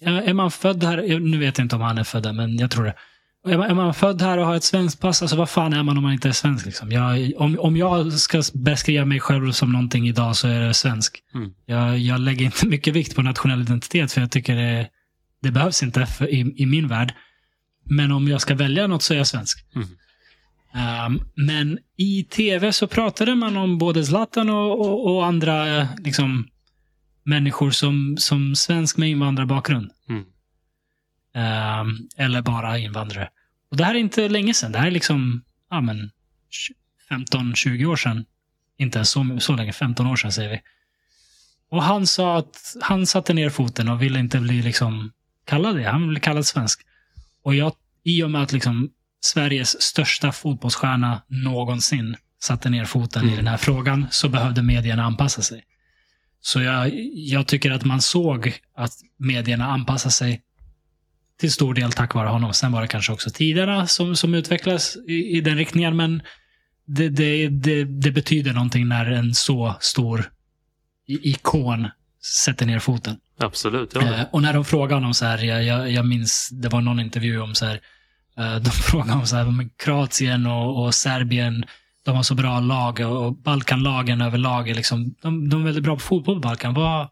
är 0.00 0.34
man 0.34 0.50
född 0.50 0.84
här, 0.84 1.18
nu 1.20 1.38
vet 1.38 1.58
jag 1.58 1.64
inte 1.64 1.76
om 1.76 1.82
han 1.82 1.98
är 1.98 2.04
född 2.04 2.22
där, 2.22 2.32
men 2.32 2.58
jag 2.58 2.70
tror 2.70 2.84
det. 2.84 2.94
Är 3.48 3.58
man, 3.58 3.70
är 3.70 3.74
man 3.74 3.94
född 3.94 4.22
här 4.22 4.38
och 4.38 4.46
har 4.46 4.54
ett 4.54 4.64
svenskt 4.64 5.00
pass, 5.00 5.22
alltså 5.22 5.36
vad 5.36 5.50
fan 5.50 5.72
är 5.72 5.82
man 5.82 5.96
om 5.96 6.02
man 6.02 6.12
inte 6.12 6.28
är 6.28 6.32
svensk? 6.32 6.66
Liksom? 6.66 6.90
Jag, 6.90 7.32
om, 7.36 7.58
om 7.60 7.76
jag 7.76 8.12
ska 8.12 8.42
beskriva 8.54 9.04
mig 9.04 9.20
själv 9.20 9.52
som 9.52 9.72
någonting 9.72 10.08
idag 10.08 10.36
så 10.36 10.48
är 10.48 10.60
det 10.60 10.74
svensk. 10.74 11.22
Mm. 11.34 11.50
Jag, 11.66 11.98
jag 11.98 12.20
lägger 12.20 12.44
inte 12.44 12.66
mycket 12.66 12.94
vikt 12.94 13.14
på 13.16 13.22
nationell 13.22 13.60
identitet, 13.60 14.12
för 14.12 14.20
jag 14.20 14.30
tycker 14.30 14.56
det, 14.56 14.88
det 15.42 15.50
behövs 15.50 15.82
inte 15.82 16.06
för, 16.06 16.30
i, 16.30 16.54
i 16.56 16.66
min 16.66 16.88
värld. 16.88 17.14
Men 17.84 18.12
om 18.12 18.28
jag 18.28 18.40
ska 18.40 18.54
välja 18.54 18.86
något 18.86 19.02
så 19.02 19.14
är 19.14 19.18
jag 19.18 19.26
svensk. 19.26 19.64
Mm. 19.74 19.88
Um, 20.74 21.20
men 21.34 21.78
i 21.96 22.24
tv 22.24 22.72
så 22.72 22.86
pratade 22.86 23.34
man 23.34 23.56
om 23.56 23.78
både 23.78 24.04
Zlatan 24.04 24.50
och, 24.50 24.80
och, 24.80 25.14
och 25.14 25.26
andra 25.26 25.76
eh, 25.76 25.88
liksom, 25.98 26.48
människor 27.22 27.70
som, 27.70 28.16
som 28.18 28.56
svensk 28.56 28.96
med 28.96 29.10
invandrarbakgrund. 29.10 29.90
Mm. 30.08 30.24
Um, 31.80 32.08
eller 32.16 32.42
bara 32.42 32.78
invandrare. 32.78 33.30
Och 33.70 33.76
det 33.76 33.84
här 33.84 33.94
är 33.94 33.98
inte 33.98 34.28
länge 34.28 34.54
sedan. 34.54 34.72
Det 34.72 34.78
här 34.78 34.86
är 34.86 34.90
liksom 34.90 35.44
ja, 35.70 35.80
men 35.80 36.10
15-20 37.10 37.84
år 37.84 37.96
sedan. 37.96 38.24
Inte 38.76 39.04
så, 39.04 39.38
så 39.40 39.52
länge, 39.52 39.72
15 39.72 40.06
år 40.06 40.16
sedan 40.16 40.32
säger 40.32 40.50
vi. 40.50 40.60
Och 41.70 41.82
han 41.82 42.06
sa 42.06 42.38
att 42.38 42.76
han 42.80 43.06
satte 43.06 43.34
ner 43.34 43.50
foten 43.50 43.88
och 43.88 44.02
ville 44.02 44.18
inte 44.18 44.40
bli 44.40 44.62
liksom 44.62 45.12
kallad 45.44 45.76
det. 45.76 45.84
Han 45.84 46.08
ville 46.08 46.20
kallad 46.20 46.46
svensk. 46.46 46.80
Och 47.42 47.54
jag, 47.54 47.72
i 48.02 48.22
och 48.22 48.30
med 48.30 48.42
att 48.42 48.52
liksom 48.52 48.90
Sveriges 49.20 49.82
största 49.82 50.32
fotbollsstjärna 50.32 51.22
någonsin 51.28 52.16
satte 52.42 52.70
ner 52.70 52.84
foten 52.84 53.22
i 53.22 53.26
Mm. 53.26 53.36
den 53.36 53.46
här 53.46 53.56
frågan 53.56 54.06
så 54.10 54.28
behövde 54.28 54.62
medierna 54.62 55.04
anpassa 55.04 55.42
sig. 55.42 55.64
Så 56.40 56.60
jag, 56.60 56.90
jag 57.14 57.46
tycker 57.46 57.70
att 57.70 57.84
man 57.84 58.02
såg 58.02 58.54
att 58.76 58.92
medierna 59.18 59.66
anpassade 59.66 60.12
sig 60.12 60.42
till 61.40 61.52
stor 61.52 61.74
del 61.74 61.92
tack 61.92 62.14
vare 62.14 62.28
honom. 62.28 62.52
Sen 62.54 62.72
var 62.72 62.82
det 62.82 62.88
kanske 62.88 63.12
också 63.12 63.30
tiderna 63.30 63.86
som, 63.86 64.16
som 64.16 64.34
utvecklas 64.34 64.96
i, 65.08 65.36
i 65.36 65.40
den 65.40 65.56
riktningen, 65.56 65.96
men 65.96 66.22
det, 66.86 67.08
det, 67.08 67.48
det, 67.48 67.84
det 67.84 68.10
betyder 68.10 68.52
någonting 68.52 68.88
när 68.88 69.10
en 69.10 69.34
så 69.34 69.76
stor 69.80 70.30
i- 71.06 71.30
ikon 71.30 71.88
sätter 72.44 72.66
ner 72.66 72.78
foten. 72.78 73.16
Absolut. 73.38 73.90
Ja. 73.94 74.00
Eh, 74.14 74.24
och 74.32 74.42
när 74.42 74.52
de 74.52 74.64
frågade 74.64 74.94
honom 74.94 75.14
så 75.14 75.24
här, 75.26 75.38
jag, 75.38 75.90
jag, 75.90 76.06
minns, 76.06 76.48
det 76.52 76.68
var 76.68 76.80
någon 76.80 77.00
intervju 77.00 77.40
om 77.40 77.54
så 77.54 77.66
här, 77.66 77.80
Eh, 78.38 78.56
de 78.56 78.70
frågar 78.90 79.14
om 79.14 79.26
så 79.26 79.36
här, 79.36 79.68
Kroatien 79.84 80.46
och, 80.46 80.84
och 80.84 80.94
Serbien, 80.94 81.64
de 82.04 82.16
har 82.16 82.22
så 82.22 82.34
bra 82.34 82.60
lag 82.60 83.00
och, 83.00 83.26
och 83.26 83.36
Balkanlagen 83.36 84.20
överlag 84.20 84.68
är 84.68 84.74
liksom, 84.74 85.14
de, 85.22 85.48
de 85.48 85.60
är 85.60 85.64
väldigt 85.64 85.84
bra 85.84 85.94
på 85.94 86.00
fotboll 86.00 86.34
på 86.34 86.48
Balkan. 86.48 86.74
Vad, 86.74 87.08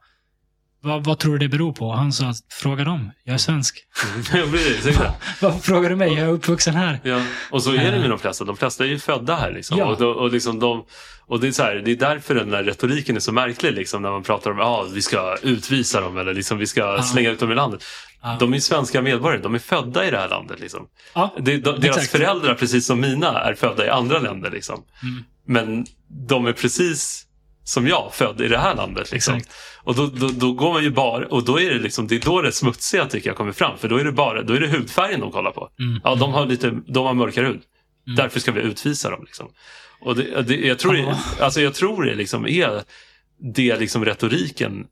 vad, 0.83 1.05
vad 1.05 1.19
tror 1.19 1.33
du 1.33 1.39
det 1.39 1.49
beror 1.49 1.73
på? 1.73 1.93
Han 1.93 2.13
sa, 2.13 2.33
fråga 2.51 2.85
dem, 2.85 3.11
jag 3.25 3.35
är 3.35 3.39
svensk. 3.39 3.85
Ja, 4.35 4.45
precis, 4.51 4.87
exakt. 4.87 5.25
Varför 5.43 5.59
frågar 5.59 5.91
du 5.91 5.97
mig? 5.97 6.09
Jag 6.13 6.29
är 6.29 6.33
uppvuxen 6.33 6.75
här. 6.75 7.01
Ja, 7.03 7.23
och 7.51 7.63
så 7.63 7.73
är 7.73 7.93
det 7.93 7.99
med 7.99 8.11
de 8.11 8.19
flesta. 8.19 8.45
De 8.45 8.57
flesta 8.57 8.85
är 8.85 8.89
ju 8.89 8.99
födda 8.99 9.37
här. 9.37 9.53
Liksom. 9.53 9.79
Ja. 9.79 9.85
Och, 9.85 9.99
då, 9.99 10.09
och, 10.11 10.33
liksom 10.33 10.59
de, 10.61 10.85
och 11.27 11.41
det, 11.41 11.49
är 11.49 11.53
så 11.53 11.63
här, 11.63 11.75
det 11.75 11.91
är 11.91 11.97
därför 11.97 12.35
den 12.35 12.51
där 12.51 12.65
retoriken 12.65 13.17
är 13.17 13.21
så 13.21 13.33
märklig. 13.33 13.73
Liksom, 13.73 14.03
när 14.03 14.11
man 14.11 14.23
pratar 14.23 14.51
om 14.51 14.61
att 14.61 14.67
ah, 14.67 14.87
vi 14.95 15.03
ska 15.03 15.37
utvisa 15.43 16.01
dem 16.01 16.19
eller 16.19 16.35
liksom, 16.35 16.59
vi 16.59 16.67
ska 16.67 17.03
slänga 17.03 17.31
ut 17.31 17.41
dem 17.41 17.53
i 17.53 17.55
landet. 17.55 17.85
Ja. 18.23 18.37
De 18.41 18.55
är 18.55 18.61
svenska 18.61 19.03
medborgare. 19.03 19.43
De 19.43 19.55
är 19.55 19.59
födda 19.59 20.07
i 20.07 20.11
det 20.11 20.19
här 20.19 20.29
landet. 20.29 20.61
Liksom. 20.61 20.87
Ja, 21.15 21.35
Det, 21.39 21.57
de, 21.57 21.81
deras 21.81 22.09
föräldrar, 22.09 22.55
precis 22.55 22.87
som 22.87 23.01
mina, 23.01 23.41
är 23.41 23.55
födda 23.55 23.87
i 23.87 23.89
andra 23.89 24.19
länder. 24.19 24.51
Liksom. 24.51 24.85
Mm. 25.03 25.25
Men 25.47 25.87
de 26.09 26.47
är 26.47 26.53
precis 26.53 27.28
som 27.69 27.86
jag, 27.86 28.11
född 28.15 28.40
i 28.40 28.49
det 28.49 28.59
här 28.59 28.74
landet. 28.74 29.12
Liksom. 29.12 29.35
Exakt. 29.35 29.57
Och 29.82 29.95
då, 29.95 30.07
då, 30.07 30.28
då 30.28 30.53
går 30.53 30.73
man 30.73 30.82
ju 30.82 30.90
bara, 30.90 31.27
och 31.27 31.45
då 31.45 31.61
är 31.61 31.70
det 31.70 31.78
liksom, 31.78 32.07
det 32.07 32.15
är 32.15 32.20
då 32.20 32.43
det 32.43 32.53
smutsiga 32.53 33.07
tycker 33.07 33.31
jag 33.31 33.36
kommer 33.36 33.53
fram. 33.53 33.78
För 33.78 33.89
då 33.89 33.97
är 33.97 34.05
det 34.05 34.12
bara, 34.12 34.43
då 34.43 34.55
är 34.55 34.61
det 34.61 34.69
hudfärgen 34.69 35.20
de 35.20 35.32
kollar 35.32 35.51
på. 35.51 35.69
Mm. 35.78 36.01
Ja, 36.05 36.15
de 36.15 36.32
har 36.32 36.47
lite, 36.47 36.70
de 36.86 37.07
har 37.07 37.15
mörkare 37.15 37.47
hud. 37.47 37.61
Därför 38.16 38.40
ska 38.40 38.53
vi 38.53 38.61
utvisa 38.61 39.11
dem. 39.11 39.24
Liksom. 39.24 39.49
Och 40.01 40.16
det, 40.16 40.43
det, 40.43 40.57
jag, 40.57 40.78
tror 40.78 40.97
Ja. 40.97 41.19
det, 41.39 41.45
alltså 41.45 41.61
jag 41.61 41.74
tror 41.74 42.05
det 42.05 42.15
liksom 42.15 42.47
är 42.47 42.82
det 43.55 43.77
liksom 43.77 44.05
retoriken 44.05 44.86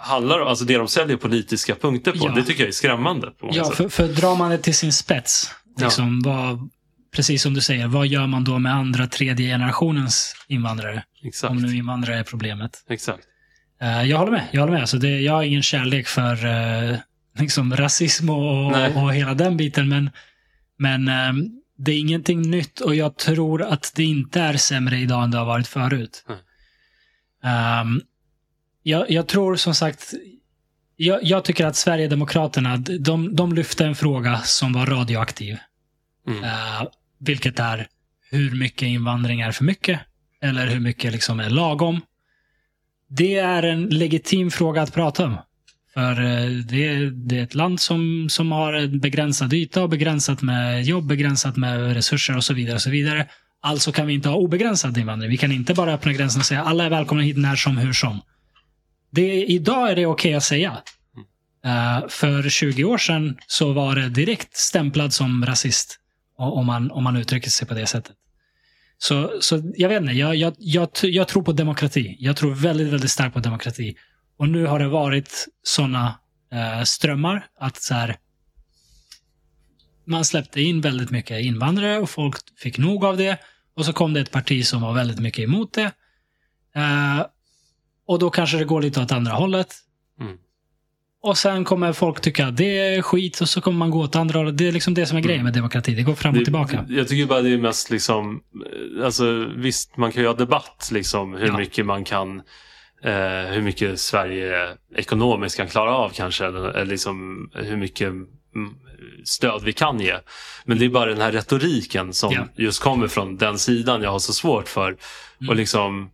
handlar 0.00 0.40
om. 0.40 0.48
Alltså 0.48 0.64
det 0.64 0.76
de 0.76 0.88
säljer 0.88 1.16
politiska 1.16 1.74
punkter 1.74 2.12
på. 2.12 2.18
Ja. 2.20 2.32
Det 2.32 2.42
tycker 2.42 2.62
jag 2.62 2.68
är 2.68 2.72
skrämmande. 2.72 3.32
Ja, 3.52 3.70
för, 3.70 3.88
för 3.88 4.08
drar 4.08 4.36
man 4.36 4.50
det 4.50 4.58
till 4.58 4.74
sin 4.74 4.92
spets, 4.92 5.50
liksom, 5.80 6.22
vad, 6.24 6.70
precis 7.16 7.42
som 7.42 7.54
du 7.54 7.60
säger, 7.60 7.86
vad 7.86 8.06
gör 8.06 8.26
man 8.26 8.44
då 8.44 8.58
med 8.58 8.74
andra, 8.74 9.06
tredje 9.06 9.46
generationens 9.46 10.34
invandrare? 10.48 11.04
Exakt. 11.22 11.50
Om 11.50 11.56
nu 11.56 11.76
invandrare 11.76 12.18
är 12.18 12.22
problemet. 12.22 12.84
Exakt. 12.88 13.24
Eh, 13.80 14.02
jag 14.02 14.18
håller 14.18 14.32
med. 14.32 14.48
Jag, 14.52 14.60
håller 14.60 14.72
med. 14.72 14.80
Alltså 14.80 14.98
det, 14.98 15.20
jag 15.20 15.32
har 15.32 15.42
ingen 15.42 15.62
kärlek 15.62 16.06
för 16.06 16.46
eh, 16.46 16.96
liksom 17.38 17.76
rasism 17.76 18.30
och, 18.30 18.72
Nej. 18.72 18.94
och 18.94 19.14
hela 19.14 19.34
den 19.34 19.56
biten, 19.56 19.88
men, 19.88 20.10
men 20.78 21.08
eh, 21.08 21.32
det 21.78 21.92
är 21.92 21.98
ingenting 21.98 22.50
nytt 22.50 22.80
och 22.80 22.94
jag 22.94 23.16
tror 23.16 23.62
att 23.62 23.92
det 23.96 24.04
inte 24.04 24.40
är 24.40 24.56
sämre 24.56 24.98
idag 24.98 25.24
än 25.24 25.30
det 25.30 25.38
har 25.38 25.46
varit 25.46 25.66
förut. 25.66 26.24
Mm. 26.28 26.40
Ehm, 27.44 28.00
jag, 28.82 29.10
jag 29.10 29.26
tror 29.26 29.56
som 29.56 29.74
sagt, 29.74 30.14
jag, 30.96 31.24
jag 31.24 31.44
tycker 31.44 31.66
att 31.66 31.76
Sverigedemokraterna, 31.76 32.76
de, 32.76 33.36
de 33.36 33.52
lyfte 33.52 33.86
en 33.86 33.94
fråga 33.94 34.38
som 34.38 34.72
var 34.72 34.86
radioaktiv. 34.86 35.58
Mm. 36.28 36.44
Eh, 36.44 36.88
vilket 37.20 37.58
är 37.58 37.88
hur 38.30 38.54
mycket 38.54 38.82
invandring 38.82 39.40
är 39.40 39.52
för 39.52 39.64
mycket? 39.64 40.00
Eller 40.42 40.66
hur 40.66 40.80
mycket 40.80 41.12
liksom 41.12 41.40
är 41.40 41.50
lagom? 41.50 42.00
Det 43.08 43.38
är 43.38 43.62
en 43.62 43.86
legitim 43.86 44.50
fråga 44.50 44.82
att 44.82 44.94
prata 44.94 45.24
om. 45.24 45.36
För 45.94 46.10
eh, 46.10 46.50
det, 46.50 46.86
är- 46.88 47.10
det 47.10 47.38
är 47.38 47.42
ett 47.42 47.54
land 47.54 47.80
som, 47.80 48.26
som 48.30 48.52
har 48.52 48.72
en 48.72 49.00
begränsad 49.00 49.52
yta 49.52 49.82
och 49.82 49.88
begränsat 49.88 50.42
med 50.42 50.84
jobb, 50.84 51.06
begränsat 51.06 51.56
med 51.56 51.94
resurser 51.94 52.36
och 52.36 52.44
så 52.44 52.54
vidare. 52.54 52.74
och 52.74 52.82
så 52.82 52.90
vidare. 52.90 53.26
Alltså 53.60 53.92
kan 53.92 54.06
vi 54.06 54.14
inte 54.14 54.28
ha 54.28 54.36
obegränsad 54.36 54.98
invandring. 54.98 55.30
Vi 55.30 55.36
kan 55.36 55.52
inte 55.52 55.74
bara 55.74 55.92
öppna 55.94 56.12
gränsen 56.12 56.40
och 56.40 56.46
säga 56.46 56.62
alla 56.64 56.84
är 56.84 56.90
välkomna 56.90 57.22
hit 57.22 57.36
när 57.38 57.56
som, 57.56 57.76
hur 57.78 57.92
som. 57.92 58.20
Det, 59.10 59.44
idag 59.46 59.90
är 59.90 59.96
det 59.96 60.06
okej 60.06 60.34
att 60.34 60.42
säga. 60.44 60.78
Uh, 61.66 62.08
för 62.08 62.48
20 62.48 62.84
år 62.84 62.98
sedan 62.98 63.38
så 63.46 63.72
var 63.72 63.94
det 63.96 64.08
direkt 64.08 64.56
stämplad 64.56 65.12
som 65.12 65.46
rasist. 65.46 65.98
Om 66.36 66.66
man, 66.66 66.90
om 66.90 67.04
man 67.04 67.16
uttrycker 67.16 67.50
sig 67.50 67.68
på 67.68 67.74
det 67.74 67.86
sättet. 67.86 68.12
Så, 68.98 69.38
så 69.40 69.72
jag 69.76 69.88
vet 69.88 70.00
inte, 70.00 70.12
jag, 70.12 70.36
jag, 70.36 70.54
jag, 70.58 70.88
jag 71.02 71.28
tror 71.28 71.42
på 71.42 71.52
demokrati. 71.52 72.16
Jag 72.20 72.36
tror 72.36 72.54
väldigt, 72.54 72.88
väldigt 72.88 73.10
starkt 73.10 73.34
på 73.34 73.40
demokrati. 73.40 73.96
Och 74.38 74.48
nu 74.48 74.66
har 74.66 74.78
det 74.78 74.88
varit 74.88 75.48
sådana 75.62 76.20
eh, 76.52 76.82
strömmar 76.82 77.46
att 77.60 77.76
så 77.76 77.94
här, 77.94 78.16
man 80.04 80.24
släppte 80.24 80.60
in 80.60 80.80
väldigt 80.80 81.10
mycket 81.10 81.44
invandrare 81.44 81.98
och 81.98 82.10
folk 82.10 82.36
fick 82.58 82.78
nog 82.78 83.04
av 83.04 83.16
det. 83.16 83.38
Och 83.74 83.84
så 83.84 83.92
kom 83.92 84.14
det 84.14 84.20
ett 84.20 84.30
parti 84.30 84.66
som 84.66 84.82
var 84.82 84.94
väldigt 84.94 85.18
mycket 85.18 85.44
emot 85.44 85.72
det. 85.72 85.92
Eh, 86.74 87.26
och 88.06 88.18
då 88.18 88.30
kanske 88.30 88.58
det 88.58 88.64
går 88.64 88.82
lite 88.82 89.00
åt 89.00 89.12
andra 89.12 89.32
hållet. 89.32 89.74
Mm. 90.20 90.38
Och 91.22 91.38
sen 91.38 91.64
kommer 91.64 91.92
folk 91.92 92.20
tycka 92.20 92.46
att 92.46 92.56
det 92.56 92.78
är 92.78 93.02
skit 93.02 93.40
och 93.40 93.48
så 93.48 93.60
kommer 93.60 93.78
man 93.78 93.90
gå 93.90 94.00
åt 94.00 94.16
andra 94.16 94.38
hållet. 94.38 94.58
Det 94.58 94.68
är 94.68 94.72
liksom 94.72 94.94
det 94.94 95.06
som 95.06 95.16
är 95.18 95.22
grejen 95.22 95.44
med 95.44 95.52
demokrati. 95.52 95.94
Det 95.94 96.02
går 96.02 96.14
fram 96.14 96.30
och 96.30 96.34
Mm. 96.34 96.40
Det- 96.40 96.44
tillbaka. 96.44 96.84
Jag 96.88 97.08
tycker 97.08 97.26
bara 97.26 97.42
det 97.42 97.50
är 97.50 97.58
mest 97.58 97.90
liksom, 97.90 98.40
eh, 98.98 99.04
alltså 99.04 99.46
visst 99.56 99.96
man 99.96 100.12
kan 100.12 100.22
ju 100.22 100.28
ha 100.28 100.34
debatt 100.34 100.88
liksom 100.92 101.34
hur 101.34 101.46
Ja. 101.46 101.56
mycket 101.58 101.86
man 101.86 102.04
kan, 102.04 102.36
eh, 103.04 103.12
hur 103.52 103.62
mycket 103.62 104.00
Sverige 104.00 104.68
ekonomiskt 104.96 105.56
kan 105.56 105.68
klara 105.68 105.90
av 105.94 106.08
kanske, 106.10 106.46
eller, 106.46 106.68
eller 106.68 106.84
liksom 106.86 107.50
hur 107.54 107.76
mycket 107.76 108.08
mm, 108.08 108.28
stöd 109.24 109.62
vi 109.64 109.72
kan 109.72 110.00
ge. 110.00 110.14
Men 110.64 110.78
det 110.78 110.84
är 110.84 110.88
bara 110.88 111.10
den 111.10 111.20
här 111.20 111.32
retoriken 111.32 112.12
som 112.12 112.32
Ja. 112.32 112.44
just 112.56 112.82
kommer 112.82 113.08
från 113.08 113.36
den 113.36 113.58
sidan 113.58 114.02
jag 114.02 114.10
har 114.10 114.18
så 114.18 114.32
svårt 114.32 114.68
för. 114.68 114.86
Mm. 114.88 115.48
Och 115.48 115.56
liksom, 115.56 116.10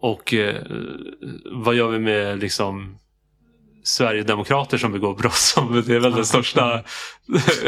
och 0.00 0.34
eh, 0.34 0.62
vad 1.52 1.74
gör 1.74 1.88
vi 1.88 1.98
med 1.98 2.38
liksom 2.38 2.96
Sverigedemokrater 3.84 4.78
som 4.78 4.92
begår 4.92 5.14
brott. 5.14 5.34
Som, 5.34 5.82
det 5.86 5.94
är 5.94 5.98
väl 6.00 6.12
den 6.12 6.24
största, 6.26 6.82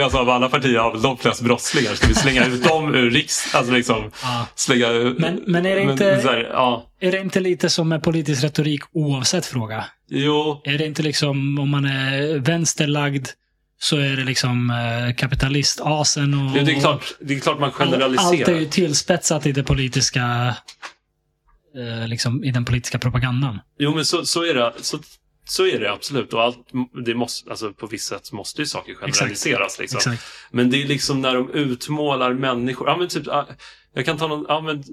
alltså 0.02 0.18
av 0.18 0.30
alla 0.30 0.48
partier 0.48 0.78
har 0.78 0.92
väl 0.92 1.02
de 1.02 1.18
flest 1.18 1.40
brottslingar. 1.42 1.94
Ska 1.94 2.06
vi 2.06 2.14
slänga 2.14 2.46
ut 2.46 2.64
dem 2.64 2.94
ur 2.94 3.10
riks... 3.10 3.54
Alltså 3.54 3.72
liksom 3.72 4.10
Ja. 4.22 4.46
slänga. 4.54 4.88
Men- 5.18 5.40
men 5.46 5.66
är 5.66 5.76
det 5.76 5.82
inte- 5.82 6.22
så 6.22 6.28
här, 6.28 6.50
ja, 6.52 6.86
Är 7.00 7.12
det 7.12 7.18
inte 7.20 7.40
lite 7.40 7.70
som 7.70 7.88
med 7.88 8.02
politisk 8.02 8.44
retorik 8.44 8.80
oavsett 8.92 9.46
fråga? 9.46 9.84
jo, 10.08 10.60
Är 10.64 10.78
det 10.78 10.86
inte 10.86 11.02
liksom 11.02 11.58
om 11.58 11.70
man 11.70 11.84
är 11.84 12.38
vänsterlagd 12.38 13.28
så 13.78 13.96
är 13.96 14.16
det 14.16 14.24
liksom 14.24 14.70
eh, 14.70 15.14
kapitalistasen 15.16 16.34
och... 16.34 16.64
det 16.64 16.72
är, 16.72 16.80
klart, 16.80 17.14
det 17.20 17.34
är 17.34 17.40
klart 17.40 17.60
man 17.60 17.70
Allt 17.70 17.80
är 17.80 17.84
generaliserar. 17.84 18.58
ju 18.58 18.66
tillspetsat 18.66 19.46
i 19.46 19.52
det 19.52 19.62
politiska 19.62 20.54
eh, 21.76 22.08
liksom 22.08 22.44
i 22.44 22.50
den 22.50 22.64
politiska 22.64 22.98
propagandan. 22.98 23.58
Jo, 23.78 23.94
men 23.94 24.04
så, 24.04 24.24
så 24.26 24.44
är 24.44 24.54
det. 24.54 24.72
Så, 24.80 24.98
så 25.44 25.66
är 25.66 25.80
det 25.80 25.92
absolut. 25.92 26.32
Och 26.32 26.42
allt, 26.42 26.68
det 27.04 27.14
måste, 27.14 27.50
alltså 27.50 27.72
på 27.72 27.86
visst 27.86 28.08
sätt 28.08 28.32
måste 28.32 28.62
ju 28.62 28.66
saker 28.66 28.94
generaliseras. 28.94 29.78
Liksom. 29.78 29.98
Exakt. 29.98 30.22
Men 30.50 30.70
det 30.70 30.82
är 30.82 30.86
liksom 30.86 31.20
när 31.20 31.34
de 31.34 31.50
utmålar 31.50 32.32
människor. 32.32 32.88
Ja, 32.88 32.96
men 32.96 33.08
typ, 33.08 33.26
jag 33.94 34.04
kan 34.04 34.18
ta 34.18 34.26
någon, 34.26 34.46
ja, 34.48 34.60
men, 34.60 34.84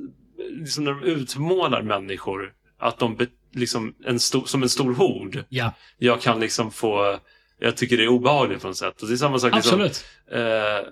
liksom 0.59 0.84
när 0.84 0.91
de 0.91 1.03
utmålar 1.03 1.81
människor 1.81 2.53
att 2.80 2.99
de 2.99 3.17
liksom 3.53 3.95
en 4.05 4.19
stor, 4.19 4.45
som 4.45 4.63
en 4.63 4.69
stor 4.69 4.93
hord. 4.93 5.43
Ja, 5.49 5.73
Jag 5.97 6.21
kan 6.21 6.39
liksom 6.39 6.71
få, 6.71 7.19
jag 7.59 7.77
tycker 7.77 7.97
det 7.97 8.03
är 8.03 8.07
obehagligt 8.07 8.61
på 8.61 8.67
något 8.67 8.77
sätt. 8.77 9.01
Och 9.01 9.07
det 9.07 9.13
är 9.13 9.17
samma 9.17 9.39
sak 9.39 9.55
liksom, 9.55 9.81
absolut. 9.81 10.05
eh, 10.31 10.88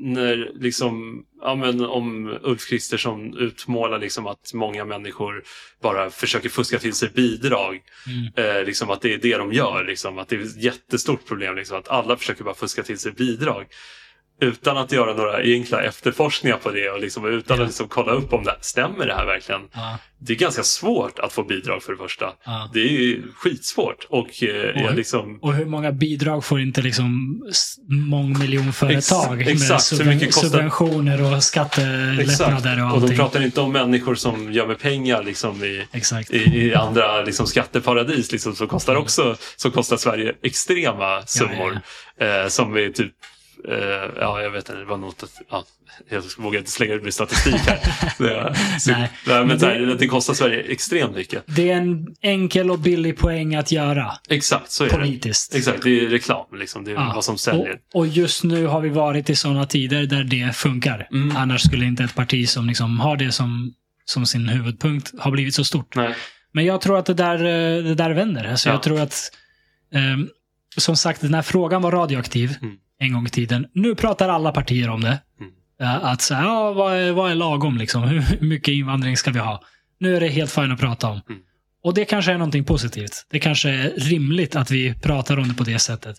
när 0.00 0.50
liksom, 0.54 1.24
ja 1.40 1.54
men 1.54 1.84
om 1.84 2.38
Ulf 2.42 2.68
Kristersson 2.68 3.38
utmålar 3.38 3.98
liksom 3.98 4.26
att 4.26 4.54
många 4.54 4.84
människor 4.84 5.42
bara 5.82 6.10
försöker 6.10 6.48
fuska 6.48 6.78
till 6.78 6.94
sig 6.94 7.10
bidrag. 7.14 7.80
Mm. 8.06 8.56
Eh, 8.56 8.64
liksom 8.64 8.90
att 8.90 9.00
det 9.00 9.14
är 9.14 9.18
det 9.18 9.36
de 9.36 9.52
gör, 9.52 9.84
liksom, 9.84 10.18
att 10.18 10.28
det 10.28 10.36
är 10.36 10.40
ett 10.40 10.62
jättestort 10.62 11.26
problem. 11.26 11.56
Liksom, 11.56 11.78
att 11.78 11.88
alla 11.88 12.16
försöker 12.16 12.44
bara 12.44 12.54
fuska 12.54 12.82
till 12.82 12.98
sig 12.98 13.12
bidrag. 13.12 13.66
Utan 14.40 14.76
att 14.76 14.92
göra 14.92 15.14
några 15.14 15.36
enkla 15.36 15.82
efterforskningar 15.82 16.56
på 16.56 16.70
det 16.70 16.90
och 16.90 17.00
liksom, 17.00 17.26
utan 17.26 17.56
Ja. 17.56 17.62
att 17.62 17.68
liksom 17.68 17.88
kolla 17.88 18.12
upp 18.12 18.32
om 18.32 18.44
det 18.44 18.56
stämmer 18.60 19.06
det 19.06 19.14
här 19.14 19.26
verkligen. 19.26 19.60
Ja, 19.72 19.98
Det 20.18 20.32
är 20.32 20.36
ganska 20.36 20.62
svårt 20.62 21.18
att 21.18 21.32
få 21.32 21.42
bidrag 21.42 21.82
för 21.82 21.92
det 21.92 21.98
första. 21.98 22.32
ja. 22.44 22.70
Det 22.74 22.80
är 22.80 22.88
ju 22.92 23.22
skitsvårt. 23.36 24.06
Och, 24.08 24.42
eh, 24.42 24.82
jag 24.82 24.94
liksom, 24.96 25.38
Och 25.42 25.54
hur 25.54 25.64
många 25.66 25.92
bidrag 25.92 26.44
får 26.44 26.60
inte 26.60 26.82
liksom 26.82 27.40
mångmiljonföretag 27.88 29.40
Ex- 29.42 29.50
exakt, 29.62 29.92
med 29.92 30.06
hur 30.06 30.14
mycket 30.14 30.34
kostar- 30.34 30.48
subventioner 30.48 31.34
och 31.36 31.44
skattelättnader 31.44 32.80
och 32.84 32.86
Och 32.94 33.00
de 33.00 33.02
allting? 33.02 33.16
pratar 33.18 33.42
inte 33.44 33.60
om 33.60 33.72
människor 33.72 34.14
som 34.14 34.52
gömmer 34.52 34.74
pengar 34.74 35.22
liksom 35.22 35.64
i, 35.64 35.86
i, 36.30 36.36
i 36.38 36.74
andra 36.74 37.22
liksom, 37.22 37.46
skatteparadis 37.46 38.32
liksom, 38.32 38.54
som 38.54 38.66
kostar 38.68 38.94
också 38.94 39.36
som 39.56 39.70
kostar 39.70 39.96
Sverige 39.96 40.34
extrema 40.42 41.22
summor. 41.26 41.80
Eh, 42.20 42.48
som 42.48 42.76
är 42.76 42.88
typ 42.88 43.12
eh, 43.68 44.10
ja, 44.20 44.42
jag 44.42 44.50
vet 44.50 44.68
inte, 44.68 44.78
det 44.80 44.84
var 44.84 44.96
något 44.96 45.22
att, 45.22 45.32
ja, 45.50 45.64
jag 46.08 46.22
vågar 46.38 46.58
inte 46.58 46.70
slänga 46.70 46.94
ut 46.94 47.02
min 47.02 47.12
statistik 47.12 47.54
här. 47.54 47.78
Det, 48.18 48.54
så, 48.80 48.90
Nej, 48.90 49.10
men 49.26 49.46
men 49.46 49.60
så 49.60 49.66
här, 49.66 49.78
det- 49.80 49.94
det 49.94 50.06
kostar 50.06 50.34
Sverige 50.34 50.60
extremt 50.62 51.14
mycket. 51.16 51.42
Det 51.46 51.70
är 51.70 51.76
en 51.76 52.06
enkel 52.22 52.70
och 52.70 52.78
billig 52.78 53.18
poäng 53.18 53.54
att 53.54 53.72
göra 53.72 54.12
Exakt, 54.28 54.70
så 54.70 54.84
är 54.84 54.88
politiskt. 54.88 55.52
det. 55.52 55.58
Exakt, 55.58 55.82
det 55.82 56.00
är 56.00 56.08
reklam. 56.08 56.46
Liksom. 56.52 56.84
Det 56.84 56.90
är 56.90 56.94
Ja. 56.94 57.12
vad 57.14 57.24
som 57.24 57.38
säljer. 57.38 57.78
Och, 57.94 58.00
och 58.00 58.06
just 58.06 58.44
nu 58.44 58.66
har 58.66 58.80
vi 58.80 58.88
varit 58.88 59.30
i 59.30 59.36
sådana 59.36 59.66
tider 59.66 60.06
där 60.06 60.24
det 60.24 60.56
funkar. 60.56 61.08
Mm. 61.12 61.36
Annars 61.36 61.62
skulle 61.62 61.84
inte 61.84 62.04
ett 62.04 62.14
parti 62.14 62.48
som 62.48 62.66
liksom 62.66 63.00
har 63.00 63.16
det 63.16 63.32
som, 63.32 63.74
som 64.04 64.26
sin 64.26 64.48
huvudpunkt 64.48 65.12
ha 65.20 65.30
blivit 65.30 65.54
så 65.54 65.64
stort. 65.64 65.94
Nej. 65.96 66.14
Men 66.52 66.64
jag 66.64 66.80
tror 66.80 66.98
att 66.98 67.06
det 67.06 67.14
där, 67.14 67.34
eh, 67.38 67.84
det 67.84 67.94
där 67.94 68.10
vänder. 68.10 68.44
Alltså 68.44 68.68
Ja. 68.68 68.72
Jag 68.74 68.82
tror 68.82 69.00
att, 69.00 69.30
ehm, 69.94 70.28
som 70.76 70.96
sagt, 70.96 71.20
den 71.20 71.34
här 71.34 71.42
frågan 71.42 71.82
var 71.82 71.92
radioaktiv 71.92 72.54
Mm. 72.62 72.74
En 73.00 73.12
gång 73.12 73.26
i 73.26 73.30
tiden. 73.30 73.66
Nu 73.72 73.94
pratar 73.94 74.28
alla 74.28 74.52
partier 74.52 74.90
om 74.90 75.00
det. 75.00 75.18
Mm. 75.40 75.52
Att 76.02 76.22
så 76.22 76.34
här, 76.34 76.44
ja, 76.44 76.72
vad, 76.72 76.96
är, 76.96 77.12
vad 77.12 77.30
är 77.30 77.34
lagom 77.34 77.78
liksom? 77.78 78.02
Hur 78.08 78.40
mycket 78.40 78.72
invandring 78.72 79.16
ska 79.16 79.30
vi 79.30 79.38
ha? 79.38 79.62
Nu 79.98 80.16
är 80.16 80.20
det 80.20 80.28
helt 80.28 80.52
fint 80.52 80.72
att 80.72 80.80
prata 80.80 81.08
om. 81.08 81.20
Mm. 81.28 81.40
Och 81.82 81.94
det 81.94 82.04
kanske 82.04 82.32
är 82.32 82.38
någonting 82.38 82.64
positivt. 82.64 83.26
Det 83.30 83.38
kanske 83.38 83.70
är 83.70 83.92
rimligt 83.96 84.56
att 84.56 84.70
vi 84.70 84.94
pratar 84.94 85.38
om 85.38 85.48
det 85.48 85.54
på 85.54 85.64
det 85.64 85.78
sättet. 85.78 86.16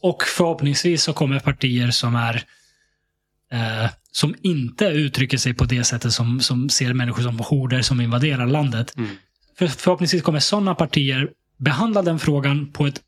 Och 0.00 0.22
förhoppningsvis 0.22 1.02
så 1.02 1.12
kommer 1.12 1.40
partier 1.40 1.90
som 1.90 2.14
är 2.14 2.44
eh, 3.52 3.90
som 4.12 4.34
inte 4.42 4.84
uttrycker 4.84 5.38
sig 5.38 5.54
på 5.54 5.64
det 5.64 5.84
sättet 5.84 6.12
som, 6.12 6.40
som 6.40 6.68
ser 6.68 6.94
människor 6.94 7.22
som 7.22 7.38
horder 7.38 7.82
som 7.82 8.00
invaderar 8.00 8.46
landet. 8.46 8.96
Mm. 8.96 9.10
För, 9.58 9.66
förhoppningsvis 9.66 10.22
kommer 10.22 10.40
sådana 10.40 10.74
partier 10.74 11.30
behandla 11.56 12.02
den 12.02 12.18
frågan 12.18 12.72
på 12.72 12.86
ett 12.86 13.00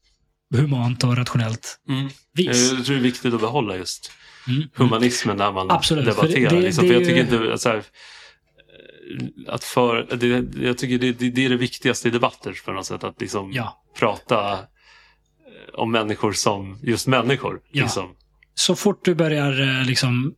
humant 0.56 1.04
och 1.04 1.16
rationellt 1.16 1.80
Mm. 1.88 2.08
vis. 2.34 2.72
Jag 2.72 2.84
tror 2.84 2.94
det 2.94 3.00
är 3.00 3.02
viktigt 3.02 3.34
att 3.34 3.40
behålla 3.40 3.76
just 3.76 4.12
Mm. 4.48 4.68
humanismen 4.74 5.36
när 5.36 5.52
man 5.52 5.70
Absolut, 5.70 6.04
för 6.04 6.10
debatterar. 6.22 6.50
det- 6.50 6.56
det- 6.56 6.62
liksom. 6.62 6.84
det 6.84 6.88
för 6.88 7.00
jag 7.00 7.08
tycker 7.08 7.20
inte 7.44 7.54
att 7.54 7.60
så 7.60 7.68
här, 7.68 7.76
eh, 7.76 7.82
att 9.54 9.64
för, 9.64 10.16
det, 10.16 10.60
jag 10.66 10.78
tycker 10.78 10.98
det, 10.98 11.12
det, 11.12 11.30
det 11.30 11.44
är 11.44 11.48
det 11.48 11.56
viktigaste 11.56 12.08
i 12.08 12.10
debatter 12.10 12.56
på 12.64 12.72
något 12.72 12.86
sätt. 12.86 13.04
Att 13.04 13.20
liksom 13.20 13.52
Ja. 13.52 13.82
prata 13.98 14.52
eh, 14.52 14.58
om 15.74 15.92
människor 15.92 16.32
som 16.32 16.78
just 16.82 17.06
människor. 17.06 17.60
Ja. 17.72 17.82
Liksom. 17.82 18.14
Så 18.54 18.76
fort 18.76 19.04
du 19.04 19.14
börjar 19.14 19.60
eh, 19.80 19.86
liksom 19.86 20.34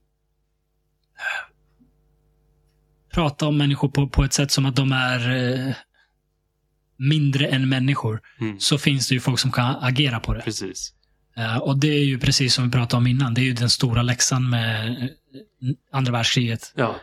prata 3.14 3.46
om 3.46 3.56
människor 3.56 3.88
på, 3.88 4.08
på 4.08 4.24
ett 4.24 4.32
sätt 4.32 4.50
som 4.50 4.66
att 4.66 4.76
de 4.76 4.92
är 4.92 5.30
eh, 5.68 5.74
mindre 6.98 7.46
än 7.46 7.68
människor, 7.68 8.20
Mm. 8.40 8.60
så 8.60 8.78
finns 8.78 9.08
det 9.08 9.14
ju 9.14 9.20
folk 9.20 9.38
som 9.38 9.52
kan 9.52 9.76
agera 9.80 10.20
på 10.20 10.34
det. 10.34 10.40
Precis. 10.40 10.92
Eh, 11.36 11.56
och 11.56 11.78
det 11.78 11.88
är 11.88 12.04
ju 12.04 12.18
precis 12.18 12.54
som 12.54 12.64
vi 12.64 12.70
pratade 12.70 12.96
om 13.00 13.06
innan. 13.06 13.34
Det 13.34 13.40
är 13.40 13.44
ju 13.44 13.52
den 13.52 13.70
stora 13.70 14.02
läxan 14.02 14.50
med 14.50 14.88
eh, 14.88 15.08
andra 15.92 16.12
världskriget. 16.12 16.72
Ja. 16.76 16.96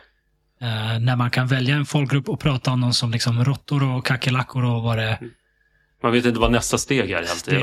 Eh, 0.60 0.98
när 1.00 1.16
man 1.16 1.30
kan 1.30 1.46
välja 1.46 1.76
en 1.76 1.86
folkgrupp 1.86 2.28
och 2.28 2.40
prata 2.40 2.70
om 2.70 2.80
dem 2.80 2.92
som 2.94 3.10
liksom 3.10 3.44
råttor 3.44 3.82
och 3.82 4.06
kackerlackor 4.06 4.64
och 4.64 4.82
vad 4.82 4.98
det 4.98 5.18
Man 6.02 6.12
vet 6.12 6.24
inte 6.26 6.40
vad 6.40 6.52
nästa 6.52 6.78
steg 6.78 7.10
är 7.10 7.16
alltid. 7.30 7.54
det, 7.54 7.60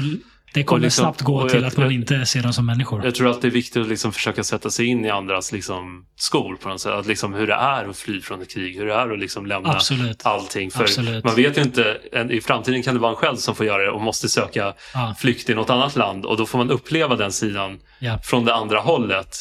det, 0.00 0.18
det 0.54 0.62
kommer 0.64 0.82
liksom- 0.82 1.02
snabbt 1.02 1.20
gå 1.22 1.48
till 1.48 1.60
jag- 1.60 1.66
att 1.68 1.76
man 1.76 1.90
inte 1.92 2.26
ser 2.26 2.42
dem 2.42 2.52
som 2.52 2.66
människor. 2.66 3.04
Jag 3.04 3.14
tror 3.14 3.30
att 3.30 3.42
det 3.42 3.48
är 3.48 3.50
viktigt 3.50 3.82
att 3.82 3.88
liksom 3.88 4.12
försöka 4.12 4.44
sätta 4.44 4.70
sig 4.70 4.86
in 4.86 5.04
i 5.04 5.10
andras 5.10 5.52
liksom, 5.52 6.04
skor 6.16 6.56
på 6.56 6.68
något 6.68 6.80
sätt. 6.80 6.92
Att 6.92 7.06
liksom 7.06 7.34
hur 7.34 7.46
det 7.46 7.54
är 7.54 7.88
att 7.90 7.96
fly 7.96 8.20
från 8.20 8.42
ett 8.42 8.50
krig. 8.54 8.76
Hur 8.76 8.86
det 8.86 8.94
är 8.94 9.12
att 9.12 9.18
liksom 9.18 9.46
lämna 9.46 9.70
Absolut. 9.70 10.26
allting. 10.26 10.70
För 10.70 10.82
Absolut. 10.82 11.24
man 11.24 11.34
vet 11.34 11.58
ju 11.58 11.62
inte, 11.62 11.96
i 12.30 12.40
framtiden 12.40 12.82
kan 12.82 12.94
det 12.94 13.00
vara 13.00 13.10
en 13.10 13.16
själv 13.16 13.36
som 13.36 13.54
får 13.54 13.66
göra 13.66 13.82
det 13.82 13.90
och 13.90 14.00
måste 14.00 14.28
söka 14.28 14.74
Ja, 14.94 15.14
flykt 15.18 15.50
i 15.50 15.54
något 15.54 15.70
annat 15.70 15.96
land. 15.96 16.24
Och 16.26 16.36
då 16.36 16.46
får 16.46 16.58
man 16.58 16.70
uppleva 16.70 17.16
den 17.16 17.32
sidan 17.32 17.78
ja, 17.98 18.18
från 18.24 18.44
det 18.44 18.54
andra 18.54 18.78
hållet. 18.80 19.36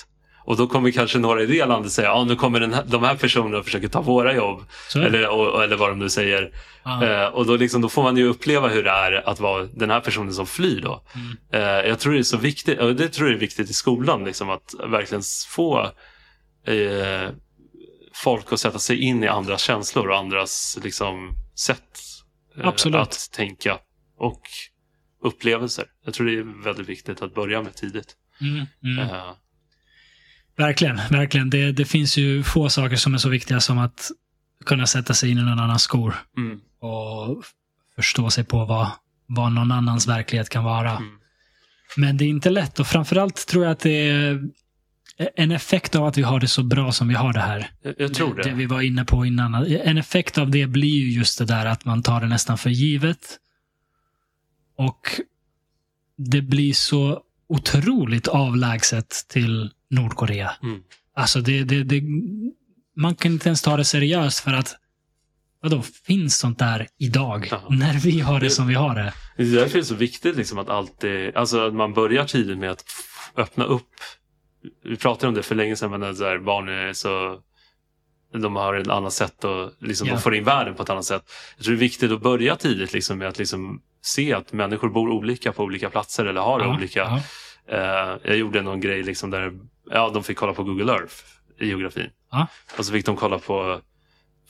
Och 0.46 0.58
då 0.58 0.68
kommer 0.68 0.92
kanske 0.92 1.20
några 1.20 1.42
i 1.42 1.46
det 1.46 1.66
landet 1.66 1.92
säga, 1.92 2.08
ja 2.08 2.24
nu 2.24 2.36
kommer 2.36 2.60
här, 2.60 2.84
de 2.88 3.04
här 3.04 3.16
personerna 3.16 3.58
och 3.58 3.66
försöker 3.66 3.88
ta 3.88 4.02
våra 4.02 4.36
jobb. 4.36 4.64
Eller, 4.96 5.30
och, 5.30 5.64
eller 5.64 5.76
vad 5.76 5.90
de 5.90 6.00
nu 6.00 6.10
säger. 6.10 6.52
Eh, 6.86 7.26
och 7.26 7.46
då, 7.46 7.56
liksom, 7.56 7.82
då 7.82 7.90
får 7.90 8.04
man 8.04 8.18
ju 8.18 8.28
uppleva 8.28 8.68
hur 8.68 8.84
det 8.84 8.90
är 8.90 9.30
att 9.30 9.40
vara 9.40 9.64
den 9.64 9.90
här 9.90 10.00
personen 10.00 10.34
som 10.34 10.48
flyr. 10.48 10.82
Då. 10.82 11.04
Mm. 11.16 11.38
Eh, 11.54 11.90
jag 11.90 12.00
tror 12.00 12.14
det 12.14 12.20
är 12.20 12.24
så 12.24 12.38
viktigt, 12.38 12.80
och 12.80 12.96
det 12.96 13.10
tror 13.10 13.28
jag 13.28 13.36
är 13.36 13.40
viktigt 13.40 13.70
i 13.70 13.74
skolan, 13.74 14.24
liksom, 14.24 14.50
att 14.50 14.74
verkligen 14.88 15.24
få 15.50 15.82
eh, 16.68 17.30
folk 18.14 18.54
att 18.54 18.60
sätta 18.60 18.80
sig 18.80 19.02
in 19.02 19.24
i 19.24 19.28
andras 19.28 19.62
känslor 19.62 20.10
och 20.10 20.18
andras 20.18 20.80
liksom, 20.84 21.32
sätt 21.56 22.00
eh, 22.58 22.68
att 22.68 23.30
tänka 23.32 23.78
och 24.18 24.42
upplevelser. 25.24 25.86
Jag 26.06 26.14
tror 26.14 26.28
det 26.28 26.38
är 26.38 26.64
väldigt 26.64 26.90
viktigt 26.90 27.22
att 27.22 27.36
börja 27.36 27.62
med 27.62 27.76
tidigt. 27.76 28.16
Mm, 28.42 28.66
mm. 28.84 29.36
Verkligen, 30.56 31.00
verkligen. 31.10 31.50
Det, 31.50 31.72
det 31.72 31.86
finns 31.86 32.18
ju 32.18 32.44
få 32.44 32.70
saker 32.70 32.96
som 32.96 33.14
är 33.14 33.18
så 33.18 33.30
viktiga 33.30 33.60
som 33.60 33.78
att 33.78 34.12
kunna 34.66 34.88
sätta 34.88 35.14
sig 35.14 35.32
in 35.32 35.38
i 35.38 35.42
någon 35.42 35.60
annans 35.60 35.82
skor 35.82 36.16
mm, 36.38 36.60
och 36.80 37.44
förstå 37.96 38.30
sig 38.30 38.44
på 38.44 38.66
vad, 38.66 38.92
vad 39.28 39.52
någon 39.52 39.72
annans 39.72 40.08
verklighet 40.08 40.50
kan 40.50 40.64
vara. 40.64 40.92
Mm. 40.92 41.10
Men 41.98 42.18
det 42.18 42.26
är 42.26 42.30
inte 42.30 42.50
lätt 42.50 42.80
och 42.80 42.88
framförallt 42.88 43.48
tror 43.48 43.64
jag 43.64 43.72
att 43.72 43.80
det 43.80 44.10
är 44.10 44.50
en 45.36 45.52
effekt 45.52 45.96
av 45.96 46.06
att 46.06 46.18
vi 46.18 46.22
har 46.22 46.40
det 46.40 46.48
så 46.48 46.64
bra 46.64 46.92
som 46.92 47.08
vi 47.08 47.14
har 47.14 47.34
det 47.34 47.40
här. 47.40 47.72
jag, 47.82 47.96
jag 47.98 48.14
tror 48.14 48.36
det. 48.36 48.44
Det 48.44 48.52
vi 48.52 48.66
var 48.66 48.82
inne 48.82 49.06
på 49.06 49.26
innan. 49.26 49.56
En 49.66 49.98
effekt 49.98 50.38
av 50.38 50.52
det 50.52 50.68
blir 50.68 51.00
ju 51.00 51.12
just 51.12 51.40
det 51.40 51.46
där 51.46 51.66
att 51.66 51.86
man 51.86 52.04
tar 52.04 52.22
det 52.22 52.28
nästan 52.28 52.58
för 52.58 52.70
givet. 52.70 53.40
Och 54.78 55.22
det 56.18 56.42
blir 56.42 56.74
så 56.74 57.22
otroligt 57.48 58.28
avlägset 58.28 59.26
till 59.30 59.72
Nordkorea. 59.94 60.52
Mm. 60.64 60.82
Alltså 61.16 61.42
det, 61.42 61.64
det, 61.64 61.84
det, 61.84 62.02
man 62.96 63.16
kan 63.16 63.32
inte 63.32 63.50
ens 63.50 63.62
ta 63.62 63.78
det 63.78 63.86
seriöst 63.86 64.40
för 64.40 64.54
att 64.54 64.76
vadå, 65.62 65.82
finns 65.82 66.38
sånt 66.38 66.60
där 66.60 66.88
idag? 67.00 67.48
Ja. 67.52 67.62
När 67.70 67.94
vi 67.94 68.20
har 68.20 68.40
det 68.40 68.46
Det- 68.46 68.50
som 68.50 68.68
vi 68.68 68.74
har 68.74 68.96
det. 68.96 69.14
Det 69.38 69.44
är 69.44 69.48
därför 69.56 69.74
det 69.74 69.80
är 69.80 69.84
så 69.84 69.96
viktigt 69.96 70.36
liksom 70.36 70.58
att 70.58 70.70
alltid, 70.70 71.36
alltså 71.36 71.68
att 71.68 71.74
man 71.74 71.94
börjar 71.94 72.26
tidigt 72.26 72.58
med 72.58 72.72
att 72.72 72.84
öppna 73.38 73.64
upp. 73.64 73.90
Vi 74.84 74.96
pratade 74.96 75.28
om 75.28 75.34
det 75.34 75.44
för 75.44 75.56
länge 75.56 75.76
sedan, 75.76 75.92
men 75.92 76.04
att 76.04 76.18
så 76.18 76.24
här, 76.24 76.40
barn 76.40 76.70
är 76.70 76.94
så 76.94 77.40
de 78.42 78.56
har 78.56 78.74
ett 78.74 78.88
annat 78.88 79.14
sätt 79.14 79.44
och 79.44 79.72
liksom, 79.80 80.08
Ja. 80.08 80.14
de 80.14 80.22
får 80.22 80.36
in 80.36 80.44
världen 80.44 80.76
på 80.76 80.84
ett 80.84 80.90
annat 80.90 81.06
sätt. 81.06 81.24
Jag 81.58 81.66
tror 81.66 81.76
det 81.76 81.78
är 81.78 81.80
viktigt 81.80 82.12
att 82.12 82.22
börja 82.22 82.56
tidigt 82.56 82.94
liksom, 82.94 83.18
med 83.18 83.28
att 83.28 83.38
liksom, 83.40 83.82
se 84.02 84.34
att 84.34 84.54
människor 84.54 84.90
bor 84.90 85.10
olika 85.10 85.52
på 85.52 85.64
olika 85.64 85.90
platser 85.90 86.26
eller 86.26 86.42
har 86.42 86.60
Ja, 86.60 86.76
olika. 86.78 87.00
ja. 87.00 87.22
Eh, 87.70 88.16
jag 88.24 88.38
gjorde 88.38 88.62
någon 88.62 88.80
grej 88.80 89.04
liksom 89.04 89.30
där 89.30 89.54
ja, 89.92 90.10
de 90.14 90.24
fick 90.24 90.38
kolla 90.38 90.54
på 90.54 90.64
Google 90.64 90.94
Earth 90.94 91.16
i 91.60 91.68
geografin. 91.68 92.10
Ja. 92.32 92.48
Och 92.78 92.86
så 92.86 92.92
fick 92.94 93.06
de 93.06 93.16
kolla 93.16 93.40
på 93.40 93.82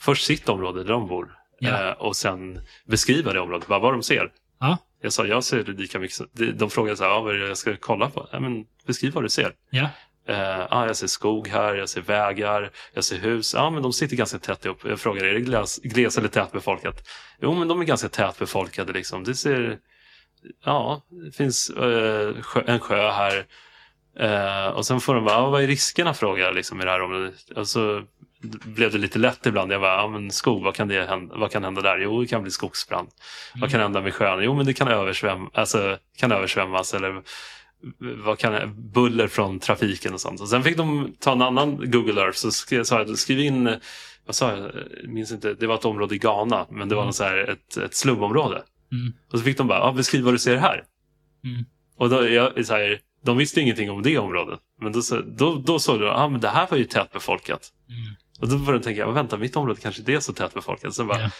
först 0.00 0.24
sitt 0.24 0.48
område 0.48 0.82
där 0.84 0.92
de 0.92 1.08
bor 1.08 1.36
Ja. 1.58 1.88
eh, 1.88 1.92
och 1.92 2.16
sen 2.16 2.60
beskriva 2.86 3.32
det 3.32 3.40
området, 3.40 3.68
bara 3.68 3.78
vad 3.78 3.92
de 3.94 4.02
ser. 4.02 4.32
Ja. 4.60 4.78
Jag 5.00 5.12
sa, 5.12 5.26
jag 5.26 5.44
ser 5.44 5.64
lika 5.64 5.98
mycket. 5.98 6.16
som- 6.16 6.28
de- 6.32 6.52
De 6.52 6.70
frågade 6.70 6.96
så 6.96 7.04
här, 7.04 7.10
ja, 7.10 7.20
vad 7.20 7.34
är 7.34 7.38
det 7.38 7.48
jag 7.48 7.56
ska 7.58 7.76
kolla 7.76 8.10
på? 8.10 8.28
Ja, 8.32 8.40
men, 8.40 8.64
beskriv 8.86 9.12
vad 9.12 9.24
du 9.24 9.28
ser. 9.28 9.52
Ja. 9.70 9.88
Eh, 10.28 10.66
ah, 10.70 10.86
jag 10.86 10.96
ser 10.96 11.06
skog 11.06 11.48
här, 11.48 11.74
jag 11.74 11.88
ser 11.88 12.00
vägar, 12.00 12.70
jag 12.94 13.04
ser 13.04 13.18
hus. 13.18 13.54
Ja, 13.54 13.70
men 13.70 13.82
de 13.82 13.92
sitter 13.92 14.16
ganska 14.16 14.38
tätt 14.38 14.64
ihop. 14.64 14.80
Jag 14.84 15.00
frågar, 15.00 15.24
är 15.24 15.34
det 15.34 15.40
gles, 15.40 15.78
gles 15.82 16.18
eller 16.18 16.28
tätbefolkat? 16.28 17.08
Jo, 17.40 17.54
men 17.54 17.68
de 17.68 17.80
är 17.80 17.84
ganska 17.84 18.08
tätbefolkade. 18.08 18.92
Liksom. 18.92 19.24
Det 19.24 19.34
ser, 19.34 19.78
ja, 20.64 21.02
det 21.10 21.36
finns 21.36 21.70
eh, 21.70 22.42
sjö, 22.42 22.62
en 22.66 22.80
sjö 22.80 23.10
här. 23.10 23.46
Eh, 24.18 24.66
och 24.66 24.86
sen 24.86 25.00
får 25.00 25.14
de 25.14 25.24
bara, 25.24 25.36
ah, 25.36 25.50
vad 25.50 25.62
är 25.62 25.66
riskerna 25.66 26.14
frågar 26.14 26.44
jag 26.44 26.54
liksom, 26.54 26.80
i 26.80 26.84
det 26.84 26.90
här 26.90 27.02
området. 27.02 27.34
Och 27.56 27.68
så 27.68 28.02
blev 28.64 28.92
det 28.92 28.98
lite 28.98 29.18
lätt 29.18 29.46
ibland. 29.46 29.72
Jag 29.72 29.80
bara, 29.80 29.96
ja 29.96 30.08
men 30.08 30.30
skog, 30.30 30.62
vad 30.62 30.74
kan, 30.74 30.88
det 30.88 31.06
hända, 31.06 31.34
vad 31.36 31.50
kan 31.50 31.64
hända 31.64 31.82
där? 31.82 31.98
Jo, 31.98 32.20
det 32.20 32.26
kan 32.26 32.42
bli 32.42 32.50
skogsbrand. 32.50 33.08
Vad 33.54 33.70
kan 33.70 33.80
hända 33.80 34.00
med 34.00 34.14
sjön? 34.14 34.42
Jo, 34.44 34.54
men 34.54 34.66
det 34.66 34.72
kan, 34.72 34.88
översväm, 34.88 35.48
alltså, 35.52 35.98
kan 36.16 36.32
översvämmas. 36.32 36.94
Eller 36.94 37.22
vad 38.24 38.38
kan, 38.38 38.74
buller 38.92 39.28
från 39.28 39.60
trafiken 39.60 40.14
och 40.14 40.20
sånt. 40.20 40.40
Och 40.40 40.48
sen 40.48 40.62
fick 40.62 40.76
de 40.76 41.14
ta 41.20 41.32
en 41.32 41.42
annan 41.42 41.90
Google 41.90 42.20
Earth. 42.22 42.38
Så 42.38 42.50
skrev, 42.50 42.84
sa 42.84 42.98
jag, 42.98 43.18
skriv 43.18 43.40
in, 43.40 43.76
vad 44.26 44.34
sa 44.34 44.50
jag, 44.50 44.70
minns 45.08 45.32
inte, 45.32 45.54
det 45.54 45.66
var 45.66 45.74
ett 45.74 45.84
område 45.84 46.14
i 46.14 46.18
Ghana. 46.18 46.66
Men 46.70 46.88
det 46.88 46.94
var 46.94 47.02
Mm. 47.02 47.12
så 47.12 47.24
här, 47.24 47.36
ett, 47.50 47.76
ett 47.76 47.94
slumområde. 47.94 48.62
Mm. 48.92 49.12
Och 49.32 49.38
så 49.38 49.44
fick 49.44 49.58
de 49.58 49.66
bara, 49.66 49.78
ja, 49.78 49.92
beskriv 49.92 50.24
vad 50.24 50.34
du 50.34 50.38
ser 50.38 50.56
här. 50.56 50.84
Mm. 51.44 51.64
Och 51.96 52.10
då, 52.10 52.28
jag, 52.28 52.66
så 52.66 52.74
här, 52.74 53.00
de 53.24 53.36
visste 53.36 53.60
ingenting 53.60 53.90
om 53.90 54.02
det 54.02 54.18
området. 54.18 54.60
Men 54.80 54.92
då, 54.92 55.00
då, 55.26 55.54
då 55.66 55.78
såg 55.78 56.00
de, 56.00 56.06
ah, 56.08 56.28
men 56.28 56.40
det 56.40 56.48
här 56.48 56.66
var 56.70 56.78
ju 56.78 56.84
tätbefolkat. 56.84 57.72
Mm. 57.88 58.14
Och 58.40 58.48
då 58.48 58.56
började 58.58 58.72
jag 58.76 58.82
tänka, 58.82 59.10
vänta, 59.10 59.36
mitt 59.36 59.56
område 59.56 59.80
kanske 59.80 60.00
inte 60.00 60.12
är 60.12 60.20
så 60.20 60.32
tätbefolkat. 60.32 60.94
Sen 60.94 61.06
bara, 61.06 61.20
Ja. 61.20 61.30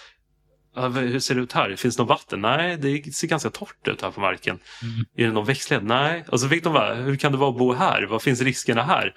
"Ja, 0.76 0.88
vad- 0.88 1.02
hur 1.04 1.20
ser 1.20 1.34
det 1.34 1.40
ut 1.40 1.52
här? 1.52 1.76
Finns 1.76 1.96
det 1.96 2.02
något 2.02 2.08
vatten? 2.08 2.40
Nej, 2.40 2.76
det 2.76 3.14
ser 3.14 3.28
ganska 3.28 3.50
torrt 3.50 3.88
ut 3.88 4.02
här 4.02 4.10
på 4.10 4.20
marken. 4.20 4.58
Mm. 4.82 5.04
Är 5.16 5.26
det 5.26 5.32
någon 5.32 5.44
växtlighet? 5.46 5.84
Nej. 5.84 6.24
Och 6.28 6.40
så 6.40 6.48
fick 6.48 6.64
de 6.64 6.72
bara, 6.72 6.94
hur 6.94 7.16
kan 7.16 7.32
det 7.32 7.38
vara 7.38 7.50
att 7.50 7.58
bo 7.58 7.72
här? 7.74 8.02
Vad 8.02 8.22
finns 8.22 8.40
riskerna 8.40 8.82
här? 8.82 9.14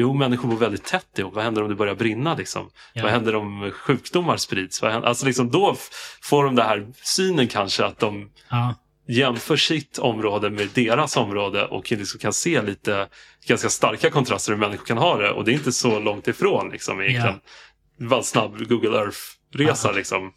Jo, 0.00 0.14
människor 0.14 0.48
bor 0.48 0.56
väldigt 0.56 0.84
tätt 0.84 1.18
ihop. 1.18 1.34
Vad 1.34 1.44
händer 1.44 1.62
om 1.62 1.68
det 1.68 1.74
börjar 1.74 1.94
brinna? 1.94 2.34
Liksom? 2.34 2.70
Ja. 2.92 3.02
Vad 3.02 3.12
händer 3.12 3.34
om 3.34 3.70
sjukdomar 3.70 4.36
sprids? 4.36 4.82
Vad 4.82 4.92
händer? 4.92 5.08
Alltså 5.08 5.26
liksom, 5.26 5.50
då 5.50 5.76
får 6.22 6.44
de 6.44 6.54
den 6.54 6.66
här 6.66 6.86
synen 7.02 7.48
kanske 7.48 7.84
att 7.84 7.98
de 7.98 8.30
Ja. 8.50 8.74
jämför 9.08 9.56
sitt 9.56 9.98
område 9.98 10.50
med 10.50 10.68
deras 10.74 11.16
område 11.16 11.64
och 11.66 11.92
liksom 11.92 12.20
kan 12.20 12.32
se 12.32 12.62
lite 12.62 13.08
ganska 13.46 13.68
starka 13.68 14.10
kontraster 14.10 14.52
hur 14.52 14.58
människor 14.58 14.84
kan 14.86 14.98
ha 14.98 15.16
det. 15.16 15.30
Och 15.30 15.44
det 15.44 15.50
är 15.52 15.54
inte 15.54 15.72
så 15.72 15.98
långt 16.00 16.28
ifrån 16.28 16.70
liksom, 16.70 17.00
egentligen. 17.00 17.40
Det 17.98 18.06
var 18.06 18.18
en 18.18 18.24
snabb 18.24 18.68
Google 18.68 18.98
Earth-resa. 18.98 19.92
Liksom, 19.92 20.32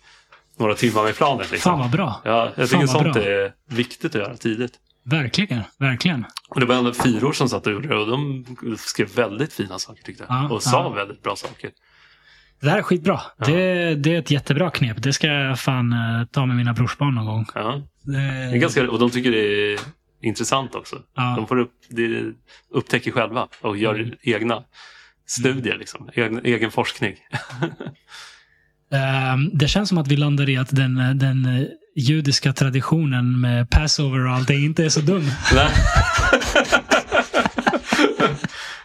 några 0.57 0.75
timmar 0.75 1.03
med 1.03 1.15
planet. 1.15 1.51
Liksom. 1.51 1.71
Fan 1.71 1.79
vad 1.79 1.89
bra. 1.91 2.21
Ja, 2.23 2.51
jag 2.55 2.69
Fan 2.69 2.79
tycker 2.81 2.87
sånt 2.93 3.13
bra. 3.13 3.23
är 3.23 3.53
viktigt 3.69 4.15
att 4.15 4.21
göra 4.21 4.37
tidigt. 4.37 4.73
Verkligen. 5.03 5.61
Verkligen. 5.79 6.25
Och 6.49 6.59
det 6.59 6.65
var 6.65 6.75
ändå 6.75 6.93
fyror 6.93 7.33
som 7.33 7.49
satt 7.49 7.67
och 7.67 7.73
gjorde 7.73 7.87
det 7.87 7.95
och 7.95 8.07
de 8.07 8.45
skrev 8.77 9.15
väldigt 9.15 9.53
fina 9.53 9.79
saker 9.79 10.03
tyckte 10.03 10.25
jag. 10.27 10.35
Ja, 10.37 10.49
och 10.49 10.63
sa 10.63 10.83
ja. 10.83 10.89
väldigt 10.89 11.23
bra 11.23 11.35
saker. 11.35 11.69
Det 12.61 12.69
här 12.69 12.77
är 12.77 12.81
skitbra. 12.81 13.21
Ja. 13.37 13.45
Det, 13.45 13.95
det 13.95 14.15
är 14.15 14.19
ett 14.19 14.31
jättebra 14.31 14.69
knep. 14.71 15.03
Det 15.03 15.13
ska 15.13 15.27
jag 15.27 15.59
fan 15.59 15.93
eh, 15.93 16.25
ta 16.31 16.45
med 16.45 16.55
mina 16.55 16.73
brorsbarn 16.73 17.15
någon 17.15 17.25
gång. 17.25 17.45
Ja. 17.55 17.81
Det, 18.03 18.11
Det 18.11 18.17
är 18.27 18.57
ganska, 18.57 18.89
och 18.91 18.99
de 18.99 19.09
tycker 19.09 19.31
det 19.31 19.73
är 19.73 19.79
intressant 20.21 20.75
också. 20.75 20.95
De 21.35 21.47
får 21.47 21.59
upp, 21.59 21.73
det, 21.89 22.33
upptäcker 22.69 23.11
själva 23.11 23.47
och 23.61 23.77
gör 23.77 23.95
Mm. 23.95 24.15
egna 24.21 24.63
studier. 25.25 25.77
Liksom. 25.77 26.09
Egen, 26.13 26.45
egen 26.45 26.71
forskning. 26.71 27.15
Ehm, 28.93 29.49
det 29.53 29.67
känns 29.67 29.89
som 29.89 29.97
att 29.97 30.07
vi 30.07 30.17
landar 30.17 30.49
i 30.49 30.57
att 30.57 30.75
den, 30.75 31.17
den 31.17 31.67
judiska 31.95 32.53
traditionen 32.53 33.41
med 33.41 33.69
Passover 33.69 34.25
och 34.27 34.33
allt 34.33 34.47
det 34.47 34.55
inte 34.55 34.85
är 34.85 34.89
så 34.89 34.99
dum. 35.01 35.25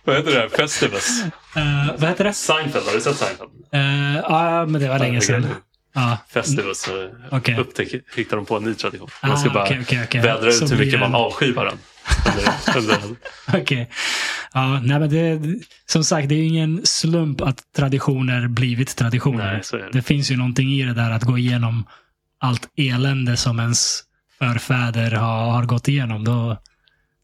Vad 0.04 0.16
heter 0.16 0.30
det? 0.42 0.48
Festivus? 0.56 1.22
Eh, 1.56 1.94
vad 1.98 2.08
heter 2.08 2.24
det? 2.24 2.32
Seinfeld, 2.32 2.84
har 2.86 2.92
du 2.94 3.00
sett 3.00 3.16
Seinfeld? 3.16 3.50
Eh, 3.72 4.16
Ja, 4.16 4.66
men 4.66 4.80
det 4.80 4.88
var 4.88 4.98
länge 4.98 5.20
sedan. 5.20 5.46
Ja. 5.94 6.18
Festivus. 6.32 6.80
Så 6.82 7.08
Okej. 7.30 7.56
upptäcker, 7.58 8.00
hittar 8.16 8.36
de 8.36 8.46
på 8.46 8.56
en 8.56 8.62
ny 8.64 8.74
tradition. 8.74 9.08
Ah, 9.20 9.28
Man 9.28 9.38
ska 9.38 9.50
bara 9.50 9.64
okej, 9.64 9.78
okej, 9.82 10.00
okej. 10.04 10.20
vädra 10.20 10.50
Så 10.52 10.64
ut 10.64 10.70
hur 10.70 10.76
blir 10.76 10.86
mycket 10.86 11.00
det- 11.00 11.08
man 11.08 11.14
avskyr 11.20 11.52
varandra. 11.54 11.78
Under, 12.76 12.96
Okej. 13.54 13.90
Ja, 14.54 14.80
nej, 14.80 14.98
men 15.00 15.10
det, 15.10 15.40
som 15.86 16.04
sagt, 16.04 16.28
det 16.28 16.34
är 16.34 16.38
ju 16.38 16.44
ingen 16.46 16.80
slump 16.86 17.40
att 17.40 17.58
traditioner 17.76 18.48
blivit 18.48 18.96
traditioner. 18.96 19.52
Nej, 19.52 19.60
så 19.64 19.76
det. 19.76 19.88
det 19.92 20.02
finns 20.02 20.30
ju 20.30 20.36
någonting 20.36 20.68
i 20.72 20.82
det 20.82 20.94
där 20.94 21.10
att 21.10 21.22
gå 21.22 21.38
igenom 21.38 21.84
allt 22.38 22.68
elände 22.76 23.36
som 23.36 23.60
ens 23.60 24.02
förfäder 24.38 25.10
har, 25.10 25.50
har 25.50 25.64
gått 25.64 25.88
igenom. 25.88 26.24
Då, 26.24 26.56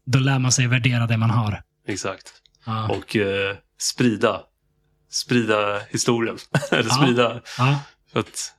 då 0.05 0.19
lär 0.19 0.39
man 0.39 0.51
sig 0.51 0.67
värdera 0.67 1.07
det 1.07 1.17
man 1.17 1.29
har. 1.29 1.61
exakt. 1.87 2.33
Ja. 2.65 2.87
Och 2.89 3.15
eh, 3.15 3.55
sprida, 3.79 4.41
sprida 5.09 5.79
historien. 5.89 6.37
Eller 6.71 6.89
Ja. 6.89 6.95
sprida, 6.95 7.41
Ja. 7.57 7.79
för 8.13 8.19
att 8.19 8.53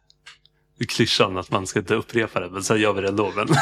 klyschan 0.89 1.37
att 1.39 1.51
man 1.51 1.67
ska 1.67 1.79
inte 1.79 1.95
upprepa 1.95 2.41
det, 2.41 2.51
men 2.51 2.63
sen 2.65 2.81
gör 2.81 2.93
vi 2.93 3.01
det 3.01 3.09
ändå. 3.09 3.33
Men, 3.37 3.49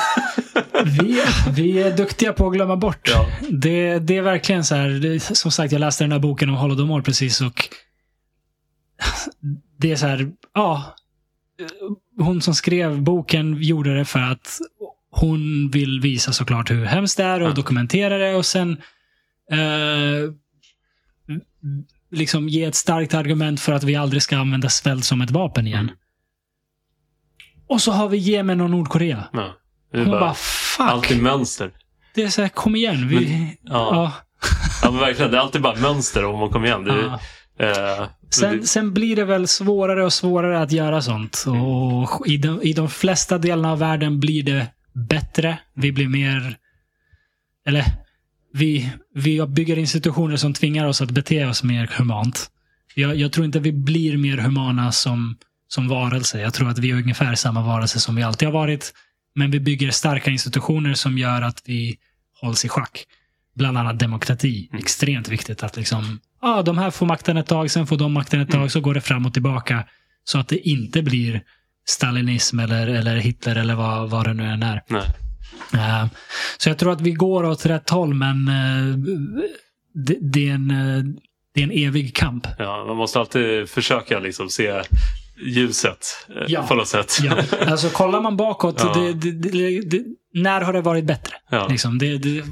Vi, 0.85 1.23
vi 1.51 1.83
är 1.83 1.97
duktiga 1.97 2.33
på 2.33 2.47
att 2.47 2.53
glömma 2.53 2.77
bort. 2.77 3.09
ja. 3.09 3.27
Det, 3.51 3.99
det 3.99 4.17
är 4.17 4.23
verkligen 4.23 4.65
så 4.65 4.75
här, 4.75 4.89
det, 4.89 5.21
som 5.21 5.51
sagt, 5.51 5.73
jag 5.73 5.81
läste 5.81 6.05
den 6.05 6.13
här 6.13 6.19
boken 6.19 6.49
om 6.51 6.55
Holodomor 6.57 7.03
precis 7.03 7.41
och 7.41 7.69
det 9.79 9.93
är 9.93 9.97
så 9.97 10.07
här, 10.07 10.33
ja. 10.55 10.95
Hon 12.23 12.43
som 12.43 12.55
skrev 12.55 13.03
boken 13.03 13.63
gjorde 13.63 13.97
det 13.99 14.05
för 14.05 14.19
att 14.21 14.59
hon 15.11 15.71
vill 15.71 16.01
visa 16.01 16.33
såklart 16.33 16.71
hur 16.71 16.85
hemskt 16.85 17.17
det 17.17 17.25
är 17.25 17.41
och 17.43 17.49
Ja. 17.49 17.53
dokumentera 17.55 18.19
det 18.19 18.35
och 18.35 18.47
sen 18.47 18.73
eh, 19.53 20.33
liksom 22.11 22.49
ge 22.49 22.65
ett 22.65 22.75
starkt 22.75 23.15
argument 23.15 23.61
för 23.61 23.73
att 23.73 23.85
vi 23.85 23.97
aldrig 23.97 24.23
ska 24.23 24.39
använda 24.39 24.69
svält 24.69 25.05
som 25.05 25.21
ett 25.23 25.31
vapen 25.31 25.67
igen. 25.67 25.79
Mm. 25.85 25.95
Och 27.69 27.81
så 27.81 27.93
har 27.93 28.09
vi 28.09 28.17
Jemen 28.19 28.61
och 28.61 28.71
Nordkorea. 28.71 29.25
ja. 29.33 29.55
Hon 29.95 30.05
bara, 30.07 30.21
bara, 30.21 30.35
fuck. 30.35 30.87
alltid 30.91 31.23
mönster. 31.23 31.71
Det 32.15 32.23
är 32.23 32.29
så 32.29 32.43
här, 32.43 32.49
kom 32.49 32.77
igen. 32.77 33.09
Vi, 33.09 33.15
Men- 33.17 33.73
ja. 33.73 33.95
ja. 33.95 34.13
Ja, 34.83 34.91
men 34.91 35.01
verkligen. 35.01 35.31
Det 35.31 35.37
är 35.37 35.41
alltid 35.41 35.63
bara 35.63 35.77
mönster 35.81 36.25
om 36.25 36.39
man 36.41 36.49
kommer 36.51 36.67
igen. 36.67 36.85
Det, 36.85 37.19
Ja. 37.57 37.67
eh, 37.67 38.09
Sen, 38.35 38.61
det, 38.61 38.67
sen 38.67 38.95
blir 38.95 39.17
det 39.17 39.25
väl 39.25 39.49
svårare 39.49 40.05
och 40.05 40.13
svårare 40.13 40.61
att 40.61 40.73
göra 40.73 41.03
sånt. 41.03 41.45
Mm. 41.47 41.63
Och 41.63 42.27
i, 42.27 42.37
de, 42.37 42.63
I 42.63 42.73
de 42.73 42.89
flesta 42.91 43.39
delarna 43.39 43.73
av 43.73 43.79
världen 43.79 44.21
blir 44.21 44.43
det 44.43 44.67
bättre. 44.93 45.59
Vi 45.75 45.93
blir 45.93 46.09
mer... 46.09 46.57
Eller, 47.67 47.85
vi, 48.53 48.93
vi 49.15 49.47
bygger 49.47 49.79
institutioner 49.79 50.37
som 50.37 50.55
tvingar 50.55 50.87
oss 50.87 51.01
att 51.03 51.11
bete 51.11 51.47
oss 51.47 51.63
mer 51.63 51.91
humant. 51.99 52.51
Jag, 52.95 53.17
jag 53.17 53.33
tror 53.33 53.47
inte 53.47 53.61
vi 53.61 53.73
blir 53.73 54.17
mer 54.17 54.37
humana 54.37 54.93
som, 54.93 55.37
som 55.69 55.89
varelse. 55.89 56.41
Jag 56.41 56.55
tror 56.55 56.69
att 56.69 56.79
vi 56.79 56.91
är 56.91 56.95
ungefär 56.95 57.35
samma 57.35 57.63
varelse 57.63 58.01
som 58.01 58.17
vi 58.17 58.23
alltid 58.23 58.49
har 58.49 58.53
varit. 58.53 58.93
Men 59.35 59.51
vi 59.51 59.61
bygger 59.61 59.91
starka 59.91 60.31
institutioner 60.31 60.95
som 60.95 61.19
gör 61.19 61.43
att 61.43 61.63
vi 61.65 61.99
hålls 62.41 62.65
i 62.65 62.69
schack. 62.69 63.07
Bland 63.55 63.79
annat 63.79 63.99
demokrati. 63.99 64.69
Mm. 64.73 64.83
Extremt 64.83 65.29
viktigt 65.29 65.63
att 65.63 65.77
liksom, 65.77 66.21
ah, 66.41 66.63
de 66.63 66.79
här 66.79 66.91
får 66.91 67.07
makten 67.07 67.37
ett 67.37 67.47
tag, 67.47 67.71
sen 67.71 67.87
får 67.87 67.97
de 67.97 68.13
makten 68.13 68.41
ett 68.41 68.49
tag, 68.51 68.57
Mm. 68.59 68.71
så 68.71 68.81
går 68.81 68.95
det 68.95 69.01
fram 69.01 69.27
och 69.27 69.33
tillbaka. 69.33 69.85
Så 70.25 70.39
att 70.39 70.49
det 70.49 70.69
inte 70.69 71.03
blir 71.03 71.43
stalinism 71.89 72.59
eller, 72.59 72.87
eller 72.87 73.17
Hitler 73.17 73.57
eller 73.57 73.75
vad, 73.75 74.11
vad 74.11 74.27
det 74.27 74.35
nu 74.35 74.45
än 74.47 74.63
är. 74.63 74.83
nej. 74.89 75.03
Eh, 75.75 76.07
så 76.59 76.69
jag 76.69 76.79
tror 76.79 76.93
att 76.93 77.01
vi 77.01 77.13
går 77.13 77.45
åt 77.45 77.67
rätt 77.67 77.91
håll, 77.91 78.15
men 78.15 78.49
eh, 78.49 78.97
det, 79.95 80.17
det, 80.21 80.49
är 80.49 80.55
en, 80.55 80.71
eh, 80.71 81.05
det 81.55 81.61
är 81.61 81.65
en 81.65 81.71
evig 81.89 82.17
kamp. 82.17 82.47
Ja, 82.59 82.85
man 82.89 82.97
måste 82.97 83.19
alltid 83.21 83.69
försöka 83.69 84.19
liksom 84.19 84.49
se 84.51 84.83
ljuset 85.47 86.07
Ja. 86.49 86.63
på 86.63 86.75
något 86.75 86.89
sätt. 86.89 87.19
Ja, 87.23 87.37
alltså 87.67 87.89
kollar 87.89 88.21
man 88.21 88.37
bakåt, 88.37 88.77
Ja. 88.85 88.95
det, 89.15 89.31
det, 89.83 90.05
när 90.35 90.61
har 90.61 90.73
det 90.73 90.81
varit 90.81 91.05
bättre? 91.05 91.35
Ja. 91.51 91.67
Liksom, 91.69 91.99
det, 91.99 92.19
det, 92.19 92.45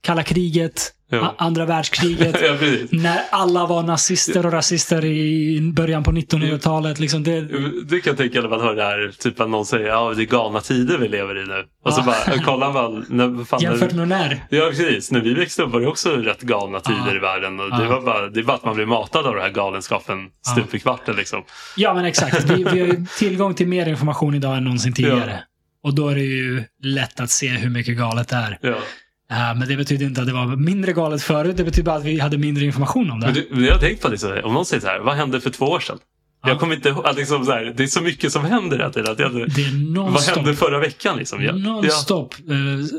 kalla 0.00 0.22
kriget, 0.22 0.92
Ja. 1.10 1.34
andra 1.38 1.64
världskriget. 1.66 2.36
ja, 2.42 2.56
när 2.90 3.20
alla 3.30 3.66
var 3.66 3.82
nazister 3.82 4.46
och 4.46 4.52
rasister 4.52 5.04
i 5.04 5.60
början 5.72 6.04
på 6.04 6.10
1900-talet. 6.10 6.98
Liksom 6.98 7.22
det, 7.22 7.40
Du 7.88 8.00
kan 8.00 8.16
tänka 8.16 8.40
när 8.40 8.48
man 8.48 8.60
hör 8.60 8.74
det 8.74 8.82
här, 8.82 9.12
typ 9.18 9.40
att 9.40 9.50
någon 9.50 9.66
säger 9.66 9.86
ja 9.86 10.14
det 10.16 10.22
är 10.22 10.26
galna 10.26 10.60
tider 10.60 10.98
vi 10.98 11.08
lever 11.08 11.42
i 11.42 11.46
nu. 11.46 11.64
Och 11.84 11.92
så 11.92 12.02
bara, 12.02 12.42
kollar 12.44 12.72
man, 12.72 13.06
när, 13.08 13.44
fan, 13.44 13.60
jämfört 13.60 13.92
med 13.92 14.08
när. 14.08 14.44
Ja 14.50 14.66
precis, 14.70 15.10
när 15.10 15.20
vi 15.20 15.34
växte 15.34 15.62
upp 15.62 15.72
var 15.72 15.80
det 15.80 15.86
också 15.86 16.10
rätt 16.16 16.42
galna 16.42 16.80
tider 16.80 17.16
i 17.16 17.18
världen. 17.18 17.60
Och 17.60 17.70
det, 17.78 17.86
var 17.86 18.00
bara, 18.00 18.28
det 18.28 18.42
bara 18.42 18.56
att 18.56 18.64
man 18.64 18.74
blev 18.74 18.88
matad 18.88 19.26
av 19.26 19.34
den 19.34 19.42
här 19.42 19.50
galenskapen 19.50 20.18
stup 20.52 20.74
i 20.74 20.78
kvarten 20.78 21.16
liksom. 21.16 21.42
Ja, 21.76 21.94
men 21.94 22.04
exakt. 22.04 22.50
Vi, 22.50 22.54
vi 22.56 22.80
har 22.80 22.86
ju 22.86 23.04
tillgång 23.18 23.54
till 23.54 23.68
mer 23.68 23.88
information 23.88 24.34
idag 24.34 24.56
än 24.56 24.64
någonsin 24.64 24.92
tidigare. 24.92 25.40
Och 25.86 25.94
då 25.94 26.08
är 26.08 26.14
det 26.14 26.20
ju 26.20 26.64
lätt 26.82 27.20
att 27.20 27.30
se 27.30 27.48
hur 27.48 27.70
mycket 27.70 27.96
galet 27.96 28.28
det 28.28 28.36
är. 28.36 28.58
Ja. 28.60 28.70
Uh, 28.70 29.58
men 29.58 29.68
det 29.68 29.76
betyder 29.76 30.06
inte 30.06 30.20
att 30.20 30.26
det 30.26 30.32
var 30.32 30.56
mindre 30.56 30.92
galet 30.92 31.22
förut. 31.22 31.56
Det 31.56 31.64
betyder 31.64 31.86
bara 31.86 31.96
att 31.96 32.04
vi 32.04 32.20
hade 32.20 32.38
mindre 32.38 32.64
information 32.64 33.10
om 33.10 33.20
det. 33.20 33.26
Men 33.26 33.44
men 33.50 33.64
jag 33.64 33.72
har 33.72 33.80
tänkt 33.80 34.02
på 34.02 34.08
det, 34.08 34.18
så, 34.18 34.42
om 34.42 34.54
någon 34.54 34.66
säger 34.66 34.80
så 34.80 34.86
här, 34.86 34.98
vad 35.00 35.16
hände 35.16 35.40
för 35.40 35.50
två 35.50 35.64
år 35.66 35.80
sedan? 35.80 35.98
Ja. 36.42 36.48
Jag 36.48 36.60
kommer 36.60 36.74
inte 36.74 36.88
ihåg, 36.88 37.06
att 37.06 37.16
liksom 37.16 37.44
så 37.44 37.52
här, 37.52 37.74
det 37.76 37.82
är 37.82 37.86
så 37.86 38.00
mycket 38.00 38.32
som 38.32 38.44
händer 38.44 38.76
hela 38.78 38.90
tiden. 38.90 39.12
Att 39.12 39.18
jag, 39.18 39.32
det 39.32 39.62
är 39.62 40.10
vad 40.10 40.22
hände 40.22 40.54
förra 40.54 40.78
veckan 40.78 41.18
liksom? 41.18 41.42
Ja, 41.42 41.52
ja, 41.52 41.56
Nonstop. 41.56 42.34
Eh, 42.34 42.98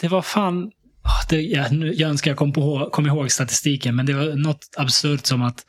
det 0.00 0.08
var 0.08 0.22
fan... 0.22 0.70
ah, 1.02 1.26
det, 1.28 1.40
jag, 1.40 1.94
jag 1.94 2.10
önskar 2.10 2.30
jag 2.30 2.38
kom, 2.38 2.52
på, 2.52 2.88
kom 2.92 3.06
ihåg 3.06 3.30
statistiken, 3.30 3.96
men 3.96 4.06
det 4.06 4.12
var 4.12 4.24
något 4.24 4.60
absurt 4.76 5.26
som 5.26 5.42
att 5.42 5.64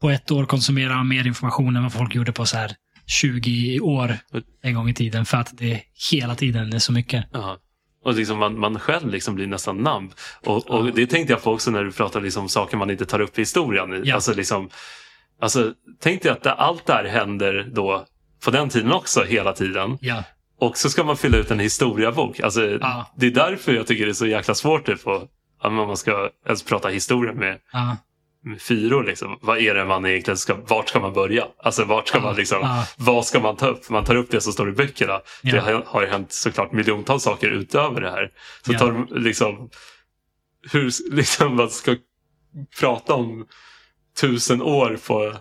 på 0.00 0.10
ett 0.10 0.30
år 0.30 0.44
konsumera 0.44 0.96
man 0.96 1.08
mer 1.08 1.26
information 1.26 1.76
än 1.76 1.82
vad 1.82 1.92
folk 1.92 2.14
gjorde 2.14 2.32
på 2.32 2.46
så 2.46 2.56
här 2.56 2.72
20 3.08 3.80
år 3.80 4.16
en 4.62 4.74
gång 4.74 4.88
i 4.88 4.94
tiden. 4.94 5.24
För 5.24 5.36
att 5.38 5.58
det 5.58 5.82
hela 6.10 6.34
tiden 6.34 6.72
är 6.72 6.78
så 6.78 6.92
mycket. 6.92 7.26
ja. 7.32 7.58
Och 8.04 8.14
liksom 8.14 8.38
man, 8.38 8.58
man 8.58 8.78
själv 8.78 9.08
liksom 9.10 9.34
blir 9.34 9.46
nästan 9.46 9.76
namn. 9.76 10.10
Och, 10.44 10.70
och 10.70 10.92
det 10.92 11.06
tänkte 11.06 11.32
jag 11.32 11.42
på 11.42 11.52
också 11.52 11.70
när 11.70 11.84
du 11.84 11.92
pratar 11.92 12.20
liksom 12.20 12.42
om 12.42 12.48
saker 12.48 12.76
man 12.76 12.90
inte 12.90 13.06
tar 13.06 13.20
upp 13.20 13.38
i 13.38 13.42
historien. 13.42 14.02
Ja. 14.04 14.14
Alltså 14.14 14.34
liksom, 14.34 14.68
alltså, 15.40 15.72
tänk 16.00 16.22
dig 16.22 16.32
att 16.32 16.46
allt 16.46 16.86
det 16.86 16.92
här 16.92 17.04
händer 17.04 17.70
då 17.74 18.06
på 18.44 18.50
den 18.50 18.68
tiden 18.68 18.92
också 18.92 19.24
hela 19.24 19.52
tiden. 19.52 19.98
Ja. 20.00 20.24
Och 20.60 20.76
så 20.76 20.90
ska 20.90 21.04
man 21.04 21.16
fylla 21.16 21.36
ut 21.38 21.50
en 21.50 21.58
historiebok. 21.60 22.40
Alltså, 22.40 22.78
Ja. 22.80 23.12
Det 23.16 23.26
är 23.26 23.30
därför 23.30 23.72
jag 23.72 23.86
tycker 23.86 24.04
det 24.04 24.12
är 24.12 24.14
så 24.14 24.26
jäkla 24.26 24.54
svårt 24.54 24.86
typ, 24.86 25.06
att, 25.06 25.22
om 25.62 25.74
man 25.74 25.96
ska 25.96 26.30
ens 26.46 26.62
prata 26.62 26.88
historia 26.88 27.32
med, 27.32 27.58
Ja. 27.72 27.96
Fyror. 28.60 29.04
Liksom. 29.04 29.38
Vad 29.42 29.58
är 29.58 29.74
det 29.74 29.84
man 29.84 30.06
egentligen 30.06 30.36
ska, 30.38 30.54
vart 30.54 30.88
ska 30.88 31.00
man 31.00 31.12
börja? 31.12 31.46
Alltså 31.58 31.84
vart 31.84 32.08
ska 32.08 32.18
Ja. 32.18 32.22
man 32.22 32.36
liksom, 32.36 32.58
Ja. 32.62 32.84
vad 32.98 33.26
ska 33.26 33.40
man 33.40 33.56
ta 33.56 33.66
upp? 33.66 33.90
Man 33.90 34.04
tar 34.04 34.14
upp 34.14 34.30
det 34.30 34.40
som 34.40 34.52
står 34.52 34.68
i 34.68 34.72
böckerna. 34.72 35.20
Ja. 35.42 35.52
Det 35.54 35.60
har, 35.60 35.82
har 35.86 36.00
ju 36.02 36.06
hänt 36.08 36.32
såklart 36.32 36.72
miljontals 36.72 37.22
saker 37.22 37.48
utöver 37.50 38.00
det 38.00 38.10
här. 38.10 38.30
Så 38.66 38.72
Ja. 38.72 38.78
tar 38.78 39.06
liksom, 39.20 39.70
hur 40.72 40.90
liksom 41.14 41.56
man 41.56 41.70
ska 41.70 41.96
prata 42.80 43.14
om 43.14 43.46
tusen 44.20 44.62
år 44.62 44.98
på... 45.06 45.34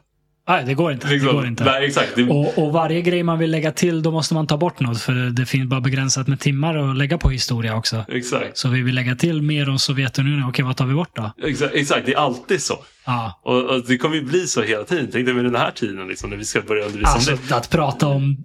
Nej, 0.48 0.64
det 0.66 0.74
går 0.74 0.92
inte. 0.92 1.08
Liksom, 1.08 1.28
det 1.28 1.34
går 1.34 1.48
inte. 1.48 1.64
Nej, 1.64 1.86
exakt. 1.86 2.18
Och, 2.30 2.58
och 2.58 2.74
varje 2.74 3.02
grej 3.02 3.24
man 3.24 3.40
vill 3.40 3.52
lägga 3.52 3.72
till, 3.72 4.02
då 4.02 4.12
måste 4.12 4.34
man 4.34 4.48
ta 4.48 4.58
bort 4.58 4.80
något. 4.80 5.02
För 5.02 5.14
det 5.30 5.46
finns 5.46 5.70
bara 5.70 5.82
begränsat 5.82 6.28
med 6.28 6.40
timmar 6.40 6.78
att 6.78 6.98
lägga 6.98 7.18
på 7.18 7.30
historia 7.30 7.76
också. 7.76 8.06
exakt, 8.08 8.58
Så 8.58 8.70
vi 8.70 8.82
vill 8.82 8.96
lägga 8.96 9.16
till 9.16 9.42
mer 9.42 9.70
om 9.70 9.80
Sovjetunionen. 9.80 10.50
Okej, 10.50 10.66
vad 10.66 10.76
tar 10.78 10.86
vi 10.86 10.94
bort 10.94 11.16
då? 11.16 11.32
exakt, 11.44 11.76
exakt. 11.76 12.06
Det 12.06 12.14
är 12.14 12.18
alltid 12.18 12.62
så. 12.62 12.78
Ja. 13.06 13.40
Och, 13.44 13.64
och 13.64 13.84
det 13.88 13.98
kommer 13.98 14.16
ju 14.16 14.22
bli 14.24 14.48
så 14.48 14.62
hela 14.62 14.84
tiden. 14.84 15.08
Tänk 15.12 15.26
dig 15.26 15.34
med 15.36 15.44
den 15.46 15.56
här 15.56 15.72
tiden 15.72 16.08
liksom, 16.08 16.30
när 16.30 16.38
vi 16.38 16.46
ska 16.46 16.62
börja 16.62 16.86
undervisa 16.86 17.12
Alltså 17.12 17.32
om 17.32 17.38
det. 17.48 17.56
att 17.56 17.70
prata 17.70 18.08
om 18.08 18.38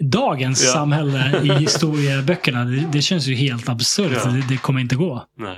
dagens 0.00 0.64
Ja. 0.64 0.72
samhälle 0.72 1.40
i 1.44 1.48
historieböckerna, 1.58 2.64
det, 2.64 2.84
det 2.92 3.02
känns 3.02 3.26
ju 3.26 3.34
helt 3.34 3.68
absurt. 3.68 4.12
Ja. 4.24 4.30
Det, 4.30 4.42
det 4.48 4.56
kommer 4.56 4.80
inte 4.80 4.96
gå. 4.96 5.24
Nej. 5.38 5.56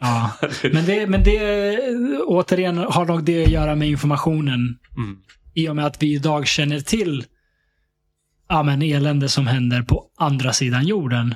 Ja. 0.00 0.32
Men, 0.72 0.84
det, 0.84 1.06
men 1.06 1.24
det, 1.24 1.78
återigen, 2.22 2.78
har 2.78 3.04
nog 3.04 3.24
det 3.24 3.44
att 3.44 3.50
göra 3.50 3.74
med 3.74 3.88
informationen. 3.88 4.78
Mm. 4.96 5.18
I 5.54 5.68
och 5.68 5.76
med 5.76 5.86
att 5.86 6.02
vi 6.02 6.14
idag 6.14 6.46
känner 6.46 6.80
till 6.80 7.24
ja, 8.50 8.62
men 8.62 8.82
elände 8.82 9.28
som 9.28 9.46
händer 9.46 9.82
på 9.82 10.10
andra 10.16 10.52
sidan 10.52 10.86
jorden. 10.86 11.34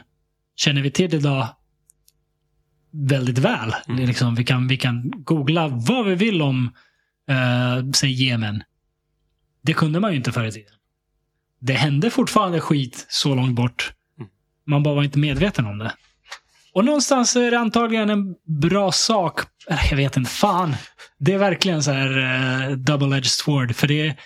Känner 0.57 0.83
vi 0.83 0.91
till 0.91 1.15
idag 1.15 1.49
väldigt 2.91 3.39
väl. 3.39 3.75
Det 3.87 4.03
är 4.03 4.07
liksom, 4.07 4.35
vi, 4.35 4.45
kan, 4.45 4.69
vi 4.69 4.77
kan 4.77 5.11
googla 5.11 5.69
vad 5.69 6.07
vi 6.07 6.15
vill 6.15 6.43
om, 6.43 6.71
eh, 7.29 7.91
säg 7.95 8.13
Jemen. 8.13 8.63
Det 9.63 9.73
kunde 9.73 10.01
man 10.01 10.11
ju 10.11 10.17
inte 10.17 10.33
förr 10.33 10.45
i 10.45 10.53
tiden. 10.53 10.75
Det 11.61 11.73
hände 11.73 12.11
fortfarande 12.11 12.61
skit 12.61 13.07
så 13.09 13.35
långt 13.35 13.55
bort. 13.55 13.93
Mm. 14.19 14.31
Man 14.67 14.83
bara 14.83 14.95
var 14.95 15.05
inte 15.05 15.19
medveten 15.19 15.67
om 15.67 15.79
det. 15.79 15.93
Och 16.75 16.85
någonstans 16.85 17.37
är 17.37 17.51
det 17.51 17.59
antagligen 17.59 18.11
en 18.11 18.35
bra 18.61 18.93
sak. 18.93 19.41
Eh, 19.71 19.79
Jag 19.91 19.97
vet 19.97 20.17
inte, 20.17 20.31
fan. 20.31 20.77
Det 21.19 21.33
är 21.33 21.39
verkligen 21.39 21.83
så 21.83 21.91
här 21.91 22.19
eh, 22.19 22.77
double-edged 22.77 23.25
sword. 23.25 23.75
För 23.77 23.87
det 23.87 24.07
är, 24.07 24.17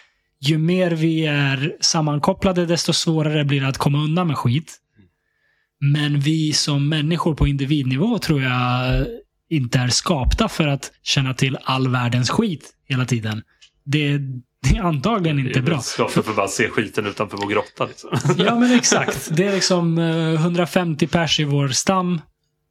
ju 0.40 0.58
mer 0.58 0.90
vi 0.90 1.26
är 1.26 1.76
sammankopplade, 1.80 2.66
desto 2.66 2.92
svårare 2.92 3.44
blir 3.44 3.60
det 3.60 3.68
att 3.68 3.78
komma 3.78 3.98
undan 3.98 4.26
med 4.26 4.36
skit. 4.38 4.76
Men 5.80 6.20
vi 6.20 6.52
som 6.52 6.88
människor 6.88 7.34
på 7.34 7.46
individnivå 7.46 8.18
tror 8.18 8.42
jag 8.42 9.06
inte 9.50 9.78
är 9.78 9.88
skapta 9.88 10.48
för 10.48 10.66
att 10.68 10.92
känna 11.02 11.34
till 11.34 11.58
all 11.64 11.88
världens 11.88 12.30
skit 12.30 12.70
hela 12.88 13.04
tiden. 13.04 13.42
Det, 13.84 14.18
det 14.62 14.76
är 14.76 14.82
antagligen 14.82 15.38
inte 15.38 15.60
bra. 15.60 15.80
Skapta 15.80 16.22
för 16.22 16.30
att 16.30 16.36
bara 16.36 16.48
se 16.48 16.68
skiten 16.68 17.06
utanför 17.06 17.36
vår 17.36 17.48
grotta. 17.48 17.86
Liksom. 17.86 18.10
Ja, 18.46 18.54
men 18.58 18.72
exakt. 18.72 19.28
Det 19.36 19.46
är 19.46 19.52
liksom 19.52 19.98
eh, 19.98 20.34
150 20.34 21.06
pers 21.06 21.40
i 21.40 21.44
vår 21.44 21.68
stam. 21.68 22.20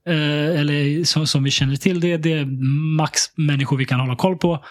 Eh, 0.07 0.59
eller 0.59 1.03
som, 1.03 1.27
som 1.27 1.43
vi 1.43 1.51
känner 1.51 1.75
till 1.75 1.99
det. 1.99 2.17
Det 2.17 2.33
är 2.33 2.45
max 2.97 3.21
människor 3.35 3.77
vi 3.77 3.85
kan 3.85 3.99
hålla 3.99 4.15
koll 4.15 4.37
på. 4.37 4.63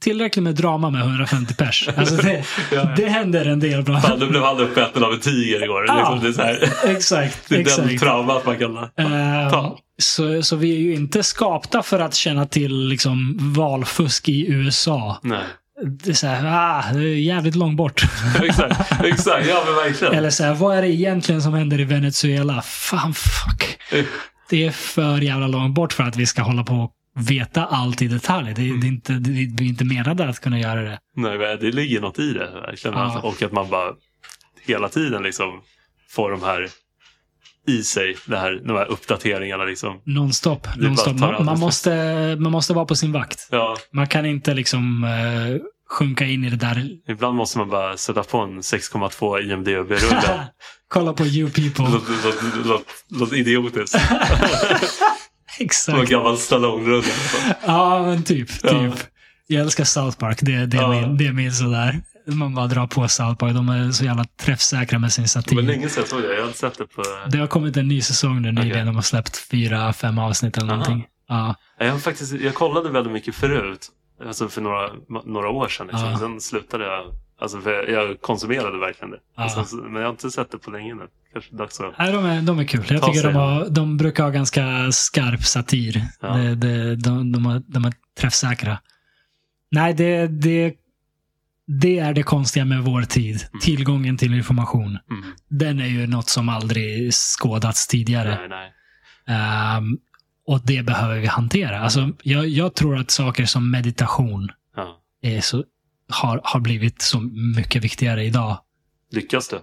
Tillräckligt 0.00 0.42
med 0.42 0.54
drama 0.54 0.90
med 0.90 1.00
150 1.00 1.54
pers. 1.54 1.88
Alltså 1.96 2.16
det, 2.16 2.44
Ja, 2.72 2.88
det 2.96 3.08
händer 3.08 3.44
en 3.44 3.60
del 3.60 3.82
bra. 3.82 4.00
Fan, 4.00 4.18
då 4.20 4.26
blev 4.26 4.42
han 4.42 4.60
uppäten 4.60 5.04
av 5.04 5.12
en 5.12 5.20
tiger 5.20 5.64
igår. 5.64 5.84
Ja. 5.86 5.96
Liksom, 5.96 6.20
det 6.20 6.28
är, 6.28 6.32
så 6.32 6.42
här, 6.42 6.90
Exakt. 6.96 7.38
det 7.48 7.54
är 7.54 7.58
den 7.58 7.84
exakt. 7.84 8.00
traumat 8.00 8.46
man 8.46 8.58
kan... 8.58 8.76
Eh, 8.76 9.50
Ta. 9.50 9.78
så, 9.98 10.42
så 10.42 10.56
vi 10.56 10.74
är 10.74 10.78
ju 10.78 10.94
inte 10.94 11.22
skapta 11.22 11.82
för 11.82 11.98
att 11.98 12.14
känna 12.14 12.46
till 12.46 12.88
liksom, 12.88 13.36
valfusk 13.54 14.28
i 14.28 14.46
USA. 14.48 15.18
Nej. 15.22 15.44
Det 15.84 16.10
är 16.10 16.14
så 16.14 16.26
här, 16.26 16.44
ah, 16.46 16.92
det 16.92 17.00
är 17.00 17.14
jävligt 17.14 17.54
långt 17.56 17.76
bort. 17.76 18.02
exakt, 18.42 19.04
exakt. 19.04 19.46
Ja, 19.48 19.62
men 19.66 19.74
verkligen. 19.74 20.14
Eller 20.14 20.30
så 20.30 20.44
här, 20.44 20.54
vad 20.54 20.76
är 20.76 20.82
det 20.82 20.88
egentligen 20.88 21.42
som 21.42 21.54
händer 21.54 21.80
i 21.80 21.84
Venezuela? 21.84 22.62
Fan, 22.62 23.14
fuck. 23.14 23.78
Det 24.52 24.66
är 24.66 24.70
för 24.70 25.20
jävla 25.20 25.46
långt 25.46 25.74
bort 25.74 25.92
för 25.92 26.02
att 26.04 26.16
vi 26.16 26.26
ska 26.26 26.42
hålla 26.42 26.64
på 26.64 26.74
och 26.74 26.92
veta 27.30 27.64
allt 27.64 28.02
i 28.02 28.08
detalj. 28.08 28.52
Det, 28.54 28.62
är- 28.62 28.80
det 28.80 28.86
är 28.86 28.88
inte, 28.88 29.12
det, 29.12 29.30
vi 29.30 29.44
är 29.44 29.62
inte 29.68 29.84
menade 29.84 30.28
att 30.28 30.40
kunna 30.40 30.58
göra 30.60 30.82
det. 30.82 30.98
Nej, 31.16 31.38
det 31.38 31.72
ligger 31.72 32.00
något 32.00 32.18
i 32.18 32.32
det. 32.32 32.50
Verkligen. 32.50 32.96
Ja. 32.98 33.20
Och 33.20 33.42
att 33.42 33.52
man 33.52 33.70
bara 33.70 33.92
hela 34.66 34.88
tiden 34.88 35.22
liksom 35.22 35.60
får 36.10 36.30
de 36.30 36.42
här 36.42 36.68
i 37.68 37.82
sig, 37.82 38.16
det 38.26 38.36
här, 38.38 38.60
de 38.64 38.76
här 38.76 38.86
uppdateringarna. 38.90 39.64
Liksom. 39.64 40.00
Nonstop. 40.04 40.62
Tar 40.62 41.12
Man, 41.18 41.44
man, 41.44 41.60
måste, 41.60 41.90
man 42.40 42.52
måste 42.52 42.72
vara 42.74 42.84
på 42.84 42.94
sin 42.94 43.12
vakt. 43.12 43.48
Ja, 43.50 43.76
Man 43.92 44.06
kan 44.06 44.26
inte 44.26 44.54
liksom 44.54 45.04
eh, 45.04 45.56
sjunka 45.92 46.24
in 46.26 46.44
i 46.44 46.50
det 46.50 46.56
där. 46.56 46.88
ibland 47.08 47.36
måste 47.36 47.58
man 47.58 47.68
bara 47.70 47.96
sätta 47.96 48.22
på 48.22 48.38
en 48.38 48.60
6,2 48.60 49.40
IMDB-rulle. 49.52 50.46
Kolla 50.88 51.12
på 51.12 51.26
you 51.26 51.50
people. 51.50 51.84
Låt- 51.94 52.08
låt- 52.24 52.66
låt- 52.66 53.04
Låt 53.08 53.32
idiotiskt. 53.32 53.98
Som 55.72 55.94
en 55.94 56.00
Exakt. 56.00 56.08
gammal 56.10 56.38
Stallone-rulle. 56.38 57.06
Ja, 57.66 58.02
men 58.06 58.22
typ. 58.22 58.48
typ. 58.48 58.62
Ja. 58.72 58.92
Jag 59.46 59.60
älskar 59.62 59.84
South 59.84 60.18
Park. 60.18 60.38
Det, 60.42 60.66
det, 60.66 60.76
är, 60.76 60.82
Ja. 60.82 60.88
min, 61.00 61.16
det 61.16 61.26
är 61.26 61.32
min 61.32 61.52
sådär. 61.52 62.00
Man 62.26 62.54
bara 62.54 62.66
drar 62.66 62.86
på 62.86 63.08
South 63.08 63.34
Park. 63.34 63.54
De 63.54 63.68
är 63.68 63.90
så 63.90 64.04
jävla 64.04 64.24
träffsäkra 64.24 64.98
med 64.98 65.12
sin 65.12 65.28
satir. 65.28 65.56
var 65.56 65.62
länge 65.62 65.88
sedan 65.88 66.00
jag 66.02 66.08
såg 66.08 66.22
det. 66.22 66.34
Jag 66.36 66.44
har 66.46 66.52
sett 66.52 66.78
det 66.78 66.84
på... 66.86 67.02
Det 67.28 67.38
har 67.38 67.46
kommit 67.46 67.76
en 67.76 67.88
ny 67.88 68.00
säsong 68.00 68.42
nu 68.42 68.52
nyligen. 68.52 68.72
Okej. 68.72 68.84
De 68.84 68.94
har 68.94 69.02
släppt 69.02 69.36
fyra, 69.36 69.92
fem 69.92 70.18
avsnitt 70.18 70.56
eller 70.58 70.66
Aha. 70.72 70.76
någonting. 70.76 71.06
Ja. 71.28 71.54
Jag, 71.78 71.92
har 71.92 71.98
faktiskt, 71.98 72.32
jag 72.32 72.54
kollade 72.54 72.90
väldigt 72.90 73.12
mycket 73.12 73.34
förut. 73.34 73.88
Alltså 74.26 74.48
för 74.48 74.60
några, 74.60 74.90
några 75.24 75.48
år 75.48 75.68
sedan. 75.68 75.86
Liksom. 75.86 76.10
Ja. 76.10 76.18
Sen 76.18 76.40
slutade 76.40 76.84
jag. 76.84 77.04
Alltså 77.38 77.70
jag, 77.70 78.20
konsumerade 78.20 78.78
verkligen 78.78 79.10
det. 79.10 79.18
Ja. 79.36 79.44
Och 79.44 79.50
sen, 79.50 79.66
så- 79.66 79.76
men 79.76 79.94
jag 79.94 80.02
har 80.02 80.10
inte 80.10 80.30
sett 80.30 80.50
det 80.50 80.58
på 80.58 80.70
länge 80.70 80.94
nu. 80.94 81.02
Kanske 81.32 81.56
dags 81.56 81.80
att... 81.80 81.98
Nej, 81.98 82.12
de, 82.12 82.24
är, 82.24 82.42
de 82.42 82.58
är 82.58 82.64
kul. 82.64 82.84
Jag 82.88 83.02
tycker 83.02 83.22
de, 83.22 83.34
har, 83.34 83.68
de 83.68 83.96
brukar 83.96 84.24
ha 84.24 84.30
ganska 84.30 84.92
skarp 84.92 85.42
satir. 85.44 86.04
Ja. 86.20 86.28
Det, 86.28 86.54
det, 86.54 86.96
de, 86.96 87.32
de, 87.32 87.46
är, 87.46 87.62
de 87.66 87.84
är 87.84 87.92
träffsäkra. 88.20 88.78
Nej, 89.70 89.94
det, 89.94 90.26
det, 90.26 90.74
det 91.66 91.98
är 91.98 92.14
det 92.14 92.22
konstiga 92.22 92.64
med 92.64 92.82
vår 92.82 93.02
tid. 93.02 93.40
Tillgången 93.62 94.16
till 94.16 94.34
information. 94.34 94.98
Mm. 95.10 95.24
Den 95.48 95.80
är 95.80 95.86
ju 95.86 96.06
något 96.06 96.28
som 96.28 96.48
aldrig 96.48 97.12
skådats 97.14 97.86
tidigare. 97.86 98.38
Nej, 98.38 98.48
nej. 98.48 98.72
Ehm, 99.36 99.98
och 100.46 100.60
det 100.64 100.82
behöver 100.82 101.18
vi 101.18 101.26
hantera. 101.26 101.80
Alltså, 101.80 102.10
jag, 102.22 102.48
jag 102.48 102.74
tror 102.74 102.98
att 102.98 103.10
saker 103.10 103.44
som 103.46 103.70
meditation 103.70 104.50
Ja. 104.76 105.00
är 105.22 105.40
så, 105.40 105.64
har, 106.08 106.40
har 106.44 106.60
blivit 106.60 107.02
så 107.02 107.20
mycket 107.56 107.84
viktigare 107.84 108.24
idag. 108.24 108.58
Lyckas 109.10 109.48
du? 109.48 109.58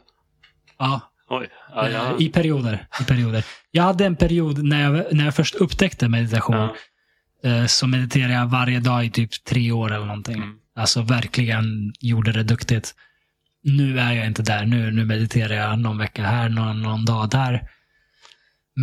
Ja, 0.78 1.02
Oj. 1.30 1.48
Ja, 1.76 1.88
Eh, 1.88 1.94
ja. 1.94 2.16
I 2.20 2.30
perioder. 2.30 2.88
I 3.02 3.04
perioder. 3.04 3.46
Jag 3.72 3.84
hade 3.84 4.06
en 4.06 4.16
period 4.16 4.64
när 4.64 4.82
jag, 4.82 5.14
när 5.16 5.26
jag 5.26 5.36
först 5.36 5.56
upptäckte 5.56 6.08
meditation. 6.10 6.70
Eh, 7.44 7.66
Så 7.66 7.88
mediterade 7.88 8.34
jag 8.34 8.46
varje 8.48 8.80
dag 8.80 9.06
i 9.06 9.10
typ 9.12 9.44
tre 9.44 9.72
år 9.72 9.92
eller 9.94 10.06
någonting. 10.06 10.36
Mm. 10.38 10.56
Alltså 10.76 11.02
verkligen 11.02 11.94
gjorde 12.00 12.32
det 12.32 12.44
duktigt. 12.44 12.96
Nu 13.64 14.00
är 14.00 14.12
jag 14.14 14.26
inte 14.26 14.42
där. 14.44 14.66
Nu, 14.66 14.92
nu 14.92 15.06
mediterar 15.06 15.54
jag 15.54 15.80
någon 15.80 15.98
vecka 15.98 16.24
här, 16.24 16.50
någon, 16.50 16.82
någon 16.82 17.06
dag 17.06 17.30
där. 17.30 17.70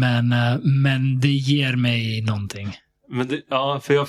Men, 0.00 0.33
eh, 0.33 0.58
men 0.83 1.20
det 1.20 1.28
ger 1.28 1.76
mig 1.76 2.23
någonting. 2.23 2.76
Men 3.10 3.28
det, 3.28 3.41
ja, 3.50 3.81
för 3.84 3.94
jag, 3.94 4.08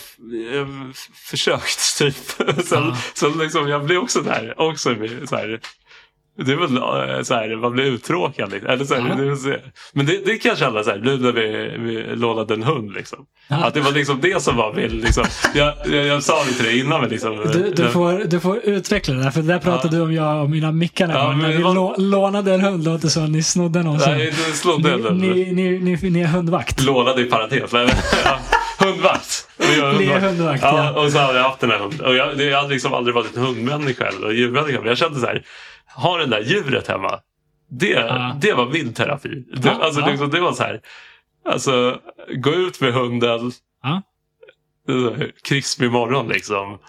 jag 0.54 0.66
har 0.66 0.94
försökt 1.30 1.98
typ. 1.98 2.16
Sen, 2.66 2.84
Ja. 2.84 2.98
sen 3.14 3.32
liksom, 3.38 3.68
jag 3.68 3.86
blir 3.86 3.98
också 3.98 4.22
där. 4.22 4.54
Också 4.62 4.96
så 5.30 5.36
här, 5.36 5.60
det 6.46 6.52
är 6.52 6.56
väl 6.56 6.78
eh, 7.18 7.24
så 7.24 7.34
här, 7.34 7.56
man 7.56 7.72
blir 7.72 7.84
uttråkad. 7.86 8.52
Liksom. 8.52 8.70
Eller 8.70 8.86
så 8.86 8.96
här, 8.96 9.16
det 9.52 9.62
men 9.94 10.06
det, 10.06 10.26
det 10.26 10.38
kan 10.38 10.50
jag 10.50 10.58
känna 10.58 10.84
så 10.84 10.90
här, 10.90 10.98
nu 10.98 11.18
när 11.18 11.32
vi, 11.32 11.78
vi 11.80 12.16
lånade 12.16 12.54
en 12.54 12.64
hund. 12.64 12.94
Liksom. 12.94 13.20
Ja. 13.48 13.56
Att 13.66 13.74
det 13.74 13.80
var 13.82 13.92
liksom 13.92 14.20
det 14.22 14.44
som 14.44 14.56
var 14.56 14.74
min... 14.74 14.90
Liksom, 14.90 15.26
jag, 15.56 15.74
jag, 15.86 16.06
jag 16.06 16.24
sa 16.24 16.44
det 16.44 16.52
till 16.54 16.66
dig 16.66 16.80
innan. 16.80 17.02
Men 17.02 17.10
liksom, 17.10 17.38
Du, 17.54 17.72
du, 17.76 17.90
får, 17.90 18.24
du 18.26 18.40
får 18.40 18.58
utveckla 18.58 19.14
det 19.14 19.24
där, 19.24 19.32
för 19.32 19.42
det 19.42 19.48
där 19.48 19.60
pratade 19.60 19.96
Ja. 19.96 20.00
du 20.00 20.06
om 20.06 20.14
jag 20.14 20.44
och 20.44 20.50
mina 20.50 20.72
mickar 20.72 21.10
Ja, 21.10 21.28
men 21.30 21.38
När 21.40 21.50
det 21.50 21.58
vi 21.58 21.64
var- 21.64 21.74
lå, 21.74 21.96
lånade 21.98 22.54
en 22.54 22.62
hund 22.62 22.84
låter 22.84 23.08
som 23.08 23.32
ni 23.32 23.44
snodde 23.44 23.84
någon. 23.84 23.98
Nej, 23.98 24.34
ni, 24.78 24.84
den. 24.84 25.18
ni, 25.18 25.52
ni, 25.54 25.80
ni, 25.80 26.10
ni 26.10 26.22
är 26.22 26.28
hundvakt. 26.28 26.84
Lånade 26.84 27.22
i 27.22 27.26
parentes. 27.26 27.72
Ja, 27.74 28.40
hundvakt. 28.80 29.48
Ni 30.00 30.06
är 30.08 30.20
hundvakt, 30.20 30.64
ja. 30.64 30.92
ja. 30.96 31.02
Och 31.06 31.12
så 31.12 31.18
har 31.18 31.34
jag 31.34 31.44
haft 31.44 31.60
den 31.60 31.72
här 31.72 31.80
hunden. 31.80 32.06
Och 32.06 32.16
jag, 32.16 32.38
det- 32.38 32.44
jag 32.44 32.58
hade 32.58 32.74
liksom 32.74 32.94
aldrig 32.94 33.16
varit 33.16 33.36
en 33.38 33.42
hundmänniska 33.44 34.06
eller 34.08 34.32
djurmänniska. 34.32 34.80
Men 34.80 34.88
jag 34.88 34.98
kände 34.98 35.20
så 35.20 35.26
här. 35.26 35.44
Ha 35.98 36.18
det 36.18 36.26
där 36.26 36.42
djuret 36.42 36.88
hemma. 36.88 37.20
Det, 37.70 37.88
Ja. 37.90 38.36
det 38.42 38.54
var 38.54 38.66
min 38.66 38.94
terapi. 38.94 39.30
Det, 39.30 39.68
Ja, 39.68 39.76
alltså, 39.82 40.02
ja. 40.02 40.08
liksom, 40.08 40.30
det 40.30 40.40
var 40.40 40.52
så 40.52 40.64
här. 40.64 40.82
Alltså, 41.46 42.00
gå 42.36 42.54
ut 42.54 42.82
med 42.82 42.94
hunden. 42.94 43.52
Ja. 43.84 44.02
här, 44.88 45.14
Krispig 45.44 45.92
morgon 45.92 46.28
liksom. 46.28 46.80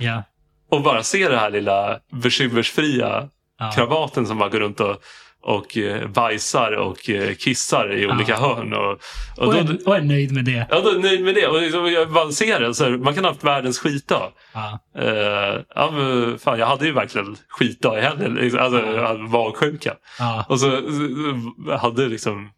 Och 0.70 0.82
bara 0.82 1.02
se 1.02 1.28
det 1.28 1.36
här 1.38 1.50
lilla 1.50 1.98
bekymmersfria 2.12 3.28
Ja. 3.58 3.72
kravaten 3.74 4.26
som 4.26 4.38
bara 4.38 4.48
går 4.48 4.60
runt 4.60 4.80
och, 4.80 4.96
och 5.42 5.76
eh, 5.76 6.08
bajsar 6.08 6.72
och 6.72 7.10
eh, 7.10 7.34
kissar 7.34 7.92
i 7.92 8.02
Ja. 8.02 8.14
olika 8.14 8.36
hörn. 8.36 8.72
Och, 8.72 8.90
och, 8.92 8.98
Och, 9.46 9.52
då, 9.54 9.58
är, 9.58 9.88
och 9.88 9.96
är 9.96 10.00
nöjd 10.00 10.32
med 10.32 10.44
det. 10.44 10.66
Ja, 10.70 10.80
då 10.80 10.88
är 10.90 10.98
nöjd 10.98 11.24
med 11.24 11.34
det. 11.34 11.46
Och 11.46 11.60
liksom, 11.60 11.92
jag 11.92 12.10
bara 12.12 12.32
ser 12.32 12.60
det. 12.60 12.74
Så 12.74 12.84
här, 12.84 12.90
man 12.90 13.14
kan 13.14 13.24
ha 13.24 13.30
haft 13.30 13.44
världens 13.44 13.78
skitdag. 13.78 14.32
Ja. 14.54 14.78
Uh, 14.98 15.60
ja, 15.74 15.90
men, 15.90 16.38
fan, 16.38 16.58
jag 16.58 16.66
hade 16.66 16.86
ju 16.86 16.92
verkligen 16.92 17.36
skitdag 17.48 17.98
i 17.98 18.00
helgen. 18.00 18.34
Liksom, 18.34 18.60
Alltså, 18.60 18.96
hade 19.00 19.18
magsjuka. 19.18 19.94
Ja. 20.18 20.44
Och 20.48 20.60
så, 20.60 20.70
så 20.70 21.76
hade 21.76 22.06
liksom... 22.08 22.50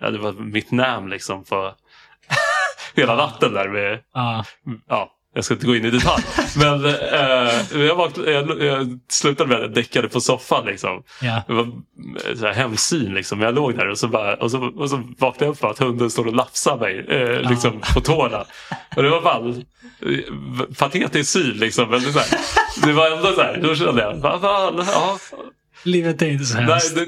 Ja, 0.00 0.10
det 0.10 0.18
var 0.18 0.32
mitt 0.32 0.70
namn 0.70 1.10
liksom 1.10 1.44
på 1.44 1.74
hela 2.94 3.16
natten 3.16 3.52
där 3.52 3.68
med... 3.68 3.98
Ja. 4.88 5.10
Ja, 5.34 5.38
jag 5.38 5.44
ska 5.44 5.54
inte 5.54 5.66
gå 5.66 5.76
in 5.76 5.84
i 5.84 5.90
detalj. 5.90 6.24
Men 6.56 6.84
eh, 6.84 7.82
jag, 7.86 7.96
vaknade, 7.96 8.32
jag, 8.32 8.62
jag 8.62 8.98
slutade 9.10 9.48
med 9.48 9.56
att 9.56 9.62
jag 9.62 9.74
däckade 9.74 10.08
på 10.08 10.20
soffan. 10.20 10.66
Liksom. 10.66 11.02
Ja. 11.22 11.42
Det 11.46 11.52
var 11.52 11.62
eh, 11.62 12.36
så 12.36 12.46
här 12.46 12.54
hemsyn 12.54 13.14
liksom. 13.14 13.40
Jag 13.40 13.54
låg 13.54 13.76
där 13.76 13.88
och 13.88 13.98
så, 13.98 14.08
bara, 14.08 14.34
och 14.34 14.50
så, 14.50 14.64
och 14.76 14.90
så 14.90 14.96
vaknade 15.18 15.44
jag 15.44 15.52
upp 15.52 15.58
för 15.58 15.70
att 15.70 15.78
hunden 15.78 16.10
står 16.10 16.26
och 16.26 16.34
lafsar 16.34 16.76
mig 16.78 17.06
eh, 17.08 17.50
liksom, 17.50 17.80
på 17.94 18.00
tårna. 18.00 18.44
Och 18.96 19.02
det 19.02 19.08
var 19.08 19.22
fan 19.22 19.64
eh, 20.00 20.74
patetisk 20.78 21.30
syn 21.30 21.56
liksom. 21.56 21.90
Men 21.90 22.02
det, 22.02 22.12
så 22.12 22.18
här, 22.18 22.28
det 22.86 22.92
var 22.92 23.10
ändå 23.10 23.32
så 23.32 23.42
här, 23.42 23.60
då 23.62 23.74
kände 23.74 24.02
jag, 24.02 24.14
vad 24.14 24.40
fan, 24.40 24.84
ja, 24.86 25.18
Livet 25.82 26.22
är 26.22 26.26
inte 26.26 26.44
så 26.44 26.56
nej, 26.56 26.64
hemskt. 26.64 26.94
det, 26.94 27.06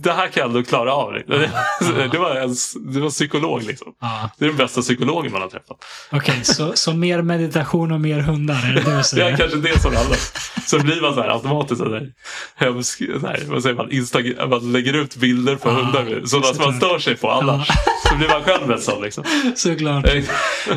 det 0.00 0.12
här 0.12 0.28
kan 0.28 0.46
ändå 0.46 0.62
klara 0.62 0.94
av. 0.94 1.14
Liksom. 1.14 1.34
Det, 2.12 2.18
var 2.18 2.36
en, 2.36 2.54
det 2.92 3.00
var 3.00 3.10
psykolog 3.10 3.62
liksom. 3.62 3.88
Ja. 4.00 4.30
Det 4.38 4.44
är 4.44 4.48
den 4.48 4.56
bästa 4.56 4.80
psykologen 4.80 5.32
man 5.32 5.40
har 5.42 5.48
träffat. 5.48 5.84
Okej, 6.10 6.40
så, 6.42 6.72
så 6.74 6.92
mer 6.92 7.22
meditation 7.22 7.92
och 7.92 8.00
mer 8.00 8.20
hundar, 8.20 8.54
är 8.54 8.74
det 8.74 8.80
det 8.80 9.02
du 9.12 9.16
Det 9.16 9.28
är 9.28 9.36
kanske 9.36 9.58
det 9.58 9.80
som 9.80 9.96
handlar 9.96 10.18
Så 10.66 10.78
blir 10.78 11.00
man 11.00 11.14
så 11.14 11.22
här 11.22 11.28
automatiskt 11.28 11.78
så 11.78 11.94
här, 11.94 12.08
hemsk, 12.56 12.98
så 13.20 13.26
här, 13.26 13.42
vad 13.46 13.62
säger 13.62 13.76
man, 13.76 13.90
Instagram, 13.92 14.50
man 14.50 14.72
lägger 14.72 14.92
ut 14.92 15.16
bilder 15.16 15.56
på 15.56 15.68
Ja, 15.68 15.74
hundar 15.74 16.26
sådana 16.26 16.54
som 16.54 16.64
man 16.64 16.74
stör 16.74 16.98
sig 16.98 17.16
på 17.16 17.30
annars. 17.30 17.68
Så 18.08 18.16
blir 18.16 18.28
man 18.28 18.42
själv 18.42 18.70
en 18.70 18.80
sån 18.80 19.02
liksom. 19.02 19.24
Såklart. 19.56 20.06
Eh, 20.08 20.24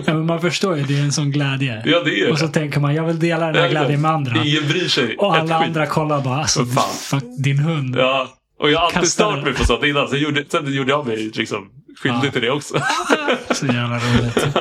Ja, 0.05 0.13
men 0.13 0.25
man 0.25 0.41
förstår 0.41 0.77
ju, 0.77 0.83
det 0.83 0.99
är 0.99 1.03
en 1.03 1.11
sån 1.11 1.31
glädje. 1.31 1.83
Ja 1.85 2.01
det 2.05 2.21
är 2.21 2.31
Och 2.31 2.39
så 2.39 2.47
tänker 2.47 2.79
man, 2.79 2.95
jag 2.95 3.03
vill 3.03 3.19
dela 3.19 3.45
den 3.45 3.55
här 3.55 3.69
glädjen 3.69 4.01
med 4.01 4.11
andra. 4.11 4.43
Ingen 4.43 4.67
bryr 4.67 4.87
sig. 4.87 5.17
Och 5.17 5.37
alla 5.37 5.55
andra 5.55 5.85
kollar 5.85 6.21
bara, 6.21 6.41
alltså, 6.41 6.65
fuck 7.09 7.23
din 7.43 7.59
hund. 7.59 7.95
Ja. 7.95 8.27
Och 8.59 8.71
jag 8.71 8.79
har 8.79 8.85
alltid 8.87 9.07
stört 9.11 9.43
mig 9.43 9.53
på 9.53 9.63
sånt 9.65 9.83
innan. 9.83 10.07
Sen 10.07 10.19
gjorde, 10.19 10.45
sen 10.49 10.73
gjorde 10.73 10.89
jag 10.91 11.07
mig 11.07 11.31
liksom 11.35 11.71
skyldig 12.03 12.27
Ja. 12.27 12.31
till 12.31 12.41
det 12.41 12.51
också. 12.51 12.73
Så 13.51 13.65
jävla 13.65 13.99
roligt. 13.99 14.37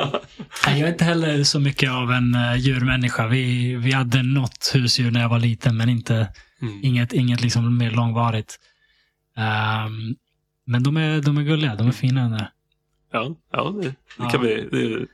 Jag 0.66 0.78
är 0.78 0.89
inte 0.89 1.05
heller 1.05 1.44
så 1.44 1.60
mycket 1.60 1.90
av 1.90 2.12
en 2.12 2.34
uh, 2.34 2.56
djurmänniska. 2.56 3.26
Vi, 3.26 3.74
vi 3.76 3.92
hade 3.92 4.23
något 4.23 4.70
husdjur 4.74 5.10
när 5.10 5.20
jag 5.20 5.28
var 5.28 5.39
liten, 5.39 5.76
men 5.76 5.89
inte, 5.89 6.28
Mm. 6.62 6.81
inget, 6.84 7.12
inget 7.12 7.40
liksom 7.42 7.78
mer 7.78 7.90
långvarigt. 7.90 8.58
Ehm, 9.36 10.14
men 10.66 10.82
de 10.82 10.97
är, 10.97 11.20
de 11.23 11.39
är 11.39 11.42
gulliga, 11.42 11.74
de 11.74 11.89
är 11.89 11.92
fina. 11.92 12.28
där. 12.28 12.48
Ja, 13.12 13.36
ja 13.52 13.62
det, 13.82 13.89
det 13.89 13.94
Ja. 14.18 14.31
kan 14.31 14.40
bli 14.40 14.68
det 14.73 14.78
är 14.82 15.06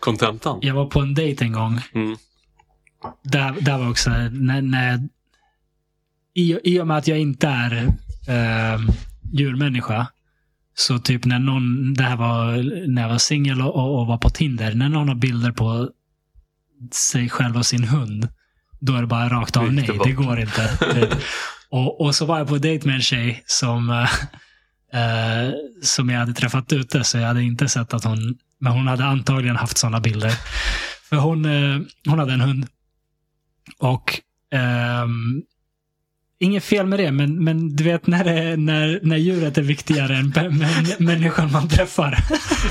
kontentan. 0.00 0.58
Jag 0.62 0.74
var 0.74 0.86
på 0.86 1.00
en 1.00 1.14
dejt 1.14 1.44
en 1.44 1.52
gång. 1.52 1.80
Mm. 1.94 2.16
Där, 3.22 3.54
där 3.60 3.78
var 3.78 3.90
också, 3.90 4.10
när, 4.30 4.62
när, 4.62 5.08
i, 6.34 6.58
I 6.64 6.80
och 6.80 6.86
med 6.86 6.96
att 6.96 7.08
jag 7.08 7.18
inte 7.18 7.48
är 7.48 7.88
uh, 8.28 8.90
djurmänniska, 9.32 10.06
så 10.74 10.98
typ 10.98 11.24
när 11.24 11.38
någon, 11.38 11.94
det 11.94 12.02
här 12.02 12.16
var 12.16 12.56
när 12.88 13.02
jag 13.02 13.08
var 13.08 13.18
singel 13.18 13.62
och, 13.62 14.00
och, 14.00 14.06
var 14.06 14.18
på 14.18 14.30
Tinder, 14.30 14.74
när 14.74 14.88
någon 14.88 15.08
har 15.08 15.14
bilder 15.14 15.52
på 15.52 15.90
sig 16.92 17.28
själv 17.28 17.56
och 17.56 17.66
sin 17.66 17.84
hund, 17.84 18.28
då 18.80 18.94
är 18.94 19.00
det 19.00 19.06
bara 19.06 19.28
rakt 19.28 19.56
av 19.56 19.72
nej, 19.72 19.90
det 20.04 20.12
går 20.12 20.40
inte. 20.40 20.76
Typ. 20.94 21.10
och, 21.70 22.00
och 22.00 22.14
så 22.14 22.26
var 22.26 22.38
jag 22.38 22.48
på 22.48 22.58
dejt 22.58 22.86
med 22.86 22.94
en 22.94 23.02
tjej 23.02 23.42
som, 23.46 23.90
eh, 23.90 24.02
eh, 25.02 25.52
som 25.82 26.10
jag 26.10 26.18
hade 26.18 26.34
träffat 26.34 26.72
ute, 26.72 27.04
så 27.04 27.18
jag 27.18 27.26
hade 27.26 27.42
inte 27.42 27.68
sett 27.68 27.94
att 27.94 28.04
hon, 28.04 28.38
men 28.60 28.72
hon 28.72 28.86
hade 28.86 29.04
antagligen 29.04 29.56
haft 29.56 29.78
sådana 29.78 30.00
bilder. 30.00 30.32
För 31.08 31.16
hon, 31.16 31.44
eh, 31.44 31.80
hon 32.08 32.18
hade 32.18 32.32
en 32.32 32.40
hund. 32.40 32.66
Och 33.78 34.20
ehm, 34.52 35.42
Inget 36.38 36.64
fel 36.64 36.86
med 36.86 36.98
det, 36.98 37.12
men, 37.12 37.44
men 37.44 37.76
du 37.76 37.84
vet 37.84 38.06
när, 38.06 38.24
det, 38.24 38.56
när, 38.56 39.00
när 39.02 39.16
djuret 39.16 39.58
är 39.58 39.62
viktigare 39.62 40.16
än 40.16 40.32
människan 40.98 41.52
man 41.52 41.68
träffar. 41.68 42.18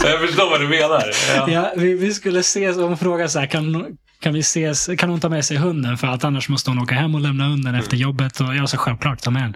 Jag 0.04 0.20
förstår 0.20 0.50
vad 0.50 0.62
du 0.62 0.68
menar. 0.68 1.04
Ja. 1.36 1.50
Ja, 1.50 1.74
vi, 1.78 1.94
vi 1.94 2.14
skulle 2.14 2.40
ses 2.40 2.78
hon 2.78 2.98
frågade 2.98 3.30
så 3.30 3.40
här, 3.40 3.48
kan, 3.48 3.98
kan, 4.20 4.34
vi 4.34 4.40
ses, 4.40 4.90
kan 4.98 5.10
hon 5.10 5.20
ta 5.20 5.30
med 5.30 5.46
sig 5.46 5.58
hunden? 5.58 5.98
För 5.98 6.08
att 6.08 6.24
annars 6.24 6.50
måste 6.50 6.70
hon 6.70 6.80
åka 6.80 6.96
hem 6.96 7.16
och 7.16 7.22
lämna 7.22 7.48
hunden 7.48 7.76
efter 7.76 7.98
jobbet. 7.98 8.40
Och 8.40 8.56
jag 8.56 8.70
sa 8.70 8.78
självklart, 8.78 9.22
ta 9.22 9.32
med 9.32 9.42
den. 9.44 9.56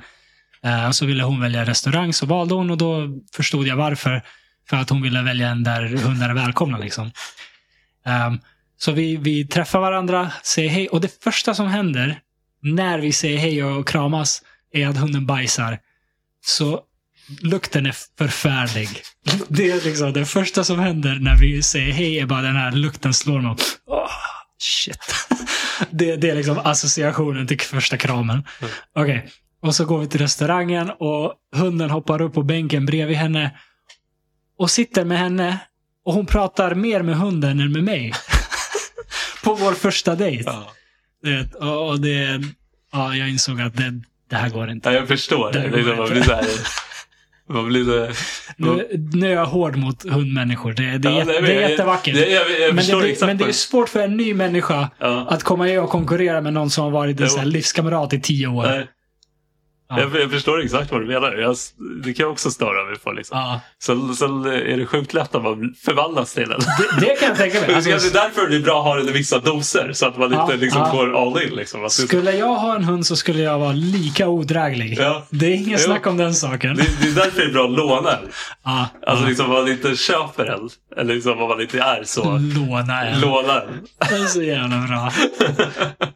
Eh, 0.63 0.87
och 0.87 0.95
så 0.95 1.05
ville 1.05 1.23
hon 1.23 1.41
välja 1.41 1.65
restaurang, 1.65 2.13
så 2.13 2.25
valde 2.25 2.55
hon 2.55 2.71
och 2.71 2.77
då 2.77 3.07
förstod 3.33 3.67
jag 3.67 3.75
varför. 3.75 4.21
För 4.69 4.77
att 4.77 4.89
hon 4.89 5.01
ville 5.01 5.21
välja 5.21 5.49
en 5.49 5.63
där 5.63 5.87
hundar 5.87 6.29
är 6.29 6.33
välkomna. 6.33 6.77
Liksom. 6.77 7.11
Ehm, 8.05 8.39
så 8.77 8.91
vi, 8.91 9.17
vi 9.17 9.47
träffar 9.47 9.79
varandra, 9.79 10.31
säger 10.43 10.69
hej. 10.69 10.87
Och 10.87 11.01
det 11.01 11.23
första 11.23 11.53
som 11.53 11.67
händer 11.67 12.19
när 12.61 12.99
vi 12.99 13.13
säger 13.13 13.37
hej 13.37 13.63
och 13.63 13.87
kramas 13.87 14.41
är 14.73 14.87
att 14.87 14.97
hunden 14.97 15.25
bajsar. 15.25 15.79
Så 16.45 16.81
lukten 17.41 17.85
är 17.85 17.95
förfärlig. 18.17 18.89
Det 19.47 19.71
är 19.71 19.85
liksom 19.85 20.13
det 20.13 20.25
första 20.25 20.63
som 20.63 20.79
händer 20.79 21.15
när 21.15 21.35
vi 21.35 21.63
säger 21.63 21.91
hej 21.91 22.19
är 22.19 22.25
bara 22.25 22.41
den 22.41 22.55
här 22.55 22.71
lukten 22.71 23.13
slår 23.13 23.41
mig. 23.41 23.55
Oh, 23.87 24.11
shit. 24.57 25.15
Det, 25.89 26.15
det 26.15 26.29
är 26.29 26.35
liksom 26.35 26.59
associationen 26.63 27.47
till 27.47 27.59
första 27.61 27.97
kramen. 27.97 28.43
Okej, 28.95 29.27
och 29.61 29.75
så 29.75 29.85
går 29.85 29.99
vi 29.99 30.07
till 30.07 30.21
restaurangen 30.21 30.89
och 30.89 31.33
hunden 31.55 31.89
hoppar 31.89 32.21
upp 32.21 32.33
på 32.33 32.43
bänken 32.43 32.85
bredvid 32.85 33.17
henne 33.17 33.59
och 34.57 34.71
sitter 34.71 35.05
med 35.05 35.19
henne 35.19 35.59
och 36.05 36.13
hon 36.13 36.25
pratar 36.25 36.75
mer 36.75 37.01
med 37.01 37.15
hunden 37.15 37.59
än 37.59 37.71
med 37.71 37.83
mig. 37.83 38.13
på 39.43 39.53
vår 39.53 39.73
första 39.73 40.15
dejt. 40.15 40.43
Ja. 40.45 40.73
Vet, 41.23 41.55
och 41.55 41.89
och 41.89 41.99
det, 41.99 42.41
ja, 42.91 43.15
jag 43.15 43.29
insåg 43.29 43.61
att 43.61 43.77
det, 43.77 44.01
det 44.29 44.35
här 44.35 44.49
går 44.49 44.69
inte. 44.69 44.89
Ja, 44.89 44.95
jag 44.95 45.07
förstår. 45.07 45.51
Det 45.51 45.59
Det 45.59 45.77
liksom, 45.77 45.97
man 45.97 46.09
blir 46.09 46.21
så 46.23 46.33
här, 46.33 46.45
man 47.49 47.67
blir 47.67 47.85
så, 47.85 48.13
Nu, 48.57 48.87
nu 49.13 49.27
är 49.27 49.31
jag 49.35 49.45
hård 49.45 49.75
mot 49.75 50.09
hundmänniskor. 50.09 50.73
Det, 50.73 50.97
det, 50.97 51.09
är, 51.09 51.11
Ja, 51.11 51.23
nej, 51.25 51.35
men 51.35 51.43
det 51.43 51.53
är 51.53 51.61
jag- 51.61 51.71
jättevackert. 51.71 52.13
det- 52.15 52.29
jag- 52.29 52.51
jag 52.61 52.75
men, 52.75 52.85
det 52.85 52.95
blir, 52.97 53.25
men 53.25 53.37
det 53.37 53.45
är 53.45 53.51
svårt 53.51 53.89
för 53.89 53.99
en 53.99 54.17
ny 54.17 54.33
människa 54.33 54.89
ja. 54.99 55.27
att 55.29 55.43
komma 55.43 55.69
in 55.69 55.79
och 55.79 55.89
konkurrera 55.89 56.41
med 56.41 56.53
någon 56.53 56.69
som 56.69 56.83
har 56.83 56.91
varit 56.91 57.21
en 57.37 57.49
livskamrat 57.49 58.13
i 58.13 58.21
tio 58.21 58.47
år. 58.47 58.63
Nej. 58.63 58.87
Ja. 59.89 59.99
Jag, 59.99 60.21
jag 60.21 60.31
förstår 60.31 60.61
exakt 60.63 60.91
vad 60.91 61.01
du 61.01 61.07
menar. 61.07 61.31
Jag, 61.33 61.55
det 62.03 62.13
kan 62.13 62.23
jag 62.23 62.31
också 62.31 62.51
störa 62.51 62.85
mig 62.89 62.99
på. 62.99 63.11
Liksom. 63.11 63.37
Ja. 63.37 63.61
Sen, 63.83 64.15
sen 64.15 64.45
är 64.45 64.77
det 64.77 64.85
sjukt 64.85 65.13
lätt 65.13 65.35
att 65.35 65.43
man 65.43 65.75
förvandlas 65.85 66.33
till 66.33 66.49
den. 66.49 66.59
Det, 66.59 67.05
det 67.07 67.15
kan 67.15 67.27
jag 67.29 67.37
tänka 67.37 67.59
mig. 67.59 67.67
Det 67.83 67.89
är 67.89 67.93
Alltså, 67.93 68.13
därför 68.13 68.49
det 68.49 68.55
är 68.55 68.59
bra 68.59 68.77
att 68.79 68.83
ha 68.85 68.95
den 68.95 69.07
i 69.09 69.11
vissa 69.11 69.39
doser. 69.39 69.91
Så 69.93 70.05
att 70.07 70.17
man 70.17 70.31
Ja, 70.31 70.41
inte 70.43 70.57
liksom 70.57 70.81
går 70.91 71.21
all 71.21 71.43
in. 71.43 71.49
Liksom. 71.55 71.89
Skulle 71.89 72.31
jag 72.31 72.55
ha 72.55 72.75
en 72.75 72.83
hund 72.83 73.05
så 73.05 73.15
skulle 73.15 73.41
jag 73.43 73.59
vara 73.59 73.71
lika 73.71 74.27
odräglig. 74.27 74.99
Det 75.29 75.45
är 75.45 75.53
inget 75.55 75.81
snack 75.81 76.07
om 76.07 76.17
den 76.17 76.33
saken. 76.33 76.75
det, 76.75 76.83
det 77.01 77.07
är 77.07 77.15
därför 77.15 77.41
det 77.41 77.47
är 77.47 77.53
bra 77.53 77.65
att 77.65 77.71
låna 77.71 78.11
en. 78.11 78.27
Ja, 78.63 78.87
Alltså 79.07 79.25
liksom 79.27 79.45
om 79.45 79.51
man 79.51 79.67
inte 79.67 79.95
köper 79.95 80.45
en. 80.45 80.69
Eller 80.97 81.13
liksom 81.15 81.41
om 81.41 81.49
man 81.49 81.61
inte 81.61 81.79
är 81.79 82.03
så. 82.03 82.37
Låna 82.37 83.05
en. 83.05 83.19
Låna 83.21 83.61
en. 83.61 83.67
Det 84.09 84.15
är 84.15 84.25
så 84.25 84.41
jävla 84.43 84.77
bra. 84.87 85.11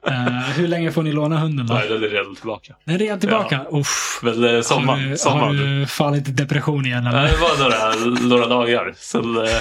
Eh, 0.07 0.27
hur 0.55 0.67
länge 0.67 0.91
får 0.91 1.03
ni 1.03 1.11
låna 1.11 1.37
hunden 1.39 1.67
då? 1.67 1.73
Nej, 1.73 1.87
den 1.89 2.03
är 2.03 2.07
redan 2.07 2.35
tillbaka. 2.35 2.73
Den 2.85 2.95
är 2.95 2.99
redan 2.99 3.19
tillbaka? 3.19 3.62
Uff. 3.72 4.19
Men 4.22 4.56
eh, 4.56 4.61
sommar, 4.61 4.93
har, 4.98 5.09
du, 5.09 5.17
sommar. 5.17 5.40
har 5.42 5.53
du 5.53 5.85
fallit 5.88 6.27
i 6.27 6.32
depression 6.32 6.85
igen 6.85 7.08
eller? 7.08 7.22
Nej, 7.22 7.32
det 7.32 7.38
var 7.38 7.58
några, 7.64 8.19
några 8.27 8.48
dagar. 8.48 8.93
Sen, 8.98 9.38
eh, 9.38 9.59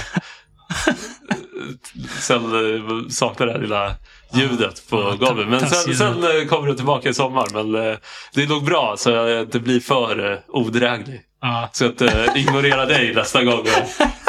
sen 2.19 2.43
eh, 2.45 3.09
saknade 3.09 3.51
jag 3.51 3.61
det 3.61 3.63
lilla 3.63 3.91
ljudet 4.33 4.89
på 4.89 5.17
Ja, 5.19 5.27
golvet. 5.27 5.47
Men 5.47 5.59
sen, 5.69 5.95
sen 5.95 6.23
eh, 6.23 6.47
kommer 6.49 6.67
det 6.67 6.75
tillbaka 6.75 7.09
i 7.09 7.13
sommar. 7.13 7.47
Men 7.53 7.75
eh, 7.87 7.97
det 8.33 8.43
är 8.43 8.47
nog 8.47 8.63
bra 8.65 8.95
så 8.97 9.09
jag 9.09 9.41
inte 9.41 9.59
blir 9.59 9.79
för 9.79 10.31
eh, 10.31 10.37
odräglig. 10.47 11.21
Ja. 11.41 11.69
Så 11.73 11.85
att 11.85 12.01
eh, 12.01 12.25
ignorera 12.35 12.85
dig 12.85 13.13
nästa 13.15 13.43
gång 13.43 13.59
och 13.59 13.67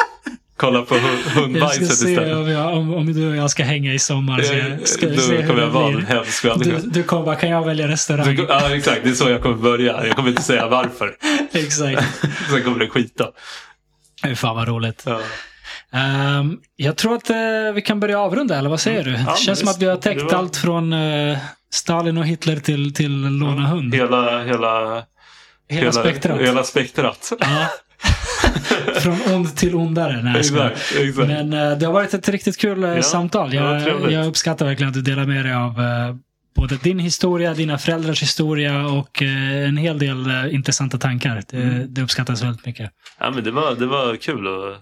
kolla 0.57 0.81
på 0.81 0.95
hu- 0.95 0.99
Jag 1.23 1.31
ska 1.31 1.39
hundbajset 1.39 1.97
se 1.97 2.09
istället. 2.09 2.35
om, 2.35 2.49
jag, 2.49 2.77
om, 2.77 2.93
om 2.93 3.13
du 3.13 3.29
och 3.29 3.35
jag 3.35 3.49
ska 3.51 3.63
hänga 3.63 3.93
i 3.93 3.99
sommar. 3.99 4.41
Ska, 4.41 4.57
jag- 4.57 4.87
ska 4.87 5.05
Då 5.07 5.13
jag 5.13 5.21
se 5.21 5.47
kommer 5.47 5.61
jag 5.61 5.69
vara 5.69 5.93
en 5.93 6.05
hemsk 6.05 6.43
Du, 6.43 6.49
människa. 6.49 6.79
du 6.85 7.03
kommer 7.03 7.23
bara, 7.25 7.35
kan 7.35 7.49
jag 7.49 7.65
välja 7.65 7.87
restaurang? 7.87 8.35
Du- 8.35 8.45
Ja, 8.49 8.75
exakt. 8.75 9.01
Det 9.03 9.09
är 9.09 9.13
så 9.13 9.29
jag 9.29 9.41
kommer 9.41 9.55
börja. 9.57 10.05
Jag 10.07 10.15
kommer 10.15 10.29
inte 10.29 10.41
säga 10.43 10.67
varför. 10.67 11.15
Exakt. 11.53 12.03
Sen 12.49 12.63
kommer 12.63 12.79
det 12.79 12.87
skita. 12.89 13.27
Fy 14.23 14.35
Fan 14.35 14.55
vad 14.55 14.67
roligt. 14.67 15.03
Ja. 15.05 15.19
Ehm, 15.93 16.57
jag 16.75 16.95
tror 16.95 17.15
att 17.15 17.29
eh, 17.29 17.35
vi 17.75 17.81
kan 17.81 17.99
börja 17.99 18.19
avrunda, 18.19 18.57
eller 18.57 18.69
vad 18.69 18.79
säger 18.79 19.03
du? 19.03 19.09
Mm. 19.09 19.21
Ja, 19.27 19.31
det 19.33 19.39
känns 19.41 19.59
som 19.59 19.67
att 19.69 19.81
vi 19.81 19.85
har 19.85 19.95
täckt 19.97 20.21
var- 20.21 20.33
allt 20.33 20.57
från 20.57 20.93
eh, 20.93 21.37
Stalin 21.73 22.17
och 22.17 22.25
Hitler 22.25 22.55
till, 22.59 22.93
till 22.93 23.21
låna 23.39 23.67
hund. 23.67 23.95
Hela, 23.95 24.43
hela, 24.43 25.03
Hela 25.69 25.91
spektrat. 25.91 26.41
Hela 26.41 26.63
spektrat. 26.63 27.31
Ja. 27.39 27.47
Från 29.01 29.33
ond 29.35 29.55
till 29.55 29.75
ondare. 29.75 30.21
Nej. 30.23 30.39
Exakt, 30.39 30.93
exakt. 30.99 31.27
Men 31.27 31.53
eh, 31.53 31.77
det 31.77 31.85
har 31.85 31.93
varit 31.93 32.13
ett 32.13 32.29
riktigt 32.29 32.57
kul 32.57 32.83
eh, 32.83 32.89
Ja, 32.89 33.01
samtal. 33.01 33.53
Jag, 33.53 34.11
jag 34.11 34.27
uppskattar 34.27 34.65
verkligen 34.65 34.87
att 34.87 34.93
du 34.93 35.01
delar 35.01 35.25
med 35.25 35.45
dig 35.45 35.53
av 35.53 35.81
eh, 35.81 36.15
både 36.55 36.75
din 36.77 36.99
historia, 36.99 37.53
dina 37.53 37.77
föräldrars 37.77 38.21
historia 38.21 38.87
och 38.87 39.21
en 39.67 39.77
hel 39.77 39.99
del 39.99 40.49
intressanta 40.51 40.97
tankar. 40.97 41.43
Det, 41.49 41.57
Mm. 41.57 41.93
det 41.93 42.01
uppskattas 42.01 42.43
väldigt 42.43 42.65
mycket. 42.65 42.91
Ja, 43.19 43.31
men 43.31 43.43
det, 43.43 43.51
var, 43.51 43.75
det 43.75 43.85
var 43.85 44.15
kul 44.15 44.47
och 44.47 44.75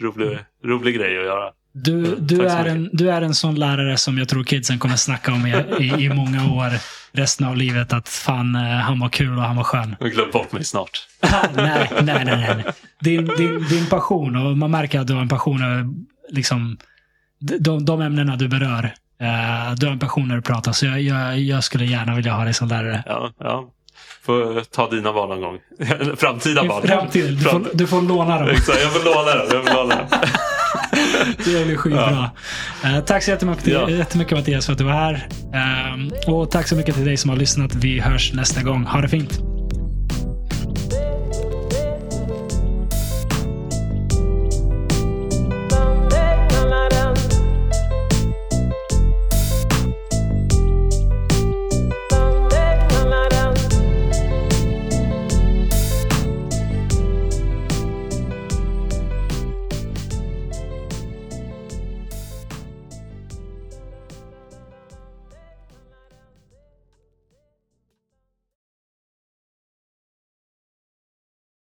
rolig, 0.00 0.38
rolig 0.64 0.94
grej 0.96 1.18
att 1.18 1.24
göra. 1.24 1.50
Du, 1.72 2.16
du, 2.16 2.46
är 2.46 2.64
en, 2.64 2.90
du 2.92 3.10
är 3.10 3.22
en 3.22 3.34
sån 3.34 3.54
lärare 3.54 3.96
som 3.96 4.18
jag 4.18 4.28
tror 4.28 4.44
kidsen 4.44 4.78
kommer 4.78 4.96
snacka 4.96 5.32
om 5.32 5.46
i, 5.46 5.64
i, 5.80 6.04
i 6.04 6.08
många 6.08 6.52
år. 6.52 6.70
Resten 7.12 7.46
av 7.46 7.56
livet 7.56 7.92
att 7.92 8.08
fan, 8.08 8.54
eh, 8.54 8.62
han 8.62 9.00
var 9.00 9.08
kul 9.08 9.38
och 9.38 9.44
han 9.44 9.56
var 9.56 9.64
skön. 9.64 9.96
Jag 10.00 10.12
glömde 10.12 10.32
bort 10.32 10.52
mig 10.52 10.64
snart. 10.64 11.06
nej, 11.54 11.90
nej, 12.02 12.24
nej, 12.24 12.54
nej. 12.56 12.64
Din, 13.00 13.24
din, 13.26 13.68
din 13.68 13.86
passion, 13.86 14.36
och 14.36 14.58
man 14.58 14.70
märker 14.70 15.00
att 15.00 15.06
du 15.06 15.14
har 15.14 15.20
en 15.20 15.28
passion 15.28 15.62
över 15.62 15.86
liksom, 16.28 16.78
de, 17.38 17.84
de 17.84 18.00
ämnena 18.00 18.36
du 18.36 18.48
berör. 18.48 18.84
Eh, 19.20 19.74
du 19.76 19.86
har 19.86 19.92
en 19.92 19.98
passion 19.98 20.28
när 20.28 20.36
du 20.36 20.42
pratar, 20.42 20.72
så 20.72 20.86
jag, 20.86 21.00
jag, 21.00 21.38
jag 21.38 21.64
skulle 21.64 21.84
gärna 21.84 22.14
vilja 22.14 22.32
ha 22.32 22.44
dig 22.44 22.54
som 22.54 22.68
lärare. 22.68 23.02
Ja, 23.06 23.32
ja. 23.38 23.70
Får 24.22 24.64
ta 24.64 24.90
dina 24.90 25.12
barn 25.12 25.28
någon 25.28 25.40
gång. 25.40 25.58
Framtida 26.16 26.64
barn. 26.64 26.82
framtiden. 26.82 27.34
Du 27.34 27.42
får, 27.42 27.66
du 27.74 27.86
får 27.86 28.02
låna 28.02 28.38
dem. 28.38 28.48
Exakt, 28.48 28.82
jag 28.82 28.92
får 28.92 29.04
låna 29.04 29.34
dem. 29.34 29.46
Jag 29.50 29.64
får 29.64 29.74
låna 29.74 29.96
dem. 29.96 30.06
Det 31.44 31.64
blir 31.66 31.76
skitbra. 31.76 32.30
Eh, 32.84 33.00
tack 33.04 33.22
så 33.22 33.30
jättemycket, 33.30 33.66
Ja. 33.66 33.90
jättemycket 33.90 34.38
Mattias 34.38 34.66
för 34.66 34.72
att 34.72 34.78
du 34.78 34.84
var 34.84 34.92
här. 34.92 35.28
Ehm, 35.54 36.10
och 36.26 36.50
tack 36.50 36.68
så 36.68 36.76
mycket 36.76 36.94
till 36.94 37.04
dig 37.04 37.16
som 37.16 37.30
har 37.30 37.36
lyssnat. 37.36 37.74
Vi 37.74 38.00
hörs 38.00 38.32
nästa 38.32 38.62
gång. 38.62 38.84
Ha 38.84 39.00
det 39.00 39.08
fint. 39.08 39.40